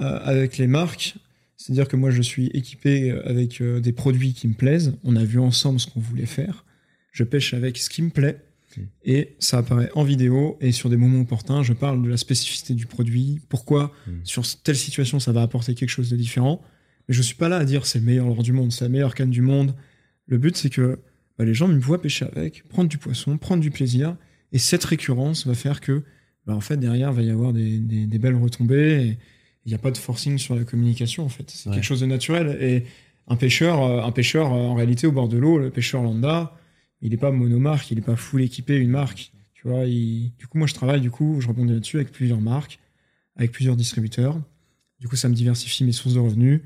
euh, 0.00 0.18
avec 0.22 0.58
les 0.58 0.66
marques, 0.66 1.14
c'est-à-dire 1.56 1.88
que 1.88 1.96
moi, 1.96 2.10
je 2.10 2.22
suis 2.22 2.46
équipé 2.48 3.10
avec 3.24 3.60
euh, 3.60 3.80
des 3.80 3.92
produits 3.92 4.32
qui 4.34 4.46
me 4.48 4.54
plaisent. 4.54 4.92
On 5.02 5.16
a 5.16 5.24
vu 5.24 5.40
ensemble 5.40 5.80
ce 5.80 5.86
qu'on 5.86 6.00
voulait 6.00 6.26
faire. 6.26 6.64
Je 7.12 7.24
pêche 7.24 7.54
avec 7.54 7.78
ce 7.78 7.88
qui 7.90 8.02
me 8.02 8.10
plaît. 8.10 8.38
Mm. 8.76 8.80
Et 9.06 9.34
ça 9.38 9.58
apparaît 9.58 9.90
en 9.94 10.04
vidéo 10.04 10.58
et 10.60 10.72
sur 10.72 10.90
des 10.90 10.96
moments 10.98 11.20
opportuns, 11.22 11.62
je 11.62 11.72
parle 11.72 12.02
de 12.02 12.08
la 12.10 12.16
spécificité 12.18 12.74
du 12.74 12.84
produit, 12.86 13.40
pourquoi 13.48 13.92
Mm. 14.06 14.10
sur 14.24 14.42
telle 14.62 14.76
situation 14.76 15.18
ça 15.20 15.32
va 15.32 15.40
apporter 15.42 15.74
quelque 15.74 15.88
chose 15.88 16.10
de 16.10 16.16
différent. 16.16 16.60
Mais 17.08 17.14
je 17.14 17.22
suis 17.22 17.34
pas 17.34 17.48
là 17.48 17.56
à 17.58 17.64
dire 17.64 17.86
c'est 17.86 17.98
le 17.98 18.04
meilleur 18.04 18.26
leurre 18.26 18.42
du 18.42 18.52
monde, 18.52 18.70
c'est 18.72 18.84
la 18.84 18.88
meilleure 18.90 19.14
canne 19.14 19.30
du 19.30 19.42
monde. 19.42 19.74
Le 20.26 20.38
but 20.38 20.56
c'est 20.56 20.70
que 20.70 20.98
bah, 21.38 21.44
les 21.44 21.54
gens 21.54 21.68
me 21.68 21.78
voient 21.78 22.00
pêcher 22.02 22.26
avec, 22.26 22.64
prendre 22.68 22.88
du 22.88 22.98
poisson, 22.98 23.38
prendre 23.38 23.62
du 23.62 23.70
plaisir, 23.70 24.16
et 24.52 24.58
cette 24.58 24.84
récurrence 24.84 25.46
va 25.46 25.54
faire 25.54 25.80
que 25.80 26.02
bah, 26.46 26.54
en 26.54 26.60
fait 26.60 26.76
derrière 26.76 27.12
va 27.12 27.22
y 27.22 27.30
avoir 27.30 27.52
des, 27.52 27.78
des- 27.78 28.06
des 28.06 28.18
belles 28.18 28.34
retombées. 28.36 29.02
et 29.06 29.18
Il 29.64 29.68
n'y 29.68 29.74
a 29.74 29.78
pas 29.78 29.90
de 29.90 29.98
forcing 29.98 30.38
sur 30.38 30.54
la 30.54 30.64
communication 30.64 31.24
en 31.24 31.28
fait, 31.28 31.50
c'est 31.50 31.68
Ouais. 31.68 31.74
quelque 31.76 31.84
chose 31.84 32.00
de 32.00 32.06
naturel. 32.06 32.58
Et 32.60 32.84
un 33.26 33.36
pêcheur, 33.36 33.82
euh, 33.82 34.02
un 34.02 34.12
pêcheur 34.12 34.52
euh, 34.52 34.56
en 34.66 34.74
réalité 34.74 35.06
au 35.06 35.12
bord 35.12 35.28
de 35.28 35.36
l'eau, 35.38 35.58
le 35.58 35.70
pêcheur 35.70 36.02
lambda, 36.02 36.54
il 37.02 37.10
n'est 37.10 37.16
pas 37.16 37.30
monomarque, 37.30 37.90
il 37.90 37.96
n'est 37.96 38.02
pas 38.02 38.16
full 38.16 38.42
équipé 38.42 38.76
une 38.76 38.90
marque. 38.90 39.32
Tu 39.54 39.66
vois, 39.68 39.84
il- 39.86 40.32
du 40.38 40.46
coup 40.46 40.58
moi 40.58 40.66
je 40.66 40.74
travaille 40.74 41.00
du 41.00 41.10
coup, 41.10 41.40
je 41.40 41.48
rebondis 41.48 41.72
là-dessus 41.72 41.96
avec 41.96 42.10
plusieurs 42.12 42.40
marques, 42.40 42.78
avec 43.36 43.52
plusieurs 43.52 43.76
distributeurs. 43.76 44.38
Du 45.00 45.08
coup 45.08 45.16
ça 45.16 45.28
me 45.28 45.34
diversifie 45.34 45.84
mes 45.84 45.92
sources 45.92 46.14
de 46.14 46.20
revenus. 46.20 46.60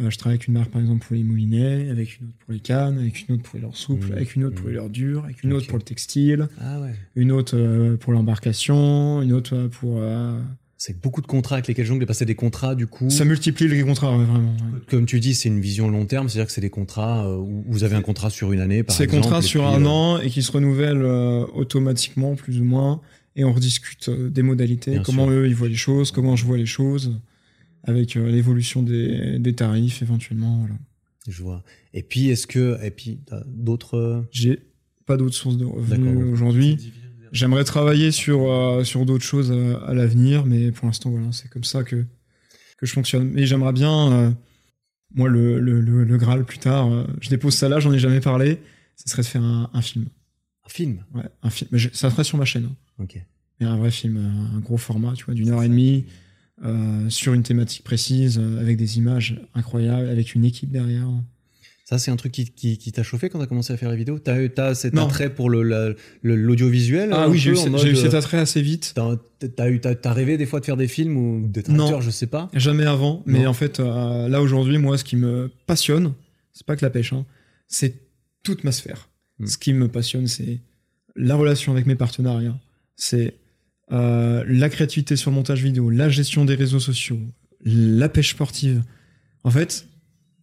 Euh, 0.00 0.08
je 0.08 0.16
travaille 0.16 0.36
avec 0.36 0.48
une 0.48 0.54
marque 0.54 0.70
par 0.70 0.80
exemple 0.80 1.04
pour 1.06 1.14
les 1.14 1.22
moulinets, 1.22 1.90
avec 1.90 2.18
une 2.18 2.28
autre 2.28 2.36
pour 2.44 2.52
les 2.54 2.60
cannes, 2.60 2.98
avec 2.98 3.28
une 3.28 3.34
autre 3.34 3.42
pour 3.42 3.56
les 3.56 3.60
leurres 3.62 3.76
souples, 3.76 4.08
Mmh, 4.08 4.12
avec 4.12 4.36
une 4.36 4.44
autre 4.44 4.54
pour 4.56 4.64
mmh. 4.64 4.68
les 4.68 4.74
leurres 4.74 4.88
dures, 4.90 5.24
avec 5.24 5.42
une 5.42 5.52
autre 5.52 5.66
pour 5.66 5.76
le 5.78 5.84
textile, 5.84 6.48
Ah 6.60 6.80
ouais. 6.80 6.94
une 7.14 7.30
autre 7.30 7.56
euh, 7.58 7.96
pour 7.98 8.12
l'embarcation, 8.14 9.20
une 9.22 9.32
autre 9.34 9.54
euh, 9.54 9.68
pour... 9.68 9.98
euh, 10.00 10.40
C'est 10.78 10.98
beaucoup 11.00 11.20
de 11.20 11.26
contrats 11.26 11.56
avec 11.56 11.68
lesquels 11.68 11.84
jongle, 11.84 12.00
de 12.00 12.06
passer 12.06 12.24
des 12.24 12.34
contrats 12.34 12.74
du 12.74 12.86
coup. 12.86 13.10
Ça 13.10 13.26
multiplie 13.26 13.68
les 13.68 13.82
contrats, 13.82 14.16
ouais, 14.16 14.24
vraiment. 14.24 14.54
ouais. 14.54 14.80
Comme 14.88 15.04
tu 15.04 15.20
dis, 15.20 15.34
c'est 15.34 15.48
une 15.50 15.60
vision 15.60 15.90
long 15.90 16.06
terme, 16.06 16.28
c'est-à-dire 16.30 16.46
que 16.46 16.52
c'est 16.52 16.60
des 16.62 16.70
contrats 16.70 17.30
où 17.38 17.62
vous 17.68 17.84
avez 17.84 17.94
un 17.94 18.02
contrat 18.02 18.30
sur 18.30 18.52
une 18.52 18.60
année, 18.60 18.82
par 18.82 18.96
C'est 18.96 19.04
exemple. 19.04 19.22
contrats 19.24 19.42
sur 19.42 19.60
puis, 19.62 19.74
un 19.76 19.84
euh, 19.84 19.88
an 19.88 20.18
et 20.20 20.30
qui 20.30 20.42
se 20.42 20.50
renouvellent 20.52 21.02
euh, 21.04 21.44
automatiquement, 21.54 22.34
plus 22.34 22.60
ou 22.60 22.64
moins, 22.64 23.00
et 23.36 23.44
on 23.44 23.52
rediscute 23.52 24.08
euh, 24.08 24.30
des 24.30 24.42
modalités, 24.42 24.92
Bien 24.92 25.02
comment 25.02 25.26
sûr. 25.26 25.34
eux 25.34 25.46
ils 25.48 25.54
voient 25.54 25.68
les 25.68 25.74
choses, 25.74 26.10
comment 26.12 26.34
je 26.34 26.44
vois 26.46 26.56
les 26.56 26.66
choses, 26.66 27.18
avec 27.84 28.16
euh, 28.16 28.30
l'évolution 28.30 28.82
des, 28.82 29.38
des 29.38 29.54
tarifs 29.54 30.02
éventuellement. 30.02 30.58
Voilà. 30.58 30.74
Je 31.28 31.42
vois. 31.42 31.62
Et 31.94 32.02
puis, 32.02 32.28
est-ce 32.28 32.46
que. 32.46 32.78
Et 32.84 32.90
puis, 32.90 33.18
t'as 33.26 33.42
d'autres. 33.46 33.96
euh, 33.96 34.22
J'ai 34.30 34.60
pas 35.06 35.16
d'autres 35.16 35.34
sources 35.34 35.56
de 35.56 35.64
revenus 35.64 36.32
aujourd'hui. 36.32 36.92
J'aimerais 37.32 37.64
travailler 37.64 38.10
sur, 38.10 38.50
euh, 38.50 38.84
sur 38.84 39.06
d'autres 39.06 39.24
choses 39.24 39.50
euh, 39.52 39.78
à 39.86 39.94
l'avenir, 39.94 40.44
mais 40.44 40.70
pour 40.70 40.86
l'instant, 40.86 41.10
voilà, 41.10 41.32
c'est 41.32 41.48
comme 41.48 41.64
ça 41.64 41.82
que, 41.82 42.04
que 42.76 42.86
je 42.86 42.92
fonctionne. 42.92 43.30
Mais 43.30 43.46
j'aimerais 43.46 43.72
bien, 43.72 44.12
euh, 44.12 44.30
moi, 45.14 45.28
le, 45.30 45.58
le, 45.58 45.80
le, 45.80 46.04
le 46.04 46.16
Graal 46.18 46.44
plus 46.44 46.58
tard, 46.58 46.92
euh, 46.92 47.04
je 47.20 47.30
dépose 47.30 47.54
ça 47.54 47.68
là, 47.70 47.80
j'en 47.80 47.92
ai 47.92 47.98
jamais 47.98 48.20
parlé, 48.20 48.58
ce 48.96 49.08
serait 49.10 49.22
de 49.22 49.26
faire 49.28 49.42
un, 49.42 49.70
un 49.72 49.80
film. 49.82 50.06
Un 50.66 50.68
film? 50.68 51.04
Ouais, 51.14 51.22
un 51.42 51.48
film. 51.50 51.68
Mais 51.72 51.78
je- 51.78 51.88
ça 51.92 52.10
serait 52.10 52.22
sur 52.24 52.36
ma 52.36 52.44
chaîne. 52.44 52.64
hein. 52.66 52.76
Ok. 53.02 53.18
Mais 53.60 53.66
un 53.66 53.76
vrai 53.78 53.90
film, 53.90 54.18
un 54.18 54.58
gros 54.60 54.76
format, 54.76 55.14
tu 55.14 55.24
vois, 55.24 55.32
d'une 55.34 55.48
heure 55.50 55.62
et 55.62 55.68
demie, 55.68 56.04
euh, 56.64 57.08
sur 57.10 57.32
une 57.34 57.42
thématique 57.42 57.84
précise, 57.84 58.38
euh, 58.38 58.60
avec 58.60 58.76
des 58.76 58.98
images 58.98 59.40
incroyables, 59.54 60.08
avec 60.08 60.34
une 60.34 60.44
équipe 60.44 60.70
derrière. 60.70 61.08
Ça, 61.84 61.98
c'est 61.98 62.10
un 62.10 62.16
truc 62.16 62.32
qui, 62.32 62.46
qui, 62.46 62.78
qui 62.78 62.92
t'a 62.92 63.02
chauffé 63.02 63.28
quand 63.28 63.38
t'as 63.38 63.46
commencé 63.46 63.72
à 63.72 63.76
faire 63.76 63.90
les 63.90 63.96
vidéos? 63.96 64.18
T'as 64.18 64.40
eu 64.40 64.48
t'as 64.50 64.74
cet 64.74 64.94
Non. 64.94 65.06
attrait 65.06 65.34
pour 65.34 65.50
le, 65.50 65.62
la- 65.62 65.88
le- 66.22 66.36
l'audiovisuel 66.36 67.10
Ah 67.12 67.28
oui, 67.28 67.36
j'ai 67.38 67.50
eu, 67.50 67.68
mode, 67.68 67.80
cet 67.96 68.14
euh, 68.14 68.18
attrait 68.18 68.38
assez 68.38 68.62
vite. 68.62 68.92
T'as 68.94 69.16
t'as- 69.54 69.94
t'as 69.96 70.12
rêvé 70.12 70.38
des 70.38 70.46
fois 70.46 70.60
de 70.60 70.64
faire 70.64 70.76
des 70.76 70.88
films 70.88 71.16
ou 71.16 71.46
d'être 71.48 71.68
acteur, 71.70 72.00
je 72.00 72.10
sais 72.10 72.28
pas? 72.28 72.48
Jamais 72.54 72.86
avant, 72.86 73.22
mais 73.26 73.42
Non. 73.42 73.50
en 73.50 73.52
fait, 73.52 73.80
euh, 73.80 74.28
là 74.28 74.40
aujourd'hui, 74.40 74.78
moi, 74.78 74.96
ce 74.96 75.04
qui 75.04 75.16
me 75.16 75.50
passionne, 75.66 76.14
c'est 76.54 76.64
pas 76.66 76.76
que 76.76 76.84
la 76.84 76.90
pêche, 76.90 77.12
hein, 77.12 77.26
c'est 77.68 77.94
toute 78.42 78.64
ma 78.64 78.72
sphère. 78.72 79.08
Hmm. 79.38 79.46
Ce 79.46 79.58
qui 79.58 79.72
me 79.74 79.88
passionne, 79.88 80.28
c'est 80.28 80.60
la 81.16 81.34
relation 81.34 81.72
avec 81.72 81.84
mes 81.86 81.96
partenariats, 81.96 82.58
c'est 82.96 83.34
euh, 83.92 84.44
la 84.48 84.68
créativité 84.68 85.16
sur 85.16 85.30
le 85.30 85.36
montage 85.36 85.62
vidéo, 85.62 85.90
la 85.90 86.08
gestion 86.08 86.44
des 86.44 86.54
réseaux 86.54 86.80
sociaux, 86.80 87.18
la 87.64 88.08
pêche 88.08 88.30
sportive. 88.30 88.82
En 89.44 89.50
fait, 89.50 89.86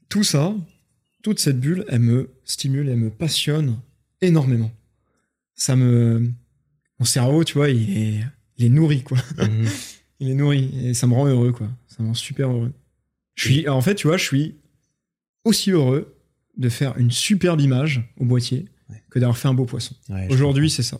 tout 0.09 0.23
ça, 0.23 0.55
toute 1.23 1.39
cette 1.39 1.59
bulle, 1.59 1.85
elle 1.89 1.99
me 1.99 2.29
stimule, 2.45 2.89
elle 2.89 2.97
me 2.97 3.09
passionne 3.09 3.79
énormément. 4.21 4.71
Ça 5.55 5.75
me. 5.75 6.31
Mon 6.99 7.05
cerveau, 7.05 7.43
tu 7.43 7.53
vois, 7.55 7.69
il 7.69 7.97
est, 7.97 8.19
il 8.57 8.65
est 8.65 8.69
nourri, 8.69 9.03
quoi. 9.03 9.17
Mhm. 9.37 9.65
il 10.19 10.29
est 10.29 10.35
nourri 10.35 10.71
et 10.83 10.93
ça 10.93 11.07
me 11.07 11.13
rend 11.13 11.27
heureux, 11.27 11.51
quoi. 11.51 11.69
Ça 11.87 12.03
me 12.03 12.07
rend 12.09 12.13
super 12.13 12.49
heureux. 12.51 12.73
Je 13.35 13.45
suis, 13.47 13.69
en 13.69 13.81
fait, 13.81 13.95
tu 13.95 14.07
vois, 14.07 14.17
je 14.17 14.25
suis 14.25 14.55
aussi 15.45 15.71
heureux 15.71 16.13
de 16.57 16.67
faire 16.69 16.97
une 16.97 17.09
superbe 17.11 17.61
image 17.61 18.13
au 18.19 18.25
boîtier 18.25 18.65
Ouais. 18.89 19.03
que 19.11 19.19
d'avoir 19.19 19.37
fait 19.37 19.47
un 19.47 19.53
beau 19.53 19.65
poisson. 19.65 19.93
Ouais, 20.09 20.27
Aujourd'hui, 20.31 20.69
c'est 20.69 20.81
ça. 20.81 20.99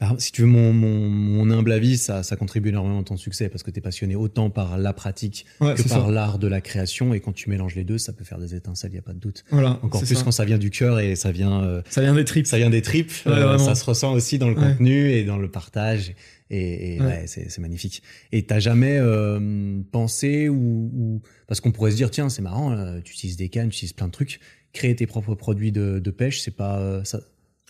Bah, 0.00 0.14
si 0.18 0.32
tu 0.32 0.42
veux, 0.42 0.46
mon, 0.46 0.72
mon, 0.72 1.08
mon 1.08 1.50
humble 1.50 1.72
avis, 1.72 1.96
ça, 1.98 2.22
ça 2.22 2.36
contribue 2.36 2.70
énormément 2.70 3.00
à 3.00 3.04
ton 3.04 3.16
succès 3.16 3.48
parce 3.48 3.62
que 3.62 3.70
tu 3.70 3.78
es 3.78 3.82
passionné 3.82 4.14
autant 4.16 4.50
par 4.50 4.78
la 4.78 4.92
pratique 4.92 5.46
Ouais, 5.60 5.74
que 5.74 5.82
par 5.88 6.10
l'art 6.10 6.38
de 6.38 6.46
la 6.48 6.60
création. 6.60 7.14
Et 7.14 7.20
quand 7.20 7.32
tu 7.32 7.50
mélanges 7.50 7.74
les 7.74 7.84
deux, 7.84 7.98
ça 7.98 8.12
peut 8.12 8.24
faire 8.24 8.38
des 8.38 8.54
étincelles, 8.54 8.90
il 8.90 8.94
n'y 8.94 8.98
a 8.98 9.02
pas 9.02 9.12
de 9.12 9.18
doute. 9.20 9.44
Voilà. 9.50 9.78
Encore 9.82 10.02
plus 10.02 10.14
ça. 10.16 10.22
quand 10.24 10.30
ça 10.32 10.44
vient 10.44 10.58
du 10.58 10.70
cœur 10.70 11.00
et 11.00 11.16
ça 11.16 11.32
vient, 11.32 11.62
euh, 11.62 11.82
ça 11.88 12.00
vient 12.00 12.14
des 12.14 12.24
tripes. 12.24 12.46
ça 12.46 12.56
vient 12.58 12.70
des 12.70 12.82
tripes. 12.82 13.12
Ouais, 13.26 13.32
euh, 13.32 13.58
ça 13.58 13.74
se 13.74 13.84
ressent 13.84 14.12
aussi 14.12 14.38
dans 14.38 14.48
le 14.48 14.54
Ouais. 14.56 14.62
contenu 14.72 15.10
et 15.10 15.24
dans 15.24 15.36
le 15.38 15.50
partage. 15.50 16.14
Et, 16.50 16.96
et 16.96 17.00
Ouais. 17.00 17.24
c'est 17.26 17.58
magnifique. 17.58 18.02
Et 18.30 18.44
t'as 18.44 18.58
jamais 18.60 18.98
euh, 18.98 19.80
pensé 19.92 20.48
ou, 20.48 20.90
ou- 20.94 21.22
parce 21.46 21.60
qu'on 21.60 21.72
pourrait 21.72 21.90
se 21.90 21.96
dire 21.96 22.10
tiens 22.10 22.28
c'est 22.28 22.42
marrant, 22.42 22.72
euh, 22.72 23.00
tu 23.02 23.12
utilises 23.14 23.36
des 23.36 23.48
cannes, 23.48 23.70
tu 23.70 23.76
utilises 23.76 23.94
plein 23.94 24.06
de 24.06 24.12
trucs, 24.12 24.40
créer 24.72 24.94
tes 24.94 25.06
propres 25.06 25.34
produits 25.34 25.72
de, 25.72 25.98
de 25.98 26.10
pêche, 26.10 26.40
c'est 26.42 26.50
pas 26.54 26.78
euh, 26.78 27.02
ça, 27.04 27.20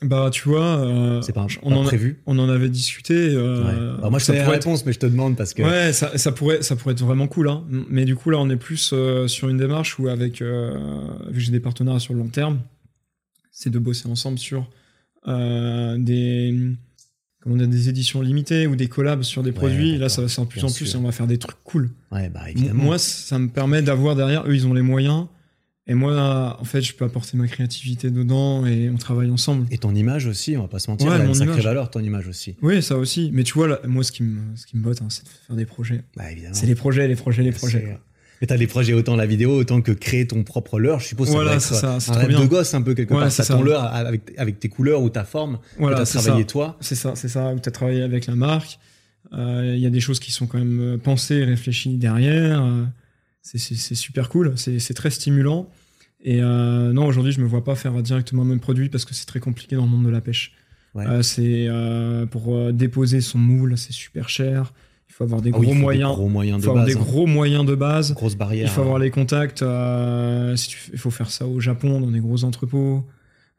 Bah, 0.05 0.28
tu 0.31 0.48
vois, 0.48 0.78
euh, 0.85 1.22
c'est 1.22 1.32
pas, 1.32 1.47
on, 1.62 1.70
pas 1.70 1.76
en 1.76 1.86
a, 1.86 1.90
on 2.26 2.39
en 2.39 2.48
avait 2.48 2.68
discuté. 2.68 3.14
euh, 3.14 3.64
Ouais. 3.64 3.98
Alors 3.98 4.10
moi 4.10 4.18
je 4.18 4.24
ça 4.26 4.32
sais 4.35 4.39
être- 4.40 4.51
réponse, 4.51 4.85
mais 4.86 4.93
je 4.93 4.98
te 4.98 5.06
demande 5.06 5.36
parce 5.36 5.55
que 5.55 5.62
Ouais, 5.62 5.93
ça, 5.93 6.16
ça 6.18 6.31
pourrait, 6.32 6.62
ça 6.62 6.76
pourrait 6.76 6.93
être 6.93 7.05
vraiment 7.05 7.26
cool. 7.26 7.48
Hein. 7.48 7.64
Mais 7.89 8.05
du 8.05 8.14
coup, 8.16 8.31
là, 8.31 8.39
on 8.39 8.51
est 8.51 8.56
plus 8.56 8.90
euh, 8.93 9.26
sur 9.28 9.48
une 9.48 9.56
démarche 9.56 9.98
où, 9.98 10.09
avec, 10.09 10.43
euh, 10.43 10.76
vu 11.28 11.35
que 11.35 11.40
j'ai 11.40 11.52
des 11.52 11.60
partenaires 11.60 12.01
sur 12.01 12.12
le 12.14 12.20
long 12.20 12.28
terme, 12.28 12.59
c'est 13.51 13.70
de 13.70 13.78
bosser 13.78 14.09
ensemble 14.09 14.39
sur 14.39 14.68
des, 15.26 16.55
comment 17.43 17.56
dire, 17.56 17.68
des 17.68 17.89
éditions 17.89 18.20
limitées 18.20 18.66
ou 18.66 18.76
des 18.76 18.89
collabs 18.89 19.22
sur 19.22 19.43
des 19.43 19.52
produits. 19.52 19.97
Là, 19.98 20.09
ça 20.09 20.22
va 20.22 20.28
faire 20.28 20.44
de 20.44 20.51
plus 20.51 20.60
Bien 20.60 20.68
en 20.68 20.72
plus 20.72 20.86
sûr. 20.86 20.98
et 20.98 21.02
on 21.02 21.06
va 21.06 21.12
faire 21.12 21.26
des 21.26 21.39
trucs 21.39 21.56
cool. 21.64 21.90
ouais 22.12 22.28
bah 22.28 22.51
évidemment. 22.51 22.85
Moi, 22.85 22.98
ça 22.98 23.39
me 23.39 23.48
permet 23.48 23.82
d'avoir 23.82 24.16
derrière, 24.16 24.44
eux, 24.47 24.55
ils 24.55 24.66
ont 24.66 24.74
les 24.74 24.82
moyens. 24.82 25.26
Et 25.86 25.93
moi, 25.94 26.56
en 26.59 26.65
fait, 26.65 26.81
je 26.81 26.94
peux 26.94 27.05
apporter 27.05 27.36
ma 27.36 27.47
créativité 27.47 28.11
dedans 28.11 28.65
et 28.65 28.89
on 28.89 28.97
travaille 28.97 29.31
ensemble. 29.31 29.66
Et 29.70 29.77
ton 29.77 29.94
image 29.94 30.24
aussi, 30.27 30.56
on 30.56 30.62
va 30.62 30.69
pas 30.69 30.78
se 30.78 30.90
mentir, 30.90 31.09
Ouais, 31.09 31.16
elle 31.16 31.20
a 31.23 31.24
une 31.27 31.35
sacrée 31.35 31.52
image. 31.52 31.65
valeur 31.65 31.90
ton 31.90 32.01
image 32.01 32.27
aussi. 32.27 32.56
Oui, 32.62 32.82
ça 32.82 32.97
aussi. 32.97 33.31
Mais 33.35 33.43
tu 33.44 33.52
vois, 33.52 33.69
là, 33.69 33.81
moi, 33.86 34.02
ce 34.02 34.11
qui 34.11 34.23
me, 34.23 34.39
ce 34.56 34.65
qui 34.65 34.78
me 34.78 34.82
botte, 34.82 35.02
hein, 35.02 35.09
c'est 35.11 35.24
de 35.24 35.28
faire 35.47 35.56
des 35.56 35.66
projets. 35.66 36.02
Bah 36.16 36.32
évidemment. 36.32 36.55
C'est 36.55 36.65
les 36.66 36.74
projets, 36.74 37.06
les 37.06 37.16
projets, 37.16 37.43
les 37.43 37.52
projets. 37.52 37.98
Mais 38.40 38.47
t'as 38.47 38.56
des 38.56 38.66
projets 38.66 38.94
autant 38.94 39.15
la 39.15 39.27
vidéo, 39.27 39.51
autant 39.56 39.82
que 39.82 39.93
créer 39.93 40.27
ton 40.27 40.43
propre 40.43 40.78
leurre. 40.81 41.01
Je 41.01 41.06
suppose 41.09 41.28
que 41.28 41.32
Voilà, 41.35 41.61
ça 41.61 41.78
doit 41.81 41.97
être 41.98 42.11
un 42.11 42.15
rêve 42.15 42.28
bien. 42.28 42.40
de 42.40 42.47
gosse 42.47 42.73
un 42.73 42.81
peu 42.82 42.94
quelque 42.94 43.11
part. 43.12 43.32
T'as 43.32 43.44
ton 43.44 43.62
leurre 43.62 43.85
avec, 43.85 44.23
avec 44.39 44.59
tes 44.59 44.69
couleurs 44.70 45.02
ou 45.02 45.11
ta 45.11 45.24
forme 45.24 45.59
que 45.59 45.81
Voilà, 45.81 45.98
t'as 45.98 46.05
c'est 46.06 46.19
travaillé 46.19 46.44
ça. 46.44 46.48
toi. 46.48 46.77
C'est 46.81 46.94
ça, 46.94 47.12
c'est 47.15 47.28
ça, 47.28 47.52
où 47.52 47.61
tu 47.61 47.69
as 47.69 47.73
travaillé 47.73 48.02
avec 48.02 48.27
la 48.27 48.35
marque. 48.35 48.78
Euh, 49.35 49.74
Il 49.77 49.82
y 49.82 49.86
a 49.86 49.90
des 49.90 50.01
choses 50.01 50.19
qui 50.19 50.32
sont 50.32 50.47
quand 50.47 50.59
même 50.59 50.81
euh, 50.81 50.98
pensées 50.98 51.44
réfléchies 51.44 51.97
derrière. 51.97 52.62
C'est- 53.44 53.94
super 53.94 54.28
cool, 54.30 54.54
c'est 54.56 54.94
très 54.94 55.10
stimulant. 55.10 55.68
Et 56.22 56.40
euh, 56.40 56.92
non, 56.92 57.06
aujourd'hui, 57.06 57.32
je 57.32 57.40
me 57.40 57.46
vois 57.46 57.62
pas 57.62 57.74
faire 57.74 57.92
directement 58.02 58.42
le 58.42 58.48
même 58.48 58.60
produit 58.60 58.88
parce 58.88 59.04
que 59.04 59.12
c'est 59.14 59.26
très 59.26 59.40
compliqué 59.40 59.76
dans 59.76 59.84
le 59.84 59.90
monde 59.90 60.06
de 60.06 60.10
la 60.10 60.22
pêche. 60.22 60.52
Ouais. 60.94 61.06
Euh, 61.06 61.22
c'est 61.22 61.66
euh, 61.68 62.24
pour 62.24 62.72
déposer 62.72 63.20
son 63.20 63.38
moule, 63.38 63.76
c'est 63.76 63.92
super 63.92 64.30
cher. 64.30 64.72
Il 65.10 65.12
faut 65.12 65.24
avoir 65.24 65.42
des 65.42 65.50
Ah 65.54 65.58
gros 65.58 65.74
moyens. 65.74 66.10
Des 66.10 66.16
gros 66.16 66.28
moyens 66.28 66.56
Il 66.56 66.60
de 66.60 66.64
faut 66.64 66.70
avoir 66.70 66.86
base. 66.86 66.94
des 66.94 67.00
hein. 67.00 67.04
gros 67.04 67.26
moyens 67.26 67.66
de 67.66 67.74
base. 67.74 68.14
Grosse 68.14 68.34
barrière. 68.34 68.66
Il 68.66 68.70
faut 68.70 68.80
avoir 68.80 68.96
hein. 68.96 69.00
les 69.00 69.10
contacts. 69.10 69.62
si 70.56 70.68
tu, 70.68 70.78
il 70.92 70.98
faut 70.98 71.10
faire 71.10 71.30
ça 71.30 71.46
au 71.46 71.60
Japon, 71.60 72.00
dans 72.00 72.10
des 72.10 72.20
gros 72.20 72.44
entrepôts. 72.44 73.04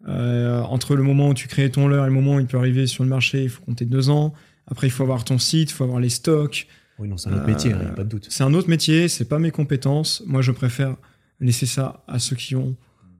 Entre 0.08 0.96
le 0.96 1.04
moment 1.04 1.30
où 1.30 1.34
tu 1.36 1.48
crées 1.48 1.70
ton 1.70 1.88
leurre 1.88 2.06
et 2.06 2.08
le 2.10 2.14
moment 2.14 2.36
où 2.36 2.40
il 2.40 2.48
peut 2.48 2.58
arriver 2.58 2.88
sur 2.88 3.04
le 3.04 3.10
marché, 3.10 3.44
il 3.44 3.50
faut 3.50 3.62
compter 3.64 3.86
deux 3.86 4.10
ans. 4.10 4.34
Après, 4.68 4.88
il 4.88 4.92
faut 4.92 5.04
avoir 5.04 5.24
ton 5.24 5.38
site, 5.38 5.70
il 5.70 5.74
faut 5.74 5.84
avoir 5.84 6.00
les 6.00 6.10
stocks. 6.10 6.68
Oui, 7.00 7.08
non, 7.10 7.18
c'est 7.18 7.30
un 7.30 7.34
autre 7.34 7.44
Euh, 7.44 7.48
métier, 7.48 7.72
il 7.72 7.78
n'y 7.78 7.84
a 7.84 7.90
pas 7.92 8.04
de 8.04 8.10
doute. 8.10 8.28
C'est 8.30 8.44
un 8.44 8.54
autre 8.54 8.70
métier, 8.70 9.08
c'est 9.10 9.26
pas 9.26 9.40
mes 9.40 9.52
compétences. 9.52 10.24
Moi, 10.26 10.42
je 10.42 10.52
préfère 10.52 10.96
laisser 11.40 11.66
ça 11.66 12.04
à 12.08 12.20
ceux 12.20 12.36
qui 12.36 12.56
ont 12.56 12.76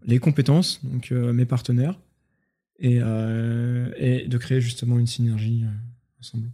les 0.06 0.20
compétences, 0.20 0.80
donc 0.86 1.12
euh, 1.12 1.34
mes 1.34 1.46
partenaires, 1.46 2.00
et, 2.80 3.00
euh, 3.02 3.92
et 3.98 4.28
de 4.28 4.38
créer 4.38 4.62
justement 4.62 4.98
une 5.00 5.08
synergie 5.08 5.64
euh, 5.66 6.20
ensemble. 6.20 6.52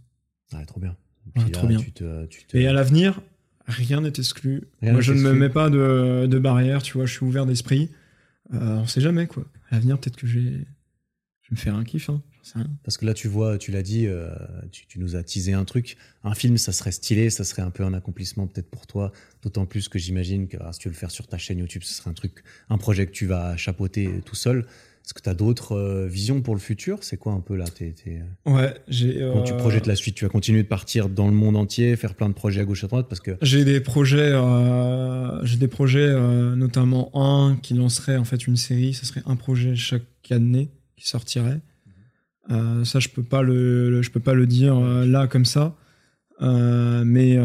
Ouais, 0.52 0.64
trop 0.66 0.80
bien. 0.80 0.96
Puis 1.34 1.50
trop 1.50 1.66
bien. 1.68 1.78
Tu 1.78 1.92
te, 1.92 2.26
tu 2.26 2.44
te- 2.44 2.56
Et 2.56 2.66
à 2.66 2.72
l'avenir, 2.72 3.20
rien 3.66 4.00
n'est 4.00 4.08
exclu. 4.08 4.64
Rien 4.80 4.92
Moi, 4.92 5.00
je 5.00 5.12
ne 5.12 5.20
me 5.20 5.32
mets 5.32 5.48
pas 5.48 5.70
de, 5.70 6.26
de 6.28 6.38
barrière, 6.38 6.82
tu 6.82 6.94
vois, 6.94 7.06
je 7.06 7.12
suis 7.12 7.24
ouvert 7.24 7.46
d'esprit. 7.46 7.90
Euh, 8.52 8.78
on 8.78 8.86
sait 8.86 9.00
jamais, 9.00 9.26
quoi. 9.28 9.44
À 9.70 9.76
l'avenir, 9.76 9.98
peut-être 9.98 10.16
que 10.16 10.26
je 10.26 10.40
vais, 10.40 10.50
je 10.50 10.50
vais 10.56 11.52
me 11.52 11.56
faire 11.56 11.76
un 11.76 11.84
kiff, 11.84 12.08
hein. 12.10 12.20
Parce 12.84 12.96
que 12.96 13.06
là, 13.06 13.14
tu 13.14 13.28
vois, 13.28 13.58
tu 13.58 13.70
l'as 13.70 13.82
dit, 13.82 14.06
euh, 14.06 14.28
tu, 14.70 14.86
tu 14.86 14.98
nous 14.98 15.16
as 15.16 15.22
teasé 15.22 15.52
un 15.52 15.64
truc. 15.64 15.96
Un 16.24 16.34
film, 16.34 16.56
ça 16.58 16.72
serait 16.72 16.92
stylé, 16.92 17.30
ça 17.30 17.44
serait 17.44 17.62
un 17.62 17.70
peu 17.70 17.84
un 17.84 17.94
accomplissement 17.94 18.46
peut-être 18.46 18.70
pour 18.70 18.86
toi. 18.86 19.12
D'autant 19.42 19.66
plus 19.66 19.88
que 19.88 19.98
j'imagine 19.98 20.48
que 20.48 20.56
ah, 20.60 20.72
si 20.72 20.80
tu 20.80 20.88
veux 20.88 20.92
le 20.94 20.98
faire 20.98 21.10
sur 21.10 21.26
ta 21.26 21.38
chaîne 21.38 21.58
YouTube, 21.58 21.82
ce 21.84 21.94
serait 21.94 22.10
un 22.10 22.14
truc, 22.14 22.42
un 22.68 22.78
projet 22.78 23.06
que 23.06 23.12
tu 23.12 23.26
vas 23.26 23.56
chapeauter 23.56 24.10
tout 24.24 24.34
seul. 24.36 24.66
Est-ce 25.04 25.14
que 25.14 25.20
tu 25.20 25.28
as 25.28 25.34
d'autres 25.34 25.72
euh, 25.72 26.06
visions 26.06 26.42
pour 26.42 26.54
le 26.54 26.60
futur? 26.60 26.98
C'est 27.02 27.16
quoi 27.16 27.32
un 27.32 27.40
peu 27.40 27.56
là 27.56 27.64
t'es- 27.64 27.92
Ouais, 28.46 28.72
j'ai. 28.86 29.14
Comment 29.18 29.42
tu 29.42 29.52
euh, 29.52 29.56
projettes 29.56 29.88
la 29.88 29.96
suite 29.96 30.14
Tu 30.14 30.24
vas 30.24 30.28
continuer 30.30 30.62
de 30.62 30.68
partir 30.68 31.08
dans 31.08 31.26
le 31.26 31.34
monde 31.34 31.56
entier, 31.56 31.96
faire 31.96 32.14
plein 32.14 32.28
de 32.28 32.34
projets 32.34 32.60
à 32.60 32.64
gauche 32.64 32.84
à 32.84 32.86
droite? 32.86 33.06
Parce 33.08 33.20
que 33.20 33.32
J'ai 33.42 33.64
des 33.64 33.80
projets, 33.80 34.30
euh, 34.32 35.44
j'ai 35.44 35.56
des 35.56 35.66
projets, 35.66 35.98
euh, 36.06 36.54
notamment 36.54 37.10
un 37.14 37.56
qui 37.56 37.74
lancerait 37.74 38.16
en 38.16 38.24
fait 38.24 38.46
une 38.46 38.56
série. 38.56 38.94
Ce 38.94 39.04
serait 39.04 39.22
un 39.26 39.34
projet 39.34 39.74
chaque 39.74 40.02
année 40.30 40.70
qui 40.96 41.08
sortirait. 41.08 41.60
Euh, 42.50 42.84
ça, 42.84 42.98
je 42.98 43.08
peux 43.08 43.22
pas 43.22 43.42
le, 43.42 43.90
le- 43.90 44.02
je 44.02 44.10
peux 44.10 44.20
pas 44.20 44.34
le 44.34 44.46
dire 44.46 44.76
euh, 44.76 45.06
là 45.06 45.26
comme 45.28 45.44
ça. 45.44 45.76
Euh, 46.40 47.04
mais 47.04 47.36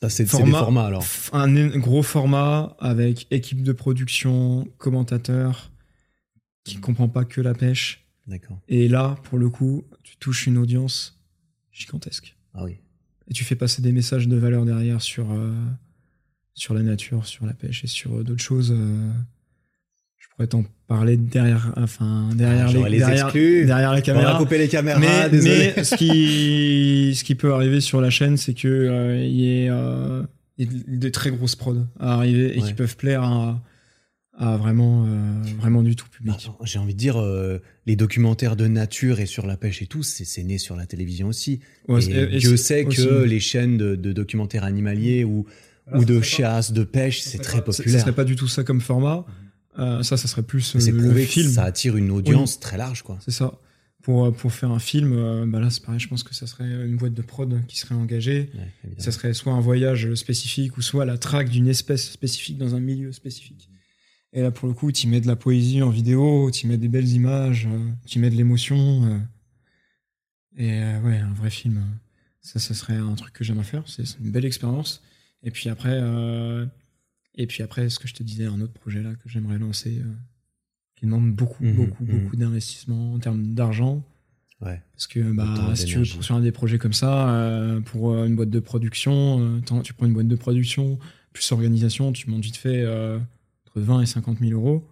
ça, 0.00 0.08
c'est 0.10 0.26
c'est 0.26 0.42
des 0.42 0.50
Format- 0.50 0.58
formats 0.58 0.86
alors. 0.86 1.04
un 1.32 1.78
gros 1.78 2.02
format 2.02 2.76
avec 2.78 3.26
équipe 3.30 3.62
de 3.62 3.72
production, 3.72 4.68
commentateur 4.78 5.70
qui 6.64 6.76
comprend 6.76 7.08
pas 7.08 7.24
que 7.24 7.40
la 7.40 7.54
pêche. 7.54 8.04
D'accord. 8.26 8.58
Et 8.68 8.88
là, 8.88 9.16
pour 9.24 9.38
le 9.38 9.48
coup, 9.50 9.84
tu 10.02 10.16
touches 10.16 10.46
une 10.46 10.58
audience 10.58 11.18
gigantesque. 11.72 12.36
Ah 12.54 12.64
oui. 12.64 12.78
Et 13.28 13.34
tu 13.34 13.44
fais 13.44 13.56
passer 13.56 13.80
des 13.82 13.92
messages 13.92 14.28
de 14.28 14.36
valeur 14.36 14.64
derrière 14.66 15.00
sur, 15.02 15.26
sur 16.54 16.74
la 16.74 16.82
nature, 16.82 17.26
sur 17.26 17.46
la 17.46 17.52
pêche 17.54 17.84
et 17.84 17.86
sur 17.86 18.22
d'autres 18.24 18.42
choses. 18.42 18.74
Euh, 20.40 20.44
je 20.44 20.46
pourrais 20.46 20.46
t'en 20.48 20.64
parler 20.86 21.16
derrière, 21.16 21.72
enfin, 21.76 22.30
derrière, 22.34 22.66
Ah, 22.68 22.72
j'aurais 22.72 22.90
les 22.90 22.98
derrière, 22.98 23.24
exclus. 23.26 23.64
derrière 23.66 23.90
les 23.94 24.02
On 24.02 24.14
va 24.14 24.20
caméras. 24.20 24.38
couper 24.38 24.58
les 24.58 24.68
caméras. 24.68 25.00
Mais, 25.00 25.30
désolé. 25.30 25.72
mais 25.76 25.84
ce, 25.84 25.94
qui, 25.96 27.14
ce 27.16 27.24
qui 27.24 27.34
peut 27.34 27.52
arriver 27.54 27.80
sur 27.80 28.00
la 28.00 28.10
chaîne, 28.10 28.36
c'est 28.36 28.54
qu'il 28.54 28.70
y 28.70 29.64
ait 29.64 29.68
euh, 29.70 30.22
il 30.58 30.70
y 30.72 30.76
ait 30.76 30.96
des 30.98 31.10
très 31.10 31.30
grosses 31.30 31.56
prods 31.56 31.86
à 31.98 32.14
arriver 32.14 32.56
et 32.56 32.60
Ouais. 32.60 32.68
qui 32.68 32.74
peuvent 32.74 32.96
plaire 32.96 33.22
à, 33.24 33.62
à 34.36 34.56
vraiment, 34.56 35.04
euh, 35.06 35.42
vraiment 35.60 35.82
du 35.82 35.96
tout 35.96 36.06
Bah, 36.24 36.34
public. 36.36 36.50
J'ai 36.64 36.78
envie 36.78 36.94
de 36.94 36.98
dire, 36.98 37.16
euh, 37.20 37.58
les 37.86 37.96
documentaires 37.96 38.56
de 38.56 38.66
nature 38.66 39.20
et 39.20 39.26
sur 39.26 39.46
la 39.46 39.56
pêche 39.56 39.82
et 39.82 39.86
tout, 39.86 40.02
c'est 40.02 40.24
c'est 40.24 40.42
né 40.44 40.58
sur 40.58 40.76
la 40.76 40.86
télévision 40.86 41.28
aussi. 41.28 41.60
Ouais, 41.88 42.04
et 42.08 42.38
Dieu 42.38 42.56
sait 42.56 42.84
aussi- 42.84 43.04
que 43.04 43.22
les 43.24 43.40
chaînes 43.40 43.76
de, 43.78 43.94
de 43.96 44.12
documentaires 44.12 44.64
animaliers 44.64 45.24
ou, 45.24 45.46
ou 45.94 46.04
de 46.04 46.20
chasse, 46.20 46.72
de 46.72 46.82
pêche, 46.84 47.20
c'est 47.22 47.38
très 47.38 47.58
Ce- 47.66 47.72
Ce 47.72 47.78
populaire. 47.78 48.00
serait 48.00 48.12
pas 48.12 48.24
du 48.24 48.36
tout 48.36 48.48
ça 48.48 48.62
comme 48.64 48.80
format. 48.80 49.24
Euh, 49.78 50.02
ça, 50.02 50.16
ça 50.16 50.28
serait 50.28 50.42
plus 50.42 50.76
euh, 50.76 50.90
le 50.92 51.14
film. 51.24 51.50
ça 51.50 51.64
attire 51.64 51.96
une 51.96 52.10
audience 52.10 52.60
très 52.60 52.76
large, 52.76 53.02
quoi. 53.02 53.18
C'est 53.24 53.30
ça. 53.32 53.54
Pour, 54.02 54.26
euh, 54.26 54.30
pour 54.30 54.52
faire 54.52 54.70
un 54.70 54.78
film, 54.78 55.12
euh, 55.14 55.46
bah 55.46 55.60
là, 55.60 55.70
c'est 55.70 55.82
pareil, 55.82 55.98
je 55.98 56.08
pense 56.08 56.22
que 56.22 56.34
ça 56.34 56.46
serait 56.46 56.68
une 56.86 56.96
boîte 56.96 57.14
de 57.14 57.22
prod 57.22 57.64
qui 57.66 57.78
serait 57.78 57.94
engagée. 57.94 58.50
Ouais. 58.54 58.90
Ça 58.98 59.10
serait 59.12 59.32
soit 59.32 59.52
un 59.54 59.60
voyage 59.60 60.12
spécifique 60.14 60.76
ou 60.76 60.82
soit 60.82 61.04
la 61.06 61.16
traque 61.18 61.48
d'une 61.48 61.68
espèce 61.68 62.10
spécifique 62.10 62.58
dans 62.58 62.74
un 62.74 62.80
milieu 62.80 63.12
spécifique. 63.12 63.68
Et 64.34 64.42
là, 64.42 64.50
pour 64.50 64.68
le 64.68 64.74
coup, 64.74 64.92
tu 64.92 65.06
mets 65.08 65.20
de 65.20 65.26
la 65.26 65.36
poésie 65.36 65.80
en 65.80 65.90
vidéo, 65.90 66.50
tu 66.50 66.66
mets 66.66 66.76
des 66.76 66.88
belles 66.88 67.08
images, 67.08 67.66
tu 68.06 68.18
mets 68.18 68.30
de 68.30 68.34
l'émotion. 68.36 69.04
euh. 69.06 69.18
et 70.56 70.70
euh, 70.82 71.00
ouais, 71.00 71.18
un 71.18 71.32
vrai 71.32 71.50
film. 71.50 71.78
euh, 71.78 71.96
Ça, 72.42 72.58
ça 72.58 72.74
serait 72.74 72.96
un 72.96 73.14
truc 73.14 73.32
que 73.32 73.42
j'aimerais 73.44 73.64
faire. 73.64 73.84
C'est 73.86 74.02
une 74.20 74.30
belle 74.30 74.44
expérience. 74.44 75.02
Et 75.42 75.50
puis 75.50 75.68
après, 75.70 75.92
euh, 76.02 76.66
et 77.36 77.46
puis 77.46 77.62
après, 77.62 77.88
ce 77.88 77.98
que 77.98 78.08
je 78.08 78.14
te 78.14 78.22
disais, 78.22 78.46
un 78.46 78.60
autre 78.60 78.72
projet 78.72 79.02
là 79.02 79.14
que 79.14 79.28
j'aimerais 79.28 79.58
lancer, 79.58 79.98
euh, 79.98 80.12
qui 80.96 81.06
demande 81.06 81.32
beaucoup, 81.32 81.64
Mhm, 81.64 81.74
beaucoup, 81.74 82.04
mhm. 82.04 82.20
beaucoup 82.20 82.36
d'investissement 82.36 83.14
en 83.14 83.18
termes 83.18 83.54
d'argent. 83.54 84.04
Ouais. 84.60 84.80
Parce 84.94 85.06
que 85.06 85.20
bah, 85.20 85.72
si 85.74 85.84
tu 85.84 85.98
veux 85.98 86.04
poursuivre 86.04 86.40
des 86.40 86.52
projets 86.52 86.78
comme 86.78 86.92
ça, 86.92 87.28
euh, 87.30 87.80
pour 87.80 88.12
euh, 88.12 88.26
une 88.26 88.36
boîte 88.36 88.50
de 88.50 88.60
production, 88.60 89.40
euh, 89.40 89.80
tu 89.82 89.92
prends 89.92 90.06
une 90.06 90.14
boîte 90.14 90.28
de 90.28 90.36
production, 90.36 90.98
plus 91.32 91.50
organisation, 91.52 92.12
tu 92.12 92.30
montes 92.30 92.44
vite 92.44 92.56
fait 92.56 92.86
entre 92.86 93.80
20 93.80 94.02
et 94.02 94.06
50 94.06 94.38
000 94.38 94.52
euros. 94.52 94.88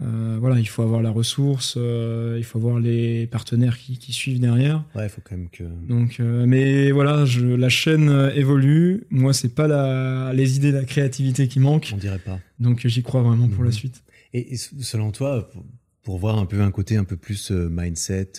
Euh, 0.00 0.36
voilà, 0.38 0.60
il 0.60 0.68
faut 0.68 0.82
avoir 0.82 1.02
la 1.02 1.10
ressource, 1.10 1.74
euh, 1.76 2.36
il 2.38 2.44
faut 2.44 2.58
avoir 2.58 2.78
les 2.78 3.26
partenaires 3.26 3.76
qui, 3.76 3.98
qui 3.98 4.12
suivent 4.12 4.38
derrière. 4.38 4.84
Ouais, 4.94 5.06
il 5.06 5.08
faut 5.08 5.20
quand 5.24 5.36
même 5.36 5.48
que. 5.50 5.64
Donc, 5.88 6.20
euh, 6.20 6.46
mais 6.46 6.92
voilà, 6.92 7.24
je, 7.24 7.44
la 7.44 7.68
chaîne 7.68 8.30
évolue. 8.34 9.04
Moi, 9.10 9.32
c'est 9.32 9.54
pas 9.54 9.66
la, 9.66 10.32
les 10.34 10.56
idées, 10.56 10.70
la 10.70 10.84
créativité 10.84 11.48
qui 11.48 11.58
manquent. 11.58 11.90
On 11.94 11.98
dirait 11.98 12.20
pas. 12.20 12.38
Donc, 12.60 12.86
j'y 12.86 13.02
crois 13.02 13.22
vraiment 13.22 13.48
pour 13.48 13.60
Mhm. 13.60 13.66
la 13.66 13.72
suite. 13.72 14.02
Et, 14.34 14.54
et 14.54 14.56
selon 14.56 15.10
toi, 15.10 15.48
pour, 15.50 15.64
pour 16.04 16.18
voir 16.18 16.38
un 16.38 16.46
peu 16.46 16.60
un 16.60 16.70
côté 16.70 16.96
un 16.96 17.04
peu 17.04 17.16
plus 17.16 17.50
mindset 17.50 18.32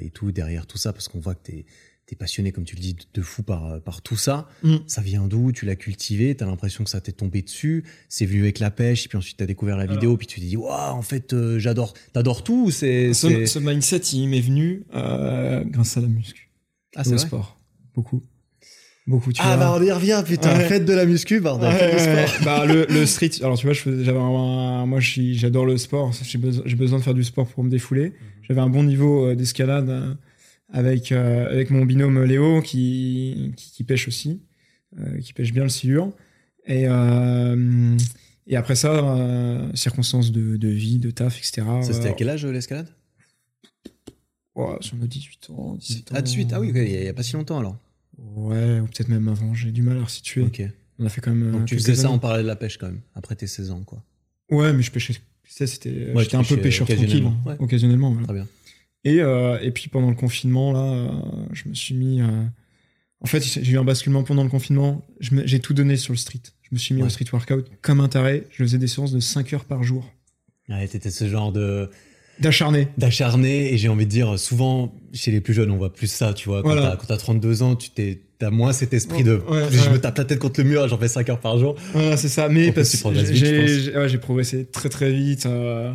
et 0.00 0.10
tout 0.10 0.32
derrière 0.32 0.66
tout 0.66 0.78
ça, 0.78 0.92
parce 0.92 1.08
qu'on 1.08 1.20
voit 1.20 1.34
que 1.34 1.44
t'es 1.44 1.58
es 1.60 1.64
passionné, 2.14 2.52
comme 2.52 2.62
tu 2.64 2.76
le 2.76 2.80
dis, 2.80 2.96
de, 3.14 3.22
fou 3.22 3.42
par, 3.42 3.66
euh, 3.66 3.80
par 3.80 4.00
tout 4.00 4.16
ça. 4.16 4.48
Mm. 4.62 4.76
Ça 4.86 5.00
vient 5.02 5.26
d'où? 5.26 5.50
Tu 5.50 5.66
l'as 5.66 5.74
cultivé 5.74 6.36
T'as 6.36 6.46
l'impression 6.46 6.84
que 6.84 6.90
ça 6.90 7.00
t'est 7.00 7.10
tombé 7.12 7.42
dessus 7.42 7.82
C'est 8.08 8.26
venu 8.26 8.42
avec 8.42 8.60
la 8.60 8.70
pêche, 8.70 9.06
et 9.06 9.08
puis 9.08 9.18
ensuite 9.18 9.36
t'as 9.38 9.46
découvert 9.46 9.76
la 9.76 9.82
Alors- 9.82 9.94
vidéo, 9.96 10.16
puis 10.16 10.28
tu 10.28 10.38
t'es 10.40 10.46
dit, 10.46 10.56
waouh, 10.56 10.94
en 10.94 11.02
fait, 11.02 11.32
euh, 11.32 11.58
j'adore. 11.58 11.94
T'adores 12.12 12.44
tout 12.44 12.70
c'est. 12.70 13.12
Ce, 13.12 13.58
mindset, 13.58 13.98
il 14.12 14.28
m'est 14.28 14.40
venu 14.40 14.84
euh, 14.94 15.64
grâce 15.64 15.96
à 15.96 16.00
la 16.00 16.06
muscu, 16.06 16.50
Ah, 16.94 17.02
c'est 17.02 17.10
vrai? 17.10 17.18
sport. 17.18 17.58
Beaucoup. 17.94 18.22
Beaucoup, 19.08 19.32
tu 19.32 19.40
Ah, 19.44 19.56
vois. 19.56 19.66
bah 19.66 19.74
on 19.78 19.82
y 19.82 19.90
revient, 19.92 20.22
putain. 20.26 20.56
Ouais. 20.56 20.68
Faites 20.68 20.84
de 20.84 20.92
la 20.92 21.06
muscu, 21.06 21.40
bordel. 21.40 21.72
Ouais, 21.72 21.94
ouais, 22.14 22.26
bah, 22.44 22.66
le, 22.66 22.86
le 22.90 23.06
street, 23.06 23.30
alors 23.40 23.56
tu 23.56 23.64
vois, 23.66 23.72
je 23.72 24.02
j'avais 24.02 24.18
un, 24.18 24.84
moi 24.86 24.98
j'adore 25.00 25.64
le 25.64 25.78
sport, 25.78 26.12
j'ai 26.24 26.38
besoin, 26.38 26.98
de 26.98 27.04
faire 27.04 27.14
du 27.14 27.22
sport 27.24 27.46
pour 27.46 27.62
me 27.64 27.70
défouler. 27.70 28.12
J'avais 28.42 28.60
un 28.60 28.68
bon 28.68 28.82
niveau 28.84 29.32
d'escalade 29.34 30.16
avec, 30.72 31.12
euh, 31.12 31.46
avec 31.50 31.70
mon 31.70 31.84
binôme 31.84 32.22
Léo 32.24 32.60
qui, 32.62 33.52
qui, 33.56 33.70
qui 33.72 33.84
pêche 33.84 34.08
aussi, 34.08 34.40
euh, 34.98 35.18
qui 35.20 35.32
pêche 35.32 35.52
bien 35.52 35.62
le 35.64 35.68
silure. 35.68 36.12
Et, 36.66 36.84
euh, 36.88 37.96
et 38.46 38.56
après 38.56 38.74
ça, 38.76 39.68
circonstances 39.74 40.32
de, 40.32 40.56
de 40.56 40.68
vie, 40.68 40.98
de 40.98 41.10
taf, 41.10 41.38
etc. 41.38 41.66
Ça, 41.82 41.92
c'était 41.92 42.08
à 42.08 42.12
quel 42.12 42.28
âge 42.28 42.44
l'escalade? 42.46 42.88
Ouais, 44.54 44.76
sur 44.80 44.96
nos 44.96 45.06
18 45.06 45.50
ans. 45.50 45.74
17 45.74 46.12
ans. 46.12 46.14
Ah, 46.16 46.22
de 46.22 46.28
suite 46.28 46.52
Ah 46.52 46.60
oui, 46.60 46.72
il 46.74 47.04
y, 47.04 47.08
a- 47.08 47.12
pas 47.14 47.22
si 47.22 47.34
longtemps 47.34 47.58
alors. 47.58 47.76
Ouais, 48.18 48.80
ou 48.80 48.86
peut-être 48.86 49.08
même 49.08 49.28
avant, 49.28 49.52
j'ai 49.54 49.70
du 49.70 49.82
mal 49.82 49.98
à 49.98 50.04
resituer. 50.04 50.42
Ok. 50.42 50.62
On 50.98 51.04
a 51.04 51.10
fait 51.10 51.20
quand 51.20 51.34
même. 51.34 51.52
Donc 51.52 51.66
tu 51.66 51.74
faisais 51.74 51.94
ça 51.94 52.08
en 52.10 52.18
parallèle 52.18 52.44
de 52.44 52.48
la 52.48 52.56
pêche 52.56 52.78
quand 52.78 52.86
même, 52.86 53.02
après 53.14 53.36
tes 53.36 53.46
16 53.46 53.70
ans, 53.70 53.82
quoi. 53.84 54.02
Ouais, 54.50 54.72
mais 54.72 54.82
je 54.82 54.90
pêchais. 54.90 55.12
tu 55.12 55.20
sais, 55.52 55.66
c'était, 55.66 56.12
Ouais, 56.14 56.22
j'étais 56.24 56.36
un 56.36 56.42
peu 56.42 56.56
pêcheur 56.56 56.86
tranquille, 56.86 57.04
occasionnellement, 57.04 57.36
ouais. 57.44 57.56
occasionnellement. 57.58 58.10
voilà. 58.12 58.24
Très 58.26 58.34
bien. 58.34 58.46
Et, 59.06 59.20
euh, 59.20 59.58
et 59.62 59.70
puis 59.70 59.88
pendant 59.88 60.08
le 60.10 60.16
confinement, 60.16 60.72
là, 60.72 60.80
euh, 60.92 61.08
je 61.52 61.68
me 61.68 61.74
suis 61.74 61.94
mis. 61.94 62.20
euh, 62.20 62.26
En 63.20 63.26
fait, 63.26 63.40
j'ai 63.42 63.70
eu 63.72 63.78
un 63.78 63.84
basculement 63.84 64.22
pendant 64.24 64.42
le 64.42 64.50
confinement. 64.50 65.06
J'ai 65.20 65.60
tout 65.60 65.72
donné 65.74 65.96
sur 65.96 66.12
le 66.12 66.18
street. 66.18 66.42
Je 66.62 66.68
me 66.72 66.78
suis 66.78 66.94
mis 66.94 67.00
Ouais. 67.02 67.06
au 67.06 67.10
street 67.10 67.26
workout 67.32 67.66
comme 67.80 68.00
un 68.00 68.08
taré. 68.08 68.44
Je 68.50 68.62
faisais 68.64 68.78
des 68.78 68.88
séances 68.88 69.12
de 69.12 69.20
5 69.20 69.52
heures 69.54 69.64
par 69.64 69.82
jour. 69.84 70.10
Ouais, 70.68 70.86
t'étais 70.88 71.10
ce 71.10 71.28
genre 71.28 71.52
de 71.52 71.88
D'acharné. 72.40 72.88
d'acharné 72.98 73.72
et 73.72 73.78
j'ai 73.78 73.88
envie 73.88 74.04
de 74.04 74.10
dire 74.10 74.38
souvent 74.38 74.92
chez 75.14 75.30
les 75.30 75.40
plus 75.40 75.54
jeunes 75.54 75.70
on 75.70 75.76
voit 75.78 75.92
plus 75.92 76.08
ça 76.08 76.34
tu 76.34 76.48
vois 76.50 76.60
quand 76.62 76.68
Voilà. 76.68 76.90
t'as- 76.90 76.96
quand 76.96 77.06
t'as 77.06 77.16
32 77.16 77.62
ans 77.62 77.76
tu 77.76 77.88
t'es 77.90 78.20
t'as 78.38 78.50
moins 78.50 78.72
cet 78.74 78.92
esprit 78.92 79.22
de 79.24 79.36
Ouais, 79.48 79.62
je 79.70 79.78
ouais. 79.80 79.90
me 79.92 79.98
tape 79.98 80.18
la 80.18 80.24
tête 80.26 80.38
contre 80.40 80.60
le 80.60 80.68
mur 80.68 80.86
j'en 80.88 80.98
fais 80.98 81.08
5 81.08 81.30
heures 81.30 81.40
par 81.40 81.56
jour 81.58 81.76
c'est 81.94 82.28
ça. 82.28 82.48
Mais 82.50 82.68
En 82.68 82.72
parce 82.72 82.94
que 83.00 83.14
j'ai 83.24 83.96
ouais, 83.96 84.18
progressé 84.18 84.66
très 84.66 84.90
très 84.90 85.12
vite. 85.12 85.46
euh, 85.46 85.94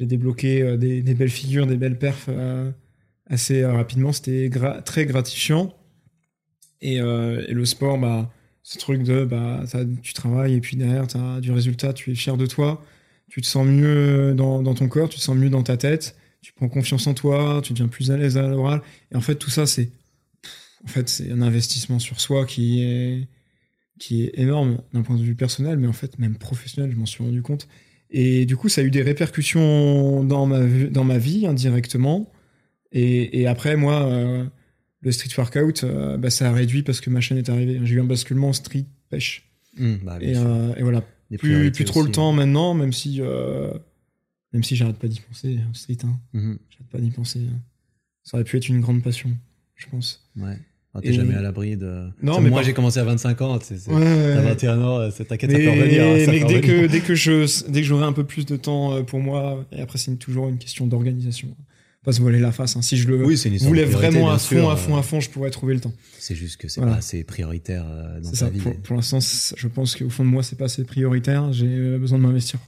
j'ai 0.00 0.06
débloqué 0.06 0.62
euh, 0.62 0.76
des, 0.78 1.02
belles 1.14 1.30
figures, 1.30 1.66
des 1.66 1.76
belles 1.76 1.98
perfs 1.98 2.26
euh, 2.28 2.70
assez 3.26 3.62
euh, 3.62 3.72
rapidement. 3.72 4.12
C'était 4.12 4.50
très 4.84 5.04
gratifiant. 5.04 5.76
Et, 6.80 6.98
le 6.98 7.64
sport, 7.66 7.98
bah, 7.98 8.32
ce 8.62 8.78
truc 8.78 9.02
de 9.02 9.26
bah, 9.26 9.64
tu 10.02 10.14
travailles 10.14 10.54
et 10.54 10.60
puis 10.60 10.78
derrière, 10.78 11.06
tu 11.06 11.18
as 11.18 11.40
du 11.40 11.52
résultat, 11.52 11.92
tu 11.92 12.10
es 12.10 12.14
fier 12.14 12.38
de 12.38 12.46
toi, 12.46 12.82
tu 13.28 13.42
te 13.42 13.46
sens 13.46 13.66
mieux 13.66 14.32
dans, 14.34 14.62
ton 14.74 14.88
corps, 14.88 15.10
tu 15.10 15.18
te 15.18 15.22
sens 15.22 15.36
mieux 15.36 15.50
dans 15.50 15.62
ta 15.62 15.76
tête, 15.76 16.16
tu 16.40 16.54
prends 16.54 16.70
confiance 16.70 17.06
en 17.06 17.12
toi, 17.12 17.60
tu 17.62 17.74
deviens 17.74 17.88
plus 17.88 18.10
à 18.10 18.16
l'aise 18.16 18.38
à 18.38 18.48
l'oral. 18.48 18.80
Et 19.12 19.16
en 19.16 19.20
fait, 19.20 19.34
tout 19.34 19.50
ça, 19.50 19.66
c'est 19.66 19.90
en 20.82 20.88
fait, 20.88 21.22
un 21.30 21.42
investissement 21.42 21.98
sur 21.98 22.18
soi 22.18 22.46
qui 22.46 22.82
est, 22.82 23.28
qui 23.98 24.24
est 24.24 24.38
énorme 24.38 24.78
d'un 24.94 25.02
point 25.02 25.18
de 25.18 25.22
vue 25.22 25.34
personnel, 25.34 25.76
mais 25.76 25.86
en 25.86 25.92
fait, 25.92 26.18
même 26.18 26.38
professionnel, 26.38 26.90
je 26.90 26.96
m'en 26.96 27.04
suis 27.04 27.22
rendu 27.22 27.42
compte. 27.42 27.68
Et 28.10 28.44
du 28.46 28.56
coup, 28.56 28.68
ça 28.68 28.80
a 28.80 28.84
eu 28.84 28.90
des 28.90 29.02
répercussions 29.02 30.24
dans 30.24 30.46
ma, 30.46 30.60
vie- 30.64 30.88
dans 30.90 31.04
ma 31.04 31.18
vie 31.18 31.46
indirectement. 31.46 32.30
Et, 32.92 33.40
et 33.40 33.46
après, 33.46 33.76
moi, 33.76 34.02
euh, 34.02 34.44
le 35.00 35.12
street 35.12 35.30
workout, 35.38 35.84
euh, 35.84 36.16
bah, 36.16 36.30
ça 36.30 36.48
a 36.48 36.52
réduit 36.52 36.82
parce 36.82 37.00
que 37.00 37.08
ma 37.10 37.20
chaîne 37.20 37.38
est 37.38 37.48
arrivée. 37.48 37.80
J'ai 37.84 37.94
eu 37.94 38.00
un 38.00 38.04
basculement 38.04 38.52
street 38.52 38.86
pêche. 39.10 39.48
Hum, 39.78 39.98
bah, 40.02 40.18
Et, 40.20 40.36
euh, 40.36 40.74
et 40.76 40.82
voilà, 40.82 41.04
Des 41.30 41.38
plus, 41.38 41.70
plus 41.70 41.84
trop 41.84 42.02
le 42.02 42.10
temps 42.10 42.32
maintenant, 42.32 42.74
même 42.74 42.92
si, 42.92 43.20
même 44.52 44.64
si 44.64 44.74
j'arrête 44.74 44.96
pas 44.98 45.06
d'y 45.08 45.20
penser, 45.20 45.58
hein, 45.64 45.70
street. 45.72 45.98
Hein. 46.04 46.18
hein. 46.34 46.38
Mhm. 46.38 46.58
J'arrête 46.70 46.88
pas 46.90 46.98
d'y 46.98 47.10
penser. 47.10 47.40
hein. 47.40 47.60
Ça 48.24 48.36
aurait 48.36 48.44
pu 48.44 48.56
être 48.56 48.68
une 48.68 48.80
grande 48.80 49.02
passion, 49.02 49.30
je 49.76 49.86
pense. 49.86 50.28
ouais 50.36 50.58
Ah, 50.92 51.00
t'es 51.00 51.10
Et- 51.10 51.12
jamais 51.12 51.34
à 51.34 51.40
l'abri 51.42 51.76
de 51.76 52.08
Non, 52.20 52.40
mais 52.40 52.50
moi 52.50 52.62
j'ai 52.62 52.72
commencé 52.72 52.98
à 52.98 53.04
25 53.04 53.40
ans 53.42 53.58
c'est- 53.62 53.78
c'est- 53.78 53.90
Ouais, 53.92 53.96
ouais, 53.98 54.34
t'as 54.34 54.40
ouais. 54.40 54.48
21 54.48 54.82
ans 54.82 54.98
euh, 54.98 55.10
c'est- 55.14 55.24
t'inquiète 55.24 55.52
ça 55.52 55.58
Mais, 55.58 55.64
peut 55.64 55.70
revenir 55.70 56.02
hein, 56.04 56.18
ça 56.24 56.32
mais 56.32 56.40
peut 56.40 56.46
dès 56.48 56.54
revenir. 56.56 56.60
que 56.62 56.86
dès 56.92 57.00
que 57.00 57.14
je 57.14 57.68
dès 57.70 57.80
que 57.82 57.86
j'aurai 57.86 58.04
un 58.06 58.12
peu 58.12 58.24
plus 58.24 58.44
de 58.44 58.56
temps 58.56 58.94
euh, 58.96 59.02
pour 59.02 59.20
moi 59.20 59.64
et 59.70 59.80
après 59.80 59.98
c'est 59.98 60.16
toujours 60.16 60.48
une 60.48 60.58
question 60.58 60.88
d'organisation 60.88 61.48
pas 62.04 62.10
se 62.12 62.20
voiler 62.20 62.40
la 62.40 62.50
face 62.50 62.74
hein. 62.76 62.82
si 62.82 62.96
je 62.96 63.06
le 63.06 63.24
oui 63.24 63.36
c'est 63.38 63.48
une 63.50 63.54
histoire 63.56 63.68
voulais 63.68 63.84
priorité, 63.84 64.10
vraiment 64.10 64.30
à 64.32 64.38
sûr, 64.40 64.58
fond 64.62 64.68
à 64.68 64.72
euh, 64.72 64.76
fond 64.76 64.96
à 64.96 65.02
fond 65.02 65.20
je 65.20 65.30
pourrais 65.30 65.50
trouver 65.50 65.74
le 65.74 65.80
temps 65.80 65.92
c'est 66.18 66.34
juste 66.34 66.56
que 66.56 66.66
c'est 66.66 66.80
Voilà. 66.80 66.94
pas 66.94 66.98
assez 66.98 67.22
prioritaire 67.22 67.84
euh, 67.88 68.18
dans 68.20 68.30
ta 68.30 68.36
ça 68.36 68.48
vie 68.50 68.58
pour, 68.58 68.74
pour 68.78 68.96
l'instant 68.96 69.18
je 69.20 69.68
pense 69.68 69.94
qu'au 69.94 70.08
fond 70.10 70.24
de 70.24 70.30
moi 70.30 70.42
c'est 70.42 70.56
pas 70.58 70.64
assez 70.64 70.82
prioritaire 70.82 71.52
j'ai 71.52 71.68
euh, 71.68 71.98
besoin 71.98 72.18
de 72.18 72.24
m'investir 72.24 72.58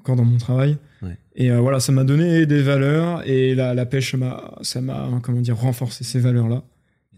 encore 0.00 0.16
dans 0.16 0.24
mon 0.26 0.36
travail 0.36 0.76
Ouais. 1.00 1.16
et 1.36 1.50
euh, 1.50 1.58
voilà 1.60 1.80
ça 1.80 1.90
m'a 1.90 2.04
donné 2.04 2.44
des 2.44 2.60
valeurs 2.60 3.26
et 3.26 3.54
la, 3.54 3.72
la 3.72 3.86
pêche 3.86 4.14
m'a 4.14 4.58
ça 4.60 4.80
m'a 4.82 5.08
comment 5.22 5.40
dire 5.40 5.56
renforcé 5.56 6.04
ces 6.04 6.20
valeurs 6.20 6.48
là 6.48 6.64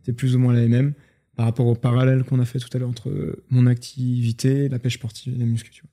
c'était 0.05 0.13
plus 0.17 0.37
ou 0.37 0.39
moins 0.39 0.53
les 0.55 0.69
mêmes 0.69 0.93
par 1.37 1.47
rapport 1.47 1.67
au 1.67 1.75
parallèle 1.75 2.25
qu'on 2.25 2.39
a 2.41 2.45
fait 2.45 2.59
tout 2.59 2.69
à 2.75 2.79
l'heure 2.79 2.89
entre 2.91 3.11
mon 3.51 3.67
activité 3.67 4.69
la 4.69 4.79
pêche 4.79 4.95
sportive 4.95 5.35
et 5.35 5.39
la 5.39 5.47
muscu 5.47 5.71
tu 5.71 5.83
vois. 5.83 5.91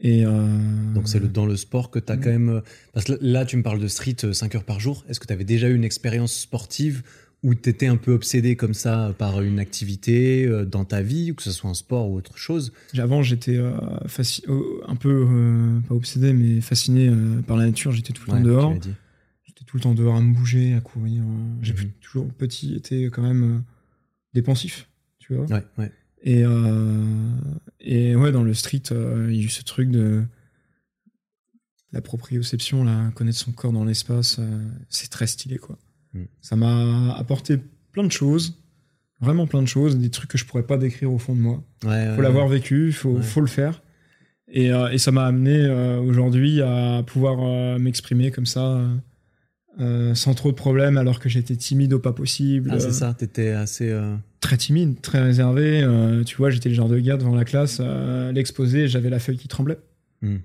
et 0.00 0.24
euh, 0.24 0.94
Donc 0.94 1.08
c'est 1.08 1.18
le, 1.20 1.28
dans 1.28 1.46
le 1.46 1.56
sport 1.56 1.90
que 1.90 1.98
tu 1.98 2.10
as 2.12 2.16
Mhm. 2.16 2.22
quand 2.24 2.30
même... 2.30 2.48
euh, 2.48 2.60
Parce 2.92 3.04
que 3.06 3.12
là, 3.20 3.44
tu 3.44 3.56
me 3.56 3.62
parles 3.62 3.80
de 3.80 3.88
street 3.88 4.16
5 4.32 4.54
heures 4.54 4.64
par 4.64 4.80
jour. 4.80 5.04
Est-ce 5.08 5.20
que 5.20 5.26
tu 5.26 5.32
avais 5.32 5.44
déjà 5.44 5.68
eu 5.68 5.74
une 5.74 5.84
expérience 5.84 6.32
sportive 6.34 7.02
où 7.44 7.54
tu 7.54 7.68
étais 7.70 7.86
un 7.86 7.96
peu 7.96 8.12
obsédé 8.12 8.56
comme 8.56 8.74
ça 8.74 9.14
par 9.16 9.42
une 9.42 9.60
activité 9.60 10.44
euh, 10.44 10.64
dans 10.64 10.84
ta 10.84 11.02
vie, 11.02 11.30
ou 11.30 11.34
que 11.36 11.42
ce 11.44 11.52
soit 11.52 11.70
un 11.70 11.74
sport 11.74 12.10
ou 12.10 12.16
autre 12.16 12.36
chose? 12.36 12.72
Avant, 12.96 13.22
j'étais 13.22 13.56
euh, 13.56 13.70
euh, 13.78 14.62
un 14.88 14.96
peu, 14.96 15.24
euh, 15.30 15.78
pas 15.88 15.94
obsédé, 15.94 16.32
mais 16.32 16.60
fasciné 16.60 17.08
euh, 17.08 17.40
par 17.46 17.56
la 17.56 17.66
nature. 17.66 17.92
J'étais 17.92 18.12
tout 18.12 18.22
le 18.26 18.30
temps 18.32 18.38
Ouais, 18.38 18.42
dehors. 18.44 18.74
Tout 19.68 19.76
le 19.76 19.82
temps 19.82 19.94
dehors 19.94 20.16
à 20.16 20.20
me 20.22 20.32
bouger, 20.32 20.72
à 20.72 20.80
courir. 20.80 21.22
J'ai 21.60 21.74
Mhm. 21.74 21.90
toujours 22.00 22.26
petit 22.32 22.74
été 22.74 23.04
quand 23.10 23.22
même 23.22 23.44
euh, 23.44 23.58
dépensif, 24.32 24.88
tu 25.18 25.34
vois. 25.34 25.44
Ouais, 25.44 25.62
ouais. 25.76 25.92
Et, 26.22 26.42
euh, 26.42 27.04
et 27.78 28.16
ouais, 28.16 28.32
dans 28.32 28.42
le 28.42 28.54
street, 28.54 28.82
euh, 28.92 29.28
il 29.30 29.36
y 29.36 29.40
a 29.40 29.44
eu 29.44 29.48
ce 29.50 29.62
truc 29.62 29.90
de 29.90 30.24
la 31.92 32.00
proprioception, 32.00 32.82
là, 32.82 33.10
connaître 33.14 33.38
son 33.38 33.52
corps 33.52 33.72
dans 33.72 33.84
l'espace, 33.84 34.38
euh, 34.38 34.64
c'est 34.88 35.10
très 35.10 35.26
stylé, 35.26 35.58
quoi. 35.58 35.78
Mm. 36.14 36.22
Ça 36.40 36.56
m'a 36.56 37.14
apporté 37.16 37.58
plein 37.92 38.04
de 38.04 38.12
choses, 38.12 38.58
vraiment 39.20 39.46
plein 39.46 39.62
de 39.62 39.68
choses, 39.68 39.98
des 39.98 40.10
trucs 40.10 40.30
que 40.30 40.38
je 40.38 40.44
pourrais 40.46 40.66
pas 40.66 40.78
décrire 40.78 41.12
au 41.12 41.18
fond 41.18 41.34
de 41.34 41.40
moi 41.40 41.62
ouais, 41.84 42.14
faut 42.16 42.22
l'avoir 42.22 42.48
vécu, 42.48 42.90
faut, 42.92 43.20
faut 43.20 43.40
le 43.42 43.46
faire. 43.46 43.82
Et, 44.50 44.72
euh, 44.72 44.88
et 44.90 44.98
ça 44.98 45.12
m'a 45.12 45.26
amené 45.26 45.56
euh, 45.56 46.00
aujourd'hui 46.00 46.62
à 46.62 47.02
pouvoir 47.06 47.36
euh, 47.40 47.78
m'exprimer 47.78 48.30
comme 48.30 48.46
ça, 48.46 48.80
euh, 49.80 50.14
sans 50.14 50.34
trop 50.34 50.50
de 50.50 50.56
problèmes, 50.56 50.96
alors 50.96 51.20
que 51.20 51.28
j'étais 51.28 51.56
timide 51.56 51.92
au 51.92 51.98
pas 51.98 52.12
possible. 52.12 52.70
Ah, 52.72 52.80
c'est 52.80 52.88
euh, 52.88 52.92
ça, 52.92 53.14
tu 53.16 53.24
étais 53.24 53.50
assez... 53.50 53.88
euh, 53.90 54.14
Très 54.40 54.56
timide, 54.56 55.00
très 55.00 55.20
réservé. 55.20 55.84
tu 56.24 56.36
vois, 56.36 56.50
j'étais 56.50 56.68
le 56.68 56.74
genre 56.74 56.88
de 56.88 56.98
gars 56.98 57.16
devant 57.16 57.34
la 57.34 57.44
classe, 57.44 57.80
l'exposé, 58.32 58.86
j'avais 58.86 59.10
la 59.10 59.18
feuille 59.18 59.36
qui 59.36 59.48
tremblait. 59.48 59.78
hmm. 60.22 60.36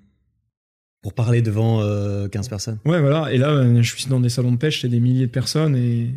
Pour 1.03 1.13
parler 1.13 1.41
devant 1.41 1.81
euh, 1.81 2.27
15 2.27 2.47
personnes. 2.49 2.79
Ouais, 2.85 2.99
voilà. 3.01 3.31
Et 3.33 3.37
là, 3.37 3.81
je 3.81 3.95
suis 3.95 4.07
dans 4.07 4.19
des 4.19 4.29
salons 4.29 4.51
de 4.53 4.57
pêche, 4.57 4.81
c'est 4.81 4.89
des 4.89 4.99
milliers 4.99 5.27
de 5.27 5.31
personnes 5.31 5.75
et, 5.75 6.09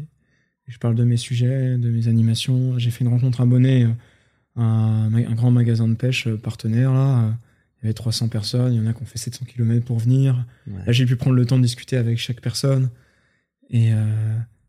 je 0.68 0.78
parle 0.78 0.94
de 0.96 1.04
mes 1.04 1.16
sujets, 1.16 1.76
de 1.78 1.90
mes 1.90 2.08
animations. 2.08 2.78
J'ai 2.78 2.90
fait 2.90 3.04
une 3.04 3.10
rencontre 3.10 3.40
abonnée 3.40 3.86
à 4.56 4.62
un, 4.62 5.14
un 5.14 5.34
grand 5.34 5.50
magasin 5.52 5.86
de 5.86 5.94
pêche 5.94 6.28
partenaire, 6.28 6.92
là. 6.92 7.36
Il 7.82 7.84
y 7.84 7.88
avait 7.88 7.94
300 7.94 8.28
personnes, 8.28 8.72
il 8.72 8.78
y 8.78 8.80
en 8.80 8.86
a 8.88 8.92
qui 8.94 9.02
ont 9.02 9.06
fait 9.06 9.18
700 9.18 9.44
km 9.46 9.84
pour 9.84 9.98
venir. 9.98 10.44
Ouais. 10.66 10.78
Là, 10.86 10.92
j'ai 10.92 11.04
pu 11.06 11.14
prendre 11.16 11.36
le 11.36 11.44
temps 11.44 11.58
de 11.58 11.62
discuter 11.62 11.96
avec 11.96 12.18
chaque 12.18 12.40
personne. 12.40 12.88
Et 13.70 13.92
euh, 13.92 13.96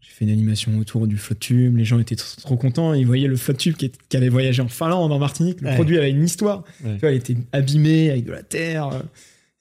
j'ai 0.01 0.11
fait 0.11 0.25
une 0.25 0.31
animation 0.31 0.77
autour 0.79 1.07
du 1.07 1.17
flotte 1.17 1.39
tube. 1.39 1.77
Les 1.77 1.85
gens 1.85 1.99
étaient 1.99 2.15
tr- 2.15 2.39
trop 2.41 2.57
contents. 2.57 2.93
Ils 2.93 3.05
voyaient 3.05 3.27
le 3.27 3.35
flotte 3.37 3.57
tube 3.57 3.75
qui, 3.75 3.91
avait 4.17 4.29
voyagé 4.29 4.61
en 4.61 4.67
Finlande, 4.67 5.11
en 5.11 5.19
Martinique. 5.19 5.61
Le 5.61 5.67
Ouais. 5.69 5.75
produit 5.75 5.97
avait 5.97 6.09
une 6.11 6.23
histoire. 6.23 6.63
Ouais. 6.83 6.93
Tu 6.95 6.99
vois, 7.01 7.11
il 7.11 7.17
était 7.17 7.37
abîmé 7.51 8.09
avec 8.11 8.25
de 8.25 8.31
la 8.31 8.43
terre. 8.43 8.89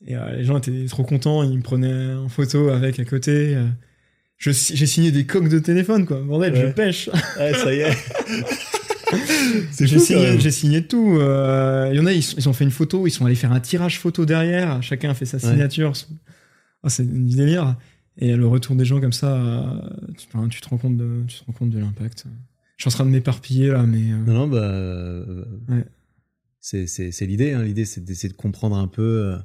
Et 0.07 0.17
euh, 0.17 0.37
les 0.37 0.45
gens 0.45 0.59
étaient 0.59 0.87
trop 0.87 1.05
contents. 1.05 1.43
Ils 1.43 1.59
me 1.59 1.63
prenaient 1.63 2.15
en 2.15 2.29
photo 2.29 2.69
avec 2.71 2.99
à 2.99 3.05
côté. 3.05 3.57
J'ai 4.39 4.53
signé 4.53 5.11
des 5.13 5.25
coques 5.25 5.49
de 5.49 5.59
téléphone, 5.59 6.05
quoi. 6.07 6.21
Bordel, 6.21 6.55
je 6.55 6.67
pêche. 6.73 7.09
Ouais, 7.39 7.53
ça 7.55 7.73
y 7.75 7.79
est. 7.81 7.93
J'ai 9.81 9.99
signé, 9.99 10.51
signé 10.51 10.83
tout. 10.87 11.17
euh, 11.21 11.91
Il 11.93 11.97
y 11.97 12.01
en 12.01 12.07
a, 12.07 12.13
ils, 12.13 12.49
ont 12.49 12.53
fait 12.53 12.65
une 12.65 12.71
photo, 12.73 13.07
ils 13.07 13.11
sont 13.11 13.25
allés 13.25 13.35
faire 13.37 13.53
un 13.53 13.61
tirage 13.61 13.99
photo 14.01 14.27
derrière. 14.27 14.83
Chacun 14.83 15.11
a 15.11 15.15
fait 15.15 15.27
sa 15.27 15.39
signature 15.39 15.93
Ah, 16.83 16.89
c'est 16.89 17.07
du 17.07 17.37
délire. 17.37 17.77
Et 18.19 18.35
le 18.35 18.47
retour 18.47 18.77
des 18.77 18.85
gens 18.85 19.01
comme 19.01 19.13
ça, 19.13 19.37
euh, 19.37 19.81
tu, 20.49 20.61
te 20.61 20.69
rends 20.69 20.79
compte 20.79 20.97
de, 20.97 21.23
tu 21.29 21.39
te 21.41 21.45
rends 21.45 21.53
compte 21.53 21.71
de 21.71 21.79
l'impact. 21.79 22.25
Je 22.77 22.83
suis 22.83 22.89
en 22.89 22.93
train 22.93 23.05
de 23.05 23.11
m'éparpiller 23.11 23.69
là, 23.69 23.83
mais. 23.85 24.13
euh, 24.13 24.17
Non, 24.27 24.33
non, 24.35 24.49
bah. 24.49 24.59
euh, 24.63 25.45
Ouais. 25.69 25.85
C'est, 26.61 26.87
l'idée. 27.27 27.53
Hein. 27.53 27.63
L'idée, 27.63 27.85
c'est 27.85 28.03
d'essayer 28.05 28.29
de 28.29 28.37
comprendre 28.37 28.77
un 28.77 28.89
peu. 28.89 29.03
euh, 29.03 29.37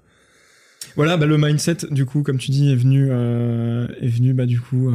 Voilà, 0.95 1.17
bah, 1.17 1.25
le 1.25 1.37
mindset, 1.37 1.77
du 1.91 2.05
coup, 2.05 2.23
comme 2.23 2.37
tu 2.37 2.51
dis, 2.51 2.71
est 2.71 2.75
venu, 2.75 3.11
est 3.11 4.07
venu, 4.07 4.33
bah, 4.33 4.45
du 4.45 4.59
coup, 4.59 4.91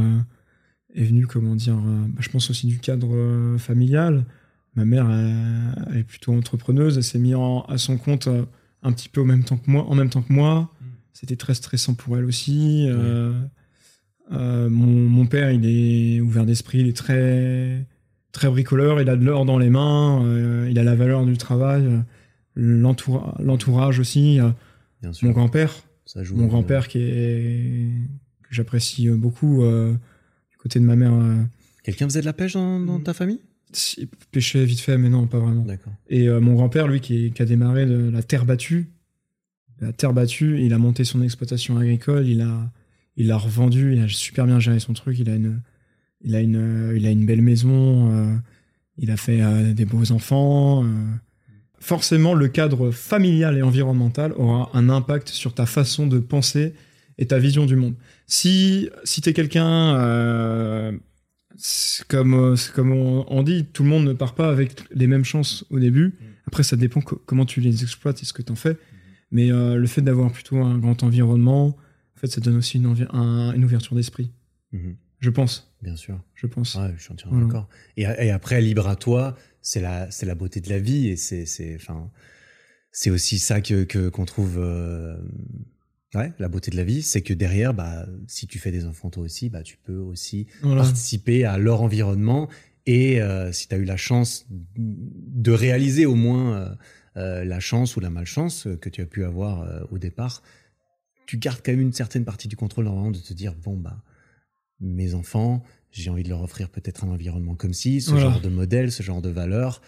est 0.94 1.04
venu, 1.04 1.26
comment 1.26 1.54
dire, 1.54 1.76
bah, 1.76 2.20
je 2.20 2.28
pense 2.30 2.50
aussi 2.50 2.66
du 2.66 2.78
cadre 2.78 3.56
familial. 3.58 4.24
Ma 4.74 4.84
mère, 4.84 5.08
elle, 5.10 5.84
elle 5.92 5.98
est 6.00 6.04
plutôt 6.04 6.32
entrepreneuse, 6.34 6.96
elle 6.96 7.04
s'est 7.04 7.18
mise 7.18 7.34
en- 7.36 7.62
à 7.62 7.78
son 7.78 7.96
compte 7.96 8.28
un 8.82 8.92
petit 8.92 9.08
peu 9.08 9.20
au 9.20 9.24
même 9.24 9.44
temps 9.44 9.56
que 9.56 9.70
moi, 9.70 9.84
en 9.84 9.94
même 9.94 10.10
temps 10.10 10.22
que 10.22 10.32
moi. 10.32 10.72
C'était 11.12 11.36
très 11.36 11.54
stressant 11.54 11.94
pour 11.94 12.18
elle 12.18 12.24
aussi. 12.26 12.88
Euh, 14.32 14.68
mon, 14.68 14.86
mon 14.86 15.26
père, 15.26 15.50
il 15.52 15.64
est 15.66 16.20
ouvert 16.20 16.44
d'esprit, 16.46 16.80
il 16.80 16.88
est 16.88 16.96
très, 16.96 17.84
très 18.32 18.48
bricoleur, 18.48 19.00
il 19.00 19.08
a 19.08 19.16
de 19.16 19.24
l'or 19.24 19.44
dans 19.44 19.58
les 19.58 19.70
mains, 19.70 20.24
euh, 20.24 20.68
il 20.70 20.78
a 20.78 20.84
la 20.84 20.94
valeur 20.94 21.24
du 21.24 21.36
travail, 21.36 21.84
euh, 21.86 21.98
l'entoura- 22.56 23.36
l'entourage 23.42 23.98
aussi. 24.00 24.38
bien 25.02 25.12
sûr. 25.12 25.28
mon 25.28 25.34
grand-père, 25.34 25.72
ça 26.04 26.22
joue. 26.22 26.36
mon 26.36 26.46
grand-père 26.46 26.88
qui 26.88 26.98
est 26.98 27.88
que 28.42 28.54
j'apprécie 28.54 29.08
beaucoup 29.10 29.62
du 29.64 30.56
côté 30.58 30.78
de 30.80 30.84
ma 30.84 30.96
mère 30.96 31.12
Quelqu'un 31.82 32.06
faisait 32.08 32.20
de 32.20 32.26
la 32.26 32.32
pêche 32.32 32.54
dans, 32.54 32.80
dans 32.80 32.98
ta 33.00 33.12
famille? 33.14 33.40
Si- 33.72 34.08
pêchait 34.30 34.64
vite 34.64 34.80
fait 34.80 34.96
mais 34.96 35.08
non 35.08 35.26
pas 35.26 35.38
vraiment 35.40 35.64
D'accord. 35.64 35.92
et 36.08 36.28
mon 36.28 36.54
grand-père 36.54 36.86
lui 36.86 37.00
qui, 37.00 37.26
est- 37.26 37.30
qui 37.30 37.42
a 37.42 37.44
démarré 37.44 37.84
de 37.84 38.08
la 38.10 38.22
terre 38.22 38.44
battue 38.46 38.86
la 39.80 39.92
terre 39.92 40.12
battue 40.12 40.60
il 40.64 40.72
a 40.72 40.78
monté 40.78 41.02
son 41.04 41.20
exploitation 41.20 41.76
agricole 41.76 42.26
il 42.28 42.40
a 42.42 42.70
il 43.16 43.28
l'a 43.28 43.36
revendu 43.36 43.94
il 43.94 44.02
a 44.02 44.08
super 44.08 44.46
bien 44.46 44.60
géré 44.60 44.78
son 44.78 44.92
truc 44.92 45.18
il 45.18 45.28
a 45.30 45.34
une 45.34 45.60
il 46.22 46.34
a 46.34 46.40
une 46.40 46.92
il 46.96 47.06
a 47.06 47.10
une 47.10 47.26
belle 47.26 47.42
maison 47.42 48.10
euh, 48.12 48.36
il 48.98 49.10
a 49.10 49.16
fait 49.16 49.40
euh, 49.42 49.72
des 49.72 49.84
beaux 49.84 50.12
enfants 50.12 50.84
euh. 50.84 50.88
forcément 51.78 52.34
le 52.34 52.48
cadre 52.48 52.90
familial 52.90 53.56
et 53.56 53.62
environnemental 53.62 54.32
aura 54.36 54.70
un 54.74 54.88
impact 54.88 55.28
sur 55.28 55.54
ta 55.54 55.66
façon 55.66 56.06
de 56.06 56.18
penser 56.18 56.74
et 57.18 57.26
ta 57.26 57.38
vision 57.38 57.64
du 57.64 57.76
monde. 57.76 57.94
Si 58.26 58.90
si 59.04 59.22
t'es 59.22 59.32
quelqu'un 59.32 59.94
comme 62.08 62.54
comme 62.74 62.92
on, 62.92 63.42
dit 63.42 63.64
tout 63.72 63.82
le 63.82 63.88
monde 63.88 64.04
ne 64.04 64.12
part 64.12 64.34
pas 64.34 64.50
avec 64.50 64.82
les 64.94 65.06
mêmes 65.06 65.24
chances 65.24 65.64
au 65.70 65.78
début. 65.78 66.14
Après 66.46 66.62
ça 66.62 66.76
dépend 66.76 67.00
co- 67.00 67.20
comment 67.24 67.46
tu 67.46 67.60
les 67.60 67.82
exploites 67.82 68.22
et 68.22 68.26
ce 68.26 68.32
que 68.34 68.42
t'en 68.42 68.54
fais. 68.54 68.76
Mais 69.30 69.48
le 69.48 69.86
fait 69.86 70.02
d'avoir 70.02 70.30
plutôt 70.30 70.58
un 70.58 70.78
grand 70.78 71.02
environnement 71.02 71.76
en 72.16 72.20
fait 72.20 72.28
ça 72.28 72.40
donne 72.40 72.56
aussi 72.56 72.78
une, 72.78 72.86
envi- 72.86 73.06
un- 73.10 73.52
une 73.54 73.64
ouverture 73.64 73.94
d'esprit 73.96 74.32
Mhm. 74.72 74.96
je 75.20 75.30
pense 75.30 75.72
Bien 75.82 75.96
sûr. 75.96 76.20
je 76.34 76.46
pense 76.46 76.74
Ouais, 76.74 76.92
je 76.96 77.02
suis 77.02 77.12
entièrement 77.12 77.34
Voilà. 77.38 77.46
d'accord. 77.46 77.68
Et, 77.96 78.02
et 78.02 78.30
après, 78.30 78.60
libre 78.60 78.88
à 78.88 78.96
toi, 78.96 79.36
c'est 79.62 79.80
la, 79.80 80.10
c'est 80.10 80.26
la 80.26 80.34
beauté 80.34 80.60
de 80.60 80.68
la 80.68 80.78
vie 80.80 81.08
et 81.08 81.16
c'est, 81.16 81.46
c'est, 81.46 81.76
enfin, 81.76 82.10
c'est 82.90 83.10
aussi 83.10 83.38
ça 83.38 83.60
que, 83.60 83.84
que, 83.84 84.08
qu'on 84.08 84.24
trouve, 84.24 84.56
euh, 84.58 85.16
ouais, 86.14 86.32
la 86.38 86.48
beauté 86.48 86.70
de 86.70 86.76
la 86.76 86.84
vie, 86.84 87.02
c'est 87.02 87.22
que 87.22 87.34
derrière, 87.34 87.74
bah, 87.74 88.06
si 88.26 88.46
tu 88.46 88.58
fais 88.58 88.72
des 88.72 88.84
enfants 88.86 89.10
toi 89.10 89.22
aussi, 89.22 89.48
bah, 89.50 89.62
tu 89.62 89.76
peux 89.76 89.96
aussi 89.98 90.46
Voilà. 90.62 90.82
participer 90.82 91.44
à 91.44 91.58
leur 91.58 91.82
environnement 91.82 92.48
et 92.86 93.20
euh, 93.22 93.52
si 93.52 93.68
tu 93.68 93.74
as 93.74 93.78
eu 93.78 93.84
la 93.84 93.96
chance 93.96 94.46
de 94.76 95.52
réaliser 95.52 96.06
au 96.06 96.14
moins 96.14 96.76
euh, 97.16 97.44
la 97.44 97.60
chance 97.60 97.96
ou 97.96 98.00
la 98.00 98.10
malchance 98.10 98.66
que 98.80 98.88
tu 98.88 99.00
as 99.02 99.06
pu 99.06 99.24
avoir 99.24 99.86
au 99.92 99.98
départ, 99.98 100.42
tu 101.26 101.36
gardes 101.38 101.60
quand 101.64 101.72
même 101.72 101.80
une 101.80 101.92
certaine 101.92 102.24
partie 102.24 102.48
du 102.48 102.56
contrôle 102.56 102.84
normalement 102.84 103.10
de 103.10 103.18
te 103.18 103.32
dire 103.34 103.54
bon 103.54 103.76
bah 103.76 104.02
mes 104.80 105.14
enfants, 105.14 105.62
j'ai 105.90 106.10
envie 106.10 106.22
de 106.22 106.28
leur 106.28 106.42
offrir 106.42 106.68
peut-être 106.68 107.04
un 107.04 107.08
environnement 107.08 107.54
comme 107.54 107.72
ci, 107.72 108.00
ce 108.02 108.10
Voilà. 108.10 108.24
genre 108.30 108.40
de 108.40 108.48
modèle, 108.48 108.92
ce 108.92 109.02
genre 109.02 109.22
de 109.22 109.30
valeur. 109.30 109.80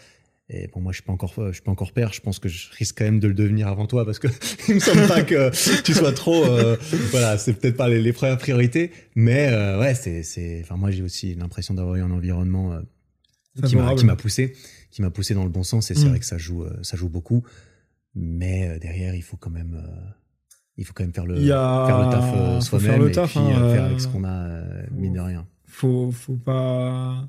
Et 0.51 0.65
bon, 0.73 0.81
moi, 0.81 0.91
je 0.91 0.95
suis 0.97 1.03
pas 1.03 1.13
encore, 1.13 1.31
je 1.37 1.51
suis 1.51 1.61
pas 1.61 1.69
encore 1.69 1.91
père. 1.91 2.11
Je 2.11 2.21
pense 2.21 2.39
que 2.39 2.49
je 2.49 2.71
risque 2.71 2.97
quand 2.97 3.03
même 3.05 3.19
de 3.19 3.27
le 3.27 3.35
devenir 3.35 3.67
avant 3.67 3.85
toi 3.85 4.03
parce 4.03 4.17
que 4.17 4.27
il 4.67 4.73
me 4.75 4.79
semble 4.79 5.05
pas 5.07 5.21
que 5.21 5.51
tu 5.83 5.93
sois 5.93 6.11
trop. 6.11 6.43
euh, 6.43 6.75
voilà, 7.11 7.37
c'est 7.37 7.53
peut-être 7.53 7.77
pas 7.77 7.87
les, 7.87 8.01
les 8.01 8.13
premières 8.13 8.39
priorités, 8.39 8.89
mais 9.13 9.49
euh, 9.51 9.79
ouais, 9.79 9.93
c'est, 9.93 10.23
c'est. 10.23 10.61
Enfin, 10.63 10.75
moi, 10.75 10.89
j'ai 10.89 11.03
aussi 11.03 11.35
l'impression 11.35 11.75
d'avoir 11.75 11.97
eu 11.97 12.01
un 12.01 12.09
environnement 12.09 12.73
euh, 12.73 12.81
qui 13.67 13.75
m'a, 13.75 13.93
qui 13.93 14.05
m'a 14.05 14.15
poussé, 14.15 14.53
qui 14.89 15.03
m'a 15.03 15.11
poussé 15.11 15.35
dans 15.35 15.43
le 15.43 15.51
bon 15.51 15.61
sens. 15.61 15.91
Et 15.91 15.93
c'est 15.93 16.05
Mm. 16.05 16.09
vrai 16.09 16.19
que 16.19 16.25
ça 16.25 16.39
joue, 16.39 16.63
euh, 16.63 16.79
ça 16.81 16.97
joue 16.97 17.09
beaucoup. 17.09 17.43
Mais 18.15 18.67
euh, 18.69 18.79
derrière, 18.79 19.13
il 19.13 19.21
faut 19.21 19.37
quand 19.37 19.51
même, 19.51 19.75
euh, 19.75 20.09
il 20.79 20.85
faut 20.85 20.93
quand 20.93 21.03
même 21.03 21.13
faire 21.13 21.25
le, 21.25 21.35
a- 21.51 21.85
faire 21.87 21.99
le 22.05 22.11
taf 22.11 22.33
euh, 22.35 22.61
soi-même 22.61 23.07
et 23.07 23.11
taf, 23.11 23.29
puis 23.31 23.39
hein, 23.39 23.61
euh, 23.61 23.73
faire 23.73 23.83
euh, 23.83 23.87
avec 23.87 23.99
ce 24.01 24.07
qu'on 24.07 24.23
a, 24.23 24.29
euh, 24.31 24.83
mine 24.91 25.13
de 25.13 25.19
rien. 25.19 25.45
faut 25.67 26.11
faut 26.11 26.35
pas 26.35 27.27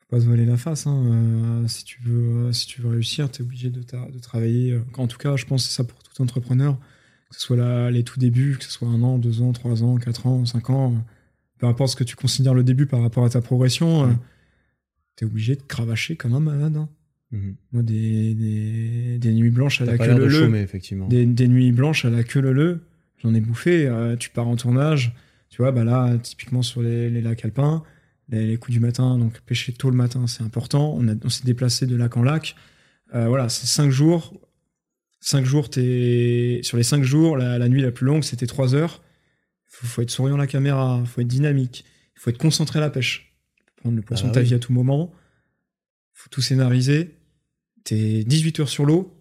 faut 0.00 0.16
pas 0.16 0.20
se 0.20 0.26
voiler 0.26 0.46
la 0.46 0.56
face 0.56 0.86
hein. 0.86 1.62
Si 1.66 1.84
tu 1.84 2.00
veux 2.02 2.52
si 2.52 2.66
tu 2.66 2.80
veux 2.80 2.90
réussir 2.90 3.30
t'es 3.30 3.42
obligé 3.42 3.70
de, 3.70 3.82
ta- 3.82 4.08
de 4.10 4.18
travailler 4.18 4.80
en 4.96 5.06
tout 5.06 5.18
cas 5.18 5.36
je 5.36 5.44
pense 5.46 5.62
que 5.64 5.68
c'est 5.70 5.76
ça 5.76 5.84
pour 5.84 6.02
tout 6.02 6.22
entrepreneur 6.22 6.78
que 7.30 7.36
ce 7.36 7.40
soit 7.42 7.90
les 7.90 8.02
tout 8.04 8.18
débuts 8.18 8.56
que 8.58 8.64
ce 8.64 8.70
soit 8.72 8.88
un 8.88 9.02
an 9.02 9.18
deux 9.18 9.42
ans 9.42 9.52
trois 9.52 9.82
ans 9.84 9.96
quatre 9.96 10.26
ans 10.26 10.44
cinq 10.46 10.70
ans 10.70 10.94
peu 11.58 11.66
importe 11.66 11.90
ce 11.90 11.96
que 11.96 12.04
tu 12.04 12.16
considères 12.16 12.54
le 12.54 12.64
début 12.64 12.86
par 12.86 13.02
rapport 13.02 13.24
à 13.24 13.30
ta 13.30 13.40
progression 13.40 14.06
Mm. 14.06 14.10
euh, 14.10 14.14
t'es 15.16 15.24
obligé 15.26 15.54
de 15.56 15.62
cravacher 15.62 16.16
comme 16.16 16.34
un 16.34 16.40
malade 16.40 16.76
hein. 16.76 16.88
Mhm. 17.32 17.54
moi 17.72 17.82
des, 17.84 18.34
des, 18.34 19.18
des 19.18 19.32
nuits 19.32 19.50
blanches 19.50 19.80
à 19.80 19.84
la 19.84 19.96
queue 19.96 20.18
leu 20.18 20.30
chômer, 20.30 20.60
effectivement. 20.62 21.06
des, 21.06 21.24
des 21.26 21.46
nuits 21.46 21.70
blanches 21.70 22.04
à 22.04 22.10
la 22.10 22.24
queue 22.24 22.40
leu 22.40 22.80
j'en 23.22 23.32
ai 23.34 23.40
bouffé 23.40 23.86
euh, 23.86 24.16
tu 24.16 24.30
pars 24.30 24.48
en 24.48 24.56
tournage. 24.56 25.12
Tu 25.48 25.62
vois 25.62 25.70
bah 25.72 25.84
là 25.84 26.16
typiquement 26.18 26.62
sur 26.62 26.82
les, 26.82 27.08
les 27.10 27.20
lacs 27.20 27.44
alpins 27.44 27.82
les, 28.30 28.46
les 28.46 28.56
coups 28.56 28.72
du 28.72 28.80
matin 28.80 29.16
donc 29.18 29.40
pêcher 29.42 29.72
tôt 29.72 29.90
le 29.90 29.96
matin 29.96 30.26
c'est 30.26 30.42
important. 30.42 30.94
On, 30.96 31.06
on 31.24 31.28
s'est 31.28 31.44
déplacé 31.44 31.86
de 31.86 31.94
lac 31.96 32.16
en 32.16 32.22
lac. 32.22 32.56
Euh, 33.14 33.28
voilà 33.28 33.48
c'est 33.48 33.66
cinq 33.66 33.90
jours. 33.90 34.32
Cinq 35.20 35.44
jours 35.44 35.68
t'es 35.70 36.60
sur 36.62 36.76
les 36.78 36.82
cinq 36.82 37.04
jours 37.04 37.36
la, 37.36 37.58
la 37.58 37.68
nuit 37.68 37.82
la 37.82 37.90
plus 37.92 38.06
longue 38.06 38.24
c'était 38.24 38.46
trois 38.46 38.74
heures. 38.74 39.02
Faut, 39.66 39.86
faut 39.86 40.02
être 40.02 40.10
souriant 40.10 40.34
à 40.34 40.38
la 40.38 40.46
caméra 40.48 41.02
faut 41.06 41.20
être 41.20 41.28
dynamique 41.28 41.84
il 42.16 42.20
faut 42.20 42.30
être 42.30 42.38
concentré 42.38 42.78
à 42.80 42.82
la 42.82 42.90
pêche. 42.90 43.34
Prendre 43.76 43.94
le 43.96 44.02
poisson 44.02 44.26
Ah 44.26 44.28
de 44.30 44.34
ta 44.34 44.40
oui. 44.40 44.46
vie 44.46 44.54
à 44.54 44.58
tout 44.58 44.72
moment. 44.72 45.12
Faut 46.12 46.28
tout 46.28 46.42
scénariser 46.42 47.14
t'es 47.84 48.24
18 48.24 48.60
heures 48.60 48.68
sur 48.68 48.84
l'eau 48.86 49.16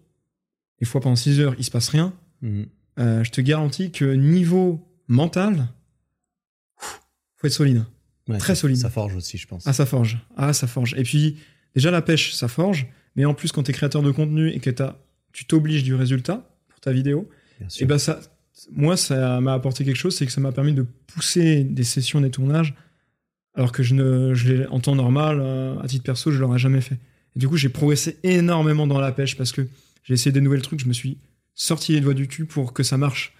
des 0.79 0.85
fois 0.85 1.01
pendant 1.01 1.15
6 1.15 1.39
heures 1.39 1.55
il 1.57 1.63
se 1.63 1.71
passe 1.71 1.89
rien 1.89 2.13
Mhm. 2.41 2.65
euh, 2.99 3.23
je 3.23 3.31
te 3.31 3.41
garantis 3.41 3.91
que 3.91 4.05
niveau 4.05 4.87
mental, 5.07 5.67
faut 7.35 7.47
être 7.47 7.53
solide. 7.53 7.83
Ouais, 8.27 8.37
Très 8.37 8.55
solide. 8.55 8.77
Ça 8.77 8.89
forge 8.89 9.15
aussi, 9.15 9.37
je 9.37 9.47
pense. 9.47 9.65
Ah, 9.65 9.73
ça 9.73 9.85
forge. 9.85 10.19
Ah, 10.37 10.53
ça 10.53 10.67
forge. 10.67 10.93
Et 10.97 11.03
puis, 11.03 11.37
déjà, 11.75 11.89
la 11.91 12.01
pêche, 12.01 12.33
ça 12.33 12.47
forge. 12.47 12.87
Mais 13.15 13.25
en 13.25 13.33
plus, 13.33 13.51
quand 13.51 13.63
tu 13.63 13.71
es 13.71 13.73
créateur 13.73 14.03
de 14.03 14.11
contenu 14.11 14.49
et 14.49 14.59
que 14.59 14.69
tu 15.33 15.45
t'obliges 15.45 15.83
du 15.83 15.95
résultat 15.95 16.47
pour 16.67 16.79
ta 16.79 16.91
vidéo, 16.93 17.27
et 17.79 17.85
ben 17.85 17.97
ça, 17.97 18.19
moi, 18.71 18.95
ça 18.97 19.41
m'a 19.41 19.53
apporté 19.53 19.83
quelque 19.83 19.95
chose, 19.97 20.15
c'est 20.15 20.25
que 20.25 20.31
ça 20.31 20.41
m'a 20.41 20.51
permis 20.51 20.73
de 20.73 20.83
pousser 21.07 21.63
des 21.63 21.83
sessions, 21.83 22.21
des 22.21 22.29
tournages, 22.29 22.75
alors 23.55 23.71
que 23.71 23.83
je 23.83 23.95
ne, 23.95 24.33
je 24.33 24.53
l'ai- 24.53 24.67
en 24.67 24.79
temps 24.79 24.95
normal, 24.95 25.39
euh, 25.41 25.79
à 25.79 25.87
titre 25.87 26.03
perso, 26.03 26.31
je 26.31 26.39
l'aurais 26.39 26.59
jamais 26.59 26.81
fait. 26.81 26.97
Et 27.35 27.39
du 27.39 27.47
coup, 27.47 27.57
j'ai 27.57 27.69
progressé 27.69 28.17
énormément 28.23 28.87
dans 28.87 28.99
la 28.99 29.11
pêche 29.11 29.37
parce 29.37 29.51
que 29.51 29.67
j'ai 30.03 30.13
essayé 30.13 30.31
des 30.31 30.41
nouvelles 30.41 30.61
trucs, 30.61 30.79
je 30.79 30.87
me 30.87 30.93
suis 30.93 31.17
sorti 31.55 31.93
les 31.93 32.01
doigts 32.01 32.13
du 32.13 32.27
cul 32.27 32.45
pour 32.45 32.73
que 32.73 32.83
ça 32.83 32.97
marche. 32.97 33.33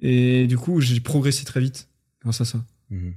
Et 0.00 0.46
du 0.46 0.56
coup, 0.56 0.80
j'ai 0.80 0.98
progressé 1.00 1.44
très 1.44 1.60
vite 1.60 1.88
grâce 2.22 2.40
à 2.40 2.44
ça, 2.44 2.64
Mhm. 2.90 3.14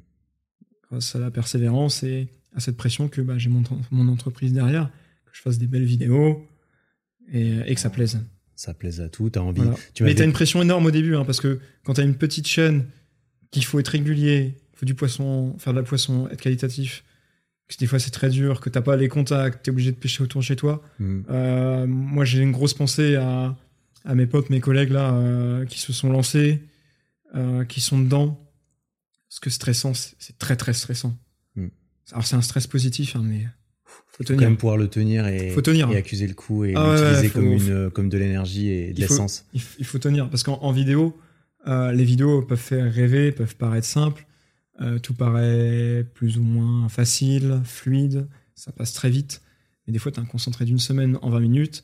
grâce 0.90 1.16
à 1.16 1.20
la 1.20 1.32
persévérance 1.32 2.04
et 2.04 2.28
à 2.56 2.60
cette 2.60 2.78
pression 2.78 3.08
que 3.08 3.22
bah, 3.22 3.38
j'ai 3.38 3.50
mon, 3.50 3.64
mon 3.92 4.08
entreprise 4.08 4.54
derrière, 4.54 4.90
que 5.26 5.32
je 5.34 5.42
fasse 5.42 5.58
des 5.58 5.68
belles 5.68 5.86
vidéos 5.86 6.46
et, 7.32 7.58
et 7.66 7.76
que 7.76 7.82
ça 7.82 7.90
plaise. 7.90 8.20
Ça 8.56 8.74
plaise 8.74 9.02
à 9.02 9.10
tout. 9.10 9.30
T'as 9.30 9.42
envie. 9.42 9.62
Voilà. 9.62 9.78
Tu 9.94 10.04
Mais 10.04 10.16
t'as 10.16 10.24
une 10.26 10.34
pression 10.34 10.62
énorme 10.62 10.86
au 10.88 10.92
début, 10.92 11.16
hein, 11.16 11.26
parce 11.26 11.40
que 11.40 11.60
quand 11.84 11.94
t'as 11.94 12.04
une 12.04 12.16
petite 12.16 12.48
chaîne, 12.48 12.86
qu'il 13.52 13.64
faut 13.64 13.80
être 13.80 13.90
régulier, 13.90 14.56
il 14.74 14.78
faut 14.80 14.86
du 14.86 14.96
poisson, 14.96 15.56
faire 15.60 15.74
de 15.74 15.80
la 15.80 15.84
poisson, 15.86 16.28
être 16.30 16.42
qualitatif, 16.42 17.04
que 17.68 17.76
des 17.78 17.86
fois 17.86 18.00
c'est 18.00 18.12
très 18.12 18.30
dur, 18.30 18.62
que 18.62 18.70
t'as 18.70 18.82
pas 18.82 18.96
les 18.96 19.10
contacts, 19.10 19.64
t'es 19.64 19.72
obligé 19.72 19.92
de 19.92 19.98
pêcher 19.98 20.24
autour 20.24 20.40
de 20.42 20.46
chez 20.46 20.56
toi. 20.56 20.82
Mhm. 21.00 21.26
Euh, 21.30 21.86
moi 21.88 22.24
j'ai 22.26 22.40
une 22.42 22.52
grosse 22.52 22.74
pensée 22.74 23.16
à, 23.16 23.56
à 24.06 24.16
mes 24.16 24.26
potes, 24.26 24.50
mes 24.50 24.62
collègues 24.62 24.92
là, 24.92 25.14
euh, 25.14 25.66
qui 25.66 25.80
se 25.80 25.92
sont 25.92 26.10
lancés, 26.10 26.64
euh, 27.36 27.66
qui 27.66 27.82
sont 27.82 28.00
dedans. 28.00 28.42
Parce 29.30 29.40
que 29.42 29.50
stressant, 29.50 29.94
c'est 29.94 30.38
très 30.40 30.56
très 30.56 30.74
stressant. 30.74 31.18
Mm. 31.56 31.68
Alors 32.14 32.26
c'est 32.26 32.38
un 32.38 32.42
stress 32.42 32.66
positif, 32.66 33.18
hein, 33.18 33.24
mais 33.26 33.46
faut 33.84 34.04
Faut 34.06 34.18
quand 34.20 34.24
tenir. 34.24 34.48
même 34.48 34.58
pouvoir 34.58 34.78
le 34.78 34.88
tenir 34.88 35.28
et, 35.28 35.50
Faut 35.50 35.62
tenir. 35.62 35.92
et 35.92 35.98
accuser 35.98 36.28
le 36.28 36.34
coup 36.34 36.64
et 36.64 36.74
Ah 36.76 36.94
l'utiliser 36.94 37.22
ouais, 37.24 37.30
comme, 37.30 37.52
une, 37.52 37.92
comme 37.92 38.08
de 38.08 38.18
l'énergie 38.18 38.70
et 38.70 38.94
de 38.94 39.02
l'essence. 39.02 39.46
Il, 39.54 39.86
faut 39.86 40.00
tenir 40.00 40.30
parce 40.30 40.44
qu'en 40.44 40.60
en 40.62 40.72
vidéo, 40.72 41.20
les 41.66 42.06
vidéos 42.06 42.42
peuvent 42.44 42.58
faire 42.58 42.92
rêver, 42.92 43.34
peuvent 43.34 43.58
paraître 43.58 43.86
simples, 43.86 44.26
euh, 44.82 45.00
tout 45.00 45.14
paraît 45.14 46.06
plus 46.14 46.38
ou 46.38 46.44
moins 46.44 46.88
facile, 46.90 47.62
fluide, 47.64 48.28
ça 48.56 48.72
passe 48.72 48.94
très 48.94 49.10
vite. 49.10 49.42
Mais 49.86 49.94
des 49.94 50.00
fois, 50.00 50.12
tu 50.12 50.20
as 50.20 50.24
un 50.24 50.26
concentré 50.26 50.66
d'une 50.66 50.80
semaine 50.80 51.18
en 51.22 51.30
20 51.30 51.40
minutes. 51.40 51.84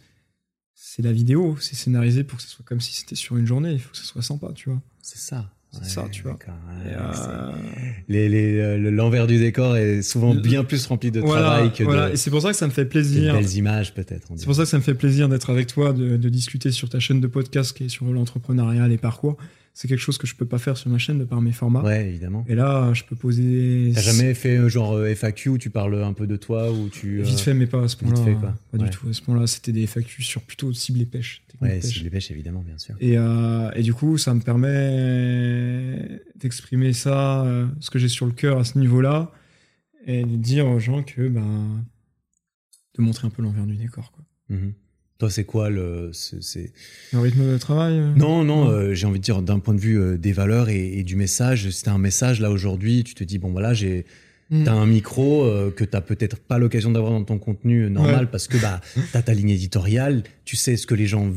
C'est 0.76 1.02
la 1.02 1.12
vidéo, 1.12 1.58
c'est 1.60 1.76
scénarisé 1.76 2.24
pour 2.24 2.38
que 2.38 2.44
ce 2.44 2.50
soit 2.50 2.66
comme 2.66 2.82
si 2.82 2.94
c'était 2.94 3.16
sur 3.16 3.38
une 3.38 3.46
journée. 3.46 3.72
Il 3.72 3.80
faut 3.80 3.92
que 3.92 3.98
ce 3.98 4.06
soit 4.06 4.22
sympa, 4.22 4.52
tu 4.54 4.70
vois. 4.70 4.82
C'est 5.02 5.20
ça. 5.20 5.52
c'est 5.72 5.86
ça, 5.86 6.08
tu 6.12 6.24
vois. 6.24 6.38
L'envers 8.08 9.28
du 9.28 9.40
décor 9.40 9.78
est 9.78 10.02
souvent 10.02 10.36
bien 10.36 10.64
plus 10.64 10.86
rempli 10.86 11.10
de 11.10 11.22
travail 11.22 11.72
que 11.72 11.84
voilà. 11.84 12.10
de. 12.10 12.14
Et 12.14 12.18
c'est 12.18 12.32
pour 12.32 12.42
ça 12.42 12.50
que 12.50 12.58
ça 12.58 12.68
me 12.68 12.72
fait 12.72 12.86
plaisir. 12.86 13.34
belles 13.34 13.56
images, 13.56 13.94
peut-être. 13.94 14.28
C'est 14.36 14.46
pour 14.46 14.56
ça 14.56 14.64
que 14.64 14.70
ça 14.70 14.78
me 14.78 14.84
fait 14.84 14.96
plaisir 14.96 15.30
d'être 15.30 15.50
avec 15.50 15.68
toi, 15.68 15.94
de, 15.94 16.18
de, 16.18 16.30
discuter 16.30 16.72
sur 16.72 16.90
ta 16.90 17.00
chaîne 17.00 17.22
de 17.22 17.28
podcast 17.28 17.76
qui 17.76 17.86
est 17.86 17.90
sur 17.90 18.06
l'entrepreneuriat, 18.06 18.88
les 18.88 18.98
parcours 18.98 19.38
c'est 19.74 19.88
quelque 19.88 20.00
chose 20.00 20.20
que 20.20 20.28
je 20.28 20.36
peux 20.36 20.46
pas 20.46 20.60
faire 20.60 20.78
sur 20.78 20.92
ma 20.92 21.00
chaîne 21.00 21.18
de 21.18 21.24
par 21.24 21.42
mes 21.42 21.52
formats. 21.52 21.82
Ouais, 21.82 22.08
évidemment. 22.08 22.46
Et 22.48 22.54
là, 22.54 22.94
je 22.94 23.04
peux 23.04 23.16
poser. 23.16 23.92
T'as 23.96 24.02
jamais 24.02 24.36
fait 24.36 24.58
euh, 24.58 24.70
genre 24.70 24.94
euh, 24.94 25.14
FAQ 25.16 25.50
où 25.50 25.58
tu 25.58 25.72
parles 25.72 26.04
un 26.04 26.14
peu 26.14 26.28
de 26.28 26.36
toi 26.36 26.72
ou 26.72 26.90
tu. 26.90 27.22
Vite 27.24 27.40
fait, 27.40 27.56
mais 27.56 27.66
pas 27.66 27.84
à 27.84 27.88
ce 27.88 27.98
point-là. 27.98 28.56
Pas 28.72 28.78
du 28.78 28.90
tout. 28.92 29.10
À 29.10 29.14
ce 29.14 29.22
point-là, 29.24 29.48
c'était 29.48 29.72
des 29.72 29.88
FAQ 29.88 30.22
sur 30.22 30.44
plutôt 30.44 30.72
cible 30.74 31.02
et 31.02 31.08
pêche. 31.08 31.44
Ouais, 31.60 31.82
cible 31.82 32.06
et 32.06 32.10
pêche, 32.12 32.30
évidemment, 32.30 32.62
bien 32.62 32.78
sûr. 32.78 32.96
Et, 33.00 33.18
euh, 33.18 33.72
et 33.76 33.82
du 33.82 33.94
coup, 33.94 34.20
ça 34.20 34.34
me 34.36 34.42
permet 34.42 36.22
d'exprimer 36.36 36.94
ça, 36.94 37.46
ce 37.80 37.90
que 37.90 37.98
j'ai 37.98 38.10
sur 38.10 38.28
le 38.28 38.32
cœur 38.32 38.60
à 38.60 38.64
ce 38.64 38.78
niveau-là, 38.78 39.32
et 40.06 40.24
de 40.24 40.36
dire 40.36 40.68
aux 40.68 40.80
gens 40.80 41.02
que, 41.02 41.28
ben, 41.28 41.84
de 42.96 43.02
montrer 43.02 43.26
un 43.26 43.32
peu 43.32 43.42
l'envers 43.42 43.66
du 43.66 43.76
décor, 43.76 44.12
quoi. 44.12 44.24
Mm-hmm. 44.52 44.74
Toi, 45.24 45.30
c'est 45.30 45.46
quoi 45.46 45.70
le, 45.70 46.12
c'est 46.12 46.74
rythme 47.14 47.50
de 47.50 47.58
travail 47.58 47.94
euh 47.94 48.14
Non, 48.18 48.44
non, 48.44 48.68
euh, 48.68 48.94
j'ai 48.94 49.08
envie 49.08 49.20
de 49.20 49.24
dire 49.24 49.42
d'un 49.42 49.60
point 49.60 49.74
de 49.74 49.80
vue 49.80 49.98
euh, 49.98 50.18
des 50.18 50.34
valeurs 50.34 50.68
et, 50.68 51.02
du 51.04 51.16
message. 51.16 51.70
C'était 51.70 51.92
un 51.92 51.98
message 51.98 52.42
là 52.42 52.52
aujourd'hui. 52.52 53.06
Tu 53.06 53.14
te 53.14 53.24
dis 53.24 53.38
bon 53.38 53.54
voilà, 53.54 53.74
j'ai 53.74 54.06
hmm. 54.50 54.66
T'as 54.66 54.74
un 54.74 54.86
micro 54.86 55.50
que 55.78 55.86
t'as 55.86 56.02
peut-être 56.02 56.40
pas 56.40 56.58
l'occasion 56.58 56.92
d'avoir 56.92 57.14
dans 57.14 57.24
ton 57.24 57.38
contenu 57.38 57.90
normal 57.90 58.32
parce 58.32 58.50
que 58.50 58.58
bah 58.58 58.82
t'as 59.14 59.22
ta 59.22 59.34
ligne 59.34 59.52
éditoriale, 59.52 60.24
tu 60.44 60.58
sais 60.58 60.76
ce 60.76 60.86
que 60.86 60.94
les 60.94 61.08
gens, 61.08 61.32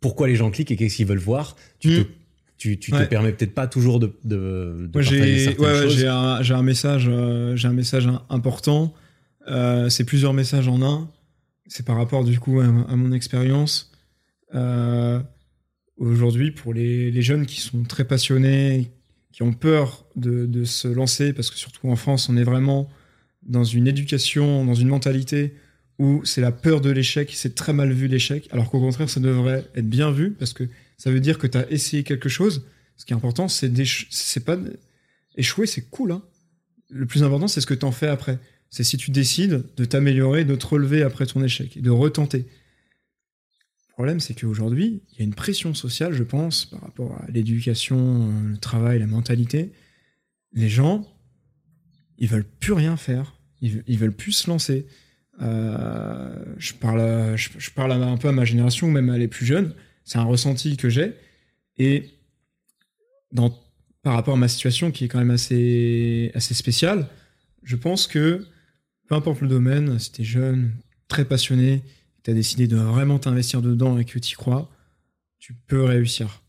pourquoi 0.00 0.28
les 0.28 0.36
gens 0.36 0.52
cliquent 0.52 0.70
et 0.70 0.76
qu'est-ce 0.76 0.94
qu'ils 0.94 1.06
veulent 1.06 1.18
voir. 1.18 1.56
Tu 1.80 1.88
te, 1.88 2.08
tu, 2.56 2.78
tu 2.78 2.92
te 2.92 3.02
permets 3.02 3.32
peut-être 3.32 3.52
pas 3.52 3.66
toujours 3.66 3.98
de. 3.98 4.12
J'ai 5.00 6.06
un, 6.06 6.40
j'ai 6.40 6.54
un 6.54 6.62
message, 6.62 7.10
j'ai 7.56 7.66
un 7.66 7.72
message 7.72 8.08
important. 8.30 8.94
c'est 9.88 10.04
plusieurs 10.04 10.34
messages 10.34 10.68
en 10.68 10.82
un 10.82 11.10
c'est 11.68 11.84
par 11.84 11.96
rapport 11.96 12.24
du 12.24 12.40
coup 12.40 12.60
à, 12.60 12.66
mon 12.66 13.12
expérience. 13.12 13.92
Euh, 14.54 15.20
aujourd'hui, 15.98 16.50
pour 16.50 16.72
les, 16.72 17.22
jeunes 17.22 17.46
qui 17.46 17.60
sont 17.60 17.84
très 17.84 18.04
passionnés, 18.04 18.90
qui 19.32 19.42
ont 19.42 19.52
peur 19.52 20.06
de, 20.16 20.64
se 20.64 20.88
lancer, 20.88 21.32
parce 21.32 21.50
que 21.50 21.56
surtout 21.56 21.88
en 21.88 21.96
France, 21.96 22.28
on 22.28 22.36
est 22.36 22.44
vraiment 22.44 22.88
dans 23.42 23.64
une 23.64 23.86
éducation, 23.86 24.64
dans 24.64 24.74
une 24.74 24.88
mentalité 24.88 25.54
où 25.98 26.24
c'est 26.24 26.40
la 26.40 26.52
peur 26.52 26.80
de 26.80 26.90
l'échec, 26.90 27.30
c'est 27.34 27.54
très 27.54 27.72
mal 27.72 27.92
vu 27.92 28.06
l'échec, 28.06 28.48
alors 28.52 28.70
qu'au 28.70 28.80
contraire, 28.80 29.10
ça 29.10 29.20
devrait 29.20 29.68
être 29.74 29.88
bien 29.88 30.10
vu, 30.10 30.30
parce 30.30 30.52
que 30.52 30.64
ça 30.96 31.10
veut 31.10 31.20
dire 31.20 31.38
que 31.38 31.46
tu 31.46 31.58
as 31.58 31.70
essayé 31.70 32.02
quelque 32.02 32.28
chose. 32.28 32.64
Ce 32.96 33.04
qui 33.04 33.12
est 33.12 33.16
important, 33.16 33.48
c'est 33.48 34.44
pas 34.44 34.56
échouer, 35.36 35.66
c'est 35.66 35.88
cool. 35.90 36.12
Hein. 36.12 36.22
Le 36.90 37.06
plus 37.06 37.22
important, 37.22 37.48
c'est 37.48 37.60
ce 37.60 37.66
que 37.66 37.74
tu 37.74 37.84
en 37.84 37.92
fais 37.92 38.08
après 38.08 38.38
c'est 38.70 38.84
si 38.84 38.96
tu 38.96 39.10
décides 39.10 39.64
de 39.76 39.84
t'améliorer, 39.84 40.44
de 40.44 40.54
te 40.54 40.66
relever 40.66 41.02
après 41.02 41.26
ton 41.26 41.42
échec 41.42 41.76
et 41.76 41.80
de 41.80 41.90
retenter. 41.90 42.46
Le 43.88 43.92
problème, 43.92 44.20
c'est 44.20 44.34
qu'aujourd'hui, 44.38 45.02
il 45.12 45.18
y 45.18 45.22
a 45.22 45.24
une 45.24 45.34
pression 45.34 45.74
sociale, 45.74 46.12
je 46.12 46.22
pense, 46.22 46.66
par 46.66 46.80
rapport 46.82 47.12
à 47.20 47.26
l'éducation, 47.30 48.30
euh, 48.30 48.50
le 48.50 48.58
travail, 48.58 48.98
la 49.00 49.06
mentalité. 49.06 49.72
Les 50.52 50.68
gens, 50.68 51.06
ils 52.18 52.28
veulent 52.28 52.46
plus 52.60 52.72
rien 52.72 52.96
faire. 52.96 53.34
Ils, 53.60 53.98
veulent 53.98 54.14
plus 54.14 54.32
se 54.32 54.48
lancer. 54.48 54.86
Euh, 55.42 56.44
je, 56.58 56.74
parle, 56.74 57.36
je, 57.36 57.70
parle 57.70 57.90
un 57.90 58.16
peu 58.16 58.28
à 58.28 58.32
ma 58.32 58.44
génération, 58.44 58.88
même 58.88 59.10
à 59.10 59.18
les 59.18 59.26
plus 59.26 59.44
jeunes. 59.44 59.74
C'est 60.04 60.18
un 60.18 60.24
ressenti 60.24 60.76
que 60.76 60.88
j'ai. 60.88 61.14
Et 61.76 62.04
par 64.02 64.14
rapport 64.14 64.34
à 64.34 64.36
ma 64.38 64.46
situation, 64.46 64.92
qui 64.92 65.04
est 65.04 65.08
quand 65.08 65.18
même 65.18 65.32
assez, 65.32 66.30
assez 66.34 66.54
spéciale, 66.54 67.08
je 67.64 67.74
pense 67.74 68.06
que 68.06 68.46
peu 69.08 69.14
importe 69.14 69.40
le 69.40 69.48
domaine, 69.48 69.98
si 69.98 70.12
tu 70.12 70.22
es 70.22 70.24
jeune, 70.24 70.72
très 71.08 71.24
passionné, 71.24 71.82
tu 72.22 72.30
as 72.30 72.34
décidé 72.34 72.68
de 72.68 72.76
vraiment 72.76 73.18
t'investir 73.18 73.62
dedans 73.62 73.98
et 73.98 74.04
que 74.04 74.18
tu 74.18 74.32
y 74.32 74.34
crois, 74.34 74.70
tu 75.38 75.54
peux 75.54 75.82
réussir. 75.82 76.42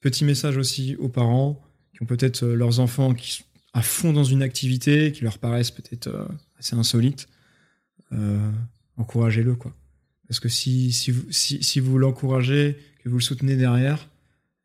Petit 0.00 0.24
message 0.24 0.56
aussi 0.56 0.96
aux 0.96 1.08
parents 1.08 1.62
qui 1.92 2.02
ont 2.02 2.06
peut-être 2.06 2.44
euh, 2.44 2.54
leurs 2.54 2.80
enfants 2.80 3.12
qui 3.12 3.32
sont 3.32 3.44
à 3.74 3.82
fond 3.82 4.12
dans 4.12 4.24
une 4.24 4.42
activité 4.42 5.12
qui 5.12 5.22
leur 5.22 5.38
paraissent 5.38 5.70
peut-être 5.70 6.08
euh, 6.08 6.26
assez 6.58 6.74
insolites. 6.74 7.28
Euh, 8.12 8.50
encouragez-le, 8.96 9.54
quoi. 9.54 9.74
Parce 10.28 10.40
que 10.40 10.48
si, 10.48 10.92
si 10.92 11.10
vous, 11.10 11.26
si, 11.30 11.80
vous 11.80 11.98
l'encouragez, 11.98 12.76
que 13.02 13.08
vous 13.08 13.16
le 13.16 13.22
soutenez 13.22 13.56
derrière, 13.56 14.08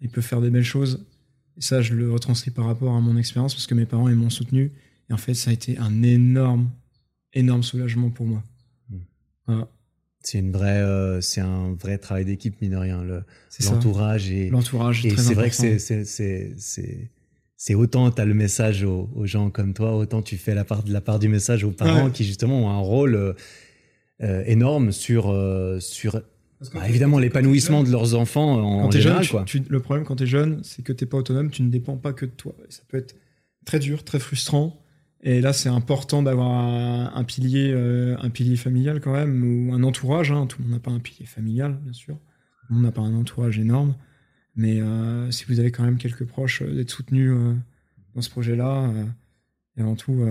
il 0.01 0.09
peut 0.09 0.21
faire 0.21 0.41
des 0.41 0.49
belles 0.49 0.63
choses. 0.63 1.05
Et 1.57 1.61
ça, 1.61 1.81
je 1.81 1.93
le 1.93 2.11
retranscris 2.11 2.51
par 2.51 2.65
rapport 2.65 2.95
à 2.95 3.01
mon 3.01 3.17
expérience 3.17 3.53
parce 3.53 3.67
que 3.67 3.75
mes 3.75 3.85
parents, 3.85 4.09
ils 4.09 4.15
m'ont 4.15 4.29
soutenu. 4.29 4.71
Et 5.09 5.13
en 5.13 5.17
fait, 5.17 5.33
ça 5.33 5.51
a 5.51 5.53
été 5.53 5.77
un 5.77 6.03
énorme, 6.03 6.69
énorme 7.34 7.64
soulagement 7.64 8.10
pour 8.10 8.26
moi. 8.26 8.43
Hmm. 9.47 9.64
C'est 10.22 10.39
une 10.39 10.51
vraie, 10.51 10.81
euh, 10.81 11.19
c'est 11.19 11.41
un 11.41 11.73
vrai 11.73 11.97
travail 11.97 12.23
d'équipe 12.26 12.60
mine 12.61 12.72
de 12.72 12.77
rien. 12.77 13.03
L'entourage 13.65 14.31
et 14.31 14.49
l'entourage. 14.49 15.05
Et 15.05 15.18
c'est 15.18 15.34
vrai 15.34 15.49
que 15.49 15.55
c'est 15.55 15.80
c'est 16.05 17.10
c'est 17.55 17.76
autant 17.76 18.10
tu 18.10 18.22
as 18.22 18.26
le 18.26 18.34
message 18.34 18.84
aux, 18.84 19.10
gens 19.26 19.49
comme 19.49 19.73
toi, 19.73 19.95
autant 19.95 20.22
tu 20.22 20.38
fais 20.38 20.55
la 20.55 20.64
part 20.64 20.84
de 20.84 20.93
la 20.93 21.01
part 21.01 21.19
du 21.19 21.27
message 21.27 21.64
aux 21.64 21.72
parents 21.72 22.10
qui 22.10 22.23
justement 22.23 22.65
ont 22.65 22.69
un 22.69 22.80
rôle 22.80 23.15
euh, 23.15 23.34
euh, 24.22 24.43
énorme 24.45 24.91
sur 24.91 25.35
sur 25.80 26.22
bah, 26.73 26.88
évidemment 26.88 27.19
l'épanouissement 27.19 27.84
de 27.84 27.91
leurs 27.91 28.15
enfants 28.15 28.53
en, 28.53 28.91
général. 28.91 29.27
quoi. 29.27 29.43
le 29.68 29.80
problème 29.81 30.05
quand 30.05 30.15
tu 30.15 30.23
es 30.23 30.27
jeune, 30.27 30.64
c'est 30.64 30.84
que 30.84 30.93
tu 30.93 31.05
pas 31.05 31.18
autonome, 31.18 31.51
tu 31.51 31.64
ne 31.64 31.69
dépends 31.69 31.97
pas 31.97 32.14
que 32.14 32.26
de 32.26 32.31
toi. 32.31 32.55
ça 32.69 32.84
peut 32.88 32.97
être 32.97 33.15
très 33.65 33.80
dur, 33.80 34.05
très 34.05 34.19
frustrant. 34.19 34.82
Et 35.25 35.39
là, 35.39 35.53
c'est 35.53 35.69
important 35.69 36.21
d'avoir 36.21 36.51
un, 36.51 37.23
pilier, 37.23 37.71
euh, 37.71 38.17
un 38.19 38.29
pilier 38.29 38.57
familial 38.57 38.99
quand 38.99 39.13
même, 39.13 39.69
ou 39.69 39.73
un 39.73 39.81
entourage. 39.83 40.31
Hein. 40.31 40.47
Tout 40.47 40.61
le 40.61 40.65
monde 40.65 40.73
n'a 40.73 40.79
pas 40.81 40.91
un 40.91 40.99
pilier 40.99 41.25
familial, 41.25 41.79
bien 41.81 41.93
sûr. 41.93 42.15
Tout 42.15 42.67
le 42.69 42.75
monde 42.75 42.83
n'a 42.83 42.91
pas 42.91 43.01
un 43.01 43.15
entourage 43.15 43.57
énorme. 43.57 43.95
Mais 44.57 44.81
euh, 44.81 45.31
si 45.31 45.45
vous 45.45 45.61
avez 45.61 45.71
quand 45.71 45.83
même 45.83 45.97
quelques 45.97 46.25
proches, 46.25 46.61
euh, 46.61 46.75
d'être 46.75 46.91
soutenu 46.91 47.33
dans 48.15 48.21
ce 48.21 48.29
projet-là, 48.29 48.91
et 49.77 49.81
avant 49.81 49.95
tout, 49.95 50.23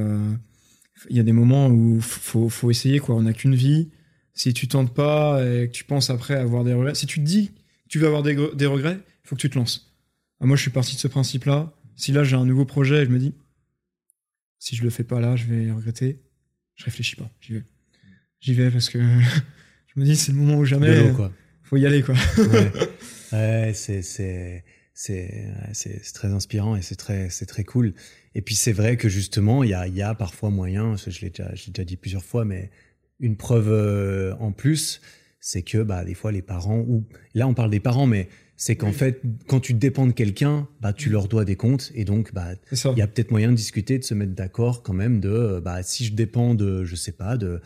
il 1.09 1.17
y 1.17 1.21
a 1.21 1.25
des 1.25 1.33
moments 1.33 1.69
où 1.69 2.01
faut, 2.01 2.51
faut 2.51 2.71
essayer. 2.71 3.01
Quoi. 3.01 3.17
On 3.17 3.23
n'a 3.23 3.33
qu'une 3.33 3.55
vie. 3.55 3.89
Si 4.35 4.53
tu 4.53 4.69
tentes 4.69 4.95
pas 4.95 5.43
et 5.45 5.69
que 5.69 5.73
tu 5.73 5.85
penses 5.85 6.11
après 6.11 6.35
avoir 6.35 6.65
des 6.65 6.75
regrets, 6.75 6.95
si 6.95 7.07
tu 7.07 7.19
te 7.19 7.25
dis 7.25 7.49
que 7.49 7.89
tu 7.89 7.99
vas 7.99 8.07
avoir 8.07 8.23
des, 8.23 8.37
des 8.55 8.67
regrets, 8.67 8.99
il 9.25 9.29
faut 9.29 9.37
que 9.37 9.41
tu 9.41 9.51
te 9.51 9.59
lances. 9.59 9.93
Ah, 10.41 10.47
moi, 10.47 10.57
je 10.57 10.63
suis 10.63 10.71
parti 10.71 10.95
de 10.95 11.01
ce 11.01 11.09
principe-là. 11.09 11.73
Si 11.97 12.13
là, 12.13 12.25
j'ai 12.25 12.37
un 12.37 12.47
nouveau 12.47 12.65
projet 12.65 13.03
et 13.03 13.05
je 13.05 13.11
me 13.11 13.19
dis, 13.19 13.35
si 14.63 14.77
je 14.77 14.85
le 14.85 14.91
fais 14.91 15.03
pas 15.03 15.19
là, 15.19 15.35
je 15.35 15.47
vais 15.47 15.73
regretter. 15.73 16.21
Je 16.77 16.85
réfléchis 16.85 17.17
pas, 17.17 17.29
j'y 17.41 17.55
vais. 17.55 17.65
J'y 18.39 18.55
vais 18.55 18.71
parce 18.71 18.91
que 18.91 19.01
je 19.89 20.01
me 20.01 20.05
dis 20.05 20.15
c'est 20.15 20.31
le 20.31 20.39
moment 20.39 20.59
où 20.59 20.65
jamais. 20.65 21.09
Il 21.09 21.31
Faut 21.65 21.77
y 21.77 21.85
aller 21.85 22.01
quoi. 22.01 22.15
ouais, 23.33 23.73
c'est 23.75 24.03
c'est 24.03 24.65
c'est 24.95 26.13
très 26.15 26.29
inspirant 26.29 26.77
et 26.77 26.83
c'est 26.83 26.95
très 26.95 27.29
c'est 27.29 27.47
très 27.47 27.65
cool. 27.65 27.93
Et 28.37 28.41
puis 28.43 28.55
c'est 28.55 28.71
vrai 28.71 28.97
que 28.97 29.09
justement 29.09 29.65
il 29.65 29.71
y 29.71 29.75
a 29.75 29.89
il 29.89 29.97
y 29.97 30.03
a 30.03 30.15
parfois 30.15 30.51
moyen, 30.51 30.95
je 30.95 31.21
l'ai 31.23 31.31
déjà 31.31 31.85
dit 31.85 31.97
plusieurs 31.97 32.25
fois, 32.25 32.45
mais 32.45 32.71
une 33.19 33.37
preuve 33.37 33.69
euh, 33.69 34.33
en 34.39 34.53
plus, 34.53 35.01
c'est 35.41 35.63
que 35.63 35.83
bah 35.83 36.05
des 36.05 36.15
fois 36.15 36.31
les 36.31 36.43
parents 36.43 36.79
ou 36.79 37.05
là 37.35 37.49
on 37.49 37.55
parle 37.55 37.71
des 37.71 37.81
parents, 37.81 38.07
mais 38.07 38.29
c'est 38.65 38.77
qu'en 38.77 38.93
fait, 38.93 39.21
quand 39.49 39.59
tu 39.59 39.75
dépends 39.75 40.07
de 40.07 40.13
quelqu'un, 40.13 40.69
bah, 40.81 40.93
tu 40.93 41.11
leur 41.11 41.27
dois 41.27 41.45
des 41.45 41.57
comptes. 41.57 41.91
Et 41.97 42.05
donc, 42.05 42.33
bah, 42.33 42.51
il 42.71 42.97
y 42.97 43.03
a 43.03 43.09
peut-être 43.09 43.33
moyen 43.33 43.51
de 43.51 43.57
discuter, 43.57 43.99
de 43.99 44.05
se 44.05 44.15
mettre 44.15 44.35
d'accord 44.35 44.85
quand 44.85 44.93
même 44.93 45.19
de, 45.19 45.61
bah, 45.65 45.83
si 45.83 46.05
je 46.05 46.13
dépends 46.13 46.55
de, 46.55 46.85
je 46.85 46.95
sais 46.95 47.11
pas, 47.11 47.37
de, 47.37 47.61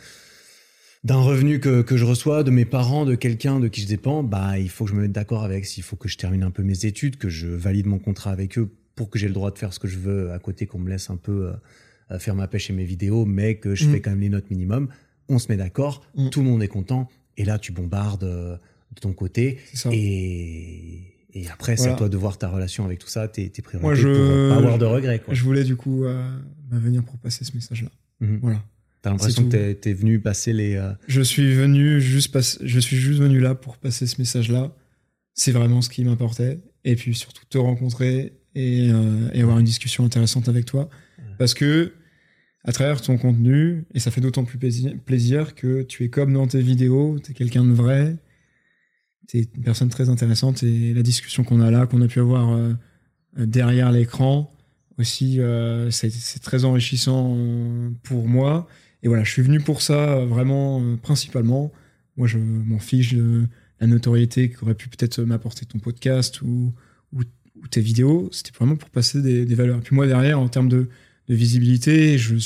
d'un 1.04 1.20
revenu 1.20 1.60
que, 1.60 1.82
que, 1.82 1.98
je 1.98 2.06
reçois, 2.06 2.44
de 2.44 2.50
mes 2.50 2.64
parents, 2.64 3.04
de 3.04 3.14
quelqu'un 3.14 3.60
de 3.60 3.68
qui 3.68 3.82
je 3.82 3.88
dépends, 3.88 4.22
bah, 4.22 4.58
il 4.58 4.70
faut 4.70 4.86
que 4.86 4.90
je 4.90 4.96
me 4.96 5.02
mette 5.02 5.12
d'accord 5.12 5.44
avec. 5.44 5.66
S'il 5.66 5.82
faut 5.82 5.96
que 5.96 6.08
je 6.08 6.16
termine 6.16 6.42
un 6.42 6.50
peu 6.50 6.62
mes 6.62 6.86
études, 6.86 7.18
que 7.18 7.28
je 7.28 7.46
valide 7.46 7.84
mon 7.84 7.98
contrat 7.98 8.30
avec 8.30 8.56
eux 8.56 8.70
pour 8.94 9.10
que 9.10 9.18
j'ai 9.18 9.28
le 9.28 9.34
droit 9.34 9.50
de 9.50 9.58
faire 9.58 9.74
ce 9.74 9.78
que 9.78 9.88
je 9.88 9.98
veux 9.98 10.32
à 10.32 10.38
côté, 10.38 10.64
qu'on 10.64 10.78
me 10.78 10.88
laisse 10.88 11.10
un 11.10 11.18
peu 11.18 11.52
euh, 12.10 12.18
faire 12.18 12.34
ma 12.34 12.48
pêche 12.48 12.70
et 12.70 12.72
mes 12.72 12.84
vidéos, 12.84 13.26
mais 13.26 13.56
que 13.56 13.74
je 13.74 13.84
mm. 13.84 13.92
fais 13.92 14.00
quand 14.00 14.12
même 14.12 14.20
les 14.20 14.30
notes 14.30 14.48
minimum. 14.48 14.88
On 15.28 15.38
se 15.38 15.48
met 15.52 15.58
d'accord, 15.58 16.06
mm. 16.14 16.30
tout 16.30 16.40
le 16.40 16.46
monde 16.46 16.62
est 16.62 16.68
content. 16.68 17.06
Et 17.36 17.44
là, 17.44 17.58
tu 17.58 17.70
bombardes 17.70 18.24
euh, 18.24 18.56
de 18.96 19.00
ton 19.00 19.12
côté. 19.12 19.58
Et, 19.92 21.14
et 21.32 21.48
après, 21.48 21.76
c'est 21.76 21.90
à 21.90 21.94
toi 21.94 22.08
de 22.08 22.16
voir 22.16 22.38
ta 22.38 22.48
relation 22.48 22.84
avec 22.84 22.98
tout 22.98 23.08
ça, 23.08 23.28
tes, 23.28 23.48
tes 23.50 23.62
priorités 23.62 23.84
Moi, 23.84 23.94
je, 23.94 24.08
pour 24.08 24.54
pas 24.54 24.58
avoir 24.58 24.78
de 24.78 24.84
regrets. 24.84 25.20
Quoi. 25.20 25.34
Je 25.34 25.42
voulais 25.44 25.64
du 25.64 25.76
coup 25.76 26.04
euh, 26.04 26.28
venir 26.70 27.04
pour 27.04 27.18
passer 27.18 27.44
ce 27.44 27.52
message-là. 27.54 27.90
Mhm. 28.20 28.38
Voilà. 28.42 28.64
T'as 29.02 29.10
l'impression 29.10 29.44
que 29.44 29.72
t'es 29.72 29.90
es 29.90 29.94
venu 29.94 30.18
passer 30.18 30.52
les. 30.52 30.74
Euh, 30.74 30.92
je 31.06 31.20
suis 31.20 31.54
venu 31.54 32.00
juste 32.00 32.32
passer, 32.32 32.58
je 32.62 32.80
suis 32.80 32.96
juste 32.96 33.20
venu 33.20 33.38
là 33.38 33.54
pour 33.54 33.76
passer 33.76 34.06
ce 34.06 34.20
message-là. 34.20 34.74
C'est 35.34 35.52
vraiment 35.52 35.82
ce 35.82 35.90
qui 35.90 36.02
m'importait. 36.04 36.58
Et 36.84 36.96
puis 36.96 37.14
surtout 37.14 37.44
te 37.48 37.58
rencontrer 37.58 38.32
et, 38.54 38.90
euh, 38.90 39.28
et, 39.32 39.42
avoir 39.42 39.58
une 39.58 39.64
discussion 39.64 40.04
intéressante 40.04 40.48
avec 40.48 40.64
toi, 40.64 40.88
parce 41.38 41.52
que 41.52 41.92
à 42.64 42.72
travers 42.72 43.00
ton 43.00 43.16
contenu, 43.16 43.84
et 43.94 44.00
ça 44.00 44.10
fait 44.10 44.20
d'autant 44.20 44.44
plus 44.44 44.58
plaisir 44.58 45.54
que 45.54 45.82
tu 45.82 46.04
es 46.04 46.08
comme 46.08 46.32
dans 46.32 46.46
tes 46.46 46.60
vidéos, 46.60 47.18
tu 47.22 47.30
es 47.30 47.34
quelqu'un 47.34 47.64
de 47.64 47.72
vrai, 47.72 48.16
c'est 49.26 49.48
une 49.56 49.62
personne 49.62 49.88
très 49.88 50.08
intéressante 50.08 50.62
et 50.62 50.94
la 50.94 51.02
discussion 51.02 51.44
qu'on 51.44 51.60
a 51.60 51.70
là, 51.70 51.86
qu'on 51.86 52.00
a 52.00 52.08
pu 52.08 52.20
avoir 52.20 52.52
euh, 52.52 52.74
derrière 53.36 53.92
l'écran 53.92 54.52
aussi, 54.98 55.40
c'est 55.90 56.42
très 56.42 56.64
enrichissant 56.64 57.36
pour 58.02 58.26
moi. 58.26 58.66
Et 59.02 59.08
voilà, 59.08 59.24
je 59.24 59.30
suis 59.30 59.42
venu 59.42 59.60
pour 59.60 59.82
ça 59.82 60.24
vraiment 60.24 60.96
principalement. 61.02 61.70
Moi, 62.16 62.26
je 62.26 62.38
m'en 62.38 62.78
fiche 62.78 63.12
de 63.12 63.46
la 63.80 63.86
notoriété 63.86 64.50
qu'aurait 64.50 64.74
pu 64.74 64.88
peut-être 64.88 65.20
m'apporter 65.22 65.66
ton 65.66 65.78
podcast 65.78 66.40
ou, 66.42 66.72
ou, 67.12 67.22
tes 67.70 67.80
vidéos. 67.80 68.28
C'était 68.32 68.52
vraiment 68.56 68.76
pour 68.76 68.90
passer 68.90 69.20
des, 69.20 69.44
des, 69.44 69.54
valeurs. 69.54 69.78
Et 69.78 69.82
puis 69.82 69.94
moi, 69.94 70.06
derrière, 70.06 70.40
en 70.40 70.48
termes 70.48 70.68
de, 70.68 70.88
de 71.28 71.34
visibilité, 71.34 72.16
je, 72.16 72.36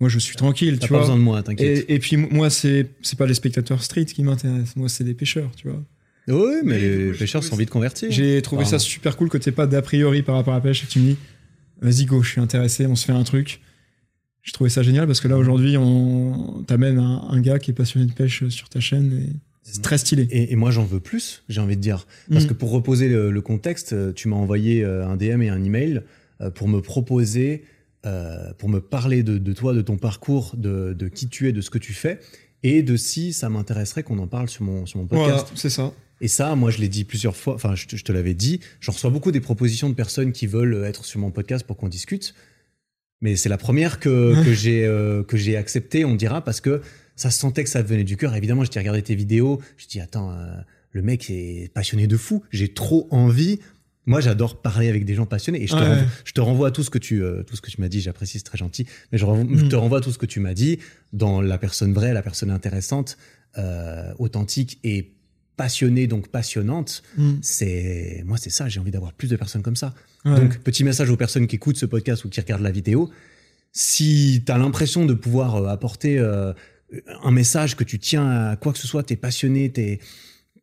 moi, 0.00 0.08
je 0.08 0.18
suis 0.18 0.36
tranquille, 0.36 0.78
tu 0.78 0.88
pas 0.88 1.00
besoin 1.00 1.16
de 1.16 1.22
moi, 1.22 1.42
t'inquiète. 1.42 1.86
Et, 1.88 1.98
puis 1.98 2.16
moi, 2.16 2.50
c'est 2.50 2.90
c'est 3.02 3.18
pas 3.18 3.26
les 3.26 3.34
spectateurs 3.34 3.82
street 3.82 4.06
qui 4.06 4.22
m'intéressent. 4.22 4.76
Moi, 4.76 4.88
c'est 4.88 5.04
des 5.04 5.14
pêcheurs, 5.14 5.50
tu 5.56 5.68
vois. 5.68 5.82
Oui, 6.28 6.54
mais, 6.64 6.80
les 6.80 7.12
pêcheurs 7.12 7.44
sont 7.44 7.56
vite 7.56 7.70
convertis. 7.70 8.06
J'ai 8.10 8.40
trouvé 8.42 8.64
ça 8.64 8.78
super 8.78 9.16
cool 9.16 9.28
que 9.28 9.38
t'aies 9.38 9.52
pas 9.52 9.66
d'a 9.66 9.82
priori 9.82 10.22
par 10.22 10.36
rapport 10.36 10.54
à 10.54 10.56
la 10.56 10.62
pêche 10.62 10.84
et 10.84 10.86
tu 10.86 10.98
me 10.98 11.04
dis, 11.04 11.16
vas-y 11.80 12.04
go, 12.06 12.22
je 12.22 12.30
suis 12.30 12.40
intéressé, 12.40 12.86
on 12.86 12.96
se 12.96 13.04
fait 13.04 13.12
un 13.12 13.24
truc. 13.24 13.60
J'ai 14.42 14.52
trouvé 14.52 14.70
ça 14.70 14.82
génial 14.82 15.06
parce 15.06 15.20
que 15.20 15.28
là 15.28 15.36
aujourd'hui, 15.38 15.76
on 15.76 16.64
t'amène 16.66 16.98
un, 16.98 17.40
gars 17.40 17.58
qui 17.58 17.70
est 17.70 17.74
passionné 17.74 18.06
de 18.06 18.12
pêche 18.12 18.46
sur 18.48 18.68
ta 18.68 18.80
chaîne 18.80 19.12
et 19.12 19.32
c'est 19.62 19.80
très 19.80 19.96
stylé. 19.96 20.28
Et, 20.30 20.56
moi, 20.56 20.70
j'en 20.70 20.84
veux 20.84 21.00
plus, 21.00 21.42
j'ai 21.48 21.62
envie 21.62 21.76
de 21.76 21.80
dire. 21.80 22.06
Parce 22.30 22.44
mm. 22.44 22.48
que 22.48 22.52
pour 22.52 22.70
reposer 22.70 23.08
le, 23.08 23.40
contexte, 23.40 24.14
tu 24.14 24.28
m'as 24.28 24.36
envoyé 24.36 24.84
euh, 24.84 25.06
un 25.06 25.16
DM 25.16 25.40
et 25.40 25.48
un 25.48 25.64
email 25.64 26.02
euh, 26.42 26.50
pour 26.50 26.68
me 26.68 26.82
proposer 26.82 27.64
euh, 28.06 28.52
pour 28.58 28.68
me 28.68 28.80
parler 28.80 29.22
de, 29.22 29.52
toi, 29.54 29.72
de 29.72 29.80
ton 29.80 29.96
parcours, 29.96 30.54
de, 30.58 31.08
qui 31.08 31.28
tu 31.28 31.48
es, 31.48 31.52
de 31.52 31.62
ce 31.62 31.70
que 31.70 31.78
tu 31.78 31.94
fais, 31.94 32.20
et 32.62 32.82
de 32.82 32.96
si 32.96 33.32
ça 33.32 33.48
m'intéresserait 33.48 34.02
qu'on 34.02 34.18
en 34.18 34.26
parle 34.26 34.50
sur 34.50 34.62
mon, 34.62 34.84
sur 34.84 34.98
mon 34.98 35.06
podcast. 35.06 35.50
c'est 35.54 35.70
ça. 35.70 35.90
Et 36.20 36.28
ça, 36.28 36.54
moi, 36.54 36.70
je 36.70 36.78
l'ai 36.78 36.88
dit 36.88 37.04
plusieurs 37.04 37.36
fois, 37.36 37.54
enfin, 37.54 37.74
je 37.74 37.86
te, 37.86 38.12
l'avais 38.12 38.34
dit, 38.34 38.60
j'en 38.80 38.92
reçois 38.92 39.10
beaucoup 39.10 39.32
des 39.32 39.40
propositions 39.40 39.88
de 39.88 39.94
personnes 39.94 40.32
qui 40.32 40.46
veulent 40.46 40.84
être 40.84 41.04
sur 41.04 41.20
mon 41.20 41.30
podcast 41.30 41.66
pour 41.66 41.76
qu'on 41.76 41.88
discute. 41.88 42.34
Mais 43.20 43.36
c'est 43.36 43.48
la 43.48 43.58
première 43.58 44.00
que, 44.00 44.44
que 44.44 44.52
j'ai 44.52 44.84
euh, 44.84 45.22
que 45.22 45.36
j'ai 45.36 45.56
acceptée, 45.56 46.04
on 46.04 46.14
dira, 46.14 46.42
parce 46.42 46.60
que 46.60 46.82
ça 47.16 47.30
se 47.30 47.38
sentait 47.38 47.64
que 47.64 47.70
ça 47.70 47.82
venait 47.82 48.04
du 48.04 48.16
cœur. 48.16 48.34
Évidemment, 48.34 48.64
j'ai 48.64 48.78
regardé 48.78 49.02
tes 49.02 49.14
vidéos, 49.14 49.60
je 49.76 49.86
dis 49.86 50.00
attends, 50.00 50.32
euh, 50.32 50.56
le 50.92 51.02
mec 51.02 51.30
est 51.30 51.72
passionné 51.72 52.06
de 52.06 52.16
fou. 52.16 52.42
J'ai 52.50 52.68
trop 52.68 53.08
envie 53.10 53.60
moi, 54.06 54.20
j'adore 54.20 54.60
parler 54.60 54.88
avec 54.88 55.04
des 55.04 55.14
gens 55.14 55.24
passionnés 55.24 55.62
et 55.62 55.66
je, 55.66 55.72
te, 55.74 55.80
renvoie, 55.80 56.04
je 56.24 56.32
te 56.32 56.40
renvoie 56.40 56.68
à 56.68 56.70
tout 56.70 56.82
ce 56.82 56.90
que 56.90 56.98
tu, 56.98 57.22
euh, 57.22 57.42
tout 57.42 57.56
ce 57.56 57.62
que 57.62 57.70
tu 57.70 57.80
m'as 57.80 57.88
dit. 57.88 58.00
J'apprécie, 58.00 58.38
c'est 58.38 58.44
très 58.44 58.58
gentil. 58.58 58.86
Mais 59.12 59.18
je, 59.18 59.24
mm. 59.24 59.68
te 59.68 59.76
renvoie 59.76 59.98
à 59.98 60.00
tout 60.00 60.12
ce 60.12 60.18
que 60.18 60.26
tu 60.26 60.40
m'as 60.40 60.54
dit 60.54 60.78
dans 61.12 61.40
la 61.40 61.56
personne 61.56 61.94
vraie, 61.94 62.12
la 62.12 62.22
personne 62.22 62.50
intéressante, 62.50 63.16
euh, 63.56 64.12
authentique 64.18 64.78
et 64.84 65.14
passionnée, 65.56 66.06
donc 66.06 66.28
passionnante. 66.28 67.02
Mm. 67.16 67.32
C'est 67.42 68.22
moi, 68.26 68.36
c'est 68.38 68.50
ça. 68.50 68.68
J'ai 68.68 68.80
envie 68.80 68.90
d'avoir 68.90 69.12
plus 69.12 69.28
de 69.28 69.36
personnes 69.36 69.62
comme 69.62 69.76
ça. 69.76 69.94
Donc, 70.24 70.58
petit 70.60 70.84
message 70.84 71.10
aux 71.10 71.18
personnes 71.18 71.46
qui 71.46 71.56
écoutent 71.56 71.76
ce 71.76 71.84
podcast 71.84 72.24
ou 72.24 72.30
qui 72.30 72.40
regardent 72.40 72.62
la 72.62 72.70
vidéo. 72.70 73.10
Si 73.72 74.42
tu 74.46 74.50
as 74.52 74.56
l'impression 74.56 75.04
de 75.04 75.12
pouvoir 75.12 75.56
euh, 75.56 75.66
apporter 75.66 76.18
euh, 76.18 76.54
un 77.22 77.30
message 77.30 77.76
que 77.76 77.84
tu 77.84 77.98
tiens 77.98 78.26
à 78.26 78.56
quoi 78.56 78.72
que 78.72 78.78
ce 78.78 78.86
soit, 78.86 79.02
tu 79.02 79.12
es 79.12 79.16
passionné, 79.16 79.70
tu 79.70 79.82
es 79.82 80.00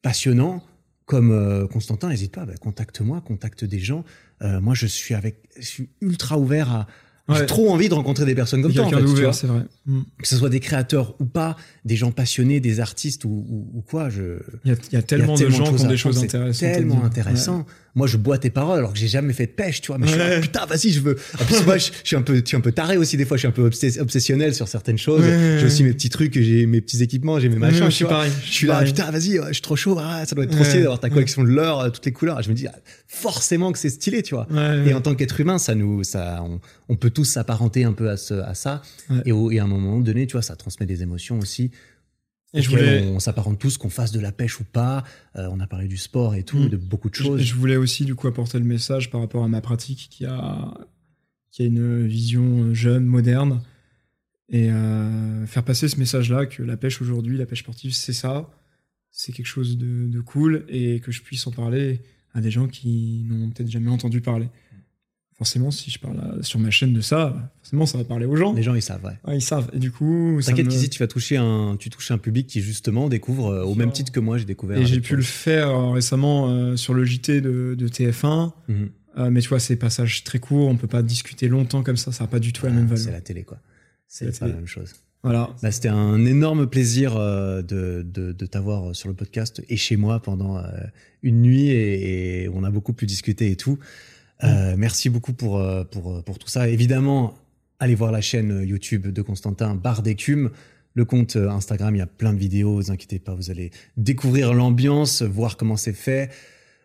passionnant 0.01 0.63
comme 1.11 1.31
euh, 1.31 1.68
Constantin, 1.68 2.07
n'hésite 2.07 2.34
pas, 2.34 2.45
bah, 2.45 2.53
contacte-moi, 2.61 3.19
contacte 3.19 3.65
des 3.65 3.80
gens. 3.80 4.05
Euh, 4.41 4.61
moi, 4.61 4.73
je 4.76 4.88
suis 4.88 5.13
avec, 5.13 5.35
je 5.57 5.65
suis 5.65 5.89
ultra 5.99 6.38
ouvert 6.38 6.72
à, 6.72 6.88
j'ai 7.30 7.45
trop 7.45 7.72
envie 7.72 7.89
de 7.89 7.93
rencontrer 7.93 8.26
des 8.26 8.35
personnes 8.35 8.61
comme 8.61 8.73
toi. 8.73 8.85
En 8.85 8.89
fait, 8.89 9.34
c'est 9.34 9.48
vrai. 9.48 9.64
Mm. 9.85 10.02
Que 10.22 10.27
ce 10.27 10.35
soit 10.35 10.49
des 10.49 10.60
créateurs 10.60 11.15
ou 11.19 11.26
pas, 11.26 11.56
des 11.85 11.95
gens 11.95 12.11
passionnés, 12.11 12.60
des 12.60 12.80
artistes 12.80 13.26
ou, 13.26 13.45
ou, 13.73 13.81
quoi. 13.81 14.10
Je... 14.10 14.39
Il, 14.65 14.76
y 14.91 14.95
a, 14.95 15.02
tellement 15.02 15.35
de 15.35 15.49
gens 15.49 15.73
qui 15.73 15.84
ont 15.84 15.88
des 15.88 15.98
choses 15.98 16.23
intéressantes. 16.23 16.73
Tellement 16.73 17.03
intéressant. 17.03 17.65
Moi, 17.93 18.07
je 18.07 18.18
bois 18.18 18.38
tes 18.38 18.49
paroles 18.49 18.80
alors 18.80 18.93
que 18.93 18.99
j'ai 18.99 19.07
jamais 19.07 19.34
fait 19.34 19.47
de 19.47 19.51
pêche, 19.51 19.81
tu 19.81 19.88
vois. 19.88 19.97
Mais 19.97 20.07
je 20.07 20.11
suis 20.11 20.19
là, 20.19 20.39
putain, 20.39 20.65
vas-y, 20.65 20.91
je 20.91 21.01
veux. 21.01 21.18
En 21.39 21.45
plus, 21.45 21.63
moi, 21.65 21.77
je, 21.77 21.91
suis 22.03 22.15
un 22.15 22.22
peu, 22.22 22.35
je 22.35 22.45
suis 22.45 22.55
un 22.55 22.61
peu 22.61 22.72
taré 22.72 22.97
aussi 22.97 23.18
des 23.18 23.26
fois. 23.26 23.38
Je 23.38 23.41
suis 23.41 23.47
un 23.47 23.51
peu 23.51 23.69
obsessionnel 23.99 24.55
sur 24.55 24.68
certaines 24.68 24.97
choses. 24.97 25.23
j'ai 25.23 25.65
aussi 25.65 25.84
mes 25.84 25.93
petits 25.93 26.09
trucs, 26.09 26.39
j'ai 26.39 26.65
mes 26.65 26.81
petits 26.81 27.03
équipements, 27.03 27.39
j'ai 27.39 27.49
mes 27.49 27.57
machins. 27.57 27.85
je 27.85 27.89
suis 27.89 28.05
pareil. 28.05 28.31
Je 28.45 28.51
suis 28.51 28.68
là, 28.68 28.84
putain, 28.84 29.11
vas-y, 29.11 29.39
je 29.47 29.53
suis 29.53 29.61
trop 29.61 29.76
chaud. 29.76 29.97
Ah, 29.99 30.26
ça 30.26 30.35
doit 30.35 30.45
être 30.45 30.51
trop 30.51 30.63
stylé 30.63 30.81
d'avoir 30.84 30.99
ta 30.99 31.09
collection 31.09 31.43
de 31.43 31.49
euh, 31.57 31.89
toutes 31.89 32.05
les 32.05 32.11
couleurs. 32.11 32.41
Je 32.41 32.49
me 32.49 32.55
dis 32.55 32.68
ah, 32.68 32.76
forcément 33.07 33.72
que 33.72 33.80
c'est 33.80 33.89
stylé, 33.89 34.23
tu 34.23 34.35
vois. 34.35 34.47
Et 34.85 34.93
en 34.93 35.01
tant 35.01 35.15
qu'être 35.15 35.39
humain, 35.39 35.57
ça 35.57 35.76
nous, 35.76 36.03
ça, 36.03 36.43
on, 36.89 36.95
peut 36.95 37.09
tous 37.09 37.26
s'apparenter 37.26 37.84
un 37.84 37.93
peu 37.93 38.09
à, 38.09 38.18
ce, 38.18 38.34
à 38.35 38.53
ça. 38.53 38.81
Et, 39.26 39.31
et 39.31 39.59
à 39.59 39.63
un 39.63 39.68
moment 39.68 39.99
donné, 39.99 40.27
tu 40.27 40.34
vois, 40.34 40.41
ça 40.41 40.55
transmet 40.55 40.85
des 40.85 41.03
émotions 41.03 41.39
aussi. 41.39 41.72
Et 42.53 42.61
je 42.61 42.69
voulais... 42.69 43.07
On 43.07 43.19
s'apparente 43.19 43.60
tous, 43.60 43.78
qu'on 43.78 43.90
fasse 43.90 44.11
de 44.11 44.19
la 44.19 44.32
pêche 44.32 44.60
ou 44.60 44.64
pas. 44.64 45.03
Euh, 45.36 45.48
on 45.52 45.60
a 45.60 45.68
parlé 45.68 45.88
du 45.88 45.98
sport 45.98 46.36
et 46.36 46.44
tout, 46.44 46.60
mm. 46.60 46.69
de 46.69 46.78
beaucoup 46.78 47.10
de 47.10 47.15
choses. 47.15 47.41
Je, 47.41 47.56
voulais 47.56 47.78
aussi 47.78 48.06
du 48.06 48.15
coup 48.15 48.28
apporter 48.28 48.60
le 48.60 48.65
message 48.65 49.10
par 49.10 49.22
rapport 49.22 49.44
à 49.44 49.48
ma 49.48 49.61
pratique 49.61 50.10
qui 50.11 50.26
a, 50.26 50.73
qui 51.49 51.64
a 51.64 51.65
une 51.65 52.06
vision 52.07 52.73
jeune, 52.73 53.06
moderne. 53.06 53.61
Et 54.49 54.69
euh, 54.69 55.45
faire 55.48 55.64
passer 55.64 55.88
ce 55.88 55.98
message-là 55.98 56.45
que 56.45 56.61
la 56.61 56.76
pêche 56.76 57.02
aujourd'hui, 57.02 57.38
la 57.38 57.45
pêche 57.45 57.60
sportive, 57.60 57.94
c'est 57.94 58.14
ça. 58.14 58.49
C'est 59.11 59.32
quelque 59.32 59.45
chose 59.45 59.78
de, 59.78 60.07
de, 60.07 60.19
cool 60.19 60.65
et 60.68 60.99
que 60.99 61.11
je 61.11 61.22
puisse 61.22 61.48
en 61.48 61.52
parler 61.52 62.02
à 62.34 62.41
des 62.41 62.52
gens 62.52 62.68
qui 62.68 63.26
n'ont 63.28 63.49
peut-être 63.49 63.69
jamais 63.69 63.90
entendu 63.90 64.22
parler 64.22 64.49
forcément, 65.41 65.72
si 65.72 65.89
je 65.89 65.97
parle 65.97 66.43
sur 66.43 66.59
ma 66.59 66.69
chaîne 66.69 66.93
de 66.93 67.01
ça, 67.01 67.51
forcément, 67.63 67.88
ça 67.88 67.97
va 67.97 68.03
parler 68.03 68.27
aux 68.27 68.35
gens. 68.35 68.53
Les 68.53 68.61
gens, 68.61 68.76
ils 68.76 68.81
savent, 68.84 69.03
ouais. 69.03 69.38
ils 69.38 69.41
savent. 69.41 69.72
Et 69.73 69.80
du 69.80 69.89
coup, 69.91 70.39
t'inquiète, 70.45 70.68
me... 70.68 70.88
tu 70.88 70.99
vas 70.99 71.07
toucher 71.07 71.38
un, 71.38 71.77
tu 71.80 71.89
touches 71.89 72.11
un 72.11 72.19
public 72.19 72.45
qui 72.45 72.61
justement 72.61 73.09
découvre 73.09 73.47
euh, 73.47 73.63
au 73.63 73.73
même 73.73 73.91
titre 73.91 74.11
que 74.11 74.19
moi, 74.19 74.38
j'ai 74.38 74.45
découvert. 74.45 74.77
Et 74.77 74.85
j'ai 74.85 75.01
pu 75.01 75.15
le 75.15 75.23
faire 75.23 75.69
euh, 75.69 75.89
récemment 75.93 76.49
euh, 76.49 76.76
sur 76.76 76.93
le 76.93 77.03
JT 77.05 77.41
de, 77.41 77.76
TF1. 77.76 78.51
Mhm. 78.68 79.30
mais 79.31 79.41
tu 79.41 79.49
vois, 79.49 79.59
c'est 79.59 79.77
passages 79.77 80.23
très 80.23 80.38
courts, 80.38 80.69
on 80.69 80.76
peut 80.76 80.85
pas 80.85 81.01
discuter 81.01 81.47
longtemps 81.47 81.81
comme 81.81 81.97
ça, 81.97 82.11
ça 82.11 82.26
n'a 82.26 82.27
pas 82.27 82.39
du 82.39 82.53
tout 82.53 82.68
la 82.68 82.72
même 82.72 82.85
valeur. 82.85 83.03
C'est 83.03 83.11
la 83.11 83.22
télé, 83.22 83.41
quoi. 83.41 83.57
C'est 84.07 84.39
pas 84.39 84.47
la 84.47 84.53
même 84.53 84.68
chose. 84.68 84.93
Voilà. 85.23 85.49
Bah, 85.63 85.72
C'était 85.72 85.89
un 85.89 86.23
énorme 86.23 86.68
plaisir 86.68 87.15
de, 87.15 88.05
de, 88.05 88.45
t'avoir 88.45 88.95
sur 88.95 89.09
le 89.09 89.15
podcast 89.15 89.63
et 89.69 89.76
chez 89.76 89.95
moi 89.97 90.22
pendant 90.22 90.61
une 91.23 91.41
nuit 91.41 91.69
et, 91.69 92.43
et, 92.43 92.49
on 92.49 92.63
a 92.63 92.69
beaucoup 92.69 92.93
pu 92.93 93.07
discuter 93.07 93.49
et 93.49 93.55
tout. 93.55 93.80
Euh, 94.43 94.76
merci 94.77 95.09
beaucoup 95.09 95.34
pour, 95.34 95.59
euh, 95.59 95.84
pour, 95.84 96.15
euh, 96.15 96.22
pour 96.22 96.39
tout 96.39 96.47
ça. 96.47 96.68
Évidemment, 96.68 97.38
allez 97.80 97.95
voir 97.95 98.11
la 98.11 98.22
chaîne 98.22 98.63
YouTube 98.65 99.07
de 99.07 99.22
Constantin, 99.22 99.76
Barre 99.76 100.01
d'écume. 100.01 100.51
Le 100.93 101.05
compte 101.05 101.38
Instagram, 101.38 101.95
il 101.95 101.99
y 101.99 102.01
a 102.01 102.07
plein 102.07 102.34
de 102.34 102.39
vidéos, 102.39 102.76
vous 102.76 102.91
inquiétez 102.91 103.18
pas, 103.18 103.34
vous 103.34 103.49
allez 103.49 103.72
découvrir 103.95 104.53
l'ambiance, 104.53 105.22
voir 105.22 105.55
comment 105.55 105.77
c'est 105.77 105.93
fait, 105.93 106.30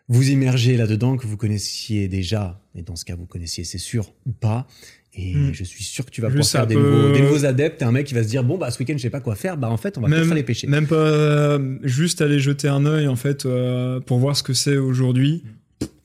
vous 0.06 0.30
immerger 0.30 0.76
là-dedans, 0.76 1.16
que 1.16 1.26
vous 1.26 1.36
connaissiez 1.36 2.06
déjà, 2.06 2.60
et 2.76 2.82
dans 2.82 2.94
ce 2.94 3.04
cas, 3.04 3.16
vous 3.16 3.26
connaissiez, 3.26 3.64
c'est 3.64 3.78
sûr, 3.78 4.12
ou 4.24 4.30
pas. 4.30 4.68
Et 5.12 5.34
hmm. 5.34 5.52
je 5.52 5.64
suis 5.64 5.82
sûr 5.82 6.04
que 6.04 6.12
tu 6.12 6.20
vas 6.20 6.28
pouvoir 6.28 6.46
faire 6.46 6.68
des, 6.68 6.76
nouveaux, 6.76 7.12
des, 7.12 7.20
nouveaux, 7.20 7.44
adeptes. 7.46 7.82
un 7.82 7.90
mec 7.90 8.06
qui 8.06 8.14
va 8.14 8.22
se 8.22 8.28
dire 8.28 8.44
bon 8.44 8.58
bah 8.58 8.70
ce 8.70 8.78
week-end 8.78 8.92
je 8.96 9.02
sais 9.02 9.10
pas 9.10 9.20
quoi 9.20 9.34
faire. 9.34 9.56
Bah 9.56 9.70
en 9.70 9.78
fait 9.78 9.96
on 9.96 10.02
va 10.02 10.08
même, 10.08 10.24
faire 10.24 10.34
les 10.34 10.42
pêcher. 10.42 10.66
Même 10.66 10.86
pas 10.86 11.58
juste 11.82 12.20
aller 12.20 12.38
jeter 12.38 12.68
un 12.68 12.84
œil 12.84 13.08
en 13.08 13.16
fait 13.16 13.48
pour 14.04 14.18
voir 14.18 14.36
ce 14.36 14.42
que 14.42 14.52
c'est 14.52 14.76
aujourd'hui. 14.76 15.42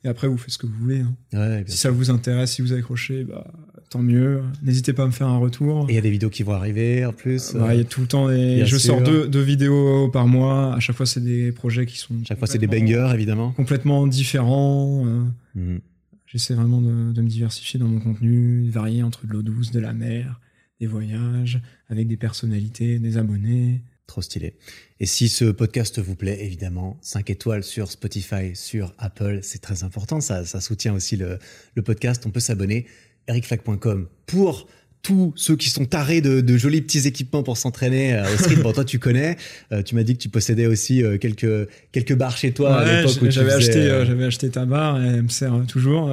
Et 0.03 0.07
après, 0.07 0.27
vous 0.27 0.37
faites 0.37 0.51
ce 0.51 0.57
que 0.57 0.65
vous 0.65 0.77
voulez. 0.79 1.03
Hein. 1.33 1.63
si 1.67 1.77
ça 1.77 1.91
vous 1.91 2.09
intéresse, 2.09 2.53
si 2.53 2.61
vous 2.61 2.73
accrochez, 2.73 3.23
bah, 3.23 3.53
tant 3.91 4.01
mieux. 4.01 4.41
N'hésitez 4.63 4.93
pas 4.93 5.03
à 5.03 5.05
me 5.05 5.11
faire 5.11 5.27
un 5.27 5.37
retour. 5.37 5.85
Et 5.89 5.93
il 5.93 5.95
y 5.95 5.99
a 5.99 6.01
des 6.01 6.09
vidéos 6.09 6.29
qui 6.29 6.41
vont 6.41 6.53
arriver 6.53 7.05
en 7.05 7.13
plus. 7.13 7.53
Bah, 7.53 7.75
il 7.75 7.77
y 7.77 7.81
a 7.81 7.83
tout 7.83 8.01
le 8.01 8.07
temps 8.07 8.27
des... 8.29 8.65
Je 8.65 8.77
sors 8.77 9.01
deux, 9.01 9.27
deux, 9.27 9.41
vidéos 9.41 10.09
par 10.09 10.27
mois. 10.27 10.73
À 10.73 10.79
chaque 10.79 10.95
fois, 10.95 11.05
c'est 11.05 11.23
des 11.23 11.51
projets 11.51 11.85
qui 11.85 11.97
sont. 11.97 12.15
Chaque 12.27 12.39
fois, 12.39 12.47
c'est 12.47 12.57
des 12.57 12.67
bangers, 12.67 13.11
évidemment. 13.13 13.51
Complètement 13.51 14.07
différents. 14.07 15.05
Euh. 15.05 15.23
Mhm. 15.55 15.81
J'essaie 16.25 16.53
vraiment 16.53 16.81
de, 16.81 17.11
de, 17.11 17.21
me 17.21 17.27
diversifier 17.27 17.77
dans 17.77 17.87
mon 17.87 17.99
contenu, 17.99 18.69
varier 18.69 19.03
entre 19.03 19.27
de 19.27 19.33
l'eau 19.33 19.41
douce, 19.41 19.71
de 19.71 19.81
la 19.81 19.91
mer, 19.91 20.39
des 20.79 20.87
voyages, 20.87 21.61
avec 21.89 22.07
des 22.07 22.15
personnalités, 22.15 22.99
des 22.99 23.17
abonnés. 23.17 23.81
Trop 24.11 24.21
stylé. 24.21 24.55
Et 24.99 25.05
si 25.05 25.29
ce 25.29 25.45
podcast 25.45 25.97
vous 25.99 26.17
plaît, 26.17 26.43
évidemment, 26.43 26.99
5 27.01 27.29
étoiles 27.29 27.63
sur 27.63 27.89
Spotify, 27.89 28.53
sur 28.55 28.93
Apple, 28.97 29.39
c'est 29.41 29.61
très 29.61 29.85
important. 29.85 30.19
Ça, 30.19 30.43
ça 30.43 30.59
soutient 30.59 30.93
aussi 30.93 31.15
le, 31.15 31.39
le 31.75 31.81
podcast. 31.81 32.21
On 32.25 32.29
peut 32.29 32.41
s'abonner. 32.41 32.87
ericflack.com 33.27 34.09
pour 34.25 34.67
tous 35.01 35.31
ceux 35.37 35.55
qui 35.55 35.69
sont 35.69 35.85
tarés 35.85 36.19
de, 36.19 36.41
de 36.41 36.57
jolis 36.57 36.81
petits 36.81 37.07
équipements 37.07 37.41
pour 37.41 37.55
s'entraîner 37.55 38.13
euh, 38.13 38.25
au 38.33 38.37
street. 38.37 38.57
bon, 38.57 38.73
toi, 38.73 38.83
tu 38.83 38.99
connais. 38.99 39.37
Euh, 39.71 39.81
tu 39.81 39.95
m'as 39.95 40.03
dit 40.03 40.17
que 40.17 40.21
tu 40.21 40.27
possédais 40.27 40.65
aussi 40.65 41.01
euh, 41.01 41.17
quelques, 41.17 41.69
quelques 41.93 42.15
barres 42.15 42.35
chez 42.35 42.51
toi 42.51 42.79
à 42.81 43.03
l'époque 43.03 43.21
où 43.21 43.31
j'avais 43.31 43.53
acheté, 43.53 44.03
j'avais 44.05 44.25
acheté 44.25 44.49
ta 44.49 44.65
barre 44.65 45.01
elle 45.01 45.23
me 45.23 45.29
sert 45.29 45.53
toujours. 45.69 46.11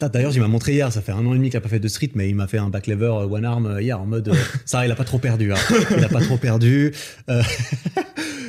D'ailleurs, 0.00 0.34
il 0.34 0.40
m'a 0.40 0.48
montré 0.48 0.72
hier, 0.72 0.92
ça 0.92 1.00
fait 1.00 1.12
un 1.12 1.24
an 1.24 1.32
et 1.32 1.36
demi 1.36 1.50
qu'il 1.50 1.56
n'a 1.56 1.62
pas 1.62 1.68
fait 1.68 1.78
de 1.78 1.88
street, 1.88 2.10
mais 2.14 2.28
il 2.28 2.34
m'a 2.34 2.46
fait 2.46 2.58
un 2.58 2.68
back 2.68 2.86
lever 2.86 3.06
euh, 3.06 3.26
one 3.26 3.44
arm 3.44 3.66
euh, 3.66 3.80
hier 3.80 3.98
en 4.00 4.06
mode 4.06 4.28
euh, 4.28 4.34
ça, 4.64 4.84
il 4.84 4.92
a 4.92 4.96
pas 4.96 5.04
trop 5.04 5.18
perdu. 5.18 5.52
Hein. 5.52 5.56
Il 5.96 6.04
a 6.04 6.08
pas 6.08 6.20
trop 6.20 6.36
perdu. 6.36 6.92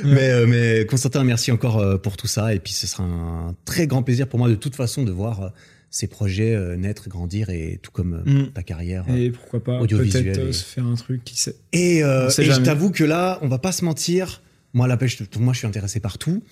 mais, 0.04 0.46
mais 0.46 0.86
Constantin, 0.86 1.24
merci 1.24 1.52
encore 1.52 2.00
pour 2.00 2.16
tout 2.16 2.26
ça. 2.26 2.54
Et 2.54 2.58
puis, 2.58 2.72
ce 2.72 2.86
sera 2.86 3.04
un 3.04 3.54
très 3.64 3.86
grand 3.86 4.02
plaisir 4.02 4.28
pour 4.28 4.38
moi 4.38 4.48
de 4.48 4.54
toute 4.54 4.74
façon 4.74 5.02
de 5.02 5.12
voir 5.12 5.52
ces 5.90 6.08
projets 6.08 6.76
naître, 6.76 7.08
grandir 7.08 7.48
et 7.48 7.78
tout 7.80 7.90
comme 7.90 8.22
mm. 8.26 8.52
ta 8.52 8.62
carrière 8.62 9.04
et 9.08 9.30
pourquoi 9.30 9.62
pas 9.62 9.78
peut-être 9.86 10.52
se 10.52 10.64
faire 10.64 10.84
un 10.84 10.94
truc 10.94 11.24
qui 11.24 11.38
sait. 11.38 11.56
Et, 11.72 11.98
et 11.98 12.02
je 12.02 12.60
t'avoue 12.60 12.90
que 12.90 13.04
là, 13.04 13.38
on 13.40 13.48
va 13.48 13.58
pas 13.58 13.72
se 13.72 13.84
mentir. 13.84 14.42
Moi, 14.74 14.86
la 14.88 14.96
pêche, 14.98 15.22
moi, 15.38 15.54
je 15.54 15.58
suis 15.58 15.66
intéressé 15.66 16.00
par 16.00 16.18
tout. 16.18 16.42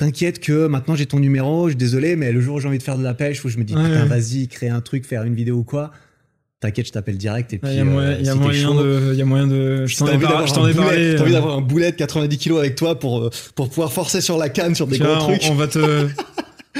T'inquiète 0.00 0.40
que 0.40 0.66
maintenant 0.66 0.96
j'ai 0.96 1.06
ton 1.06 1.18
numéro, 1.20 1.66
je 1.68 1.70
suis 1.72 1.76
désolé, 1.78 2.16
mais 2.16 2.32
le 2.32 2.40
jour 2.40 2.56
où 2.56 2.60
j'ai 2.60 2.66
envie 2.68 2.78
de 2.78 2.82
faire 2.82 2.98
de 2.98 3.04
la 3.04 3.14
pêche, 3.14 3.44
où 3.44 3.48
je 3.48 3.58
me 3.58 3.64
dis, 3.64 3.74
Ouais, 3.76 3.84
putain, 3.84 4.02
ouais. 4.02 4.08
vas-y, 4.08 4.48
crée 4.48 4.68
un 4.68 4.80
truc, 4.80 5.06
faire 5.06 5.22
une 5.24 5.34
vidéo 5.34 5.56
ou 5.56 5.62
quoi, 5.62 5.92
t'inquiète, 6.60 6.86
je 6.86 6.92
t'appelle 6.92 7.16
direct. 7.18 7.52
Et 7.52 7.58
puis, 7.58 7.70
Il 7.70 7.76
y 7.76 7.80
a 7.80 7.84
moyen, 7.84 8.08
euh, 8.10 8.20
y 8.22 8.28
a 8.28 8.34
moyen 8.34 8.66
chaud, 8.68 8.82
de, 8.82 9.14
y 9.14 9.22
a 9.22 9.24
moyen 9.24 9.46
de, 9.46 9.86
je 9.86 9.96
t'en 9.96 10.06
t'as 10.06 10.14
ai, 10.14 10.18
par- 10.18 10.32
parlé. 10.32 11.14
t'as 11.16 11.22
envie 11.22 11.32
d'avoir 11.32 11.56
un 11.56 11.60
boulet 11.60 11.92
de 11.92 11.96
90 11.96 12.38
kilos 12.38 12.58
avec 12.58 12.74
toi 12.76 12.98
pour, 12.98 13.20
euh, 13.20 13.30
pour 13.54 13.68
pouvoir 13.68 13.92
forcer 13.92 14.20
sur 14.20 14.36
la 14.38 14.48
canne 14.48 14.74
sur 14.74 14.86
des 14.86 14.98
gros 14.98 15.08
on, 15.12 15.18
trucs. 15.18 15.42
on 15.50 15.54
va 15.54 15.68
te, 15.68 16.06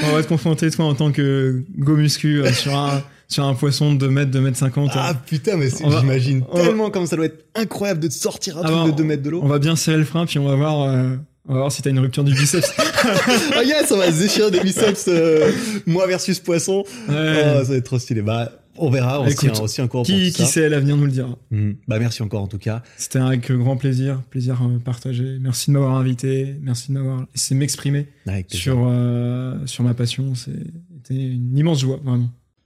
on 0.03 0.11
va 0.11 0.23
te 0.23 0.27
confronter 0.27 0.69
toi 0.71 0.85
en 0.85 0.95
tant 0.95 1.11
que 1.11 1.63
go 1.77 1.95
muscu 1.95 2.41
euh, 2.41 2.51
sur 2.53 2.75
un, 2.75 3.03
sur 3.27 3.43
un 3.45 3.53
poisson 3.53 3.93
de 3.93 3.99
2 3.99 4.09
mètres, 4.09 4.31
2 4.31 4.41
mètres 4.41 4.57
50. 4.57 4.91
Ah 4.93 5.13
putain, 5.25 5.57
mais 5.57 5.69
j'imagine 5.69 6.43
va- 6.53 6.61
tellement 6.63 6.89
comme 6.89 7.05
ça 7.05 7.15
doit 7.15 7.25
être 7.25 7.45
incroyable 7.55 7.99
de 8.01 8.07
te 8.07 8.13
sortir 8.13 8.57
un 8.57 8.61
Ah 8.63 8.67
truc 8.67 8.77
bah, 8.85 8.91
de 8.91 8.95
2 8.97 9.03
mètres 9.03 9.23
de 9.23 9.29
l'eau. 9.29 9.41
On 9.43 9.47
va 9.47 9.59
bien 9.59 9.75
serrer 9.75 9.97
le 9.97 10.05
frein 10.05 10.25
puis 10.25 10.37
on 10.39 10.45
va 10.47 10.55
voir, 10.55 10.81
euh, 10.89 11.15
on 11.47 11.53
va 11.53 11.59
voir 11.61 11.71
si 11.71 11.81
t'as 11.81 11.89
une 11.89 11.99
rupture 11.99 12.23
du 12.23 12.33
biceps. 12.33 12.71
Ah 13.55 13.63
yes, 13.63 13.91
on 13.91 13.97
va 13.97 14.11
se 14.11 14.19
déchirer 14.19 14.51
des 14.51 14.59
biceps, 14.59 15.05
euh, 15.07 15.51
moi 15.85 16.07
versus 16.07 16.39
poisson. 16.39 16.83
Ouais. 17.09 17.43
Oh, 17.59 17.63
ça 17.63 17.71
va 17.71 17.75
être 17.75 17.83
trop 17.85 17.99
stylé. 17.99 18.21
Bah, 18.21 18.51
on 18.77 18.89
verra, 18.89 19.21
on 19.21 19.27
se 19.27 19.33
Écoute, 19.33 19.51
tient 19.53 19.63
aussi 19.63 19.81
encore 19.81 20.03
pour 20.03 20.05
qui, 20.15 20.31
qui 20.31 20.43
ça. 20.43 20.45
sait, 20.45 20.69
l'avenir 20.69 20.95
nous 20.97 21.05
le 21.05 21.11
dira. 21.11 21.29
Mhm. 21.51 21.75
Bah 21.87 21.99
merci 21.99 22.21
encore 22.23 22.41
en 22.41 22.47
tout 22.47 22.57
cas. 22.57 22.81
C'était 22.97 23.19
avec 23.19 23.51
grand 23.51 23.77
plaisir, 23.77 24.21
plaisir 24.29 24.59
euh, 24.63 24.79
partagé. 24.79 25.37
Merci 25.41 25.69
de 25.69 25.73
m'avoir 25.73 25.95
invité, 25.95 26.55
merci 26.61 26.87
de 26.89 26.93
m'avoir 26.93 27.25
laissé 27.33 27.53
m'exprimer 27.55 28.07
sur, 28.47 28.85
euh, 28.87 29.57
sur 29.65 29.83
ma 29.83 29.93
passion. 29.93 30.33
C'était 30.35 31.13
une 31.13 31.57
immense 31.57 31.81
joie, 31.81 31.99
vraiment. 32.03 32.29